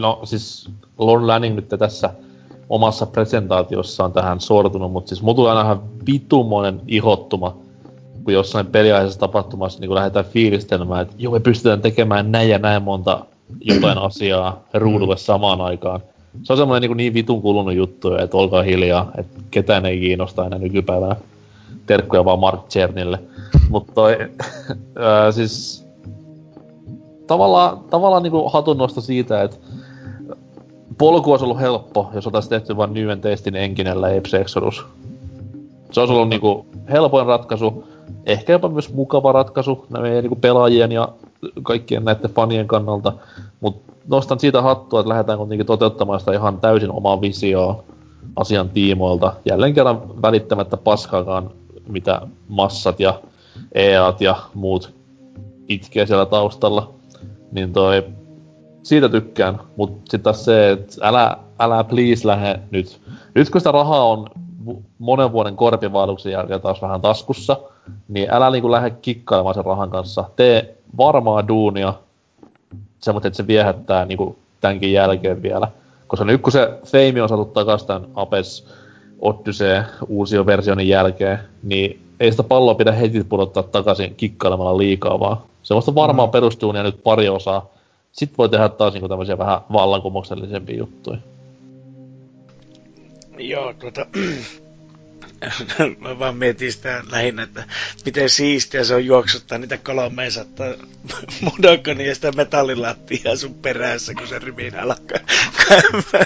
no 0.00 0.20
siis 0.24 0.70
Lord 0.98 1.24
Lanning 1.24 1.56
nyt 1.56 1.68
tässä 1.68 2.10
omassa 2.68 3.06
presentaatiossaan 3.06 4.12
tähän 4.12 4.40
sortunut, 4.40 4.92
mutta 4.92 5.08
siis 5.08 5.22
mulla 5.22 5.36
tulee 5.36 5.52
aina 5.52 5.62
ihan 5.62 5.82
vitumoinen 6.06 6.80
ihottuma 6.86 7.63
kun 8.24 8.32
jossain 8.32 8.66
peliaiheessa 8.66 9.20
tapahtumassa 9.20 9.80
niin 9.80 9.94
lähdetään 9.94 10.24
fiilistelemään, 10.24 11.02
että 11.02 11.14
joo, 11.18 11.32
me 11.32 11.40
pystytään 11.40 11.82
tekemään 11.82 12.32
näin 12.32 12.50
ja 12.50 12.58
näin 12.58 12.82
monta 12.82 13.24
jotain 13.60 13.98
asiaa 14.08 14.62
ruudulle 14.74 15.16
samaan 15.16 15.60
aikaan. 15.60 16.00
Se 16.42 16.52
on 16.52 16.56
semmoinen 16.56 16.90
niin, 16.90 16.96
niin 16.96 17.14
vitun 17.14 17.42
kulunut 17.42 17.74
juttu, 17.74 18.14
että 18.14 18.36
olkaa 18.36 18.62
hiljaa, 18.62 19.10
että 19.18 19.40
ketään 19.50 19.86
ei 19.86 20.00
kiinnosta 20.00 20.46
enää 20.46 20.58
nykypäivänä. 20.58 21.16
Terkkuja 21.86 22.24
vaan 22.24 22.38
Mark 22.38 22.68
Chernille. 22.68 23.18
Mutta 23.70 23.92
toi, 23.92 24.16
ää, 24.96 25.32
siis 25.32 25.84
tavallaan, 27.26 27.78
tavallaan 27.90 28.22
niin 28.22 28.32
hatunnosto 28.52 29.00
siitä, 29.00 29.42
että 29.42 29.56
polku 30.98 31.30
olisi 31.30 31.44
ollut 31.44 31.60
helppo, 31.60 32.10
jos 32.14 32.26
oltaisiin 32.26 32.50
tehty 32.50 32.76
vain 32.76 32.94
Nyen 32.94 33.20
testin 33.20 33.56
enkinellä 33.56 34.06
Apes 34.06 34.34
Exodus. 34.34 34.84
Se 35.92 36.00
olisi 36.00 36.12
ollut 36.12 36.28
niinku 36.28 36.66
helpoin 36.90 37.26
ratkaisu, 37.26 37.84
ehkä 38.26 38.52
jopa 38.52 38.68
myös 38.68 38.94
mukava 38.94 39.32
ratkaisu 39.32 39.86
meidän 39.88 40.22
niinku 40.22 40.36
pelaajien 40.36 40.92
ja 40.92 41.08
kaikkien 41.62 42.04
näiden 42.04 42.30
fanien 42.30 42.66
kannalta. 42.66 43.12
Mutta 43.60 43.92
nostan 44.08 44.40
siitä 44.40 44.62
hattua, 44.62 45.00
että 45.00 45.08
lähdetään 45.08 45.38
kuitenkin 45.38 45.66
toteuttamaan 45.66 46.20
sitä 46.20 46.32
ihan 46.32 46.60
täysin 46.60 46.90
omaa 46.90 47.20
visioa 47.20 47.84
asian 48.36 48.68
tiimoilta. 48.68 49.32
Jälleen 49.44 49.74
kerran 49.74 50.22
välittämättä 50.22 50.76
paskaakaan, 50.76 51.50
mitä 51.88 52.20
massat 52.48 53.00
ja 53.00 53.20
EAT 53.74 54.20
ja 54.20 54.36
muut 54.54 54.94
itkee 55.68 56.06
siellä 56.06 56.26
taustalla. 56.26 56.94
Niin 57.52 57.72
toi, 57.72 58.04
siitä 58.82 59.08
tykkään, 59.08 59.60
mutta 59.76 60.00
sitten 60.00 60.20
taas 60.20 60.44
se, 60.44 60.70
että 60.70 60.96
älä, 61.02 61.36
älä 61.58 61.84
please 61.84 62.28
lähde 62.28 62.60
nyt. 62.70 63.00
Nyt 63.34 63.50
kun 63.50 63.60
sitä 63.60 63.72
rahaa 63.72 64.04
on 64.04 64.26
monen 64.98 65.32
vuoden 65.32 65.56
korpivaelluksen 65.56 66.32
jälkeen 66.32 66.60
taas 66.60 66.82
vähän 66.82 67.00
taskussa, 67.00 67.56
niin 68.08 68.30
älä 68.30 68.50
niinku 68.50 68.70
lähde 68.70 68.90
kikkailemaan 68.90 69.54
sen 69.54 69.64
rahan 69.64 69.90
kanssa. 69.90 70.24
Tee 70.36 70.74
varmaa 70.98 71.48
duunia, 71.48 71.94
semmoinen, 73.00 73.26
että 73.26 73.36
se 73.36 73.46
viehättää 73.46 74.04
niinku 74.04 74.38
tämänkin 74.60 74.92
jälkeen 74.92 75.42
vielä. 75.42 75.68
Koska 76.06 76.24
nyt 76.24 76.42
kun 76.42 76.52
se 76.52 76.78
Fame 76.84 77.22
on 77.22 77.28
saatu 77.28 77.44
takas 77.44 77.84
tämän 77.84 78.06
Apes 78.14 78.66
Odyssey 79.20 79.82
uusio 80.08 80.46
versionin 80.46 80.88
jälkeen, 80.88 81.38
niin 81.62 82.00
ei 82.20 82.30
sitä 82.30 82.42
palloa 82.42 82.74
pidä 82.74 82.92
heti 82.92 83.24
pudottaa 83.24 83.62
takaisin 83.62 84.14
kikkailemalla 84.14 84.78
liikaa, 84.78 85.20
vaan 85.20 85.36
semmoista 85.62 85.94
varmaan 85.94 86.28
mm. 86.28 86.32
perustuunia 86.32 86.82
nyt 86.82 87.02
pari 87.02 87.28
osaa. 87.28 87.66
Sitten 88.12 88.38
voi 88.38 88.48
tehdä 88.48 88.68
taas 88.68 88.94
niin 88.94 89.08
tämmöisiä 89.08 89.38
vähän 89.38 89.60
vallankumouksellisempia 89.72 90.76
juttuja. 90.76 91.18
Joo, 93.38 93.72
tuota, 93.72 94.06
mä 95.98 96.18
vaan 96.18 96.36
mietin 96.36 96.72
sitä 96.72 97.02
lähinnä, 97.10 97.42
että 97.42 97.64
miten 98.04 98.30
siistiä 98.30 98.84
se 98.84 98.94
on 98.94 99.06
juoksuttaa 99.06 99.58
niitä 99.58 99.76
300 99.78 100.66
Mudokonia 101.40 102.06
ja 102.06 102.14
sitä 102.14 102.32
metallilattia 102.32 103.36
sun 103.36 103.54
perässä, 103.54 104.14
kun 104.14 104.28
se 104.28 104.38
rimin 104.38 104.78
alkaa 104.78 105.18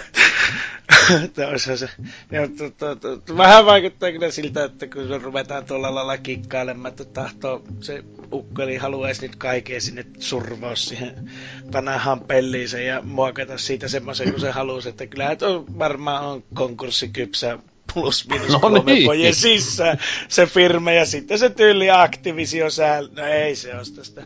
se. 1.77 1.89
Ja, 2.33 2.49
to, 2.49 2.71
to, 2.71 2.97
to, 2.97 3.37
vähän 3.37 3.67
vaikuttaa 3.67 4.13
kyllä 4.13 4.31
siltä, 4.31 4.65
että 4.65 4.87
kun 4.87 5.23
ruvetaan 5.23 5.65
tuolla 5.65 5.95
lailla 5.95 6.19
kikkailemaan, 6.19 6.89
että 6.89 7.05
tahtoo 7.05 7.65
se 7.81 8.05
ukkeli 8.33 8.77
haluaisi 8.77 9.23
nyt 9.23 9.37
kaikkea 9.37 9.81
sinne 9.81 10.07
survoa 10.19 10.77
siihen 10.77 11.31
panahan 11.73 12.21
pelliinsä 12.21 12.81
ja 12.81 13.03
muokata 13.03 13.59
siitä 13.59 13.89
semmoisen, 13.89 14.31
kun 14.31 14.41
se 14.41 14.51
halusi, 14.51 14.89
että 14.89 15.07
kyllä 15.07 15.37
on 15.43 15.79
varmaan 15.79 16.25
on 16.25 16.45
konkurssikypsä 16.55 17.59
plus 17.95 18.29
minus 18.29 18.49
no 18.49 18.61
kolme 18.61 18.93
niin. 18.93 19.07
pojen 19.07 19.35
sisään 19.35 19.99
se 20.29 20.47
firma 20.47 20.93
ja 20.93 21.07
sitten 21.07 21.39
se 21.39 21.51
tyyli 21.51 21.91
Activision 21.91 22.71
sääl... 22.71 23.09
No 23.17 23.25
ei 23.25 23.57
se 23.57 23.75
osta 23.75 24.05
sitä. 24.05 24.23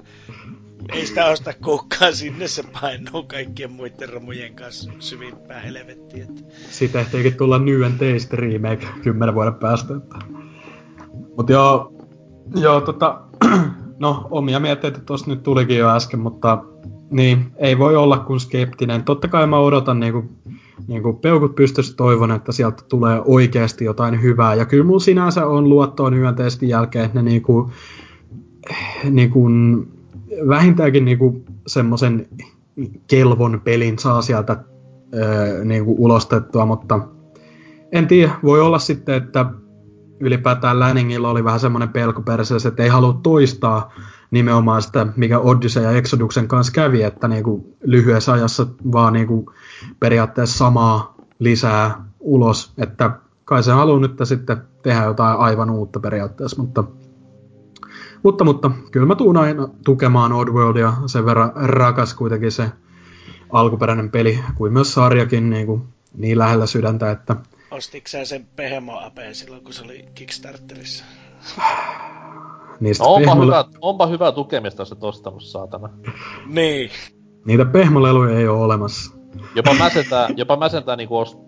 Ei 0.89 1.07
sitä 1.07 1.27
osta 1.27 1.53
kukaan 1.65 2.15
sinne, 2.15 2.49
se 2.49 2.63
painuu 2.81 3.23
kaikkien 3.23 3.73
muiden 3.73 4.09
romujen 4.09 4.55
kanssa 4.55 4.93
syvimpään 4.99 5.63
helvettiin. 5.63 6.23
Että... 6.23 6.43
Siitä 6.71 7.01
ehtiikin 7.01 7.35
tulla 7.35 7.59
New 7.59 7.83
and 7.83 7.93
Taste 7.93 8.37
remake 8.37 8.87
kymmenen 9.03 9.35
vuoden 9.35 9.55
päästä. 9.55 9.97
Että... 9.97 10.17
Mut 11.37 11.51
joo, 11.51 11.93
joo 12.57 12.81
tota, 12.81 13.21
no 13.99 14.29
omia 14.31 14.61
mietteitä 14.61 15.01
tossa 15.01 15.31
nyt 15.31 15.43
tulikin 15.43 15.79
jo 15.79 15.91
äsken, 15.91 16.21
mutta 16.21 16.65
niin, 17.11 17.53
ei 17.57 17.79
voi 17.79 17.97
olla 17.97 18.19
kuin 18.19 18.41
skeptinen. 18.41 19.05
Totta 19.05 19.29
kai 19.29 19.47
mä 19.47 19.59
odotan 19.59 20.01
niinku 20.01 20.25
niin 20.87 21.03
kuin 21.03 21.17
peukut 21.17 21.55
pystyssä 21.55 21.97
toivon, 21.97 22.31
että 22.31 22.53
sieltä 22.53 22.83
tulee 22.89 23.23
oikeasti 23.25 23.85
jotain 23.85 24.23
hyvää. 24.23 24.55
Ja 24.55 24.65
kyllä 24.65 24.85
mun 24.85 25.01
sinänsä 25.01 25.47
on 25.47 25.69
luottoon 25.69 26.17
hyvän 26.17 26.35
testin 26.35 26.69
jälkeen, 26.69 27.05
että 27.05 27.23
ne 27.23 27.31
niin 27.31 27.43
kuin, 27.43 27.73
niin 29.11 29.31
kuin, 29.31 29.87
vähintäänkin 30.49 31.05
niin 31.05 31.19
kuin 31.19 31.45
semmoisen 31.67 32.29
kelvon 33.07 33.61
pelin 33.65 33.99
saa 33.99 34.23
sieltä 34.23 34.53
ää, 34.53 35.65
niin 35.65 35.85
kuin 35.85 35.99
ulostettua, 35.99 36.67
mutta 36.67 37.01
en 37.93 38.07
tiedä, 38.07 38.33
voi 38.43 38.61
olla 38.61 38.79
sitten, 38.79 39.15
että 39.15 39.47
ylipäätään 40.21 40.81
Lanningilla 40.81 41.31
oli 41.31 41.45
vähän 41.45 41.61
semmoinen 41.61 41.89
pelko 41.89 42.23
perseessä, 42.23 42.69
että 42.69 42.83
ei 42.83 42.89
halua 42.89 43.21
toistaa 43.23 43.93
nimenomaan 44.31 44.83
sitä, 44.83 45.07
mikä 45.17 45.39
Odyssey 45.39 45.83
ja 45.83 45.91
Exoduksen 45.91 46.49
kanssa 46.49 46.73
kävi, 46.73 47.03
että 47.03 47.29
niin 47.29 47.45
kuin 47.45 47.77
lyhyessä 47.85 48.33
ajassa 48.33 48.67
vaan 48.93 49.13
niin 49.13 49.27
kuin 49.27 49.47
periaatteessa 50.01 50.59
samaa 50.59 51.15
lisää 51.39 52.05
ulos, 52.21 52.73
että 52.79 53.11
kai 53.45 53.63
se 53.63 53.73
haluaa 53.73 54.01
nyt 54.01 54.17
sitten 54.25 54.63
tehdä 54.83 55.05
jotain 55.05 55.39
aivan 55.39 55.71
uutta 55.71 56.01
periaatteessa, 56.01 56.63
mutta 56.63 56.85
mutta, 58.23 58.45
mutta 58.45 58.71
kyllä 58.91 59.07
mä 59.07 59.15
tuun 59.15 59.37
aina 59.37 59.69
tukemaan 59.85 60.33
Oddworldia, 60.33 60.93
sen 61.07 61.27
verran 61.27 61.53
rakas 61.55 62.15
kuitenkin 62.15 62.53
se 62.53 62.71
alkuperäinen 63.53 64.11
peli, 64.11 64.39
kuin 64.55 64.73
myös 64.73 64.95
sarjakin 64.95 65.51
niin, 65.51 65.67
kuin, 65.67 65.83
niin 66.15 66.39
lähellä 66.39 66.67
sydäntä, 66.67 67.11
että... 67.11 67.37
Ostitko 67.71 68.09
sen 68.25 68.47
Pehemo 68.57 69.01
Apeen 69.01 69.35
silloin, 69.35 69.65
kun 69.65 69.73
se 69.73 69.85
oli 69.85 70.05
Kickstarterissa? 70.15 71.05
Niistä 72.81 73.05
no, 73.05 73.11
onpa, 73.11 73.27
pehmole... 73.27 73.47
hyvä, 73.47 73.65
onpa 73.81 74.07
hyvä 74.07 74.33
tukemista 74.33 74.85
se 74.85 74.95
tostanut, 74.95 75.43
saatana. 75.43 75.89
niin. 76.47 76.91
Niitä 77.45 77.65
pehmoleluja 77.65 78.39
ei 78.39 78.49
ole 78.49 78.59
olemassa. 78.59 79.15
Jopa 79.55 79.75
mä 79.75 79.91
sentään, 79.91 80.37
jopa 80.37 80.57
mä 80.57 80.69
sentään 80.69 80.99
niinku 80.99 81.19
os... 81.19 81.39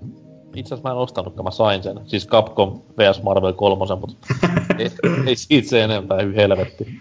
Itse 0.54 0.74
asiassa 0.74 0.88
mä 0.88 0.94
en 0.94 1.00
ostanut, 1.00 1.36
mä 1.44 1.50
sain 1.50 1.82
sen. 1.82 2.00
Siis 2.06 2.28
Capcom 2.28 2.80
vs 2.98 3.22
Marvel 3.22 3.52
3, 3.52 3.84
mutta 4.00 4.34
ei, 4.78 4.90
ei 5.26 5.36
siitä 5.36 5.68
se 5.68 5.84
enempää, 5.84 6.22
hyvin 6.22 6.36
helvetti. 6.36 7.00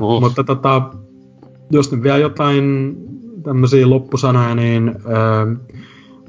Uh. 0.00 0.20
mutta 0.20 0.44
tota, 0.44 0.82
jos 1.70 1.92
nyt 1.92 2.02
vielä 2.02 2.18
jotain 2.18 2.96
tämmöisiä 3.42 3.90
loppusanoja, 3.90 4.54
niin 4.54 4.88
äh, 4.88 5.58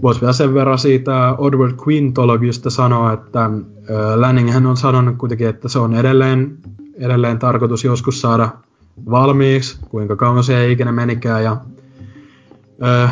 voisi 0.01 0.21
vielä 0.21 0.33
sen 0.33 0.53
verran 0.53 0.79
siitä 0.79 1.35
Odward 1.37 1.75
Quintologista 1.87 2.69
sanoa, 2.69 3.13
että 3.13 3.45
äh, 3.45 3.51
Lanning 4.15 4.67
on 4.67 4.77
sanonut 4.77 5.17
kuitenkin, 5.17 5.49
että 5.49 5.69
se 5.69 5.79
on 5.79 5.95
edelleen 5.95 6.57
edelleen 7.01 7.39
tarkoitus 7.39 7.83
joskus 7.83 8.21
saada 8.21 8.49
valmiiksi, 9.09 9.79
kuinka 9.89 10.15
kauan 10.15 10.43
se 10.43 10.57
ei 10.57 10.71
ikinä 10.71 10.91
menikään. 10.91 11.43
Ja, 11.43 11.57
ö, 12.83 13.09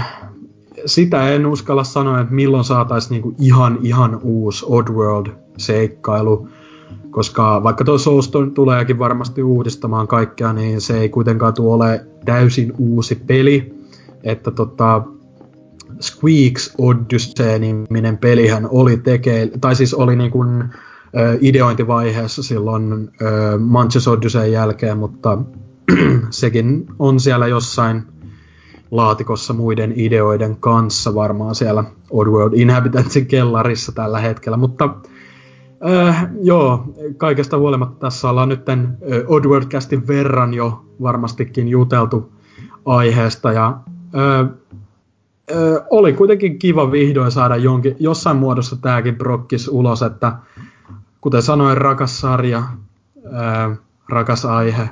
sitä 0.86 1.30
en 1.30 1.46
uskalla 1.46 1.84
sanoa, 1.84 2.20
että 2.20 2.34
milloin 2.34 2.64
saataisiin 2.64 3.12
niinku 3.12 3.36
ihan, 3.40 3.80
ihan 3.82 4.20
uusi 4.24 4.66
Oddworld-seikkailu, 4.66 6.48
koska 7.10 7.64
vaikka 7.64 7.84
tuo 7.84 7.98
Souls 7.98 8.32
tuleekin 8.54 9.00
varmasti 9.00 9.44
uudistamaan 9.44 10.08
kaikkea, 10.08 10.54
niin 10.54 10.82
se 10.82 11.00
ei 11.00 11.10
kuitenkaan 11.10 11.54
tule 11.54 11.76
ole 11.76 12.06
täysin 12.26 12.74
uusi 12.78 13.16
peli. 13.16 13.74
Että 14.24 14.52
tota, 14.52 15.02
Squeaks 16.02 16.76
Odyssey-niminen 16.78 18.18
pelihän 18.18 18.68
oli 18.72 18.98
teke, 18.98 19.52
tai 19.62 19.76
siis 19.76 19.94
oli 19.94 20.16
niin 20.16 20.32
kuin, 20.32 20.64
ideointivaiheessa 21.42 22.44
silloin 22.44 23.12
Manches 23.60 24.08
Odyssey 24.08 24.48
jälkeen, 24.48 24.98
mutta 24.98 25.38
sekin 26.30 26.88
on 27.00 27.20
siellä 27.20 27.48
jossain 27.48 28.04
laatikossa 28.92 29.54
muiden 29.54 29.94
ideoiden 29.96 30.58
kanssa. 30.60 31.16
Varmaan 31.16 31.56
siellä 31.56 31.84
Oddworld 32.12 32.54
Inhabitantsin 32.54 33.26
kellarissa 33.26 33.92
tällä 33.92 34.20
hetkellä, 34.20 34.58
mutta 34.58 34.90
äh, 35.90 36.28
joo, 36.42 36.84
kaikesta 37.18 37.58
huolimatta 37.58 38.00
tässä 38.00 38.30
ollaan 38.30 38.50
nyt 38.50 38.66
Oddworld-kästin 39.28 40.08
verran 40.08 40.54
jo 40.54 40.86
varmastikin 41.02 41.68
juteltu 41.68 42.32
aiheesta. 42.86 43.52
Ja 43.52 43.80
äh, 44.16 44.40
äh, 44.40 45.86
oli 45.90 46.14
kuitenkin 46.14 46.60
kiva 46.60 46.92
vihdoin 46.92 47.32
saada 47.32 47.56
jonkin, 47.56 47.96
jossain 48.00 48.38
muodossa 48.38 48.76
tämäkin 48.76 49.16
prokkis 49.16 49.68
ulos, 49.68 50.02
että 50.02 50.34
kuten 51.22 51.42
sanoin, 51.42 51.78
rakas 51.78 52.20
sarja, 52.20 52.64
ää, 53.32 53.76
rakas 54.10 54.46
aihe. 54.46 54.90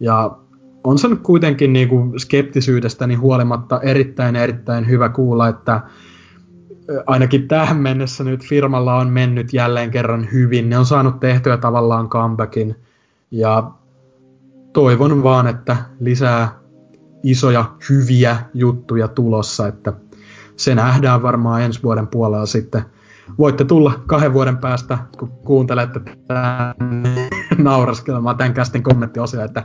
Ja 0.00 0.36
on 0.84 0.98
se 0.98 1.08
nyt 1.08 1.20
kuitenkin 1.22 1.72
niin 1.72 1.88
kuin 1.88 2.20
skeptisyydestäni 2.20 3.14
huolimatta 3.14 3.80
erittäin 3.80 4.36
erittäin 4.36 4.88
hyvä 4.88 5.08
kuulla, 5.08 5.48
että 5.48 5.80
ainakin 7.06 7.48
tähän 7.48 7.76
mennessä 7.76 8.24
nyt 8.24 8.44
firmalla 8.44 8.96
on 8.96 9.08
mennyt 9.08 9.52
jälleen 9.52 9.90
kerran 9.90 10.28
hyvin. 10.32 10.70
Ne 10.70 10.78
on 10.78 10.86
saanut 10.86 11.20
tehtyä 11.20 11.56
tavallaan 11.56 12.08
comebackin. 12.08 12.76
Ja 13.30 13.70
toivon 14.72 15.22
vaan, 15.22 15.46
että 15.46 15.76
lisää 16.00 16.58
isoja 17.22 17.64
hyviä 17.90 18.36
juttuja 18.54 19.08
tulossa, 19.08 19.68
että 19.68 19.92
se 20.56 20.74
nähdään 20.74 21.22
varmaan 21.22 21.62
ensi 21.62 21.82
vuoden 21.82 22.06
puolella 22.06 22.46
sitten– 22.46 22.82
voitte 23.38 23.64
tulla 23.64 24.00
kahden 24.06 24.32
vuoden 24.32 24.58
päästä, 24.58 24.98
kun 25.18 25.28
kuuntelette 25.28 26.00
tämän 26.26 26.74
nauraskelemaan 27.58 28.36
tämän 28.36 28.54
kästin 28.54 28.82
kommenttiosia, 28.82 29.44
että 29.44 29.64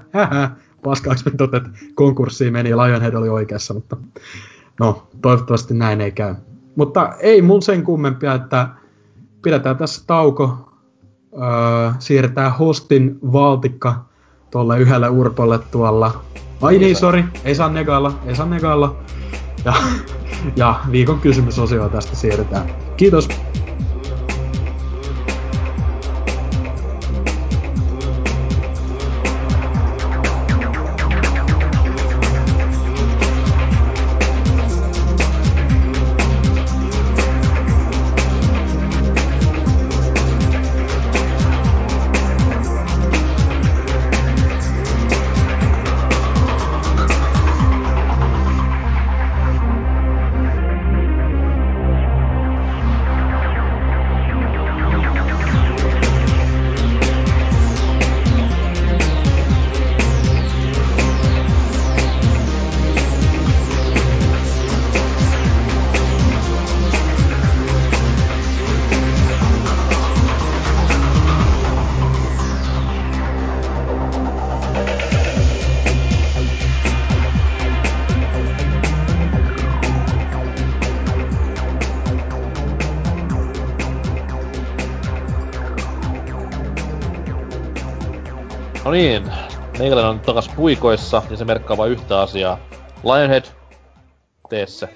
paskaaksi 0.90 1.26
me 1.26 1.58
että 1.58 1.70
konkurssiin 1.96 2.54
meni 2.54 2.70
ja 2.70 2.78
Lionhead 2.78 3.14
oli 3.14 3.30
oikeassa, 3.30 3.74
mutta 3.74 3.98
no, 4.80 5.08
toivottavasti 5.22 5.74
näin 5.74 6.02
ei 6.02 6.12
käy. 6.12 6.36
Mutta 6.76 7.14
ei 7.20 7.42
mun 7.42 7.62
sen 7.62 7.84
kummempia, 7.84 8.34
että 8.34 8.70
pidetään 9.42 9.78
tässä 9.78 10.04
tauko, 10.08 10.72
öö, 11.34 11.92
siirretään 12.00 12.58
hostin 12.58 13.20
valtikka 13.32 14.06
tuolle 14.52 14.80
yhdelle 14.80 15.10
urpolle 15.10 15.60
tuolla. 15.72 16.22
Ai 16.62 16.78
niin, 16.78 16.96
sori, 16.96 17.24
ei 17.44 17.56
saa 17.56 17.70
negailla, 17.70 18.20
ei 18.26 18.36
saa 18.36 18.46
negailla. 18.46 18.96
Ja, 19.66 19.74
ja 20.56 20.80
viikon 20.92 21.20
kysymysosio 21.20 21.90
tästä 21.90 22.16
siirretään. 22.16 22.76
Kiitos! 22.98 23.30
Puikoissa 90.68 91.24
ja 91.30 91.38
se 91.38 91.46
merkkaa 91.46 91.78
vain 91.78 91.92
yhtä 91.92 92.22
asiaa. 92.22 92.60
Lionhead, 93.04 93.46
tee 94.50 94.68
se. 94.68 94.90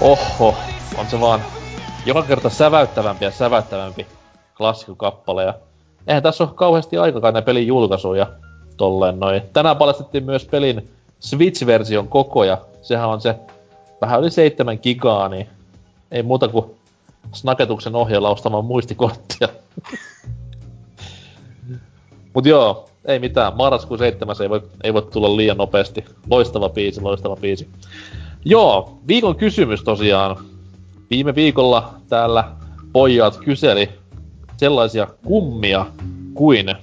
Oho, 0.00 0.71
on 1.02 1.10
se 1.10 1.20
vaan 1.20 1.42
joka 2.06 2.22
kerta 2.22 2.50
säväyttävämpi 2.50 3.24
ja 3.24 3.30
säväyttävämpi 3.30 4.06
klassikokappale. 4.56 5.44
Ja 5.44 5.54
eihän 6.06 6.22
tässä 6.22 6.44
ole 6.44 6.52
kauheasti 6.54 6.98
aikakaan 6.98 7.34
näin 7.34 7.44
pelin 7.44 7.66
julkaisuja 7.66 8.26
tolleen 8.76 9.20
noin. 9.20 9.42
Tänään 9.52 9.76
paljastettiin 9.76 10.24
myös 10.24 10.44
pelin 10.44 10.90
Switch-version 11.20 12.08
koko 12.08 12.44
ja 12.44 12.58
sehän 12.82 13.08
on 13.08 13.20
se 13.20 13.34
vähän 14.00 14.20
yli 14.20 14.30
7 14.30 14.78
gigaa, 14.82 15.28
niin 15.28 15.48
ei 16.10 16.22
muuta 16.22 16.48
kuin 16.48 16.66
snaketuksen 17.32 17.94
ohjeella 17.94 18.30
ostamaan 18.30 18.64
muistikorttia. 18.64 19.48
Mut 22.34 22.46
joo, 22.46 22.88
ei 23.04 23.18
mitään. 23.18 23.56
Marraskuun 23.56 23.98
7. 23.98 24.36
ei 24.42 24.50
voi, 24.50 24.62
ei 24.84 24.94
voi 24.94 25.02
tulla 25.02 25.36
liian 25.36 25.56
nopeasti. 25.56 26.04
Loistava 26.30 26.68
biisi, 26.68 27.00
loistava 27.00 27.36
biisi. 27.36 27.68
Joo, 28.44 28.98
viikon 29.08 29.36
kysymys 29.36 29.82
tosiaan. 29.82 30.51
Viime 31.12 31.34
viikolla 31.34 31.94
täällä 32.08 32.44
pojat 32.92 33.36
kyseli 33.44 33.90
sellaisia 34.56 35.06
kummia 35.24 35.86
kuin 36.34 36.74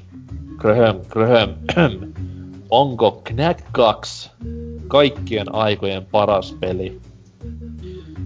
kröhöm, 0.57 0.99
kröhöm, 1.09 1.49
onko 2.69 3.21
Knack 3.23 3.59
2 3.71 4.31
kaikkien 4.87 5.55
aikojen 5.55 6.05
paras 6.05 6.55
peli? 6.59 7.01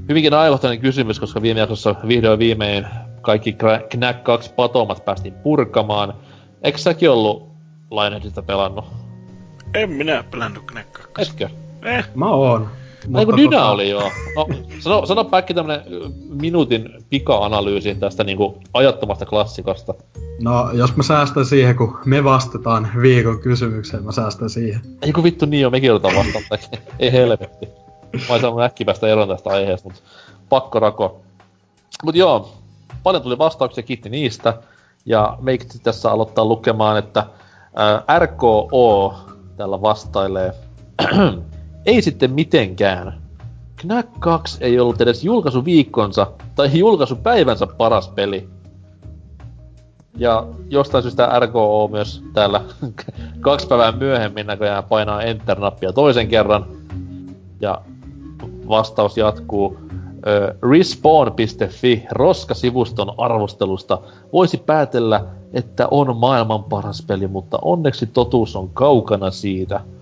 Hyvinkin 0.09 0.33
ajankohtainen 0.33 0.79
kysymys, 0.79 1.19
koska 1.19 1.41
viime 1.41 1.59
jaksossa 1.59 1.95
vihdoin 2.07 2.39
viimein 2.39 2.87
kaikki 3.21 3.55
Knack 3.89 4.23
2 4.23 4.53
patomat 4.55 5.05
päästiin 5.05 5.33
purkamaan. 5.33 6.13
Eikö 6.63 6.77
säkin 6.77 7.09
ollut 7.09 7.47
Lionheadista 7.91 8.41
pelannut? 8.41 8.85
En 9.73 9.89
minä 9.89 10.23
pelannut 10.31 10.63
Knack 10.65 10.91
2. 10.91 11.21
Etkö? 11.21 11.49
Eh. 11.85 12.05
Mä 12.15 12.29
oon. 12.29 12.82
Mutta 13.07 13.25
kun 13.25 13.37
Dyna 13.37 13.51
tota... 13.51 13.69
oli 13.69 13.89
joo. 13.89 14.11
No, 14.35 14.47
sano, 14.79 15.05
sano 15.05 15.23
päkki 15.23 15.53
tämmönen 15.53 15.81
minuutin 16.29 16.89
pika-analyysi 17.09 17.95
tästä 17.95 18.23
niinku 18.23 18.57
ajattomasta 18.73 19.25
klassikasta. 19.25 19.93
No, 20.41 20.71
jos 20.71 20.95
mä 20.95 21.03
säästän 21.03 21.45
siihen, 21.45 21.75
kun 21.75 21.97
me 22.05 22.23
vastataan 22.23 22.91
viikon 23.01 23.39
kysymykseen, 23.39 24.03
mä 24.03 24.11
säästän 24.11 24.49
siihen. 24.49 24.81
Ei 25.01 25.11
kun 25.13 25.23
vittu 25.23 25.45
niin 25.45 25.61
jo, 25.61 25.69
mekin 25.69 25.87
joudutaan 25.87 26.15
vastaamaan. 26.15 26.59
Ei 26.99 27.11
helvetti. 27.11 27.65
Mä 28.13 28.25
oon 28.29 28.41
saanut 28.41 28.61
äkkipästä 28.61 29.07
eron 29.07 29.27
tästä 29.27 29.49
aiheesta, 29.49 29.89
mut 29.89 30.03
pakko 30.49 30.79
rako. 30.79 31.21
Mut 32.03 32.15
joo, 32.15 32.53
paljon 33.03 33.23
tuli 33.23 33.37
vastauksia, 33.37 33.83
kiitti 33.83 34.09
niistä. 34.09 34.53
Ja 35.05 35.37
meikki 35.41 35.79
tässä 35.83 36.11
aloittaa 36.11 36.45
lukemaan, 36.45 36.97
että 36.97 37.25
ää, 37.75 38.19
RKO 38.19 39.13
tällä 39.57 39.81
vastailee 39.81 40.53
ei 41.85 42.01
sitten 42.01 42.31
mitenkään. 42.31 43.23
Knack 43.75 44.09
2 44.19 44.57
ei 44.61 44.79
ollut 44.79 45.01
edes 45.01 45.23
julkaisuviikkonsa 45.23 46.27
tai 46.55 46.79
julkaisupäivänsä 46.79 47.67
paras 47.67 48.07
peli. 48.07 48.49
Ja 50.17 50.47
jostain 50.69 51.01
syystä 51.01 51.39
RKO 51.39 51.89
myös 51.91 52.23
täällä 52.33 52.61
kaksi 53.39 53.67
päivää 53.67 53.91
myöhemmin 53.91 54.47
näköjään 54.47 54.83
painaa 54.83 55.21
Enter-nappia 55.21 55.93
toisen 55.93 56.27
kerran. 56.27 56.65
Ja 57.61 57.81
vastaus 58.67 59.17
jatkuu. 59.17 59.77
Respawn.fi 60.71 62.03
roskasivuston 62.11 63.13
arvostelusta 63.17 64.01
voisi 64.33 64.57
päätellä, 64.57 65.25
että 65.53 65.87
on 65.91 66.17
maailman 66.17 66.63
paras 66.63 67.03
peli, 67.07 67.27
mutta 67.27 67.59
onneksi 67.61 68.07
totuus 68.07 68.55
on 68.55 68.69
kaukana 68.69 69.31
siitä– 69.31 69.81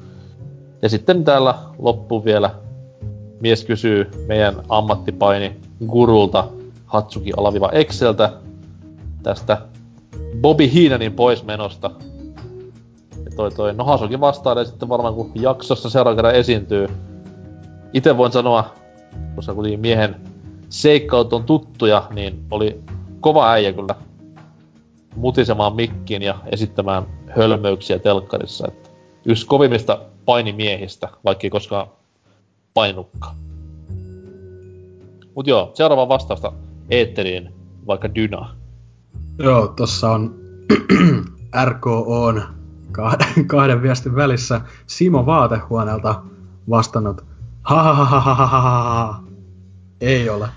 ja 0.82 0.90
sitten 0.90 1.24
täällä 1.24 1.56
loppu 1.80 2.26
vielä 2.26 2.50
mies 3.42 3.66
kysyy 3.66 4.11
meidän 4.27 4.56
ammattipaini 4.69 5.56
gurulta 5.88 6.48
Hatsuki 6.85 7.32
alaviva 7.38 7.69
Exceltä 7.69 8.34
tästä 9.24 9.58
Bobby 10.42 10.74
Heenanin 10.74 11.14
poismenosta. 11.14 11.92
Ja 13.26 13.32
toi 13.35 13.51
toi, 13.51 13.74
no 13.74 13.84
Hasuki 13.84 14.19
vastailee 14.19 14.66
sitten 14.66 14.90
varmaan 14.90 15.14
kun 15.14 15.32
jaksossa 15.35 15.90
seuraavan 15.90 16.18
kerran 16.18 16.35
esiintyy. 16.35 16.88
Itse 17.93 18.18
voin 18.18 18.32
sanoa, 18.32 18.74
koska 19.35 19.53
kuitenkin 19.53 19.80
miehen 19.80 20.16
seikkaut 20.69 21.34
on 21.34 21.43
tuttuja, 21.43 22.08
niin 22.14 22.45
oli 22.51 22.82
kova 23.19 23.51
äijä 23.51 23.74
kyllä 23.74 23.95
mutisemaan 25.16 25.76
mikkiin 25.76 26.22
ja 26.22 26.35
esittämään 26.45 27.03
hölmöyksiä 27.38 28.00
telkkarissa. 28.00 28.68
Että 28.68 28.90
yksi 29.26 29.45
kovimmista 29.45 30.00
painimiehistä, 30.32 31.10
vaikka 31.26 31.42
ei 31.43 31.50
koskaan 31.50 31.88
painukka. 32.74 33.35
Mut 35.35 35.48
joo, 35.48 35.72
seuraava 35.74 36.10
vastausta 36.10 36.53
Eetteriin, 36.90 37.53
vaikka 37.88 38.16
Dyna. 38.16 38.56
Joo, 39.40 39.68
tossa 39.68 40.11
on 40.11 40.35
RKOn 41.66 42.43
kahden 43.48 43.82
viestin 43.82 44.16
välissä 44.16 44.61
Simo 44.88 45.26
Vaatehuoneelta 45.26 46.22
vastannut 46.69 47.26
ha 47.61 47.84
ha 47.84 47.93
ha 47.93 48.06
ha 48.06 48.35
ha 48.35 48.45
ha 48.45 48.60
ha 48.60 49.24
Ei 50.01 50.30
ole. 50.30 50.50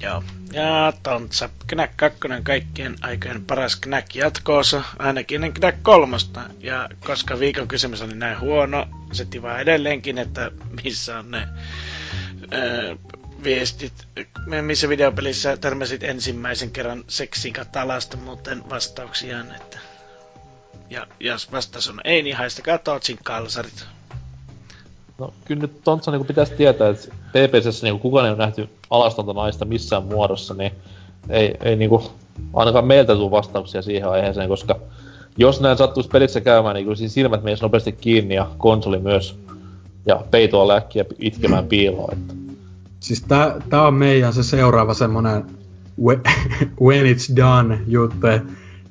Joo. 0.00 0.24
Ja 0.52 0.92
Tontsa, 1.02 1.48
Knack 1.66 1.96
2 1.96 2.18
kaikkien 2.42 2.96
aikojen 3.00 3.44
paras 3.44 3.76
Knack 3.76 4.14
jatkoosa, 4.14 4.82
ainakin 4.98 5.34
ennen 5.34 5.52
Knack 5.52 5.78
3. 5.82 6.16
Ja 6.60 6.88
koska 7.06 7.38
viikon 7.38 7.68
kysymys 7.68 8.02
oli 8.02 8.14
näin 8.14 8.40
huono, 8.40 8.88
se 9.12 9.24
tivaa 9.24 9.58
edelleenkin, 9.58 10.18
että 10.18 10.50
missä 10.82 11.18
on 11.18 11.30
ne 11.30 11.48
öö, 12.52 12.96
viestit, 13.44 14.06
missä 14.62 14.88
videopelissä 14.88 15.56
törmäsit 15.56 16.02
ensimmäisen 16.02 16.70
kerran 16.70 17.04
seksin 17.08 17.52
katalasta 17.52 18.16
muuten 18.16 18.70
vastauksiaan, 18.70 19.54
että 19.54 19.78
ja 20.90 21.06
jos 21.20 21.52
vastaus 21.52 21.88
on 21.88 22.00
ei, 22.04 22.22
niin 22.22 22.36
haistakaa 22.36 22.78
Tootsin 22.78 23.18
kalsarit. 23.24 23.86
No 25.18 25.32
kyllä 25.44 25.62
nyt 25.62 25.84
Tontsa 25.84 26.10
niin 26.10 26.26
pitäisi 26.26 26.54
tietää, 26.54 26.88
että 26.88 27.08
PPCssä 27.28 27.86
niin 27.86 28.00
kukaan 28.00 28.26
ei 28.26 28.30
ole 28.30 28.38
nähty 28.38 28.68
alastonta 28.90 29.32
naista 29.32 29.64
missään 29.64 30.04
muodossa, 30.04 30.54
niin 30.54 30.72
ei, 31.28 31.54
ei 31.62 31.88
kuin, 31.88 32.04
ainakaan 32.54 32.86
meiltä 32.86 33.14
tule 33.14 33.30
vastauksia 33.30 33.82
siihen 33.82 34.08
aiheeseen, 34.08 34.48
koska 34.48 34.76
jos 35.36 35.60
näin 35.60 35.78
sattuisi 35.78 36.08
pelissä 36.08 36.40
käymään, 36.40 36.74
niin 36.74 36.84
kyllä 36.84 36.96
siinä 36.96 37.10
silmät 37.10 37.42
menisi 37.42 37.62
nopeasti 37.62 37.92
kiinni 37.92 38.34
ja 38.34 38.50
konsoli 38.58 38.98
myös. 38.98 39.38
Ja 40.06 40.24
peitoa 40.30 40.68
läkkiä 40.68 41.04
itkemään 41.18 41.66
piiloon. 41.66 42.12
Että. 42.12 42.34
Siis 43.00 43.22
tää, 43.22 43.56
tää 43.70 43.86
on 43.86 43.94
meidän 43.94 44.32
se 44.32 44.42
seuraava 44.42 44.94
semmonen 44.94 45.44
when 46.84 47.06
it's 47.06 47.36
done 47.36 47.80
juttu, 47.86 48.26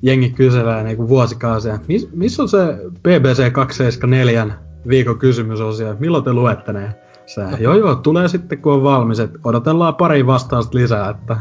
jengi 0.02 0.30
kyselee 0.30 0.82
niinku 0.82 1.08
vuosikausia, 1.08 1.78
missä 1.88 2.08
mis 2.12 2.40
on 2.40 2.48
se 2.48 2.58
BBC 3.02 3.52
274 3.52 4.63
viikon 4.88 5.18
kysymysosio, 5.18 5.96
milloin 5.98 6.24
te 6.24 6.32
luette 6.32 6.72
ne? 6.72 6.94
Sä, 7.26 7.48
joo 7.60 7.74
joo, 7.74 7.94
tulee 7.94 8.28
sitten 8.28 8.58
kun 8.58 8.72
on 8.72 8.82
valmis, 8.82 9.20
että 9.20 9.38
odotellaan 9.44 9.94
pari 9.94 10.26
vastausta 10.26 10.78
lisää, 10.78 11.10
että 11.10 11.36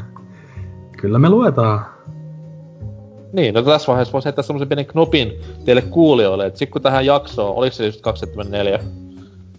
kyllä 0.97 1.19
me 1.19 1.29
luetaan. 1.29 1.85
Niin, 3.33 3.53
no 3.53 3.61
tässä 3.61 3.87
vaiheessa 3.87 4.13
voisi 4.13 4.25
heittää 4.25 4.43
semmoisen 4.43 4.67
pienen 4.67 4.85
knopin 4.85 5.33
teille 5.65 5.81
kuulijoille, 5.81 6.45
että 6.45 6.59
sitten 6.59 6.73
kun 6.73 6.81
tähän 6.81 7.05
jaksoon, 7.05 7.55
oliko 7.55 7.75
se 7.75 7.85
just 7.85 8.01
274? 8.01 8.79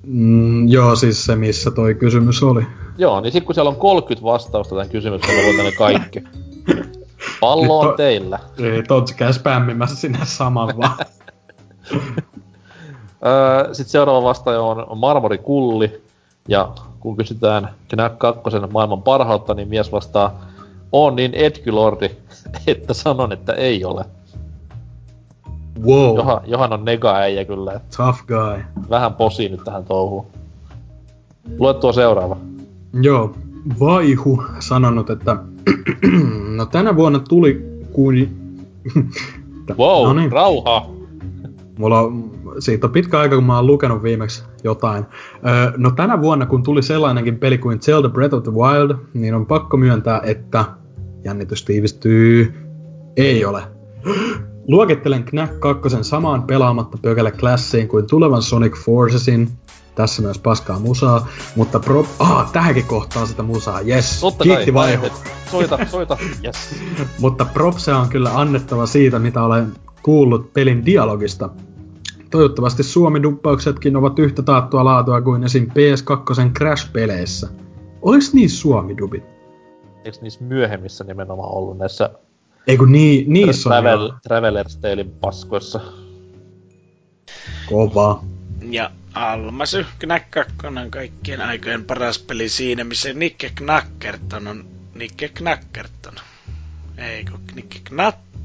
Mm, 0.07 0.69
joo, 0.69 0.97
siis 0.97 1.25
se 1.25 1.37
missä 1.37 1.71
toi 1.71 1.95
kysymys 1.95 2.43
oli. 2.43 2.67
Joo, 2.99 3.21
niin 3.21 3.33
sitten 3.33 3.47
kun 3.47 3.55
siellä 3.55 3.69
on 3.69 3.77
30 3.77 4.25
vastausta 4.25 4.75
tämän 4.75 4.89
kysymyksen, 4.89 5.35
niin 5.35 5.47
voitan 5.47 5.65
ne 5.65 5.73
kaikki. 5.73 6.25
Pallo 7.41 7.81
on 7.81 7.95
teillä. 7.97 8.39
Ei, 8.59 8.83
Totsi 8.83 9.15
käy 9.15 9.33
spämmimässä 9.33 9.97
sinne 9.97 10.19
saman 10.25 10.69
vaan. 10.77 10.97
Sitten 13.73 13.91
seuraava 13.91 14.23
vastaaja 14.23 14.63
on 14.63 14.99
Marmori 14.99 15.39
Kulli. 15.39 16.03
Ja 16.49 16.73
kun 17.01 17.17
kysytään 17.17 17.69
Knack 17.89 18.19
2 18.19 18.41
maailman 18.73 19.03
parhautta, 19.03 19.55
niin 19.55 19.69
mies 19.69 19.93
vastaa, 19.93 20.41
on 20.93 21.17
niin 21.17 21.35
Edgylordi, 21.35 22.11
että 22.67 22.95
sanon, 22.95 23.33
että 23.33 23.53
ei 23.53 23.85
ole. 23.85 24.05
Wow. 25.83 26.17
Johan, 26.17 26.41
Johan 26.47 26.73
on 26.73 26.85
nega 26.85 27.15
äijä 27.17 27.45
kyllä. 27.45 27.81
Tough 27.97 28.25
guy. 28.27 28.65
Vähän 28.91 29.15
posi 29.15 29.49
nyt 29.49 29.65
tähän 29.65 29.85
touhuun. 29.85 30.27
Lue 31.59 31.75
tuo 31.75 31.93
seuraava. 31.93 32.37
Joo, 33.03 33.35
Vaihu 33.81 34.45
sanonut, 34.59 35.11
että 35.11 35.37
no 36.57 36.67
tänä 36.67 36.97
vuonna 36.97 37.19
tuli 37.19 37.81
kuin... 37.93 38.37
wow, 39.79 40.07
no 40.07 40.13
niin. 40.13 40.33
rauha! 40.33 40.87
Mulla 41.79 42.01
on, 42.01 42.31
siitä 42.59 42.87
on 42.87 42.93
pitkä 42.93 43.19
aika, 43.19 43.35
kun 43.35 43.45
mä 43.45 43.57
oon 43.57 43.67
lukenut 43.67 44.03
viimeksi 44.03 44.45
jotain. 44.65 45.05
Öö, 45.47 45.73
no 45.77 45.91
tänä 45.91 46.21
vuonna, 46.21 46.47
kun 46.47 46.63
tuli 46.63 46.83
sellainenkin 46.83 47.39
peli 47.39 47.59
kuin 47.59 47.81
Zelda 47.81 48.09
Breath 48.09 48.35
of 48.35 48.43
the 48.43 48.53
Wild, 48.53 48.97
niin 49.15 49.35
on 49.35 49.47
pakko 49.47 49.77
myöntää, 49.77 50.21
että 50.25 50.65
jännitys 51.25 51.65
tiivistyy. 51.65 52.55
Ei 53.17 53.45
ole. 53.45 53.63
Luokittelen 54.69 55.25
Knack 55.25 55.61
2 55.61 55.89
samaan 56.03 56.43
pelaamatta 56.43 56.99
pökälä 57.03 57.31
klassiin 57.31 57.89
kuin 57.89 58.07
tulevan 58.07 58.43
Sonic 58.43 58.77
Forcesin. 58.77 59.49
Tässä 59.95 60.23
myös 60.23 60.39
paskaa 60.39 60.79
musaa, 60.79 61.29
mutta 61.57 61.81
pro... 61.81 62.07
Ah, 62.19 62.53
tähänkin 62.53 62.85
kohtaan 62.85 63.27
sitä 63.27 63.43
musaa, 63.43 63.81
yes. 63.81 64.21
Totta 64.21 64.45
Kiitti 64.45 64.73
kai, 64.73 64.99
Soita, 65.51 65.79
soita, 65.91 66.17
yes. 66.45 66.57
mutta 67.21 67.45
propse 67.45 67.95
on 67.95 68.09
kyllä 68.09 68.31
annettava 68.35 68.87
siitä, 68.87 69.19
mitä 69.19 69.43
olen 69.43 69.73
kuullut 70.03 70.53
pelin 70.53 70.87
dialogista. 70.87 71.51
Toivottavasti 72.35 72.83
Suomi-duppauksetkin 72.83 73.97
ovat 73.97 74.19
yhtä 74.19 74.43
taattua 74.43 74.85
laatua 74.85 75.23
kuin 75.23 75.45
esim. 75.45 75.67
PS2 75.67 76.51
Crash-peleissä. 76.59 77.49
Oliks 78.03 78.35
niin 78.35 78.51
Suomi-dubit? 78.51 79.25
Eikö 80.05 80.19
niissä 80.21 80.45
myöhemmissä 80.45 81.05
nimenomaan 81.05 81.53
ollut 81.55 81.79
näissä 81.79 82.11
ei 82.67 82.77
kun 82.77 82.93
niin, 82.93 83.33
niissä 83.33 83.71
Travel, 83.71 84.01
on 84.01 84.19
Traveler's 84.29 84.79
Talein 84.81 85.11
paskoissa. 85.11 85.81
Kova. 87.69 88.25
Ja 88.71 88.91
Almasy 89.15 89.87
Knack 89.99 90.31
2 90.31 90.55
on 90.67 90.91
kaikkien 90.91 91.41
aikojen 91.41 91.85
paras 91.85 92.19
peli 92.19 92.49
siinä, 92.49 92.85
missä 92.85 93.13
Nikke 93.13 93.53
Knackerton 93.55 94.49
on 94.49 94.65
Nikke 94.95 95.29
Knackerton. 95.29 96.15
Ei 96.99 97.25
kun 97.25 97.41
Nikke 97.55 97.79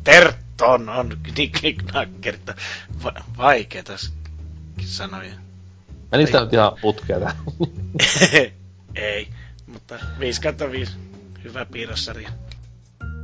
Knatterton 0.03 0.89
on 0.89 1.17
Nikke 1.37 1.73
Knackerton. 1.73 2.55
Va- 3.03 3.23
vaikeeta 3.37 3.93
sanoja. 4.81 5.33
Menikö 6.11 6.31
tää 6.31 6.41
nyt 6.41 6.53
ihan 6.53 6.71
putkeen 6.81 7.31
Ei, 8.95 9.27
mutta 9.67 9.95
5 10.19 10.41
5 10.71 10.91
hyvä 11.43 11.65
piirrossarja. 11.65 12.29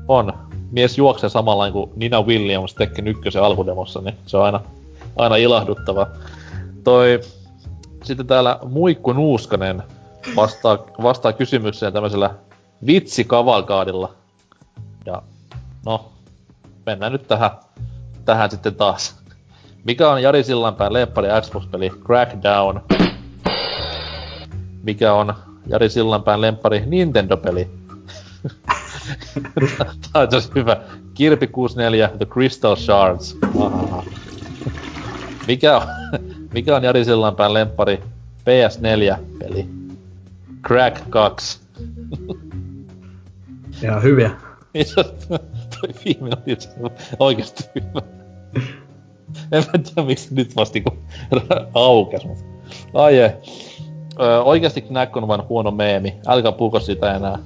On. 0.08 0.34
Mies 0.72 0.98
juoksee 0.98 1.30
samalla 1.30 1.72
kuin 1.72 1.92
Nina 1.96 2.22
Williams 2.22 2.74
Tekken 2.74 3.08
1 3.08 3.38
alkudemossa, 3.38 4.02
niin 4.02 4.18
se 4.26 4.38
on 4.38 4.46
aina, 4.46 4.60
aina 5.16 5.36
ilahduttava. 5.36 6.08
Toi, 6.84 7.22
sitten 8.04 8.28
täällä 8.28 8.60
Muikku 8.70 9.14
Nuuskanen 9.14 9.84
vastaa, 10.36 10.78
vastaa 11.04 11.34
kysymykseen 11.34 11.94
tämmöisellä 11.94 12.36
vitsikavalkaadilla. 12.86 14.14
Ja 15.06 15.22
no, 15.86 16.12
mennään 16.86 17.12
nyt 17.12 17.28
tähän, 17.28 17.52
tähän 18.26 18.52
sitten 18.52 18.76
taas. 18.76 19.20
Mikä 19.84 20.10
on 20.10 20.22
Jari 20.24 20.44
Sillanpään 20.44 20.94
lemppari 20.94 21.28
Xbox-peli 21.42 21.90
Crackdown? 21.90 22.82
Mikä 24.84 25.14
on 25.14 25.34
Jari 25.68 25.90
Sillanpään 25.90 26.42
lemppari 26.42 26.84
Nintendo-peli? 26.86 27.70
Tää 30.14 30.22
on 30.22 30.30
tosi 30.30 30.52
hyvä. 30.56 30.78
Kirpi 31.14 31.48
64, 31.48 32.10
The 32.18 32.26
Crystal 32.26 32.76
Shards. 32.76 33.38
Mikä 35.48 35.78
on, 35.78 35.84
mikä 36.54 36.76
on 36.76 36.84
Jari 36.84 37.06
Sillanpään 37.06 37.54
lemppari 37.54 38.04
PS4-peli? 38.42 39.70
Crack 40.68 41.10
2. 41.10 41.60
Ihan 43.84 44.04
hyviä. 44.04 44.32
Toi 45.86 45.96
viimeinen 46.06 46.40
oli 46.48 46.92
oikeesti 47.20 47.64
hyvä. 47.76 48.02
En 49.52 49.64
tiedä 49.84 50.08
miksi 50.08 50.36
nyt 50.36 50.56
vasta 50.56 50.74
niinku 50.74 50.98
aukes, 51.74 52.26
mut... 52.26 52.38
Ai 52.94 53.20
ei. 53.20 53.30
Öö, 54.20 54.42
oikeasti 54.42 54.82
Knack 54.82 55.18
on 55.18 55.28
vain 55.28 55.48
huono 55.50 55.72
meemi. 55.72 56.20
Älkää 56.28 56.52
puhuko 56.52 56.80
siitä 56.80 57.16
enää. 57.16 57.38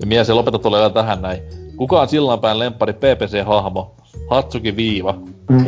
Ja 0.00 0.06
mies 0.06 0.28
ja 0.28 0.36
lopeta 0.36 0.58
tulee 0.58 0.90
tähän 0.90 1.22
näin. 1.22 1.42
Kuka 1.76 2.00
on 2.00 2.08
sillanpään 2.08 2.58
lempari 2.58 2.92
PPC-hahmo? 2.92 3.96
Hatsuki 4.30 4.76
Viiva. 4.76 5.18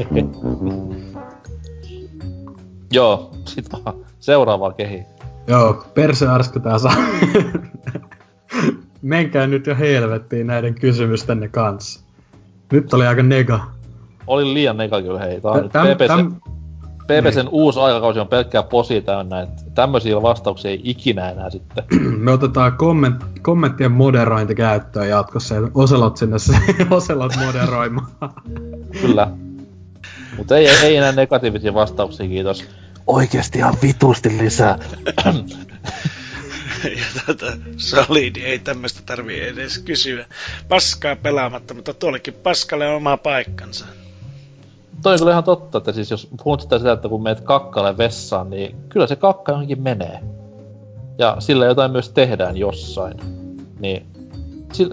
Joo, 2.93 3.31
sit 3.45 3.73
vaan 3.73 3.97
seuraavaa 4.21 4.73
kehi. 4.73 5.07
Joo, 5.47 5.85
perse 5.95 6.27
tää 6.63 6.79
saa. 6.79 6.97
Menkää 9.05 9.47
nyt 9.47 9.67
jo 9.67 9.77
helvettiin 9.77 10.47
näiden 10.47 10.75
kysymystenne 10.75 11.49
kanssa. 11.49 12.01
Nyt 12.73 12.95
oli 12.95 13.07
aika 13.07 13.23
nega. 13.23 13.61
Oli 14.27 14.55
liian 14.55 14.77
nega 14.77 15.03
kyllä 15.03 15.19
hei. 15.19 15.41
Tää 15.41 15.51
on 15.51 15.71
täm, 15.71 15.87
PPC, 15.87 16.07
täm... 16.07 16.35
PPCn 17.05 17.37
niin. 17.37 17.49
uusi 17.51 17.81
aikakausi 17.81 18.21
on 18.21 18.29
pelkkää 18.29 18.63
posi 18.63 19.03
täynnä, 19.03 19.41
että 19.41 19.63
tämmöisiä 19.75 20.23
vastauksia 20.23 20.71
ei 20.71 20.81
ikinä 20.85 21.31
enää 21.31 21.51
sitten. 21.51 21.85
Me 22.25 22.33
otetaan 22.33 22.73
komment, 22.73 23.25
kommenttien 23.43 23.93
moderointi 23.93 24.55
käyttöön 24.55 25.09
jatkossa 25.09 25.55
ja 25.55 25.61
Oselot 25.75 26.17
sinne 26.17 26.39
se, 26.39 26.53
Oselot 26.91 27.33
moderoimaan. 27.47 28.09
Kyllä. 29.01 29.31
Mutta 30.37 30.57
ei, 30.57 30.69
ei 30.69 30.97
enää 30.97 31.13
negatiivisia 31.13 31.75
vastauksia, 31.75 32.29
kiitos. 32.29 32.65
Oikeesti 33.07 33.59
ihan 33.59 33.75
vitusti 33.83 34.39
lisää. 34.39 34.79
ja 37.01 37.23
tota, 37.27 37.53
solidi, 37.77 38.41
ei 38.41 38.59
tämmöistä 38.59 39.01
tarvii 39.07 39.41
edes 39.41 39.79
kysyä. 39.79 40.27
Paskaa 40.69 41.17
pelaamatta, 41.17 41.75
mutta 41.75 41.95
tuollekin 41.95 42.35
paskalle 42.35 42.89
on 42.89 42.97
oma 42.97 43.17
paikkansa 43.17 43.87
toi 45.05 45.13
on 45.13 45.19
kyllä 45.19 45.31
ihan 45.31 45.45
totta, 45.45 45.79
että 45.79 45.93
siis 45.93 46.11
jos 46.11 46.29
puhut 46.45 46.61
sitä, 46.61 46.93
että 46.93 47.09
kun 47.09 47.23
meet 47.23 47.41
kakkalle 47.41 47.99
vessaan, 47.99 48.51
niin 48.51 48.77
kyllä 48.89 49.07
se 49.07 49.17
kakka 49.17 49.53
johonkin 49.53 49.83
menee. 49.83 50.21
Ja 51.19 51.37
sillä 51.39 51.67
jotain 51.67 51.91
myös 51.91 52.09
tehdään 52.09 52.57
jossain. 52.57 53.15
Niin 53.81 54.07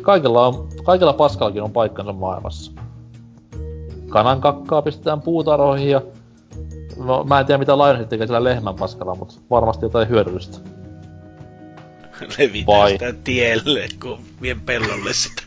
kaikilla, 0.02 0.48
on, 0.48 0.68
kaikilla 0.84 1.14
paskallakin 1.14 1.64
on 1.64 1.72
paikkansa 1.72 2.14
maailmassa. 2.14 2.72
Kanan 4.10 4.42
kakkaa 4.42 4.82
pistetään 4.82 5.22
puutarhoihin 5.22 5.90
ja 5.90 6.02
No, 6.98 7.24
mä 7.24 7.40
en 7.40 7.46
tiedä 7.46 7.58
mitä 7.58 7.78
Lionhead 7.78 8.08
tekee 8.08 8.28
sillä 8.28 8.44
lehmän 8.44 8.76
paskalla, 8.76 9.16
mutta 9.16 9.36
varmasti 9.50 9.86
jotain 9.86 10.10
hyödyllistä. 10.10 10.58
Levitään 12.38 12.80
Vai? 12.80 12.92
sitä 12.92 13.14
tielle, 13.14 13.88
kun 14.02 14.20
vien 14.42 14.62
pellolle 14.62 15.14
sitä. 15.14 15.42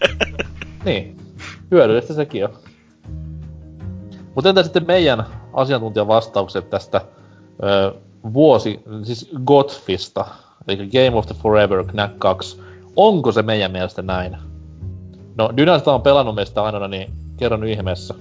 niin. 0.85 1.17
Hyödyllistä 1.71 2.15
sekin 2.15 2.45
on. 2.45 2.51
Mutta 4.35 4.49
entä 4.49 4.63
sitten 4.63 4.87
meidän 4.87 5.25
asiantuntijan 5.53 6.09
vastaukset 6.09 6.71
tästä 6.71 7.01
ö, 7.63 7.95
vuosi, 8.33 8.81
siis 9.03 9.31
Godfista, 9.45 10.27
eli 10.69 10.77
Game 10.77 11.19
of 11.19 11.27
the 11.27 11.35
Forever 11.43 11.85
Knack 11.85 12.19
2. 12.19 12.61
Onko 12.97 13.33
se 13.33 13.43
meidän 13.43 13.73
mielestä 13.73 14.03
näin? 14.03 14.37
No, 15.37 15.53
Dynasta 15.57 15.95
on 15.95 16.03
pelannut 16.03 16.35
meistä 16.35 16.63
aina, 16.63 16.89
niin 16.89 17.13
kerro 17.37 17.57
nyt 17.57 17.71
ihmeessä. 17.71 18.15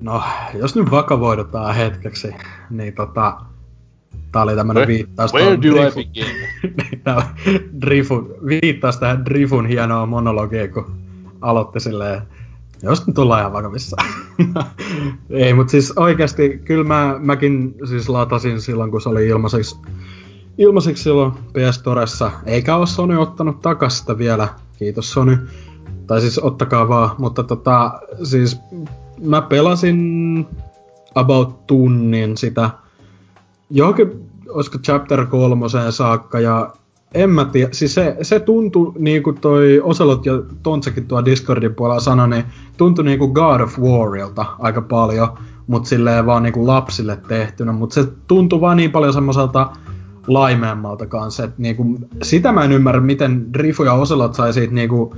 No, 0.00 0.22
jos 0.54 0.74
nyt 0.74 0.90
vakavoidutaan 0.90 1.74
hetkeksi, 1.74 2.34
niin 2.70 2.94
tota... 2.94 3.49
Tää 4.32 4.42
oli 4.42 4.56
tämmönen 4.56 4.88
viittaus... 4.88 5.34
Where 5.34 5.56
do 5.56 5.60
Drifun, 5.60 6.02
I 6.02 6.06
begin? 6.06 6.26
Drifun, 7.82 8.34
viittaus 8.46 8.96
tähän 8.96 9.24
Drifun 9.24 9.66
hienoa 9.66 10.06
monologiin, 10.06 10.72
kun 10.72 10.86
aloitti 11.40 11.80
silleen 11.80 12.22
jos 12.82 13.06
nyt 13.06 13.18
ollaan 13.18 13.40
ihan 13.40 13.52
vakavissa. 13.52 13.96
Ei, 15.30 15.54
mutta 15.54 15.70
siis 15.70 15.92
oikeasti 15.96 16.60
kyllä 16.64 16.84
mä, 16.84 17.16
mäkin 17.18 17.74
siis 17.88 18.08
latasin 18.08 18.60
silloin, 18.60 18.90
kun 18.90 19.00
se 19.00 19.08
oli 19.08 19.26
ilmaiseksi, 19.26 19.76
ilmaiseksi 20.58 21.02
silloin 21.02 21.32
PS 21.32 21.82
Toressa. 21.82 22.30
Eikä 22.46 22.76
ole 22.76 22.86
Sony 22.86 23.16
ottanut 23.16 23.60
takas 23.60 23.98
sitä 23.98 24.18
vielä. 24.18 24.48
Kiitos 24.78 25.12
Sony. 25.12 25.48
Tai 26.06 26.20
siis 26.20 26.38
ottakaa 26.38 26.88
vaan. 26.88 27.10
Mutta 27.18 27.42
tota, 27.42 28.00
siis 28.22 28.60
mä 29.22 29.42
pelasin 29.42 30.46
about 31.14 31.66
tunnin 31.66 32.36
sitä. 32.36 32.70
Johonkin, 33.70 34.30
olisiko 34.48 34.78
chapter 34.78 35.26
kolmoseen 35.26 35.92
saakka 35.92 36.40
ja 36.40 36.72
en 37.14 37.30
mä 37.30 37.44
tiedä, 37.44 37.68
siis 37.72 37.94
se, 37.94 38.16
se 38.22 38.40
tuntui 38.40 38.92
niin 38.98 39.22
kuin 39.22 39.40
toi 39.40 39.80
Oselot 39.80 40.26
ja 40.26 40.32
Tontsakin 40.62 41.06
tuo 41.06 41.24
Discordin 41.24 41.74
puolella 41.74 42.00
sanoi, 42.00 42.28
niin 42.28 42.44
tuntui 42.76 43.04
niin 43.04 43.18
kuin 43.18 43.32
God 43.32 43.60
of 43.60 43.78
Warilta 43.78 44.46
aika 44.58 44.82
paljon, 44.82 45.28
mutta 45.66 45.88
silleen 45.88 46.26
vaan 46.26 46.42
niin 46.42 46.52
kuin 46.52 46.66
lapsille 46.66 47.18
tehtynä, 47.28 47.72
mutta 47.72 47.94
se 47.94 48.08
tuntui 48.26 48.60
vaan 48.60 48.76
niin 48.76 48.90
paljon 48.90 49.12
semmoiselta 49.12 49.70
laimeammalta 50.26 51.06
kanssa, 51.06 51.44
että 51.44 51.62
niin 51.62 51.76
kuin, 51.76 52.08
sitä 52.22 52.52
mä 52.52 52.64
en 52.64 52.72
ymmärrä, 52.72 53.00
miten 53.00 53.52
Drifu 53.52 53.84
ja 53.84 53.92
Oselot 53.92 54.34
sai 54.34 54.52
siitä 54.52 54.74
niin 54.74 54.88
kuin, 54.88 55.10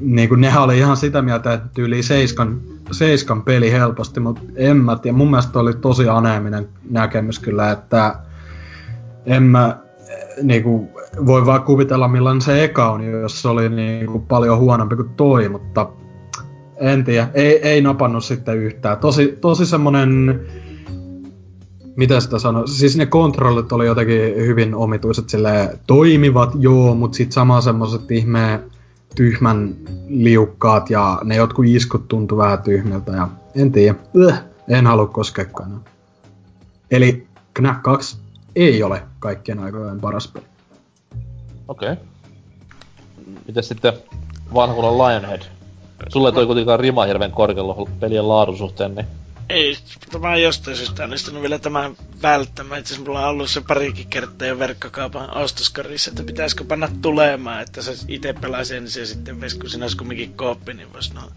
niin 0.00 0.28
kuin 0.28 0.40
nehän 0.40 0.62
oli 0.62 0.78
ihan 0.78 0.96
sitä 0.96 1.22
mieltä, 1.22 1.52
että 1.52 1.68
tyyli 1.74 2.02
seiskan, 2.02 2.60
seiskan 2.90 3.42
peli 3.42 3.72
helposti, 3.72 4.20
mutta 4.20 4.40
en 4.56 4.76
mä 4.76 4.96
tiedä, 4.96 5.16
mun 5.16 5.30
mielestä 5.30 5.58
oli 5.58 5.74
tosi 5.74 6.08
aneeminen 6.08 6.68
näkemys 6.90 7.38
kyllä, 7.38 7.70
että 7.70 8.14
en 9.26 9.42
mä, 9.42 9.78
niinku, 10.42 10.88
voi 11.26 11.46
vaan 11.46 11.62
kuvitella 11.62 12.08
millainen 12.08 12.40
se 12.40 12.64
eka 12.64 12.90
on, 12.90 13.04
jos 13.04 13.42
se 13.42 13.48
oli 13.48 13.68
niinku 13.68 14.18
paljon 14.18 14.58
huonompi 14.58 14.96
kuin 14.96 15.08
toi, 15.08 15.48
mutta 15.48 15.88
en 16.76 17.04
tiedä, 17.04 17.28
ei, 17.34 17.68
ei 17.68 17.82
napannut 17.82 18.24
sitten 18.24 18.56
yhtään. 18.56 18.98
Tosi, 18.98 19.38
tosi 19.40 19.66
semmonen, 19.66 20.40
mitä 21.96 22.20
sitä 22.20 22.38
sanoo, 22.38 22.66
siis 22.66 22.96
ne 22.96 23.06
kontrollit 23.06 23.72
oli 23.72 23.86
jotenkin 23.86 24.36
hyvin 24.36 24.74
omituiset, 24.74 25.28
sille 25.28 25.78
toimivat, 25.86 26.50
joo, 26.58 26.94
mutta 26.94 27.16
sitten 27.16 27.32
sama 27.32 27.60
semmoiset 27.60 28.10
ihme 28.10 28.60
tyhmän 29.14 29.74
liukkaat 30.08 30.90
ja 30.90 31.18
ne 31.24 31.36
jotkut 31.36 31.66
iskut 31.66 32.08
tuntuu 32.08 32.38
vähän 32.38 32.62
tyhmiltä 32.62 33.12
ja 33.12 33.28
en 33.56 33.72
tiedä, 33.72 33.98
äh, 34.28 34.44
en 34.68 34.86
halua 34.86 35.06
koskekaan. 35.06 35.84
Eli 36.90 37.26
Knack 37.54 37.82
2 37.82 38.16
ei 38.56 38.82
ole 38.82 39.02
kaikkien 39.18 39.58
aikojen 39.58 40.00
paras 40.00 40.28
peli. 40.28 40.44
Okei. 41.68 41.92
Okay. 41.92 42.04
Miten 43.46 43.62
sitten 43.62 43.92
vanhulla 44.54 45.08
Lionhead? 45.08 45.42
Sulle 46.08 46.32
toi 46.32 46.46
kuitenkaan 46.46 46.80
rima 46.80 47.04
hirveän 47.04 47.32
korkealla 47.32 47.86
pelien 48.00 48.28
laadun 48.28 48.58
suhteen, 48.58 48.94
niin... 48.94 49.06
Ei, 49.50 49.76
mä 50.20 50.36
jostain 50.36 50.76
syystä 50.76 51.04
onnistunut 51.04 51.42
vielä 51.42 51.58
tämän 51.58 51.96
välttämään. 52.22 52.80
Itse 52.80 52.98
mulla 52.98 53.20
on 53.20 53.28
ollut 53.28 53.50
se 53.50 53.60
parikin 53.60 54.06
kertaa 54.06 54.48
jo 54.48 54.58
verkkokaupan 54.58 55.36
ostoskorissa, 55.36 56.10
että 56.10 56.22
pitäisikö 56.22 56.64
panna 56.64 56.88
tulemaan, 57.02 57.62
että 57.62 57.82
se 57.82 57.92
itse 58.08 58.32
pelaisi 58.32 58.76
ensin 58.76 59.00
ja 59.00 59.06
sitten 59.06 59.40
ves, 59.40 59.54
kun 59.54 59.70
siinä 59.70 59.84
olisi 59.84 59.96
kumminkin 59.96 60.34
kooppi, 60.34 60.74
niin 60.74 60.92
vois 60.92 61.14
no, 61.14 61.30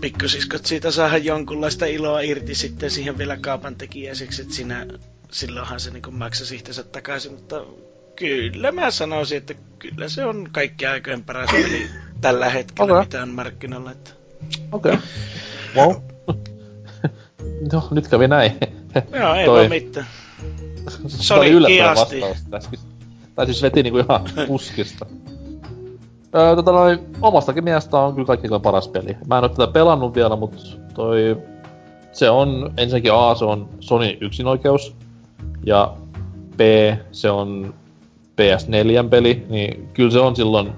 pikkusiskot 0.00 0.66
siitä 0.66 0.90
saada 0.90 1.16
jonkunlaista 1.16 1.86
iloa 1.86 2.20
irti 2.20 2.54
sitten 2.54 2.90
siihen 2.90 3.18
vielä 3.18 3.36
kaupan 3.36 3.76
tekijäiseksi, 3.76 4.42
että 4.42 4.54
siinä, 4.54 4.86
silloinhan 5.30 5.80
se 5.80 5.90
niin 5.90 6.14
maksaisi 6.14 6.56
itsensä 6.56 6.82
takaisin, 6.82 7.32
mutta 7.32 7.64
kyllä 8.16 8.72
mä 8.72 8.90
sanoisin, 8.90 9.38
että 9.38 9.54
kyllä 9.78 10.08
se 10.08 10.24
on 10.24 10.48
kaikki 10.52 10.86
aikojen 10.86 11.24
paras 11.24 11.50
peli 11.50 11.90
tällä 12.20 12.50
hetkellä, 12.50 12.92
okay. 12.92 13.04
mitä 13.04 13.22
on 13.22 13.28
markkinoilla. 13.28 13.90
Että... 13.90 14.10
Okei. 14.72 14.92
Okay. 14.92 15.06
Wow. 15.76 16.07
No, 17.72 17.88
nyt 17.90 18.08
kävi 18.08 18.28
näin. 18.28 18.52
Joo, 19.20 19.34
ei 19.34 19.46
Toi... 19.46 19.58
voi 19.58 19.68
mitään. 19.68 20.06
Se 21.06 21.34
oli 21.34 21.50
yllättävän 21.50 21.96
vastaus 21.96 22.36
Tai 23.34 23.46
siis 23.46 23.62
veti 23.62 23.82
niinku 23.82 23.98
ihan 23.98 24.20
puskista. 24.48 25.06
Öö, 26.34 26.56
tota 26.56 26.72
noin, 26.72 26.98
omastakin 27.22 27.64
mielestä 27.64 27.98
on 27.98 28.14
kyllä 28.14 28.26
kaikki 28.26 28.48
paras 28.62 28.88
peli. 28.88 29.16
Mä 29.26 29.38
en 29.38 29.44
oo 29.44 29.48
tätä 29.48 29.72
pelannut 29.72 30.14
vielä, 30.14 30.36
mutta 30.36 30.58
toi... 30.94 31.36
Se 32.12 32.30
on, 32.30 32.72
ensinnäkin 32.76 33.12
A, 33.12 33.34
se 33.34 33.44
on 33.44 33.68
Sony 33.80 34.18
yksinoikeus. 34.20 34.94
Ja 35.66 35.94
B, 36.56 36.60
se 37.12 37.30
on 37.30 37.74
PS4 38.40 39.08
peli, 39.08 39.46
niin 39.48 39.88
kyllä 39.94 40.10
se 40.10 40.18
on 40.18 40.36
silloin 40.36 40.72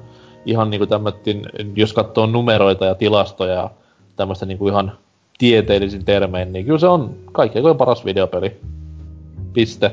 ihan 0.47 0.71
niinku 0.71 0.87
tämmöttin, 0.87 1.47
jos 1.77 1.93
katsoo 1.93 2.27
numeroita 2.27 2.85
ja 2.85 2.95
tilastoja 2.95 3.55
ja 3.55 3.71
tämmöistä 4.17 4.47
niinku 4.47 4.69
ihan 4.69 4.93
tieteellisin 5.41 6.05
termein, 6.05 6.53
niin 6.53 6.65
kyllä 6.65 6.79
se 6.79 6.87
on 6.87 7.15
kaikkein 7.33 7.77
paras 7.77 8.05
videopeli. 8.05 8.61
Piste. 9.53 9.93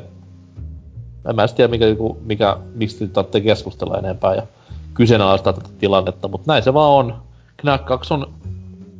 En 1.30 1.36
mä 1.36 1.48
tiedä, 1.48 1.72
mikä, 1.72 1.86
mikä, 2.26 2.58
mistä 2.76 3.08
tarvitsee 3.08 3.42
keskustella 3.42 3.98
enempää 3.98 4.36
ja 4.36 4.44
kyseenalaistaa 4.94 5.54
tätä 5.54 5.70
tilannetta, 5.80 6.28
mutta 6.28 6.52
näin 6.52 6.64
se 6.64 6.74
vaan 6.74 6.92
on. 6.92 7.16
Knack 7.58 7.86
2 7.86 8.14
on 8.14 8.34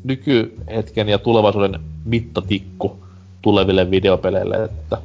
nykyhetken 0.04 1.10
ja 1.10 1.18
tulevaisuuden 1.18 1.80
mittatikku 2.06 2.98
tuleville 3.42 3.92
videopeleille, 3.92 4.64
että 4.64 4.98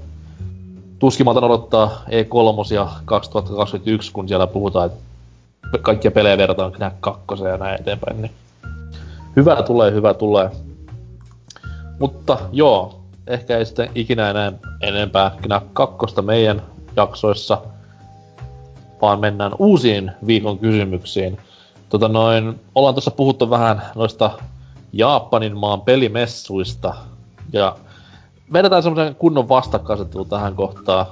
tuskin 0.98 1.28
odottaa 1.28 2.02
E3 2.08 3.02
2021, 3.04 4.12
kun 4.12 4.28
siellä 4.28 4.46
puhutaan, 4.46 4.86
että 4.86 5.78
kaikkia 5.82 6.10
pelejä 6.10 6.38
verrataan 6.38 6.72
Knack 6.72 6.96
2 7.00 7.44
ja 7.44 7.56
näin 7.56 7.80
eteenpäin, 7.80 8.22
niin 8.22 8.32
hyvä 9.36 9.62
tulee, 9.62 9.92
hyvä 9.92 10.14
tulee. 10.14 10.50
Mutta 11.98 12.38
joo, 12.52 13.00
ehkä 13.26 13.58
ei 13.58 13.66
sitten 13.66 13.90
ikinä 13.94 14.30
enää 14.30 14.52
enempää 14.80 15.30
Knack 15.42 15.66
2 15.72 16.22
meidän 16.22 16.62
jaksoissa, 16.96 17.62
vaan 19.02 19.20
mennään 19.20 19.52
uusiin 19.58 20.12
viikon 20.26 20.58
kysymyksiin. 20.58 21.38
Tota 21.88 22.08
noin, 22.08 22.60
ollaan 22.74 22.94
tuossa 22.94 23.10
puhuttu 23.10 23.50
vähän 23.50 23.82
noista 23.94 24.30
Japanin 24.92 25.56
maan 25.56 25.80
pelimessuista, 25.80 26.94
ja 27.52 27.76
vedetään 28.52 28.82
semmoisen 28.82 29.14
kunnon 29.14 29.48
vastakkaisettelu 29.48 30.24
tähän 30.24 30.54
kohtaan. 30.54 31.06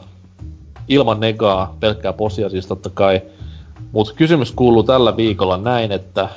Ilman 0.89 1.21
negaa, 1.21 1.77
pelkkää 1.81 2.13
posia 2.13 2.49
siis 2.51 2.67
totta 2.67 2.91
kai. 2.91 3.23
Mutta 3.93 4.15
kysymys 4.15 4.53
kuuluu 4.53 4.83
tällä 4.83 5.17
viikolla 5.17 5.57
näin, 5.57 5.93
että 5.93 6.29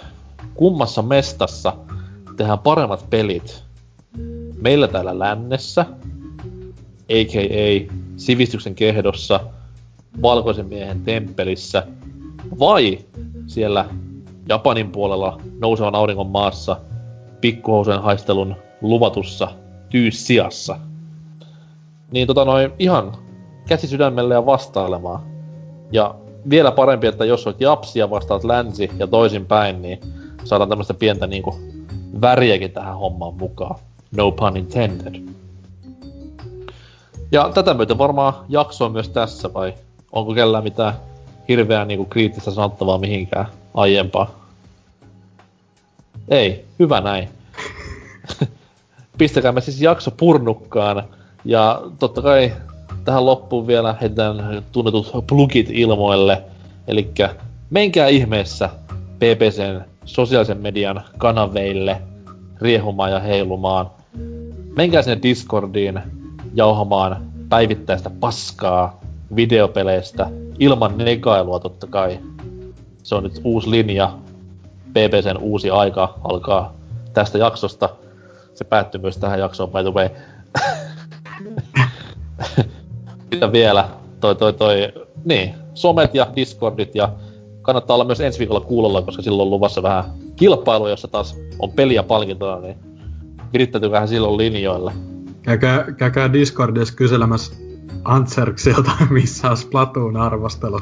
kummassa 0.54 1.02
mestassa 1.02 1.74
tehdään 2.38 2.60
paremmat 2.60 3.06
pelit? 3.10 3.63
Meillä 4.64 4.88
täällä 4.88 5.20
lännessä, 5.20 5.86
a.k.a. 7.10 7.94
sivistyksen 8.18 8.76
kehdossa, 8.76 9.40
valkoisen 10.22 10.66
miehen 10.66 11.02
temppelissä, 11.02 11.88
vai 12.60 13.00
siellä 13.48 13.86
Japanin 14.50 14.92
puolella 14.92 15.42
nousevan 15.60 15.96
auringon 15.96 16.28
maassa, 16.28 16.78
pikkuhousen 17.42 18.02
haistelun 18.02 18.56
luvatussa 18.82 19.48
Tyyssiassa. 19.90 20.78
Niin 22.12 22.28
tota 22.28 22.46
noin, 22.46 22.72
ihan 22.80 23.18
käsi 23.68 23.88
sydämelle 23.88 24.34
ja 24.34 24.46
vastailemaan. 24.46 25.24
Ja 25.92 26.16
vielä 26.50 26.72
parempi, 26.72 27.08
että 27.08 27.26
jos 27.26 27.48
olet 27.48 27.62
japsi 27.62 28.00
ja 28.00 28.10
vastaat 28.10 28.44
länsi 28.44 28.90
ja 29.00 29.08
toisinpäin, 29.08 29.82
niin 29.82 30.00
saadaan 30.44 30.70
tämmöistä 30.70 30.94
pientä 30.94 31.28
niinku 31.28 31.60
väriäkin 32.22 32.72
tähän 32.72 32.98
hommaan 32.98 33.34
mukaan. 33.34 33.76
No 34.18 34.32
pun 34.32 34.58
intended. 34.58 35.22
Ja 37.32 37.52
tätä 37.54 37.74
myöten 37.74 37.98
varmaan 37.98 38.34
jaksoa 38.50 38.90
myös 38.90 39.10
tässä, 39.10 39.54
vai 39.54 39.74
onko 40.12 40.34
kellään 40.34 40.64
mitään 40.64 40.94
hirveää 41.50 41.86
niinku 41.86 42.06
kriittistä 42.06 42.52
sanottavaa 42.52 42.98
mihinkään 42.98 43.46
aiempaa? 43.74 44.32
Ei, 46.28 46.66
hyvä 46.80 47.02
näin. 47.02 47.30
Pistäkäämme 49.18 49.62
siis 49.62 49.82
jakso 49.82 50.12
purnukkaan. 50.12 51.04
Ja 51.46 51.82
totta 52.00 52.22
kai 52.22 52.54
tähän 53.06 53.26
loppuun 53.26 53.68
vielä 53.68 53.96
heitetään 54.02 54.64
tunnetut 54.72 55.12
plugit 55.28 55.70
ilmoille. 55.70 56.44
Eli 56.88 57.12
menkää 57.70 58.08
ihmeessä 58.08 58.70
PPCn 59.16 59.82
sosiaalisen 60.06 60.58
median 60.58 61.02
kanaveille 61.18 62.02
riehumaan 62.62 63.12
ja 63.12 63.20
heilumaan. 63.20 63.92
Menkää 64.76 65.02
sinne 65.02 65.20
Discordiin 65.24 66.00
jauhamaan 66.54 67.26
päivittäistä 67.50 68.10
paskaa 68.10 69.02
videopeleistä 69.36 70.30
ilman 70.60 70.98
negailua 70.98 71.60
totta 71.60 71.88
kai. 71.88 72.20
Se 73.04 73.16
on 73.16 73.24
nyt 73.24 73.42
uusi 73.44 73.70
linja. 73.70 74.14
PPCn 74.90 75.38
uusi 75.40 75.70
aika 75.70 76.20
alkaa 76.24 76.74
tästä 77.14 77.38
jaksosta. 77.38 77.90
Se 78.54 78.64
päättyy 78.64 79.02
myös 79.02 79.18
tähän 79.18 79.40
jaksoon, 79.40 79.70
by 79.70 79.80
the 79.84 79.94
way. 79.94 80.10
Mitä 83.32 83.52
vielä? 83.52 83.90
Toi, 84.20 84.36
toi, 84.36 84.54
toi, 84.54 84.94
niin, 85.26 85.54
somet 85.74 86.16
ja 86.16 86.28
Discordit 86.36 86.96
ja 86.96 87.10
kannattaa 87.62 87.94
olla 87.94 88.06
myös 88.06 88.22
ensi 88.22 88.40
viikolla 88.40 88.62
kuulolla, 88.62 89.02
koska 89.02 89.22
silloin 89.22 89.48
on 89.48 89.52
luvassa 89.52 89.84
vähän 89.84 90.04
kilpailu, 90.36 90.88
jossa 90.88 91.08
taas 91.08 91.38
on 91.60 91.72
peliä 91.72 92.04
palkintoa, 92.04 92.60
niin 92.60 92.93
virittäytykää 93.54 94.08
silloin 94.08 94.38
linjoille. 94.38 94.92
Käykää, 95.42 95.86
käykää 95.98 96.34
Discordissa 96.34 96.96
kyselemässä 96.96 97.56
Antserksilta, 98.04 98.92
missä 99.10 99.50
on 99.50 99.58
Splatoon 99.58 100.18
arvostelu. 100.18 100.80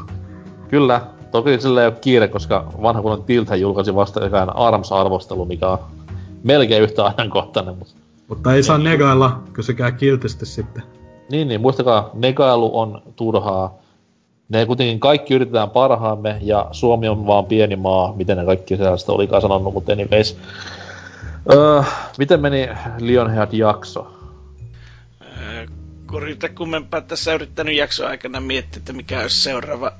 Kyllä, 0.68 1.00
toki 1.30 1.60
sillä 1.60 1.80
ei 1.80 1.86
ole 1.86 1.96
kiire, 2.00 2.28
koska 2.28 2.72
vanha 2.82 3.02
kunnon 3.02 3.24
Tilthän 3.24 3.60
julkaisi 3.60 3.94
vasta 3.94 4.20
ARMS-arvostelu, 4.54 5.44
mikä 5.44 5.68
on 5.68 5.78
melkein 6.42 6.82
yhtä 6.82 7.04
ajankohtainen. 7.06 7.78
Mutta, 7.78 7.94
mutta 8.28 8.54
ei 8.54 8.62
saa 8.62 8.78
negailla, 8.78 9.42
kysykää 9.52 9.92
kiltisti 9.92 10.46
sitten. 10.46 10.82
Niin, 11.30 11.48
niin, 11.48 11.60
muistakaa, 11.60 12.10
negailu 12.14 12.78
on 12.78 13.02
turhaa. 13.16 13.74
Ne 14.48 14.66
kuitenkin 14.66 15.00
kaikki 15.00 15.34
yritetään 15.34 15.70
parhaamme, 15.70 16.38
ja 16.40 16.68
Suomi 16.72 17.08
on 17.08 17.26
vaan 17.26 17.44
pieni 17.44 17.76
maa, 17.76 18.12
miten 18.16 18.36
ne 18.36 18.44
kaikki 18.44 18.76
sellaista 18.76 19.12
olikaan 19.12 19.42
sanonut, 19.42 19.74
mutta 19.74 19.92
anyways. 19.92 20.38
Öö, 21.50 21.82
miten 22.18 22.40
meni 22.40 22.68
Lionhead-jakso? 22.98 24.18
Öö, 25.22 25.66
Kurita 26.06 26.48
kummempaa 26.48 27.00
tässä 27.00 27.34
yrittänyt 27.34 27.76
jakson 27.76 28.08
aikana 28.08 28.40
miettiä, 28.40 28.78
että 28.78 28.92
mikä 28.92 29.20
olisi 29.20 29.40
seuraava 29.40 29.92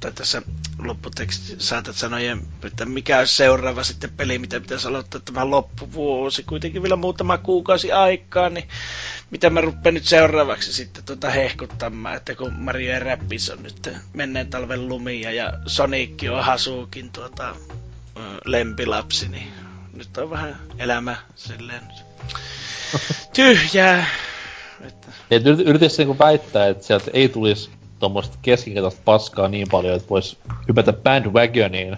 tai 0.00 0.12
tässä 0.12 0.42
lopputeksti 0.78 1.54
saatat 1.58 1.96
sanojen, 1.96 2.42
että 2.64 2.84
mikä 2.84 3.18
olisi 3.18 3.36
seuraava 3.36 3.84
sitten 3.84 4.10
peli, 4.16 4.38
mitä 4.38 4.60
pitäisi 4.60 4.88
aloittaa 4.88 5.20
tämä 5.24 5.50
loppuvuosi. 5.50 6.42
Kuitenkin 6.42 6.82
vielä 6.82 6.96
muutama 6.96 7.38
kuukausi 7.38 7.92
aikaa, 7.92 8.50
niin 8.50 8.68
mitä 9.30 9.50
mä 9.50 9.60
rupean 9.60 9.94
nyt 9.94 10.04
seuraavaksi 10.04 10.72
sitten 10.72 11.04
tuota 11.04 11.30
hehkuttamaan, 11.30 12.16
että 12.16 12.34
kun 12.34 12.52
Mario 12.52 12.92
ja 12.92 13.00
Rappis 13.00 13.50
on 13.50 13.62
nyt 13.62 13.90
menneen 14.12 14.46
talven 14.46 14.88
lumia 14.88 15.32
ja 15.32 15.52
Sonic 15.66 16.30
on 16.30 16.44
Hasukin 16.44 17.10
tuota, 17.12 17.56
lempilapsi, 18.44 19.28
niin 19.28 19.52
nyt 19.96 20.18
on 20.18 20.30
vähän 20.30 20.56
elämä 20.78 21.16
silleen 21.34 21.82
tyhjää. 23.34 24.06
Että... 24.80 25.08
Et 25.30 25.46
yritäisi 25.46 25.98
niinku 25.98 26.18
väittää, 26.18 26.68
että 26.68 26.86
sieltä 26.86 27.10
ei 27.14 27.28
tulisi 27.28 27.70
tuommoista 27.98 28.38
keskinkertaista 28.42 29.00
paskaa 29.04 29.48
niin 29.48 29.68
paljon, 29.70 29.96
että 29.96 30.08
voisi 30.08 30.38
hypätä 30.68 30.92
bandwagoniin. 30.92 31.96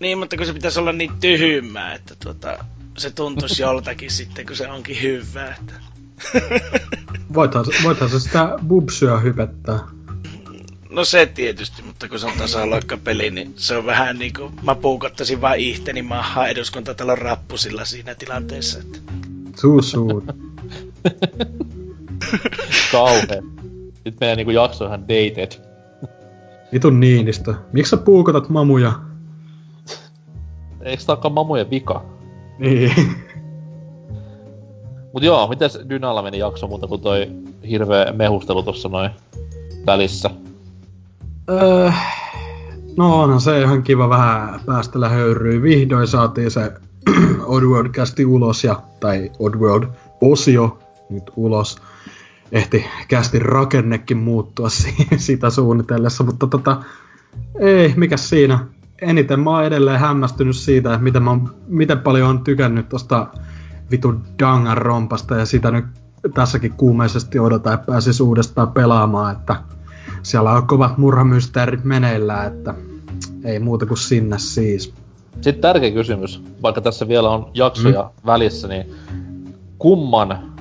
Niin, 0.00 0.18
mutta 0.18 0.36
kun 0.36 0.46
se 0.46 0.52
pitäisi 0.52 0.80
olla 0.80 0.92
niin 0.92 1.12
tyhmää, 1.20 1.94
että 1.94 2.14
tuota, 2.24 2.64
se 2.98 3.10
tuntuisi 3.10 3.62
joltakin 3.68 4.10
sitten, 4.10 4.46
kun 4.46 4.56
se 4.56 4.68
onkin 4.68 5.02
hyvää. 5.02 5.56
Että... 5.60 5.74
voithan, 7.34 7.64
voithan 7.82 8.10
se 8.10 8.20
sitä 8.20 8.58
bubsyä 8.68 9.18
hypettää. 9.18 9.78
No 10.92 11.04
se 11.04 11.26
tietysti, 11.26 11.82
mutta 11.82 12.08
kun 12.08 12.18
se 12.18 12.26
on 12.26 12.32
tasaloikkapeli, 12.38 13.30
niin 13.30 13.52
se 13.56 13.76
on 13.76 13.86
vähän 13.86 14.18
niin 14.18 14.32
kuin 14.32 14.52
mä 14.62 14.74
puukottaisin 14.74 15.40
vaan 15.40 15.58
ihteni 15.58 16.02
mahaa 16.02 16.48
eduskuntatalon 16.48 17.18
rappusilla 17.18 17.84
siinä 17.84 18.14
tilanteessa. 18.14 18.78
Että... 18.78 18.98
Suu 19.56 19.82
suu. 19.82 20.24
Kauhe. 22.92 23.42
Nyt 24.04 24.20
meidän 24.20 24.36
niinku 24.36 24.50
jakso 24.50 24.86
ihan 24.86 25.02
dated. 25.02 25.52
Vitun 26.72 27.00
Niinistö. 27.00 27.54
Miksi 27.72 27.90
sä 27.90 27.96
puukotat 27.96 28.48
mamuja? 28.48 28.92
Eikö 30.82 31.02
tää 31.06 31.30
mamujen 31.30 31.70
vika? 31.70 32.04
Niin. 32.58 32.92
Mut 35.12 35.22
joo, 35.22 35.48
mites 35.48 35.78
Dynalla 35.88 36.22
meni 36.22 36.38
jakso 36.38 36.66
muuta 36.66 36.86
kuin 36.86 37.00
toi 37.00 37.30
hirveä 37.68 38.12
mehustelu 38.12 38.62
tossa 38.62 38.88
noin 38.88 39.10
välissä? 39.86 40.30
Öö, 41.50 41.90
no 42.96 43.22
onhan 43.22 43.40
se 43.40 43.62
ihan 43.62 43.82
kiva 43.82 44.08
vähän 44.08 44.60
päästellä 44.66 45.08
höyryä. 45.08 45.62
Vihdoin 45.62 46.06
saatiin 46.06 46.50
se 46.50 46.72
Oddworld-kästi 47.44 48.24
ulos 48.24 48.64
ja, 48.64 48.82
tai 49.00 49.30
Oddworld-osio 49.38 50.78
nyt 51.10 51.30
ulos. 51.36 51.82
Ehti 52.52 52.84
kästi 53.08 53.38
rakennekin 53.38 54.16
muuttua 54.16 54.68
sitä 55.16 55.50
suunnitellessa, 55.50 56.24
mutta 56.24 56.46
tota, 56.46 56.82
ei, 57.58 57.94
mikä 57.96 58.16
siinä. 58.16 58.66
Eniten 59.02 59.40
mä 59.40 59.50
oon 59.50 59.64
edelleen 59.64 60.00
hämmästynyt 60.00 60.56
siitä, 60.56 60.92
että 60.94 61.04
miten, 61.04 61.22
mä 61.22 61.30
oon, 61.30 61.54
miten 61.66 61.98
paljon 61.98 62.28
on 62.28 62.44
tykännyt 62.44 62.88
tosta 62.88 63.26
vitu 63.90 64.14
dangan 64.38 64.78
rompasta 64.78 65.36
ja 65.36 65.46
sitä 65.46 65.70
nyt 65.70 65.84
tässäkin 66.34 66.72
kuumeisesti 66.72 67.38
odotan, 67.38 67.74
että 67.74 67.86
pääsis 67.86 68.20
uudestaan 68.20 68.72
pelaamaan, 68.72 69.32
että 69.32 69.56
siellä 70.22 70.52
on 70.52 70.66
kovat 70.66 70.98
murhamysteerit 70.98 71.84
meneillään, 71.84 72.46
että 72.46 72.74
ei 73.44 73.58
muuta 73.58 73.86
kuin 73.86 73.98
sinne 73.98 74.38
siis. 74.38 74.94
Sitten 75.34 75.60
tärkeä 75.60 75.90
kysymys, 75.90 76.42
vaikka 76.62 76.80
tässä 76.80 77.08
vielä 77.08 77.30
on 77.30 77.50
jaksoja 77.54 78.02
mm. 78.02 78.26
välissä, 78.26 78.68
niin 78.68 78.94
kumman 79.78 80.52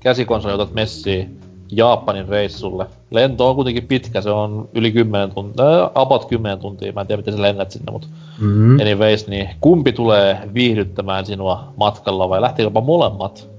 käsikonsoli 0.00 0.54
otat 0.54 0.74
messiin 0.74 1.40
Japanin 1.72 2.28
reissulle? 2.28 2.86
Lento 3.10 3.48
on 3.48 3.54
kuitenkin 3.54 3.86
pitkä, 3.86 4.20
se 4.20 4.30
on 4.30 4.68
yli 4.74 4.92
10 4.92 5.30
tuntia, 5.30 5.84
äh, 5.84 5.90
about 5.94 6.24
10 6.24 6.58
tuntia, 6.58 6.92
mä 6.92 7.00
en 7.00 7.06
tiedä 7.06 7.20
miten 7.20 7.34
sä 7.34 7.42
lennät 7.42 7.70
sinne, 7.70 7.92
mutta 7.92 8.08
mm. 8.40 8.80
anyways, 8.80 9.26
niin 9.26 9.48
kumpi 9.60 9.92
tulee 9.92 10.48
viihdyttämään 10.54 11.26
sinua 11.26 11.72
matkalla 11.76 12.28
vai 12.28 12.40
lähteekö 12.40 12.80
molemmat? 12.80 13.57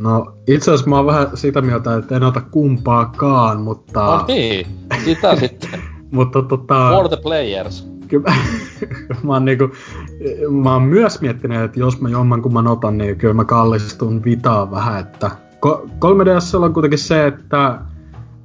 No 0.00 0.34
itse 0.46 0.70
asiassa 0.70 0.90
mä 0.90 0.96
oon 0.96 1.06
vähän 1.06 1.28
sitä 1.34 1.60
mieltä, 1.60 1.96
että 1.96 2.16
en 2.16 2.22
ota 2.22 2.40
kumpaakaan, 2.40 3.60
mutta... 3.60 4.00
No 4.00 4.24
niin, 4.28 4.66
sitä 5.04 5.36
sitten. 5.40 5.82
mutta 6.10 6.42
tota... 6.42 6.90
For 6.90 7.08
the 7.08 7.18
players. 7.22 7.88
Kyllä, 8.08 8.34
mä, 9.22 9.32
oon 9.32 9.44
niinku, 9.44 9.70
mä 10.50 10.72
oon 10.72 10.82
myös 10.82 11.20
miettinyt, 11.20 11.62
että 11.62 11.80
jos 11.80 12.00
mä 12.00 12.08
jomman 12.08 12.42
kun 12.42 12.52
mä 12.52 12.70
otan, 12.70 12.98
niin 12.98 13.16
kyllä 13.16 13.34
mä 13.34 13.44
kallistun 13.44 14.24
Vitaan 14.24 14.70
vähän, 14.70 15.00
että 15.00 15.30
3DS 16.04 16.64
on 16.64 16.74
kuitenkin 16.74 16.98
se, 16.98 17.26
että 17.26 17.78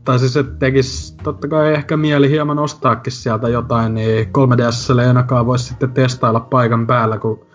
tai 0.06 0.20
siis 0.20 0.38
että 0.38 0.56
tekis 0.60 1.18
totta 1.24 1.48
kai 1.48 1.74
ehkä 1.74 1.98
mieli 1.98 2.30
hieman 2.30 2.60
ostaakin 2.60 3.14
sieltä 3.14 3.50
jotain, 3.50 3.94
niin 3.94 4.28
3DS 4.28 5.02
ei 5.02 5.08
ainakaan 5.08 5.46
voisi 5.46 5.66
sitten 5.66 5.92
testailla 5.92 6.40
paikan 6.40 6.88
päällä, 6.88 7.18
kun 7.18 7.46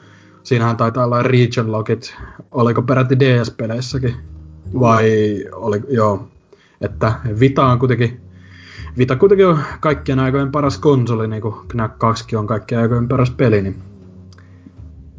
siinähän 0.42 0.76
taitaa 0.76 1.04
olla 1.04 1.22
region 1.22 1.72
logit, 1.72 2.16
oliko 2.50 2.82
peräti 2.82 3.16
DS-peleissäkin, 3.20 4.14
vai 4.80 5.10
oli, 5.52 5.80
joo, 5.88 6.28
että 6.80 7.12
Vita 7.40 7.66
on 7.66 7.78
kuitenkin 7.78 8.20
Vita 8.98 9.16
kuitenkin 9.16 9.46
on 9.46 9.58
kaikkien 9.80 10.18
aikojen 10.18 10.52
paras 10.52 10.78
konsoli, 10.78 11.28
niin 11.28 11.42
kuin 11.42 11.54
Knack 11.68 11.98
2 11.98 12.36
on 12.36 12.46
kaikkien 12.46 12.80
aikojen 12.80 13.08
paras 13.08 13.30
peli, 13.30 13.62
niin 13.62 13.82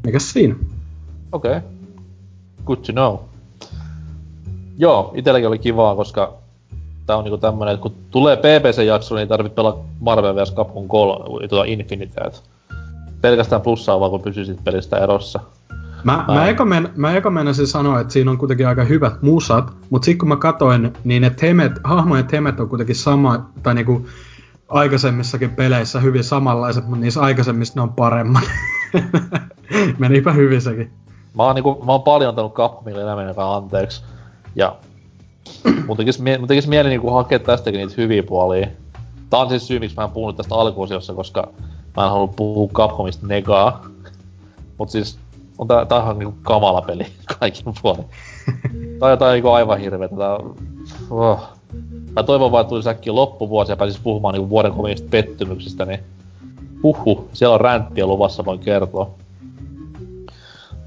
mikäs 0.05 0.31
siinä? 0.31 0.55
Okei. 1.31 1.57
Okay. 1.57 1.69
Good 2.65 2.77
to 2.77 2.91
know. 2.91 3.17
Joo, 4.77 5.13
itselläkin 5.15 5.47
oli 5.47 5.59
kivaa, 5.59 5.95
koska 5.95 6.33
tää 7.05 7.17
on 7.17 7.23
niinku 7.23 7.37
tämmönen, 7.37 7.73
että 7.73 7.81
kun 7.81 7.95
tulee 8.11 8.37
PPC-jakso, 8.37 9.15
niin 9.15 9.27
tarvit 9.27 9.55
pelaa 9.55 9.85
Marvel 9.99 10.35
vs. 10.35 10.53
Capcom 10.53 10.87
3, 10.87 11.47
tuota 11.47 11.65
Infinity, 11.65 12.13
pelkästään 13.21 13.61
plussaa 13.61 13.99
vaan, 13.99 14.11
kun 14.11 14.21
pysyisit 14.21 14.63
pelistä 14.63 14.97
erossa. 14.97 15.39
Mä, 16.03 16.25
mä, 16.27 16.33
mä, 16.33 16.47
eka, 16.47 16.65
men, 16.65 16.89
mä 16.95 17.15
eka 17.15 17.29
meinasin 17.29 17.67
sanoa, 17.67 17.99
että 17.99 18.13
siinä 18.13 18.31
on 18.31 18.37
kuitenkin 18.37 18.67
aika 18.67 18.83
hyvät 18.83 19.21
musat, 19.21 19.73
mutta 19.89 20.05
sitten 20.05 20.17
kun 20.17 20.29
mä 20.29 20.35
katoin, 20.35 20.93
niin 21.03 21.21
ne 21.21 21.29
temet, 21.29 21.71
hahmojen 21.83 22.27
temet 22.27 22.59
on 22.59 22.69
kuitenkin 22.69 22.95
sama, 22.95 23.49
tai 23.63 23.75
niinku 23.75 24.07
aikaisemmissakin 24.69 25.49
peleissä 25.49 25.99
hyvin 25.99 26.23
samanlaiset, 26.23 26.87
mutta 26.87 27.01
niissä 27.01 27.21
aikaisemmissa 27.21 27.73
ne 27.75 27.81
on 27.81 27.93
paremmat. 27.93 28.43
Menipä 29.97 30.31
hyvin 30.31 30.61
sekin. 30.61 30.91
Mä 31.35 31.43
oon, 31.43 31.55
niinku, 31.55 31.83
mä 31.85 31.91
oon 31.91 32.01
paljon 32.01 32.29
antanut 32.29 32.53
Capcomille 32.53 33.01
elämän 33.01 33.35
anteeksi. 33.37 34.03
Ja 34.55 34.75
mun 35.87 35.97
tekis, 35.97 36.19
mie- 36.19 36.37
mun 36.37 36.47
tekis 36.47 36.67
mieli 36.67 36.89
niinku 36.89 37.11
hakea 37.11 37.39
tästäkin 37.39 37.77
niitä 37.77 37.93
hyviä 37.97 38.23
puolia. 38.23 38.67
Tää 39.29 39.39
on 39.39 39.49
siis 39.49 39.67
syy, 39.67 39.79
miksi 39.79 39.97
mä 39.97 40.03
en 40.03 40.11
puhunut 40.11 40.37
tästä 40.37 40.55
alkuosiossa, 40.55 41.13
koska 41.13 41.47
mä 41.97 42.03
en 42.03 42.11
halua 42.11 42.27
puhua 42.27 42.69
Capcomista 42.73 43.27
negaa. 43.27 43.85
Mut 44.77 44.89
siis 44.89 45.19
on 45.57 45.67
tää, 45.67 45.85
tää 45.85 46.03
on 46.03 46.19
niinku 46.19 46.37
kamala 46.41 46.81
peli 46.81 47.05
kaikin 47.39 47.73
puolin. 47.81 48.05
tää 48.99 49.07
on 49.07 49.11
jotain 49.11 49.33
niinku 49.33 49.49
aivan 49.49 49.79
hirveetä. 49.79 50.15
Tää, 50.15 50.37
oh. 51.09 51.49
Mä 52.15 52.23
toivon 52.23 52.51
vaan, 52.51 52.61
että 52.61 52.69
tulisi 52.69 52.89
äkkiä 52.89 53.15
loppuvuosi 53.15 53.71
ja 53.71 53.77
pääsis 53.77 53.99
puhumaan 53.99 54.33
niinku 54.33 54.49
vuoden 54.49 54.71
komista 54.71 55.07
pettymyksistä, 55.11 55.85
niin 55.85 55.99
huhu, 56.83 57.29
siellä 57.33 57.53
on 57.53 57.61
ränttiä 57.61 58.05
luvassa, 58.05 58.45
voin 58.45 58.59
kertoa. 58.59 59.09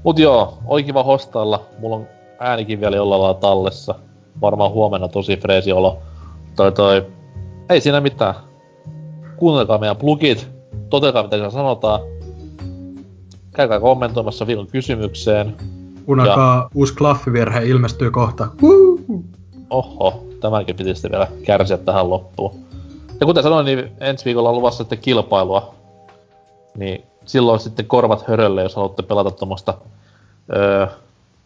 Mut 0.03 0.19
joo, 0.19 0.57
oikein 0.65 0.85
kiva 0.85 1.03
hostailla. 1.03 1.65
Mulla 1.79 1.95
on 1.95 2.07
äänikin 2.39 2.81
vielä 2.81 2.95
jollain 2.95 3.21
lailla 3.21 3.39
tallessa. 3.39 3.95
Varmaan 4.41 4.71
huomenna 4.71 5.07
tosi 5.07 5.37
freesi 5.37 5.71
olo. 5.71 5.97
Toi 6.55 6.71
toi, 6.71 7.07
ei 7.69 7.81
siinä 7.81 8.01
mitään. 8.01 8.35
Kuunnelkaa 9.37 9.77
meidän 9.77 9.97
plugit, 9.97 10.52
totelkaa 10.93 11.23
mitä 11.23 11.35
siellä 11.35 11.49
sanotaan. 11.49 11.99
Käykää 13.55 13.79
kommentoimassa 13.79 14.47
viikon 14.47 14.67
kysymykseen. 14.67 15.55
Unakaa 16.07 16.57
ja... 16.57 16.69
uusi 16.75 16.95
klaffivirhe 16.95 17.65
ilmestyy 17.65 18.11
kohta. 18.11 18.47
Oho, 19.69 20.23
tämäkin 20.39 20.75
piti 20.75 20.93
sitten 20.93 21.11
vielä 21.11 21.27
kärsiä 21.45 21.77
tähän 21.77 22.09
loppuun. 22.09 22.55
Ja 23.19 23.25
kuten 23.25 23.43
sanoin, 23.43 23.65
niin 23.65 23.91
ensi 23.99 24.25
viikolla 24.25 24.49
on 24.49 24.55
luvassa 24.55 24.77
sitten 24.77 24.97
kilpailua. 24.97 25.73
Niin 26.77 27.03
silloin 27.25 27.59
sitten 27.59 27.85
korvat 27.85 28.27
hörölle, 28.27 28.63
jos 28.63 28.75
haluatte 28.75 29.03
pelata 29.03 29.31
tuommoista 29.31 29.73
öö, 30.55 30.87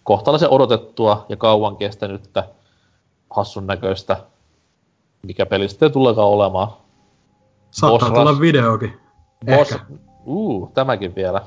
kohtalaisen 0.03 0.49
odotettua 0.49 1.25
ja 1.29 1.35
kauan 1.35 1.77
kestänyttä 1.77 2.43
hassun 3.29 3.67
näköistä, 3.67 4.17
mikä 5.23 5.45
peli 5.45 5.69
sitten 5.69 5.91
tuleekaan 5.91 6.27
olemaan. 6.27 6.67
Saattaa 7.71 8.09
tulla 8.09 8.31
Rush. 8.31 8.41
videokin. 8.41 9.06
Boss... 9.45 9.71
Ehkä. 9.71 9.85
Uh, 10.25 10.71
tämäkin 10.73 11.15
vielä. 11.15 11.41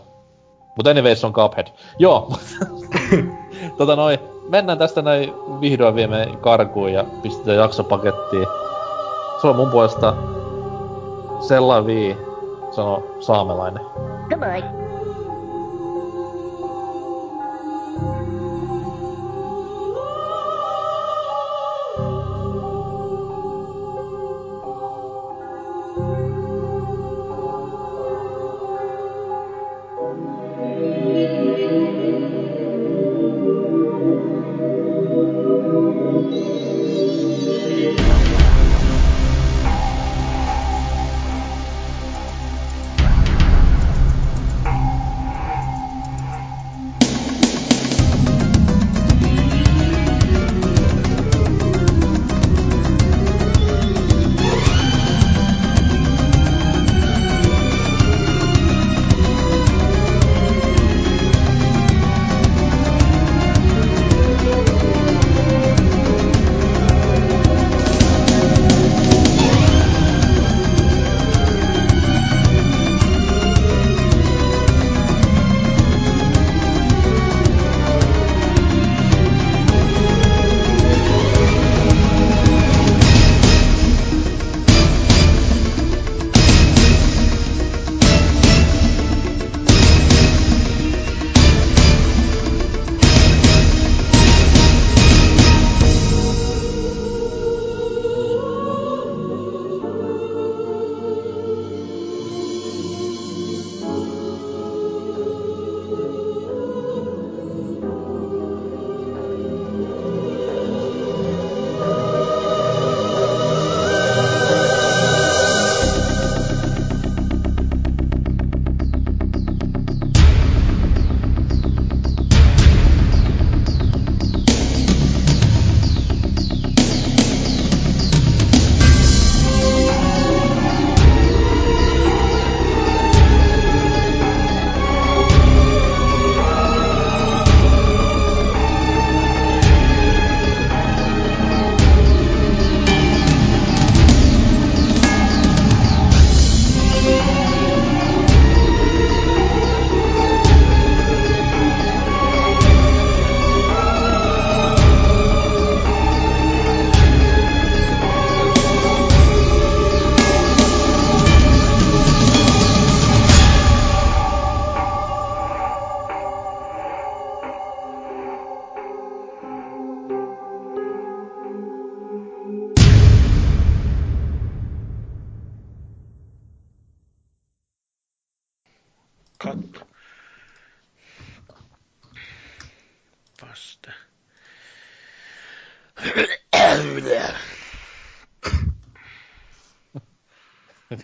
Mutta 0.77 0.91
anyways 0.91 1.25
on 1.25 1.33
Cuphead. 1.33 1.67
Joo. 1.99 2.33
tota 3.79 3.97
noin, 3.97 4.19
mennään 4.49 4.79
tästä 4.79 5.03
näin 5.03 5.33
vihdoin 5.61 5.95
viime 5.95 6.29
karkuun 6.41 6.93
ja 6.93 7.05
pistetään 7.23 7.57
jaksopakettiin. 7.57 8.47
Se 9.41 9.47
on 9.47 9.57
mun 9.57 9.71
puolesta 9.71 10.15
sellainen 11.41 11.87
vii, 11.87 12.17
sano 12.71 13.03
saamelainen. 13.21 13.83
Goodbye. 14.29 14.80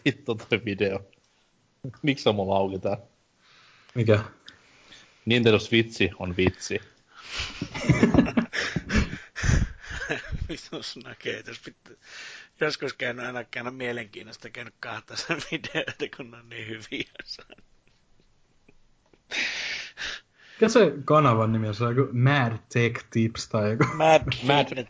Vittu 0.07 0.35
toi 0.35 0.65
video. 0.65 1.01
Miksi 2.03 2.29
on 2.29 2.35
mulla 2.35 2.57
auki 2.57 2.79
tää? 2.79 2.97
Mikä? 3.95 4.25
Nintendo 5.25 5.59
Switchi 5.59 6.11
on 6.19 6.37
vitsi. 6.37 6.81
Vitus 10.49 10.99
näkee, 11.05 11.43
jos 11.47 11.61
pitää 11.61 11.97
joskus 12.61 12.93
käynyt 12.93 13.27
aina 13.27 13.45
käynyt 13.45 13.77
mielenkiinnosta 13.77 14.51
käynyt 14.51 14.75
kahta 14.81 15.17
sen 15.17 15.37
videoita, 15.51 16.17
kun 16.17 16.31
ne 16.31 16.37
on 16.37 16.49
niin 16.49 16.69
hyviä. 16.69 17.11
Mikä 20.55 20.69
se 20.69 20.93
kanavan 21.05 21.53
nimi 21.53 21.69
on? 21.69 21.75
Se 21.75 21.85
on 21.85 21.97
joku 21.97 22.13
Mad 22.13 22.59
Tech 22.73 23.05
Tips 23.11 23.49
tai 23.49 23.71
joku... 23.71 23.85
Mad, 23.85 24.23
Mad, 24.43 24.87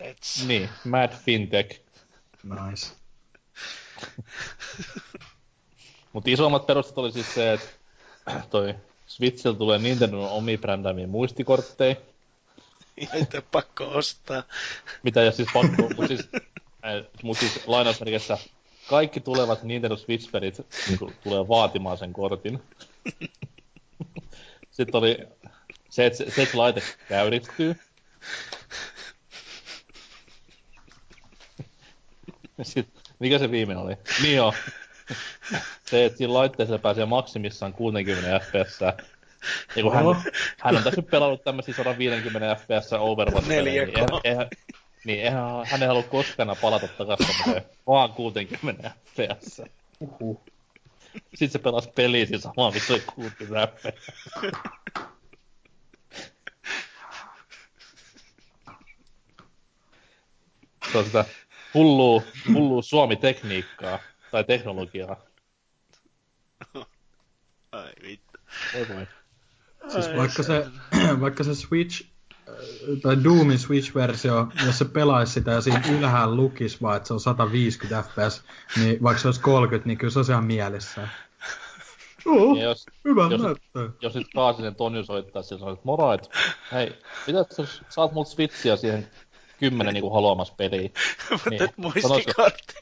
That's... 0.00 0.46
niin, 0.46 0.68
Mad 0.84 1.12
Fintech. 1.24 1.80
Nice. 2.42 2.95
Mutta 6.12 6.30
isommat 6.30 6.66
perustat 6.66 6.98
oli 6.98 7.12
siis 7.12 7.34
se, 7.34 7.52
että 7.52 7.68
toi 8.50 8.74
Switchillä 9.06 9.56
tulee 9.56 9.78
Nintendo 9.78 10.28
omi 10.28 10.58
brändäämiä 10.58 11.06
muistikortteja. 11.06 11.96
Joita 13.14 13.42
pakko 13.52 13.88
ostaa. 13.88 14.42
Mitä 15.02 15.22
jos 15.22 15.36
siis 15.36 15.48
pakko, 15.52 15.82
mutta 15.82 16.06
siis, 16.06 16.28
mut 17.22 17.38
siis 17.38 17.60
lainausmerkissä 17.66 18.38
kaikki 18.88 19.20
tulevat 19.20 19.62
Nintendo 19.62 19.96
Switch-pelit 19.96 20.66
niin 20.88 21.14
tulee 21.24 21.48
vaatimaan 21.48 21.98
sen 21.98 22.12
kortin. 22.12 22.62
Sitten 24.70 24.98
oli 24.98 25.18
se, 25.90 26.06
että 26.06 26.16
se, 26.16 26.30
se, 26.30 26.42
että 26.42 26.58
laite 26.58 26.82
käyristyy. 27.08 27.76
Sitten, 32.62 33.02
mikä 33.18 33.38
se 33.38 33.50
viimeinen 33.50 33.84
oli? 33.84 33.96
Niin 34.22 34.36
joo. 34.36 34.54
Se, 35.90 36.04
että 36.04 36.18
siinä 36.18 36.34
laitteessa 36.34 36.78
pääsee 36.78 37.06
maksimissaan 37.06 37.72
60 37.72 38.40
fps. 38.40 38.80
Ja 39.76 39.82
kun 39.82 39.94
hän, 39.94 40.04
hän 40.60 40.76
on 40.76 40.82
tässä 40.82 41.00
nyt 41.00 41.10
pelannut 41.10 41.44
tämmöisiä 41.44 41.74
150 41.74 42.54
fps 42.54 42.92
overwatch 42.92 43.48
niin, 43.48 43.68
eihän, 43.68 44.08
eihän, 44.24 44.48
niin 45.04 45.20
eihän 45.20 45.42
hän 45.66 45.82
ei 45.82 45.88
halua 45.88 46.02
koskaan 46.02 46.56
palata 46.60 46.88
takaisin 46.88 47.62
vaan 47.86 48.12
60 48.12 48.90
fps. 49.04 49.62
Uhuh. 50.00 50.40
Sitten 51.14 51.50
se 51.50 51.58
pelasi 51.58 51.90
peliä 51.94 52.26
siinä 52.26 52.38
samaan, 52.38 52.74
missä 52.74 52.92
oli 52.92 53.02
60 53.14 53.66
fps. 53.76 54.06
Se 60.92 60.98
on 60.98 61.04
sitä 61.04 61.24
hullua, 61.76 62.22
hullua 62.54 62.82
Suomi-tekniikkaa 62.82 63.98
tai 64.30 64.44
teknologiaa. 64.44 65.16
Ai 67.72 67.92
vittu. 68.02 68.38
Voi 68.74 68.88
voi. 68.88 69.06
Siis 69.88 70.16
vaikka 70.16 70.42
se, 70.42 70.66
vaikka 71.20 71.44
se 71.44 71.54
Switch, 71.54 72.06
äh, 72.48 72.54
tai 73.02 73.24
Doomin 73.24 73.58
Switch-versio, 73.58 74.66
jos 74.66 74.78
se 74.78 74.84
pelaisi 74.84 75.32
sitä 75.32 75.50
ja 75.50 75.60
siinä 75.60 75.82
ylhäällä 75.98 76.36
lukisi 76.36 76.78
vaan, 76.82 76.96
että 76.96 77.06
se 77.06 77.14
on 77.14 77.20
150 77.20 78.02
fps, 78.02 78.42
niin 78.76 79.02
vaikka 79.02 79.22
se 79.22 79.28
olisi 79.28 79.40
30, 79.40 79.86
niin 79.86 79.98
kyllä 79.98 80.12
se 80.12 80.18
on 80.18 80.24
ihan 80.28 80.44
mielessä. 80.44 81.08
Oh, 82.26 82.58
jos, 82.58 82.86
hyvä 83.04 83.28
jos, 83.30 83.42
näyttää. 83.42 83.88
Jos 84.02 84.14
nyt 84.14 84.26
Kaasinen 84.34 84.74
Tonju 84.74 85.04
soittaa, 85.04 85.42
sillä 85.42 85.72
että 85.72 85.82
moro, 85.84 86.12
et, 86.12 86.30
hei, 86.72 86.98
mitä 87.26 87.44
jos 87.58 87.82
saat 87.88 88.12
multa 88.12 88.30
Switchiä 88.30 88.76
siihen 88.76 89.10
kymmenen 89.58 89.94
niinku 89.94 90.10
haluamas 90.10 90.50
peliin. 90.50 90.94
Mutta 91.30 91.50
niin, 91.50 91.62
et 91.62 91.76
muistikortti. 91.76 92.74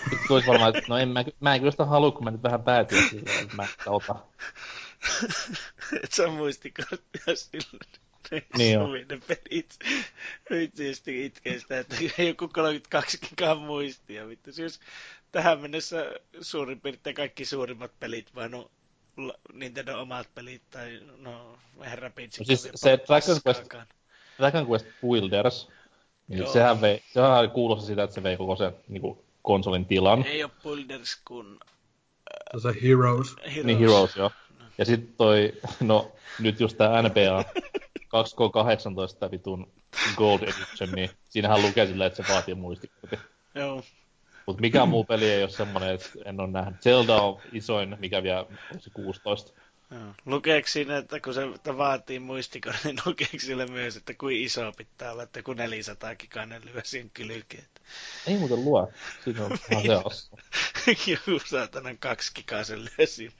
Sitten 0.00 0.28
tulisi 0.28 0.46
varmaan, 0.46 0.76
että 0.76 0.88
no 0.88 0.98
en 0.98 1.08
mä, 1.08 1.24
mä 1.40 1.54
en 1.54 1.60
kyllä 1.60 1.70
sitä 1.70 1.84
halua, 1.84 2.10
kun 2.10 2.24
mä 2.24 2.30
nyt 2.30 2.42
vähän 2.42 2.62
päätin 2.62 3.08
silleen, 3.10 3.42
että 3.42 3.56
mä 3.56 3.62
en 3.62 3.68
ota. 3.86 4.14
Et 6.04 6.12
sä 6.12 6.26
muistikorttia 6.26 7.34
sillä. 7.34 7.80
Niin 8.56 8.78
on. 8.78 8.92
Ne 8.92 9.20
pelit. 9.26 9.78
Vitsi 10.50 11.24
itkee 11.24 11.58
sitä, 11.58 11.78
että 11.78 11.96
joku 12.22 12.48
32 12.48 13.18
gigaa 13.28 13.54
muistia. 13.54 14.28
Vittu, 14.28 14.52
siis 14.52 14.80
tähän 15.32 15.60
mennessä 15.60 16.12
suurin 16.40 16.80
piirtein 16.80 17.16
kaikki 17.16 17.44
suurimmat 17.44 17.92
pelit 18.00 18.34
vaan 18.34 18.54
on 18.54 18.70
Nintendo 19.52 20.00
omat 20.00 20.34
pelit 20.34 20.62
tai 20.70 21.00
no 21.16 21.58
herra 21.80 22.10
Pitsi. 22.10 22.40
No 22.40 22.44
siis 22.44 22.68
se 22.74 22.98
Dragon 23.06 23.40
Quest, 23.46 23.74
Dragon 24.38 24.66
Quest 24.70 24.86
Builders, 25.02 25.68
niin 26.28 26.48
sehän, 26.48 26.80
vei, 26.80 27.02
sehän 27.12 27.50
kuulosti 27.50 27.86
sitä, 27.86 28.02
että 28.02 28.14
se 28.14 28.22
vei 28.22 28.36
koko 28.36 28.56
sen 28.56 28.72
niin 28.88 29.00
kuin, 29.00 29.18
konsolin 29.42 29.86
tilan. 29.86 30.24
Ei 30.26 30.44
ole 30.44 30.52
Builders 30.62 31.20
kun... 31.24 31.58
Äh, 32.54 32.62
se 32.62 32.68
Heroes. 32.82 33.36
Heroes. 33.46 33.64
Niin 33.64 33.78
Heroes, 33.78 34.16
joo. 34.16 34.30
Ja 34.78 34.84
sitten 34.84 35.14
toi, 35.16 35.52
no 35.80 36.12
nyt 36.40 36.60
just 36.60 36.76
tää 36.76 37.02
NBA 37.02 37.44
2K18 38.04 39.18
tää 39.18 39.30
vitun 39.30 39.72
Gold 40.16 40.42
Edition, 40.42 40.90
niin 40.94 41.10
siinähän 41.28 41.62
lukee 41.62 41.86
silleen, 41.86 42.06
että 42.06 42.22
se 42.22 42.32
vaatii 42.32 42.54
muistikortin. 42.54 43.18
Joo. 43.54 43.82
Mut 44.46 44.60
mikä 44.60 44.86
muu 44.86 45.04
peli 45.04 45.30
ei 45.30 45.42
ole 45.42 45.50
semmonen, 45.50 45.94
että 45.94 46.08
en 46.24 46.40
ole 46.40 46.48
nähnyt. 46.48 46.82
Zelda 46.82 47.16
on 47.16 47.40
isoin, 47.52 47.96
mikä 48.00 48.22
vielä 48.22 48.46
se 48.78 48.90
16. 48.90 49.52
Lukeeko 50.26 50.68
siinä, 50.68 50.96
että 50.96 51.20
kun 51.20 51.34
se 51.34 51.42
vaatii 51.76 52.18
muistikortin, 52.18 52.80
niin 52.84 52.98
lukeeko 53.06 53.38
sille 53.38 53.66
myös, 53.66 53.96
että 53.96 54.14
kuin 54.14 54.36
iso 54.36 54.72
pitää 54.76 55.12
olla, 55.12 55.22
että 55.22 55.42
kun 55.42 55.56
400 55.56 56.16
gigainen 56.16 56.62
lyö 56.64 56.80
siinä 56.84 57.10
kylkeet? 57.14 57.82
Ei 58.26 58.38
muuten 58.38 58.64
luo. 58.64 58.92
Siinä 59.24 59.44
on 59.44 59.58
ihan 59.70 59.82
se 59.82 59.96
osa. 59.96 60.36
Joku 61.10 61.40
saatanan 61.46 61.98
kaksi 61.98 62.32
gigaisen 62.34 62.84
lyö 62.84 63.06
siinä. 63.06 63.34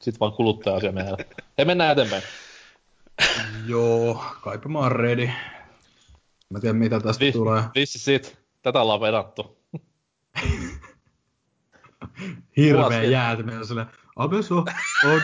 Sitten 0.00 0.20
vaan 0.20 0.32
kuluttaja-asia 0.32 0.92
meillä. 0.92 1.16
Hei, 1.58 1.64
mennään 1.64 1.92
eteenpäin. 1.92 2.22
Joo, 3.66 4.24
kaipa 4.40 4.68
mä 4.68 4.78
oon 4.78 4.92
ready. 4.92 5.30
Mä 6.50 6.60
tiedän 6.60 6.76
mitä 6.76 7.00
tästä 7.00 7.18
This, 7.18 7.34
tulee. 7.34 7.62
This 7.72 7.94
is 7.94 8.08
it. 8.08 8.38
Tätä 8.62 8.80
ollaan 8.80 9.00
vedattu. 9.00 9.58
Hirveä 12.56 13.02
jäätyminen 13.02 13.64
aber 14.16 14.42
so. 14.42 14.64
Und 15.04 15.22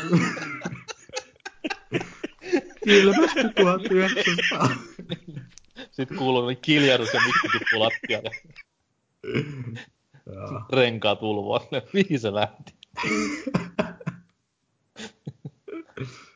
ilmestyi 2.87 3.45
1900. 3.55 4.79
Sitten 5.91 6.17
kuuluu 6.17 6.47
niin 6.47 6.59
kiljarus 6.63 7.15
ja 7.15 7.21
mikki 7.21 7.59
tippuu 7.59 7.81
lattialle. 7.81 8.31
Renkaat 10.73 11.23
ulvoa. 11.23 11.61
Mihin 11.93 12.21
se 12.21 12.35
lähti? 12.35 12.75